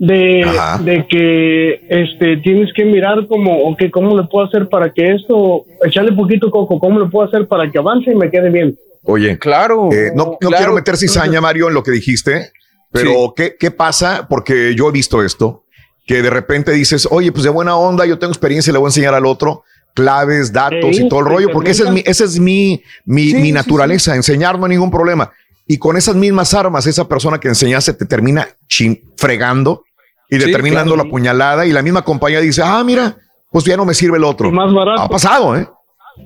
De, 0.00 0.46
de 0.84 1.06
que 1.08 1.80
este 1.88 2.36
tienes 2.36 2.72
que 2.72 2.84
mirar 2.84 3.26
como, 3.26 3.64
ok, 3.64 3.82
¿cómo 3.92 4.16
le 4.16 4.28
puedo 4.28 4.46
hacer 4.46 4.68
para 4.68 4.92
que 4.92 5.12
esto, 5.12 5.64
echarle 5.84 6.12
poquito 6.12 6.52
coco, 6.52 6.78
cómo 6.78 7.00
le 7.00 7.06
puedo 7.06 7.26
hacer 7.26 7.48
para 7.48 7.68
que 7.68 7.78
avance 7.78 8.12
y 8.12 8.14
me 8.14 8.30
quede 8.30 8.48
bien? 8.50 8.76
Oye, 9.02 9.36
claro. 9.40 9.88
eh, 9.92 10.12
no, 10.14 10.24
no 10.24 10.38
claro. 10.38 10.56
quiero 10.56 10.72
meter 10.74 10.96
cizaña, 10.96 11.40
Mario, 11.40 11.66
en 11.66 11.74
lo 11.74 11.82
que 11.82 11.90
dijiste, 11.90 12.52
pero 12.92 13.34
¿qué, 13.36 13.56
¿qué 13.58 13.72
pasa? 13.72 14.28
Porque 14.30 14.72
yo 14.76 14.88
he 14.88 14.92
visto 14.92 15.20
esto, 15.20 15.64
que 16.08 16.22
de 16.22 16.30
repente 16.30 16.72
dices, 16.72 17.06
oye, 17.10 17.30
pues 17.30 17.44
de 17.44 17.50
buena 17.50 17.76
onda, 17.76 18.04
yo 18.06 18.18
tengo 18.18 18.32
experiencia 18.32 18.70
y 18.70 18.72
le 18.72 18.78
voy 18.80 18.86
a 18.86 18.88
enseñar 18.88 19.14
al 19.14 19.26
otro 19.26 19.62
claves, 19.94 20.52
datos 20.52 20.96
Sí, 20.96 21.02
y 21.04 21.08
todo 21.08 21.20
el 21.20 21.26
sí, 21.26 21.32
rollo, 21.32 21.46
te 21.48 21.52
porque 21.52 21.70
esa 21.70 21.84
es 21.84 21.90
mi, 21.90 22.02
esa 22.06 22.24
es 22.24 22.38
mi, 22.38 22.82
mi, 23.04 23.30
Sí, 23.30 23.34
mi 23.34 23.42
sí, 23.42 23.52
naturaleza, 23.52 24.14
enseñar 24.14 24.58
no 24.58 24.64
hay 24.66 24.70
ningún 24.70 24.90
problema. 24.90 25.30
Y 25.66 25.76
con 25.78 25.96
esas 25.96 26.14
mismas 26.14 26.54
armas, 26.54 26.86
esa 26.86 27.06
persona 27.08 27.38
que 27.38 27.48
enseñaste 27.48 27.92
te 27.94 28.06
termina 28.06 28.48
chin- 28.68 29.02
fregando 29.16 29.84
y 30.30 30.38
te 30.38 30.46
Sí, 30.46 30.52
termina 30.52 30.76
claro. 30.76 30.90
dando 30.92 31.04
la 31.04 31.10
puñalada 31.10 31.66
y 31.66 31.72
la 31.72 31.82
misma 31.82 32.02
compañía 32.02 32.40
dice, 32.40 32.62
ah, 32.64 32.82
mira, 32.84 33.16
pues 33.50 33.64
ya 33.64 33.76
no 33.76 33.84
me 33.84 33.92
sirve 33.92 34.18
el 34.18 34.24
otro. 34.24 34.50
Más 34.52 34.72
barato. 34.72 35.02
Ha 35.02 35.08
pasado, 35.08 35.56
¿eh? 35.56 35.68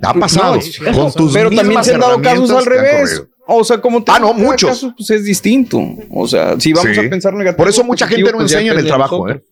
Ha 0.03 0.15
pasado. 0.15 0.59
No, 0.85 0.93
con 0.93 1.13
tus 1.13 1.33
pero 1.33 1.51
también 1.51 1.83
se 1.83 1.95
han 1.95 2.01
dado 2.01 2.21
casos 2.23 2.51
al 2.51 2.65
te 2.65 2.71
revés. 2.71 3.23
O 3.47 3.65
sea, 3.65 3.81
como 3.81 4.05
Ah, 4.07 4.19
no, 4.21 4.33
muchos. 4.35 4.71
caso, 4.71 4.95
pues 4.97 5.11
es 5.11 5.25
distinto. 5.25 5.81
O 6.11 6.29
sea, 6.29 6.61
si 6.61 6.73
vamos 6.73 6.95
Sí. 6.95 7.07
a 7.07 7.11
pensar 7.11 7.35
negativo. 7.35 7.57
Por 7.59 7.69
eso 7.69 7.83
mucha 7.85 8.07
gente 8.07 8.31
no 8.31 8.39
pues 8.39 8.53
enseña 8.53 8.73
en 8.73 8.79
el 8.79 8.87
trabajo. 8.87 9.29
¿eh? 9.29 9.43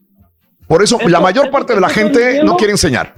Por 0.70 0.84
eso 0.84 0.98
la 1.08 1.18
mayor 1.18 1.46
eso 1.46 1.52
parte 1.52 1.74
de 1.74 1.80
la 1.80 1.88
gente 1.88 2.18
diciendo- 2.20 2.52
no 2.52 2.56
quiere 2.56 2.70
enseñar 2.70 3.12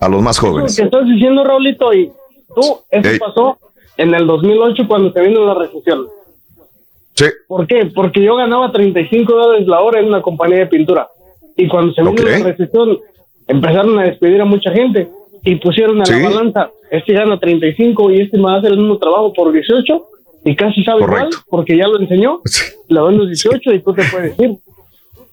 a 0.00 0.08
los 0.08 0.22
más 0.22 0.38
jóvenes. 0.38 0.74
que 0.74 0.84
estás 0.84 1.04
diciendo, 1.04 1.44
Raulito, 1.44 1.92
y 1.92 2.10
tú, 2.54 2.80
eso 2.90 3.10
Ey. 3.10 3.18
pasó 3.18 3.58
en 3.98 4.14
el 4.14 4.26
2008 4.26 4.84
cuando 4.88 5.12
se 5.12 5.20
vino 5.20 5.44
la 5.44 5.52
recesión. 5.54 6.06
Sí. 7.12 7.26
¿Por 7.46 7.66
qué? 7.66 7.90
Porque 7.94 8.22
yo 8.22 8.36
ganaba 8.36 8.72
35 8.72 9.34
dólares 9.34 9.66
la 9.68 9.80
hora 9.80 10.00
en 10.00 10.06
una 10.06 10.22
compañía 10.22 10.60
de 10.60 10.66
pintura. 10.66 11.08
Y 11.58 11.68
cuando 11.68 11.92
se 11.92 12.00
vino 12.00 12.12
Ok. 12.12 12.20
la 12.20 12.38
recesión, 12.38 12.98
empezaron 13.46 13.98
a 13.98 14.04
despedir 14.04 14.40
a 14.40 14.46
mucha 14.46 14.70
gente 14.70 15.08
y 15.44 15.56
pusieron 15.56 16.00
a 16.00 16.06
Sí. 16.06 16.12
la 16.20 16.28
balanza, 16.30 16.70
este 16.90 17.12
gana 17.12 17.38
35 17.38 18.10
y 18.12 18.22
este 18.22 18.38
me 18.38 18.44
va 18.44 18.54
a 18.54 18.58
hacer 18.60 18.72
el 18.72 18.78
mismo 18.78 18.96
trabajo 18.96 19.30
por 19.34 19.52
18 19.52 20.06
y 20.44 20.56
casi 20.56 20.82
sabe 20.84 21.00
igual 21.02 21.10
Correcto. 21.24 21.38
porque 21.50 21.76
ya 21.76 21.86
lo 21.86 22.00
enseñó, 22.00 22.40
le 22.88 22.98
doy 23.00 23.14
los 23.16 23.26
18 23.28 23.72
y 23.72 23.80
tú 23.80 23.92
te 23.92 24.04
puedes 24.10 24.38
ir. 24.40 24.56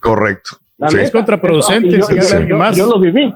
Correcto. 0.02 0.58
Sí. 0.90 0.98
Es 1.00 1.12
contraproducente, 1.12 1.98
eso- 1.98 2.08
sí, 2.08 2.16
yo, 2.16 2.40
yo- 2.40 2.48
yo- 2.48 2.58
más. 2.58 2.76
yo 2.76 2.86
lo 2.88 3.00
viví. 3.00 3.34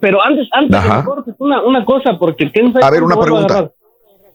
Pero 0.00 0.22
antes, 0.22 0.48
antes 0.52 0.76
Ajá. 0.76 1.04
cortes, 1.04 1.34
una, 1.38 1.62
una 1.62 1.84
cosa, 1.84 2.18
porque 2.18 2.50
A 2.82 2.90
ver, 2.90 3.02
una 3.02 3.14
a 3.14 3.20
pregunta. 3.20 3.70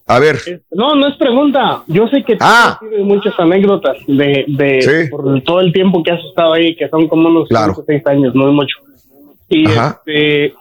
A 0.06 0.18
ver, 0.18 0.36
No, 0.72 0.96
no 0.96 1.06
es 1.06 1.16
pregunta. 1.16 1.84
Yo 1.86 2.08
sé 2.08 2.24
que 2.24 2.32
tú 2.34 2.44
Ah. 2.44 2.76
tienes 2.80 3.00
muchas 3.06 3.32
anécdotas 3.38 3.96
de, 4.08 4.44
de 4.48 4.82
Sí. 4.82 5.08
por 5.10 5.40
todo 5.42 5.60
el 5.60 5.72
tiempo 5.72 6.02
que 6.02 6.10
has 6.10 6.24
estado 6.24 6.54
ahí, 6.54 6.74
que 6.74 6.88
son 6.88 7.06
como 7.06 7.28
unos 7.28 7.48
Claro. 7.48 7.74
5 7.74 7.82
o 7.82 7.84
6 7.86 8.04
años, 8.08 8.34
no 8.34 8.48
es 8.48 8.54
mucho. 8.54 8.76
Y 9.48 9.66
Ajá. 9.68 10.00
este, 10.04 10.54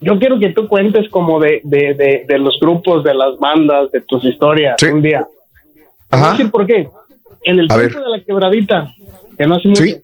yo 0.00 0.18
quiero 0.18 0.38
que 0.38 0.50
tú 0.50 0.68
cuentes 0.68 1.06
como 1.10 1.38
de, 1.38 1.60
de, 1.64 1.92
de, 1.94 2.24
de 2.26 2.38
los 2.38 2.58
grupos, 2.60 3.04
de 3.04 3.12
las 3.14 3.36
bandas, 3.38 3.90
de 3.90 4.00
tus 4.02 4.24
historias 4.24 4.76
Sí. 4.78 4.86
un 4.86 5.02
día. 5.02 5.26
Te 6.08 6.16
voy 6.16 6.20
a 6.20 6.24
Ajá. 6.28 6.30
decir 6.32 6.50
por 6.50 6.64
qué. 6.66 6.88
En 7.44 7.58
el 7.58 7.68
tiempo 7.68 7.98
de 8.00 8.08
la 8.08 8.20
quebradita, 8.24 8.90
que 9.36 9.46
no 9.46 9.56
hace 9.56 9.68
mucho, 9.68 9.82
Sí. 9.82 9.96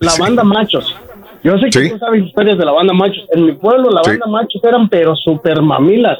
La 0.00 0.10
Sí. 0.10 0.20
banda 0.22 0.44
Machos. 0.44 0.94
Yo 1.44 1.56
sé 1.58 1.66
que 1.70 1.80
Sí. 1.80 1.90
tú 1.90 1.98
sabes 1.98 2.24
historias 2.24 2.58
de 2.58 2.64
la 2.64 2.72
banda 2.72 2.92
Machos. 2.92 3.24
En 3.32 3.44
mi 3.46 3.52
pueblo, 3.52 3.90
la 3.90 4.02
Sí. 4.04 4.10
banda 4.10 4.26
Machos 4.26 4.62
eran 4.64 4.88
pero 4.88 5.14
super 5.16 5.60
mamilas. 5.62 6.18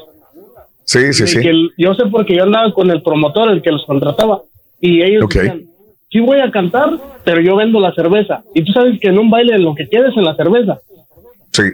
sí, 0.84 1.12
sí, 1.12 1.26
sí. 1.26 1.40
que 1.40 1.50
el- 1.50 1.70
yo 1.76 1.92
sé 1.94 2.04
porque 2.10 2.34
yo 2.34 2.44
andaba 2.44 2.72
con 2.72 2.90
el 2.90 3.02
promotor, 3.02 3.50
el 3.50 3.60
que 3.60 3.70
los 3.70 3.84
contrataba, 3.84 4.40
y 4.80 5.02
ellos 5.02 5.28
decían, 5.28 5.64
sí 6.10 6.20
voy 6.20 6.40
a 6.40 6.50
cantar, 6.50 6.92
pero 7.24 7.40
yo 7.42 7.56
vendo 7.56 7.78
la 7.78 7.92
cerveza. 7.92 8.42
Y 8.54 8.64
tú 8.64 8.72
sabes 8.72 8.98
que 8.98 9.08
en 9.08 9.18
un 9.18 9.28
baile 9.28 9.58
lo 9.58 9.74
que 9.74 9.86
quieres 9.86 10.16
en 10.16 10.24
la 10.24 10.34
cerveza. 10.34 10.78
Sí. 11.52 11.64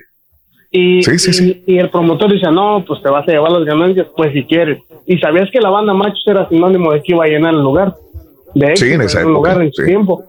Y, 0.73 0.99
y- 1.08 1.62
y 1.66 1.78
el 1.78 1.91
promotor 1.91 2.33
dice, 2.33 2.50
no, 2.50 2.83
pues 2.84 3.00
te 3.02 3.08
vas 3.08 3.28
a 3.28 3.31
llevar 3.31 3.52
las 3.52 3.65
ganancias, 3.65 4.08
pues 4.16 4.33
si 4.33 4.42
quieres. 4.42 4.81
Y 5.07 5.18
sabías 5.18 5.49
que 5.52 5.60
la 5.60 5.70
banda 5.70 5.94
Machos 5.94 6.24
era 6.26 6.49
sinónimo 6.49 6.91
de 6.92 7.00
que 7.00 7.12
iba 7.12 7.24
a 7.24 7.28
llenar 7.28 7.55
el 7.55 7.60
lugar. 7.60 7.94
De 8.55 8.66
éxito, 8.73 8.86
Sí, 8.86 8.92
en 8.94 9.00
época, 9.02 9.23
lugar 9.28 9.62
en 9.62 9.73
su 9.73 9.83
sí. 9.83 9.86
tiempo. 9.89 10.24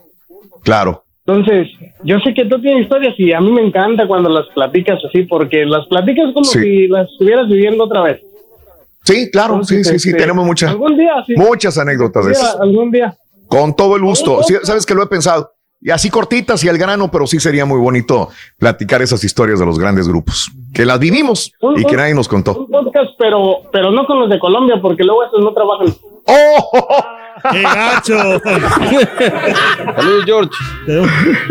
Claro. 0.64 1.04
Entonces, 1.28 1.68
yo 2.04 2.20
sé 2.20 2.34
que 2.36 2.46
tú 2.46 2.62
tienes 2.62 2.84
historias 2.84 3.16
y 3.18 3.34
a 3.34 3.42
mí 3.42 3.52
me 3.52 3.62
encanta 3.66 4.08
cuando 4.08 4.30
las 4.30 4.46
platicas 4.54 5.00
así, 5.08 5.24
porque 5.24 5.66
las 5.66 5.88
platicas 5.88 6.32
como 6.34 6.46
Sí. 6.46 6.60
si 6.60 6.88
las 6.88 7.10
estuvieras 7.12 7.48
viviendo 7.48 7.86
otra 7.86 8.04
vez. 8.04 8.22
Sí, 9.04 9.30
claro, 9.32 9.64
sí, 9.64 9.84
sí, 9.84 9.98
sí, 10.00 10.10
este, 10.10 10.20
tenemos 10.22 10.46
muchas, 10.46 10.72
algún 10.72 10.98
día, 10.98 11.14
sí. 11.26 11.34
muchas 11.36 11.78
anécdotas 11.78 12.26
de 12.28 12.34
algún 12.62 12.92
día. 12.92 13.16
Con 13.48 13.76
todo 13.76 13.96
el 13.96 14.02
gusto. 14.04 14.42
Sí, 14.44 14.56
sabes 14.64 14.86
que 14.86 14.94
lo 14.96 15.04
he 15.04 15.08
pensado. 15.08 15.52
Y 15.82 15.92
así 15.92 16.10
cortitas 16.10 16.64
y 16.64 16.70
al 16.70 16.78
grano, 16.80 17.12
pero 17.12 17.28
sí 17.28 17.40
sería 17.40 17.66
muy 17.66 17.80
bonito 17.80 18.30
platicar 18.58 19.04
esas 19.04 19.24
historias 19.24 19.60
de 19.60 19.66
los 19.68 19.78
grandes 19.78 20.08
grupos. 20.08 20.50
Que 20.74 20.84
las 20.86 21.00
vivimos 21.00 21.52
Un- 21.62 21.80
y 21.80 21.86
que 21.86 21.96
nadie 21.96 22.16
nos 22.16 22.28
contó. 22.28 22.58
Un 22.58 22.68
podcast, 22.68 23.12
pero, 23.20 23.58
pero 23.72 23.92
no 23.92 24.06
con 24.08 24.20
los 24.20 24.30
de 24.30 24.40
Colombia, 24.40 24.78
porque 24.82 25.04
luego 25.04 25.24
esos 25.26 25.42
no 25.44 25.54
trabajan. 25.54 25.88
¡Oh! 26.28 27.04
¡Qué 27.52 27.62
gacho! 27.62 28.18
Saludos, 29.96 30.26
George. 30.26 30.50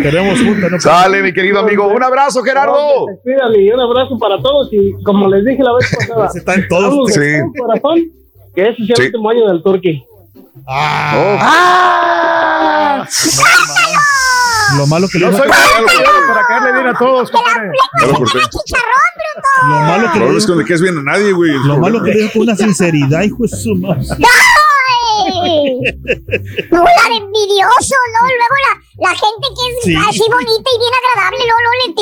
Queremos 0.03 0.41
juntas, 0.41 0.69
¿no? 0.71 0.81
Sale, 0.81 1.23
mi 1.23 1.33
querido 1.33 1.61
amigo. 1.61 1.87
Un 1.87 2.03
abrazo, 2.03 2.43
Gerardo. 2.43 2.75
No, 2.75 3.07
cuidan 3.23 3.55
y 3.61 3.71
un 3.71 3.79
abrazo 3.81 4.19
para 4.19 4.41
todos. 4.43 4.69
Y 4.73 4.93
como 5.05 5.29
les 5.29 5.45
dije 5.45 5.63
la 5.63 5.73
vez 5.75 5.95
pasada, 6.09 6.31
Están 6.35 6.67
todos. 6.69 7.13
Sí. 7.13 7.21
corazón, 7.59 8.01
que 8.55 8.69
ese 8.71 8.85
sea 8.87 8.95
el 8.97 8.99
Sí. 9.03 9.03
último 9.07 9.31
año 9.31 9.47
del 9.49 9.63
Turkey. 9.63 10.05
Ah. 10.69 11.47
Lo 14.77 14.87
malo 14.89 15.07
que 15.09 15.19
No 15.21 15.31
le 15.31 15.37
soy 15.37 15.47
yo 15.47 15.53
para 16.27 16.47
caerle 16.49 16.73
bien 16.73 16.87
a 16.89 16.95
todos, 16.99 17.31
compadre. 17.31 17.71
Ya 18.01 18.07
lo 18.07 18.15
corté. 18.15 18.39
Lo 19.69 19.79
malo 19.81 20.11
que 20.13 20.19
No 20.19 20.33
le 20.33 20.39
es 20.39 20.47
que 20.47 20.53
no 20.55 20.65
quedes 20.65 20.83
bien 20.83 20.99
a 20.99 21.03
nadie, 21.03 21.33
güey. 21.33 21.53
Lo 21.65 21.79
malo 21.79 22.03
que 22.03 22.11
le 22.13 22.23
dijo 22.23 22.33
con 22.33 22.43
una 22.43 22.57
sinceridad, 22.57 23.23
hijo 23.23 23.37
de 23.43 23.49
su 23.49 23.75
madre. 23.77 24.03
No, 25.45 26.85
la 26.85 27.17
envidioso, 27.17 27.95
¿no? 28.15 28.27
Luego 28.27 28.57
la, 28.67 29.09
la 29.09 29.11
gente 29.11 29.47
que 29.49 29.79
es 29.79 29.85
Sí. 29.85 29.95
así 29.97 30.23
bonita 30.31 30.71
y 30.75 30.79
bien 30.79 30.93
agradable, 31.01 31.39
luego, 31.45 31.61
luego 31.65 31.77
le 31.87 31.95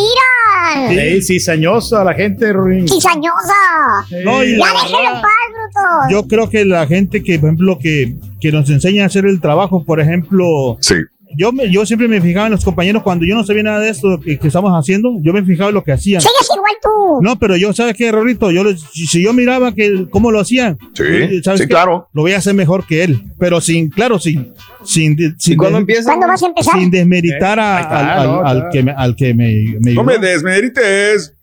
tiran. 0.96 1.20
Sí, 1.22 1.34
cizañosa 1.34 2.04
la 2.04 2.14
gente, 2.14 2.52
Ruin. 2.52 2.86
Cizañosa. 2.88 4.06
No, 4.24 4.42
y 4.44 4.58
ya 4.58 4.66
la 4.66 4.72
déjenlo 4.72 4.98
en 5.00 5.20
paz, 5.22 5.30
bruto. 5.52 6.10
Yo 6.10 6.28
creo 6.28 6.50
que 6.50 6.64
la 6.64 6.86
gente 6.86 7.22
que, 7.22 7.38
por 7.38 7.48
ejemplo, 7.48 7.78
que, 7.78 8.14
que 8.40 8.52
nos 8.52 8.68
enseña 8.70 9.04
a 9.04 9.06
hacer 9.06 9.26
el 9.26 9.40
trabajo, 9.40 9.84
por 9.84 10.00
ejemplo, 10.00 10.76
Sí. 10.80 10.94
Yo, 11.36 11.52
me, 11.52 11.70
yo 11.70 11.84
siempre 11.86 12.08
me 12.08 12.20
fijaba 12.20 12.46
en 12.46 12.52
los 12.52 12.64
compañeros 12.64 13.02
cuando 13.02 13.24
yo 13.24 13.34
no 13.34 13.44
sabía 13.44 13.62
nada 13.62 13.80
de 13.80 13.88
esto 13.90 14.18
que, 14.20 14.38
que 14.38 14.46
estamos 14.48 14.72
haciendo, 14.72 15.18
yo 15.22 15.32
me 15.32 15.42
fijaba 15.44 15.68
en 15.70 15.74
lo 15.74 15.84
que 15.84 15.92
hacían. 15.92 16.20
Sigues 16.20 16.48
igual 16.54 16.72
tú. 16.82 17.18
No, 17.22 17.38
pero 17.38 17.56
yo, 17.56 17.72
¿sabes 17.72 17.96
qué, 17.96 18.10
Rorito? 18.12 18.50
Yo, 18.50 18.62
si 18.76 19.22
yo 19.22 19.32
miraba 19.32 19.74
que 19.74 20.06
cómo 20.10 20.30
lo 20.30 20.40
hacían, 20.40 20.78
Sí, 20.94 21.02
yo- 21.30 21.42
¿sabes 21.42 21.60
sí, 21.62 21.66
claro. 21.66 22.08
Lo 22.12 22.22
voy 22.22 22.32
a 22.32 22.38
hacer 22.38 22.54
mejor 22.54 22.86
que 22.86 23.04
él, 23.04 23.22
pero 23.38 23.60
sin, 23.60 23.88
claro, 23.90 24.18
sin, 24.18 24.52
sin, 24.84 25.16
sin, 25.38 25.54
¿Y 25.54 25.56
cuándo 25.56 25.78
empieza? 25.78 26.04
¿Cuándo 26.10 26.26
vas 26.28 26.42
a 26.42 26.46
empezar? 26.46 26.74
sin 26.78 26.90
desmeritar 26.90 27.58
a- 27.60 27.76
Ahí 27.76 27.82
está, 27.82 28.20
al, 28.50 28.58
no, 28.60 28.70
que 28.70 28.82
me, 28.82 28.92
al 28.92 29.16
que 29.16 29.34
me, 29.34 29.76
me 29.80 29.94
No 29.94 30.04
me 30.04 30.18
desmerites. 30.18 31.34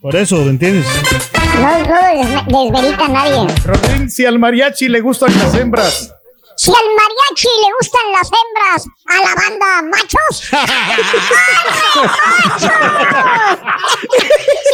Por 0.00 0.14
eso, 0.16 0.36
¿me 0.44 0.50
entiendes? 0.50 0.84
No, 1.56 1.62
no 1.62 1.84
desme- 1.86 2.72
desmerita 2.72 3.04
a 3.06 3.08
nadie. 3.08 3.54
Rodrín, 3.64 4.10
si 4.10 4.26
al 4.26 4.38
mariachi 4.38 4.88
le 4.88 5.00
gustan 5.00 5.32
las 5.38 5.54
hembras. 5.54 6.12
Si 6.56 6.70
al 6.70 6.76
mariachi 6.76 7.48
le 7.48 7.68
gustan 7.80 8.12
las 8.12 8.30
hembras, 8.30 8.86
a 9.06 9.18
la 9.18 9.34
banda 9.34 9.82
machos. 9.90 10.44
¡Machos! 10.52 12.12
si 12.58 12.66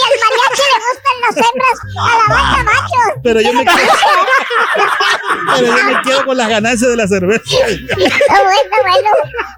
al 0.07 0.15
mariachi 0.23 0.65
le 0.71 0.79
gustan 0.87 1.17
las 1.25 1.37
hembras, 1.37 1.77
a 1.97 1.99
la 2.19 2.27
banda 2.35 2.59
machos. 2.65 3.11
Pero 3.23 3.39
yo 3.41 3.53
me 3.55 3.65
quedo, 3.65 3.75
pero 5.57 5.67
yo 5.77 5.85
me 5.85 6.03
quedo 6.03 6.25
con 6.27 6.37
las 6.37 6.49
ganancias 6.49 6.91
de 6.91 6.97
la 6.97 7.07
cerveza. 7.09 7.43
Está 7.67 7.97
bueno, 7.97 8.61
está 8.63 8.83
bueno. 8.83 9.11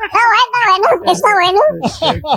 Está 0.05 0.21
bueno, 0.29 0.43
está 0.47 0.61
bueno. 0.69 0.89
Está 1.13 1.31
bueno. 1.35 1.61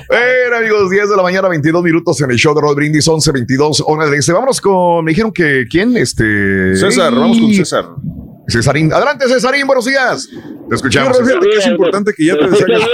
Bueno, 0.08 0.58
amigos, 0.58 0.90
10 0.90 1.10
de 1.10 1.16
la 1.16 1.22
mañana, 1.24 1.48
22 1.48 1.84
minutos 1.84 2.20
en 2.22 2.32
el 2.32 2.38
show 2.38 2.56
de 2.56 2.62
Rod 2.62 2.76
Brindis, 2.76 3.08
11, 3.08 3.32
22, 3.32 3.84
hora 3.86 4.08
de 4.08 4.18
este. 4.18 4.34
Vámonos 4.34 4.60
con, 4.60 5.06
me 5.06 5.12
dijeron 5.12 5.32
que, 5.32 5.66
¿quién? 5.70 5.96
Este. 5.96 6.76
César, 6.76 7.14
vamos 7.14 7.40
con 7.40 7.54
César. 7.54 7.86
Cesarín. 8.48 8.91
Adelante, 8.93 9.27
Cesarín, 9.27 9.65
buenos 9.67 9.85
días. 9.85 10.30
Te 10.69 10.75
escuchamos. 10.75 11.17
Sí, 11.17 11.24
fíjate 11.24 11.48
que 11.49 11.57
es 11.57 11.67
importante 11.67 12.11
que 12.15 12.25
ya 12.25 12.38
te 12.38 12.48
deshagas. 12.48 12.90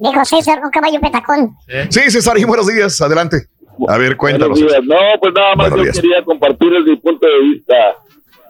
Dijo 0.00 0.24
César, 0.24 0.60
un 0.64 0.70
caballo 0.70 1.00
petacón. 1.00 1.50
Sí, 1.90 2.00
Cesarín, 2.10 2.46
buenos 2.46 2.66
días. 2.66 3.00
Adelante. 3.00 3.46
A 3.88 3.96
ver, 3.98 4.16
cuéntanos. 4.16 4.58
Buenos 4.60 4.72
días. 4.72 4.84
No, 4.84 5.20
pues 5.20 5.34
nada 5.34 5.54
más 5.56 5.70
Buenos 5.70 5.78
yo 5.78 5.82
días. 5.92 6.00
quería 6.00 6.24
compartirles 6.24 6.84
mi 6.84 6.96
punto 6.96 7.26
de 7.26 7.40
vista. 7.48 7.74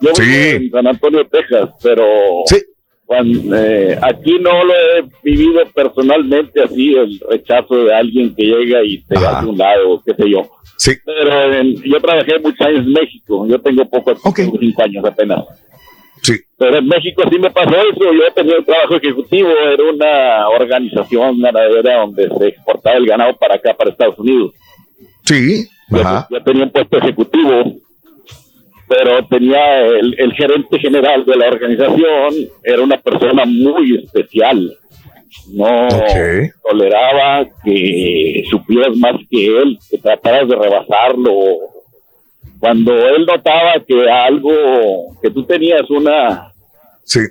Yo 0.01 0.09
Sí. 0.15 0.21
vivo 0.23 0.65
en 0.65 0.71
San 0.71 0.87
Antonio, 0.87 1.27
Texas, 1.29 1.69
pero 1.83 2.05
cuando, 3.05 3.55
eh, 3.57 3.99
aquí 4.01 4.37
no 4.39 4.63
lo 4.63 4.73
he 4.73 5.03
vivido 5.23 5.61
personalmente 5.75 6.63
así, 6.63 6.93
el 6.95 7.19
rechazo 7.29 7.75
de 7.85 7.93
alguien 7.93 8.33
que 8.35 8.43
llega 8.43 8.83
y 8.83 9.01
te 9.03 9.17
hace 9.17 9.45
un 9.45 9.57
lado, 9.57 10.01
qué 10.05 10.13
sé 10.13 10.29
yo. 10.29 10.49
Sí. 10.79 10.93
Pero 11.05 11.53
en- 11.53 11.75
yo 11.83 11.99
trabajé 11.99 12.39
muchos 12.39 12.61
años 12.65 12.85
en 12.85 12.93
México, 12.93 13.45
yo 13.47 13.59
tengo 13.59 13.83
poco, 13.89 14.15
tengo 14.33 14.57
cinco 14.59 14.81
años 14.83 15.03
apenas. 15.03 15.43
Sí. 16.23 16.35
Pero 16.57 16.77
en 16.77 16.87
México 16.87 17.21
sí 17.29 17.37
me 17.37 17.49
pasó 17.51 17.75
eso, 17.75 18.13
yo 18.13 18.33
tenía 18.33 18.57
un 18.59 18.63
trabajo 18.65 18.95
ejecutivo, 18.95 19.49
era 19.49 19.83
una 19.83 20.49
organización 20.49 21.39
ganadera 21.41 21.99
donde 21.99 22.29
se 22.37 22.47
exportaba 22.47 22.95
el 22.95 23.05
ganado 23.05 23.35
para 23.37 23.55
acá, 23.55 23.73
para 23.73 23.91
Estados 23.91 24.17
Unidos. 24.19 24.53
Sí. 25.25 25.67
Yo, 25.89 25.99
Ajá. 25.99 26.27
yo 26.29 26.41
tenía 26.43 26.63
un 26.63 26.71
puesto 26.71 26.97
ejecutivo, 26.97 27.73
pero 28.87 29.25
tenía 29.27 29.81
el, 29.85 30.15
el 30.17 30.33
gerente 30.33 30.79
general 30.79 31.25
de 31.25 31.35
la 31.35 31.47
organización, 31.47 32.33
era 32.63 32.81
una 32.81 32.97
persona 32.97 33.43
muy 33.45 33.97
especial. 33.97 34.77
No 35.53 35.87
toleraba 36.69 37.47
que 37.63 38.43
supieras 38.49 38.95
más 38.97 39.15
que 39.29 39.45
él, 39.45 39.77
que 39.89 39.97
trataras 39.97 40.47
de 40.47 40.55
rebasarlo. 40.55 41.31
Cuando 42.59 42.93
él 42.93 43.25
notaba 43.25 43.73
que 43.87 44.09
algo, 44.09 44.51
que 45.21 45.29
tú 45.29 45.43
tenías 45.43 45.89
una, 45.89 46.51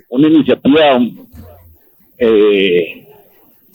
una 0.09 0.27
iniciativa 0.27 0.99
eh, 2.17 3.07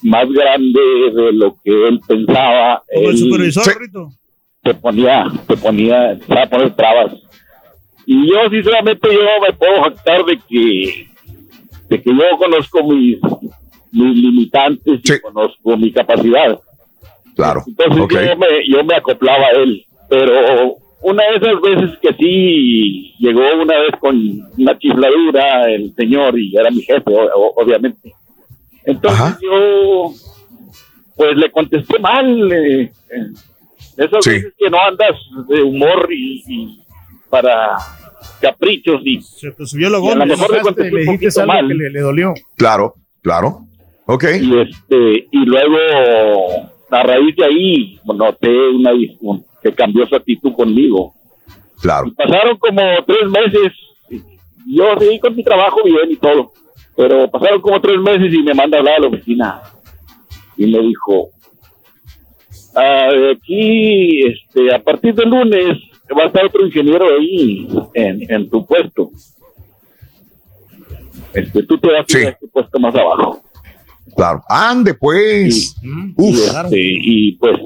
más 0.03 0.29
grande 0.31 0.81
de 1.15 1.33
lo 1.33 1.57
que 1.63 1.89
él 1.89 2.01
pensaba, 2.07 2.83
Como 2.93 3.11
el 3.11 3.19
supervisor, 3.19 3.75
te 4.63 4.75
ponía, 4.75 5.27
te 5.47 5.57
ponía, 5.57 6.13
empezaba 6.13 6.43
a 6.43 6.51
poner 6.51 6.75
trabas. 6.75 7.13
Y 8.07 8.29
yo 8.29 8.51
sinceramente 8.51 9.09
yo 9.13 9.21
me 9.47 9.53
puedo 9.53 9.83
jactar 9.83 10.25
de 10.25 10.39
que, 10.49 11.07
de 11.89 12.03
que 12.03 12.11
yo 12.11 12.39
conozco 12.39 12.85
mis, 12.85 13.19
mis 13.95 14.17
limitantes 14.17 15.01
y 15.03 15.21
conozco 15.21 15.77
mi 15.77 15.93
capacidad. 15.93 16.59
Claro. 17.37 17.63
Entonces 17.67 18.03
Ok. 18.03 18.13
yo, 18.13 18.37
me, 18.37 18.47
yo 18.69 18.85
me 18.85 18.95
acoplaba 18.97 19.47
a 19.47 19.51
él. 19.53 19.85
Pero 20.09 20.77
una 21.03 21.23
de 21.25 21.37
esas 21.37 21.61
veces 21.61 21.99
que 22.01 22.13
sí 22.15 23.15
llegó 23.19 23.41
una 23.63 23.79
vez 23.79 23.91
con 24.01 24.17
una 24.59 24.79
chifladura 24.79 25.71
el 25.73 25.95
señor 25.95 26.39
y 26.39 26.57
era 26.57 26.71
mi 26.71 26.83
jefe, 26.83 27.03
o- 27.11 27.39
o- 27.41 27.63
obviamente. 27.63 28.13
Entonces 28.85 29.39
yo 29.43 30.13
pues 31.17 31.37
le 31.37 31.51
contesté 31.51 31.99
mal. 31.99 32.53
eh, 32.53 32.83
eh, 32.83 32.93
esas 33.97 34.25
veces 34.27 34.53
que 34.59 34.69
no 34.71 34.79
andas 34.81 35.17
de 35.49 35.63
humor 35.63 36.09
y, 36.13 36.43
y 36.49 36.81
para 37.31 37.77
caprichos 38.41 39.01
y, 39.05 39.21
Se 39.23 39.53
te 39.53 39.65
subió 39.67 39.89
la 39.91 39.99
y 39.99 40.01
a 40.01 40.05
lo 40.05 40.09
goma. 40.11 40.25
mejor 40.27 40.53
le 40.53 40.61
contesté 40.61 40.91
le 40.91 40.97
un 41.11 41.17
dijiste 41.19 41.41
poquito 41.41 41.47
mal. 41.47 41.69
que 41.69 41.75
le, 41.75 41.91
le 41.91 42.01
dolió. 42.01 42.35
Claro, 42.57 42.95
claro. 43.23 43.61
Ok. 44.07 44.25
Y 44.41 44.59
este, 44.61 45.29
y 45.31 45.45
luego 45.45 45.77
a 46.91 47.03
raíz 47.03 47.35
de 47.37 47.45
ahí 47.45 47.99
noté 48.05 48.69
una 48.69 48.93
que 49.63 49.73
cambió 49.73 50.07
su 50.07 50.15
actitud 50.15 50.53
conmigo. 50.53 51.15
Claro. 51.81 52.13
Pasaron 52.17 52.59
como 52.59 52.81
tres 53.07 53.29
meses. 53.31 53.73
Yo 54.67 54.85
seguí 54.99 55.19
con 55.19 55.35
mi 55.35 55.43
trabajo 55.43 55.83
bien 55.85 56.11
y 56.11 56.17
todo. 56.17 56.53
Pero 56.97 57.31
pasaron 57.31 57.61
como 57.61 57.81
tres 57.81 57.99
meses 57.99 58.33
y 58.33 58.43
me 58.43 58.55
manda 58.55 58.79
a 58.79 58.81
hablar 58.81 58.97
a 58.97 59.01
la 59.01 59.09
oficina. 59.09 59.63
Y 60.57 60.67
me 60.67 60.79
dijo, 60.81 61.31
"Ah, 62.77 63.09
aquí, 63.33 64.21
este, 64.27 64.73
a 64.75 64.79
partir 64.83 65.15
del 65.15 65.29
lunes, 65.31 65.79
va 66.17 66.25
a 66.25 66.27
estar 66.27 66.45
otro 66.45 66.65
ingeniero 66.65 67.07
ahí 67.19 67.67
en, 67.95 68.31
en 68.33 68.49
tu 68.49 68.65
puesto. 68.65 69.11
Este, 71.33 71.63
tú 71.65 71.79
te 71.79 71.89
vas 71.91 72.07
a 72.15 72.19
ir 72.19 72.27
a 72.27 72.31
este 72.31 72.47
puesto 72.47 72.79
más 72.79 72.95
abajo. 72.95 73.43
Claro. 74.17 74.43
Ande, 74.49 74.95
pues. 74.95 75.77
y, 75.83 76.33
este, 76.35 76.79
y 76.81 77.33
pues 77.37 77.57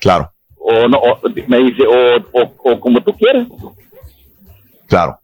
Claro. 0.00 0.30
o 0.58 0.88
no 0.88 0.98
o- 0.98 1.20
me 1.46 1.58
dice 1.58 1.82
o, 1.86 2.16
o, 2.32 2.52
o 2.72 2.80
como 2.80 3.00
tú 3.02 3.12
quieras 3.14 3.46
Claro. 4.86 5.18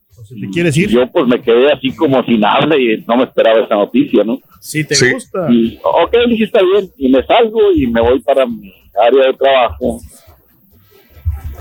quieres 0.52 0.76
ir? 0.76 0.88
Yo 0.90 1.06
pues 1.10 1.26
me 1.26 1.40
quedé 1.40 1.72
así 1.72 1.94
como 1.94 2.22
sin 2.24 2.44
habla 2.44 2.76
y 2.78 3.02
no 3.06 3.16
me 3.16 3.24
esperaba 3.24 3.64
esa 3.64 3.74
noticia, 3.76 4.24
¿no? 4.24 4.38
Sí, 4.60 4.84
te 4.84 4.94
gusta. 5.12 5.46
Y, 5.50 5.78
ok, 5.82 6.14
dije, 6.28 6.44
está 6.44 6.60
bien. 6.62 6.90
Y 6.96 7.08
me 7.08 7.22
salgo 7.26 7.72
y 7.74 7.86
me 7.86 8.00
voy 8.00 8.20
para 8.20 8.46
mi 8.46 8.72
área 8.94 9.26
de 9.26 9.34
trabajo. 9.34 10.00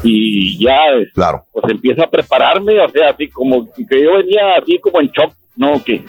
Y 0.03 0.57
ya, 0.63 0.77
claro. 1.13 1.45
pues 1.53 1.65
empiezo 1.72 2.03
a 2.03 2.09
prepararme, 2.09 2.80
o 2.80 2.89
sea, 2.89 3.09
así 3.11 3.30
como 3.30 3.65
que 3.73 4.03
yo 4.03 4.17
venía 4.17 4.55
así 4.61 4.77
como 4.80 4.99
en 4.99 5.07
shock, 5.07 5.33
¿no? 5.55 5.81
Que 5.83 6.03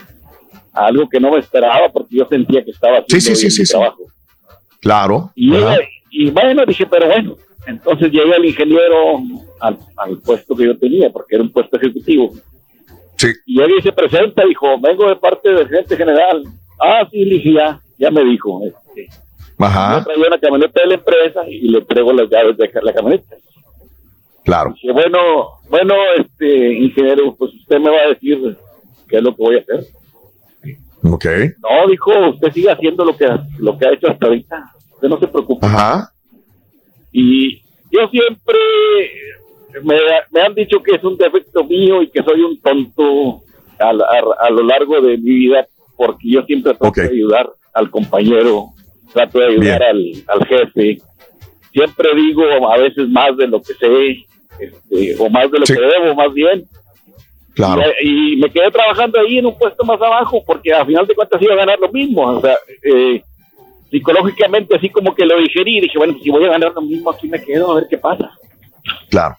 algo 0.75 1.09
que 1.09 1.21
no 1.21 1.31
me 1.31 1.39
esperaba 1.39 1.89
porque 1.91 2.17
yo 2.17 2.27
sentía 2.27 2.65
que 2.65 2.73
estaba 2.73 2.99
haciendo 2.99 3.15
Sí, 3.15 3.21
sí, 3.21 3.35
sí, 3.37 3.43
bien 3.43 3.51
sí, 3.53 3.61
mi 3.63 3.67
sí. 3.67 3.73
trabajo. 3.73 4.03
Claro. 4.81 5.33
Y, 5.35 6.31
bueno, 6.31 6.67
dije, 6.67 6.87
pero 6.87 7.07
bueno. 7.07 7.37
Entonces 7.67 8.13
llegué 8.13 8.35
al 8.35 8.45
ingeniero 8.45 9.21
al, 9.59 9.79
al 9.97 10.19
puesto 10.19 10.55
que 10.55 10.67
yo 10.67 10.79
tenía, 10.79 11.09
porque 11.09 11.37
era 11.37 11.45
un 11.45 11.51
puesto 11.51 11.79
ejecutivo. 11.79 12.35
Sí. 13.17 13.29
Y 13.47 13.63
y 13.63 13.83
se 13.83 13.93
presenta, 13.93 14.45
dijo, 14.45 14.79
vengo 14.79 15.09
de 15.09 15.17
parte 15.17 15.51
del 15.51 15.67
gerente 15.67 15.97
general. 15.97 16.45
Ah, 16.79 17.09
sí, 17.11 17.25
dije, 17.25 17.55
ya, 17.55 17.81
ya 17.99 18.11
me 18.11 18.23
dijo. 18.25 18.61
Este, 18.67 19.09
Ajá. 19.59 19.99
Yo 19.99 20.05
traía 20.05 20.27
una 20.27 20.39
camioneta 20.39 20.81
de 20.83 20.89
la 20.89 20.95
empresa 20.95 21.41
y 21.49 21.69
le 21.69 21.79
entrego 21.79 22.13
las 22.13 22.29
llaves 22.29 22.57
de 22.59 22.71
la 22.83 22.93
camioneta. 22.93 23.37
Claro. 24.45 24.75
Dije, 24.75 24.93
bueno, 24.93 25.19
bueno, 25.71 25.95
este 26.19 26.75
ingeniero, 26.75 27.35
pues 27.35 27.55
usted 27.55 27.79
me 27.79 27.91
va 27.91 28.03
a 28.03 28.09
decir 28.09 28.59
qué 29.09 29.17
es 29.17 29.23
lo 29.23 29.35
que 29.35 29.43
voy 29.43 29.57
a 29.57 29.61
hacer. 29.61 29.87
Ok. 31.05 31.27
No, 31.63 31.89
dijo, 31.89 32.11
usted 32.31 32.53
sigue 32.53 32.71
haciendo 32.71 33.05
lo 33.05 33.17
que, 33.17 33.27
lo 33.59 33.77
que 33.79 33.87
ha 33.87 33.93
hecho 33.93 34.09
hasta 34.11 34.27
ahorita. 34.27 34.73
Usted 34.95 35.09
no 35.09 35.19
se 35.19 35.29
preocupe. 35.29 35.67
Ajá. 35.67 36.11
Y 37.13 37.61
yo 37.91 38.09
siempre 38.11 38.57
me, 39.83 39.97
me 40.33 40.41
han 40.41 40.55
dicho 40.55 40.83
que 40.83 40.97
es 40.97 41.05
un 41.05 41.17
defecto 41.17 41.65
mío 41.65 42.03
y 42.03 42.09
que 42.09 42.23
soy 42.23 42.41
un 42.43 42.61
tonto 42.61 43.43
a, 43.79 43.91
a- 43.91 44.47
a 44.47 44.51
lo 44.51 44.63
largo 44.63 45.01
de 45.01 45.17
mi 45.19 45.31
vida 45.31 45.67
porque 45.97 46.29
yo 46.31 46.43
siempre 46.45 46.73
trato 46.75 46.93
de 47.03 47.09
ayudar 47.09 47.51
al 47.73 47.91
compañero, 47.91 48.67
trato 49.13 49.39
de 49.41 49.47
ayudar 49.47 49.83
al, 49.83 50.05
al 50.29 50.47
jefe. 50.47 50.99
Siempre 51.73 52.09
digo 52.17 52.43
a 52.73 52.79
veces 52.79 53.09
más 53.09 53.37
de 53.37 53.47
lo 53.49 53.61
que 53.61 53.75
sé, 53.75 54.25
este, 54.61 55.17
o 55.19 55.29
más 55.29 55.51
de 55.51 55.59
lo 55.59 55.65
que 55.67 55.75
debo, 55.75 56.15
más 56.15 56.33
bien. 56.33 56.65
Claro. 57.55 57.83
Y, 58.03 58.33
y 58.33 58.37
me 58.37 58.51
quedé 58.51 58.71
trabajando 58.71 59.21
ahí 59.21 59.39
en 59.39 59.47
un 59.47 59.57
puesto 59.57 59.85
más 59.85 60.01
abajo 60.03 60.43
porque 60.45 60.73
a 60.73 60.85
final 60.85 61.07
de 61.07 61.15
cuentas 61.15 61.41
iba 61.41 61.55
a 61.55 61.59
ganar 61.59 61.79
lo 61.79 61.91
mismo. 61.93 62.23
O 62.23 62.41
sea, 62.41 62.57
eh, 62.83 63.23
psicológicamente 63.91 64.77
así 64.77 64.89
como 64.89 65.15
que 65.15 65.25
lo 65.25 65.39
digerí. 65.39 65.81
Dije, 65.81 65.97
bueno, 65.99 66.15
pues 66.15 66.25
si 66.25 66.31
voy 66.31 66.45
a 66.45 66.49
ganar 66.51 66.73
lo 66.75 66.83
mismo, 66.83 67.11
aquí 67.11 67.29
me 67.29 67.41
quedo 67.43 67.73
a 67.73 67.75
ver 67.77 67.87
qué 67.89 67.99
pasa. 67.99 68.31
Claro. 69.11 69.37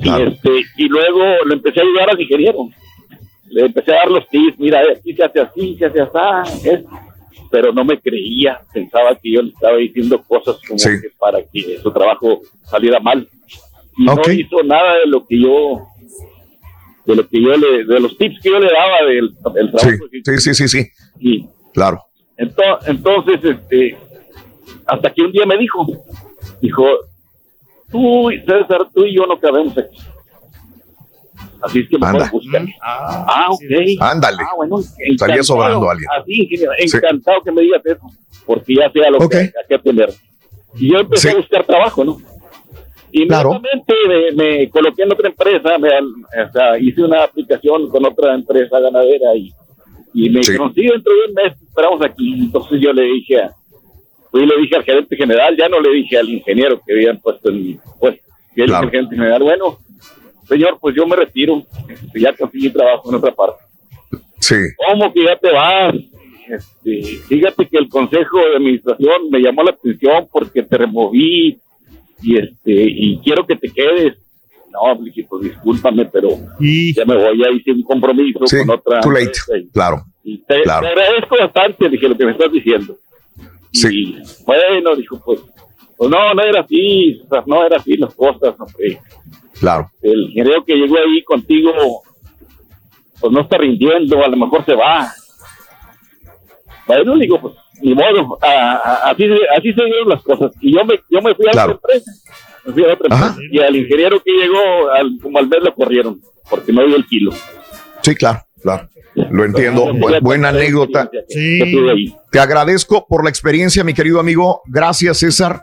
Y, 0.00 0.08
este, 0.22 0.50
y 0.76 0.88
luego 0.88 1.44
le 1.46 1.54
empecé 1.54 1.80
a 1.80 1.82
ayudar 1.82 2.10
al 2.10 2.20
ingeniero. 2.20 2.68
Le 3.48 3.66
empecé 3.66 3.92
a 3.92 3.96
dar 3.96 4.10
los 4.10 4.26
tips, 4.28 4.58
mira, 4.58 4.80
eh, 4.82 4.96
aquí 4.98 5.12
se 5.14 5.24
hace 5.24 5.40
así, 5.40 5.76
se 5.76 5.86
hace 5.86 6.00
así, 6.00 6.68
es- 6.70 6.84
pero 7.50 7.70
no 7.70 7.84
me 7.84 8.00
creía, 8.00 8.60
pensaba 8.72 9.14
que 9.14 9.30
yo 9.32 9.42
le 9.42 9.50
estaba 9.50 9.76
diciendo 9.76 10.22
cosas 10.26 10.56
como 10.66 10.78
que 10.78 11.10
para 11.18 11.42
que 11.42 11.78
su 11.82 11.90
trabajo 11.92 12.40
saliera 12.64 12.98
mal. 12.98 13.28
Y 13.98 14.04
no 14.06 14.14
hizo 14.32 14.62
nada 14.62 14.94
de 15.00 15.06
lo 15.06 15.26
que 15.26 15.38
yo, 15.38 15.82
de 17.04 17.16
lo 17.16 17.26
que 17.28 17.40
yo 17.42 17.56
le, 17.56 17.84
de 17.84 18.00
los 18.00 18.16
tips 18.16 18.40
que 18.42 18.50
yo 18.50 18.58
le 18.60 18.68
daba 18.72 19.06
del, 19.08 19.34
del 19.54 19.70
trabajo. 19.72 20.04
Sí, 20.24 20.38
sí, 20.38 20.54
sí, 20.54 20.68
sí. 20.68 20.88
Y 21.20 21.46
Claro. 21.74 22.02
ento- 22.38 22.78
entonces, 22.86 23.40
este, 23.44 23.96
hasta 24.86 25.12
que 25.12 25.22
un 25.22 25.32
día 25.32 25.46
me 25.46 25.56
dijo, 25.58 25.86
dijo, 26.60 26.84
tú, 27.90 28.30
César, 28.46 28.88
tú 28.94 29.04
y 29.04 29.16
yo 29.16 29.26
no 29.26 29.38
cabemos 29.38 29.76
aquí. 29.78 29.98
Así 31.62 31.78
es 31.80 31.88
que 31.88 31.96
mejor 31.98 32.28
búscame. 32.30 32.74
Ah, 32.82 33.46
ok. 33.50 33.62
Ándale. 34.00 34.38
Ah, 34.42 34.54
bueno, 34.56 34.78
Salía 35.16 35.42
sobrando 35.44 35.88
alguien. 35.88 36.08
Así, 36.20 36.42
ingeniero, 36.42 36.72
Sí. 36.86 36.96
encantado 36.96 37.40
que 37.44 37.52
me 37.52 37.62
digas 37.62 37.80
eso, 37.86 38.00
porque 38.44 38.74
ya 38.74 38.90
sea 38.90 39.10
lo 39.10 39.28
que 39.28 39.36
hay 39.36 39.50
que 39.68 39.74
atender. 39.76 40.12
Y 40.74 40.92
yo 40.92 40.98
empecé 40.98 41.30
a 41.30 41.36
buscar 41.36 41.64
trabajo, 41.64 42.04
¿no? 42.04 42.18
Inmediatamente 43.12 43.94
me, 44.08 44.32
me 44.32 44.70
coloqué 44.70 45.02
en 45.02 45.12
otra 45.12 45.28
empresa, 45.28 45.78
me, 45.78 45.88
o 45.88 46.52
sea, 46.52 46.78
hice 46.78 47.02
una 47.02 47.24
aplicación 47.24 47.88
con 47.90 48.04
otra 48.06 48.34
empresa 48.34 48.80
ganadera 48.80 49.34
y, 49.36 49.52
y 50.14 50.30
me 50.30 50.42
sí, 50.42 50.52
dentro 50.52 51.12
de 51.12 51.28
un 51.28 51.34
mes 51.34 51.52
esperamos 51.62 52.02
aquí. 52.04 52.34
Entonces 52.40 52.80
yo 52.80 52.92
le 52.92 53.02
dije, 53.04 53.40
a- 53.40 53.54
fui 54.30 54.42
y 54.44 54.46
le 54.46 54.56
dije 54.62 54.76
al 54.76 54.84
gerente 54.84 55.14
general, 55.16 55.54
ya 55.56 55.68
no 55.68 55.78
le 55.80 55.90
dije 55.92 56.16
al 56.18 56.28
ingeniero 56.30 56.80
que 56.86 56.94
habían 56.94 57.18
puesto 57.20 57.50
en 57.50 57.62
mi 57.62 57.78
puesto. 58.00 58.22
Y 58.56 58.60
él 58.62 58.66
dijo 58.68 58.78
al 58.78 58.90
gerente 58.90 59.14
general, 59.16 59.42
bueno, 59.42 59.78
señor, 60.48 60.78
pues 60.80 60.94
yo 60.96 61.06
me 61.06 61.16
retiro, 61.16 61.62
este, 61.88 62.20
ya 62.20 62.32
conseguí 62.34 62.70
trabajo 62.70 63.10
en 63.10 63.16
otra 63.16 63.32
parte. 63.32 63.62
Sí. 64.40 64.56
¿Cómo 64.88 65.12
que 65.12 65.22
ya 65.24 65.36
te 65.36 65.50
vas? 65.52 65.94
Este, 66.48 67.02
fíjate 67.28 67.66
que 67.66 67.78
el 67.78 67.88
consejo 67.88 68.38
de 68.38 68.56
administración 68.56 69.30
me 69.30 69.38
llamó 69.40 69.62
la 69.62 69.70
atención 69.70 70.26
porque 70.32 70.62
te 70.62 70.76
removí 70.78 71.58
y 72.22 72.38
este 72.38 72.72
y 72.72 73.18
quiero 73.18 73.46
que 73.46 73.56
te 73.56 73.68
quedes. 73.70 74.16
No, 74.70 74.98
pues 74.98 75.12
discúlpame, 75.42 76.06
pero 76.06 76.30
ya 76.96 77.04
me 77.04 77.14
voy, 77.14 77.38
ya 77.38 77.50
hice 77.50 77.72
un 77.72 77.82
compromiso 77.82 78.46
Sí, 78.46 78.56
con 78.58 78.70
otra. 78.70 79.00
too 79.00 79.10
late. 79.10 79.24
empresa 79.26 79.58
y- 79.58 79.68
Claro. 79.68 80.02
y 80.24 80.38
te, 80.38 80.62
Claro. 80.62 80.86
te 80.86 80.92
agradezco 80.92 81.36
bastante, 81.38 81.88
dije, 81.90 82.08
lo 82.08 82.16
que 82.16 82.24
me 82.24 82.32
estás 82.32 82.50
diciendo. 82.50 82.96
Y 83.72 84.16
bueno, 84.46 84.96
dijo, 84.96 85.20
pues, 85.22 85.40
pues 85.96 86.10
no, 86.10 86.32
no 86.34 86.42
era 86.42 86.62
así, 86.62 87.20
o 87.22 87.28
sea, 87.28 87.42
no 87.46 87.66
era 87.66 87.76
así 87.76 87.96
las 87.98 88.14
cosas, 88.14 88.54
hombre. 88.58 88.98
Claro. 89.60 89.90
El 90.00 90.22
ingeniero 90.22 90.64
que 90.64 90.74
llegó 90.74 90.96
ahí 90.96 91.22
contigo, 91.22 91.70
pues 93.20 93.30
no 93.32 93.42
está 93.42 93.58
rindiendo, 93.58 94.24
a 94.24 94.28
lo 94.28 94.36
mejor 94.38 94.64
se 94.64 94.74
va. 94.74 95.12
Bueno, 96.86 97.16
digo, 97.18 97.40
pues, 97.40 97.54
ni 97.82 97.94
modo, 97.94 98.38
a- 98.42 98.74
a- 99.06 99.10
así, 99.10 99.24
así 99.56 99.72
se 99.72 99.84
dieron 99.84 100.08
las 100.08 100.22
cosas. 100.22 100.52
Y 100.60 100.74
yo 100.74 100.84
me, 100.84 100.94
yo 101.10 101.20
me 101.20 101.34
fui 101.34 101.46
a 101.48 101.50
Claro. 101.52 101.74
otra 101.74 101.94
empresa. 101.94 102.12
Me 102.64 102.72
fui 102.72 102.84
a 102.84 102.94
otra 102.94 103.06
empresa. 103.10 103.36
Y 103.50 103.58
al 103.60 103.76
ingeniero 103.76 104.22
que 104.22 104.30
llegó, 104.32 104.90
al, 104.90 105.18
como 105.20 105.38
al 105.38 105.48
mes 105.48 105.58
lo 105.62 105.74
corrieron, 105.74 106.20
porque 106.48 106.72
no 106.72 106.86
dio 106.86 106.96
el 106.96 107.06
kilo. 107.06 107.32
Sí, 108.02 108.14
claro, 108.14 108.40
claro. 108.62 108.88
Lo 109.14 109.44
entiendo. 109.44 109.86
Bu- 109.92 110.20
buena 110.22 110.48
anécdota. 110.48 111.10
Sí. 111.28 111.60
Te 112.30 112.38
agradezco 112.38 113.06
por 113.06 113.22
la 113.24 113.30
experiencia, 113.30 113.84
mi 113.84 113.92
querido 113.94 114.18
amigo. 114.20 114.62
Gracias, 114.66 115.18
César. 115.18 115.62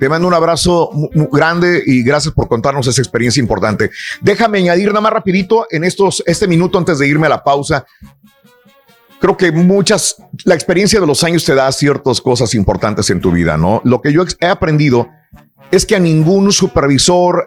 Te 0.00 0.08
mando 0.08 0.26
un 0.26 0.34
abrazo 0.34 0.90
grande 1.30 1.80
y 1.86 2.02
gracias 2.02 2.34
por 2.34 2.48
contarnos 2.48 2.88
esa 2.88 3.00
experiencia 3.00 3.40
importante. 3.40 3.90
Déjame 4.20 4.58
añadir 4.58 4.88
nada 4.88 5.00
más 5.00 5.12
rapidito 5.12 5.66
en 5.70 5.84
estos, 5.84 6.20
este 6.26 6.48
minuto 6.48 6.78
antes 6.78 6.98
de 6.98 7.06
irme 7.06 7.26
a 7.26 7.30
la 7.30 7.44
pausa. 7.44 7.86
Creo 9.20 9.36
que 9.36 9.50
muchas, 9.52 10.16
la 10.44 10.54
experiencia 10.54 11.00
de 11.00 11.06
los 11.06 11.24
años 11.24 11.44
te 11.44 11.54
da 11.54 11.70
ciertas 11.72 12.20
cosas 12.20 12.54
importantes 12.54 13.10
en 13.10 13.20
tu 13.20 13.32
vida, 13.32 13.56
¿no? 13.56 13.80
Lo 13.84 14.00
que 14.00 14.12
yo 14.12 14.24
he 14.40 14.46
aprendido 14.46 15.08
es 15.70 15.84
que 15.84 15.96
a 15.96 15.98
ningún 15.98 16.52
supervisor, 16.52 17.46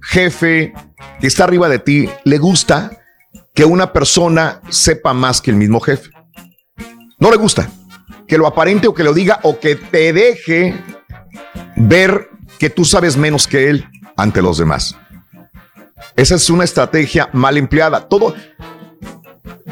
jefe 0.00 0.72
que 1.20 1.26
está 1.26 1.44
arriba 1.44 1.68
de 1.68 1.78
ti 1.78 2.08
le 2.24 2.38
gusta 2.38 2.90
que 3.54 3.64
una 3.64 3.92
persona 3.92 4.60
sepa 4.68 5.12
más 5.12 5.40
que 5.40 5.50
el 5.50 5.56
mismo 5.56 5.80
jefe. 5.80 6.10
No 7.18 7.30
le 7.30 7.36
gusta 7.36 7.68
que 8.26 8.38
lo 8.38 8.46
aparente 8.46 8.88
o 8.88 8.94
que 8.94 9.04
lo 9.04 9.12
diga 9.12 9.40
o 9.42 9.60
que 9.60 9.76
te 9.76 10.12
deje 10.12 10.74
ver 11.76 12.30
que 12.58 12.70
tú 12.70 12.84
sabes 12.84 13.16
menos 13.16 13.46
que 13.46 13.68
él 13.68 13.86
ante 14.16 14.40
los 14.40 14.58
demás. 14.58 14.96
Esa 16.16 16.34
es 16.34 16.50
una 16.50 16.64
estrategia 16.64 17.28
mal 17.32 17.56
empleada. 17.56 18.08
Todo, 18.08 18.34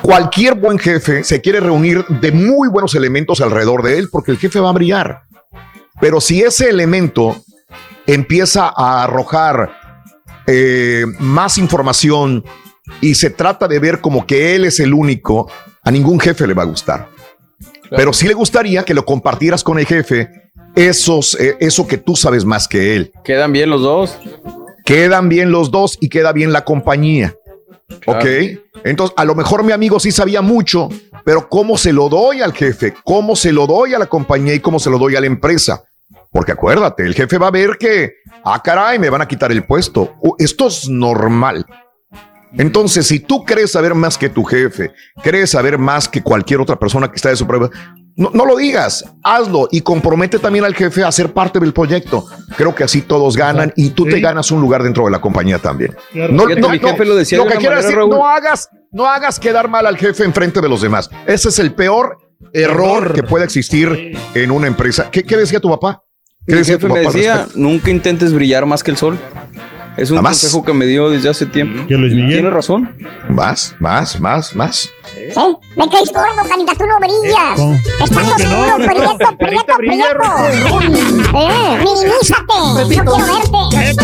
cualquier 0.02 0.54
buen 0.54 0.78
jefe 0.78 1.24
se 1.24 1.40
quiere 1.40 1.60
reunir 1.60 2.04
de 2.06 2.32
muy 2.32 2.68
buenos 2.68 2.94
elementos 2.94 3.40
alrededor 3.40 3.82
de 3.82 3.98
él 3.98 4.08
porque 4.10 4.30
el 4.30 4.38
jefe 4.38 4.60
va 4.60 4.70
a 4.70 4.74
brillar. 4.74 5.22
Pero 6.00 6.20
si 6.20 6.40
ese 6.40 6.68
elemento 6.68 7.44
empieza 8.06 8.72
a 8.74 9.04
arrojar 9.04 9.70
eh, 10.46 11.04
más 11.18 11.58
información 11.58 12.44
y 13.00 13.14
se 13.14 13.30
trata 13.30 13.68
de 13.68 13.78
ver 13.78 14.00
como 14.00 14.26
que 14.26 14.54
él 14.54 14.64
es 14.64 14.80
el 14.80 14.94
único, 14.94 15.50
a 15.82 15.90
ningún 15.90 16.18
jefe 16.18 16.46
le 16.46 16.54
va 16.54 16.62
a 16.62 16.66
gustar. 16.66 17.08
Pero 17.90 18.12
sí 18.12 18.26
le 18.26 18.34
gustaría 18.34 18.84
que 18.84 18.94
lo 18.94 19.04
compartieras 19.04 19.64
con 19.64 19.78
el 19.78 19.86
jefe, 19.86 20.30
esos, 20.74 21.38
eh, 21.40 21.56
eso 21.60 21.86
que 21.86 21.98
tú 21.98 22.16
sabes 22.16 22.44
más 22.44 22.68
que 22.68 22.96
él. 22.96 23.12
¿Quedan 23.24 23.52
bien 23.52 23.70
los 23.70 23.82
dos? 23.82 24.16
Quedan 24.84 25.28
bien 25.28 25.50
los 25.50 25.70
dos 25.70 25.98
y 26.00 26.08
queda 26.08 26.32
bien 26.32 26.52
la 26.52 26.64
compañía. 26.64 27.34
¿Ok? 28.06 28.24
Entonces, 28.84 29.14
a 29.16 29.24
lo 29.24 29.34
mejor 29.34 29.62
mi 29.64 29.72
amigo 29.72 30.00
sí 30.00 30.10
sabía 30.10 30.42
mucho, 30.42 30.88
pero 31.24 31.48
¿cómo 31.48 31.76
se 31.76 31.92
lo 31.92 32.08
doy 32.08 32.40
al 32.40 32.52
jefe? 32.52 32.94
¿Cómo 33.04 33.36
se 33.36 33.52
lo 33.52 33.66
doy 33.66 33.94
a 33.94 33.98
la 33.98 34.06
compañía 34.06 34.54
y 34.54 34.60
cómo 34.60 34.78
se 34.78 34.90
lo 34.90 34.98
doy 34.98 35.16
a 35.16 35.20
la 35.20 35.26
empresa? 35.26 35.84
Porque 36.32 36.52
acuérdate, 36.52 37.04
el 37.04 37.14
jefe 37.14 37.38
va 37.38 37.48
a 37.48 37.52
ver 37.52 37.76
que, 37.78 38.14
ah, 38.44 38.62
caray, 38.62 38.98
me 38.98 39.10
van 39.10 39.22
a 39.22 39.28
quitar 39.28 39.50
el 39.50 39.64
puesto. 39.64 40.14
Esto 40.38 40.68
es 40.68 40.88
normal. 40.88 41.66
Entonces, 42.52 43.06
si 43.06 43.20
tú 43.20 43.44
crees 43.44 43.72
saber 43.72 43.94
más 43.94 44.18
que 44.18 44.28
tu 44.28 44.44
jefe, 44.44 44.92
crees 45.22 45.50
saber 45.50 45.78
más 45.78 46.08
que 46.08 46.22
cualquier 46.22 46.60
otra 46.60 46.78
persona 46.78 47.08
que 47.08 47.16
está 47.16 47.28
de 47.28 47.36
su 47.36 47.46
prueba, 47.46 47.70
no, 48.20 48.30
no 48.34 48.44
lo 48.44 48.54
digas, 48.54 49.06
hazlo 49.24 49.66
y 49.70 49.80
compromete 49.80 50.38
también 50.38 50.66
al 50.66 50.74
jefe 50.74 51.02
a 51.02 51.10
ser 51.10 51.32
parte 51.32 51.58
del 51.58 51.72
proyecto. 51.72 52.26
Creo 52.54 52.74
que 52.74 52.84
así 52.84 53.00
todos 53.00 53.34
ganan 53.34 53.72
y 53.76 53.90
tú 53.90 54.04
te 54.04 54.20
ganas 54.20 54.50
un 54.50 54.60
lugar 54.60 54.82
dentro 54.82 55.06
de 55.06 55.10
la 55.10 55.22
compañía 55.22 55.58
también. 55.58 55.96
No, 56.12 56.44
mi 56.46 56.78
jefe 56.78 57.06
lo 57.06 57.16
decía 57.16 57.38
de 57.42 57.46
que 57.46 57.56
quiero 57.56 57.76
decir, 57.76 57.96
Raúl. 57.96 58.10
no 58.10 58.28
hagas, 58.28 58.68
no 58.92 59.06
hagas 59.06 59.40
quedar 59.40 59.68
mal 59.68 59.86
al 59.86 59.96
jefe 59.96 60.24
enfrente 60.24 60.60
de 60.60 60.68
los 60.68 60.82
demás. 60.82 61.08
Ese 61.26 61.48
es 61.48 61.58
el 61.58 61.72
peor 61.72 62.18
error 62.52 63.14
que 63.14 63.22
puede 63.22 63.46
existir 63.46 64.18
en 64.34 64.50
una 64.50 64.66
empresa. 64.66 65.10
¿Qué, 65.10 65.22
qué 65.22 65.38
decía 65.38 65.58
tu 65.58 65.70
papá? 65.70 66.02
¿Qué 66.46 66.52
Mi 66.52 66.58
decía 66.58 66.74
jefe 66.74 66.88
tu 66.88 66.92
me 66.92 67.00
papá 67.00 67.08
al 67.08 67.14
decía, 67.14 67.48
nunca 67.54 67.90
intentes 67.90 68.34
brillar 68.34 68.66
más 68.66 68.82
que 68.82 68.90
el 68.90 68.98
sol. 68.98 69.18
Es 69.96 70.10
un 70.10 70.22
consejo 70.22 70.62
que 70.62 70.74
me 70.74 70.84
dio 70.84 71.08
desde 71.08 71.30
hace 71.30 71.46
tiempo. 71.46 71.86
Tiene 71.86 72.50
razón. 72.50 72.96
Más, 73.30 73.74
más, 73.78 74.20
más, 74.20 74.54
más. 74.54 74.90
Sí, 75.14 75.56
me 75.76 75.88
caes 75.88 76.12
gordo, 76.12 76.48
Carita, 76.48 76.72
tú 76.76 76.86
no 76.86 76.98
brillas. 76.98 77.56
¿Cómo? 77.56 77.74
Estás 77.74 78.10
¿Cómo 78.10 78.36
que 78.36 78.44
no? 78.44 78.60
oscuro, 78.60 78.76
prieto, 78.86 79.36
prieto, 79.38 79.76
prieto. 79.76 80.24
Eh, 81.38 81.78
minimízate. 81.78 82.54
Yo 82.78 82.88
quiero 82.88 83.16
verte. 83.16 83.60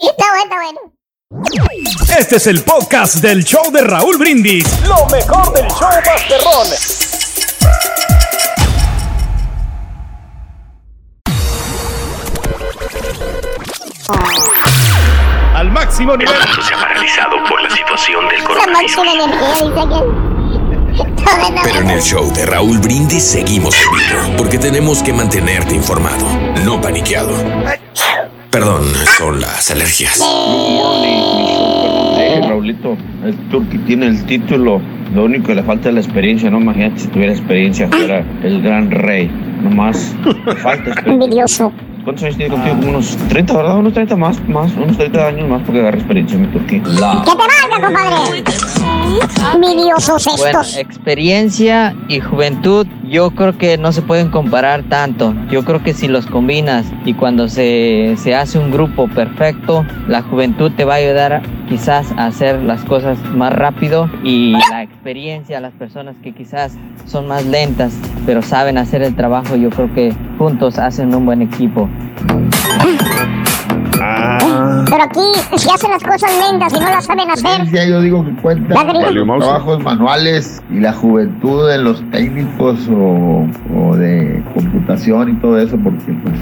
Está 0.00 0.26
bueno, 0.30 0.44
está 0.44 0.56
bueno. 0.56 0.80
Este 2.18 2.36
es 2.36 2.46
el 2.46 2.62
podcast 2.62 3.16
del 3.16 3.44
show 3.44 3.70
de 3.72 3.82
Raúl 3.82 4.16
Brindis. 4.18 4.64
Lo 4.86 5.06
mejor 5.06 5.52
del 5.52 5.66
show 5.68 5.88
Masterrón. 6.04 6.68
Al 14.08 14.57
máximo 15.88 16.16
nivel. 16.16 16.34
El 16.34 16.46
mundo 16.46 16.62
se 16.62 16.74
ha 16.74 16.78
paralizado 16.78 17.36
por 17.48 17.62
la 17.62 17.70
situación 17.70 18.28
del 18.28 18.44
coronavirus. 18.44 18.96
Pero 21.64 21.80
en 21.80 21.90
el 21.90 22.02
show 22.02 22.32
de 22.32 22.44
Raúl 22.46 22.78
Brindis 22.78 23.22
seguimos 23.22 23.74
en 23.74 23.90
vivo, 23.92 24.36
porque 24.36 24.58
tenemos 24.58 25.02
que 25.02 25.14
mantenerte 25.14 25.74
informado, 25.74 26.26
no 26.64 26.80
paniqueado. 26.80 27.32
Perdón, 28.50 28.84
son 29.16 29.40
las 29.40 29.70
alergias. 29.70 30.20
Eh, 32.18 32.40
Raulito, 32.46 32.96
el 33.24 33.36
Turqui 33.50 33.78
tiene 33.78 34.06
el 34.08 34.26
título. 34.26 34.80
Lo 35.14 35.24
único 35.24 35.46
que 35.48 35.54
le 35.54 35.62
falta 35.62 35.88
es 35.88 35.94
la 35.94 36.00
experiencia, 36.00 36.50
¿no? 36.50 36.60
Imagínate 36.60 37.00
si 37.00 37.08
tuviera 37.08 37.32
experiencia, 37.32 37.88
fuera 37.88 38.22
el 38.42 38.60
gran 38.62 38.90
rey. 38.90 39.30
Nomás 39.62 40.14
falta. 40.62 40.94
Envidioso. 41.04 41.72
¿Cuántos 42.04 42.24
años 42.24 42.36
tiene 42.36 42.54
contigo? 42.54 42.76
Como 42.76 42.88
unos 42.90 43.16
30, 43.28 43.56
¿verdad? 43.56 43.78
Unos 43.78 43.92
30 43.92 44.16
más, 44.16 44.48
más, 44.48 44.72
unos 44.72 44.96
30 44.96 45.26
años 45.26 45.48
más 45.48 45.62
porque 45.62 45.80
agarra 45.80 45.98
experiencia, 45.98 46.38
mi 46.38 46.46
Turqui. 46.46 46.80
Que 46.80 46.90
te 46.90 47.00
valga, 47.00 47.86
compadre. 47.86 48.44
Envidiosos 49.54 50.24
Bueno, 50.38 50.60
estos. 50.60 50.76
experiencia 50.76 51.94
y 52.08 52.20
juventud 52.20 52.86
yo 53.08 53.30
creo 53.30 53.56
que 53.56 53.78
no 53.78 53.92
se 53.92 54.02
pueden 54.02 54.30
comparar 54.30 54.82
tanto. 54.84 55.34
Yo 55.50 55.64
creo 55.64 55.82
que 55.82 55.94
si 55.94 56.08
los 56.08 56.26
combinas 56.26 56.86
y 57.04 57.14
cuando 57.14 57.48
se, 57.48 58.14
se 58.18 58.34
hace 58.34 58.58
un 58.58 58.70
grupo 58.70 59.08
perfecto, 59.08 59.84
la 60.06 60.22
juventud 60.22 60.70
te 60.76 60.84
va 60.84 60.94
a 60.94 60.96
ayudar 60.98 61.42
quizás 61.68 62.12
a 62.12 62.26
hacer 62.26 62.62
las 62.62 62.84
cosas 62.84 63.18
más 63.34 63.52
rápido 63.52 64.10
y 64.22 64.52
la 64.70 64.82
experiencia, 64.82 65.60
las 65.60 65.72
personas 65.72 66.16
que 66.22 66.32
quizás 66.32 66.76
son 67.06 67.26
más 67.26 67.44
lentas 67.44 67.92
pero 68.28 68.42
saben 68.42 68.76
hacer 68.76 69.02
el 69.02 69.16
trabajo, 69.16 69.56
yo 69.56 69.70
creo 69.70 69.94
que 69.94 70.12
juntos 70.36 70.78
hacen 70.78 71.14
un 71.14 71.24
buen 71.24 71.40
equipo. 71.40 71.88
Pero 73.98 75.02
aquí, 75.02 75.20
si 75.56 75.70
hacen 75.70 75.90
las 75.90 76.02
cosas 76.02 76.30
lentas 76.50 76.72
y 76.72 76.80
no 76.80 76.88
las 76.88 77.04
saben 77.04 77.30
hacer. 77.30 77.70
Ya 77.70 77.86
yo 77.86 78.00
digo 78.00 78.24
que 78.24 78.32
cuenta 78.40 78.84
los 78.84 79.38
trabajos 79.38 79.82
manuales 79.82 80.62
y 80.70 80.80
la 80.80 80.92
juventud 80.92 81.70
en 81.70 81.84
los 81.84 82.02
técnicos 82.10 82.78
o, 82.90 83.46
o 83.74 83.96
de 83.96 84.42
computación 84.54 85.30
y 85.30 85.34
todo 85.40 85.58
eso 85.58 85.76
porque 85.82 86.12
pues 86.22 86.34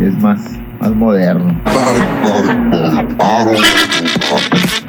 es 0.00 0.20
más, 0.22 0.40
más 0.80 0.90
moderno. 0.90 1.54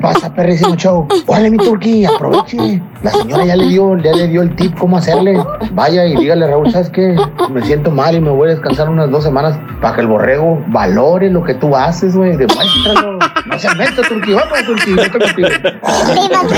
Pasa, 0.00 0.32
perrísimo 0.32 0.76
show. 0.76 1.06
Órale, 1.26 1.50
mi 1.50 1.58
turqui, 1.58 2.04
aproveche. 2.04 2.82
La 3.02 3.10
señora 3.10 3.44
ya 3.44 3.56
le 3.56 3.66
dio, 3.68 3.96
ya 3.98 4.12
le 4.12 4.28
dio 4.28 4.42
el 4.42 4.54
tip 4.56 4.76
cómo 4.78 4.96
hacerle. 4.96 5.38
Vaya 5.72 6.06
y 6.06 6.16
dígale, 6.16 6.46
Raúl, 6.46 6.70
¿sabes 6.70 6.90
qué? 6.90 7.16
Me 7.50 7.62
siento 7.62 7.90
mal 7.90 8.14
y 8.14 8.20
me 8.20 8.30
voy 8.30 8.48
a 8.48 8.52
descansar 8.52 8.88
unas 8.88 9.10
dos 9.10 9.24
semanas 9.24 9.58
para 9.80 9.94
que 9.94 10.02
el 10.02 10.06
borrego 10.06 10.62
valore 10.68 11.30
lo 11.30 11.42
que 11.42 11.54
tú 11.54 11.74
haces, 11.76 12.16
güey. 12.16 12.36
Demuéstralo. 12.36 13.18
No 13.46 13.58
seas 13.58 13.76
mento, 13.76 14.02
turqui. 14.02 14.32
Vamos, 14.32 14.64
turqui. 14.66 14.94
Vete 14.94 15.18
contigo. 15.18 15.48
¿Te 15.48 16.14
loco? 16.34 16.54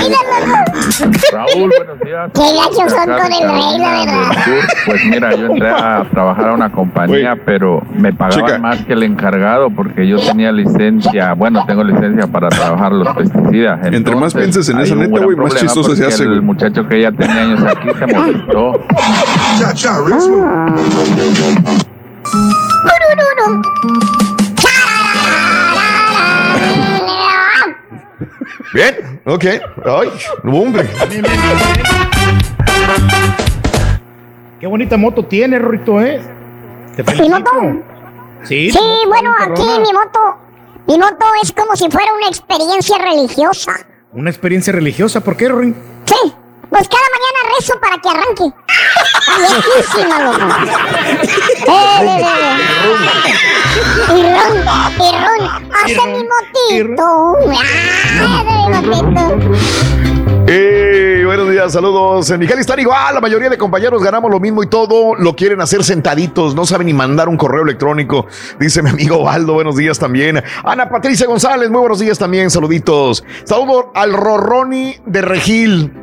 Raúl, 1.31 1.71
buenos 1.77 1.99
días. 1.99 2.31
Qué 2.33 2.41
gachos 2.41 2.91
son 2.91 3.05
con 3.05 3.31
el 3.31 3.49
rey, 3.49 3.77
la 3.77 3.91
verdad. 3.91 4.31
Pues 4.85 5.05
mira, 5.05 5.35
yo 5.35 5.45
entré 5.47 5.69
a 5.69 6.05
trabajar 6.11 6.49
a 6.49 6.53
una 6.53 6.71
compañía, 6.71 7.35
pero 7.45 7.83
me 7.93 8.13
pagaban 8.13 8.61
más 8.61 8.83
que 8.85 8.93
el 8.93 9.03
encargado 9.03 9.69
porque 9.69 10.07
yo 10.07 10.17
tenía 10.19 10.51
licencia, 10.51 11.33
bueno, 11.33 11.65
tengo 11.65 11.83
licencia 11.83 12.27
para 12.27 12.49
trabajar 12.49 12.68
los 12.75 13.15
pesticidas. 13.15 13.79
Entre 13.85 14.15
más 14.15 14.33
pienses 14.33 14.69
en 14.69 14.79
esa 14.79 14.95
neta, 14.95 15.23
güey, 15.23 15.35
más 15.35 15.55
chistoso 15.55 15.95
se 15.95 16.05
hace, 16.05 16.23
El 16.23 16.41
muchacho 16.41 16.87
que 16.87 17.01
ya 17.01 17.11
tenía 17.11 17.41
años 17.41 17.63
aquí 17.63 17.89
se 17.97 18.07
molestó. 18.07 18.85
Bien, 28.73 29.19
ok. 29.25 29.45
Ay, 29.85 30.09
hombre. 30.43 30.87
Qué 34.59 34.67
bonita 34.67 34.97
moto 34.97 35.25
tiene, 35.25 35.57
Rorito, 35.57 35.99
¿eh? 36.01 36.21
Te 36.95 37.03
¿Mi 37.03 37.29
moto? 37.29 37.49
Sí, 38.43 38.71
Sí, 38.71 38.79
bueno, 39.07 39.33
aquí 39.39 39.63
mi 39.63 39.93
moto. 39.93 40.48
Mi 40.89 40.97
moto 40.97 41.23
es 41.43 41.51
como 41.51 41.75
si 41.75 41.87
fuera 41.91 42.11
una 42.13 42.27
experiencia 42.29 42.97
religiosa. 42.97 43.73
Una 44.11 44.31
experiencia 44.31 44.73
religiosa, 44.73 45.19
¿por 45.21 45.37
qué, 45.37 45.47
Rorín? 45.47 45.75
Sí, 46.05 46.33
pues 46.67 46.89
cada 46.89 47.03
mañana 47.13 47.39
rezo 47.55 47.79
para 47.79 48.01
que 48.01 48.09
arranque. 48.09 48.51
Viejísima, 49.37 50.19
loco. 50.23 50.39
Eh, 51.67 52.01
eh. 52.01 52.25
Y 54.09 54.21
ron, 54.23 55.37
y 55.37 55.91
hace 55.93 56.03
mi 56.07 56.23
motito. 56.25 57.07
Hace 57.99 58.43
mi 58.49 58.63
motito. 58.89 60.18
Buenos 60.49 61.51
días, 61.51 61.73
saludos. 61.73 62.31
En 62.31 62.39
Miguel 62.39 62.57
están 62.57 62.79
igual, 62.79 63.13
la 63.13 63.21
mayoría 63.21 63.51
de 63.51 63.57
compañeros 63.57 64.01
ganamos 64.01 64.31
lo 64.31 64.39
mismo 64.39 64.63
y 64.63 64.67
todo 64.67 65.13
lo 65.13 65.35
quieren 65.35 65.61
hacer 65.61 65.83
sentaditos, 65.83 66.55
no 66.55 66.65
saben 66.65 66.87
ni 66.87 66.93
mandar 66.93 67.29
un 67.29 67.37
correo 67.37 67.61
electrónico. 67.61 68.25
Dice 68.59 68.81
mi 68.81 68.89
amigo 68.89 69.23
Valdo, 69.23 69.53
buenos 69.53 69.75
días 69.75 69.99
también. 69.99 70.43
Ana 70.63 70.89
Patricia 70.89 71.27
González, 71.27 71.69
muy 71.69 71.81
buenos 71.81 71.99
días 71.99 72.17
también, 72.17 72.49
saluditos. 72.49 73.23
Saludos 73.43 73.85
al 73.93 74.11
Rorroni 74.13 74.95
de 75.05 75.21
Regil. 75.21 75.98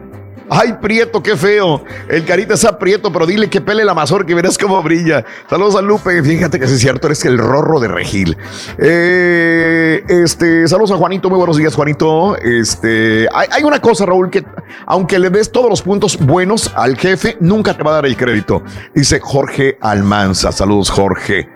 Ay, 0.49 0.75
Prieto, 0.81 1.23
qué 1.23 1.37
feo. 1.37 1.85
El 2.09 2.25
carita 2.25 2.55
está 2.55 2.79
prieto, 2.79 3.13
pero 3.13 3.27
dile 3.27 3.51
que 3.51 3.61
pele 3.61 3.85
la 3.85 3.95
mazorca 3.95 4.31
y 4.31 4.35
verás 4.35 4.57
cómo 4.57 4.81
brilla. 4.83 5.25
Saludos 5.51 5.77
a 5.77 5.83
Lupe. 5.83 6.23
Fíjate 6.23 6.61
que 6.61 6.69
sí 6.69 6.75
es 6.75 6.81
cierto, 6.81 7.09
eres 7.09 7.25
el 7.25 7.39
rorro 7.39 7.81
de 7.81 7.89
Regil. 7.89 8.37
Eh, 8.79 10.05
este, 10.09 10.69
saludos 10.69 10.93
a 10.93 10.97
Juanito. 10.97 11.29
Muy 11.29 11.39
buenos 11.39 11.57
días, 11.57 11.75
Juanito. 11.75 12.37
Este, 12.37 13.29
hay, 13.35 13.49
hay 13.51 13.65
una 13.65 13.81
cosa, 13.81 14.07
Raúl, 14.07 14.31
que 14.31 14.45
aunque 14.87 15.19
le 15.19 15.31
des 15.31 15.51
todos 15.51 15.69
los 15.69 15.83
puntos 15.83 16.17
buenos 16.19 16.73
al 16.77 16.97
jefe, 16.97 17.37
nunca 17.41 17.77
te 17.77 17.83
va 17.83 17.91
a 17.91 17.95
dar 17.95 18.07
el 18.07 18.17
crédito. 18.17 18.63
Dice 18.95 19.19
Jorge 19.21 19.79
Almanza. 19.81 20.53
Saludos, 20.53 20.91
Jorge. 20.91 21.49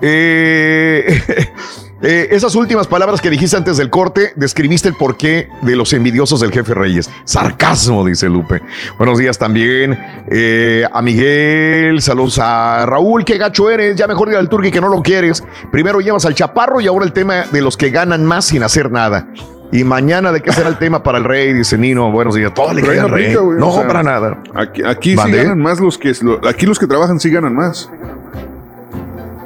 Eh, 0.00 1.20
eh, 2.02 2.28
esas 2.30 2.54
últimas 2.54 2.86
palabras 2.86 3.20
que 3.20 3.30
dijiste 3.30 3.56
antes 3.56 3.78
del 3.78 3.88
corte, 3.88 4.32
describiste 4.36 4.88
el 4.88 4.94
porqué 4.94 5.48
de 5.62 5.76
los 5.76 5.92
envidiosos 5.92 6.40
del 6.40 6.52
jefe 6.52 6.74
Reyes. 6.74 7.10
Sarcasmo, 7.24 8.04
dice 8.04 8.28
Lupe. 8.28 8.60
Buenos 8.98 9.18
días 9.18 9.38
también 9.38 9.98
eh, 10.28 10.84
a 10.92 11.00
Miguel, 11.00 12.02
saludos 12.02 12.38
a 12.38 12.84
Raúl, 12.86 13.24
qué 13.24 13.38
gacho 13.38 13.70
eres, 13.70 13.96
ya 13.96 14.06
mejor 14.06 14.28
ir 14.28 14.36
al 14.36 14.48
Turqui 14.48 14.70
que 14.70 14.80
no 14.80 14.88
lo 14.88 15.02
quieres. 15.02 15.42
Primero 15.72 16.00
llevas 16.00 16.26
al 16.26 16.34
Chaparro 16.34 16.80
y 16.80 16.86
ahora 16.86 17.04
el 17.04 17.12
tema 17.12 17.46
de 17.50 17.62
los 17.62 17.76
que 17.76 17.90
ganan 17.90 18.24
más 18.24 18.46
sin 18.46 18.62
hacer 18.62 18.90
nada. 18.90 19.28
Y 19.72 19.84
mañana 19.84 20.32
de 20.32 20.40
qué 20.40 20.52
será 20.52 20.68
el 20.68 20.78
tema 20.78 21.02
para 21.02 21.18
el 21.18 21.24
rey, 21.24 21.52
dice 21.52 21.76
Nino. 21.76 22.12
Buenos 22.12 22.34
días. 22.34 22.54
Todo 22.54 22.72
le 22.72 22.82
queda 22.82 23.06
rey. 23.08 23.34
No, 23.34 23.68
o 23.68 23.74
sea, 23.74 23.86
para 23.86 24.02
nada. 24.02 24.42
Aquí, 24.54 24.82
aquí 24.84 25.16
sí 25.16 25.30
ganan 25.30 25.58
más 25.58 25.80
los 25.80 25.98
que. 25.98 26.12
aquí 26.48 26.66
los 26.66 26.78
que 26.78 26.86
trabajan 26.86 27.18
sí 27.18 27.30
ganan 27.30 27.54
más. 27.54 27.90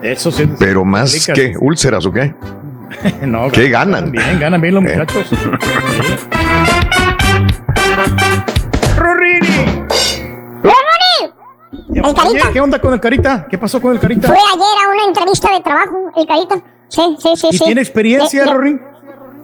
Eso 0.02 0.30
sí. 0.30 0.48
Pero 0.58 0.84
más 0.84 1.26
que 1.34 1.54
úlceras 1.60 2.04
o 2.06 2.12
qué? 2.12 2.34
no, 3.26 3.50
¿Qué 3.50 3.68
ganan? 3.68 4.10
Bien, 4.10 4.38
ganan 4.40 4.60
bien 4.60 4.74
los 4.74 4.84
Eh. 4.84 4.96
muchachos. 4.98 5.30
¡Rorini! 8.96 9.46
¡El 11.94 12.14
Carita! 12.14 12.50
¿Qué 12.52 12.60
onda 12.60 12.78
con 12.80 12.92
el 12.94 13.00
Carita? 13.00 13.46
¿Qué 13.48 13.58
pasó 13.58 13.80
con 13.80 13.92
el 13.92 14.00
Carita? 14.00 14.28
Fue 14.28 14.36
ayer 14.36 14.86
a 14.86 14.92
una 14.92 15.04
entrevista 15.06 15.52
de 15.52 15.60
trabajo, 15.60 16.10
el 16.16 16.26
Carita. 16.26 16.56
Sí, 16.88 17.16
sí, 17.20 17.32
sí, 17.36 17.48
¿Y 17.50 17.58
sí. 17.58 17.64
tiene 17.64 17.80
experiencia, 17.80 18.44
Rorín? 18.52 18.80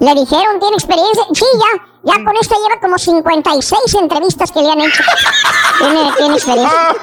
Le 0.01 0.15
dijeron, 0.15 0.59
tiene 0.61 0.75
experiencia. 0.77 1.23
Sí, 1.33 1.45
ya, 1.55 1.83
Ya 2.07 2.25
con 2.25 2.37
esta 2.41 2.55
lleva 2.55 2.81
como 2.81 2.97
56 2.99 3.95
entrevistas 4.01 4.53
que 4.53 4.61
le 4.63 4.71
han 4.71 4.81
hecho. 4.81 5.03
Tiene, 5.79 6.01
tiene 6.17 6.35
experiencia. 6.37 6.97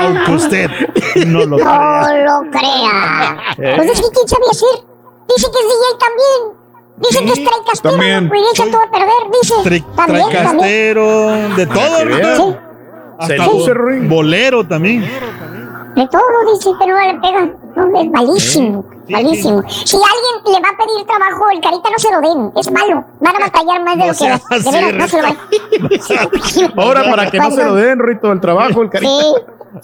Aunque 0.00 0.32
usted 0.32 0.70
no 1.26 1.40
lo 1.40 1.46
No 1.46 1.56
crea. 1.56 2.24
lo 2.24 2.50
crea. 2.50 3.76
Pues 3.76 3.90
es 3.90 4.00
que 4.00 4.08
quién 4.10 4.42
hacer. 4.50 4.84
Dice 5.28 5.46
que 5.50 5.58
es 5.58 5.66
DJ 5.66 5.98
también. 5.98 6.60
Dice 6.96 7.24
que 7.24 7.30
es 7.40 7.48
traicastero, 7.48 7.90
también. 7.94 8.28
güey, 8.28 8.42
echa 8.52 8.64
todo 8.70 8.82
a 8.82 8.90
perder, 8.90 9.30
dice. 9.40 9.54
También, 9.54 9.84
también. 9.96 10.28
Tricastero, 10.28 11.30
de 11.56 11.66
todo. 11.66 12.50
Sí. 12.50 12.56
Hasta 13.18 13.44
Sí. 13.44 14.06
bolero 14.08 14.66
también. 14.66 15.02
De 15.94 16.06
todo, 16.08 16.22
dice, 16.54 16.70
pero 16.78 16.96
no 16.98 17.12
le 17.12 17.14
pega. 17.20 17.48
No, 17.76 18.00
es 18.00 18.10
malísimo, 18.10 18.84
malísimo. 19.10 19.62
Si 19.68 19.96
alguien 19.96 20.54
le 20.54 20.60
va 20.60 20.68
a 20.68 20.76
pedir 20.76 21.06
trabajo, 21.06 21.50
el 21.50 21.60
carita 21.60 21.90
no 21.90 21.98
se 21.98 22.10
lo 22.12 22.20
den. 22.20 22.52
Es 22.56 22.70
malo. 22.72 23.04
Van 23.20 23.36
a 23.36 23.38
batallar 23.40 23.84
más 23.84 23.96
de 23.96 24.06
No 24.06 24.12
lo 24.12 24.14
que 24.14 24.28
va. 24.28 24.40
De 24.58 24.70
veras, 24.70 24.94
no 24.94 25.08
se 25.08 25.16
lo 25.16 25.22
van. 25.22 26.78
Ahora, 26.78 27.04
para 27.04 27.30
que 27.30 27.38
no 27.38 27.50
se 27.50 27.64
lo 27.64 27.74
den, 27.74 27.98
Rito, 27.98 28.32
el 28.32 28.40
trabajo, 28.40 28.82
el 28.82 28.90
cariño. 28.90 29.12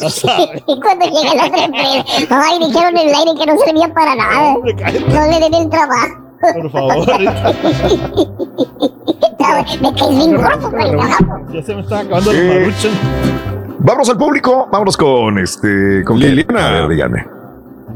Sí. 0.09 0.29
Y 0.67 0.81
cuando 0.81 1.07
llega 1.07 1.35
la 1.35 1.47
otra 1.47 1.65
empresa, 1.65 2.05
ay, 2.31 2.59
dijeron 2.59 2.97
en 2.97 3.09
el 3.09 3.15
aire 3.15 3.31
que 3.39 3.47
no 3.47 3.59
servía 3.65 3.95
para 3.95 4.17
nada. 4.17 4.55
No 4.55 5.31
le 5.31 5.41
den 5.41 5.55
el 5.55 5.71
trabajo. 5.71 6.27
Por 6.41 6.71
favor. 6.71 7.07
Me 9.81 10.37
gordo 10.37 10.79
el 10.79 10.91
trabajo. 10.91 11.41
Ya 11.53 11.63
se 11.63 11.75
me 11.75 11.81
está 11.83 12.01
acabando 12.01 12.33
la 12.33 12.39
Eh, 12.39 12.61
marucha. 12.61 12.89
Vámonos 13.79 14.09
al 14.11 14.19
público, 14.19 14.69
vámonos 14.73 14.97
con 14.97 15.39
este, 15.39 16.03
con 16.05 16.19
quién? 16.19 16.57
A 16.57 16.71
ver, 16.71 16.89
díganme. 16.89 17.36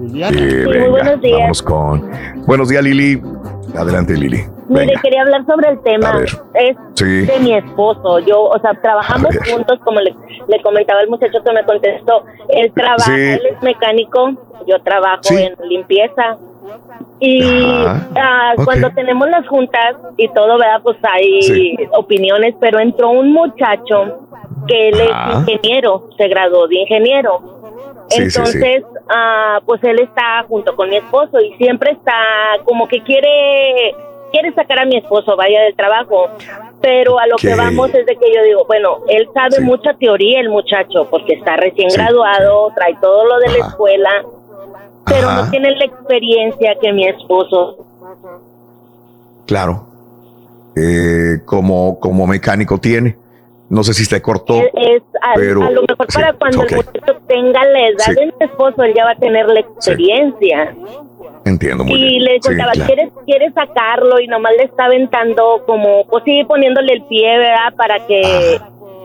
Liliana. 0.00 0.38
Eh, 0.40 0.64
muy 0.66 0.88
buenos 0.88 1.20
días. 1.20 1.36
Vámonos 1.38 1.62
con. 1.62 2.10
Buenos 2.46 2.68
días, 2.68 2.82
Lili. 2.82 3.22
Adelante, 3.76 4.14
Lili. 4.14 4.38
Mire, 4.68 4.86
Venga. 4.86 5.00
quería 5.02 5.22
hablar 5.22 5.44
sobre 5.46 5.70
el 5.70 5.80
tema. 5.82 6.20
Es 6.54 6.76
Sí. 6.94 7.04
de 7.26 7.38
mi 7.40 7.54
esposo. 7.54 8.18
Yo, 8.20 8.42
o 8.44 8.58
sea, 8.60 8.72
trabajamos 8.80 9.36
juntos, 9.52 9.78
como 9.84 10.00
le, 10.00 10.14
le 10.48 10.62
comentaba 10.62 11.00
el 11.02 11.08
muchacho 11.08 11.42
que 11.44 11.52
me 11.52 11.64
contestó. 11.64 12.24
Él 12.48 12.72
trabaja, 12.72 13.04
Sí. 13.04 13.12
él 13.20 13.40
es 13.52 13.62
mecánico, 13.62 14.32
yo 14.66 14.80
trabajo 14.82 15.22
Sí. 15.22 15.36
en 15.36 15.54
limpieza. 15.68 16.36
Y 17.18 17.42
ah, 18.16 18.54
cuando 18.64 18.90
tenemos 18.90 19.28
las 19.28 19.46
juntas 19.48 19.96
y 20.16 20.28
todo, 20.28 20.56
¿verdad? 20.58 20.80
Pues 20.82 20.96
hay 21.02 21.42
Sí. 21.42 21.76
opiniones, 21.92 22.54
pero 22.60 22.78
entró 22.80 23.10
un 23.10 23.32
muchacho 23.32 24.26
que 24.66 24.88
él 24.88 25.00
es 25.00 25.10
ingeniero, 25.48 26.08
se 26.16 26.28
graduó 26.28 26.66
de 26.68 26.76
ingeniero. 26.80 27.59
Sí, 28.10 28.22
sí, 28.24 28.30
sí. 28.30 28.38
Entonces, 28.38 28.84
ah, 29.08 29.60
pues 29.64 29.82
él 29.84 30.00
está 30.00 30.44
junto 30.48 30.74
con 30.74 30.90
mi 30.90 30.96
esposo 30.96 31.40
y 31.40 31.54
siempre 31.56 31.92
está 31.92 32.12
como 32.64 32.88
que 32.88 33.02
quiere 33.02 33.94
quiere 34.30 34.52
sacar 34.54 34.80
a 34.80 34.84
mi 34.84 34.96
esposo, 34.96 35.36
vaya 35.36 35.62
del 35.62 35.74
trabajo. 35.74 36.28
Pero 36.80 37.18
a 37.18 37.26
lo 37.26 37.36
que 37.36 37.54
vamos 37.54 37.92
es 37.94 38.06
de 38.06 38.16
que 38.16 38.34
yo 38.34 38.42
digo, 38.42 38.64
bueno, 38.66 38.98
él 39.08 39.28
sabe 39.34 39.60
mucha 39.60 39.92
teoría 39.94 40.40
el 40.40 40.48
muchacho 40.48 41.08
porque 41.10 41.34
está 41.34 41.56
recién 41.56 41.90
Sí, 41.90 41.96
graduado, 41.96 42.72
trae 42.74 42.96
todo 43.00 43.24
lo 43.26 43.38
de 43.38 43.48
la 43.48 43.66
escuela, 43.66 44.10
pero 45.04 45.28
Ajá. 45.28 45.42
no 45.44 45.50
tiene 45.50 45.70
la 45.72 45.84
experiencia 45.84 46.76
que 46.80 46.92
mi 46.92 47.06
esposo. 47.06 47.76
Claro. 49.46 49.86
Eh, 50.76 51.40
como, 51.44 51.98
como 52.00 52.26
mecánico 52.26 52.78
tiene. 52.78 53.16
No 53.70 53.82
sé 53.84 53.94
si 53.94 54.06
te 54.08 54.20
cortó. 54.20 54.54
Es, 54.74 55.02
a, 55.22 55.34
pero- 55.36 55.62
a 55.62 55.70
lo 55.70 55.82
mejor 55.82 56.06
sí, 56.08 56.18
para 56.18 56.32
cuando 56.34 56.60
ok. 56.62 56.70
el 56.72 56.76
muchacho 56.78 57.20
tenga 57.28 57.64
la 57.64 57.86
edad 57.88 58.04
Sí. 58.04 58.14
de 58.14 58.26
mi 58.26 58.32
esposo, 58.40 58.82
él 58.82 58.92
ya 58.94 59.04
va 59.04 59.12
a 59.12 59.16
tener 59.16 59.46
la 59.46 59.60
experiencia. 59.60 60.74
Entiendo 61.44 61.84
muy 61.84 61.94
y 61.94 62.02
bien. 62.18 62.24
le 62.24 62.40
contaba, 62.40 62.72
claro. 62.72 62.86
¿quieres, 62.86 63.12
quieres 63.24 63.54
sacarlo 63.54 64.20
y 64.20 64.26
nomás 64.26 64.52
le 64.58 64.64
está 64.64 64.84
aventando 64.86 65.62
como, 65.66 66.04
pues 66.06 66.24
sí, 66.24 66.44
poniéndole 66.44 66.92
el 66.94 67.02
pie, 67.04 67.38
¿verdad? 67.38 67.72
Para 67.76 68.04
que... 68.06 68.60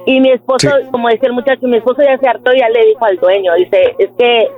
Y 0.07 0.19
mi 0.19 0.31
esposo, 0.31 0.69
como 0.91 1.09
decía 1.09 1.29
el 1.29 1.33
muchacho, 1.33 1.65
mi 1.67 1.77
esposo 1.77 2.01
ya 2.03 2.17
se 2.17 2.27
hartó 2.27 2.53
y 2.53 2.59
ya 2.59 2.69
le 2.69 2.85
dijo 2.87 3.05
al 3.05 3.17
dueño, 3.17 3.53
dice, 3.55 3.95
es 3.97 4.09
que 4.17 4.51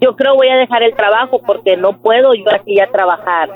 yo 0.00 0.16
creo 0.16 0.34
voy 0.36 0.48
a 0.48 0.56
dejar 0.56 0.82
el 0.82 0.94
trabajo 0.94 1.40
porque 1.46 1.76
no 1.76 1.98
puedo 1.98 2.32
yo 2.34 2.44
aquí 2.54 2.76
ya 2.76 2.86
trabajar. 2.86 3.50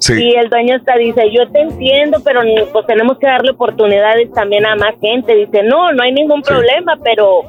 Sí. 0.00 0.14
Y 0.24 0.34
el 0.34 0.48
dueño 0.50 0.76
está, 0.76 0.96
dice, 0.96 1.30
yo 1.30 1.48
te 1.50 1.60
entiendo, 1.60 2.18
pero 2.24 2.40
pues 2.72 2.86
tenemos 2.86 3.18
que 3.18 3.26
darle 3.26 3.52
oportunidades 3.52 4.32
también 4.32 4.66
a 4.66 4.74
más 4.74 4.94
gente. 5.00 5.34
Dice, 5.34 5.62
no, 5.62 5.92
no 5.92 6.02
hay 6.02 6.12
ningún 6.12 6.40
problema, 6.42 6.98
pero 7.04 7.42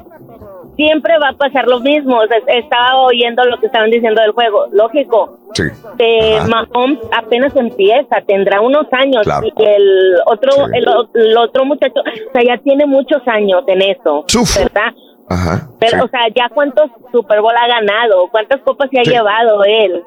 siempre 0.76 1.18
va 1.18 1.30
a 1.30 1.32
pasar 1.36 1.66
lo 1.66 1.80
mismo. 1.80 2.18
O 2.18 2.26
sea, 2.26 2.36
estaba 2.48 3.02
oyendo 3.02 3.42
lo 3.44 3.58
que 3.58 3.66
estaban 3.66 3.90
diciendo 3.90 4.20
del 4.22 4.32
juego. 4.32 4.66
Lógico, 4.72 5.38
Sí. 5.54 5.64
que 5.98 6.38
Mahomes 6.48 6.98
apenas 7.16 7.54
empieza, 7.56 8.20
tendrá 8.26 8.60
unos 8.60 8.86
años 8.92 9.22
Claro. 9.24 9.46
y 9.46 9.62
el 9.64 10.14
otro 10.26 10.50
el, 10.72 10.88
o- 10.88 11.08
el 11.14 11.36
otro 11.36 11.64
muchacho, 11.64 12.00
o 12.00 12.32
sea, 12.32 12.42
ya 12.42 12.58
tiene 12.62 12.86
muchos 12.86 13.20
años 13.26 13.62
en 13.66 13.82
eso, 13.82 14.24
¿verdad? 14.58 14.92
Ajá. 15.28 15.68
Pero, 15.78 16.04
o 16.04 16.08
sea, 16.08 16.22
ya 16.34 16.48
cuántos 16.52 16.90
Super 17.12 17.40
Bowl 17.40 17.54
ha 17.56 17.66
ganado, 17.66 18.28
cuántas 18.30 18.60
copas 18.60 18.88
se 18.90 19.00
ha 19.00 19.04
Sí. 19.04 19.10
llevado 19.10 19.62
él. 19.64 20.02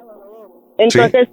Entonces, 0.78 1.30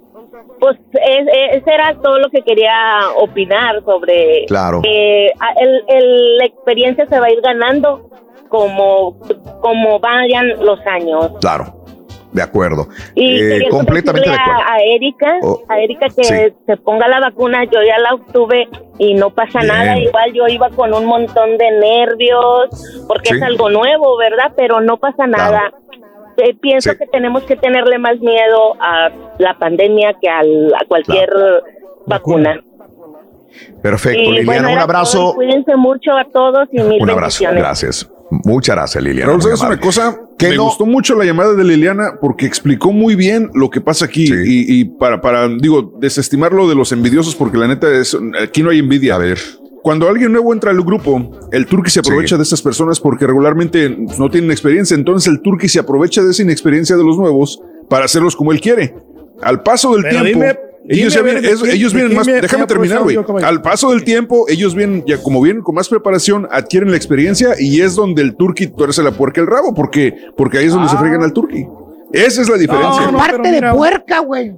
pues 0.59 0.77
es- 0.93 1.27
es- 1.27 1.61
ese 1.61 1.73
era 1.73 1.93
todo 2.01 2.19
lo 2.19 2.29
que 2.29 2.41
quería 2.41 2.73
opinar 3.17 3.83
sobre 3.83 4.45
Claro. 4.45 4.81
que 4.81 5.31
a- 5.39 5.59
el, 5.59 5.83
el- 5.87 6.37
la 6.37 6.45
experiencia 6.45 7.05
se 7.07 7.19
va 7.19 7.25
a 7.27 7.31
ir 7.31 7.41
ganando 7.41 8.09
como, 8.49 9.17
como 9.61 9.99
vayan 9.99 10.49
los 10.63 10.79
años. 10.85 11.31
Claro. 11.41 11.65
De 12.31 12.41
acuerdo. 12.41 12.87
Y 13.13 13.39
Eh, 13.39 13.67
completamente 13.69 14.27
de 14.27 14.35
acuerdo. 14.35 14.61
a, 14.67 14.73
a 14.73 14.81
Erika, 14.81 15.37
Oh, 15.43 15.61
a 15.69 15.79
Erika 15.79 16.07
que 16.09 16.23
sí. 16.23 16.33
se 16.65 16.77
ponga 16.77 17.07
la 17.07 17.19
vacuna, 17.19 17.63
yo 17.65 17.79
ya 17.83 17.99
la 17.99 18.15
obtuve 18.15 18.67
y 18.97 19.13
no 19.13 19.29
pasa 19.29 19.59
Bien. 19.59 19.67
nada, 19.67 19.97
igual 19.99 20.33
yo 20.33 20.47
iba 20.47 20.69
con 20.71 20.95
un 20.95 21.05
montón 21.05 21.57
de 21.59 21.71
nervios, 21.79 23.05
porque 23.07 23.29
Sí. 23.29 23.35
es 23.35 23.41
algo 23.43 23.69
nuevo, 23.69 24.17
¿verdad? 24.17 24.51
Pero 24.57 24.81
no 24.81 24.97
pasa 24.97 25.27
nada. 25.27 25.73
Eh, 26.37 26.55
pienso 26.59 26.91
Sí. 26.91 26.97
que 26.97 27.05
tenemos 27.07 27.43
que 27.43 27.55
tenerle 27.55 27.97
más 27.99 28.19
miedo 28.19 28.75
a 28.81 29.09
la 29.39 29.57
pandemia 29.57 30.15
que 30.21 30.29
al- 30.29 30.73
a 30.73 30.85
cualquier 30.87 31.29
vacuna. 32.07 32.61
Perfecto, 33.81 34.19
Y 34.19 34.25
Liliana. 34.31 34.45
bueno, 34.45 34.71
un 34.73 34.79
abrazo. 34.79 35.33
Cuídense 35.35 35.75
mucho 35.75 36.11
a 36.13 36.25
todos 36.25 36.67
y 36.71 36.81
mil 36.81 37.01
Un 37.01 37.09
abrazo. 37.09 37.43
Gracias. 37.51 38.09
Muchas 38.45 38.75
gracias, 38.75 39.03
Liliana. 39.03 39.27
Raúl, 39.27 39.37
muy 39.37 39.43
¿sabes 39.43 39.61
amable. 39.61 39.75
una 39.77 39.85
cosa? 39.85 40.19
Que 40.39 40.49
Me 40.49 40.55
no- 40.55 40.63
gustó 40.63 40.85
mucho 40.87 41.13
la 41.15 41.23
llamada 41.23 41.53
de 41.53 41.63
Liliana 41.63 42.13
porque 42.19 42.47
explicó 42.47 42.91
muy 42.91 43.15
bien 43.15 43.51
lo 43.53 43.69
que 43.69 43.79
pasa 43.79 44.05
aquí 44.05 44.23
y, 44.23 44.79
y 44.81 44.85
para, 44.85 45.21
para, 45.21 45.47
digo, 45.47 45.93
desestimar 45.99 46.51
lo 46.51 46.67
de 46.67 46.73
los 46.73 46.91
envidiosos 46.91 47.35
porque 47.35 47.57
la 47.59 47.67
neta 47.67 47.87
es, 47.91 48.17
aquí 48.41 48.63
no 48.63 48.71
hay 48.71 48.79
envidia. 48.79 49.15
A 49.15 49.17
ver. 49.19 49.37
Cuando 49.83 50.07
alguien 50.07 50.31
nuevo 50.31 50.53
entra 50.53 50.71
al 50.71 50.81
grupo, 50.81 51.31
el 51.51 51.65
turqui 51.65 51.91
se 51.91 51.99
aprovecha 51.99 52.37
de 52.37 52.43
estas 52.43 52.61
personas 52.61 52.99
porque 53.01 53.27
regularmente 53.27 53.89
no 54.17 54.29
tienen 54.29 54.49
experiencia. 54.49 54.95
Entonces 54.95 55.31
el 55.31 55.41
turqui 55.41 55.67
se 55.67 55.79
aprovecha 55.79 56.23
de 56.23 56.31
esa 56.31 56.41
inexperiencia 56.41 56.95
de 56.95 57.03
los 57.03 57.17
nuevos 57.17 57.61
para 57.89 58.05
hacerlos 58.05 58.35
como 58.35 58.53
él 58.53 58.61
quiere. 58.61 58.95
Al 59.41 59.61
paso 59.61 59.93
del 59.93 60.03
Pero 60.03 60.23
tiempo, 60.23 60.39
dime- 60.39 60.59
ellos, 60.87 60.97
dime, 60.97 61.09
ya 61.09 61.21
vienen, 61.21 61.43
¿de 61.43 61.51
es- 61.51 61.61
quién- 61.61 61.75
ellos 61.75 61.91
de 61.91 61.97
vienen 61.97 62.09
quién 62.11 62.17
más. 62.17 62.27
me- 62.27 62.41
Déjame 62.41 62.65
terminar, 62.65 63.03
güey. 63.03 63.17
Al 63.43 63.61
paso 63.61 63.91
del 63.91 64.05
tiempo, 64.05 64.45
ellos 64.47 64.73
vienen, 64.73 65.03
ya 65.05 65.21
como 65.21 65.41
vienen 65.41 65.61
con 65.63 65.75
más 65.75 65.89
preparación, 65.89 66.47
adquieren 66.49 66.89
la 66.91 66.95
experiencia 66.97 67.55
y 67.59 67.81
es 67.81 67.95
donde 67.95 68.21
el 68.21 68.35
turqui 68.37 68.67
tuerce 68.67 69.03
la 69.03 69.11
puerca 69.11 69.41
el 69.41 69.47
rabo, 69.47 69.73
porque, 69.73 70.13
porque 70.37 70.59
ahí 70.59 70.65
es 70.67 70.71
donde 70.73 70.87
se 70.89 70.97
fregan 70.97 71.23
al 71.23 71.33
turqui. 71.33 71.65
Esa 72.13 72.41
es 72.43 72.49
la 72.49 72.57
diferencia. 72.57 73.07
Aparte 73.07 73.51
de 73.51 73.71
puerca, 73.73 74.19
güey. 74.19 74.53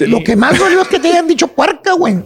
Lo 0.00 0.22
que 0.22 0.36
más 0.36 0.58
dolió 0.58 0.82
es 0.82 0.88
que 0.88 0.98
te 1.00 1.08
hayan 1.08 1.26
dicho 1.26 1.48
puerca, 1.48 1.94
güey. 1.94 2.16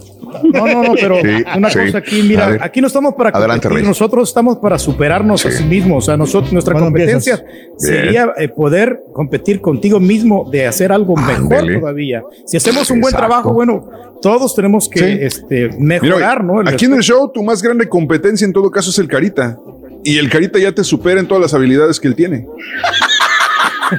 No, 0.53 0.67
no, 0.67 0.83
no, 0.83 0.93
pero 0.99 1.15
Sí, 1.21 1.43
una 1.55 1.69
sí. 1.69 1.79
cosa 1.79 1.97
aquí, 1.99 2.21
mira, 2.23 2.47
ver. 2.49 2.61
aquí 2.63 2.81
no 2.81 2.87
estamos 2.87 3.13
para 3.15 3.29
Adelante, 3.29 3.63
competir, 3.69 3.83
Rey. 3.83 3.87
nosotros 3.87 4.27
estamos 4.27 4.57
para 4.57 4.77
superarnos 4.77 5.45
a 5.45 5.51
sí 5.51 5.63
mismos, 5.63 6.03
o 6.03 6.05
sea, 6.07 6.17
nosotros, 6.17 6.51
nuestra 6.51 6.73
¿Cuándo 6.73 6.87
competencia 6.89 7.35
empiezas? 7.35 7.77
sería 7.77 8.33
eh, 8.37 8.49
poder 8.49 8.99
competir 9.13 9.61
contigo 9.61 9.99
mismo 10.01 10.49
de 10.51 10.67
hacer 10.67 10.91
algo 10.91 11.15
mejor 11.15 11.65
todavía. 11.79 12.23
Si 12.45 12.57
hacemos 12.57 12.89
un 12.91 12.99
buen 12.99 13.13
trabajo, 13.15 13.53
bueno, 13.53 13.87
todos 14.21 14.53
tenemos 14.55 14.89
que 14.89 14.99
Sí. 14.99 15.17
este, 15.21 15.69
Mira, 15.77 16.01
mejorar, 16.01 16.43
¿no? 16.43 16.59
El 16.59 16.67
aquí 16.67 16.83
en 16.85 16.95
el 16.95 17.01
show, 17.01 17.31
tu 17.31 17.41
más 17.43 17.61
grande 17.61 17.87
competencia 17.87 18.43
en 18.43 18.51
todo 18.51 18.69
caso 18.71 18.89
es 18.89 18.99
el 18.99 19.07
Carita. 19.07 19.57
Y 20.03 20.17
el 20.17 20.29
Carita 20.29 20.59
ya 20.59 20.71
te 20.71 20.83
supera 20.83 21.19
en 21.19 21.27
todas 21.27 21.41
las 21.41 21.53
habilidades 21.53 21.99
que 21.99 22.07
él 22.07 22.15
tiene. 22.15 22.45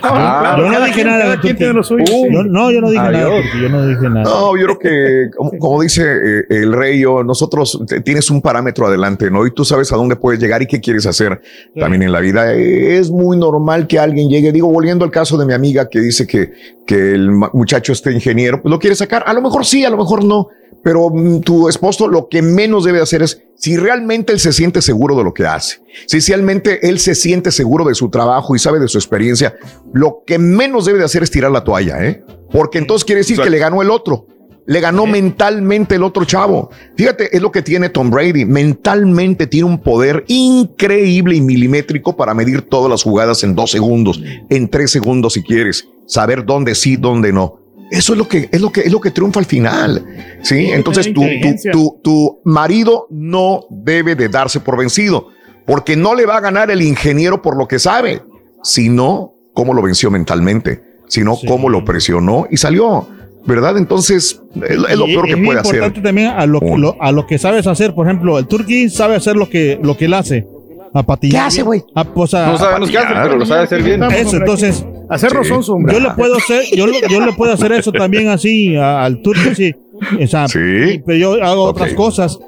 Yo 0.02 0.70
no 0.80 0.84
dije 0.86 1.04
nada. 1.04 1.40
tiene 1.40 1.72
lo 1.72 1.82
suyo. 1.82 2.04
Yo- 2.06 2.42
no, 2.44 2.70
yo 2.70 2.80
no 2.80 2.90
dije 2.90 3.02
nada. 3.02 3.18
Adiós. 3.26 3.42
Turki, 3.42 3.62
Yo 3.62 3.68
no 3.68 3.86
dije 3.86 4.02
nada. 4.08 4.22
No, 4.24 4.56
yo 4.56 4.64
creo 4.66 4.78
que, 4.78 5.30
como, 5.36 5.50
como 5.58 5.82
dice 5.82 6.02
eh, 6.04 6.44
el 6.50 6.72
rey, 6.72 7.00
yo, 7.00 7.22
nosotros 7.22 7.80
te- 7.86 8.00
tienes 8.00 8.30
un 8.30 8.40
parámetro 8.42 8.86
adelante, 8.86 9.30
¿no? 9.30 9.46
Y 9.46 9.52
tú 9.52 9.64
sabes 9.64 9.92
a 9.92 9.96
dónde 9.96 10.16
puedes 10.16 10.40
llegar 10.40 10.62
y 10.62 10.66
qué 10.66 10.80
quieres 10.80 11.06
hacer 11.06 11.40
también 11.78 12.02
en 12.02 12.12
la 12.12 12.20
vida. 12.20 12.52
Eh, 12.54 12.98
Es 12.98 13.10
muy 13.10 13.36
normal 13.38 13.86
que 13.86 13.98
alguien 13.98 14.28
llegue, 14.28 14.52
digo, 14.52 14.68
volviendo 14.68 15.04
al 15.04 15.10
caso 15.10 15.36
de 15.36 15.46
mi 15.46 15.52
amiga 15.52 15.88
que 15.88 16.00
dice 16.00 16.26
que, 16.26 16.52
que 16.86 17.12
el 17.12 17.30
muchacho 17.30 17.92
este 17.92 18.12
ingeniero, 18.12 18.62
pues 18.62 18.70
lo 18.70 18.78
quiere 18.78 18.96
sacar. 18.96 19.24
A 19.26 19.32
lo 19.32 19.42
mejor 19.42 19.66
sí, 19.66 19.84
a 19.84 19.90
lo 19.90 19.96
mejor 19.96 20.24
no. 20.24 20.48
Pero 20.82 21.10
mm, 21.10 21.40
tu 21.40 21.68
esposo 21.68 22.08
lo 22.08 22.28
que 22.28 22.42
menos 22.42 22.84
debe 22.84 23.00
hacer 23.00 23.22
es 23.22 23.42
si 23.56 23.76
realmente 23.76 24.32
él 24.32 24.38
se 24.38 24.52
siente 24.52 24.80
seguro 24.80 25.16
de 25.16 25.24
lo 25.24 25.34
que 25.34 25.46
hace, 25.46 25.80
si 26.06 26.20
realmente 26.20 26.88
él 26.88 26.98
se 26.98 27.14
siente 27.14 27.50
seguro 27.50 27.84
de 27.84 27.94
su 27.94 28.08
trabajo 28.08 28.54
y 28.54 28.58
sabe 28.58 28.78
de 28.78 28.88
su 28.88 28.98
experiencia, 28.98 29.56
lo 29.92 30.22
que 30.26 30.38
menos 30.38 30.84
debe 30.84 30.98
de 30.98 31.04
hacer 31.04 31.22
es 31.22 31.30
tirar 31.30 31.50
la 31.50 31.64
toalla, 31.64 32.04
¿eh? 32.04 32.22
Porque 32.52 32.78
entonces 32.78 33.04
quiere 33.04 33.22
decir 33.22 33.40
que 33.40 33.50
le 33.50 33.58
ganó 33.58 33.82
el 33.82 33.90
otro. 33.90 34.26
Le 34.68 34.80
ganó 34.80 35.06
mentalmente 35.06 35.94
el 35.94 36.02
otro 36.02 36.24
chavo. 36.24 36.70
Fíjate, 36.96 37.34
es 37.36 37.40
lo 37.40 37.52
que 37.52 37.62
tiene 37.62 37.88
Tom 37.88 38.10
Brady. 38.10 38.44
Mentalmente 38.44 39.46
tiene 39.46 39.68
un 39.68 39.80
poder 39.80 40.24
increíble 40.26 41.36
y 41.36 41.40
milimétrico 41.40 42.16
para 42.16 42.34
medir 42.34 42.62
todas 42.62 42.90
las 42.90 43.04
jugadas 43.04 43.44
en 43.44 43.54
dos 43.54 43.70
segundos, 43.70 44.20
en 44.48 44.68
tres 44.68 44.90
segundos 44.90 45.34
si 45.34 45.42
quieres. 45.44 45.88
Saber 46.06 46.44
dónde 46.44 46.74
sí, 46.74 46.96
dónde 46.96 47.32
no. 47.32 47.60
Eso 47.90 48.12
es 48.14 48.18
lo 48.18 48.26
que 48.26 48.48
es 48.50 48.60
lo 48.60 48.70
que 48.72 48.80
es 48.80 48.90
lo 48.92 49.00
que 49.00 49.10
triunfa 49.12 49.38
al 49.40 49.46
final. 49.46 50.04
Sí, 50.42 50.70
entonces 50.72 51.12
tu, 51.12 51.20
tu, 51.22 51.70
tu, 51.72 52.00
tu 52.02 52.38
marido 52.44 53.06
no 53.10 53.64
debe 53.70 54.14
de 54.16 54.28
darse 54.28 54.58
por 54.60 54.76
vencido, 54.76 55.28
porque 55.66 55.96
no 55.96 56.14
le 56.14 56.26
va 56.26 56.36
a 56.36 56.40
ganar 56.40 56.70
el 56.70 56.82
ingeniero 56.82 57.42
por 57.42 57.56
lo 57.56 57.68
que 57.68 57.78
sabe, 57.78 58.22
sino 58.62 59.34
cómo 59.54 59.72
lo 59.74 59.82
venció 59.82 60.10
mentalmente, 60.10 60.82
sino 61.08 61.36
cómo 61.46 61.68
lo 61.68 61.84
presionó 61.84 62.46
y 62.50 62.56
salió. 62.56 63.08
¿Verdad? 63.46 63.78
Entonces, 63.78 64.42
es, 64.56 64.70
es 64.70 64.98
lo 64.98 65.06
Y 65.06 65.12
peor 65.14 65.26
que 65.26 65.34
es 65.34 65.38
puede 65.44 65.60
hacer. 65.60 65.74
importante 65.76 66.00
también 66.00 66.26
a 66.30 66.44
lo, 66.46 66.58
lo- 66.76 66.96
a 67.00 67.12
lo 67.12 67.28
que 67.28 67.38
sabes 67.38 67.64
hacer. 67.68 67.94
Por 67.94 68.04
ejemplo, 68.08 68.40
el 68.40 68.48
turqui 68.48 68.90
sabe 68.90 69.14
hacer 69.14 69.36
lo 69.36 69.48
que, 69.48 69.78
lo 69.80 69.96
que 69.96 70.06
él 70.06 70.14
hace. 70.14 70.44
A 70.92 71.04
patillar. 71.04 71.42
¿Qué 71.42 71.46
hace, 71.46 71.62
güey? 71.62 71.84
A, 71.94 72.02
pues, 72.02 72.32
No 72.32 72.58
sabemos 72.58 72.90
qué 72.90 72.98
hace, 72.98 73.14
pero 73.14 73.36
lo 73.36 73.46
sabe 73.46 73.62
hacer 73.62 73.84
bien. 73.84 74.02
Eso, 74.02 74.36
entonces. 74.38 74.84
Hacerlo 75.08 75.44
son 75.44 75.62
sombra. 75.62 75.92
Yo 75.94 76.00
le 76.00 76.10
puedo 76.10 76.36
hacer, 76.36 76.62
yo, 76.76 76.86
lo- 76.86 76.94
yo 77.08 77.24
le 77.24 77.32
puedo 77.32 77.52
hacer 77.52 77.72
eso 77.72 77.92
también 77.92 78.28
así 78.28 78.74
a- 78.76 79.04
al 79.04 79.22
turqui, 79.22 79.54
sí. 79.54 79.74
O 80.22 80.26
sea, 80.26 80.46
y- 80.46 80.98
pero 81.06 81.18
yo 81.18 81.44
hago 81.44 81.64
otras 81.64 81.92
cosas. 81.94 82.38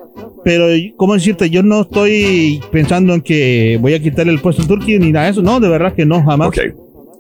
Pero, 0.45 0.67
¿cómo 0.97 1.15
decirte? 1.15 1.51
Yo 1.51 1.63
no 1.63 1.83
estoy 1.83 2.61
pensando 2.71 3.13
en 3.15 3.21
que 3.21 3.79
voy 3.81 3.95
a 3.95 4.01
quitarle 4.01 4.33
el 4.33 4.41
puesto 4.41 4.63
al 4.63 4.69
turqui 4.69 4.99
ni 4.99 5.13
nada 5.13 5.27
de 5.27 5.33
eso. 5.33 5.43
No, 5.43 5.61
de 5.61 5.69
verdad 5.69 5.95
que 5.95 6.07
no, 6.07 6.23
jamás. 6.25 6.51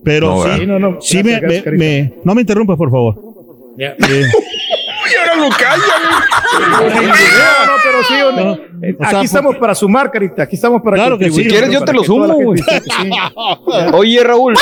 Pero 0.04 0.36
No, 0.36 0.56
sí. 0.56 0.66
No, 0.66 0.78
no, 0.78 0.96
sí 1.00 1.18
gracias, 1.18 1.24
me, 1.24 1.40
gracias, 1.40 1.66
me- 1.66 1.78
me- 1.78 2.12
no 2.24 2.34
me 2.34 2.40
interrumpas, 2.42 2.76
por 2.76 2.90
favor. 2.90 3.14
Eh, 3.78 3.94
Ahora 5.28 5.36
lo 5.36 7.02
No, 7.02 7.66
no, 7.66 7.72
pero 7.82 8.02
sí, 8.08 8.14
o 8.22 8.32
no. 8.32 8.52
Eh, 8.82 8.96
o 8.98 9.04
sea, 9.08 9.16
aquí 9.18 9.26
estamos 9.26 9.56
para 9.56 9.74
sumar, 9.74 10.10
carita. 10.10 10.42
Aquí 10.44 10.56
estamos 10.56 10.82
para 10.82 10.96
Claro 10.96 11.18
que 11.18 11.26
sí. 11.30 11.42
Si 11.42 11.48
quieres, 11.48 11.70
yo 11.70 11.84
te 11.84 11.92
lo 11.92 12.04
sumo, 12.04 12.26
gente 12.54 12.62
sí. 12.80 13.10
Oye, 13.92 14.22
Raúl. 14.22 14.54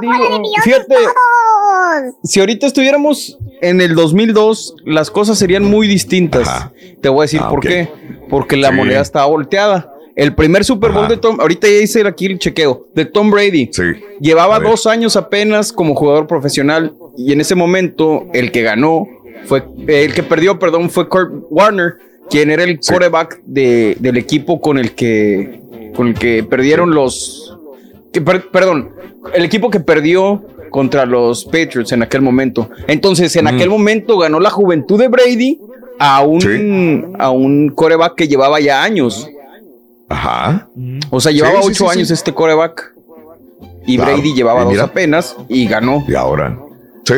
¡Digo, 0.00 0.42
fíjate, 0.62 0.94
si 2.24 2.40
ahorita 2.40 2.66
estuviéramos 2.66 3.38
en 3.60 3.80
el 3.80 3.94
2002, 3.94 4.74
las 4.84 5.10
cosas 5.10 5.38
serían 5.38 5.64
muy 5.64 5.86
distintas. 5.86 6.68
Te 7.00 7.08
voy 7.08 7.20
a 7.20 7.22
decir 7.22 7.40
Ah, 7.42 7.48
por 7.48 7.58
ok. 7.60 7.64
qué. 7.66 7.88
Porque 8.28 8.56
la 8.56 8.70
Sí. 8.70 8.74
moneda 8.74 9.00
estaba 9.00 9.26
volteada. 9.26 9.90
El 10.16 10.34
primer 10.34 10.64
Super 10.64 10.92
Bowl 10.92 11.08
de 11.08 11.16
Tom, 11.16 11.40
ahorita 11.40 11.66
ya 11.66 11.74
hice 11.74 12.06
aquí 12.06 12.26
el 12.26 12.38
chequeo, 12.38 12.86
de 12.94 13.04
Tom 13.04 13.30
Brady. 13.32 13.68
Llevaba 14.20 14.56
A 14.56 14.58
ver. 14.60 14.68
dos 14.70 14.86
años 14.86 15.16
apenas 15.16 15.72
como 15.72 15.94
jugador 15.96 16.26
profesional 16.28 16.94
y 17.16 17.32
en 17.32 17.40
ese 17.40 17.56
momento 17.56 18.26
el 18.32 18.52
que 18.52 18.62
ganó 18.62 19.06
fue, 19.46 19.62
el 19.88 20.12
que 20.14 20.22
perdió, 20.22 20.58
perdón, 20.58 20.90
fue 20.90 21.08
Kurt 21.08 21.32
Warner, 21.50 21.94
quien 22.30 22.50
era 22.50 22.64
el 22.64 22.78
quarterback 22.80 23.40
de, 23.44 23.96
del 24.00 24.16
equipo 24.16 24.60
con 24.60 24.78
el 24.78 24.94
que, 24.94 25.60
con 25.94 26.08
el 26.08 26.14
que 26.14 26.42
perdieron 26.42 26.94
los, 26.94 27.56
que 28.12 28.20
per- 28.20 28.48
perdón, 28.50 28.90
el 29.34 29.44
equipo 29.44 29.70
que 29.70 29.80
perdió 29.80 30.42
contra 30.70 31.06
los 31.06 31.44
Patriots 31.44 31.92
en 31.92 32.02
aquel 32.02 32.20
momento. 32.22 32.68
Entonces, 32.88 33.36
en 33.36 33.46
aquel 33.46 33.68
momento 33.70 34.18
ganó 34.18 34.40
la 34.40 34.50
juventud 34.50 34.98
de 34.98 35.08
Brady 35.08 35.60
a 36.00 36.22
un, 36.22 37.14
a 37.18 37.30
un 37.30 37.68
coreback 37.70 38.14
que 38.16 38.26
llevaba 38.28 38.58
ya 38.60 38.82
años. 38.82 39.28
Ajá. 40.08 40.68
O 41.10 41.20
sea, 41.20 41.30
llevaba 41.32 41.62
Sí, 41.62 41.62
sí, 41.62 41.70
ocho 41.70 41.84
sí, 41.84 41.90
sí. 41.92 41.98
años 41.98 42.10
este 42.10 42.32
coreback. 42.34 42.92
Y 43.86 43.96
Claro. 43.96 44.14
Brady 44.14 44.34
llevaba 44.34 44.62
Y 44.72 44.74
dos 44.74 44.82
apenas 44.84 45.36
y 45.48 45.66
ganó. 45.66 46.04
Y 46.08 46.14
ahora. 46.14 46.58
Sí. 47.04 47.14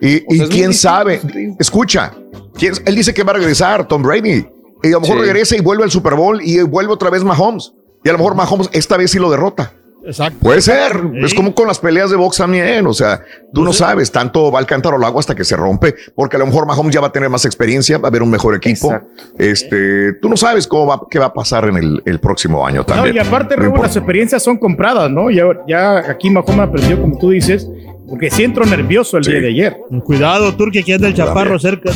Y, 0.00 0.22
y 0.34 0.46
quién 0.48 0.72
sabe, 0.74 1.20
escucha, 1.58 2.12
¿quién- 2.58 2.74
él 2.84 2.94
dice 2.94 3.14
que 3.14 3.22
va 3.22 3.32
a 3.32 3.36
regresar, 3.36 3.86
Tom 3.88 4.02
Brady. 4.02 4.46
Y 4.82 4.88
a 4.88 4.90
lo 4.92 5.00
mejor 5.00 5.16
Sí. 5.18 5.22
regresa 5.24 5.56
y 5.56 5.60
vuelve 5.60 5.84
al 5.84 5.90
Super 5.90 6.14
Bowl 6.14 6.40
y 6.42 6.60
vuelve 6.62 6.92
otra 6.92 7.10
vez 7.10 7.24
Mahomes. 7.24 7.72
Y 8.04 8.08
a 8.08 8.12
lo 8.12 8.18
mejor 8.18 8.34
Mahomes 8.34 8.68
esta 8.72 8.96
vez 8.96 9.10
sí 9.10 9.18
lo 9.18 9.30
derrota. 9.30 9.72
Exacto. 10.04 10.38
Puede 10.40 10.60
ser. 10.60 10.92
Es 11.24 11.34
como 11.34 11.52
con 11.52 11.66
las 11.66 11.80
peleas 11.80 12.10
de 12.10 12.16
box 12.16 12.36
también. 12.36 12.86
O 12.86 12.92
sea, 12.92 13.20
tú 13.52 13.64
no 13.64 13.72
sabes, 13.72 14.12
tanto 14.12 14.52
va 14.52 14.60
al 14.60 14.66
cántaro 14.66 14.94
al 14.96 15.02
agua 15.02 15.18
hasta 15.18 15.34
que 15.34 15.42
se 15.44 15.56
rompe, 15.56 15.96
porque 16.14 16.36
a 16.36 16.38
lo 16.38 16.46
mejor 16.46 16.64
Mahomes 16.64 16.94
ya 16.94 17.00
va 17.00 17.08
a 17.08 17.12
tener 17.12 17.28
más 17.28 17.44
experiencia, 17.44 17.98
va 17.98 18.06
a 18.06 18.10
haber 18.10 18.22
un 18.22 18.30
mejor 18.30 18.54
equipo. 18.54 18.92
Este, 19.36 20.12
tú 20.22 20.28
no 20.28 20.36
sabes 20.36 20.68
cómo 20.68 20.86
va, 20.86 21.00
qué 21.10 21.18
va 21.18 21.26
a 21.26 21.32
pasar 21.34 21.64
en 21.68 21.76
el, 21.76 22.02
el 22.04 22.20
próximo 22.20 22.64
año 22.64 22.80
No, 22.80 22.86
también. 22.86 23.16
y 23.16 23.18
aparte, 23.18 23.56
No 23.56 23.64
importa. 23.64 23.88
las 23.88 23.96
experiencias 23.96 24.42
son 24.44 24.58
compradas, 24.58 25.10
¿no? 25.10 25.28
Ya, 25.30 25.44
ya 25.66 25.98
aquí 26.08 26.30
Mahoma 26.30 26.64
aprendió, 26.64 27.00
como 27.00 27.18
tú 27.18 27.30
dices, 27.30 27.66
porque 28.08 28.30
sí 28.30 28.44
entró 28.44 28.64
nervioso 28.64 29.16
el 29.16 29.24
día 29.24 29.40
de 29.40 29.48
ayer. 29.48 29.76
Cuidado, 30.04 30.54
turqui, 30.54 30.82
que 30.82 30.94
anda 30.94 31.08
el 31.08 31.14
chaparro 31.14 31.58
cerca. 31.58 31.90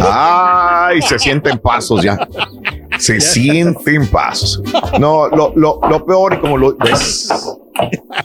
Ay, 0.00 1.02
se 1.02 1.18
sienten 1.18 1.58
pasos 1.58 2.02
ya. 2.02 2.28
Se 2.98 3.20
sienten 3.20 4.06
pasos. 4.06 4.62
No, 4.98 5.28
lo, 5.28 5.52
lo, 5.56 5.80
lo 5.88 6.04
peor 6.04 6.34
y 6.34 6.38
como 6.38 6.56
lo 6.56 6.76
ves, 6.76 7.28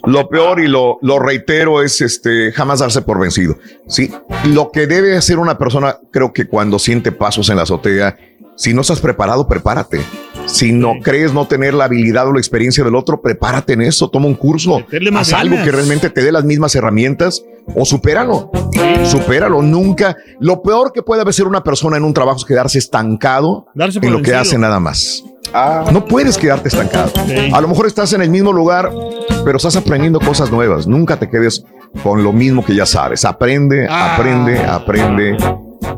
lo 0.06 0.30
peor 0.30 0.59
y 0.59 0.67
lo, 0.67 0.99
lo 1.01 1.19
reitero 1.19 1.81
es 1.81 2.01
este 2.01 2.51
jamás 2.51 2.80
darse 2.80 3.01
por 3.01 3.19
vencido. 3.19 3.57
Sí, 3.88 4.11
lo 4.45 4.72
que 4.72 4.88
debe 4.88 5.17
hacer 5.17 5.39
una 5.39 5.57
persona, 5.57 5.98
creo 6.11 6.33
que 6.33 6.48
cuando 6.48 6.77
siente 6.80 7.11
pasos 7.11 7.49
en 7.49 7.56
la 7.56 7.64
azotea, 7.64 8.17
si 8.56 8.73
no 8.73 8.81
estás 8.81 8.99
preparado, 8.99 9.48
prepárate. 9.48 10.01
Si 10.45 10.71
no 10.71 10.93
crees 11.03 11.33
no 11.33 11.47
tener 11.47 11.73
la 11.73 11.85
habilidad 11.85 12.27
o 12.27 12.33
la 12.33 12.39
experiencia 12.39 12.83
del 12.83 12.95
otro, 12.95 13.21
prepárate 13.21 13.73
en 13.73 13.81
eso, 13.81 14.09
toma 14.09 14.25
un 14.27 14.33
curso, 14.35 14.77
haz 15.15 15.33
algo 15.33 15.55
ganas. 15.55 15.65
que 15.65 15.71
realmente 15.71 16.09
te 16.09 16.23
dé 16.23 16.31
las 16.31 16.43
mismas 16.43 16.73
herramientas 16.75 17.43
o 17.75 17.85
supéralo. 17.85 18.51
Supéralo, 19.05 19.61
nunca. 19.61 20.15
Lo 20.39 20.61
peor 20.63 20.91
que 20.91 21.03
puede 21.03 21.21
hacer 21.27 21.45
una 21.47 21.63
persona 21.63 21.97
en 21.97 22.03
un 22.03 22.13
trabajo 22.13 22.37
es 22.39 22.45
quedarse 22.45 22.79
estancado 22.79 23.67
Darse 23.75 23.99
en 24.01 24.11
lo 24.11 24.21
que 24.21 24.33
hace 24.33 24.57
nada 24.57 24.79
más. 24.79 25.23
No 25.91 26.05
puedes 26.05 26.37
quedarte 26.37 26.69
estancado. 26.69 27.11
A 27.53 27.61
lo 27.61 27.67
mejor 27.67 27.85
estás 27.87 28.13
en 28.13 28.21
el 28.21 28.29
mismo 28.29 28.51
lugar, 28.51 28.91
pero 29.45 29.57
estás 29.57 29.75
aprendiendo 29.75 30.19
cosas 30.19 30.51
nuevas. 30.51 30.87
Nunca 30.87 31.17
te 31.17 31.29
quedes 31.29 31.63
con 32.03 32.23
lo 32.23 32.33
mismo 32.33 32.65
que 32.65 32.75
ya 32.75 32.85
sabes. 32.85 33.23
Aprende, 33.25 33.87
Ah. 33.89 34.15
aprende, 34.15 34.57
aprende 34.59 35.37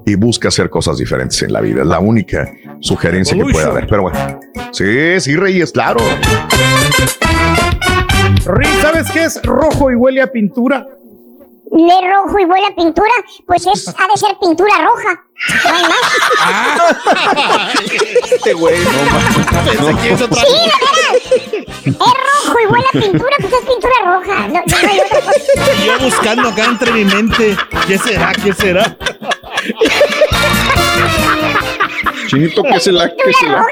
y 0.05 0.15
busca 0.15 0.47
hacer 0.47 0.69
cosas 0.69 0.97
diferentes 0.97 1.41
en 1.43 1.53
la 1.53 1.61
vida. 1.61 1.81
Es 1.81 1.87
la 1.87 1.99
única 1.99 2.51
sugerencia 2.79 3.37
que 3.37 3.43
puede 3.51 3.65
haber. 3.65 3.87
Pero 3.87 4.03
bueno, 4.03 4.39
sí, 4.71 5.19
sí, 5.19 5.35
Reyes, 5.35 5.71
claro. 5.71 5.99
Ri, 8.45 8.65
¿sabes 8.81 9.11
qué 9.11 9.23
es 9.25 9.41
rojo 9.43 9.91
y 9.91 9.95
huele 9.95 10.21
a 10.21 10.27
pintura? 10.27 10.87
Le 11.71 12.11
rojo 12.11 12.37
y 12.37 12.43
huele 12.43 12.67
a 12.67 12.75
pintura, 12.75 13.11
pues 13.47 13.65
es, 13.65 13.87
ha 13.87 14.07
de 14.07 14.17
ser 14.17 14.37
pintura 14.41 14.73
roja. 14.83 15.23
No 15.63 15.73
hay 15.73 15.83
más. 15.83 15.99
Este 18.31 18.53
güey, 18.53 18.77
no 18.79 19.97
Sí, 20.35 20.47
de 20.71 20.79
veras. 20.79 21.50
Es 21.85 21.97
rojo 21.97 22.59
y 22.63 22.67
huele 22.67 22.85
a 22.87 22.99
pintura, 22.99 23.35
pues 23.39 23.53
es 23.53 23.59
pintura 23.59 23.93
roja. 24.05 24.47
No, 24.47 24.61
no 24.65 24.89
hay 24.89 24.99
otra 24.99 25.21
yo 25.85 25.99
buscando 25.99 26.49
acá 26.49 26.65
entre 26.65 26.91
mi 26.91 27.05
mente, 27.05 27.57
¿qué 27.87 27.97
será? 27.97 28.33
¿Qué 28.33 28.53
será? 28.53 28.95
Chinito, 32.31 32.63
que 32.63 32.79
se 32.79 32.93
la, 32.93 33.09
que 33.09 33.33
se 33.33 33.45
la. 33.45 33.65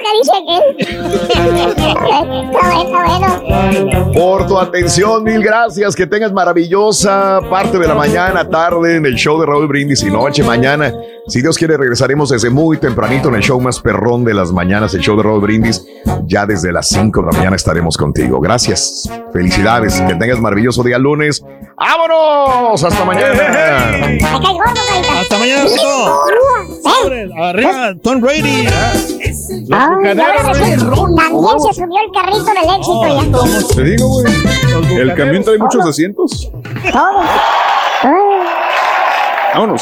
Por 4.14 4.48
tu 4.48 4.60
atención, 4.60 5.24
mil 5.24 5.42
gracias. 5.42 5.96
Que 5.96 6.06
tengas 6.06 6.34
maravillosa 6.34 7.40
parte 7.50 7.80
de 7.80 7.88
la 7.88 7.96
mañana, 7.96 8.50
tarde 8.50 8.98
en 8.98 9.06
el 9.06 9.16
show 9.16 9.40
de 9.40 9.46
Raúl 9.46 9.68
Brindis 9.68 10.04
y 10.04 10.12
noche, 10.12 10.44
mañana. 10.44 10.92
Si 11.28 11.42
Dios 11.42 11.58
quiere, 11.58 11.78
regresaremos 11.78 12.32
desde 12.32 12.50
muy 12.50 12.78
tempranito 12.78 13.30
en 13.30 13.36
el 13.36 13.42
show 13.44 13.62
más 13.62 13.80
perrón 13.80 14.26
de 14.26 14.34
las 14.34 14.52
mañanas, 14.52 14.94
el 14.94 15.00
show 15.00 15.16
de 15.16 15.24
Raúl 15.24 15.40
Brindis. 15.40 15.86
Ya 16.26 16.46
desde 16.46 16.74
las 16.74 16.90
5 16.90 17.22
de 17.22 17.28
la 17.28 17.38
mañana 17.38 17.56
estaremos 17.56 17.96
contigo. 17.96 18.42
Gracias. 18.42 19.10
Felicidades. 19.32 20.02
Que 20.02 20.16
tengas 20.16 20.42
maravilloso 20.42 20.84
día 20.84 20.98
lunes. 20.98 21.42
¡Vámonos! 21.78 22.84
¡Hasta 22.84 23.06
mañana! 23.06 23.32
Hasta 25.22 25.38
mañana, 25.38 25.64
Sobres, 26.94 27.30
Arriba, 27.38 27.94
Tom 28.02 28.22
Brady. 28.22 28.68
Se 28.68 29.34
sub- 29.34 29.70
También 29.70 30.18
se 31.60 31.74
subió 31.74 31.98
el 32.06 32.12
carrito 32.14 32.44
del 32.46 32.58
éxito 32.78 33.08
ya. 33.08 33.76
Te 33.76 33.84
digo, 33.84 34.08
güey. 34.08 34.34
El 35.00 35.14
camión 35.16 35.44
trae 35.44 35.58
muchos 35.58 35.86
asientos. 35.86 36.50
Todo. 36.92 37.22
Ay. 38.02 38.12
Vámonos. 39.54 39.82